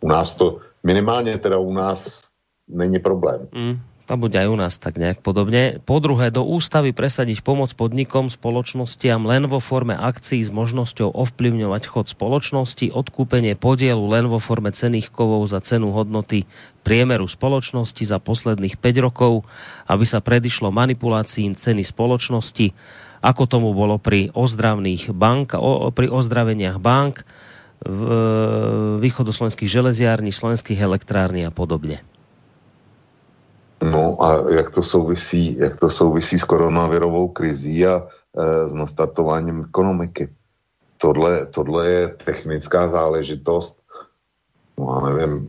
U 0.00 0.08
nás 0.08 0.34
to, 0.34 0.58
minimálně 0.82 1.38
teda 1.38 1.58
u 1.58 1.72
nás 1.72 2.22
není 2.68 2.98
problém. 2.98 3.48
Mm 3.54 3.87
a 4.08 4.16
bude 4.16 4.40
aj 4.40 4.48
u 4.48 4.56
nás 4.56 4.74
tak 4.80 4.96
nejak 4.96 5.20
podobne. 5.20 5.84
Po 5.84 6.00
druhé, 6.00 6.32
do 6.32 6.40
ústavy 6.40 6.96
presadiť 6.96 7.44
pomoc 7.44 7.72
podnikom, 7.76 8.32
spoločnostiam 8.32 9.28
len 9.28 9.44
vo 9.44 9.60
forme 9.60 9.92
akcií 9.92 10.40
s 10.40 10.48
možnosťou 10.48 11.12
ovplyvňovať 11.12 11.82
chod 11.84 12.08
spoločnosti, 12.08 12.88
odkúpenie 12.88 13.54
podielu 13.54 14.00
len 14.00 14.26
vo 14.26 14.40
forme 14.40 14.72
cených 14.72 15.12
kovov 15.12 15.44
za 15.46 15.60
cenu 15.60 15.92
hodnoty 15.92 16.48
priemeru 16.82 17.28
spoločnosti 17.28 18.00
za 18.00 18.16
posledných 18.16 18.80
5 18.80 19.04
rokov, 19.04 19.44
aby 19.84 20.04
sa 20.08 20.24
predišlo 20.24 20.72
manipulácií 20.72 21.44
ceny 21.52 21.84
spoločnosti, 21.84 22.72
ako 23.20 23.42
tomu 23.44 23.76
bolo 23.76 24.00
pri 24.00 24.32
ozdravných 24.32 25.12
bank, 25.12 25.52
pri 25.92 26.06
ozdraveniach 26.08 26.80
bank, 26.80 27.28
v, 27.84 28.00
východoslovenských 28.98 29.70
železiární, 29.70 30.34
slovenských 30.34 30.80
elektrární 30.82 31.46
a 31.46 31.54
podobne. 31.54 32.02
No 33.82 34.22
a 34.22 34.50
jak 34.50 34.70
to 34.70 34.82
souvisí, 34.82 35.56
jak 35.58 35.80
to 35.80 35.90
souvisí 35.90 36.38
s 36.38 36.44
koronavirovou 36.44 37.28
krizí 37.28 37.86
a 37.86 38.02
e, 38.02 38.68
s 38.68 38.72
nastartováním 38.72 39.64
ekonomiky. 39.68 40.28
Tohle, 40.98 41.46
tohle 41.46 41.86
je 41.86 42.08
technická 42.24 42.88
záležitost, 42.88 43.78
no 44.78 44.90
a 44.90 45.10
nevím, 45.10 45.48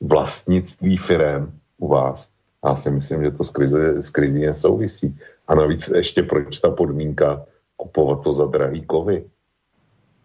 vlastnictví 0.00 0.96
firem 0.96 1.52
u 1.78 1.88
vás. 1.88 2.28
Já 2.64 2.76
si 2.76 2.90
myslím, 2.90 3.24
že 3.24 3.30
to 3.30 3.44
s 3.44 3.50
krizí, 3.50 3.76
s 3.76 4.10
krizí 4.10 4.40
nesouvisí. 4.46 5.18
A 5.48 5.54
navíc 5.54 5.88
ještě 5.88 6.22
proč 6.22 6.60
ta 6.60 6.70
podmínka 6.70 7.42
kupovat 7.76 8.22
to 8.22 8.32
za 8.32 8.46
drahý 8.46 8.84
kovy? 8.84 9.24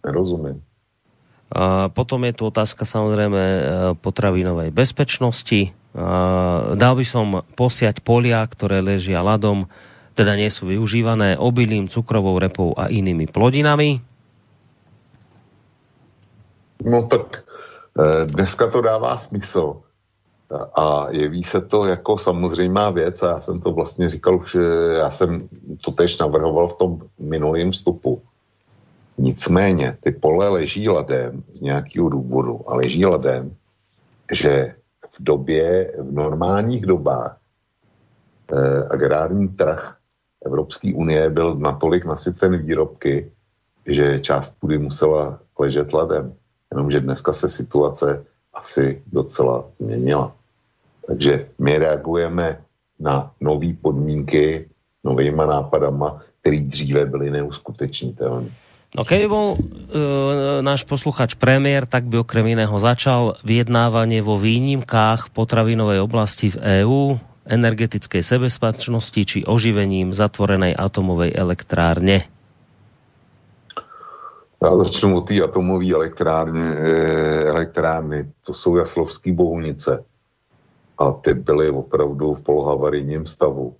Nerozumím. 0.06 0.61
A 1.48 1.90
potom 1.90 2.27
je 2.27 2.35
tu 2.35 2.43
otázka 2.51 2.84
samozrejme 2.84 3.40
potravinovej 4.03 4.67
bezpečnosti 4.76 5.72
dal 6.77 6.93
by 6.93 7.06
som 7.06 7.42
posiať 7.58 8.06
polia, 8.06 8.45
ktoré 8.45 8.85
ležia 8.85 9.26
ľadom, 9.26 9.66
teda 10.17 10.34
nie 10.34 10.50
sú 10.50 10.69
využívané 10.69 11.38
obilím, 11.38 11.90
cukrovou 11.90 12.38
repou 12.42 12.74
a 12.74 12.90
inými 12.90 13.30
plodinami? 13.30 14.01
No 16.82 17.06
tak 17.09 17.45
e, 17.98 18.26
dneska 18.26 18.69
to 18.69 18.82
dává 18.82 19.17
smysl. 19.17 19.82
A 20.76 21.11
jeví 21.11 21.43
se 21.43 21.61
to 21.61 21.85
jako 21.85 22.17
samozřejmá 22.17 22.90
věc 22.90 23.24
a 23.24 23.27
já 23.27 23.40
jsem 23.42 23.61
to 23.61 23.72
vlastně 23.72 24.09
říkal 24.09 24.35
už, 24.35 24.56
e, 24.56 24.59
já 24.98 25.11
jsem 25.11 25.50
to 25.82 25.92
tež 25.92 26.17
navrhoval 26.17 26.67
v 26.67 26.77
tom 26.77 26.92
minulém 27.19 27.72
vstupu. 27.72 28.22
Nicméně 29.17 29.98
ty 30.03 30.11
pole 30.11 30.50
leží 30.50 30.90
ladem 30.90 31.43
z 31.53 31.61
nějakého 31.61 32.09
důvodu 32.09 32.61
a 32.67 32.76
leží 32.76 33.06
ladem, 33.06 33.56
že 34.32 34.77
v 35.20 35.24
době, 35.24 35.94
v 35.98 36.12
normálních 36.12 36.86
dobách 36.86 37.38
eh, 38.52 38.84
agrární 38.90 39.48
trh 39.48 39.98
Evropské 40.46 40.94
unie 40.94 41.30
byl 41.30 41.56
natolik 41.56 42.06
nasycen 42.06 42.58
výrobky, 42.58 43.32
že 43.86 44.20
část 44.20 44.56
půdy 44.60 44.78
musela 44.78 45.40
ležet 45.60 45.94
ladem. 45.94 46.34
Jenomže 46.72 47.00
dneska 47.00 47.34
se 47.34 47.50
situace 47.50 48.26
asi 48.54 49.02
docela 49.08 49.66
změnila. 49.78 50.36
Takže 51.08 51.48
my 51.60 51.78
reagujeme 51.78 52.62
na 53.00 53.32
nové 53.40 53.74
podmínky, 53.82 54.70
novýma 55.04 55.46
nápadama, 55.46 56.22
které 56.42 56.60
dříve 56.60 57.06
byly 57.06 57.32
neuskutečnitelné. 57.32 58.50
No 58.95 59.03
keby 59.03 59.25
bol 59.27 59.48
e, 59.53 59.57
náš 60.64 60.88
posluchač 60.88 61.35
premiér, 61.35 61.83
tak 61.83 62.07
by 62.07 62.24
okrem 62.24 62.56
iného 62.56 62.72
začal 62.80 63.35
vyjednávanie 63.43 64.24
vo 64.24 64.40
výnimkách 64.40 65.35
potravinovej 65.35 65.99
oblasti 65.99 66.56
v 66.56 66.88
EÚ, 66.88 67.19
energetickej 67.48 68.24
sebezpačnosti 68.24 69.22
či 69.27 69.40
oživením 69.43 70.16
zatvorenej 70.16 70.75
atomovej 70.75 71.35
elektrárne. 71.35 72.32
Já 74.64 74.77
začnu 74.77 75.17
od 75.17 75.27
té 75.27 75.43
atomové 75.43 75.91
elektrárny, 75.91 76.64
e, 76.64 77.43
elektrárny. 77.43 78.32
To 78.45 78.53
jsou 78.53 78.75
jaslovské 78.75 79.33
bohunice. 79.33 80.03
A 80.98 81.11
ty 81.11 81.33
byly 81.33 81.69
opravdu 81.69 82.33
v 82.33 82.41
polohavarijním 82.41 83.25
stavu. 83.25 83.75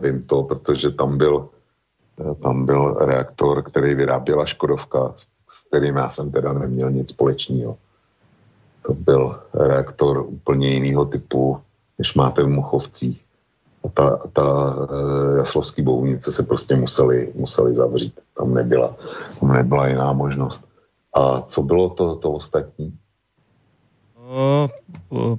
Vím 0.00 0.22
to, 0.22 0.42
protože 0.42 0.90
tam 0.90 1.18
byl 1.18 1.48
tam 2.42 2.66
byl 2.66 2.94
reaktor, 2.94 3.62
který 3.62 3.94
vyráběla 3.94 4.46
Škodovka, 4.46 5.12
s 5.16 5.28
kterým 5.68 5.96
já 5.96 6.10
jsem 6.10 6.30
teda 6.30 6.52
neměl 6.52 6.90
nic 6.90 7.10
společného. 7.10 7.76
To 8.86 8.94
byl 8.94 9.40
reaktor 9.54 10.24
úplně 10.28 10.68
jiného 10.68 11.04
typu, 11.04 11.60
než 11.98 12.14
máte 12.14 12.42
v 12.42 12.48
Muchovcích. 12.48 13.24
A 13.84 13.88
ta, 13.88 14.20
ta 14.32 14.76
e, 15.34 15.38
jaslovský 15.38 15.82
bouvnice 15.82 16.32
se 16.32 16.42
prostě 16.42 16.76
museli, 16.76 17.32
museli 17.34 17.74
zavřít. 17.74 18.20
Tam 18.36 18.54
nebyla, 18.54 18.96
tam 19.40 19.52
nebyla 19.52 19.88
jiná 19.88 20.12
možnost. 20.12 20.64
A 21.14 21.40
co 21.40 21.62
bylo 21.62 21.90
to, 21.90 22.16
to 22.16 22.32
ostatní? 22.32 22.98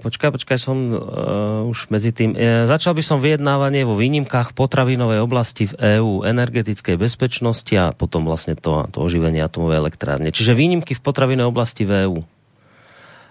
Počkaj, 0.02 0.30
počkaj, 0.34 0.58
som 0.58 0.78
uh, 0.90 1.70
už 1.70 1.94
medzi 1.94 2.10
tým. 2.10 2.34
Uh, 2.34 2.66
začal 2.66 2.98
by 2.98 3.04
som 3.06 3.22
vyjednávanie 3.22 3.86
vo 3.86 3.94
výnimkách 3.94 4.58
potravinovej 4.58 5.22
oblasti 5.22 5.70
v 5.70 6.02
EÚ, 6.02 6.26
energetickej 6.26 6.98
bezpečnosti 6.98 7.74
a 7.78 7.94
potom 7.94 8.26
vlastne 8.26 8.58
to, 8.58 8.90
to 8.90 8.98
oživenie 9.00 9.40
atomovej 9.46 9.78
elektrárne. 9.78 10.30
Čiže 10.34 10.58
výnimky 10.58 10.98
v 10.98 11.02
potravinovej 11.02 11.52
oblasti 11.52 11.84
v 11.86 12.10
EÚ. 12.10 12.20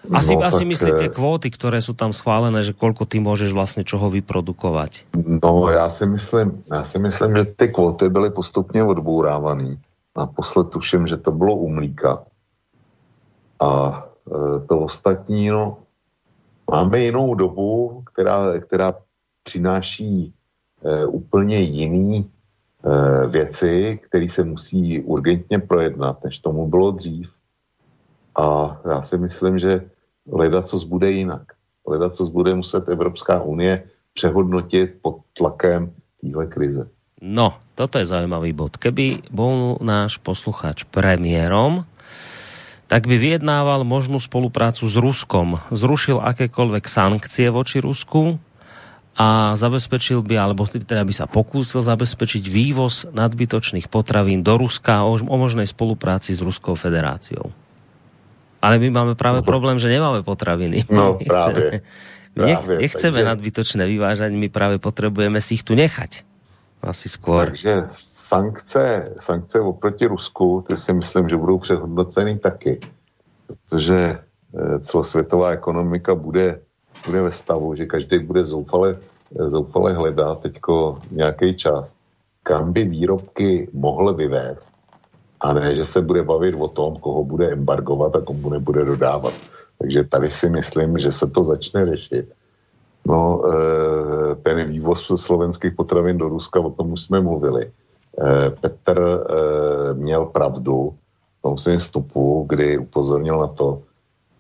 Asi, 0.07 0.39
no, 0.39 0.47
asi 0.47 0.63
tak, 0.63 0.71
myslíte 0.71 1.05
kvóty, 1.11 1.51
ktoré 1.51 1.83
sú 1.83 1.91
tam 1.91 2.15
schválené, 2.15 2.63
že 2.63 2.71
koľko 2.71 3.11
ty 3.11 3.19
môžeš 3.19 3.51
vlastne 3.51 3.83
čoho 3.83 4.07
vyprodukovať? 4.07 5.11
No, 5.43 5.67
já 5.71 5.91
si 5.91 6.07
myslím, 6.07 6.63
já 6.71 6.85
si 6.85 6.99
myslím, 6.99 7.37
že 7.37 7.45
ty 7.45 7.69
kvóty 7.69 8.09
byly 8.09 8.31
postupně 8.31 8.85
odbourávaný. 8.85 9.79
Naposled 10.17 10.69
tuším, 10.71 11.07
že 11.07 11.17
to 11.17 11.31
bylo 11.31 11.55
u 11.55 11.69
mlíka. 11.69 12.23
A 13.61 13.69
to 14.69 14.79
ostatní, 14.79 15.49
no, 15.49 15.79
máme 16.71 16.99
jinou 16.99 17.35
dobu, 17.35 18.03
která, 18.13 18.61
která 18.61 18.95
přináší 19.43 20.35
e, 20.83 21.07
úplně 21.07 21.61
jiný 21.61 22.17
e, 22.21 23.27
věci, 23.27 24.01
které 24.03 24.29
se 24.31 24.45
musí 24.45 25.03
urgentně 25.03 25.59
projednat, 25.59 26.25
než 26.25 26.39
tomu 26.39 26.69
bylo 26.69 26.91
dřív. 26.91 27.31
A 28.39 28.81
já 28.89 29.03
si 29.03 29.19
myslím, 29.19 29.59
že 29.59 29.91
hledat, 30.33 30.69
co 30.69 30.79
bude 30.87 31.11
jinak. 31.11 31.43
Hledat, 31.89 32.15
co 32.15 32.25
bude 32.27 32.55
muset 32.55 32.89
Evropská 32.89 33.43
unie 33.43 33.83
přehodnotit 34.15 34.99
pod 35.03 35.17
tlakem 35.33 35.93
téhle 36.21 36.47
krize. 36.47 36.89
No, 37.23 37.55
toto 37.75 37.99
je 37.99 38.07
zaujímavý 38.07 38.53
bod. 38.53 38.77
Keby 38.77 39.33
bol 39.33 39.81
náš 39.81 40.21
poslucháč 40.21 40.85
premiérom, 40.85 41.85
tak 42.87 43.11
by 43.11 43.19
vyjednával 43.19 43.83
možnú 43.83 44.23
spoluprácu 44.23 44.87
s 44.87 44.95
Ruskom. 44.95 45.59
Zrušil 45.75 46.23
akékoľvek 46.23 46.85
sankcie 46.87 47.51
voči 47.51 47.83
Rusku 47.83 48.39
a 49.19 49.57
zabezpečil 49.59 50.23
by, 50.23 50.35
alebo 50.39 50.69
teda 50.69 51.03
by 51.03 51.15
sa 51.15 51.27
pokúsil 51.27 51.83
zabezpečiť 51.83 52.47
vývoz 52.47 53.11
nadbytočných 53.11 53.91
potravín 53.91 54.47
do 54.47 54.55
Ruska 54.55 55.03
o, 55.03 55.19
o 55.19 55.37
možnej 55.41 55.67
spolupráci 55.67 56.37
s 56.37 56.45
Ruskou 56.45 56.79
federáciou. 56.79 57.51
Ale 58.63 58.79
my 58.79 58.89
máme 58.93 59.15
práve 59.19 59.43
no. 59.43 59.47
problém, 59.47 59.81
že 59.81 59.91
nemáme 59.91 60.23
potraviny. 60.23 60.87
No 60.93 61.19
práve. 61.19 61.83
Nech, 62.37 62.61
nechceme 62.69 63.25
takže... 63.25 63.31
nadbytočné 63.33 63.83
vyvážať, 63.89 64.31
my 64.37 64.53
práve 64.53 64.77
potrebujeme 64.77 65.41
si 65.41 65.57
ich 65.57 65.65
tu 65.65 65.73
nechať. 65.73 66.23
Asi 66.85 67.09
skôr. 67.09 67.57
Takže 67.57 67.89
sankce, 68.27 69.15
sankce 69.21 69.61
oproti 69.61 70.07
Rusku, 70.07 70.65
ty 70.69 70.77
si 70.77 70.93
myslím, 70.93 71.29
že 71.29 71.37
budou 71.37 71.59
přehodnoceny 71.59 72.39
taky, 72.39 72.81
protože 73.47 73.97
eh, 73.97 74.79
celosvětová 74.81 75.51
ekonomika 75.51 76.15
bude, 76.15 76.61
bude 77.07 77.23
ve 77.23 77.33
stavu, 77.33 77.75
že 77.75 77.87
každý 77.87 78.19
bude 78.19 78.45
zoufale, 78.45 78.99
eh, 79.41 79.51
zoufale 79.51 79.93
hledat 79.93 80.41
teďko 80.41 80.99
nějaký 81.11 81.57
čas, 81.57 81.95
kam 82.43 82.73
by 82.73 82.85
výrobky 82.85 83.71
mohl 83.73 84.15
vyvést 84.15 84.69
a 85.41 85.53
ne, 85.53 85.75
že 85.75 85.87
se 85.87 86.03
bude 86.03 86.23
bavit 86.23 86.55
o 86.59 86.69
tom, 86.69 86.97
koho 86.97 87.25
bude 87.25 87.53
embargovat 87.53 88.17
a 88.17 88.21
komu 88.21 88.51
nebude 88.51 88.85
dodávat. 88.85 89.35
Takže 89.79 90.05
tady 90.05 90.31
si 90.31 90.49
myslím, 90.51 90.99
že 90.99 91.13
se 91.13 91.27
to 91.27 91.45
začne 91.45 91.87
řešit. 91.87 92.27
No, 93.07 93.43
eh, 93.47 94.35
ten 94.43 94.67
vývoz 94.67 95.07
slovenských 95.15 95.79
potravin 95.79 96.19
do 96.19 96.29
Ruska, 96.29 96.59
o 96.61 96.71
tom 96.71 96.93
už 96.93 97.01
jsme 97.01 97.21
mluvili 97.21 97.71
Petr 98.61 99.01
eh, 99.01 99.95
měl 99.95 100.27
pravdu 100.27 100.95
v 101.39 101.43
tom 101.43 101.59
svém 101.59 101.79
vstupu, 101.79 102.47
kdy 102.49 102.79
upozornil 102.79 103.39
na 103.39 103.47
to, 103.47 103.83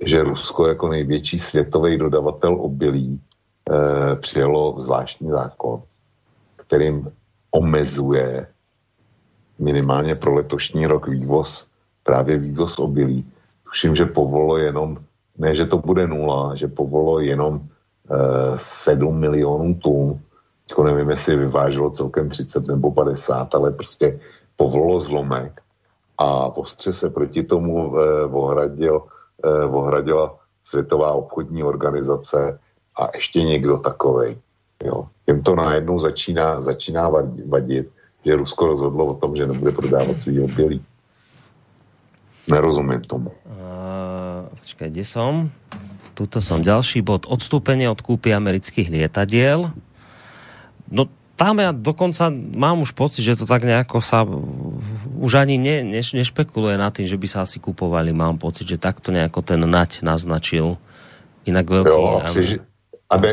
že 0.00 0.22
Rusko 0.22 0.66
jako 0.66 0.88
největší 0.88 1.38
světový 1.38 1.98
dodavatel 1.98 2.56
obilí 2.60 3.20
eh, 3.70 4.16
přijelo 4.16 4.80
zvláštní 4.80 5.30
zákon, 5.30 5.82
kterým 6.56 7.12
omezuje 7.50 8.46
minimálně 9.58 10.14
pro 10.14 10.34
letošní 10.34 10.86
rok 10.86 11.08
vývoz, 11.08 11.66
právě 12.02 12.38
vývoz 12.38 12.78
obilí. 12.78 13.24
Tuším, 13.64 13.96
že 13.96 14.06
povolo 14.06 14.56
jenom, 14.56 14.98
ne, 15.38 15.54
že 15.54 15.66
to 15.66 15.78
bude 15.78 16.06
nula, 16.06 16.54
že 16.54 16.68
povolo 16.68 17.20
jenom 17.20 17.60
e, 17.60 17.66
7 18.56 19.18
milionů 19.18 19.74
tun 19.74 20.20
jako 20.70 20.84
nevím, 20.84 21.10
jestli 21.10 21.36
vyváželo 21.36 21.90
celkem 21.90 22.28
30 22.28 22.66
nebo 22.66 22.92
50, 22.92 23.54
ale 23.54 23.70
prostě 23.70 24.20
povolilo 24.56 25.00
zlomek 25.00 25.60
a 26.18 26.50
postře 26.50 26.92
se 26.92 27.10
proti 27.10 27.42
tomu 27.42 27.98
eh, 27.98 28.24
ohradil, 28.24 29.02
eh, 29.44 29.64
ohradila 29.64 30.34
Světová 30.64 31.12
obchodní 31.12 31.62
organizace 31.62 32.58
a 32.96 33.10
ještě 33.14 33.42
někdo 33.42 33.78
takovej. 33.78 34.36
Jo. 34.84 35.06
Těm 35.26 35.42
to 35.42 35.54
najednou 35.54 35.98
začíná, 35.98 36.60
začíná 36.60 37.08
vadit, 37.46 37.88
že 38.24 38.36
Rusko 38.36 38.66
rozhodlo 38.66 39.06
o 39.06 39.14
tom, 39.14 39.36
že 39.36 39.46
nebude 39.46 39.72
prodávat 39.72 40.22
svý 40.22 40.40
obilí. 40.40 40.82
Nerozumím 42.50 43.02
tomu. 43.02 43.30
Uh, 43.46 44.46
počkaj, 44.58 44.90
kde 44.90 45.02
som? 45.02 45.50
Tuto 46.14 46.38
som. 46.38 46.62
Ďalší 46.62 47.02
bod. 47.02 47.26
Odstúpenie 47.26 47.90
od 47.90 47.98
kúpy 47.98 48.30
amerických 48.30 48.86
lietadiel. 48.86 49.74
No 50.90 51.10
tam 51.36 51.60
ja 51.60 51.70
dokonca 51.76 52.32
mám 52.32 52.80
už 52.80 52.96
pocit, 52.96 53.20
že 53.20 53.36
to 53.36 53.44
tak 53.44 53.68
nejako 53.68 54.00
sa 54.00 54.24
už 55.20 55.32
ani 55.36 55.60
ne, 55.60 55.84
ne, 55.84 56.00
nešpekuluje 56.00 56.80
na 56.80 56.88
tým, 56.88 57.04
že 57.04 57.20
by 57.20 57.26
sa 57.28 57.44
asi 57.44 57.60
kupovali. 57.60 58.16
Mám 58.16 58.40
pocit, 58.40 58.64
že 58.64 58.80
takto 58.80 59.12
nejako 59.12 59.44
ten 59.44 59.60
nať 59.60 60.00
naznačil. 60.00 60.80
Inak 61.44 61.68
veľký... 61.68 61.92
Jo, 61.92 62.24
přeži, 62.24 62.56
aby 63.12 63.28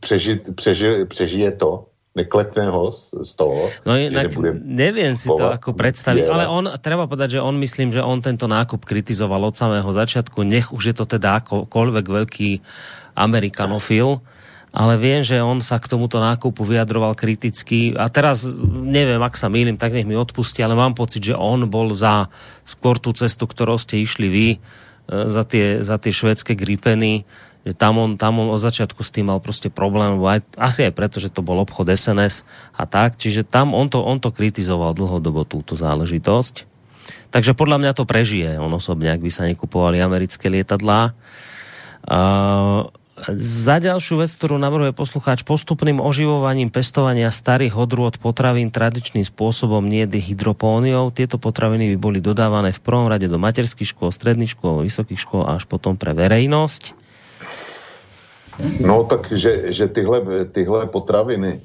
přeži, 0.00 0.34
přeži, 0.54 1.04
přežije 1.04 1.50
to, 1.58 1.90
neklepne 2.18 2.66
ho 2.66 2.90
z 3.22 3.32
toho. 3.38 3.70
No 3.86 3.94
inak 3.94 4.34
neviem 4.62 5.14
si 5.14 5.30
to 5.30 5.54
ako 5.54 5.74
predstaviť, 5.74 6.26
ale 6.26 6.50
on, 6.50 6.66
treba 6.82 7.06
povedať, 7.06 7.38
že 7.38 7.44
on 7.44 7.54
myslím, 7.62 7.94
že 7.94 8.02
on 8.02 8.18
tento 8.18 8.50
nákup 8.50 8.82
kritizoval 8.82 9.38
od 9.46 9.54
samého 9.54 9.86
začiatku, 9.86 10.42
nech 10.42 10.74
už 10.74 10.82
je 10.90 10.94
to 10.98 11.06
teda 11.06 11.38
akokoľvek 11.42 12.06
veľký 12.06 12.50
amerikanofil, 13.14 14.18
ale 14.68 15.00
viem, 15.00 15.24
že 15.24 15.40
on 15.40 15.64
sa 15.64 15.80
k 15.80 15.88
tomuto 15.88 16.20
nákupu 16.20 16.60
vyjadroval 16.60 17.16
kriticky 17.16 17.96
a 17.96 18.12
teraz 18.12 18.56
neviem, 18.68 19.20
ak 19.20 19.34
sa 19.34 19.48
mýlim, 19.48 19.80
tak 19.80 19.96
nech 19.96 20.04
mi 20.04 20.12
odpustí, 20.12 20.60
ale 20.60 20.76
mám 20.76 20.92
pocit, 20.92 21.24
že 21.24 21.34
on 21.36 21.64
bol 21.68 21.96
za 21.96 22.28
skôr 22.68 23.00
tú 23.00 23.16
cestu, 23.16 23.48
ktorou 23.48 23.80
ste 23.80 24.04
išli 24.04 24.28
vy, 24.28 24.48
e, 24.54 24.58
za 25.32 25.48
tie, 25.48 25.80
za 25.80 25.96
tie 25.96 26.12
švedské 26.12 26.52
gripeny, 26.52 27.24
že 27.64 27.74
tam 27.74 27.96
on, 28.00 28.10
tam 28.20 28.44
on 28.44 28.52
od 28.52 28.60
začiatku 28.60 29.00
s 29.00 29.12
tým 29.12 29.32
mal 29.32 29.40
proste 29.40 29.72
problém, 29.72 30.20
aj, 30.20 30.44
asi 30.60 30.84
aj 30.84 30.92
preto, 30.92 31.16
že 31.18 31.32
to 31.32 31.40
bol 31.40 31.58
obchod 31.64 31.88
SNS 31.88 32.44
a 32.76 32.84
tak, 32.84 33.16
čiže 33.16 33.48
tam 33.48 33.72
on 33.72 33.88
to, 33.88 34.04
on 34.04 34.20
to 34.20 34.32
kritizoval 34.32 34.92
dlhodobo 34.92 35.48
túto 35.48 35.76
záležitosť. 35.76 36.68
Takže 37.28 37.52
podľa 37.52 37.76
mňa 37.80 37.92
to 37.92 38.08
prežije 38.08 38.56
on 38.56 38.72
osobne, 38.72 39.12
ak 39.12 39.20
by 39.20 39.30
sa 39.32 39.44
nekupovali 39.44 40.00
americké 40.00 40.48
lietadlá. 40.48 41.12
Uh, 42.08 42.88
za 43.36 43.76
ďalšiu 43.82 44.22
vec, 44.22 44.30
ktorú 44.30 44.56
navrhuje 44.56 44.94
poslucháč, 44.94 45.42
postupným 45.42 45.98
oživovaním 45.98 46.70
pestovania 46.70 47.34
starých 47.34 47.74
odrôd 47.74 48.16
potravín 48.22 48.70
tradičným 48.70 49.26
spôsobom, 49.26 49.82
nie 49.82 50.06
hydropóniou. 50.06 51.10
Tieto 51.10 51.36
potraviny 51.36 51.94
by 51.94 51.96
boli 51.98 52.18
dodávané 52.22 52.70
v 52.70 52.80
prvom 52.80 53.10
rade 53.10 53.26
do 53.26 53.38
materských 53.40 53.90
škôl, 53.90 54.14
stredných 54.14 54.54
škôl, 54.54 54.86
vysokých 54.86 55.20
škôl 55.20 55.42
a 55.44 55.58
až 55.58 55.66
potom 55.66 55.98
pre 55.98 56.14
verejnosť. 56.14 57.08
No 58.82 59.06
tak, 59.06 59.30
že, 59.30 59.70
že 59.70 59.86
tyhle, 59.86 60.44
tyhle 60.50 60.86
potraviny, 60.86 61.60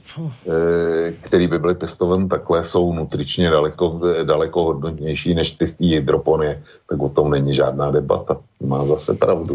e, 0.45 1.13
které 1.21 1.47
by 1.47 1.59
byly 1.59 1.75
pestovány 1.75 2.27
takhle, 2.27 2.65
jsou 2.65 2.93
nutričně 2.93 3.49
daleko, 3.49 4.01
daleko 4.23 4.63
hodnotnější 4.63 5.33
než 5.33 5.51
ty 5.51 5.73
hydroponie, 5.79 6.63
tak 6.89 7.01
o 7.01 7.09
tom 7.09 7.31
není 7.31 7.55
žádná 7.55 7.91
debata. 7.91 8.37
Má 8.61 8.85
zase 8.85 9.13
pravdu. 9.13 9.53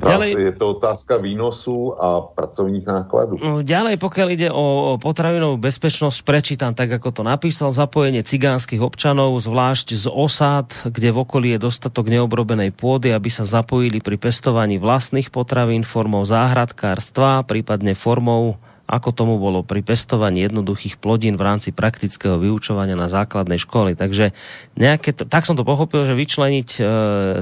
Ďalej, 0.00 0.30
je 0.34 0.54
to 0.58 0.66
otázka 0.78 1.22
výnosu 1.22 1.94
a 1.94 2.22
pracovných 2.34 2.86
nákladov. 2.86 3.36
No, 3.38 3.62
ďalej, 3.62 4.00
pokiaľ 4.02 4.28
ide 4.34 4.48
o 4.50 4.96
potravinovú 4.98 5.60
bezpečnosť, 5.60 6.26
prečítam 6.26 6.72
tak, 6.74 6.90
ako 6.90 7.10
to 7.10 7.22
napísal, 7.22 7.70
zapojenie 7.70 8.26
cigánskych 8.26 8.82
občanov, 8.82 9.38
zvlášť 9.38 9.94
z 9.94 10.06
osád, 10.10 10.90
kde 10.90 11.14
v 11.14 11.18
okolí 11.22 11.48
je 11.54 11.62
dostatok 11.62 12.10
neobrobenej 12.10 12.74
pôdy, 12.74 13.14
aby 13.14 13.30
sa 13.30 13.46
zapojili 13.46 14.02
pri 14.02 14.18
pestovaní 14.18 14.82
vlastných 14.82 15.30
potravín 15.30 15.86
formou 15.86 16.26
záhradkárstva, 16.26 17.46
prípadne 17.46 17.94
formou 17.94 18.58
ako 18.94 19.10
tomu 19.10 19.34
bolo 19.42 19.66
pri 19.66 19.82
pestovaní 19.82 20.46
jednoduchých 20.46 21.02
plodín 21.02 21.34
v 21.34 21.42
rámci 21.42 21.74
praktického 21.74 22.38
vyučovania 22.38 22.94
na 22.94 23.10
základnej 23.10 23.58
školy. 23.58 23.98
Takže 23.98 24.30
nejaké, 24.78 25.10
tak 25.12 25.42
som 25.42 25.58
to 25.58 25.66
pochopil, 25.66 26.06
že 26.06 26.14
vyčleniť 26.14 26.68
e, 26.78 26.82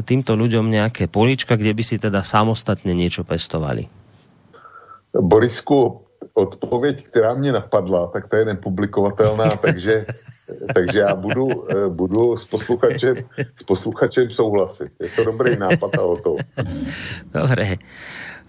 týmto 0.03 0.33
ľuďom 0.33 0.73
nejaké 0.73 1.13
polička, 1.13 1.61
kde 1.61 1.77
by 1.77 1.83
si 1.85 2.01
teda 2.01 2.25
samostatne 2.25 2.97
niečo 2.97 3.23
pestovali. 3.29 3.93
Borisku, 5.13 6.01
odpověď, 6.35 7.05
která 7.05 7.35
mě 7.35 7.53
napadla, 7.53 8.07
tak 8.07 8.29
to 8.29 8.37
je 8.37 8.45
nepublikovatelná, 8.45 9.49
takže, 9.63 10.07
takže 10.75 10.99
já 10.99 11.15
budu, 11.15 11.49
e, 11.69 11.89
budu 11.89 12.37
s, 12.37 12.45
posluchačem, 12.45 13.17
s 13.61 13.63
posluchačem 13.63 14.31
souhlasit. 14.31 14.93
Je 15.01 15.09
to 15.09 15.25
dobrý 15.25 15.57
nápad 15.57 15.91
a 15.99 16.03
o 16.03 16.17
to. 16.17 16.37
Dobre. 17.33 17.77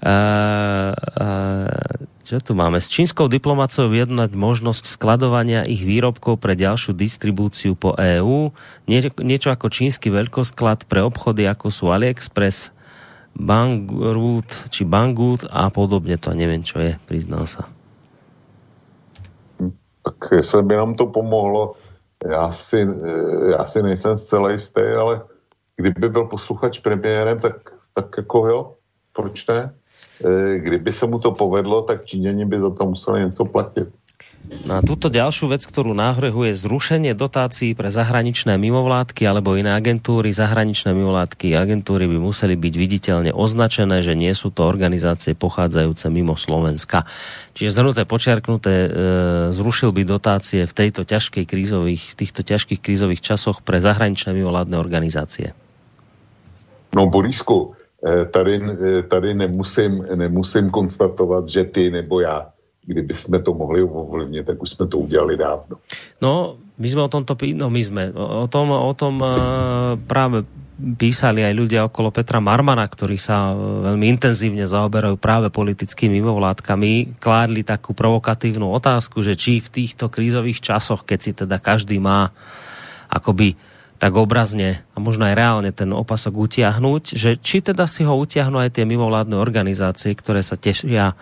Uh, 0.03 0.91
uh, 1.22 2.12
čo 2.24 2.40
tu 2.40 2.56
máme? 2.56 2.80
S 2.80 2.88
čínskou 2.88 3.27
diplomáciou 3.27 3.92
vyjednať 3.92 4.32
možnosť 4.32 4.88
skladovania 4.88 5.68
ich 5.68 5.84
výrobkov 5.84 6.40
pre 6.40 6.56
ďalšiu 6.56 6.95
distribúciu 6.95 7.76
po 7.76 8.00
EÚ. 8.00 8.56
Nie, 8.88 9.11
niečo 9.19 9.52
ako 9.52 9.68
čínsky 9.68 10.08
veľkosklad 10.08 10.88
pre 10.88 11.03
obchody, 11.03 11.43
ako 11.43 11.68
sú 11.68 11.92
AliExpress, 11.92 12.72
Banggood 13.35 14.48
či 14.72 14.88
Banggood 14.88 15.50
a 15.52 15.68
podobne. 15.68 16.16
To 16.22 16.32
neviem, 16.32 16.64
čo 16.64 16.80
je, 16.80 16.95
priznal 17.10 17.43
sa. 17.43 17.68
Tak 20.03 20.18
jestli 20.32 20.64
by 20.64 20.76
nám 20.76 20.95
to 20.95 21.06
pomohlo, 21.08 21.76
já 22.24 22.52
si, 22.52 22.88
já 23.52 23.66
si 23.68 23.84
nejsem 23.84 24.18
zcela 24.18 24.52
jistý, 24.52 24.82
ale 25.00 25.22
kdyby 25.76 26.10
byl 26.10 26.26
posluchač 26.26 26.80
premiérem, 26.80 27.40
tak, 27.40 27.56
tak 27.93 28.18
jako 28.18 28.48
jo, 28.48 28.76
proč 29.14 29.48
ne? 29.48 29.74
E, 30.22 30.59
kdyby 30.59 30.93
se 30.93 31.06
mu 31.08 31.19
to 31.19 31.32
povedlo, 31.32 31.82
tak 31.82 32.06
Číňani 32.06 32.45
by 32.45 32.59
za 32.61 32.69
to 32.69 32.85
museli 32.85 33.25
něco 33.25 33.45
platit. 33.45 33.88
Na 34.67 34.83
túto 34.83 35.08
ďalšiu 35.08 35.56
vec, 35.56 35.64
ktorú 35.64 35.95
navrhuje 35.95 36.51
zrušenie 36.51 37.16
dotácií 37.16 37.72
pre 37.80 37.88
zahraničné 37.88 38.59
mimovládky 38.59 39.24
alebo 39.24 39.56
iné 39.56 39.72
agentúry, 39.72 40.35
zahraničné 40.35 40.92
mimovládky 40.92 41.56
agentúry 41.56 42.11
by 42.11 42.19
museli 42.19 42.59
byť 42.59 42.74
viditeľne 42.75 43.32
označené, 43.32 44.03
že 44.03 44.19
nie 44.19 44.35
sú 44.35 44.51
to 44.51 44.67
organizácie 44.67 45.32
pochádzajúce 45.32 46.11
mimo 46.11 46.35
Slovenska. 46.35 47.08
Čiže 47.56 47.72
zhrnuté, 47.72 48.03
počiarknuté, 48.03 48.74
e, 48.75 48.90
zrušil 49.56 49.95
by 49.95 50.03
dotácie 50.03 50.67
v 50.67 50.75
tejto 50.75 51.08
ťažkej 51.08 51.48
krízových, 51.48 52.03
týchto 52.19 52.43
ťažkých 52.43 52.83
krízových 52.83 53.24
časoch 53.24 53.64
pre 53.64 53.80
zahraničné 53.80 54.35
mimovládne 54.35 54.75
organizácie. 54.75 55.56
No 56.92 57.08
Borisku, 57.08 57.80
tady, 58.03 58.56
eh, 58.59 59.03
tady 59.03 59.33
nemusím, 59.33 60.06
nemusím 60.15 60.69
konstatovat, 60.69 61.49
že 61.49 61.64
ty 61.64 61.91
nebo 61.91 62.19
já, 62.19 62.49
kdyby 62.85 63.15
jsme 63.15 63.40
to 63.41 63.53
mohli 63.53 63.83
ovlivnit, 63.83 64.45
tak 64.45 64.61
už 64.61 64.69
jsme 64.69 64.88
to 64.88 64.98
udělali 64.98 65.38
dávno. 65.38 65.80
No, 66.22 66.59
my 66.75 66.88
sme 66.90 67.01
o 67.06 67.09
tomto, 67.11 67.38
no 67.56 67.69
my 67.69 67.82
sme, 67.85 68.03
o 68.17 68.49
tom, 68.51 68.75
o 68.75 68.93
tom 68.98 69.22
uh, 69.23 69.95
práve 70.09 70.43
písali 70.73 71.45
aj 71.45 71.53
ľudia 71.53 71.85
okolo 71.85 72.09
Petra 72.11 72.41
Marmana, 72.41 72.83
ktorí 72.83 73.15
sa 73.15 73.53
veľmi 73.56 74.09
intenzívne 74.09 74.65
zaoberajú 74.65 75.15
práve 75.15 75.48
politickými 75.53 76.19
mimovládkami, 76.19 77.22
kládli 77.22 77.61
takú 77.64 77.93
provokatívnu 77.93 78.67
otázku, 78.73 79.22
že 79.22 79.38
či 79.38 79.61
v 79.61 79.69
týchto 79.69 80.09
krízových 80.09 80.59
časoch, 80.59 81.06
keď 81.06 81.19
si 81.22 81.32
teda 81.32 81.61
každý 81.61 82.01
má 82.01 82.33
akoby 83.07 83.53
tak 84.03 84.19
obrazne 84.19 84.83
a 84.91 84.99
možno 84.99 85.32
aj 85.32 85.40
reálne 85.40 85.72
ten 85.72 85.88
opasok 85.95 86.35
utiahnuť, 86.35 87.15
že 87.15 87.40
či 87.40 87.64
teda 87.64 87.88
si 87.88 88.03
ho 88.03 88.11
utiahnu 88.19 88.59
aj 88.59 88.75
tie 88.75 88.83
mimovládne 88.83 89.40
organizácie, 89.40 90.11
ktoré 90.11 90.43
sa 90.43 90.59
tešia, 90.59 91.15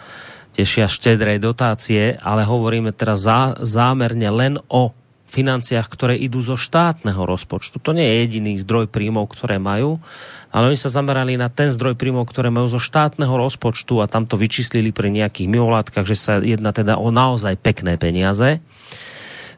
tešia 0.58 0.90
štedrej 0.90 1.38
dotácie, 1.38 2.18
ale 2.18 2.42
hovoríme 2.42 2.90
teraz 2.90 3.22
zá, 3.22 3.54
zámerne 3.62 4.26
len 4.34 4.58
o 4.66 4.98
financiách, 5.30 5.86
ktoré 5.94 6.18
idú 6.18 6.42
zo 6.42 6.58
štátneho 6.58 7.22
rozpočtu. 7.22 7.78
To 7.86 7.94
nie 7.94 8.02
je 8.02 8.16
jediný 8.26 8.58
zdroj 8.58 8.90
príjmov, 8.90 9.30
ktoré 9.30 9.62
majú, 9.62 10.02
ale 10.50 10.74
oni 10.74 10.80
sa 10.82 10.90
zamerali 10.90 11.38
na 11.38 11.54
ten 11.54 11.70
zdroj 11.70 11.94
príjmov, 11.94 12.34
ktoré 12.34 12.50
majú 12.50 12.66
zo 12.66 12.82
štátneho 12.82 13.38
rozpočtu 13.38 14.02
a 14.02 14.10
tam 14.10 14.26
to 14.26 14.42
vyčíslili 14.42 14.90
pri 14.90 15.14
nejakých 15.14 15.54
mimovládkach, 15.54 16.10
že 16.10 16.18
sa 16.18 16.42
jedná 16.42 16.74
teda 16.74 16.98
o 16.98 17.14
naozaj 17.14 17.62
pekné 17.62 18.02
peniaze 18.02 18.58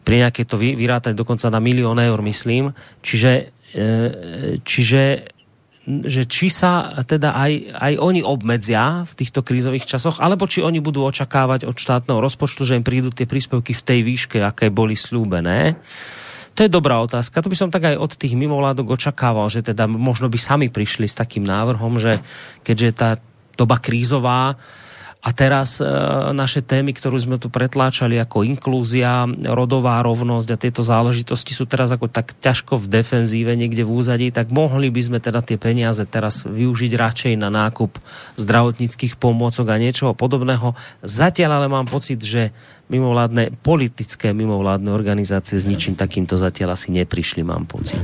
pri 0.04 0.28
nejakej 0.28 0.46
to 0.46 0.56
vyrátať 0.60 1.16
dokonca 1.16 1.48
na 1.48 1.64
milión 1.64 1.98
eur, 1.98 2.20
myslím. 2.22 2.76
Čiže, 3.02 3.32
e, 3.74 4.60
čiže 4.62 5.04
že 5.84 6.24
či 6.24 6.48
sa 6.48 6.96
teda 7.04 7.36
aj, 7.36 7.76
aj 7.76 7.94
oni 8.00 8.24
obmedzia 8.24 9.04
v 9.04 9.14
týchto 9.20 9.44
krízových 9.44 9.84
časoch, 9.84 10.24
alebo 10.24 10.48
či 10.48 10.64
oni 10.64 10.80
budú 10.80 11.04
očakávať 11.04 11.68
od 11.68 11.76
štátneho 11.76 12.24
rozpočtu, 12.24 12.64
že 12.64 12.80
im 12.80 12.88
prídu 12.88 13.12
tie 13.12 13.28
príspevky 13.28 13.76
v 13.76 13.84
tej 13.84 14.00
výške, 14.08 14.40
aké 14.40 14.72
boli 14.72 14.96
slúbené. 14.96 15.76
To 16.56 16.64
je 16.64 16.72
dobrá 16.72 17.04
otázka. 17.04 17.44
To 17.44 17.52
by 17.52 17.58
som 17.60 17.68
tak 17.68 17.84
aj 17.84 18.00
od 18.00 18.16
tých 18.16 18.32
mimovládok 18.32 18.96
očakával, 18.96 19.52
že 19.52 19.60
teda 19.60 19.90
možno 19.90 20.32
by 20.32 20.40
sami 20.40 20.68
prišli 20.72 21.10
s 21.10 21.20
takým 21.20 21.44
návrhom, 21.44 22.00
že 22.00 22.24
keďže 22.64 22.90
tá 22.96 23.10
doba 23.60 23.82
krízová, 23.82 24.56
a 25.24 25.32
teraz 25.32 25.80
e, 25.80 25.88
naše 26.36 26.60
témy, 26.60 26.92
ktorú 26.92 27.16
sme 27.16 27.40
tu 27.40 27.48
pretláčali 27.48 28.20
ako 28.20 28.44
inklúzia, 28.44 29.24
rodová 29.48 30.04
rovnosť 30.04 30.50
a 30.52 30.60
tieto 30.60 30.84
záležitosti 30.84 31.56
sú 31.56 31.64
teraz 31.64 31.96
ako 31.96 32.12
tak 32.12 32.36
ťažko 32.44 32.76
v 32.76 32.92
defenzíve 32.92 33.56
niekde 33.56 33.88
v 33.88 33.94
úzadí, 33.96 34.36
tak 34.36 34.52
mohli 34.52 34.92
by 34.92 35.00
sme 35.00 35.20
teda 35.24 35.40
tie 35.40 35.56
peniaze 35.56 36.04
teraz 36.04 36.44
využiť 36.44 36.92
radšej 37.00 37.34
na 37.40 37.48
nákup 37.48 38.04
zdravotníckých 38.36 39.16
pomôcok 39.16 39.72
a 39.72 39.80
niečoho 39.80 40.12
podobného. 40.12 40.76
Zatiaľ 41.08 41.64
ale 41.64 41.68
mám 41.72 41.88
pocit, 41.88 42.20
že 42.20 42.52
mimovládne, 42.92 43.56
politické 43.64 44.36
mimovládne 44.36 44.92
organizácie 44.92 45.56
s 45.56 45.64
ničím 45.64 45.96
takýmto 45.96 46.36
zatiaľ 46.36 46.76
asi 46.76 46.92
neprišli, 46.92 47.48
mám 47.48 47.64
pocit. 47.64 48.04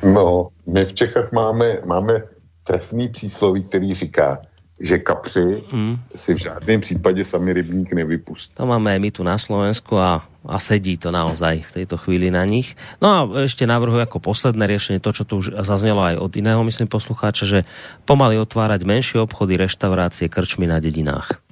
No, 0.00 0.48
my 0.64 0.80
v 0.88 0.96
Čechách 0.96 1.28
máme, 1.28 1.84
máme 1.84 2.24
trefný 2.64 3.12
přísloví, 3.12 3.68
který 3.68 3.94
říká, 3.94 4.40
že 4.80 4.98
kapři 4.98 5.62
mm. 5.72 5.98
si 6.16 6.34
v 6.34 6.38
žádném 6.38 6.80
případě 6.80 7.24
sami 7.24 7.52
rybník 7.52 7.92
nevypustí. 7.92 8.56
To 8.56 8.64
máme 8.64 8.96
aj 8.96 8.98
my 8.98 9.10
tu 9.12 9.20
na 9.20 9.36
Slovensku 9.36 10.00
a, 10.00 10.24
a 10.48 10.56
sedí 10.56 10.96
to 10.96 11.12
naozaj 11.12 11.60
v 11.60 11.72
tejto 11.84 12.00
chvíli 12.00 12.32
na 12.32 12.48
nich. 12.48 12.72
No 12.96 13.06
a 13.12 13.18
ešte 13.44 13.68
navrhujú 13.68 14.00
ako 14.00 14.24
posledné 14.24 14.64
riešenie 14.64 15.04
to, 15.04 15.12
čo 15.12 15.28
tu 15.28 15.44
už 15.44 15.52
zaznelo 15.60 16.00
aj 16.00 16.16
od 16.16 16.32
iného, 16.32 16.64
myslím, 16.64 16.88
poslucháča, 16.88 17.44
že 17.44 17.60
pomaly 18.08 18.40
otvárať 18.40 18.80
menšie 18.88 19.20
obchody, 19.20 19.60
reštaurácie, 19.60 20.32
krčmy 20.32 20.64
na 20.64 20.80
dedinách. 20.80 21.44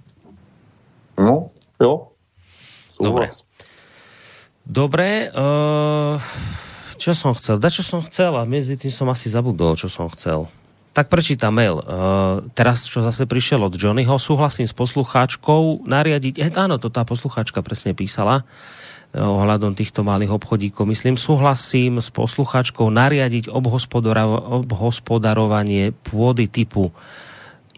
No, 1.21 1.53
jo. 1.77 2.17
Dobre. 2.97 3.29
Dobre, 4.65 5.29
uh, 5.37 6.17
čo 6.97 7.13
som 7.13 7.37
chcel? 7.37 7.61
Da 7.61 7.69
čo 7.69 7.85
som 7.85 8.01
chcel 8.01 8.33
a 8.33 8.49
medzi 8.49 8.81
tým 8.81 8.93
som 8.93 9.09
asi 9.13 9.29
zabudol, 9.29 9.77
čo 9.77 9.93
som 9.93 10.09
chcel 10.09 10.49
tak 10.99 11.15
prečítam 11.15 11.55
mail. 11.55 11.79
Uh, 11.79 12.43
teraz, 12.59 12.91
čo 12.91 12.99
zase 12.99 13.23
prišiel 13.23 13.63
od 13.63 13.79
Johnnyho, 13.79 14.19
súhlasím 14.19 14.67
s 14.67 14.75
poslucháčkou 14.75 15.87
nariadiť, 15.87 16.43
eh, 16.43 16.51
áno, 16.59 16.83
to 16.83 16.91
tá 16.91 17.07
poslucháčka 17.07 17.63
presne 17.63 17.95
písala, 17.95 18.43
uh, 18.43 19.23
ohľadom 19.23 19.79
týchto 19.79 20.03
malých 20.03 20.35
obchodíkov. 20.35 20.91
Myslím, 20.91 21.15
súhlasím 21.15 22.03
s 22.03 22.11
poslucháčkou 22.11 22.91
nariadiť 22.91 23.47
obhospodarovanie 23.47 25.95
pôdy 26.03 26.51
typu 26.51 26.91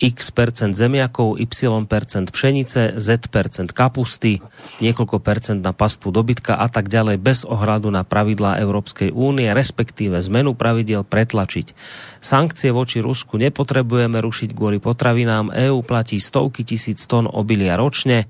X 0.00 0.32
percent 0.32 0.72
zemiakov, 0.72 1.36
Y 1.36 1.46
percent 1.84 2.32
pšenice, 2.32 2.96
Z 2.96 3.28
percent 3.28 3.68
kapusty, 3.68 4.40
niekoľko 4.80 5.20
percent 5.20 5.60
na 5.60 5.76
pastvu 5.76 6.08
dobytka 6.08 6.56
a 6.56 6.72
tak 6.72 6.88
ďalej 6.88 7.20
bez 7.20 7.44
ohľadu 7.44 7.92
na 7.92 8.00
pravidlá 8.00 8.56
Európskej 8.64 9.12
únie, 9.12 9.52
respektíve 9.52 10.16
zmenu 10.16 10.56
pravidiel 10.56 11.04
pretlačiť. 11.04 11.76
Sankcie 12.24 12.72
voči 12.72 13.04
Rusku 13.04 13.36
nepotrebujeme 13.36 14.24
rušiť 14.24 14.56
kvôli 14.56 14.80
potravinám. 14.80 15.52
EÚ 15.52 15.84
platí 15.84 16.16
stovky 16.16 16.64
tisíc 16.64 17.04
tón 17.04 17.28
obilia 17.28 17.76
ročne 17.76 18.24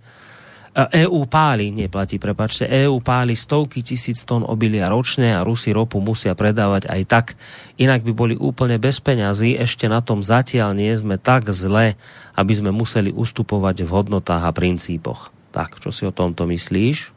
EU 0.70 1.26
páli, 1.26 1.74
neplatí, 1.74 2.22
prepačte, 2.22 2.62
EU 2.86 3.02
páli 3.02 3.34
stovky 3.34 3.82
tisíc 3.82 4.22
tón 4.22 4.46
obilia 4.46 4.86
ročne 4.86 5.34
a 5.34 5.42
Rusi 5.42 5.74
ropu 5.74 5.98
musia 5.98 6.38
predávať 6.38 6.86
aj 6.86 7.02
tak. 7.10 7.26
Inak 7.74 8.06
by 8.06 8.12
boli 8.14 8.34
úplne 8.38 8.78
bez 8.78 9.02
peňazí, 9.02 9.58
ešte 9.58 9.90
na 9.90 9.98
tom 9.98 10.22
zatiaľ 10.22 10.78
nie 10.78 10.94
sme 10.94 11.18
tak 11.18 11.50
zle, 11.50 11.98
aby 12.38 12.52
sme 12.54 12.70
museli 12.70 13.10
ustupovať 13.10 13.82
v 13.82 13.90
hodnotách 13.90 14.46
a 14.46 14.54
princípoch. 14.54 15.34
Tak, 15.50 15.82
čo 15.82 15.90
si 15.90 16.06
o 16.06 16.14
tomto 16.14 16.46
myslíš? 16.46 17.10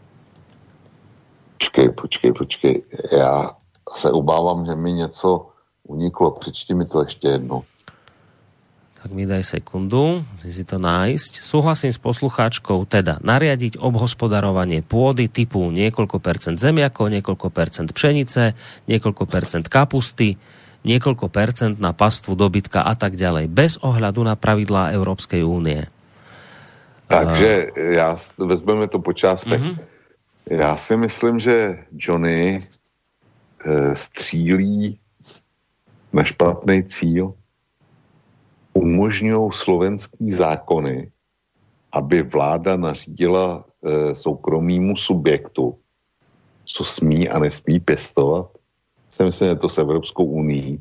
Počkej, 1.61 1.88
počkej, 1.93 2.32
počkej. 2.33 2.75
Já 3.14 3.53
se 3.93 4.11
obávám, 4.11 4.65
že 4.65 4.75
mi 4.75 4.93
něco 4.93 5.48
uniklo. 5.88 6.32
Přečti 6.41 6.73
mi 6.73 6.85
to 6.85 6.99
ještě 6.99 7.27
jedno 7.27 7.64
tak 9.03 9.11
mi 9.11 9.27
daj 9.27 9.43
sekundu, 9.43 10.23
si 10.40 10.64
to 10.64 10.80
nájsť. 10.80 11.43
Súhlasím 11.43 11.91
s 11.91 11.99
poslucháčkou, 11.99 12.88
teda 12.88 13.19
nariadiť 13.19 13.75
obhospodarovanie 13.75 14.80
pôdy 14.80 15.27
typu 15.27 15.59
niekoľko 15.75 16.23
percent 16.23 16.56
zemiakov, 16.56 17.11
niekoľko 17.11 17.51
percent 17.51 17.91
pšenice, 17.91 18.56
niekoľko 18.88 19.27
percent 19.27 19.67
kapusty, 19.67 20.40
niekoľko 20.88 21.27
percent 21.27 21.75
na 21.83 21.91
pastvu 21.91 22.40
dobytka 22.40 22.88
a 22.88 22.95
tak 22.95 23.19
ďalej, 23.19 23.51
bez 23.51 23.75
ohľadu 23.83 24.23
na 24.23 24.40
pravidlá 24.40 24.95
Európskej 24.95 25.43
únie. 25.43 25.83
Takže 27.11 27.75
já, 27.75 28.15
vezmeme 28.40 28.88
to 28.88 29.03
po 29.03 29.11
částech. 29.11 29.59
Mm-hmm. 29.59 29.91
Já 30.48 30.77
si 30.77 30.95
myslím, 30.95 31.40
že 31.40 31.83
Johnny 31.91 32.56
e, 32.56 32.61
střílí 33.95 34.99
na 36.14 36.23
špatný 36.23 36.83
cíl 36.88 37.35
umožňují 38.74 39.52
slovenský 39.53 40.32
zákony, 40.32 41.11
aby 41.92 42.22
vláda 42.22 42.77
nařídila 42.77 43.66
e, 43.66 44.16
soukromýmu 44.16 44.95
subjektu, 44.95 45.77
co 46.66 46.84
smí 46.84 47.30
a 47.30 47.40
nesmí 47.40 47.80
pěstovat. 47.80 48.50
Si 49.10 49.24
myslím, 49.24 49.50
že 49.50 49.56
to 49.56 49.69
s 49.69 49.77
Evropskou 49.77 50.26
unii. 50.26 50.80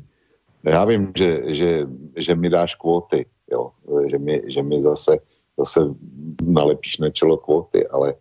Já 0.63 0.85
vím, 0.85 1.11
že, 1.15 1.41
že, 1.53 1.87
že 2.17 2.35
mi 2.35 2.49
dáš 2.49 2.75
kvóty, 2.75 3.25
jo? 3.51 3.71
Že, 4.09 4.17
mi, 4.17 4.41
že 4.47 4.63
mi 4.63 4.81
zase, 4.81 5.19
zase 5.57 5.79
nalepíš 6.41 6.97
na 6.97 7.09
čelo 7.09 7.37
kvóty, 7.37 7.87
ale 7.87 8.13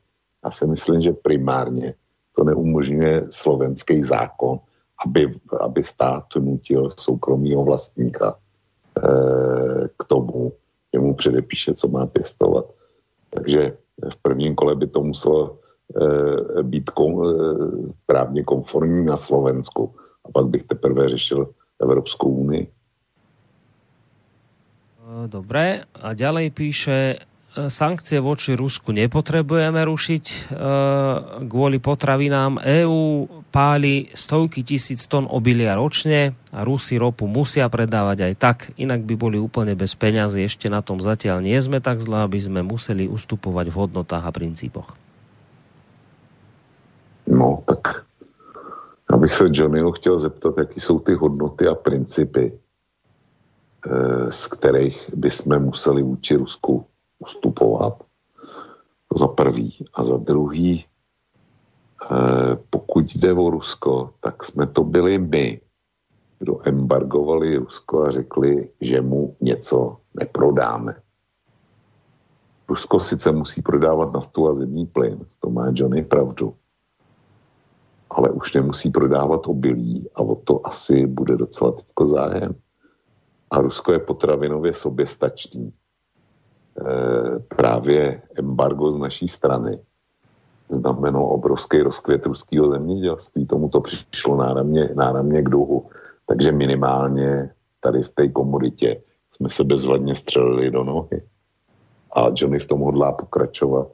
já 0.44 0.50
si 0.50 0.66
myslím, 0.66 1.02
že 1.02 1.12
primárně 1.12 1.94
to 2.36 2.44
neumožňuje 2.44 3.26
slovenský 3.30 4.02
zákon, 4.02 4.60
aby, 5.06 5.34
aby 5.60 5.84
stát 5.84 6.24
nutil 6.38 6.90
soukromého 6.98 7.64
vlastníka 7.64 8.41
k 9.96 10.04
tomu, 10.04 10.52
že 10.92 11.00
mu 11.00 11.14
předepíše, 11.14 11.74
co 11.74 11.88
má 11.88 12.06
pěstovat. 12.06 12.64
Takže 13.30 13.76
v 14.10 14.16
prvním 14.16 14.54
kole 14.54 14.74
by 14.74 14.86
to 14.86 15.02
muselo 15.02 15.58
eh, 15.96 16.62
být 16.62 16.90
kom, 16.90 17.12
eh, 17.24 17.92
právně 18.06 18.44
konformní 18.44 19.04
na 19.04 19.16
Slovensku. 19.16 19.94
A 20.24 20.28
pak 20.30 20.46
bych 20.46 20.62
teprve 20.64 21.08
řešil 21.08 21.48
Evropskou 21.80 22.28
unii. 22.28 22.70
Dobre, 25.26 25.84
a 25.94 26.14
ďalej 26.14 26.50
píše, 26.50 27.18
sankcie 27.52 28.16
voči 28.16 28.56
Rusku 28.56 28.96
nepotrebujeme 28.96 29.84
rušiť 29.84 30.24
e, 30.24 30.36
kvôli 31.44 31.76
potravinám. 31.76 32.64
EÚ 32.64 33.28
páli 33.52 34.08
stovky 34.16 34.64
tisíc 34.64 35.04
tón 35.04 35.28
obilia 35.28 35.76
ročne 35.76 36.32
a 36.48 36.64
Rusi 36.64 36.96
ropu 36.96 37.28
musia 37.28 37.68
predávať 37.68 38.32
aj 38.32 38.34
tak, 38.40 38.58
inak 38.80 39.04
by 39.04 39.14
boli 39.20 39.36
úplne 39.36 39.76
bez 39.76 39.92
peňazí. 39.92 40.48
Ešte 40.48 40.72
na 40.72 40.80
tom 40.80 40.96
zatiaľ 41.04 41.44
nie 41.44 41.56
sme 41.60 41.84
tak 41.84 42.00
zlá, 42.00 42.24
aby 42.24 42.40
sme 42.40 42.64
museli 42.64 43.04
ustupovať 43.04 43.68
v 43.68 43.76
hodnotách 43.76 44.24
a 44.24 44.32
princípoch. 44.32 44.96
No, 47.28 47.62
tak 47.68 48.04
já 49.10 49.16
bych 49.16 49.34
se 49.34 49.44
Johnnyho 49.52 49.92
chtěl 49.92 50.18
zeptat, 50.18 50.54
jaký 50.58 50.80
jsou 50.80 50.98
ty 50.98 51.14
hodnoty 51.14 51.68
a 51.68 51.74
principy, 51.74 52.52
z 54.30 54.46
kterých 54.46 55.10
bychom 55.14 55.58
museli 55.58 56.02
vůči 56.02 56.36
Rusku 56.36 56.86
ustupovat. 57.22 58.02
Za 59.16 59.28
prvý. 59.28 59.86
A 59.94 60.04
za 60.04 60.16
druhý, 60.16 60.84
eh, 62.10 62.56
pokud 62.70 63.16
jde 63.16 63.32
o 63.32 63.50
Rusko, 63.50 64.10
tak 64.20 64.44
jsme 64.44 64.66
to 64.66 64.84
byli 64.84 65.18
my, 65.18 65.60
kdo 66.38 66.58
embargovali 66.68 67.56
Rusko 67.56 68.02
a 68.02 68.10
řekli, 68.10 68.68
že 68.80 69.00
mu 69.00 69.36
něco 69.40 69.96
neprodáme. 70.14 70.94
Rusko 72.68 73.00
sice 73.00 73.32
musí 73.32 73.62
prodávat 73.62 74.12
naftu 74.12 74.48
a 74.48 74.54
zemní 74.54 74.86
plyn, 74.86 75.26
to 75.40 75.50
má 75.50 75.70
Johnny 75.74 76.02
pravdu, 76.02 76.54
ale 78.10 78.30
už 78.30 78.54
nemusí 78.54 78.90
prodávat 78.90 79.46
obilí 79.46 80.08
a 80.14 80.20
o 80.20 80.34
to 80.34 80.66
asi 80.66 81.06
bude 81.06 81.36
docela 81.36 81.72
teďko 81.72 82.06
zájem. 82.06 82.54
A 83.50 83.60
Rusko 83.60 83.92
je 83.92 83.98
potravinově 83.98 84.74
soběstačný. 84.74 85.72
Eh, 86.80 87.38
právě 87.56 88.22
embargo 88.38 88.90
z 88.90 88.98
naší 88.98 89.28
strany 89.28 89.80
znamenalo 90.68 91.28
obrovský 91.28 91.82
rozkvět 91.82 92.26
ruského 92.26 92.70
zemědělství. 92.70 93.46
Tomu 93.46 93.68
to 93.68 93.80
přišlo 93.80 94.36
náramně, 94.36 94.88
náramně 94.94 95.42
k 95.42 95.48
duhu. 95.48 95.86
Takže 96.26 96.52
minimálně 96.52 97.50
tady 97.80 98.02
v 98.02 98.08
té 98.08 98.28
komoditě 98.28 99.02
jsme 99.30 99.50
se 99.50 99.64
bezvadně 99.64 100.14
střelili 100.14 100.70
do 100.70 100.84
nohy. 100.84 101.22
A 102.12 102.30
Johnny 102.34 102.58
v 102.58 102.66
tom 102.66 102.80
hodlá 102.80 103.12
pokračovat. 103.12 103.88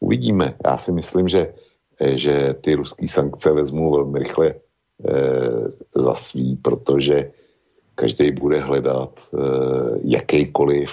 Uvidíme. 0.00 0.54
Já 0.64 0.78
si 0.78 0.92
myslím, 0.92 1.28
že, 1.28 1.54
eh, 2.00 2.18
že 2.18 2.54
ty 2.60 2.74
ruské 2.74 3.08
sankce 3.08 3.52
vezmu 3.52 3.90
velmi 3.90 4.18
rychle 4.18 4.54
e, 4.98 5.70
za 5.94 6.14
svý, 6.14 6.56
protože 6.56 7.30
každý 7.94 8.30
bude 8.30 8.60
hledat 8.60 9.14
e, 9.14 9.38
jakýkoliv 10.04 10.90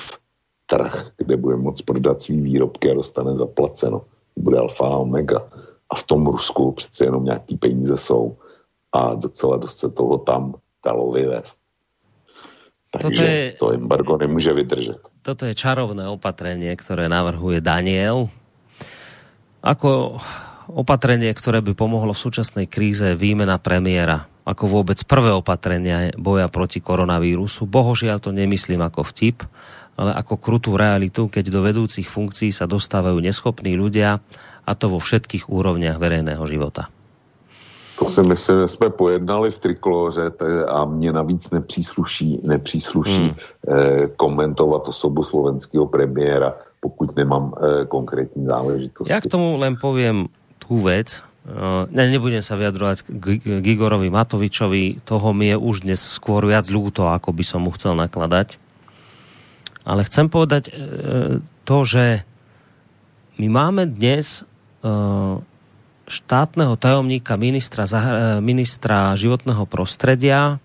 trh, 0.66 1.14
kde 1.18 1.38
bude 1.38 1.56
moct 1.56 1.82
prodat 1.82 2.22
svý 2.22 2.42
výrobky 2.42 2.92
a 2.92 2.98
dostane 2.98 3.38
zaplaceno. 3.38 4.06
Bude 4.38 4.58
alfa 4.58 4.85
a 4.85 4.98
omega. 4.98 5.48
A 5.90 5.95
v 5.95 6.03
tom 6.03 6.27
Rusku 6.27 6.72
přece 6.72 7.06
jenom 7.06 7.26
nějaký 7.26 7.58
peníze 7.58 7.98
jsou 7.98 8.38
a 8.92 9.14
docela 9.14 9.58
dost 9.58 9.80
se 9.80 9.90
toho 9.90 10.18
tam 10.18 10.56
dalo 10.85 11.11
vyvést. 11.11 11.58
Takže 12.92 13.10
toto 13.10 13.22
je, 13.22 13.53
to 13.60 13.68
embargo 13.74 14.18
nemůže 14.18 14.53
vydržet. 14.53 15.00
Toto 15.22 15.45
je 15.45 15.58
čarovné 15.58 16.08
opatrenie, 16.08 16.72
ktoré 16.80 17.11
navrhuje 17.11 17.60
Daniel. 17.60 18.32
Ako 19.60 20.22
opatrenie, 20.72 21.34
ktoré 21.35 21.60
by 21.60 21.76
pomohlo 21.76 22.16
v 22.16 22.24
súčasnej 22.24 22.72
kríze 22.72 23.03
výmena 23.19 23.60
premiéra. 23.60 24.32
Ako 24.45 24.69
vôbec 24.69 25.02
prvé 25.10 25.34
opatrenia 25.34 26.14
boja 26.16 26.48
proti 26.48 26.80
koronavírusu. 26.80 27.66
Bohožiaľ 27.68 28.22
to 28.22 28.32
nemyslím 28.32 28.80
ako 28.85 29.03
vtip, 29.11 29.44
ale 29.95 30.11
ako 30.11 30.35
krutú 30.35 30.75
realitu, 30.75 31.32
keď 31.32 31.51
do 31.51 31.64
vedúcich 31.64 32.07
funkcií 32.07 32.51
sa 32.51 32.67
dostávajú 32.67 33.19
neschopní 33.24 33.80
ľudia, 33.80 34.19
a 34.65 34.72
to 34.74 34.90
vo 34.90 34.99
všetkých 34.99 35.48
úrovniach 35.48 36.01
verejného 36.01 36.41
života. 36.49 36.90
To 37.95 38.11
si 38.11 38.19
myslím, 38.27 38.59
že 38.59 38.67
jsme 38.67 38.90
pojednali 38.90 39.51
v 39.51 39.57
Trikoloře 39.57 40.32
a 40.67 40.85
mě 40.85 41.11
navíc 41.11 41.49
nepřísluší, 41.49 42.40
nepřísluší 42.43 43.22
hmm. 43.22 43.35
eh, 43.35 44.07
komentovat 44.15 44.88
osobu 44.88 45.24
slovenského 45.24 45.88
premiéra, 45.88 46.53
pokud 46.80 47.15
nemám 47.15 47.53
eh, 47.56 47.85
konkrétní 47.85 48.45
záležitosti. 48.45 49.14
Ja 49.14 49.24
k 49.24 49.32
tomu 49.32 49.56
len 49.56 49.80
poviem 49.80 50.27
tú 50.59 50.83
vec, 50.83 51.24
Uh, 51.45 51.85
ne, 51.93 52.09
nebudem 52.09 52.41
sa 52.41 52.57
vyjadrovať 52.57 53.06
k 53.22 53.25
Gigorovi 53.61 54.09
Matovičovi, 54.09 55.06
toho 55.06 55.30
mi 55.30 55.53
je 55.53 55.57
už 55.61 55.85
dnes 55.85 56.01
skôr 56.01 56.41
viac 56.41 56.65
ľúto, 56.74 57.06
ako 57.06 57.30
by 57.38 57.45
som 57.45 57.61
mu 57.61 57.69
chcel 57.77 57.93
nakladať. 57.93 58.57
Ale 59.85 60.01
chcem 60.09 60.25
povedať 60.27 60.67
e, 60.67 60.72
to, 61.64 61.77
že 61.85 62.25
my 63.38 63.47
máme 63.47 63.85
dnes 63.85 64.41
e, 64.41 64.43
štátneho 66.09 66.73
tajomníka 66.73 67.38
ministra, 67.38 67.85
e, 67.85 68.41
ministra 68.41 69.14
životného 69.14 69.69
prostredia 69.69 70.57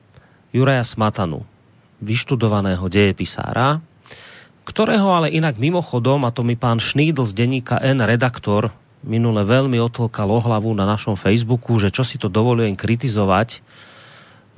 Juraja 0.56 0.82
Smatanu, 0.82 1.44
vyštudovaného 2.00 2.88
dejepisára, 2.88 3.84
ktorého 4.64 5.12
ale 5.12 5.28
inak 5.34 5.60
mimochodom, 5.60 6.24
a 6.24 6.32
to 6.32 6.40
mi 6.40 6.56
pán 6.56 6.80
Šnídl 6.80 7.28
z 7.28 7.32
denníka 7.36 7.76
N, 7.82 8.00
redaktor, 8.00 8.72
minule 9.04 9.44
veľmi 9.44 9.80
otlkal 9.80 10.28
hlavu 10.28 10.72
na 10.76 10.84
našom 10.84 11.16
Facebooku, 11.16 11.80
že 11.80 11.92
čo 11.92 12.04
si 12.04 12.20
to 12.20 12.28
dovolujem 12.28 12.76
kritizovať, 12.76 13.64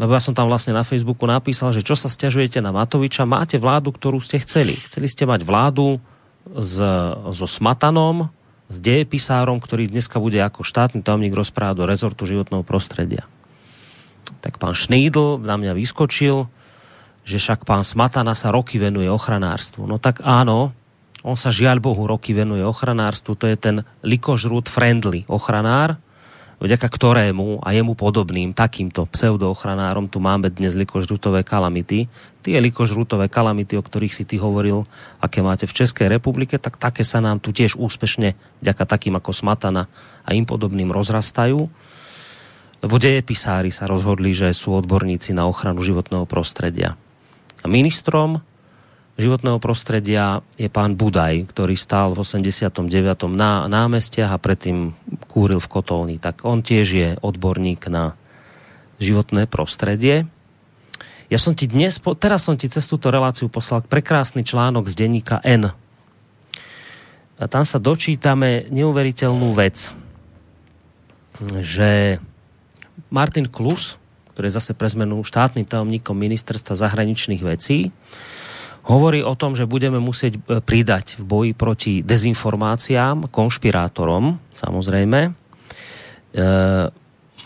lebo 0.02 0.18
ja 0.18 0.18
som 0.18 0.34
tam 0.34 0.50
vlastne 0.50 0.74
na 0.74 0.82
Facebooku 0.82 1.30
napísal, 1.30 1.70
že 1.70 1.86
čo 1.86 1.94
sa 1.94 2.10
stiažujete 2.10 2.58
na 2.58 2.74
Matoviča, 2.74 3.22
máte 3.22 3.54
vládu, 3.54 3.94
ktorú 3.94 4.18
ste 4.18 4.42
chceli. 4.42 4.82
Chceli 4.90 5.06
ste 5.06 5.30
mať 5.30 5.46
vládu 5.46 6.02
s, 6.42 6.82
so 7.30 7.46
Smatanom, 7.46 8.26
s 8.66 8.76
dejepisárom, 8.82 9.62
ktorý 9.62 9.86
dneska 9.86 10.18
bude 10.18 10.42
ako 10.42 10.66
štátny 10.66 11.06
tajomník 11.06 11.30
rozprávať 11.30 11.76
do 11.78 11.84
rezortu 11.86 12.26
životného 12.26 12.66
prostredia. 12.66 13.30
Tak 14.42 14.58
pán 14.58 14.74
Šneidl 14.74 15.38
na 15.38 15.54
mňa 15.54 15.78
vyskočil, 15.78 16.50
že 17.22 17.38
však 17.38 17.62
pán 17.62 17.86
Smatana 17.86 18.34
sa 18.34 18.50
roky 18.50 18.82
venuje 18.82 19.06
ochranárstvu. 19.06 19.86
No 19.86 20.02
tak 20.02 20.18
áno, 20.26 20.74
on 21.22 21.38
sa 21.38 21.54
žiaľ 21.54 21.78
Bohu 21.78 22.10
roky 22.10 22.34
venuje 22.34 22.66
ochranárstvu, 22.66 23.38
to 23.38 23.46
je 23.46 23.54
ten 23.54 23.76
likožrút 24.02 24.66
friendly 24.66 25.22
ochranár, 25.30 26.02
vďaka 26.62 26.86
ktorému 26.86 27.58
a 27.58 27.74
jemu 27.74 27.98
podobným 27.98 28.54
takýmto 28.54 29.10
pseudoochranárom 29.10 30.06
tu 30.06 30.22
máme 30.22 30.46
dnes 30.54 30.78
likožrutové 30.78 31.42
kalamity. 31.42 32.06
Tie 32.46 32.56
likožrutové 32.62 33.26
kalamity, 33.26 33.74
o 33.74 33.82
ktorých 33.82 34.14
si 34.14 34.22
ty 34.22 34.38
hovoril, 34.38 34.86
aké 35.18 35.42
máte 35.42 35.66
v 35.66 35.74
Českej 35.74 36.06
republike, 36.06 36.62
tak 36.62 36.78
také 36.78 37.02
sa 37.02 37.18
nám 37.18 37.42
tu 37.42 37.50
tiež 37.50 37.74
úspešne 37.74 38.38
vďaka 38.62 38.84
takým 38.86 39.18
ako 39.18 39.34
Smatana 39.34 39.90
a 40.22 40.30
im 40.38 40.46
podobným 40.46 40.94
rozrastajú. 40.94 41.66
Lebo 42.82 42.94
dejepisári 42.98 43.74
sa 43.74 43.90
rozhodli, 43.90 44.34
že 44.34 44.54
sú 44.54 44.74
odborníci 44.78 45.34
na 45.34 45.46
ochranu 45.50 45.82
životného 45.82 46.26
prostredia. 46.26 46.94
A 47.62 47.66
ministrom 47.70 48.42
životného 49.20 49.60
prostredia 49.60 50.40
je 50.56 50.72
pán 50.72 50.96
Budaj, 50.96 51.52
ktorý 51.52 51.76
stál 51.76 52.16
v 52.16 52.24
89. 52.24 52.88
na 53.32 53.68
námestiach 53.68 54.32
a 54.32 54.40
predtým 54.40 54.96
kúril 55.28 55.60
v 55.60 55.68
kotolni. 55.68 56.16
Tak 56.16 56.48
on 56.48 56.64
tiež 56.64 56.86
je 56.88 57.08
odborník 57.20 57.88
na 57.92 58.16
životné 59.02 59.50
prostredie. 59.50 60.24
Ja 61.32 61.40
som 61.40 61.56
ti 61.56 61.64
dnes, 61.64 61.96
teraz 62.20 62.44
som 62.44 62.60
ti 62.60 62.68
cez 62.68 62.84
túto 62.84 63.08
reláciu 63.08 63.48
poslal 63.48 63.84
prekrásny 63.84 64.44
článok 64.44 64.84
z 64.88 64.94
denníka 65.00 65.40
N. 65.40 65.72
A 67.40 67.44
tam 67.48 67.64
sa 67.64 67.80
dočítame 67.80 68.68
neuveriteľnú 68.68 69.50
vec, 69.56 69.90
že 71.64 72.20
Martin 73.08 73.48
Klus, 73.48 73.96
ktorý 74.36 74.52
je 74.52 74.56
zase 74.60 74.72
pre 74.76 74.86
zmenu 74.92 75.24
štátnym 75.24 75.64
tajomníkom 75.64 76.14
ministerstva 76.14 76.76
zahraničných 76.76 77.42
vecí, 77.42 77.90
hovorí 78.82 79.22
o 79.22 79.34
tom, 79.38 79.54
že 79.54 79.68
budeme 79.68 80.02
musieť 80.02 80.38
e, 80.38 80.58
pridať 80.58 81.18
v 81.18 81.22
boji 81.22 81.52
proti 81.54 81.92
dezinformáciám, 82.02 83.30
konšpirátorom, 83.30 84.38
samozrejme. 84.54 85.20
E, 85.28 85.30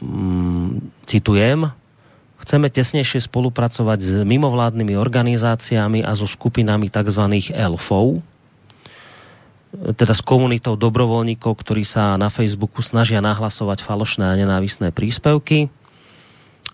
mm, 0.01 0.69
citujem, 1.05 1.69
chceme 2.41 2.71
tesnejšie 2.73 3.27
spolupracovať 3.27 3.99
s 4.01 4.13
mimovládnymi 4.25 4.95
organizáciami 4.97 6.01
a 6.07 6.17
so 6.17 6.25
skupinami 6.25 6.89
tzv. 6.89 7.25
elfov, 7.53 8.25
teda 9.77 10.17
s 10.17 10.25
komunitou 10.25 10.79
dobrovoľníkov, 10.79 11.53
ktorí 11.53 11.85
sa 11.85 12.17
na 12.17 12.33
Facebooku 12.33 12.81
snažia 12.81 13.21
nahlasovať 13.21 13.85
falošné 13.85 14.25
a 14.25 14.39
nenávisné 14.39 14.89
príspevky 14.89 15.69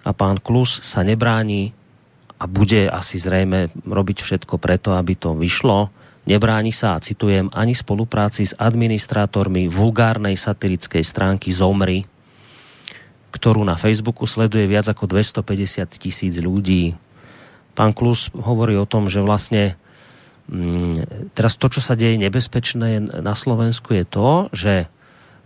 a 0.06 0.10
pán 0.14 0.38
Klus 0.38 0.82
sa 0.86 1.02
nebráni 1.02 1.74
a 2.42 2.50
bude 2.50 2.90
asi 2.90 3.22
zrejme 3.22 3.70
robiť 3.86 4.18
všetko 4.26 4.58
preto, 4.58 4.98
aby 4.98 5.14
to 5.14 5.38
vyšlo. 5.38 5.94
Nebráni 6.26 6.74
sa, 6.74 6.98
a 6.98 7.02
citujem, 7.02 7.46
ani 7.54 7.70
spolupráci 7.70 8.50
s 8.50 8.58
administrátormi 8.58 9.70
vulgárnej 9.70 10.34
satirickej 10.34 11.06
stránky 11.06 11.54
Zomri, 11.54 12.02
ktorú 13.30 13.62
na 13.62 13.78
Facebooku 13.78 14.26
sleduje 14.26 14.66
viac 14.66 14.90
ako 14.90 15.06
250 15.06 15.86
tisíc 16.02 16.34
ľudí. 16.42 16.98
Pán 17.78 17.94
Klus 17.94 18.34
hovorí 18.34 18.74
o 18.74 18.90
tom, 18.90 19.06
že 19.06 19.22
vlastne 19.22 19.78
mm, 20.50 21.30
teraz 21.38 21.54
to, 21.54 21.70
čo 21.70 21.78
sa 21.78 21.94
deje 21.94 22.18
nebezpečné 22.18 23.22
na 23.22 23.34
Slovensku 23.38 23.94
je 23.94 24.04
to, 24.04 24.30
že 24.50 24.74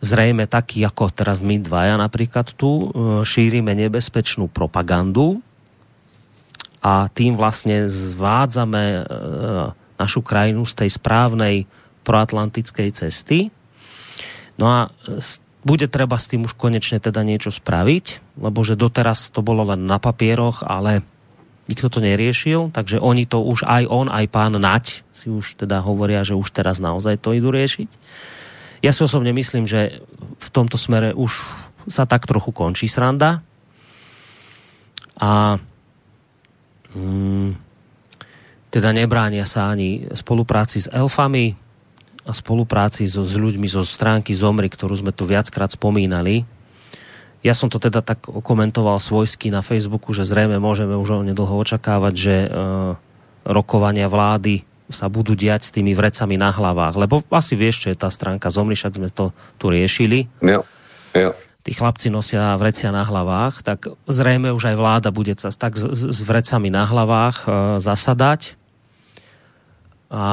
zrejme 0.00 0.48
taký 0.48 0.80
ako 0.84 1.12
teraz 1.12 1.44
my 1.44 1.60
dvaja 1.60 1.96
napríklad 1.96 2.52
tu 2.52 2.68
e, 2.68 3.24
šírime 3.24 3.72
nebezpečnú 3.72 4.48
propagandu 4.48 5.40
a 6.80 7.08
tým 7.12 7.34
vlastne 7.34 7.88
zvádzame 7.88 8.84
e, 8.84 9.00
našu 9.96 10.20
krajinu 10.20 10.68
z 10.68 10.84
tej 10.84 10.90
správnej 10.96 11.64
proatlantickej 12.06 12.88
cesty. 12.94 13.50
No 14.56 14.66
a 14.68 14.78
bude 15.66 15.90
treba 15.90 16.14
s 16.14 16.30
tým 16.30 16.46
už 16.46 16.54
konečne 16.54 17.02
teda 17.02 17.26
niečo 17.26 17.50
spraviť, 17.50 18.38
lebo 18.38 18.62
že 18.62 18.78
doteraz 18.78 19.34
to 19.34 19.42
bolo 19.42 19.66
len 19.66 19.84
na 19.84 19.98
papieroch, 19.98 20.62
ale 20.62 21.02
nikto 21.66 21.90
to 21.90 21.98
neriešil, 21.98 22.70
takže 22.70 23.02
oni 23.02 23.26
to 23.26 23.42
už 23.42 23.66
aj 23.66 23.90
on, 23.90 24.06
aj 24.06 24.30
pán 24.30 24.54
Nať 24.54 25.02
si 25.10 25.26
už 25.26 25.58
teda 25.58 25.82
hovoria, 25.82 26.22
že 26.22 26.38
už 26.38 26.54
teraz 26.54 26.78
naozaj 26.78 27.18
to 27.18 27.34
idú 27.34 27.50
riešiť. 27.50 27.90
Ja 28.86 28.94
si 28.94 29.02
osobne 29.02 29.34
myslím, 29.34 29.66
že 29.66 30.06
v 30.38 30.48
tomto 30.54 30.78
smere 30.78 31.10
už 31.10 31.42
sa 31.90 32.06
tak 32.06 32.30
trochu 32.30 32.54
končí 32.54 32.86
sranda. 32.86 33.42
A 35.18 35.58
mm, 36.96 37.48
teda 38.72 38.92
nebránia 38.92 39.44
sa 39.44 39.72
ani 39.72 40.08
spolupráci 40.12 40.84
s 40.84 40.88
elfami 40.90 41.56
a 42.26 42.32
spolupráci 42.34 43.06
so, 43.06 43.22
s 43.22 43.38
ľuďmi 43.38 43.70
zo 43.70 43.86
stránky 43.86 44.34
Zomry, 44.34 44.66
ktorú 44.66 44.98
sme 44.98 45.14
tu 45.14 45.24
viackrát 45.24 45.70
spomínali. 45.70 46.42
Ja 47.46 47.54
som 47.54 47.70
to 47.70 47.78
teda 47.78 48.02
tak 48.02 48.26
komentoval 48.26 48.98
svojsky 48.98 49.54
na 49.54 49.62
Facebooku, 49.62 50.10
že 50.10 50.26
zrejme 50.26 50.58
môžeme 50.58 50.98
už 50.98 51.22
nedlho 51.22 51.54
očakávať, 51.62 52.14
že 52.18 52.34
e, 52.42 52.48
rokovania 53.46 54.10
vlády 54.10 54.66
sa 54.90 55.06
budú 55.06 55.38
diať 55.38 55.70
s 55.70 55.74
tými 55.74 55.94
vrecami 55.94 56.34
na 56.34 56.50
hlavách. 56.50 56.98
Lebo 56.98 57.22
asi 57.30 57.54
vieš, 57.54 57.86
čo 57.86 57.88
je 57.94 57.98
tá 58.02 58.10
stránka 58.10 58.50
Zomri, 58.50 58.74
však 58.74 58.98
sme 58.98 59.08
to 59.14 59.30
tu 59.62 59.70
riešili. 59.70 60.26
Jo, 60.42 60.66
jo. 61.14 61.30
Tí 61.66 61.74
chlapci 61.74 62.14
nosia 62.14 62.54
vrecia 62.54 62.94
na 62.94 63.02
hlavách, 63.02 63.66
tak 63.66 63.90
zrejme 64.06 64.54
už 64.54 64.70
aj 64.70 64.76
vláda 64.78 65.10
bude 65.10 65.34
tak 65.34 65.74
s, 65.74 65.82
s 65.90 66.20
vrecami 66.22 66.70
na 66.70 66.86
hlavách 66.86 67.36
e, 67.42 67.46
zasadať. 67.82 68.54
A 70.06 70.24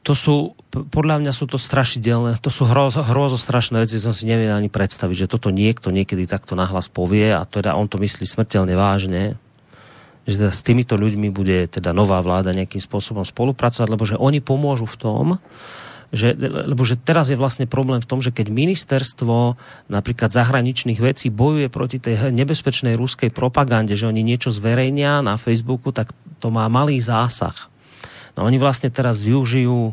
to 0.00 0.16
sú, 0.16 0.56
podľa 0.72 1.20
mňa 1.20 1.32
sú 1.36 1.44
to 1.44 1.60
strašidelné, 1.60 2.40
to 2.40 2.48
sú 2.48 2.64
hroz, 2.64 2.96
hrozostrašné 2.96 3.84
veci, 3.84 4.00
som 4.00 4.16
si 4.16 4.24
neviem 4.24 4.48
ani 4.48 4.72
predstaviť, 4.72 5.28
že 5.28 5.30
toto 5.36 5.52
niekto 5.52 5.92
niekedy 5.92 6.24
takto 6.24 6.56
nahlas 6.56 6.88
povie 6.88 7.28
a 7.28 7.44
teda 7.44 7.76
on 7.76 7.84
to 7.84 8.00
myslí 8.00 8.24
smrteľne 8.24 8.72
vážne 8.72 9.36
že 10.28 10.44
teda 10.44 10.52
s 10.52 10.60
týmito 10.60 10.92
ľuďmi 11.00 11.32
bude 11.32 11.72
teda 11.72 11.96
nová 11.96 12.20
vláda 12.20 12.52
nejakým 12.52 12.84
spôsobom 12.84 13.24
spolupracovať, 13.24 13.88
lebo 13.88 14.04
že 14.04 14.20
oni 14.20 14.44
pomôžu 14.44 14.84
v 14.84 15.00
tom, 15.00 15.24
že, 16.08 16.32
lebo 16.40 16.88
že 16.88 16.96
teraz 16.96 17.28
je 17.28 17.36
vlastne 17.36 17.68
problém 17.68 18.00
v 18.00 18.08
tom, 18.08 18.24
že 18.24 18.32
keď 18.32 18.48
ministerstvo 18.48 19.60
napríklad 19.92 20.32
zahraničných 20.32 20.96
vecí 20.96 21.28
bojuje 21.28 21.68
proti 21.68 22.00
tej 22.00 22.32
nebezpečnej 22.32 22.96
ruskej 22.96 23.28
propagande, 23.28 23.92
že 23.92 24.08
oni 24.08 24.24
niečo 24.24 24.48
zverejnia 24.48 25.20
na 25.20 25.36
Facebooku, 25.36 25.92
tak 25.92 26.16
to 26.40 26.48
má 26.48 26.64
malý 26.72 26.96
zásah. 26.96 27.68
No 28.32 28.48
oni 28.48 28.56
vlastne 28.56 28.88
teraz 28.88 29.20
využijú 29.20 29.92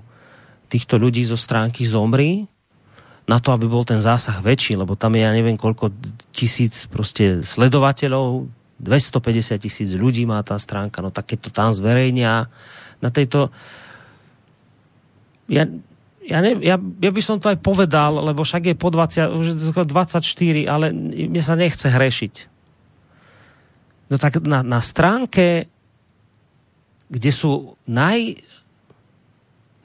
týchto 0.71 0.95
ľudí 0.95 1.27
zo 1.27 1.35
stránky 1.35 1.83
Zomri 1.83 2.47
na 3.25 3.41
to, 3.41 3.51
aby 3.51 3.65
bol 3.65 3.83
ten 3.83 3.99
zásah 3.99 4.39
väčší, 4.39 4.77
lebo 4.77 4.93
tam 4.93 5.17
je 5.17 5.25
ja 5.25 5.33
neviem 5.33 5.57
koľko 5.57 5.91
tisíc 6.31 6.85
proste 6.87 7.41
sledovateľov, 7.41 8.47
250 8.79 9.55
tisíc 9.59 9.89
ľudí 9.95 10.27
má 10.27 10.43
tá 10.43 10.59
stránka, 10.59 10.99
no 10.99 11.09
tak 11.09 11.31
keď 11.31 11.39
to 11.47 11.49
tam 11.51 11.71
zverejnia 11.71 12.51
na 12.99 13.09
tejto... 13.09 13.51
Ja, 15.47 15.69
ja, 16.25 16.39
ne, 16.41 16.57
ja, 16.61 16.75
ja 16.77 17.11
by 17.13 17.21
som 17.21 17.37
to 17.37 17.49
aj 17.53 17.61
povedal, 17.61 18.19
lebo 18.21 18.41
však 18.41 18.73
je 18.73 18.75
po 18.75 18.89
20, 18.89 19.31
už 19.37 19.47
24, 19.73 20.21
ale 20.65 20.91
mne 20.91 21.41
sa 21.41 21.55
nechce 21.55 21.87
hrešiť. 21.87 22.33
No 24.09 24.21
tak 24.21 24.41
na, 24.41 24.61
na 24.61 24.81
stránke, 24.81 25.69
kde 27.09 27.31
sú 27.33 27.77
naj, 27.85 28.41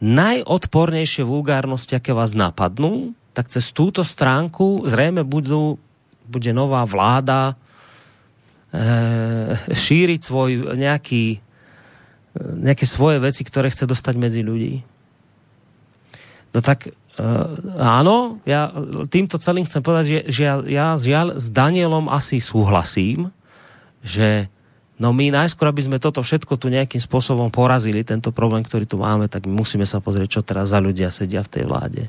najodpornejšie 0.00 1.24
vulgárnosti, 1.24 1.96
aké 1.96 2.12
vás 2.16 2.32
napadnú, 2.32 3.16
tak 3.36 3.48
cez 3.52 3.70
túto 3.70 4.04
stránku 4.04 4.84
zrejme 4.88 5.24
budú, 5.24 5.80
bude 6.28 6.50
nová 6.52 6.84
vláda, 6.84 7.56
Eh, 8.70 9.50
šíriť 9.66 10.20
svoj 10.22 10.78
nejaký, 10.78 11.42
nejaké 12.38 12.86
svoje 12.86 13.18
veci, 13.18 13.42
ktoré 13.42 13.66
chce 13.66 13.82
dostať 13.82 14.14
medzi 14.14 14.46
ľudí. 14.46 14.86
No 16.50 16.58
tak 16.58 16.90
uh, 16.90 17.46
áno, 17.78 18.42
ja 18.42 18.70
týmto 19.06 19.38
celým 19.38 19.66
chcem 19.66 19.82
povedať, 19.82 20.04
že, 20.06 20.18
že 20.30 20.42
ja, 20.42 20.54
ja 20.66 20.86
žiaľ 20.98 21.38
s 21.38 21.46
Danielom 21.50 22.10
asi 22.10 22.42
súhlasím, 22.42 23.30
že 24.02 24.50
no 24.98 25.14
my 25.14 25.30
najskôr, 25.30 25.70
aby 25.70 25.86
sme 25.86 26.02
toto 26.02 26.20
všetko 26.20 26.58
tu 26.58 26.66
nejakým 26.72 27.00
spôsobom 27.00 27.48
porazili, 27.52 28.02
tento 28.02 28.34
problém, 28.34 28.64
ktorý 28.66 28.84
tu 28.84 28.98
máme, 28.98 29.30
tak 29.30 29.46
my 29.46 29.54
musíme 29.62 29.86
sa 29.86 30.02
pozrieť, 30.02 30.40
čo 30.40 30.46
teraz 30.46 30.72
za 30.74 30.82
ľudia 30.82 31.12
sedia 31.14 31.44
v 31.44 31.52
tej 31.52 31.64
vláde. 31.68 32.02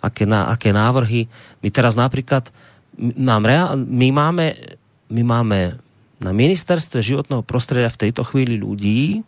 Aké, 0.00 0.24
na, 0.24 0.48
aké 0.48 0.72
návrhy. 0.72 1.28
My 1.60 1.68
teraz 1.68 1.92
napríklad, 1.92 2.48
mám, 2.96 3.44
my 3.76 4.08
máme, 4.08 4.46
my 5.12 5.22
máme 5.24 5.76
na 6.20 6.32
ministerstve 6.36 7.00
životného 7.00 7.44
prostredia 7.44 7.92
v 7.92 8.08
tejto 8.08 8.24
chvíli 8.24 8.60
ľudí, 8.60 9.24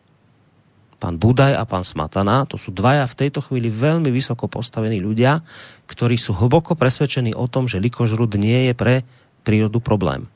pán 1.02 1.18
Budaj 1.18 1.58
a 1.58 1.66
pán 1.66 1.82
Smatana, 1.82 2.46
to 2.46 2.54
sú 2.54 2.70
dvaja 2.70 3.10
v 3.10 3.18
tejto 3.26 3.42
chvíli 3.42 3.66
veľmi 3.66 4.06
vysoko 4.14 4.46
postavení 4.46 5.02
ľudia, 5.02 5.42
ktorí 5.90 6.14
sú 6.14 6.30
hlboko 6.38 6.78
presvedčení 6.78 7.34
o 7.34 7.50
tom, 7.50 7.66
že 7.66 7.82
likožrúd 7.82 8.38
nie 8.38 8.70
je 8.70 8.74
pre 8.78 8.94
prírodu 9.42 9.82
problém. 9.82 10.30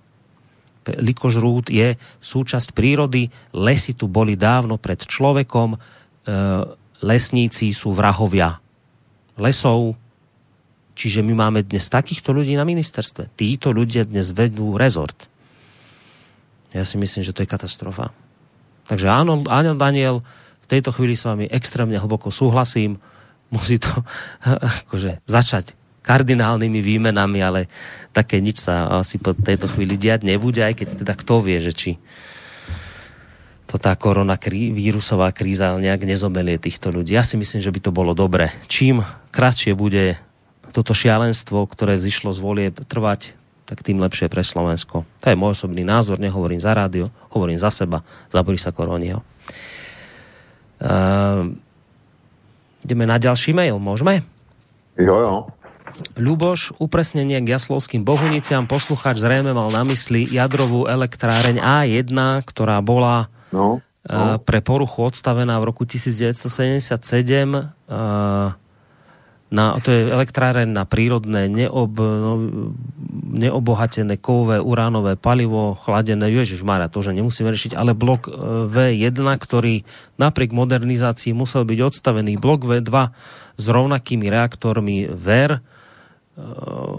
Likožrúd 0.86 1.70
je 1.70 1.94
súčasť 2.18 2.74
prírody, 2.74 3.30
lesy 3.54 3.94
tu 3.94 4.10
boli 4.10 4.34
dávno 4.34 4.74
pred 4.74 4.98
človekom, 4.98 5.74
e, 5.74 5.78
lesníci 7.06 7.70
sú 7.70 7.94
vrahovia 7.94 8.58
lesov, 9.38 9.94
čiže 10.98 11.22
my 11.22 11.46
máme 11.46 11.60
dnes 11.62 11.86
takýchto 11.86 12.34
ľudí 12.34 12.58
na 12.58 12.66
ministerstve. 12.66 13.30
Títo 13.38 13.70
ľudia 13.70 14.02
dnes 14.02 14.34
vedú 14.34 14.74
rezort. 14.74 15.30
Ja 16.74 16.82
si 16.82 16.98
myslím, 16.98 17.22
že 17.22 17.30
to 17.30 17.46
je 17.46 17.50
katastrofa. 17.50 18.10
Takže 18.86 19.10
áno, 19.10 19.42
áno 19.46 19.74
Daniel, 19.74 20.22
v 20.66 20.70
tejto 20.74 20.90
chvíli 20.90 21.14
s 21.14 21.22
vami 21.22 21.46
extrémne 21.46 21.94
hlboko 21.94 22.34
súhlasím. 22.34 22.98
Musí 23.54 23.78
to 23.78 23.94
akože, 24.86 25.22
začať 25.30 25.78
kardinálnymi 26.06 26.80
výmenami, 26.82 27.42
ale 27.42 27.60
také 28.14 28.38
nič 28.38 28.62
sa 28.62 29.02
asi 29.02 29.18
po 29.18 29.34
tejto 29.34 29.66
chvíli 29.66 29.98
diať 29.98 30.22
nebude, 30.22 30.62
aj 30.62 30.78
keď 30.78 31.02
teda 31.02 31.14
kto 31.18 31.42
vie, 31.42 31.58
že 31.58 31.74
či 31.74 31.90
to 33.66 33.82
tá 33.82 33.98
korona 33.98 34.38
vírusová 34.38 35.34
kríza 35.34 35.74
nejak 35.74 36.06
nezomelie 36.06 36.54
týchto 36.54 36.94
ľudí. 36.94 37.18
Ja 37.18 37.26
si 37.26 37.34
myslím, 37.34 37.58
že 37.58 37.74
by 37.74 37.80
to 37.82 37.90
bolo 37.90 38.14
dobre. 38.14 38.54
Čím 38.70 39.02
kratšie 39.34 39.74
bude 39.74 40.14
toto 40.70 40.94
šialenstvo, 40.94 41.66
ktoré 41.66 41.98
vzýšlo 41.98 42.30
z 42.30 42.38
volie 42.38 42.68
trvať, 42.70 43.34
tak 43.66 43.82
tým 43.82 43.98
lepšie 43.98 44.30
pre 44.30 44.46
Slovensko. 44.46 45.02
To 45.02 45.26
je 45.26 45.34
môj 45.34 45.58
osobný 45.58 45.82
názor, 45.82 46.22
nehovorím 46.22 46.62
za 46.62 46.78
rádio, 46.78 47.10
hovorím 47.34 47.58
za 47.58 47.74
seba, 47.74 48.06
za 48.30 48.38
Borisa 48.46 48.70
Koroniho. 48.70 49.26
Uh, 50.76 51.54
ideme 52.84 53.04
na 53.08 53.16
ďalší 53.16 53.56
mail, 53.56 53.80
môžeme? 53.80 54.20
Jo, 54.96 55.16
jo. 55.20 55.34
Ľuboš, 56.16 56.76
upresnenie 56.76 57.40
k 57.40 57.56
Jaslovským 57.56 58.04
Bohuniciam. 58.04 58.68
Posluchač 58.68 59.16
zrejme 59.16 59.56
mal 59.56 59.72
na 59.72 59.80
mysli 59.88 60.28
jadrovú 60.28 60.84
elektráreň 60.84 61.56
A1, 61.56 62.12
ktorá 62.44 62.84
bola 62.84 63.32
no, 63.48 63.80
no. 64.04 64.36
pre 64.44 64.60
poruchu 64.60 65.08
odstavená 65.08 65.56
v 65.56 65.72
roku 65.72 65.88
1977. 65.88 66.92
Uh, 67.88 68.52
na, 69.46 69.78
to 69.78 69.94
je 69.94 70.10
elektráreň 70.10 70.66
na 70.66 70.82
prírodné 70.82 71.46
neob, 71.46 71.94
no, 72.02 72.32
neobohatené 73.30 74.18
kovové 74.18 74.58
uránové 74.58 75.14
palivo, 75.14 75.78
chladené, 75.78 76.26
ježiš 76.34 76.66
Mara, 76.66 76.90
to, 76.90 76.98
že 76.98 77.14
nemusíme 77.14 77.46
riešiť, 77.54 77.78
ale 77.78 77.94
blok 77.94 78.26
e, 78.26 78.30
V1, 78.66 79.22
ktorý 79.38 79.86
napriek 80.18 80.50
modernizácii 80.50 81.30
musel 81.30 81.62
byť 81.62 81.78
odstavený, 81.78 82.42
blok 82.42 82.66
V2 82.66 82.90
s 83.54 83.64
rovnakými 83.70 84.26
reaktormi 84.26 85.14
VER, 85.14 85.62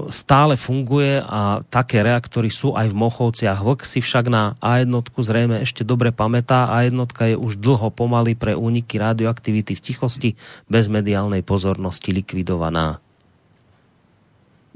stále 0.10 0.58
funguje 0.58 1.22
a 1.22 1.62
také 1.70 2.02
reaktory 2.02 2.50
sú 2.50 2.74
aj 2.74 2.90
v 2.90 3.00
Mochovciach. 3.06 3.62
Vlk 3.62 3.86
si 3.86 4.02
však 4.02 4.26
na 4.34 4.58
A1 4.58 4.90
zrejme 5.14 5.62
ešte 5.62 5.86
dobre 5.86 6.10
pamätá. 6.10 6.74
A1 6.74 6.98
je 7.06 7.38
už 7.38 7.62
dlho 7.62 7.94
pomaly 7.94 8.34
pre 8.34 8.58
úniky 8.58 8.98
radioaktivity 8.98 9.78
v 9.78 9.84
tichosti 9.84 10.30
bez 10.66 10.90
mediálnej 10.90 11.46
pozornosti 11.46 12.10
likvidovaná. 12.10 12.98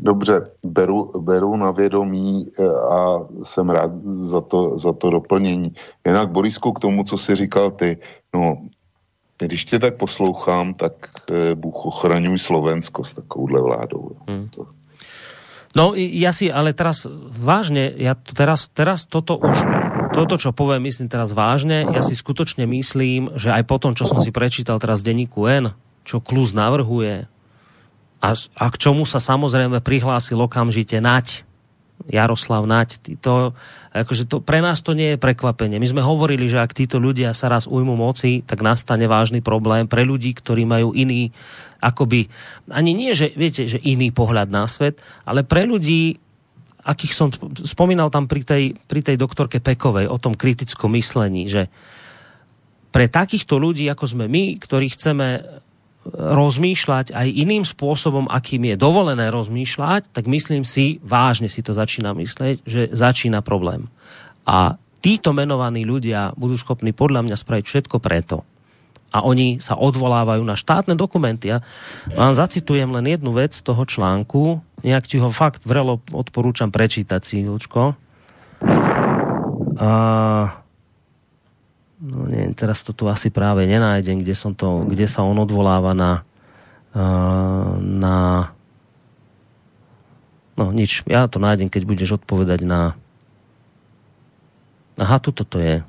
Dobře, 0.01 0.43
beru, 0.65 1.11
beru 1.21 1.57
na 1.57 1.71
vědomí 1.71 2.49
e, 2.49 2.65
a 2.65 3.19
jsem 3.43 3.69
rád 3.69 3.91
za 4.05 4.41
to, 4.41 4.77
za 4.77 4.93
to 4.93 5.09
doplnění. 5.09 5.73
Jinak, 6.07 6.29
Borisku, 6.29 6.71
k 6.71 6.79
tomu, 6.79 7.03
co 7.03 7.17
jsi 7.17 7.35
říkal 7.35 7.71
ty, 7.71 7.97
no, 8.33 8.57
když 9.45 9.65
tě 9.65 9.79
tak 9.79 9.95
poslouchám, 9.95 10.73
tak 10.73 10.93
e, 11.31 11.55
Bůh 11.55 11.85
ochraňuj 11.85 12.39
Slovensko 12.39 13.03
s 13.03 13.13
takovouhle 13.13 13.61
vládou. 13.61 14.11
Hmm. 14.27 14.49
To... 14.49 14.67
No 15.71 15.95
ja 15.95 16.35
si, 16.35 16.51
ale 16.51 16.75
teraz 16.75 17.07
vážne, 17.31 17.95
ja 17.95 18.11
to 18.11 18.35
teraz, 18.35 18.67
teraz 18.75 19.07
toto 19.07 19.39
už, 19.39 19.57
toto, 20.11 20.35
čo 20.35 20.51
poviem, 20.51 20.83
myslím 20.83 21.07
teraz 21.07 21.31
vážne, 21.31 21.87
ja 21.87 22.03
si 22.03 22.11
skutočne 22.11 22.67
myslím, 22.67 23.31
že 23.39 23.55
aj 23.55 23.63
po 23.63 23.79
tom, 23.79 23.95
čo 23.95 24.03
som 24.03 24.19
si 24.19 24.35
prečítal 24.35 24.83
teraz 24.83 24.99
denníku 24.99 25.47
N, 25.47 25.71
čo 26.03 26.19
Klus 26.19 26.51
navrhuje, 26.51 27.31
a, 28.21 28.29
a 28.37 28.65
k 28.69 28.75
čomu 28.77 29.09
sa 29.09 29.17
samozrejme 29.17 29.81
prihlásil 29.81 30.37
okamžite 30.37 31.01
Nať, 31.01 31.41
Jaroslav 32.05 32.69
Nať, 32.69 33.01
to, 33.17 33.57
akože 33.91 34.23
to, 34.31 34.39
pre 34.39 34.63
nás 34.63 34.79
to 34.79 34.95
nie 34.95 35.15
je 35.15 35.19
prekvapenie. 35.19 35.75
My 35.75 35.87
sme 35.87 35.99
hovorili, 35.99 36.47
že 36.47 36.63
ak 36.63 36.71
títo 36.71 36.95
ľudia 36.95 37.35
sa 37.35 37.51
raz 37.51 37.67
ujmú 37.67 37.99
moci, 37.99 38.39
tak 38.39 38.63
nastane 38.63 39.03
vážny 39.03 39.43
problém 39.43 39.83
pre 39.83 40.07
ľudí, 40.07 40.31
ktorí 40.31 40.63
majú 40.63 40.95
iný, 40.95 41.35
akoby, 41.83 42.31
ani 42.71 42.95
nie, 42.95 43.11
že 43.11 43.35
viete, 43.35 43.67
že 43.67 43.83
iný 43.83 44.15
pohľad 44.15 44.47
na 44.47 44.63
svet, 44.71 45.03
ale 45.27 45.43
pre 45.43 45.67
ľudí, 45.67 46.15
akých 46.87 47.13
som 47.13 47.27
spomínal 47.67 48.07
tam 48.07 48.31
pri 48.31 48.47
tej, 48.47 48.63
pri 48.87 49.03
tej 49.03 49.19
doktorke 49.19 49.59
Pekovej 49.59 50.07
o 50.07 50.15
tom 50.15 50.39
kritickom 50.39 50.95
myslení, 50.95 51.51
že 51.51 51.67
pre 52.95 53.11
takýchto 53.11 53.59
ľudí, 53.59 53.91
ako 53.91 54.07
sme 54.07 54.25
my, 54.31 54.55
ktorí 54.59 54.91
chceme 54.95 55.59
rozmýšľať 56.09 57.13
aj 57.13 57.27
iným 57.29 57.61
spôsobom, 57.61 58.25
akým 58.25 58.73
je 58.73 58.75
dovolené 58.75 59.29
rozmýšľať, 59.29 60.09
tak 60.09 60.25
myslím 60.25 60.65
si, 60.65 60.97
vážne 61.05 61.45
si 61.45 61.61
to 61.61 61.77
začína 61.77 62.17
myslieť, 62.17 62.65
že 62.65 62.81
začína 62.89 63.45
problém. 63.45 63.85
A 64.49 64.81
títo 65.05 65.29
menovaní 65.33 65.85
ľudia 65.85 66.33
budú 66.33 66.57
schopní 66.57 66.89
podľa 66.93 67.29
mňa 67.29 67.35
spraviť 67.37 67.65
všetko 67.65 67.97
preto. 68.01 68.41
A 69.11 69.27
oni 69.27 69.59
sa 69.59 69.75
odvolávajú 69.75 70.39
na 70.41 70.55
štátne 70.55 70.95
dokumenty. 70.95 71.51
Ja 71.51 71.59
vám 72.15 72.31
zacitujem 72.31 72.87
len 72.95 73.11
jednu 73.11 73.35
vec 73.35 73.51
z 73.51 73.61
toho 73.61 73.83
článku, 73.83 74.63
nejak 74.87 75.05
ti 75.05 75.19
ho 75.19 75.27
fakt 75.29 75.67
vrelo 75.67 75.99
odporúčam 76.15 76.71
prečítať 76.71 77.21
si, 77.21 77.43
Ilčko. 77.43 77.93
Uh, 79.71 80.47
no 82.01 82.25
nie, 82.25 82.49
teraz 82.57 82.81
to 82.81 82.91
tu 82.91 83.05
asi 83.05 83.29
práve 83.29 83.69
nenájdem, 83.69 84.25
kde, 84.25 84.33
som 84.33 84.57
to, 84.57 84.89
kde 84.89 85.05
sa 85.05 85.21
on 85.21 85.37
odvoláva 85.37 85.93
na, 85.93 86.25
na 87.77 88.49
no 90.57 90.73
nič, 90.73 91.05
ja 91.05 91.29
to 91.29 91.37
nájdem, 91.37 91.69
keď 91.69 91.85
budeš 91.85 92.09
odpovedať 92.17 92.65
na 92.65 92.97
aha, 94.97 95.21
tuto 95.21 95.45
to 95.45 95.61
je. 95.61 95.85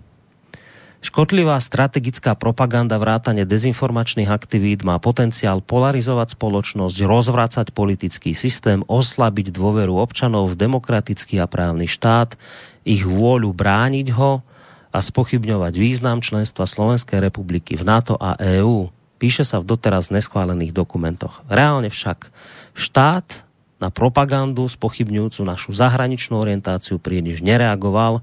Škodlivá 1.03 1.59
strategická 1.59 2.39
propaganda 2.39 2.95
vrátane 2.95 3.43
dezinformačných 3.43 4.31
aktivít 4.31 4.87
má 4.87 5.03
potenciál 5.03 5.59
polarizovať 5.59 6.39
spoločnosť, 6.39 6.97
rozvracať 7.03 7.67
politický 7.75 8.39
systém, 8.39 8.87
oslabiť 8.87 9.51
dôveru 9.51 9.99
občanov 9.99 10.55
v 10.55 10.63
demokratický 10.63 11.43
a 11.43 11.51
právny 11.51 11.91
štát, 11.91 12.39
ich 12.87 13.03
vôľu 13.03 13.51
brániť 13.51 14.15
ho, 14.15 14.47
a 14.93 14.99
spochybňovať 15.01 15.73
význam 15.81 16.21
členstva 16.21 16.69
Slovenskej 16.69 17.19
republiky 17.19 17.75
v 17.81 17.89
NATO 17.89 18.15
a 18.21 18.37
EÚ. 18.37 18.93
Píše 19.17 19.49
sa 19.49 19.59
v 19.59 19.69
doteraz 19.73 20.13
neschválených 20.13 20.77
dokumentoch. 20.77 21.41
Reálne 21.49 21.89
však 21.89 22.29
štát 22.77 23.49
na 23.81 23.89
propagandu 23.91 24.69
spochybňujúcu 24.69 25.43
našu 25.43 25.75
zahraničnú 25.75 26.39
orientáciu 26.39 27.01
príliš 27.01 27.43
nereagoval. 27.43 28.23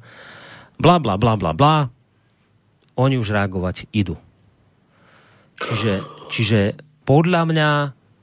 Bla, 0.79 0.95
bla, 1.01 1.19
bla, 1.19 1.35
bla, 1.35 1.51
bla. 1.51 1.77
Oni 2.95 3.19
už 3.19 3.35
reagovať 3.35 3.89
idú. 3.91 4.15
Čiže, 5.59 5.93
čiže 6.31 6.59
podľa 7.03 7.43
mňa 7.49 7.69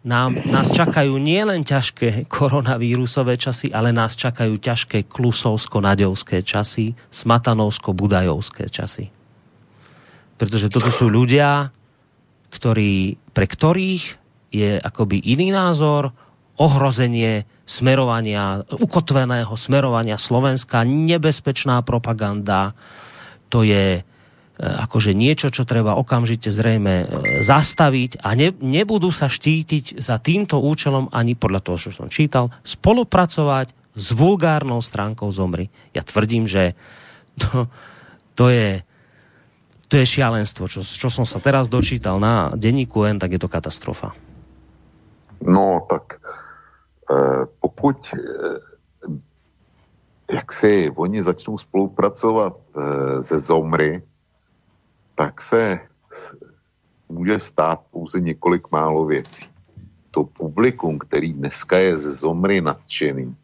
nám, 0.06 0.38
nás 0.46 0.70
čakajú 0.70 1.18
nielen 1.18 1.66
ťažké 1.66 2.30
koronavírusové 2.30 3.34
časy, 3.34 3.74
ale 3.74 3.90
nás 3.90 4.14
čakajú 4.14 4.54
ťažké 4.56 5.10
klusovsko-naďovské 5.10 6.46
časy, 6.46 6.94
smatanovsko-budajovské 7.10 8.70
časy. 8.70 9.10
Pretože 10.38 10.70
toto 10.70 10.94
sú 10.94 11.10
ľudia, 11.10 11.74
ktorí, 12.54 13.18
pre 13.34 13.46
ktorých 13.50 14.04
je 14.54 14.78
akoby 14.78 15.26
iný 15.26 15.50
názor, 15.50 16.14
ohrozenie 16.56 17.44
smerovania, 17.66 18.62
ukotveného 18.70 19.52
smerovania 19.58 20.16
Slovenska, 20.16 20.86
nebezpečná 20.86 21.82
propaganda, 21.82 22.72
to 23.50 23.66
je 23.66 24.06
akože 24.56 25.12
niečo, 25.12 25.52
čo 25.52 25.68
treba 25.68 26.00
okamžite 26.00 26.48
zrejme 26.48 26.94
e, 27.04 27.06
zastaviť 27.44 28.24
a 28.24 28.32
ne, 28.32 28.56
nebudú 28.56 29.12
sa 29.12 29.28
štítiť 29.28 30.00
za 30.00 30.16
týmto 30.16 30.56
účelom 30.60 31.12
ani 31.12 31.36
podľa 31.36 31.60
toho, 31.60 31.78
čo 31.78 31.90
som 31.92 32.08
čítal, 32.08 32.48
spolupracovať 32.64 33.76
s 33.96 34.06
vulgárnou 34.16 34.80
stránkou 34.80 35.28
zomry. 35.28 35.68
Ja 35.92 36.00
tvrdím, 36.00 36.48
že 36.48 36.72
to, 37.36 37.68
to 38.32 38.48
je 38.48 38.80
to 39.86 40.02
je 40.02 40.18
šialenstvo. 40.18 40.66
Čo, 40.66 40.82
čo 40.82 41.08
som 41.14 41.22
sa 41.22 41.38
teraz 41.38 41.70
dočítal 41.70 42.18
na 42.18 42.50
denníku 42.58 43.06
N, 43.06 43.22
tak 43.22 43.38
je 43.38 43.40
to 43.40 43.46
katastrofa. 43.46 44.18
No, 45.46 45.86
tak 45.86 46.18
e, 47.06 47.46
pokud 47.62 47.94
e, 48.10 48.18
jak 50.26 50.48
si 50.52 50.90
oni 50.90 51.22
začnou 51.22 51.58
spolupracovat 51.58 52.58
e, 52.58 52.80
ze 53.22 53.38
Zomry, 53.38 54.02
tak 55.16 55.42
se 55.42 55.80
může 57.08 57.38
stát 57.38 57.80
pouze 57.90 58.20
několik 58.20 58.70
málo 58.70 59.04
věcí. 59.04 59.48
To 60.10 60.24
publikum, 60.24 60.98
který 60.98 61.32
dneska 61.32 61.78
je 61.78 61.98
ze 61.98 62.12
Zomry 62.12 62.60
nadšený, 62.60 63.36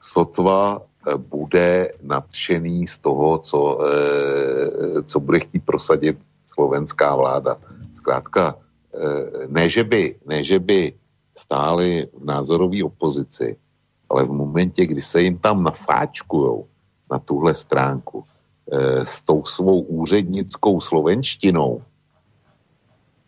sotva 0.00 0.82
e, 0.82 1.16
bude 1.16 1.92
nadšený 2.02 2.86
z 2.86 2.98
toho, 2.98 3.38
co, 3.38 3.78
e, 3.86 5.02
co 5.02 5.20
bude 5.20 5.40
chtít 5.40 5.64
prosadit 5.64 6.18
slovenská 6.46 7.16
vláda. 7.16 7.56
Zkrátka, 7.94 8.54
e, 8.54 9.46
ne, 9.46 9.70
že 9.70 9.84
by, 9.84 10.16
ne, 10.26 10.44
že 10.44 10.58
by 10.58 10.92
stáli 11.38 12.06
v 12.18 12.24
názorové 12.24 12.84
opozici, 12.84 13.56
ale 14.10 14.24
v 14.24 14.32
momentě, 14.32 14.86
kdy 14.86 15.02
se 15.02 15.22
jim 15.22 15.38
tam 15.38 15.62
nasáčkujou 15.62 16.66
na 17.10 17.18
tuhle 17.18 17.54
stránku 17.54 18.24
e, 18.72 19.06
s 19.06 19.22
tou 19.22 19.44
svou 19.44 19.80
úřednickou 19.80 20.80
slovenštinou, 20.80 21.82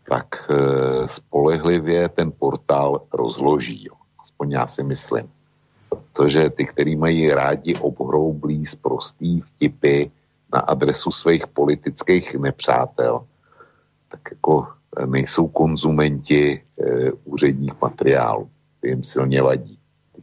tak 0.09 0.49
e, 0.49 1.07
spolehlivě 1.07 2.09
ten 2.09 2.31
portál 2.31 3.01
rozloží. 3.13 3.85
Jo. 3.85 3.95
Aspoň 4.19 4.51
já 4.51 4.67
si 4.67 4.83
myslím. 4.83 5.29
Protože 5.89 6.49
ty, 6.49 6.65
kteří 6.65 6.95
mají 6.95 7.31
rádi 7.31 7.75
obhroublý, 7.75 8.63
prostý 8.81 9.41
vtipy 9.41 10.11
na 10.53 10.59
adresu 10.59 11.11
svých 11.11 11.47
politických 11.47 12.35
nepřátel, 12.35 13.25
tak 14.11 14.19
jako 14.31 14.67
nejsou 15.05 15.47
konzumenti 15.47 16.53
e, 16.53 17.11
úředních 17.11 17.81
materiálů. 17.81 18.49
Ty 18.81 18.87
jim 18.87 19.03
silně 19.03 19.41
vadí 19.41 19.81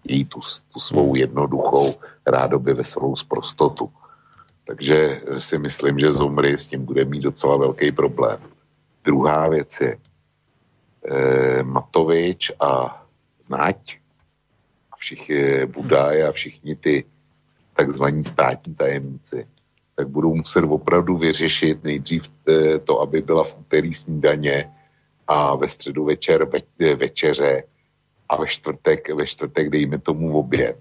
jí 0.09 0.25
tu, 0.25 0.41
tu 0.73 0.81
svou 0.81 1.15
jednoduchou, 1.15 1.95
rádoby 2.27 2.75
veselou 2.75 3.17
zprostotu. 3.17 3.91
Takže 4.69 5.21
si 5.39 5.59
myslím, 5.59 5.99
že 5.99 6.11
Zomry 6.11 6.59
s 6.59 6.69
tím 6.69 6.85
bude 6.85 7.05
mít 7.05 7.21
docela 7.21 7.57
velký 7.57 7.93
problém. 7.93 8.39
Druhá 9.05 9.49
věc 9.49 9.81
je 9.81 9.97
eh, 9.97 11.63
Matovič 11.63 12.53
a 12.61 13.03
Nať 13.49 13.97
a 14.93 14.97
všichni 14.97 15.67
Budaj 15.67 16.25
a 16.25 16.33
všichni 16.33 16.77
ty 16.77 17.05
takzvaní 17.77 18.25
státní 18.25 18.75
tajemníci, 18.75 19.49
tak 19.97 20.09
budou 20.09 20.35
muset 20.35 20.65
opravdu 20.65 21.17
vyřešit 21.17 21.85
nejdřív 21.85 22.23
eh, 22.49 22.79
to, 22.79 23.01
aby 23.01 23.23
byla 23.23 23.45
v 23.45 23.59
úterý 23.61 23.95
snídaně 23.95 24.71
a 25.27 25.57
ve 25.57 25.69
středu 25.69 26.05
večer 26.05 26.45
ve, 26.45 26.95
večeře 26.95 27.63
a 28.29 28.37
ve 28.37 28.47
čtvrtek, 28.47 29.15
ve 29.15 29.27
čtvrtek 29.27 29.71
dejme 29.71 29.99
tomu 29.99 30.39
oběd. 30.39 30.77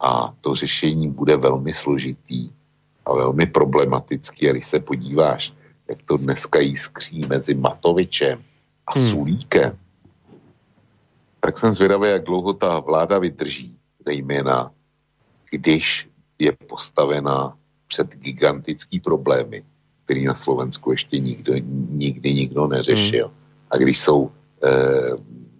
A 0.00 0.34
to 0.40 0.54
řešení 0.54 1.10
bude 1.10 1.36
velmi 1.36 1.74
složitý 1.74 2.50
a 3.06 3.14
velmi 3.14 3.46
problematický. 3.46 4.48
A 4.48 4.52
když 4.52 4.66
se 4.66 4.80
podíváš, 4.80 5.52
jak 5.88 5.98
to 6.06 6.16
dneska 6.16 6.60
jiskří 6.60 7.20
mezi 7.28 7.54
Matovičem 7.54 8.42
a 8.86 8.98
hmm. 8.98 9.08
Sulíkem, 9.08 9.78
tak 11.40 11.58
jsem 11.58 11.74
zvědavý, 11.74 12.08
jak 12.08 12.24
dlouho 12.24 12.52
ta 12.52 12.80
vláda 12.80 13.18
vydrží, 13.18 13.76
zejména 14.06 14.70
když 15.50 16.08
je 16.38 16.52
postavena 16.52 17.56
před 17.88 18.14
gigantický 18.14 19.00
problémy, 19.00 19.64
který 20.04 20.24
na 20.24 20.34
Slovensku 20.34 20.90
ještě 20.90 21.18
nikdo, 21.18 21.54
nikdy 21.88 22.34
nikdo 22.34 22.66
neřešil. 22.66 23.26
Hmm. 23.26 23.36
A 23.70 23.76
když 23.76 24.00
jsou 24.00 24.30
eh, 24.64 25.16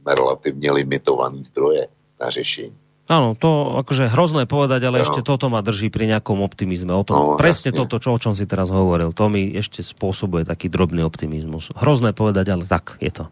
relativně 0.06 0.72
limitovaný 0.72 1.44
zdroje 1.44 1.88
na 2.20 2.30
řešení. 2.30 2.76
Áno, 3.12 3.36
to 3.36 3.76
akože 3.84 4.08
hrozné 4.08 4.48
povedať, 4.48 4.88
ale 4.88 5.00
no. 5.00 5.04
ešte 5.04 5.20
toto 5.20 5.52
ma 5.52 5.60
drží 5.60 5.92
pri 5.92 6.08
nejakom 6.08 6.40
optimizme. 6.40 6.96
O 6.96 7.04
tom, 7.04 7.16
no, 7.16 7.26
presne 7.36 7.68
jasne. 7.68 7.84
toto, 7.84 8.00
čo, 8.00 8.16
o 8.16 8.18
čom 8.18 8.32
si 8.32 8.48
teraz 8.48 8.72
hovoril, 8.72 9.12
to 9.12 9.28
mi 9.28 9.52
ešte 9.52 9.84
spôsobuje 9.84 10.48
taký 10.48 10.72
drobný 10.72 11.04
optimizmus. 11.04 11.68
Hrozné 11.76 12.16
povedať, 12.16 12.56
ale 12.56 12.64
tak 12.64 12.96
je 13.04 13.12
to. 13.12 13.28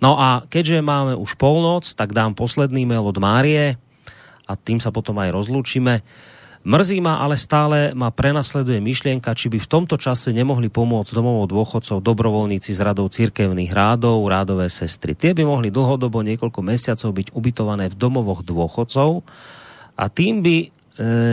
No 0.00 0.16
a 0.16 0.48
keďže 0.48 0.80
máme 0.80 1.20
už 1.20 1.36
polnoc, 1.36 1.84
tak 1.84 2.16
dám 2.16 2.32
posledný 2.32 2.88
mail 2.88 3.04
od 3.04 3.20
Márie 3.20 3.76
a 4.48 4.52
tým 4.56 4.80
sa 4.80 4.88
potom 4.88 5.20
aj 5.20 5.36
rozlúčime. 5.36 6.00
Mrzí 6.60 7.00
ma, 7.00 7.24
ale 7.24 7.40
stále 7.40 7.96
ma 7.96 8.12
prenasleduje 8.12 8.84
myšlienka, 8.84 9.32
či 9.32 9.48
by 9.48 9.56
v 9.56 9.70
tomto 9.70 9.96
čase 9.96 10.28
nemohli 10.36 10.68
pomôcť 10.68 11.16
domov 11.16 11.48
dôchodcov 11.48 12.04
dobrovoľníci 12.04 12.76
z 12.76 12.84
radou 12.84 13.08
cirkevných 13.08 13.72
rádov, 13.72 14.28
rádové 14.28 14.68
sestry. 14.68 15.16
Tie 15.16 15.32
by 15.32 15.48
mohli 15.48 15.72
dlhodobo 15.72 16.20
niekoľko 16.20 16.60
mesiacov 16.60 17.16
byť 17.16 17.32
ubytované 17.32 17.88
v 17.88 17.96
domovoch 17.96 18.44
dôchodcov 18.44 19.24
a 19.96 20.04
tým 20.12 20.44
by 20.44 20.56
e, 20.60 20.66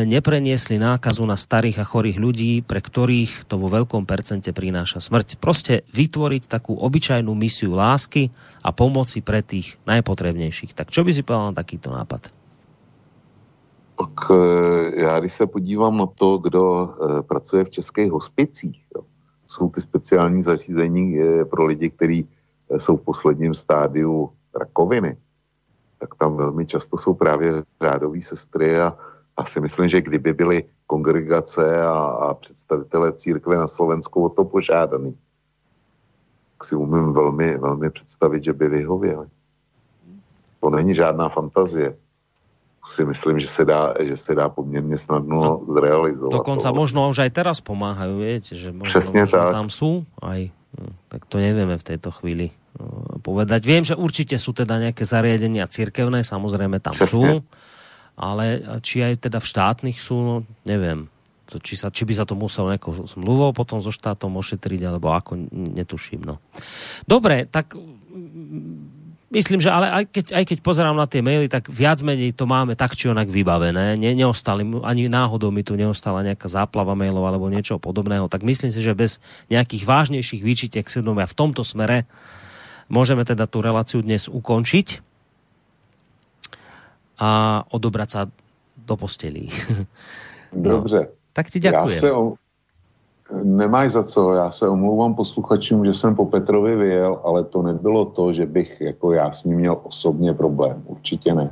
nepreniesli 0.07 0.79
nákazu 0.79 1.27
na 1.27 1.35
starých 1.35 1.83
a 1.83 1.89
chorých 1.91 2.23
ľudí, 2.23 2.63
pre 2.63 2.79
ktorých 2.79 3.51
to 3.51 3.59
vo 3.59 3.67
veľkom 3.67 4.07
percente 4.07 4.55
prináša 4.55 5.03
smrť. 5.03 5.43
Proste 5.43 5.83
vytvoriť 5.91 6.47
takú 6.47 6.71
obyčajnú 6.79 7.35
misiu 7.35 7.75
lásky 7.75 8.31
a 8.63 8.71
pomoci 8.71 9.19
pre 9.19 9.43
tých 9.43 9.75
najpotrebnejších. 9.91 10.71
Tak 10.71 10.87
čo 10.87 11.03
by 11.03 11.11
si 11.11 11.27
povedal 11.27 11.51
na 11.51 11.59
takýto 11.59 11.91
nápad? 11.91 12.36
Pak 13.97 14.31
eh, 14.31 15.01
já, 15.01 15.19
když 15.19 15.33
se 15.33 15.47
podívám 15.47 15.97
na 15.97 16.05
to, 16.05 16.37
kdo 16.37 16.89
eh, 16.89 17.21
pracuje 17.21 17.63
v 17.63 17.69
českých 17.69 18.11
hospicích, 18.11 18.85
jo, 18.95 19.01
jsou 19.47 19.69
ty 19.69 19.81
speciální 19.81 20.43
zařízení 20.43 21.19
eh, 21.19 21.45
pro 21.45 21.65
lidi, 21.65 21.89
kteří 21.89 22.29
jsou 22.77 22.97
v 22.97 23.01
posledním 23.01 23.53
stádiu 23.55 24.29
rakoviny, 24.55 25.17
tak 25.99 26.15
tam 26.15 26.37
velmi 26.37 26.65
často 26.65 26.97
jsou 26.97 27.13
právě 27.13 27.63
řádové 27.81 28.21
sestry 28.21 28.79
a, 28.79 28.97
a 29.37 29.45
si 29.45 29.61
myslím, 29.61 29.89
že 29.89 30.01
kdyby 30.01 30.33
byly 30.33 30.63
kongregace 30.87 31.81
a, 31.81 31.93
a 31.93 32.33
představitelé 32.33 33.13
církve 33.13 33.55
na 33.55 33.67
Slovensku 33.67 34.25
o 34.25 34.29
to 34.29 34.45
požádaný, 34.45 35.17
tak 36.57 36.67
si 36.67 36.75
umím 36.75 37.13
velmi, 37.13 37.57
velmi 37.57 37.89
představit, 37.89 38.43
že 38.43 38.53
by 38.53 38.67
vyhověli. 38.67 39.27
To 40.59 40.69
není 40.69 40.95
žádná 40.95 41.29
fantazie 41.29 41.97
si 42.91 43.05
myslím, 43.05 43.39
že 43.39 43.47
se 43.47 43.65
dá, 43.65 43.93
že 43.99 44.17
se 44.17 44.35
dá 44.35 44.49
poměrně 44.49 44.97
snadno 44.97 45.37
no, 45.41 45.73
zrealizovat. 45.73 46.33
Dokonca 46.33 46.71
možno 46.71 47.09
už 47.09 47.27
aj 47.27 47.31
teraz 47.31 47.57
pomáhajú, 47.61 48.17
viete, 48.17 48.55
že 48.55 48.71
možno, 48.71 48.89
Přesně 48.89 49.19
možno 49.27 49.39
tak. 49.39 49.51
tam 49.51 49.67
sú 49.69 50.05
aj, 50.21 50.49
no, 50.79 50.85
tak 51.07 51.25
to 51.25 51.37
nevieme 51.37 51.77
v 51.77 51.83
tejto 51.83 52.09
chvíli 52.11 52.51
no, 52.79 53.19
povedať. 53.21 53.61
Viem, 53.65 53.83
že 53.83 53.95
určite 53.95 54.39
sú 54.39 54.53
teda 54.53 54.79
nejaké 54.79 55.05
zariadenia 55.05 55.67
cirkevné, 55.67 56.23
samozrejme 56.23 56.79
tam 56.79 56.95
Přesně. 56.95 57.11
sú, 57.11 57.23
ale 58.17 58.65
či 58.81 59.05
aj 59.05 59.29
teda 59.29 59.37
v 59.37 59.47
štátnych 59.47 59.97
sú, 60.01 60.15
no, 60.17 60.35
neviem. 60.65 61.07
Či, 61.47 61.79
sa, 61.79 61.87
či 61.87 62.03
by 62.03 62.11
sa 62.11 62.27
to 62.27 62.35
muselo 62.35 62.75
nejakou 62.75 63.07
zmluvou 63.07 63.55
potom 63.55 63.79
so 63.79 63.87
štátom 63.87 64.35
ošetriť, 64.35 64.83
alebo 64.83 65.15
ako, 65.15 65.47
netuším. 65.51 66.27
No. 66.27 66.43
Dobre, 67.07 67.47
tak 67.47 67.71
Myslím, 69.27 69.59
že 69.59 69.67
ale 69.67 69.91
aj 69.91 70.03
keď, 70.07 70.25
aj 70.39 70.43
keď 70.47 70.57
pozerám 70.63 70.95
na 70.95 71.03
tie 71.03 71.19
maily, 71.19 71.51
tak 71.51 71.67
viac 71.67 71.99
menej 71.99 72.31
to 72.31 72.47
máme 72.47 72.79
tak 72.79 72.95
či 72.95 73.11
onak 73.11 73.27
vybavené. 73.27 73.99
Ne, 73.99 74.15
neostali, 74.15 74.63
ani 74.87 75.11
náhodou 75.11 75.51
mi 75.51 75.67
tu 75.67 75.75
neostala 75.75 76.23
nejaká 76.23 76.47
záplava 76.47 76.95
mailov 76.95 77.27
alebo 77.27 77.51
niečo 77.51 77.75
podobného. 77.75 78.31
Tak 78.31 78.47
myslím 78.47 78.71
si, 78.71 78.79
že 78.79 78.95
bez 78.95 79.19
nejakých 79.51 79.83
vážnejších 79.83 80.39
výčitek 80.39 80.87
svedomia 80.87 81.27
v 81.27 81.35
tomto 81.35 81.67
smere 81.67 82.07
môžeme 82.87 83.27
teda 83.27 83.51
tú 83.51 83.59
reláciu 83.59 83.99
dnes 83.99 84.31
ukončiť 84.31 85.03
a 87.19 87.63
odobrať 87.67 88.09
sa 88.09 88.21
do 88.79 88.95
postelí. 88.95 89.51
Dobře. 90.55 91.11
No, 91.11 91.35
tak 91.35 91.53
ti 91.53 91.59
ďakujem. 91.61 92.01
Ja 92.01 92.46
Nemáš 93.43 93.91
za 93.91 94.03
co, 94.03 94.33
já 94.33 94.51
se 94.51 94.69
omlouvám 94.69 95.15
posluchačům, 95.15 95.85
že 95.85 95.93
jsem 95.93 96.15
po 96.15 96.25
Petrovi 96.25 96.75
vyjel, 96.75 97.19
ale 97.23 97.43
to 97.43 97.61
nebylo 97.61 98.05
to, 98.05 98.33
že 98.33 98.45
bych 98.45 98.81
jako 98.81 99.13
já 99.13 99.31
s 99.31 99.43
ním 99.43 99.57
měl 99.57 99.77
osobně 99.83 100.33
problém, 100.33 100.83
určitě 100.85 101.33
ne. 101.33 101.51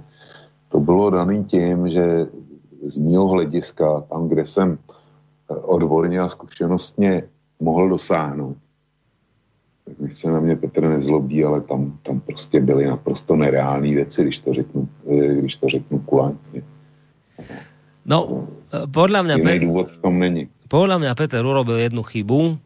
To 0.69 0.79
bylo 0.79 1.09
daný 1.09 1.43
tím, 1.43 1.89
že 1.89 2.27
z 2.85 2.97
mého 2.97 3.27
hlediska, 3.27 4.01
tam, 4.01 4.27
kde 4.29 4.45
jsem 4.45 4.77
eh, 4.77 5.55
odborně 5.55 6.19
a 6.19 6.29
zkušenostně 6.29 7.23
mohl 7.59 7.89
dosáhnout, 7.89 8.57
tak 9.85 9.99
mi 9.99 10.11
se 10.11 10.31
na 10.31 10.39
mě 10.39 10.55
Petr 10.55 10.87
nezlobí, 10.87 11.43
ale 11.45 11.61
tam, 11.61 11.97
tam 12.03 12.19
prostě 12.19 12.59
byly 12.59 12.85
naprosto 12.85 13.35
nereální 13.35 13.93
věci, 13.93 14.23
když 14.23 14.39
to 14.39 14.53
řeknu, 14.53 14.87
eh, 15.11 15.35
když 15.35 15.57
to 15.57 15.69
řeknu 15.69 15.99
kulantně. 15.99 16.63
No, 18.05 18.47
podľa 18.93 19.25
mňa... 19.25 19.35
Iný 19.41 19.65
důvod 19.65 19.87
v 19.91 19.97
tom 19.97 20.21
není. 20.21 20.45
Podľa 20.65 20.97
mňa 20.97 21.17
Peter 21.17 21.41
urobil 21.45 21.77
jednu 21.77 22.01
chybu. 22.01 22.57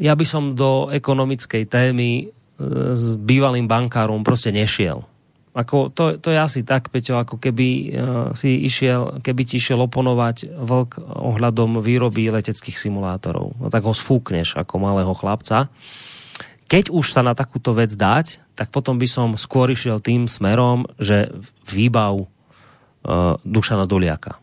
Ja 0.00 0.14
by 0.16 0.24
som 0.24 0.56
do 0.56 0.88
ekonomickej 0.88 1.68
témy 1.68 2.10
e, 2.16 2.24
s 2.96 3.12
bývalým 3.20 3.68
bankárom 3.68 4.24
proste 4.24 4.48
nešiel. 4.48 5.04
Ako, 5.50 5.92
to, 5.92 6.16
to 6.22 6.30
je 6.30 6.38
asi 6.38 6.62
tak, 6.62 6.94
Peťo, 6.94 7.18
ako 7.18 7.42
keby 7.42 7.68
uh, 7.90 8.30
si 8.38 8.62
išiel, 8.70 9.18
keby 9.18 9.42
ti 9.42 9.58
išiel 9.58 9.82
oponovať 9.82 10.46
vlk 10.46 11.02
ohľadom 11.02 11.82
výroby 11.82 12.30
leteckých 12.30 12.78
simulátorov. 12.78 13.58
No 13.58 13.66
tak 13.66 13.82
ho 13.82 13.90
sfúkneš 13.90 14.54
ako 14.54 14.78
malého 14.78 15.10
chlapca. 15.10 15.66
Keď 16.70 16.94
už 16.94 17.10
sa 17.10 17.26
na 17.26 17.34
takúto 17.34 17.74
vec 17.74 17.90
dať, 17.98 18.38
tak 18.54 18.70
potom 18.70 18.94
by 18.94 19.10
som 19.10 19.34
skôr 19.34 19.74
išiel 19.74 19.98
tým 19.98 20.30
smerom, 20.30 20.86
že 21.02 21.34
výbav 21.66 22.30
Dušana 23.42 23.90
Doliaka. 23.90 24.38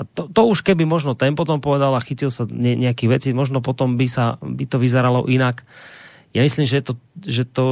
A 0.00 0.08
to, 0.08 0.32
to 0.32 0.40
už 0.48 0.64
keby 0.64 0.88
možno 0.88 1.12
ten 1.12 1.36
potom 1.36 1.60
povedal 1.60 1.92
a 1.92 2.00
chytil 2.00 2.32
sa 2.32 2.48
ne, 2.48 2.72
nejaký 2.72 3.04
veci, 3.12 3.36
možno 3.36 3.60
potom 3.60 4.00
by, 4.00 4.08
sa, 4.08 4.40
by 4.40 4.64
to 4.64 4.80
vyzeralo 4.80 5.28
inak. 5.28 5.60
Ja 6.32 6.40
myslím, 6.40 6.64
že 6.64 6.80
to, 6.80 6.96
že 7.20 7.44
to 7.44 7.64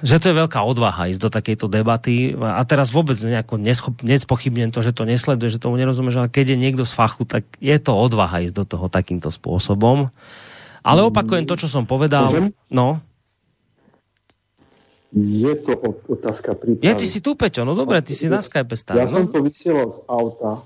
že 0.00 0.16
to 0.16 0.32
je 0.32 0.40
veľká 0.40 0.64
odvaha 0.64 1.12
ísť 1.12 1.20
do 1.20 1.28
takejto 1.28 1.68
debaty 1.68 2.32
a 2.40 2.64
teraz 2.64 2.88
vôbec 2.88 3.20
nejako 3.20 3.60
neschop, 3.60 4.00
nespochybnem 4.00 4.72
to, 4.72 4.80
že 4.80 4.96
to 4.96 5.04
nesleduje, 5.04 5.52
že 5.52 5.60
tomu 5.60 5.76
nerozumieš, 5.76 6.24
ale 6.24 6.32
keď 6.32 6.56
je 6.56 6.62
niekto 6.64 6.88
z 6.88 6.96
fachu, 6.96 7.28
tak 7.28 7.44
je 7.60 7.76
to 7.76 7.92
odvaha 7.92 8.40
ísť 8.48 8.56
do 8.56 8.64
toho 8.64 8.88
takýmto 8.88 9.28
spôsobom. 9.28 10.08
Ale 10.80 11.04
opakujem 11.04 11.44
to, 11.44 11.60
čo 11.60 11.68
som 11.68 11.84
povedal. 11.84 12.32
Môžem? 12.32 12.56
No. 12.72 13.04
Je 15.16 15.48
to 15.64 15.72
otázka 16.12 16.52
prípravy. 16.52 16.84
Ja, 16.84 16.92
ty 16.92 17.08
si 17.08 17.24
tu, 17.24 17.32
Peťo, 17.32 17.64
no 17.64 17.72
dobre, 17.72 18.04
ty 18.04 18.12
si 18.12 18.28
na 18.28 18.44
Skype 18.44 18.76
stále. 18.76 19.00
Ja 19.00 19.08
som 19.08 19.32
to 19.32 19.40
vysielal 19.40 19.88
z 19.88 20.04
auta 20.12 20.60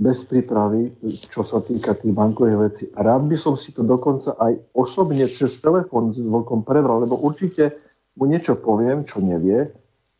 bez 0.00 0.24
prípravy, 0.24 0.96
čo 1.28 1.44
sa 1.44 1.60
týka 1.60 1.92
tých 2.00 2.16
bankových 2.16 2.58
vecí. 2.58 2.84
A 2.96 3.04
rád 3.04 3.28
by 3.28 3.36
som 3.36 3.60
si 3.60 3.68
to 3.76 3.84
dokonca 3.84 4.32
aj 4.40 4.56
osobne 4.72 5.28
cez 5.28 5.60
telefón 5.60 6.16
s 6.16 6.16
Vlkom 6.16 6.64
prebral, 6.64 7.04
lebo 7.04 7.20
určite 7.20 7.76
mu 8.16 8.24
niečo 8.24 8.56
poviem, 8.56 9.04
čo 9.04 9.20
nevie. 9.20 9.68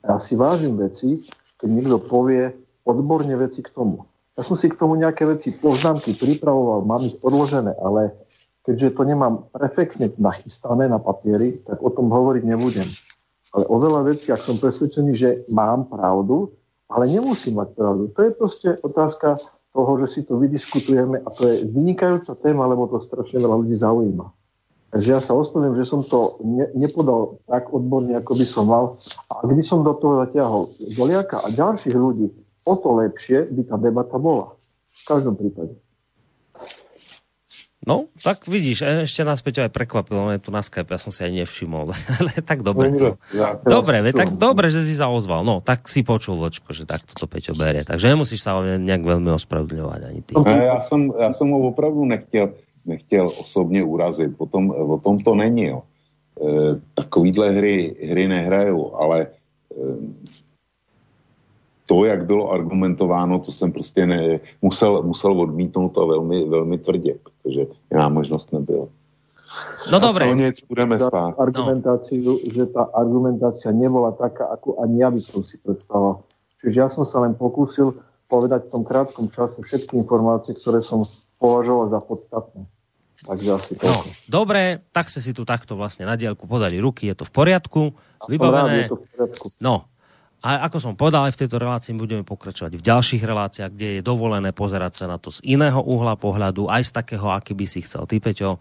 Ja 0.04 0.20
si 0.20 0.36
vážim 0.36 0.76
veci, 0.76 1.24
keď 1.56 1.68
niekto 1.72 1.96
povie 2.04 2.52
odborne 2.84 3.32
veci 3.40 3.64
k 3.64 3.72
tomu. 3.72 4.04
Ja 4.36 4.44
som 4.44 4.60
si 4.60 4.68
k 4.68 4.76
tomu 4.76 5.00
nejaké 5.00 5.24
veci, 5.24 5.48
poznámky 5.48 6.12
pripravoval, 6.12 6.84
mám 6.84 7.00
ich 7.08 7.16
podložené, 7.16 7.72
ale 7.80 8.12
keďže 8.68 9.00
to 9.00 9.02
nemám 9.08 9.48
perfektne 9.48 10.12
nachystané 10.20 10.92
na 10.92 11.00
papieri, 11.00 11.56
tak 11.64 11.80
o 11.80 11.88
tom 11.88 12.12
hovoriť 12.12 12.44
nebudem. 12.44 12.88
Ale 13.52 13.64
o 13.68 13.76
veľa 13.76 14.00
vecí, 14.08 14.32
ak 14.32 14.40
som 14.40 14.56
presvedčený, 14.56 15.12
že 15.12 15.30
mám 15.52 15.84
pravdu, 15.88 16.52
ale 16.88 17.08
nemusím 17.08 17.60
mať 17.60 17.68
pravdu. 17.76 18.08
To 18.16 18.20
je 18.24 18.30
proste 18.32 18.68
otázka 18.80 19.40
toho, 19.72 19.92
že 20.04 20.06
si 20.12 20.20
to 20.24 20.36
vydiskutujeme 20.36 21.20
a 21.20 21.28
to 21.32 21.48
je 21.48 21.64
vynikajúca 21.68 22.32
téma, 22.40 22.68
lebo 22.68 22.88
to 22.88 23.00
strašne 23.04 23.40
veľa 23.40 23.56
ľudí 23.64 23.76
zaujíma. 23.76 24.28
Takže 24.92 25.08
ja 25.08 25.20
sa 25.24 25.32
ospravedlňujem, 25.32 25.80
že 25.80 25.88
som 25.88 26.04
to 26.04 26.36
ne, 26.44 26.68
nepodal 26.76 27.40
tak 27.48 27.72
odborne, 27.72 28.12
ako 28.12 28.36
by 28.36 28.44
som 28.44 28.68
mal. 28.68 29.00
A 29.32 29.40
ak 29.40 29.48
by 29.48 29.64
som 29.64 29.80
do 29.80 29.96
toho 29.96 30.20
zatiahol 30.20 30.68
Zoliaka 30.92 31.40
a 31.40 31.48
ďalších 31.48 31.96
ľudí, 31.96 32.28
o 32.68 32.74
to 32.76 32.88
lepšie 33.00 33.48
by 33.48 33.72
tá 33.72 33.80
debata 33.80 34.20
bola. 34.20 34.52
V 34.92 35.02
každom 35.08 35.32
prípade. 35.40 35.72
No, 37.82 38.06
tak 38.22 38.46
vidíš, 38.46 38.86
e, 38.86 39.02
ešte 39.02 39.26
nás 39.26 39.42
Peťo 39.42 39.66
aj 39.66 39.74
prekvapilo, 39.74 40.30
on 40.30 40.34
je 40.38 40.42
tu 40.42 40.54
na 40.54 40.62
Skype, 40.62 40.94
ja 40.94 41.02
som 41.02 41.10
si 41.10 41.26
aj 41.26 41.34
nevšimol, 41.34 41.90
ale 42.22 42.30
tak 42.46 42.62
dobre. 42.62 42.94
To... 42.94 43.18
Dobre, 43.66 44.06
ve, 44.06 44.14
tak 44.14 44.38
dobre, 44.38 44.70
že 44.70 44.86
si 44.86 44.94
sa 44.94 45.10
ozval. 45.10 45.42
No, 45.42 45.58
tak 45.58 45.90
si 45.90 46.06
počul, 46.06 46.38
vočko, 46.38 46.70
že 46.70 46.86
takto 46.86 47.18
to 47.18 47.26
Peťo 47.26 47.58
berie. 47.58 47.82
Takže 47.82 48.06
nemusíš 48.06 48.46
sa 48.46 48.62
nejak 48.62 49.02
veľmi 49.02 49.34
ospravedlňovať 49.34 50.00
ani 50.06 50.20
ty. 50.22 50.32
Ja 50.46 50.78
som, 50.78 51.10
ja 51.10 51.34
som 51.34 51.50
ho 51.50 51.74
opravdu 51.74 52.06
nechtěl 52.06 52.54
nechtěl 52.86 53.26
osobně 53.26 53.84
urazit. 53.84 54.34
O 54.38 54.46
tom, 54.46 54.70
o 54.70 54.98
tom 54.98 55.18
to 55.18 55.34
není. 55.34 55.64
Jo. 55.64 55.82
E, 56.40 56.80
takovýhle 56.94 57.50
hry, 57.50 57.96
hry 58.10 58.28
nehrajou, 58.28 58.94
ale 58.94 59.20
e, 59.22 59.26
to, 61.92 62.04
jak 62.04 62.26
bylo 62.26 62.52
argumentováno, 62.52 63.38
to 63.38 63.52
jsem 63.52 63.72
prostě 63.72 64.06
ne, 64.06 64.40
musel, 64.62 65.02
musel 65.02 65.40
odmítnout 65.40 65.88
to 65.88 66.06
velmi, 66.06 66.48
velmi 66.48 66.78
tvrdě, 66.78 67.14
protože 67.22 67.66
jiná 67.90 68.08
možnost 68.08 68.52
nebyla. 68.52 68.86
No 69.92 70.00
dobre. 70.00 70.34
Nic, 70.34 70.56
budeme 70.68 70.98
spát. 70.98 71.36
Argumentáciu, 71.36 72.40
no. 72.40 72.52
že 72.52 72.64
tá 72.72 72.88
argumentácia 72.96 73.68
nebola 73.68 74.16
taká, 74.16 74.48
ako 74.48 74.80
ani 74.80 75.04
ja 75.04 75.12
by 75.12 75.20
som 75.20 75.44
si 75.44 75.60
predstavoval. 75.60 76.24
Čiže 76.64 76.76
ja 76.80 76.88
som 76.88 77.04
sa 77.04 77.20
len 77.20 77.36
pokúsil 77.36 78.00
povedať 78.32 78.64
v 78.64 78.70
tom 78.72 78.82
krátkom 78.88 79.28
čase 79.28 79.60
všetky 79.60 80.00
informácie, 80.00 80.56
ktoré 80.56 80.80
som 80.80 81.04
považoval 81.36 81.92
za 81.92 82.00
podstatné. 82.00 82.64
Takže 83.28 83.48
asi 83.52 83.72
to. 83.76 83.84
No, 83.84 84.00
dobre, 84.32 84.80
tak 84.96 85.12
ste 85.12 85.20
si 85.20 85.36
tu 85.36 85.44
takto 85.44 85.76
vlastne 85.76 86.08
na 86.08 86.16
dielku 86.16 86.48
podali 86.48 86.80
ruky, 86.80 87.12
je 87.12 87.20
to 87.20 87.28
v 87.28 87.32
poriadku, 87.36 87.92
vybavené. 88.32 88.88
to 88.88 88.96
v 88.96 89.04
poriadku. 89.12 89.46
No, 89.60 89.91
a 90.42 90.66
ako 90.66 90.78
som 90.82 90.98
povedal, 90.98 91.30
aj 91.30 91.38
v 91.38 91.40
tejto 91.46 91.62
relácii 91.62 91.94
budeme 91.94 92.26
pokračovať 92.26 92.74
v 92.74 92.82
ďalších 92.82 93.22
reláciách, 93.22 93.70
kde 93.70 93.88
je 93.98 94.02
dovolené 94.02 94.50
pozerať 94.50 94.92
sa 94.98 95.06
na 95.06 95.14
to 95.14 95.30
z 95.30 95.38
iného 95.46 95.78
uhla 95.78 96.18
pohľadu, 96.18 96.66
aj 96.66 96.82
z 96.82 96.90
takého, 96.98 97.30
aký 97.30 97.54
by 97.54 97.66
si 97.70 97.86
chcel. 97.86 98.10
Ty, 98.10 98.18
Peťo, 98.18 98.58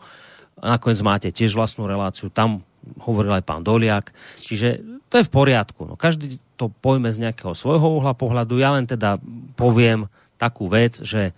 nakoniec 0.62 1.02
máte 1.02 1.34
tiež 1.34 1.58
vlastnú 1.58 1.90
reláciu, 1.90 2.30
tam 2.30 2.62
hovoril 3.02 3.34
aj 3.34 3.46
pán 3.50 3.66
Doliak, 3.66 4.14
čiže 4.38 4.82
to 5.10 5.20
je 5.20 5.26
v 5.26 5.34
poriadku. 5.34 5.90
No, 5.90 5.98
každý 5.98 6.38
to 6.54 6.70
pojme 6.70 7.10
z 7.10 7.30
nejakého 7.30 7.58
svojho 7.58 7.98
uhla 7.98 8.14
pohľadu. 8.14 8.62
Ja 8.62 8.78
len 8.78 8.86
teda 8.86 9.18
poviem 9.58 10.06
takú 10.38 10.70
vec, 10.70 11.02
že 11.02 11.34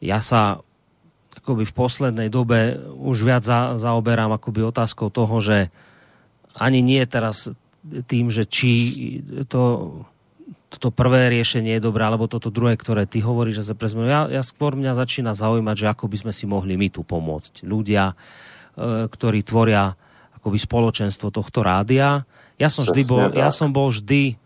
ja 0.00 0.24
sa 0.24 0.64
akoby 1.44 1.68
v 1.68 1.76
poslednej 1.76 2.28
dobe 2.32 2.80
už 2.96 3.24
viac 3.24 3.44
za, 3.44 3.76
zaoberám 3.76 4.32
akoby 4.32 4.64
otázkou 4.64 5.12
toho, 5.12 5.40
že 5.44 5.68
ani 6.56 6.80
nie 6.80 7.04
teraz 7.04 7.52
tým, 8.06 8.28
že 8.28 8.44
či 8.48 8.70
to, 9.48 9.62
toto 10.68 10.92
prvé 10.92 11.32
riešenie 11.32 11.80
je 11.80 11.84
dobré, 11.84 12.04
alebo 12.04 12.28
toto 12.28 12.52
druhé, 12.52 12.76
ktoré 12.76 13.08
ty 13.08 13.24
hovoríš, 13.24 13.64
že 13.64 13.72
sa 13.72 13.74
prezmenu. 13.74 14.08
Ja, 14.08 14.28
ja 14.28 14.42
skôr 14.44 14.76
mňa 14.76 14.96
začína 14.96 15.32
zaujímať, 15.32 15.76
že 15.76 15.86
ako 15.88 16.04
by 16.12 16.16
sme 16.28 16.32
si 16.32 16.44
mohli 16.44 16.76
my 16.76 16.92
tu 16.92 17.00
pomôcť. 17.00 17.64
Ľudia, 17.64 18.12
e, 18.12 18.14
ktorí 19.08 19.40
tvoria 19.42 19.96
akoby 20.38 20.58
spoločenstvo 20.60 21.32
tohto 21.32 21.64
rádia. 21.64 22.22
Ja 22.60 22.68
som, 22.68 22.86
vždy 22.86 23.02
bol, 23.08 23.32
ja 23.34 23.48
som 23.48 23.72
bol 23.72 23.90
vždy 23.90 24.38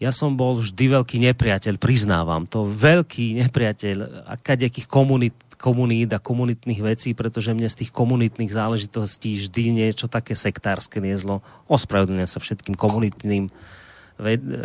ja 0.00 0.08
som 0.16 0.32
bol 0.32 0.56
vždy 0.56 0.96
veľký 0.96 1.20
nepriateľ, 1.28 1.76
priznávam 1.76 2.48
to, 2.48 2.64
veľký 2.64 3.36
nepriateľ 3.44 4.24
akadekých 4.32 4.88
komunit, 4.88 5.36
komunít 5.60 6.08
a 6.16 6.18
komunitných 6.18 6.80
vecí, 6.80 7.12
pretože 7.12 7.52
mne 7.52 7.68
z 7.68 7.84
tých 7.84 7.92
komunitných 7.92 8.48
záležitostí 8.48 9.36
vždy 9.36 9.76
niečo 9.76 10.08
také 10.08 10.32
sektárske 10.32 11.04
niezlo. 11.04 11.44
Ospravedlňujem 11.68 12.30
sa 12.32 12.40
všetkým 12.40 12.74
komunitným 12.80 13.52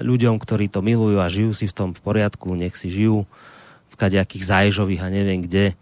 ľuďom, 0.03 0.35
ktorí 0.39 0.71
to 0.71 0.79
milujú 0.79 1.19
a 1.19 1.31
žijú 1.31 1.51
si 1.51 1.67
v 1.67 1.75
tom 1.75 1.89
v 1.91 1.99
poriadku, 1.99 2.55
nech 2.55 2.75
si 2.79 2.87
žijú 2.87 3.27
v 3.91 3.95
kadejakých 3.95 4.43
záježových 4.47 5.03
a 5.03 5.11
neviem 5.11 5.43
kde. 5.43 5.75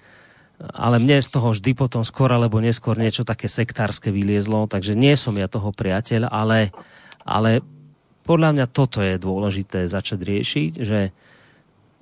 Ale 0.61 1.01
mne 1.01 1.17
z 1.22 1.30
toho 1.33 1.53
vždy 1.53 1.74
potom 1.74 2.06
skôr 2.06 2.30
alebo 2.30 2.61
neskôr 2.61 2.98
niečo 2.98 3.25
také 3.25 3.50
sektárske 3.50 4.14
vyliezlo, 4.14 4.69
takže 4.69 4.93
nie 4.93 5.17
som 5.17 5.33
ja 5.38 5.50
toho 5.50 5.74
priateľ, 5.74 6.30
ale, 6.30 6.69
ale 7.25 7.66
podľa 8.24 8.50
mňa 8.53 8.66
toto 8.69 9.01
je 9.01 9.17
dôležité 9.17 9.90
začať 9.90 10.19
riešiť, 10.22 10.72
že 10.82 11.09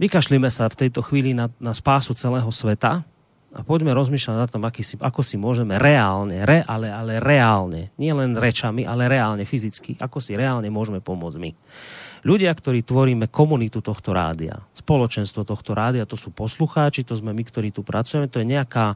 vykašlíme 0.02 0.50
sa 0.50 0.66
v 0.66 0.80
tejto 0.88 1.06
chvíli 1.06 1.38
na, 1.38 1.54
na 1.62 1.78
spásu 1.78 2.18
celého 2.18 2.50
sveta 2.50 3.06
a 3.52 3.60
poďme 3.62 3.94
rozmýšľať 3.94 4.36
na 4.40 4.48
tom, 4.50 4.64
aký 4.66 4.82
si, 4.82 4.98
ako 4.98 5.22
si 5.22 5.38
môžeme 5.38 5.78
reálne, 5.78 6.42
re, 6.42 6.66
ale, 6.66 6.90
ale 6.90 7.22
reálne, 7.22 7.94
nie 8.02 8.10
len 8.10 8.34
rečami, 8.34 8.88
ale 8.88 9.06
reálne, 9.12 9.46
fyzicky, 9.46 10.02
ako 10.02 10.18
si 10.24 10.34
reálne 10.34 10.72
môžeme 10.74 11.04
pomôcť 11.04 11.38
my. 11.38 11.52
Ľudia, 12.22 12.54
ktorí 12.54 12.86
tvoríme 12.86 13.28
komunitu 13.28 13.84
tohto 13.84 14.16
rádia, 14.16 14.62
spoločenstvo 14.78 15.44
tohto 15.44 15.76
rádia, 15.76 16.08
to 16.08 16.16
sú 16.16 16.32
poslucháči, 16.32 17.04
to 17.04 17.18
sme 17.18 17.36
my, 17.36 17.44
ktorí 17.44 17.76
tu 17.76 17.84
pracujeme, 17.84 18.32
to 18.32 18.40
je 18.40 18.48
nejaká 18.48 18.96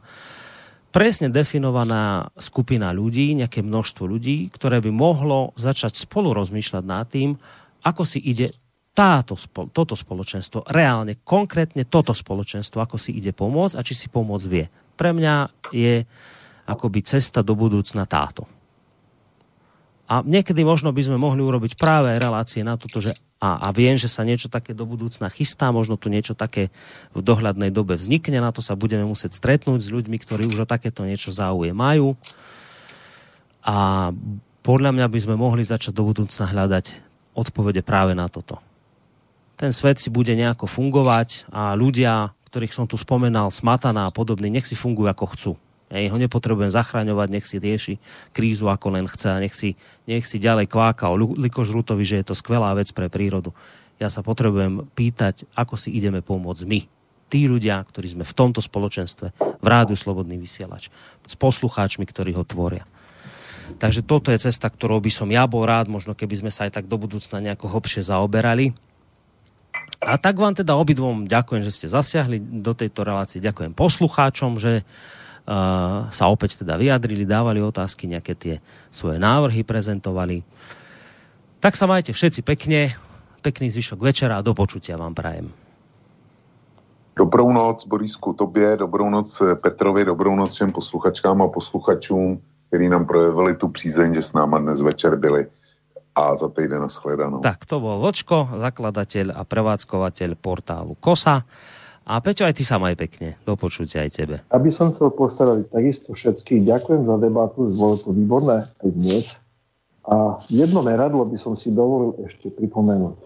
presne 0.88 1.28
definovaná 1.28 2.32
skupina 2.40 2.96
ľudí, 2.96 3.36
nejaké 3.36 3.60
množstvo 3.60 4.08
ľudí, 4.08 4.48
ktoré 4.48 4.80
by 4.80 4.88
mohlo 4.88 5.52
začať 5.60 6.00
spolu 6.00 6.32
rozmýšľať 6.32 6.84
nad 6.86 7.04
tým, 7.04 7.36
ako 7.84 8.02
si 8.08 8.24
ide 8.24 8.48
táto, 8.96 9.36
toto 9.76 9.92
spoločenstvo, 9.92 10.64
reálne, 10.72 11.20
konkrétne 11.20 11.84
toto 11.84 12.16
spoločenstvo, 12.16 12.80
ako 12.80 12.96
si 12.96 13.12
ide 13.12 13.36
pomôcť 13.36 13.76
a 13.76 13.84
či 13.84 13.92
si 13.92 14.08
pomôcť 14.08 14.46
vie. 14.48 14.64
Pre 14.96 15.12
mňa 15.12 15.34
je 15.68 16.08
akoby 16.64 17.04
cesta 17.04 17.44
do 17.44 17.52
budúcna 17.52 18.08
táto. 18.08 18.48
A 20.06 20.24
niekedy 20.24 20.64
možno 20.64 20.94
by 20.96 21.02
sme 21.02 21.20
mohli 21.20 21.44
urobiť 21.44 21.76
práve 21.76 22.14
relácie 22.16 22.64
na 22.64 22.78
toto, 22.80 23.02
že 23.02 23.12
a, 23.36 23.68
a 23.68 23.74
viem, 23.74 24.00
že 24.00 24.08
sa 24.08 24.24
niečo 24.24 24.48
také 24.48 24.72
do 24.72 24.88
budúcna 24.88 25.28
chystá, 25.28 25.68
možno 25.68 26.00
tu 26.00 26.08
niečo 26.08 26.32
také 26.32 26.72
v 27.12 27.20
dohľadnej 27.20 27.68
dobe 27.68 27.98
vznikne, 27.98 28.40
na 28.40 28.48
to 28.48 28.64
sa 28.64 28.78
budeme 28.78 29.04
musieť 29.04 29.36
stretnúť 29.36 29.84
s 29.84 29.92
ľuďmi, 29.92 30.16
ktorí 30.16 30.48
už 30.48 30.64
o 30.64 30.70
takéto 30.70 31.04
niečo 31.04 31.34
záujem 31.36 31.76
majú. 31.76 32.16
A 33.60 34.08
podľa 34.64 34.90
mňa 34.94 35.06
by 35.10 35.18
sme 35.20 35.36
mohli 35.36 35.66
začať 35.66 35.92
do 35.92 36.06
budúcna 36.06 36.48
hľadať 36.48 37.02
odpovede 37.36 37.84
práve 37.84 38.16
na 38.16 38.30
toto. 38.30 38.62
Ten 39.56 39.72
svet 39.72 39.96
si 39.96 40.12
bude 40.12 40.36
nejako 40.36 40.68
fungovať 40.68 41.48
a 41.48 41.72
ľudia, 41.72 42.36
ktorých 42.52 42.76
som 42.76 42.84
tu 42.84 43.00
spomenal, 43.00 43.48
smataná 43.48 44.04
a 44.04 44.12
podobný, 44.12 44.52
nech 44.52 44.68
si 44.68 44.76
fungujú 44.76 45.08
ako 45.08 45.26
chcú. 45.32 45.52
Ja 45.86 46.12
ho 46.12 46.18
nepotrebujem 46.18 46.68
zachraňovať, 46.68 47.28
nech 47.30 47.46
si 47.46 47.56
rieši 47.62 47.94
krízu 48.36 48.68
ako 48.68 48.98
len 48.98 49.06
chce 49.06 49.32
a 49.32 49.40
nech 49.40 49.54
si, 49.54 49.78
nech 50.04 50.26
si 50.26 50.42
ďalej 50.42 50.68
kváka 50.68 51.08
o 51.08 51.16
likožrutovi, 51.16 52.02
že 52.04 52.20
je 52.20 52.26
to 52.26 52.34
skvelá 52.34 52.74
vec 52.74 52.90
pre 52.90 53.06
prírodu. 53.08 53.54
Ja 53.96 54.12
sa 54.12 54.20
potrebujem 54.20 54.92
pýtať, 54.92 55.48
ako 55.56 55.78
si 55.80 55.94
ideme 55.94 56.20
pomôcť 56.20 56.64
my. 56.68 56.80
Tí 57.32 57.48
ľudia, 57.48 57.80
ktorí 57.80 58.12
sme 58.12 58.24
v 58.28 58.36
tomto 58.36 58.60
spoločenstve, 58.60 59.26
v 59.62 59.66
rádiu 59.66 59.96
Slobodný 59.96 60.36
vysielač, 60.36 60.92
s 61.24 61.34
poslucháčmi, 61.38 62.04
ktorí 62.04 62.36
ho 62.36 62.44
tvoria. 62.44 62.84
Takže 63.80 64.06
toto 64.06 64.30
je 64.30 64.38
cesta, 64.38 64.70
ktorou 64.70 65.02
by 65.02 65.10
som 65.10 65.26
ja 65.32 65.42
bol 65.50 65.66
rád, 65.66 65.90
možno 65.90 66.14
keby 66.14 66.38
sme 66.38 66.50
sa 66.54 66.68
aj 66.68 66.82
tak 66.82 66.86
do 66.86 66.94
budúcna 66.98 67.42
nejako 67.42 67.66
hlbšie 67.66 68.06
zaoberali. 68.06 68.70
A 70.00 70.20
tak 70.20 70.36
vám 70.36 70.52
teda 70.52 70.76
obidvom 70.76 71.24
ďakujem, 71.24 71.64
že 71.64 71.72
ste 71.72 71.86
zasiahli 71.88 72.36
do 72.40 72.76
tejto 72.76 73.00
relácie. 73.02 73.40
Ďakujem 73.40 73.72
poslucháčom, 73.72 74.60
že 74.60 74.84
uh, 74.84 76.06
sa 76.12 76.24
opäť 76.28 76.60
teda 76.60 76.76
vyjadrili, 76.76 77.24
dávali 77.24 77.64
otázky, 77.64 78.04
nejaké 78.04 78.36
tie 78.36 78.54
svoje 78.92 79.16
návrhy 79.16 79.64
prezentovali. 79.64 80.44
Tak 81.64 81.72
sa 81.74 81.88
majte 81.88 82.12
všetci 82.12 82.44
pekne, 82.44 82.92
pekný 83.40 83.72
zvyšok 83.72 84.00
večera 84.04 84.36
a 84.36 84.44
do 84.44 84.52
počutia 84.52 85.00
vám 85.00 85.16
prajem. 85.16 85.48
Dobrou 87.16 87.48
noc, 87.48 87.88
Borisku, 87.88 88.32
tobě, 88.32 88.76
dobrou 88.76 89.10
noc 89.10 89.40
eh, 89.40 89.54
Petrovi, 89.54 90.04
dobrou 90.04 90.36
noc 90.36 90.54
všem 90.54 90.72
posluchačkám 90.72 91.42
a 91.42 91.48
posluchačům, 91.48 92.40
kteří 92.68 92.88
nám 92.88 93.06
projevili 93.06 93.56
tu 93.56 93.68
přízeň, 93.68 94.14
že 94.14 94.22
s 94.22 94.32
náma 94.32 94.58
dnes 94.58 94.82
večer 94.82 95.16
byli 95.16 95.46
a 96.16 96.32
za 96.32 96.48
týden 96.48 96.80
nashledanou. 96.80 97.44
Tak, 97.44 97.68
to 97.68 97.76
bol 97.76 98.00
Vočko, 98.00 98.48
zakladateľ 98.56 99.36
a 99.36 99.44
prevádzkovateľ 99.44 100.30
portálu 100.40 100.96
KOSA. 100.96 101.44
A 102.06 102.22
Peťo, 102.22 102.48
aj 102.48 102.56
ty 102.56 102.64
sa 102.64 102.80
maj 102.80 102.96
pekne. 102.96 103.36
Do 103.44 103.58
počutia 103.58 104.06
aj 104.06 104.10
tebe. 104.14 104.36
Aby 104.48 104.72
som 104.72 104.94
chcel 104.94 105.12
postarať 105.12 105.68
takisto 105.68 106.16
všetkých. 106.16 106.64
Ďakujem 106.64 107.02
za 107.04 107.16
debatu, 107.20 107.68
bolo 107.76 107.98
to 108.00 108.14
výborné 108.14 108.70
aj 108.80 108.90
dnes. 108.94 109.24
A 110.06 110.38
jedno 110.48 110.86
meradlo 110.86 111.26
by 111.26 111.36
som 111.36 111.58
si 111.58 111.74
dovolil 111.74 112.14
ešte 112.24 112.48
pripomenúť. 112.48 113.18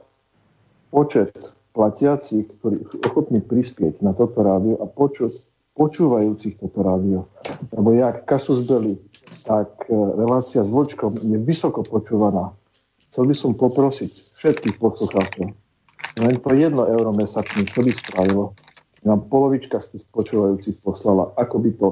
Počet 0.91 1.37
platiacich, 1.77 2.51
ktorí 2.59 2.83
sú 2.89 2.97
ochotní 3.05 3.45
prispieť 3.45 4.01
na 4.03 4.17
toto 4.17 4.43
rádio 4.43 4.81
a 4.81 4.89
počuť 4.89 5.39
počúvajúcich 5.77 6.59
toto 6.59 6.81
rádio. 6.83 7.29
Lebo 7.71 7.95
jak 7.95 8.25
Kasus 8.27 8.65
Belli, 8.65 8.97
tak 9.45 9.87
e, 9.87 9.95
relácia 9.95 10.65
s 10.65 10.73
Vočkom 10.73 11.15
je 11.21 11.39
vysoko 11.39 11.87
počúvaná. 11.87 12.57
Chcel 13.11 13.27
by 13.27 13.35
som 13.35 13.59
poprosiť 13.59 14.39
všetkých 14.39 14.79
poslucháčov, 14.79 15.51
len 16.23 16.35
to 16.39 16.51
jedno 16.55 16.87
euro 16.87 17.11
mesačne, 17.11 17.67
čo 17.67 17.83
by 17.83 17.91
spravilo, 17.91 18.55
nám 19.03 19.27
polovička 19.27 19.83
z 19.83 19.99
tých 19.99 20.05
počúvajúcich 20.15 20.79
poslala, 20.85 21.35
ako 21.35 21.57
by 21.59 21.71
to 21.75 21.89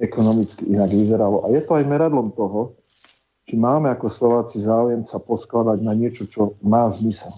ekonomicky 0.00 0.64
inak 0.72 0.88
vyzeralo. 0.88 1.44
A 1.44 1.52
je 1.52 1.60
to 1.60 1.76
aj 1.76 1.84
meradlom 1.84 2.32
toho, 2.32 2.78
či 3.44 3.58
máme 3.58 3.90
ako 3.90 4.06
Slováci 4.08 4.62
záujem 4.62 5.04
sa 5.04 5.18
poskladať 5.18 5.82
na 5.82 5.92
niečo, 5.92 6.24
čo 6.24 6.56
má 6.64 6.88
zmysel. 6.88 7.34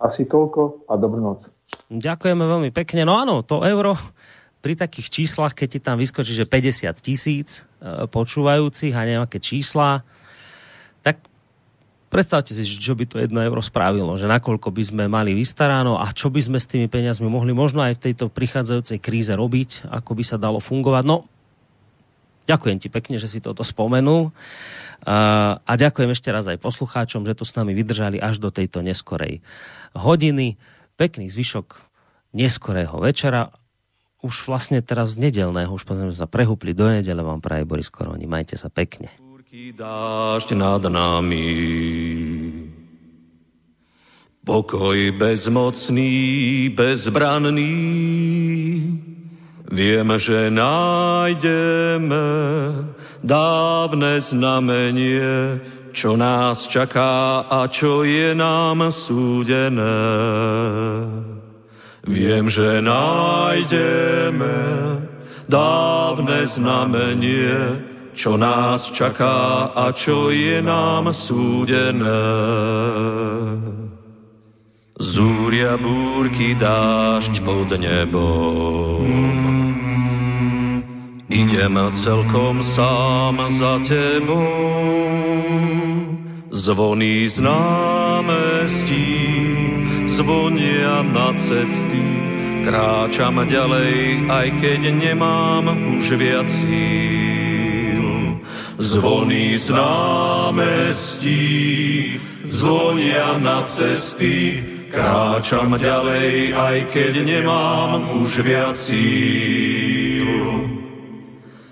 Asi 0.00 0.24
toľko 0.24 0.88
a 0.88 0.96
dobrú 0.96 1.20
noc. 1.20 1.46
Ďakujeme 1.92 2.40
veľmi 2.40 2.70
pekne. 2.72 3.04
No 3.04 3.20
áno, 3.20 3.44
to 3.44 3.62
euro 3.62 3.94
pri 4.64 4.74
takých 4.74 5.22
číslach, 5.22 5.54
keď 5.54 5.68
ti 5.70 5.80
tam 5.80 5.96
vyskočí, 6.00 6.34
že 6.34 6.48
50 6.48 6.90
tisíc 6.98 7.62
e, 7.78 8.08
počúvajúcich 8.08 8.92
a 8.96 9.08
nejaké 9.08 9.40
čísla, 9.40 10.04
tak 11.00 11.29
predstavte 12.10 12.52
si, 12.52 12.66
čo 12.66 12.98
by 12.98 13.06
to 13.06 13.22
jedno 13.22 13.38
euro 13.40 13.62
spravilo, 13.62 14.18
že 14.18 14.26
nakoľko 14.26 14.74
by 14.74 14.82
sme 14.82 15.04
mali 15.06 15.32
vystaráno 15.32 15.96
a 15.96 16.10
čo 16.10 16.28
by 16.28 16.42
sme 16.42 16.58
s 16.58 16.66
tými 16.66 16.90
peniazmi 16.90 17.30
mohli 17.30 17.54
možno 17.54 17.86
aj 17.86 17.96
v 17.96 18.02
tejto 18.10 18.28
prichádzajúcej 18.28 18.98
kríze 18.98 19.30
robiť, 19.32 19.86
ako 19.86 20.18
by 20.18 20.24
sa 20.26 20.36
dalo 20.36 20.58
fungovať. 20.58 21.04
No, 21.06 21.30
ďakujem 22.50 22.82
ti 22.82 22.90
pekne, 22.90 23.16
že 23.22 23.30
si 23.30 23.38
toto 23.38 23.62
spomenul. 23.62 24.34
A 25.06 25.72
ďakujem 25.80 26.12
ešte 26.12 26.28
raz 26.28 26.44
aj 26.50 26.60
poslucháčom, 26.60 27.24
že 27.24 27.38
to 27.38 27.48
s 27.48 27.56
nami 27.56 27.72
vydržali 27.72 28.20
až 28.20 28.42
do 28.42 28.52
tejto 28.52 28.84
neskorej 28.84 29.40
hodiny. 29.96 30.60
Pekný 31.00 31.32
zvyšok 31.32 31.78
neskorého 32.36 33.00
večera. 33.00 33.54
Už 34.20 34.44
vlastne 34.44 34.84
teraz 34.84 35.16
nedelného, 35.16 35.72
už 35.72 35.88
pozrieme 35.88 36.12
sa 36.12 36.28
prehúpli 36.28 36.76
do 36.76 36.84
nedele, 36.92 37.24
vám 37.24 37.40
praje 37.40 37.64
Boris 37.64 37.88
Koroni. 37.88 38.28
Majte 38.28 38.60
sa 38.60 38.68
pekne. 38.68 39.08
Dážď 39.50 40.54
nad 40.54 40.78
nami, 40.78 41.50
pokoj 44.46 44.98
bezmocný, 45.18 46.70
bezbranný, 46.70 47.74
Viem, 49.70 50.18
že 50.22 50.54
nájdeme 50.54 52.26
dávne 53.26 54.22
znamenie, 54.22 55.58
čo 55.90 56.14
nás 56.14 56.70
čaká 56.70 57.42
a 57.50 57.66
čo 57.66 58.06
je 58.06 58.30
nám 58.38 58.94
súdené. 58.94 59.98
Viem, 62.06 62.46
že 62.46 62.78
nájdeme 62.78 64.58
dávne 65.50 66.46
znamenie, 66.46 67.89
čo 68.14 68.36
nás 68.36 68.90
čaká 68.90 69.70
a 69.74 69.92
čo 69.92 70.30
je 70.30 70.62
nám 70.62 71.10
súdené. 71.14 72.26
Zúria 75.00 75.80
búrky 75.80 76.52
dážď 76.54 77.34
pod 77.40 77.72
nebom 77.80 79.40
Idem 81.30 81.78
celkom 81.94 82.58
sám 82.58 83.38
za 83.54 83.78
tebou, 83.86 84.42
zvony 86.50 87.30
z 87.30 87.38
námestí, 87.46 89.14
zvonia 90.10 91.06
na 91.14 91.30
cesty, 91.38 92.02
kráčam 92.66 93.46
ďalej, 93.46 94.26
aj 94.26 94.48
keď 94.58 94.80
nemám 94.90 95.70
už 96.02 96.18
viac 96.18 96.50
síl. 96.50 97.49
Zvony 98.80 99.60
z 99.60 99.76
námestí, 99.76 101.36
zvonia 102.48 103.36
na 103.44 103.60
cesty, 103.68 104.64
kráčam 104.88 105.76
ďalej, 105.76 106.56
aj 106.56 106.88
keď 106.88 107.12
nemám 107.28 108.24
už 108.24 108.40
viac. 108.40 108.80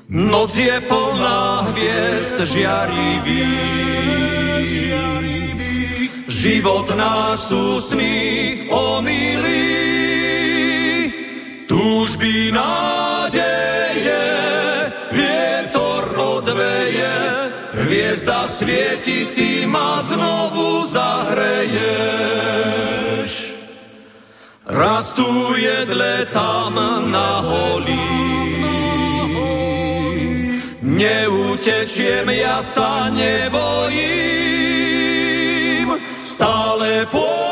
Noc 0.08 0.52
je 0.52 0.76
plná 0.84 1.72
hviezd 1.72 2.44
žiarivých, 2.44 3.48
život 6.28 6.92
náš 6.92 7.40
sú 7.48 7.80
sny 7.80 8.16
omily, 8.68 9.64
túžby 11.64 12.52
nádeje, 12.52 12.97
hviezda 18.18 18.50
svieti, 18.50 19.30
ty 19.30 19.66
ma 19.66 20.02
znovu 20.02 20.82
zahreješ. 20.90 21.70
Rastú 24.66 25.54
jedle 25.54 26.26
tam 26.34 26.74
na 27.14 27.40
holí, 27.46 28.10
Neutečiem, 30.82 32.26
ja 32.34 32.58
sa 32.58 33.06
nebojím, 33.14 33.94
stále 36.26 37.06
pôjdeme, 37.06 37.47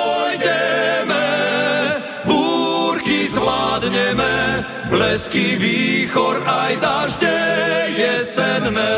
blesky 4.97 5.61
výchor 5.61 6.41
aj 6.41 6.73
dažde 6.81 7.37
jesenné. 8.01 8.97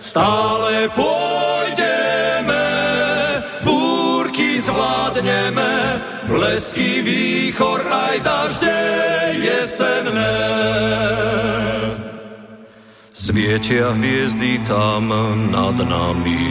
Stále 0.00 0.88
pôjdeme, 0.96 2.68
búrky 3.60 4.56
zvládneme, 4.56 6.00
blesky 6.32 7.04
výchor 7.04 7.84
aj 7.84 8.16
dažde 8.24 8.78
jesenné. 9.44 10.40
Svietia 13.12 13.92
hviezdy 13.92 14.64
tam 14.64 15.12
nad 15.52 15.76
nami. 15.76 16.48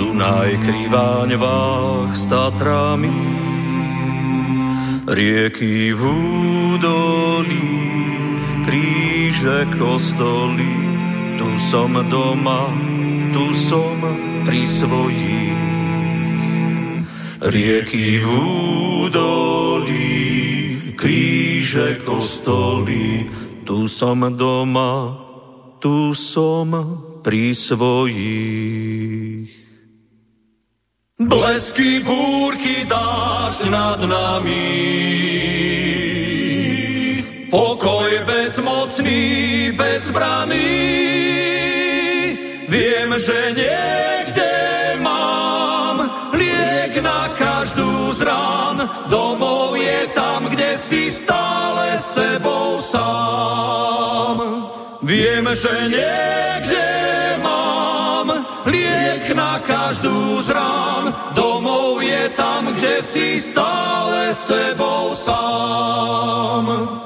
Dunaj 0.00 0.50
kriváň 0.64 1.30
váh 1.36 2.12
s 2.16 2.24
Tatrami, 2.24 3.45
rieky 5.06 5.94
v 5.94 6.02
údolí, 6.02 7.70
kríže 8.66 9.70
kostoly, 9.78 10.74
tu 11.38 11.46
som 11.62 11.94
doma, 12.10 12.66
tu 13.30 13.54
som 13.54 14.02
pri 14.42 14.66
svojich. 14.66 15.54
Rieky 17.46 18.18
v 18.18 18.26
údolí, 19.06 20.18
kríže 20.98 22.02
kostoly, 22.02 23.30
tu 23.62 23.86
som 23.86 24.26
doma, 24.34 25.14
tu 25.78 26.18
som 26.18 26.74
pri 27.22 27.54
svojich. 27.54 29.65
Blesky 31.16 32.04
búrky 32.04 32.84
dážď 32.84 33.72
nad 33.72 33.96
nami, 34.04 34.68
pokoj 37.48 38.12
bezmocný, 38.28 39.72
bezbraný. 39.72 40.76
Viem, 42.68 43.16
že 43.16 43.32
niekde 43.56 44.52
mám 45.00 46.04
liek 46.36 47.00
na 47.00 47.32
každú 47.32 48.12
z 48.12 48.20
rán. 48.20 48.84
Domov 49.08 49.72
je 49.80 50.12
tam, 50.12 50.52
kde 50.52 50.76
si 50.76 51.08
stále 51.08 51.96
sebou 51.96 52.76
sám. 52.76 54.36
Viem, 55.00 55.48
že 55.56 55.72
niekde 55.88 56.84
mám 57.40 58.36
liek 58.68 59.32
na 59.32 59.64
každú 59.64 60.44
z 60.44 60.52
rán. 60.52 60.85
Si 63.06 63.38
stále 63.38 64.34
sebou 64.34 65.14
sám. 65.14 67.05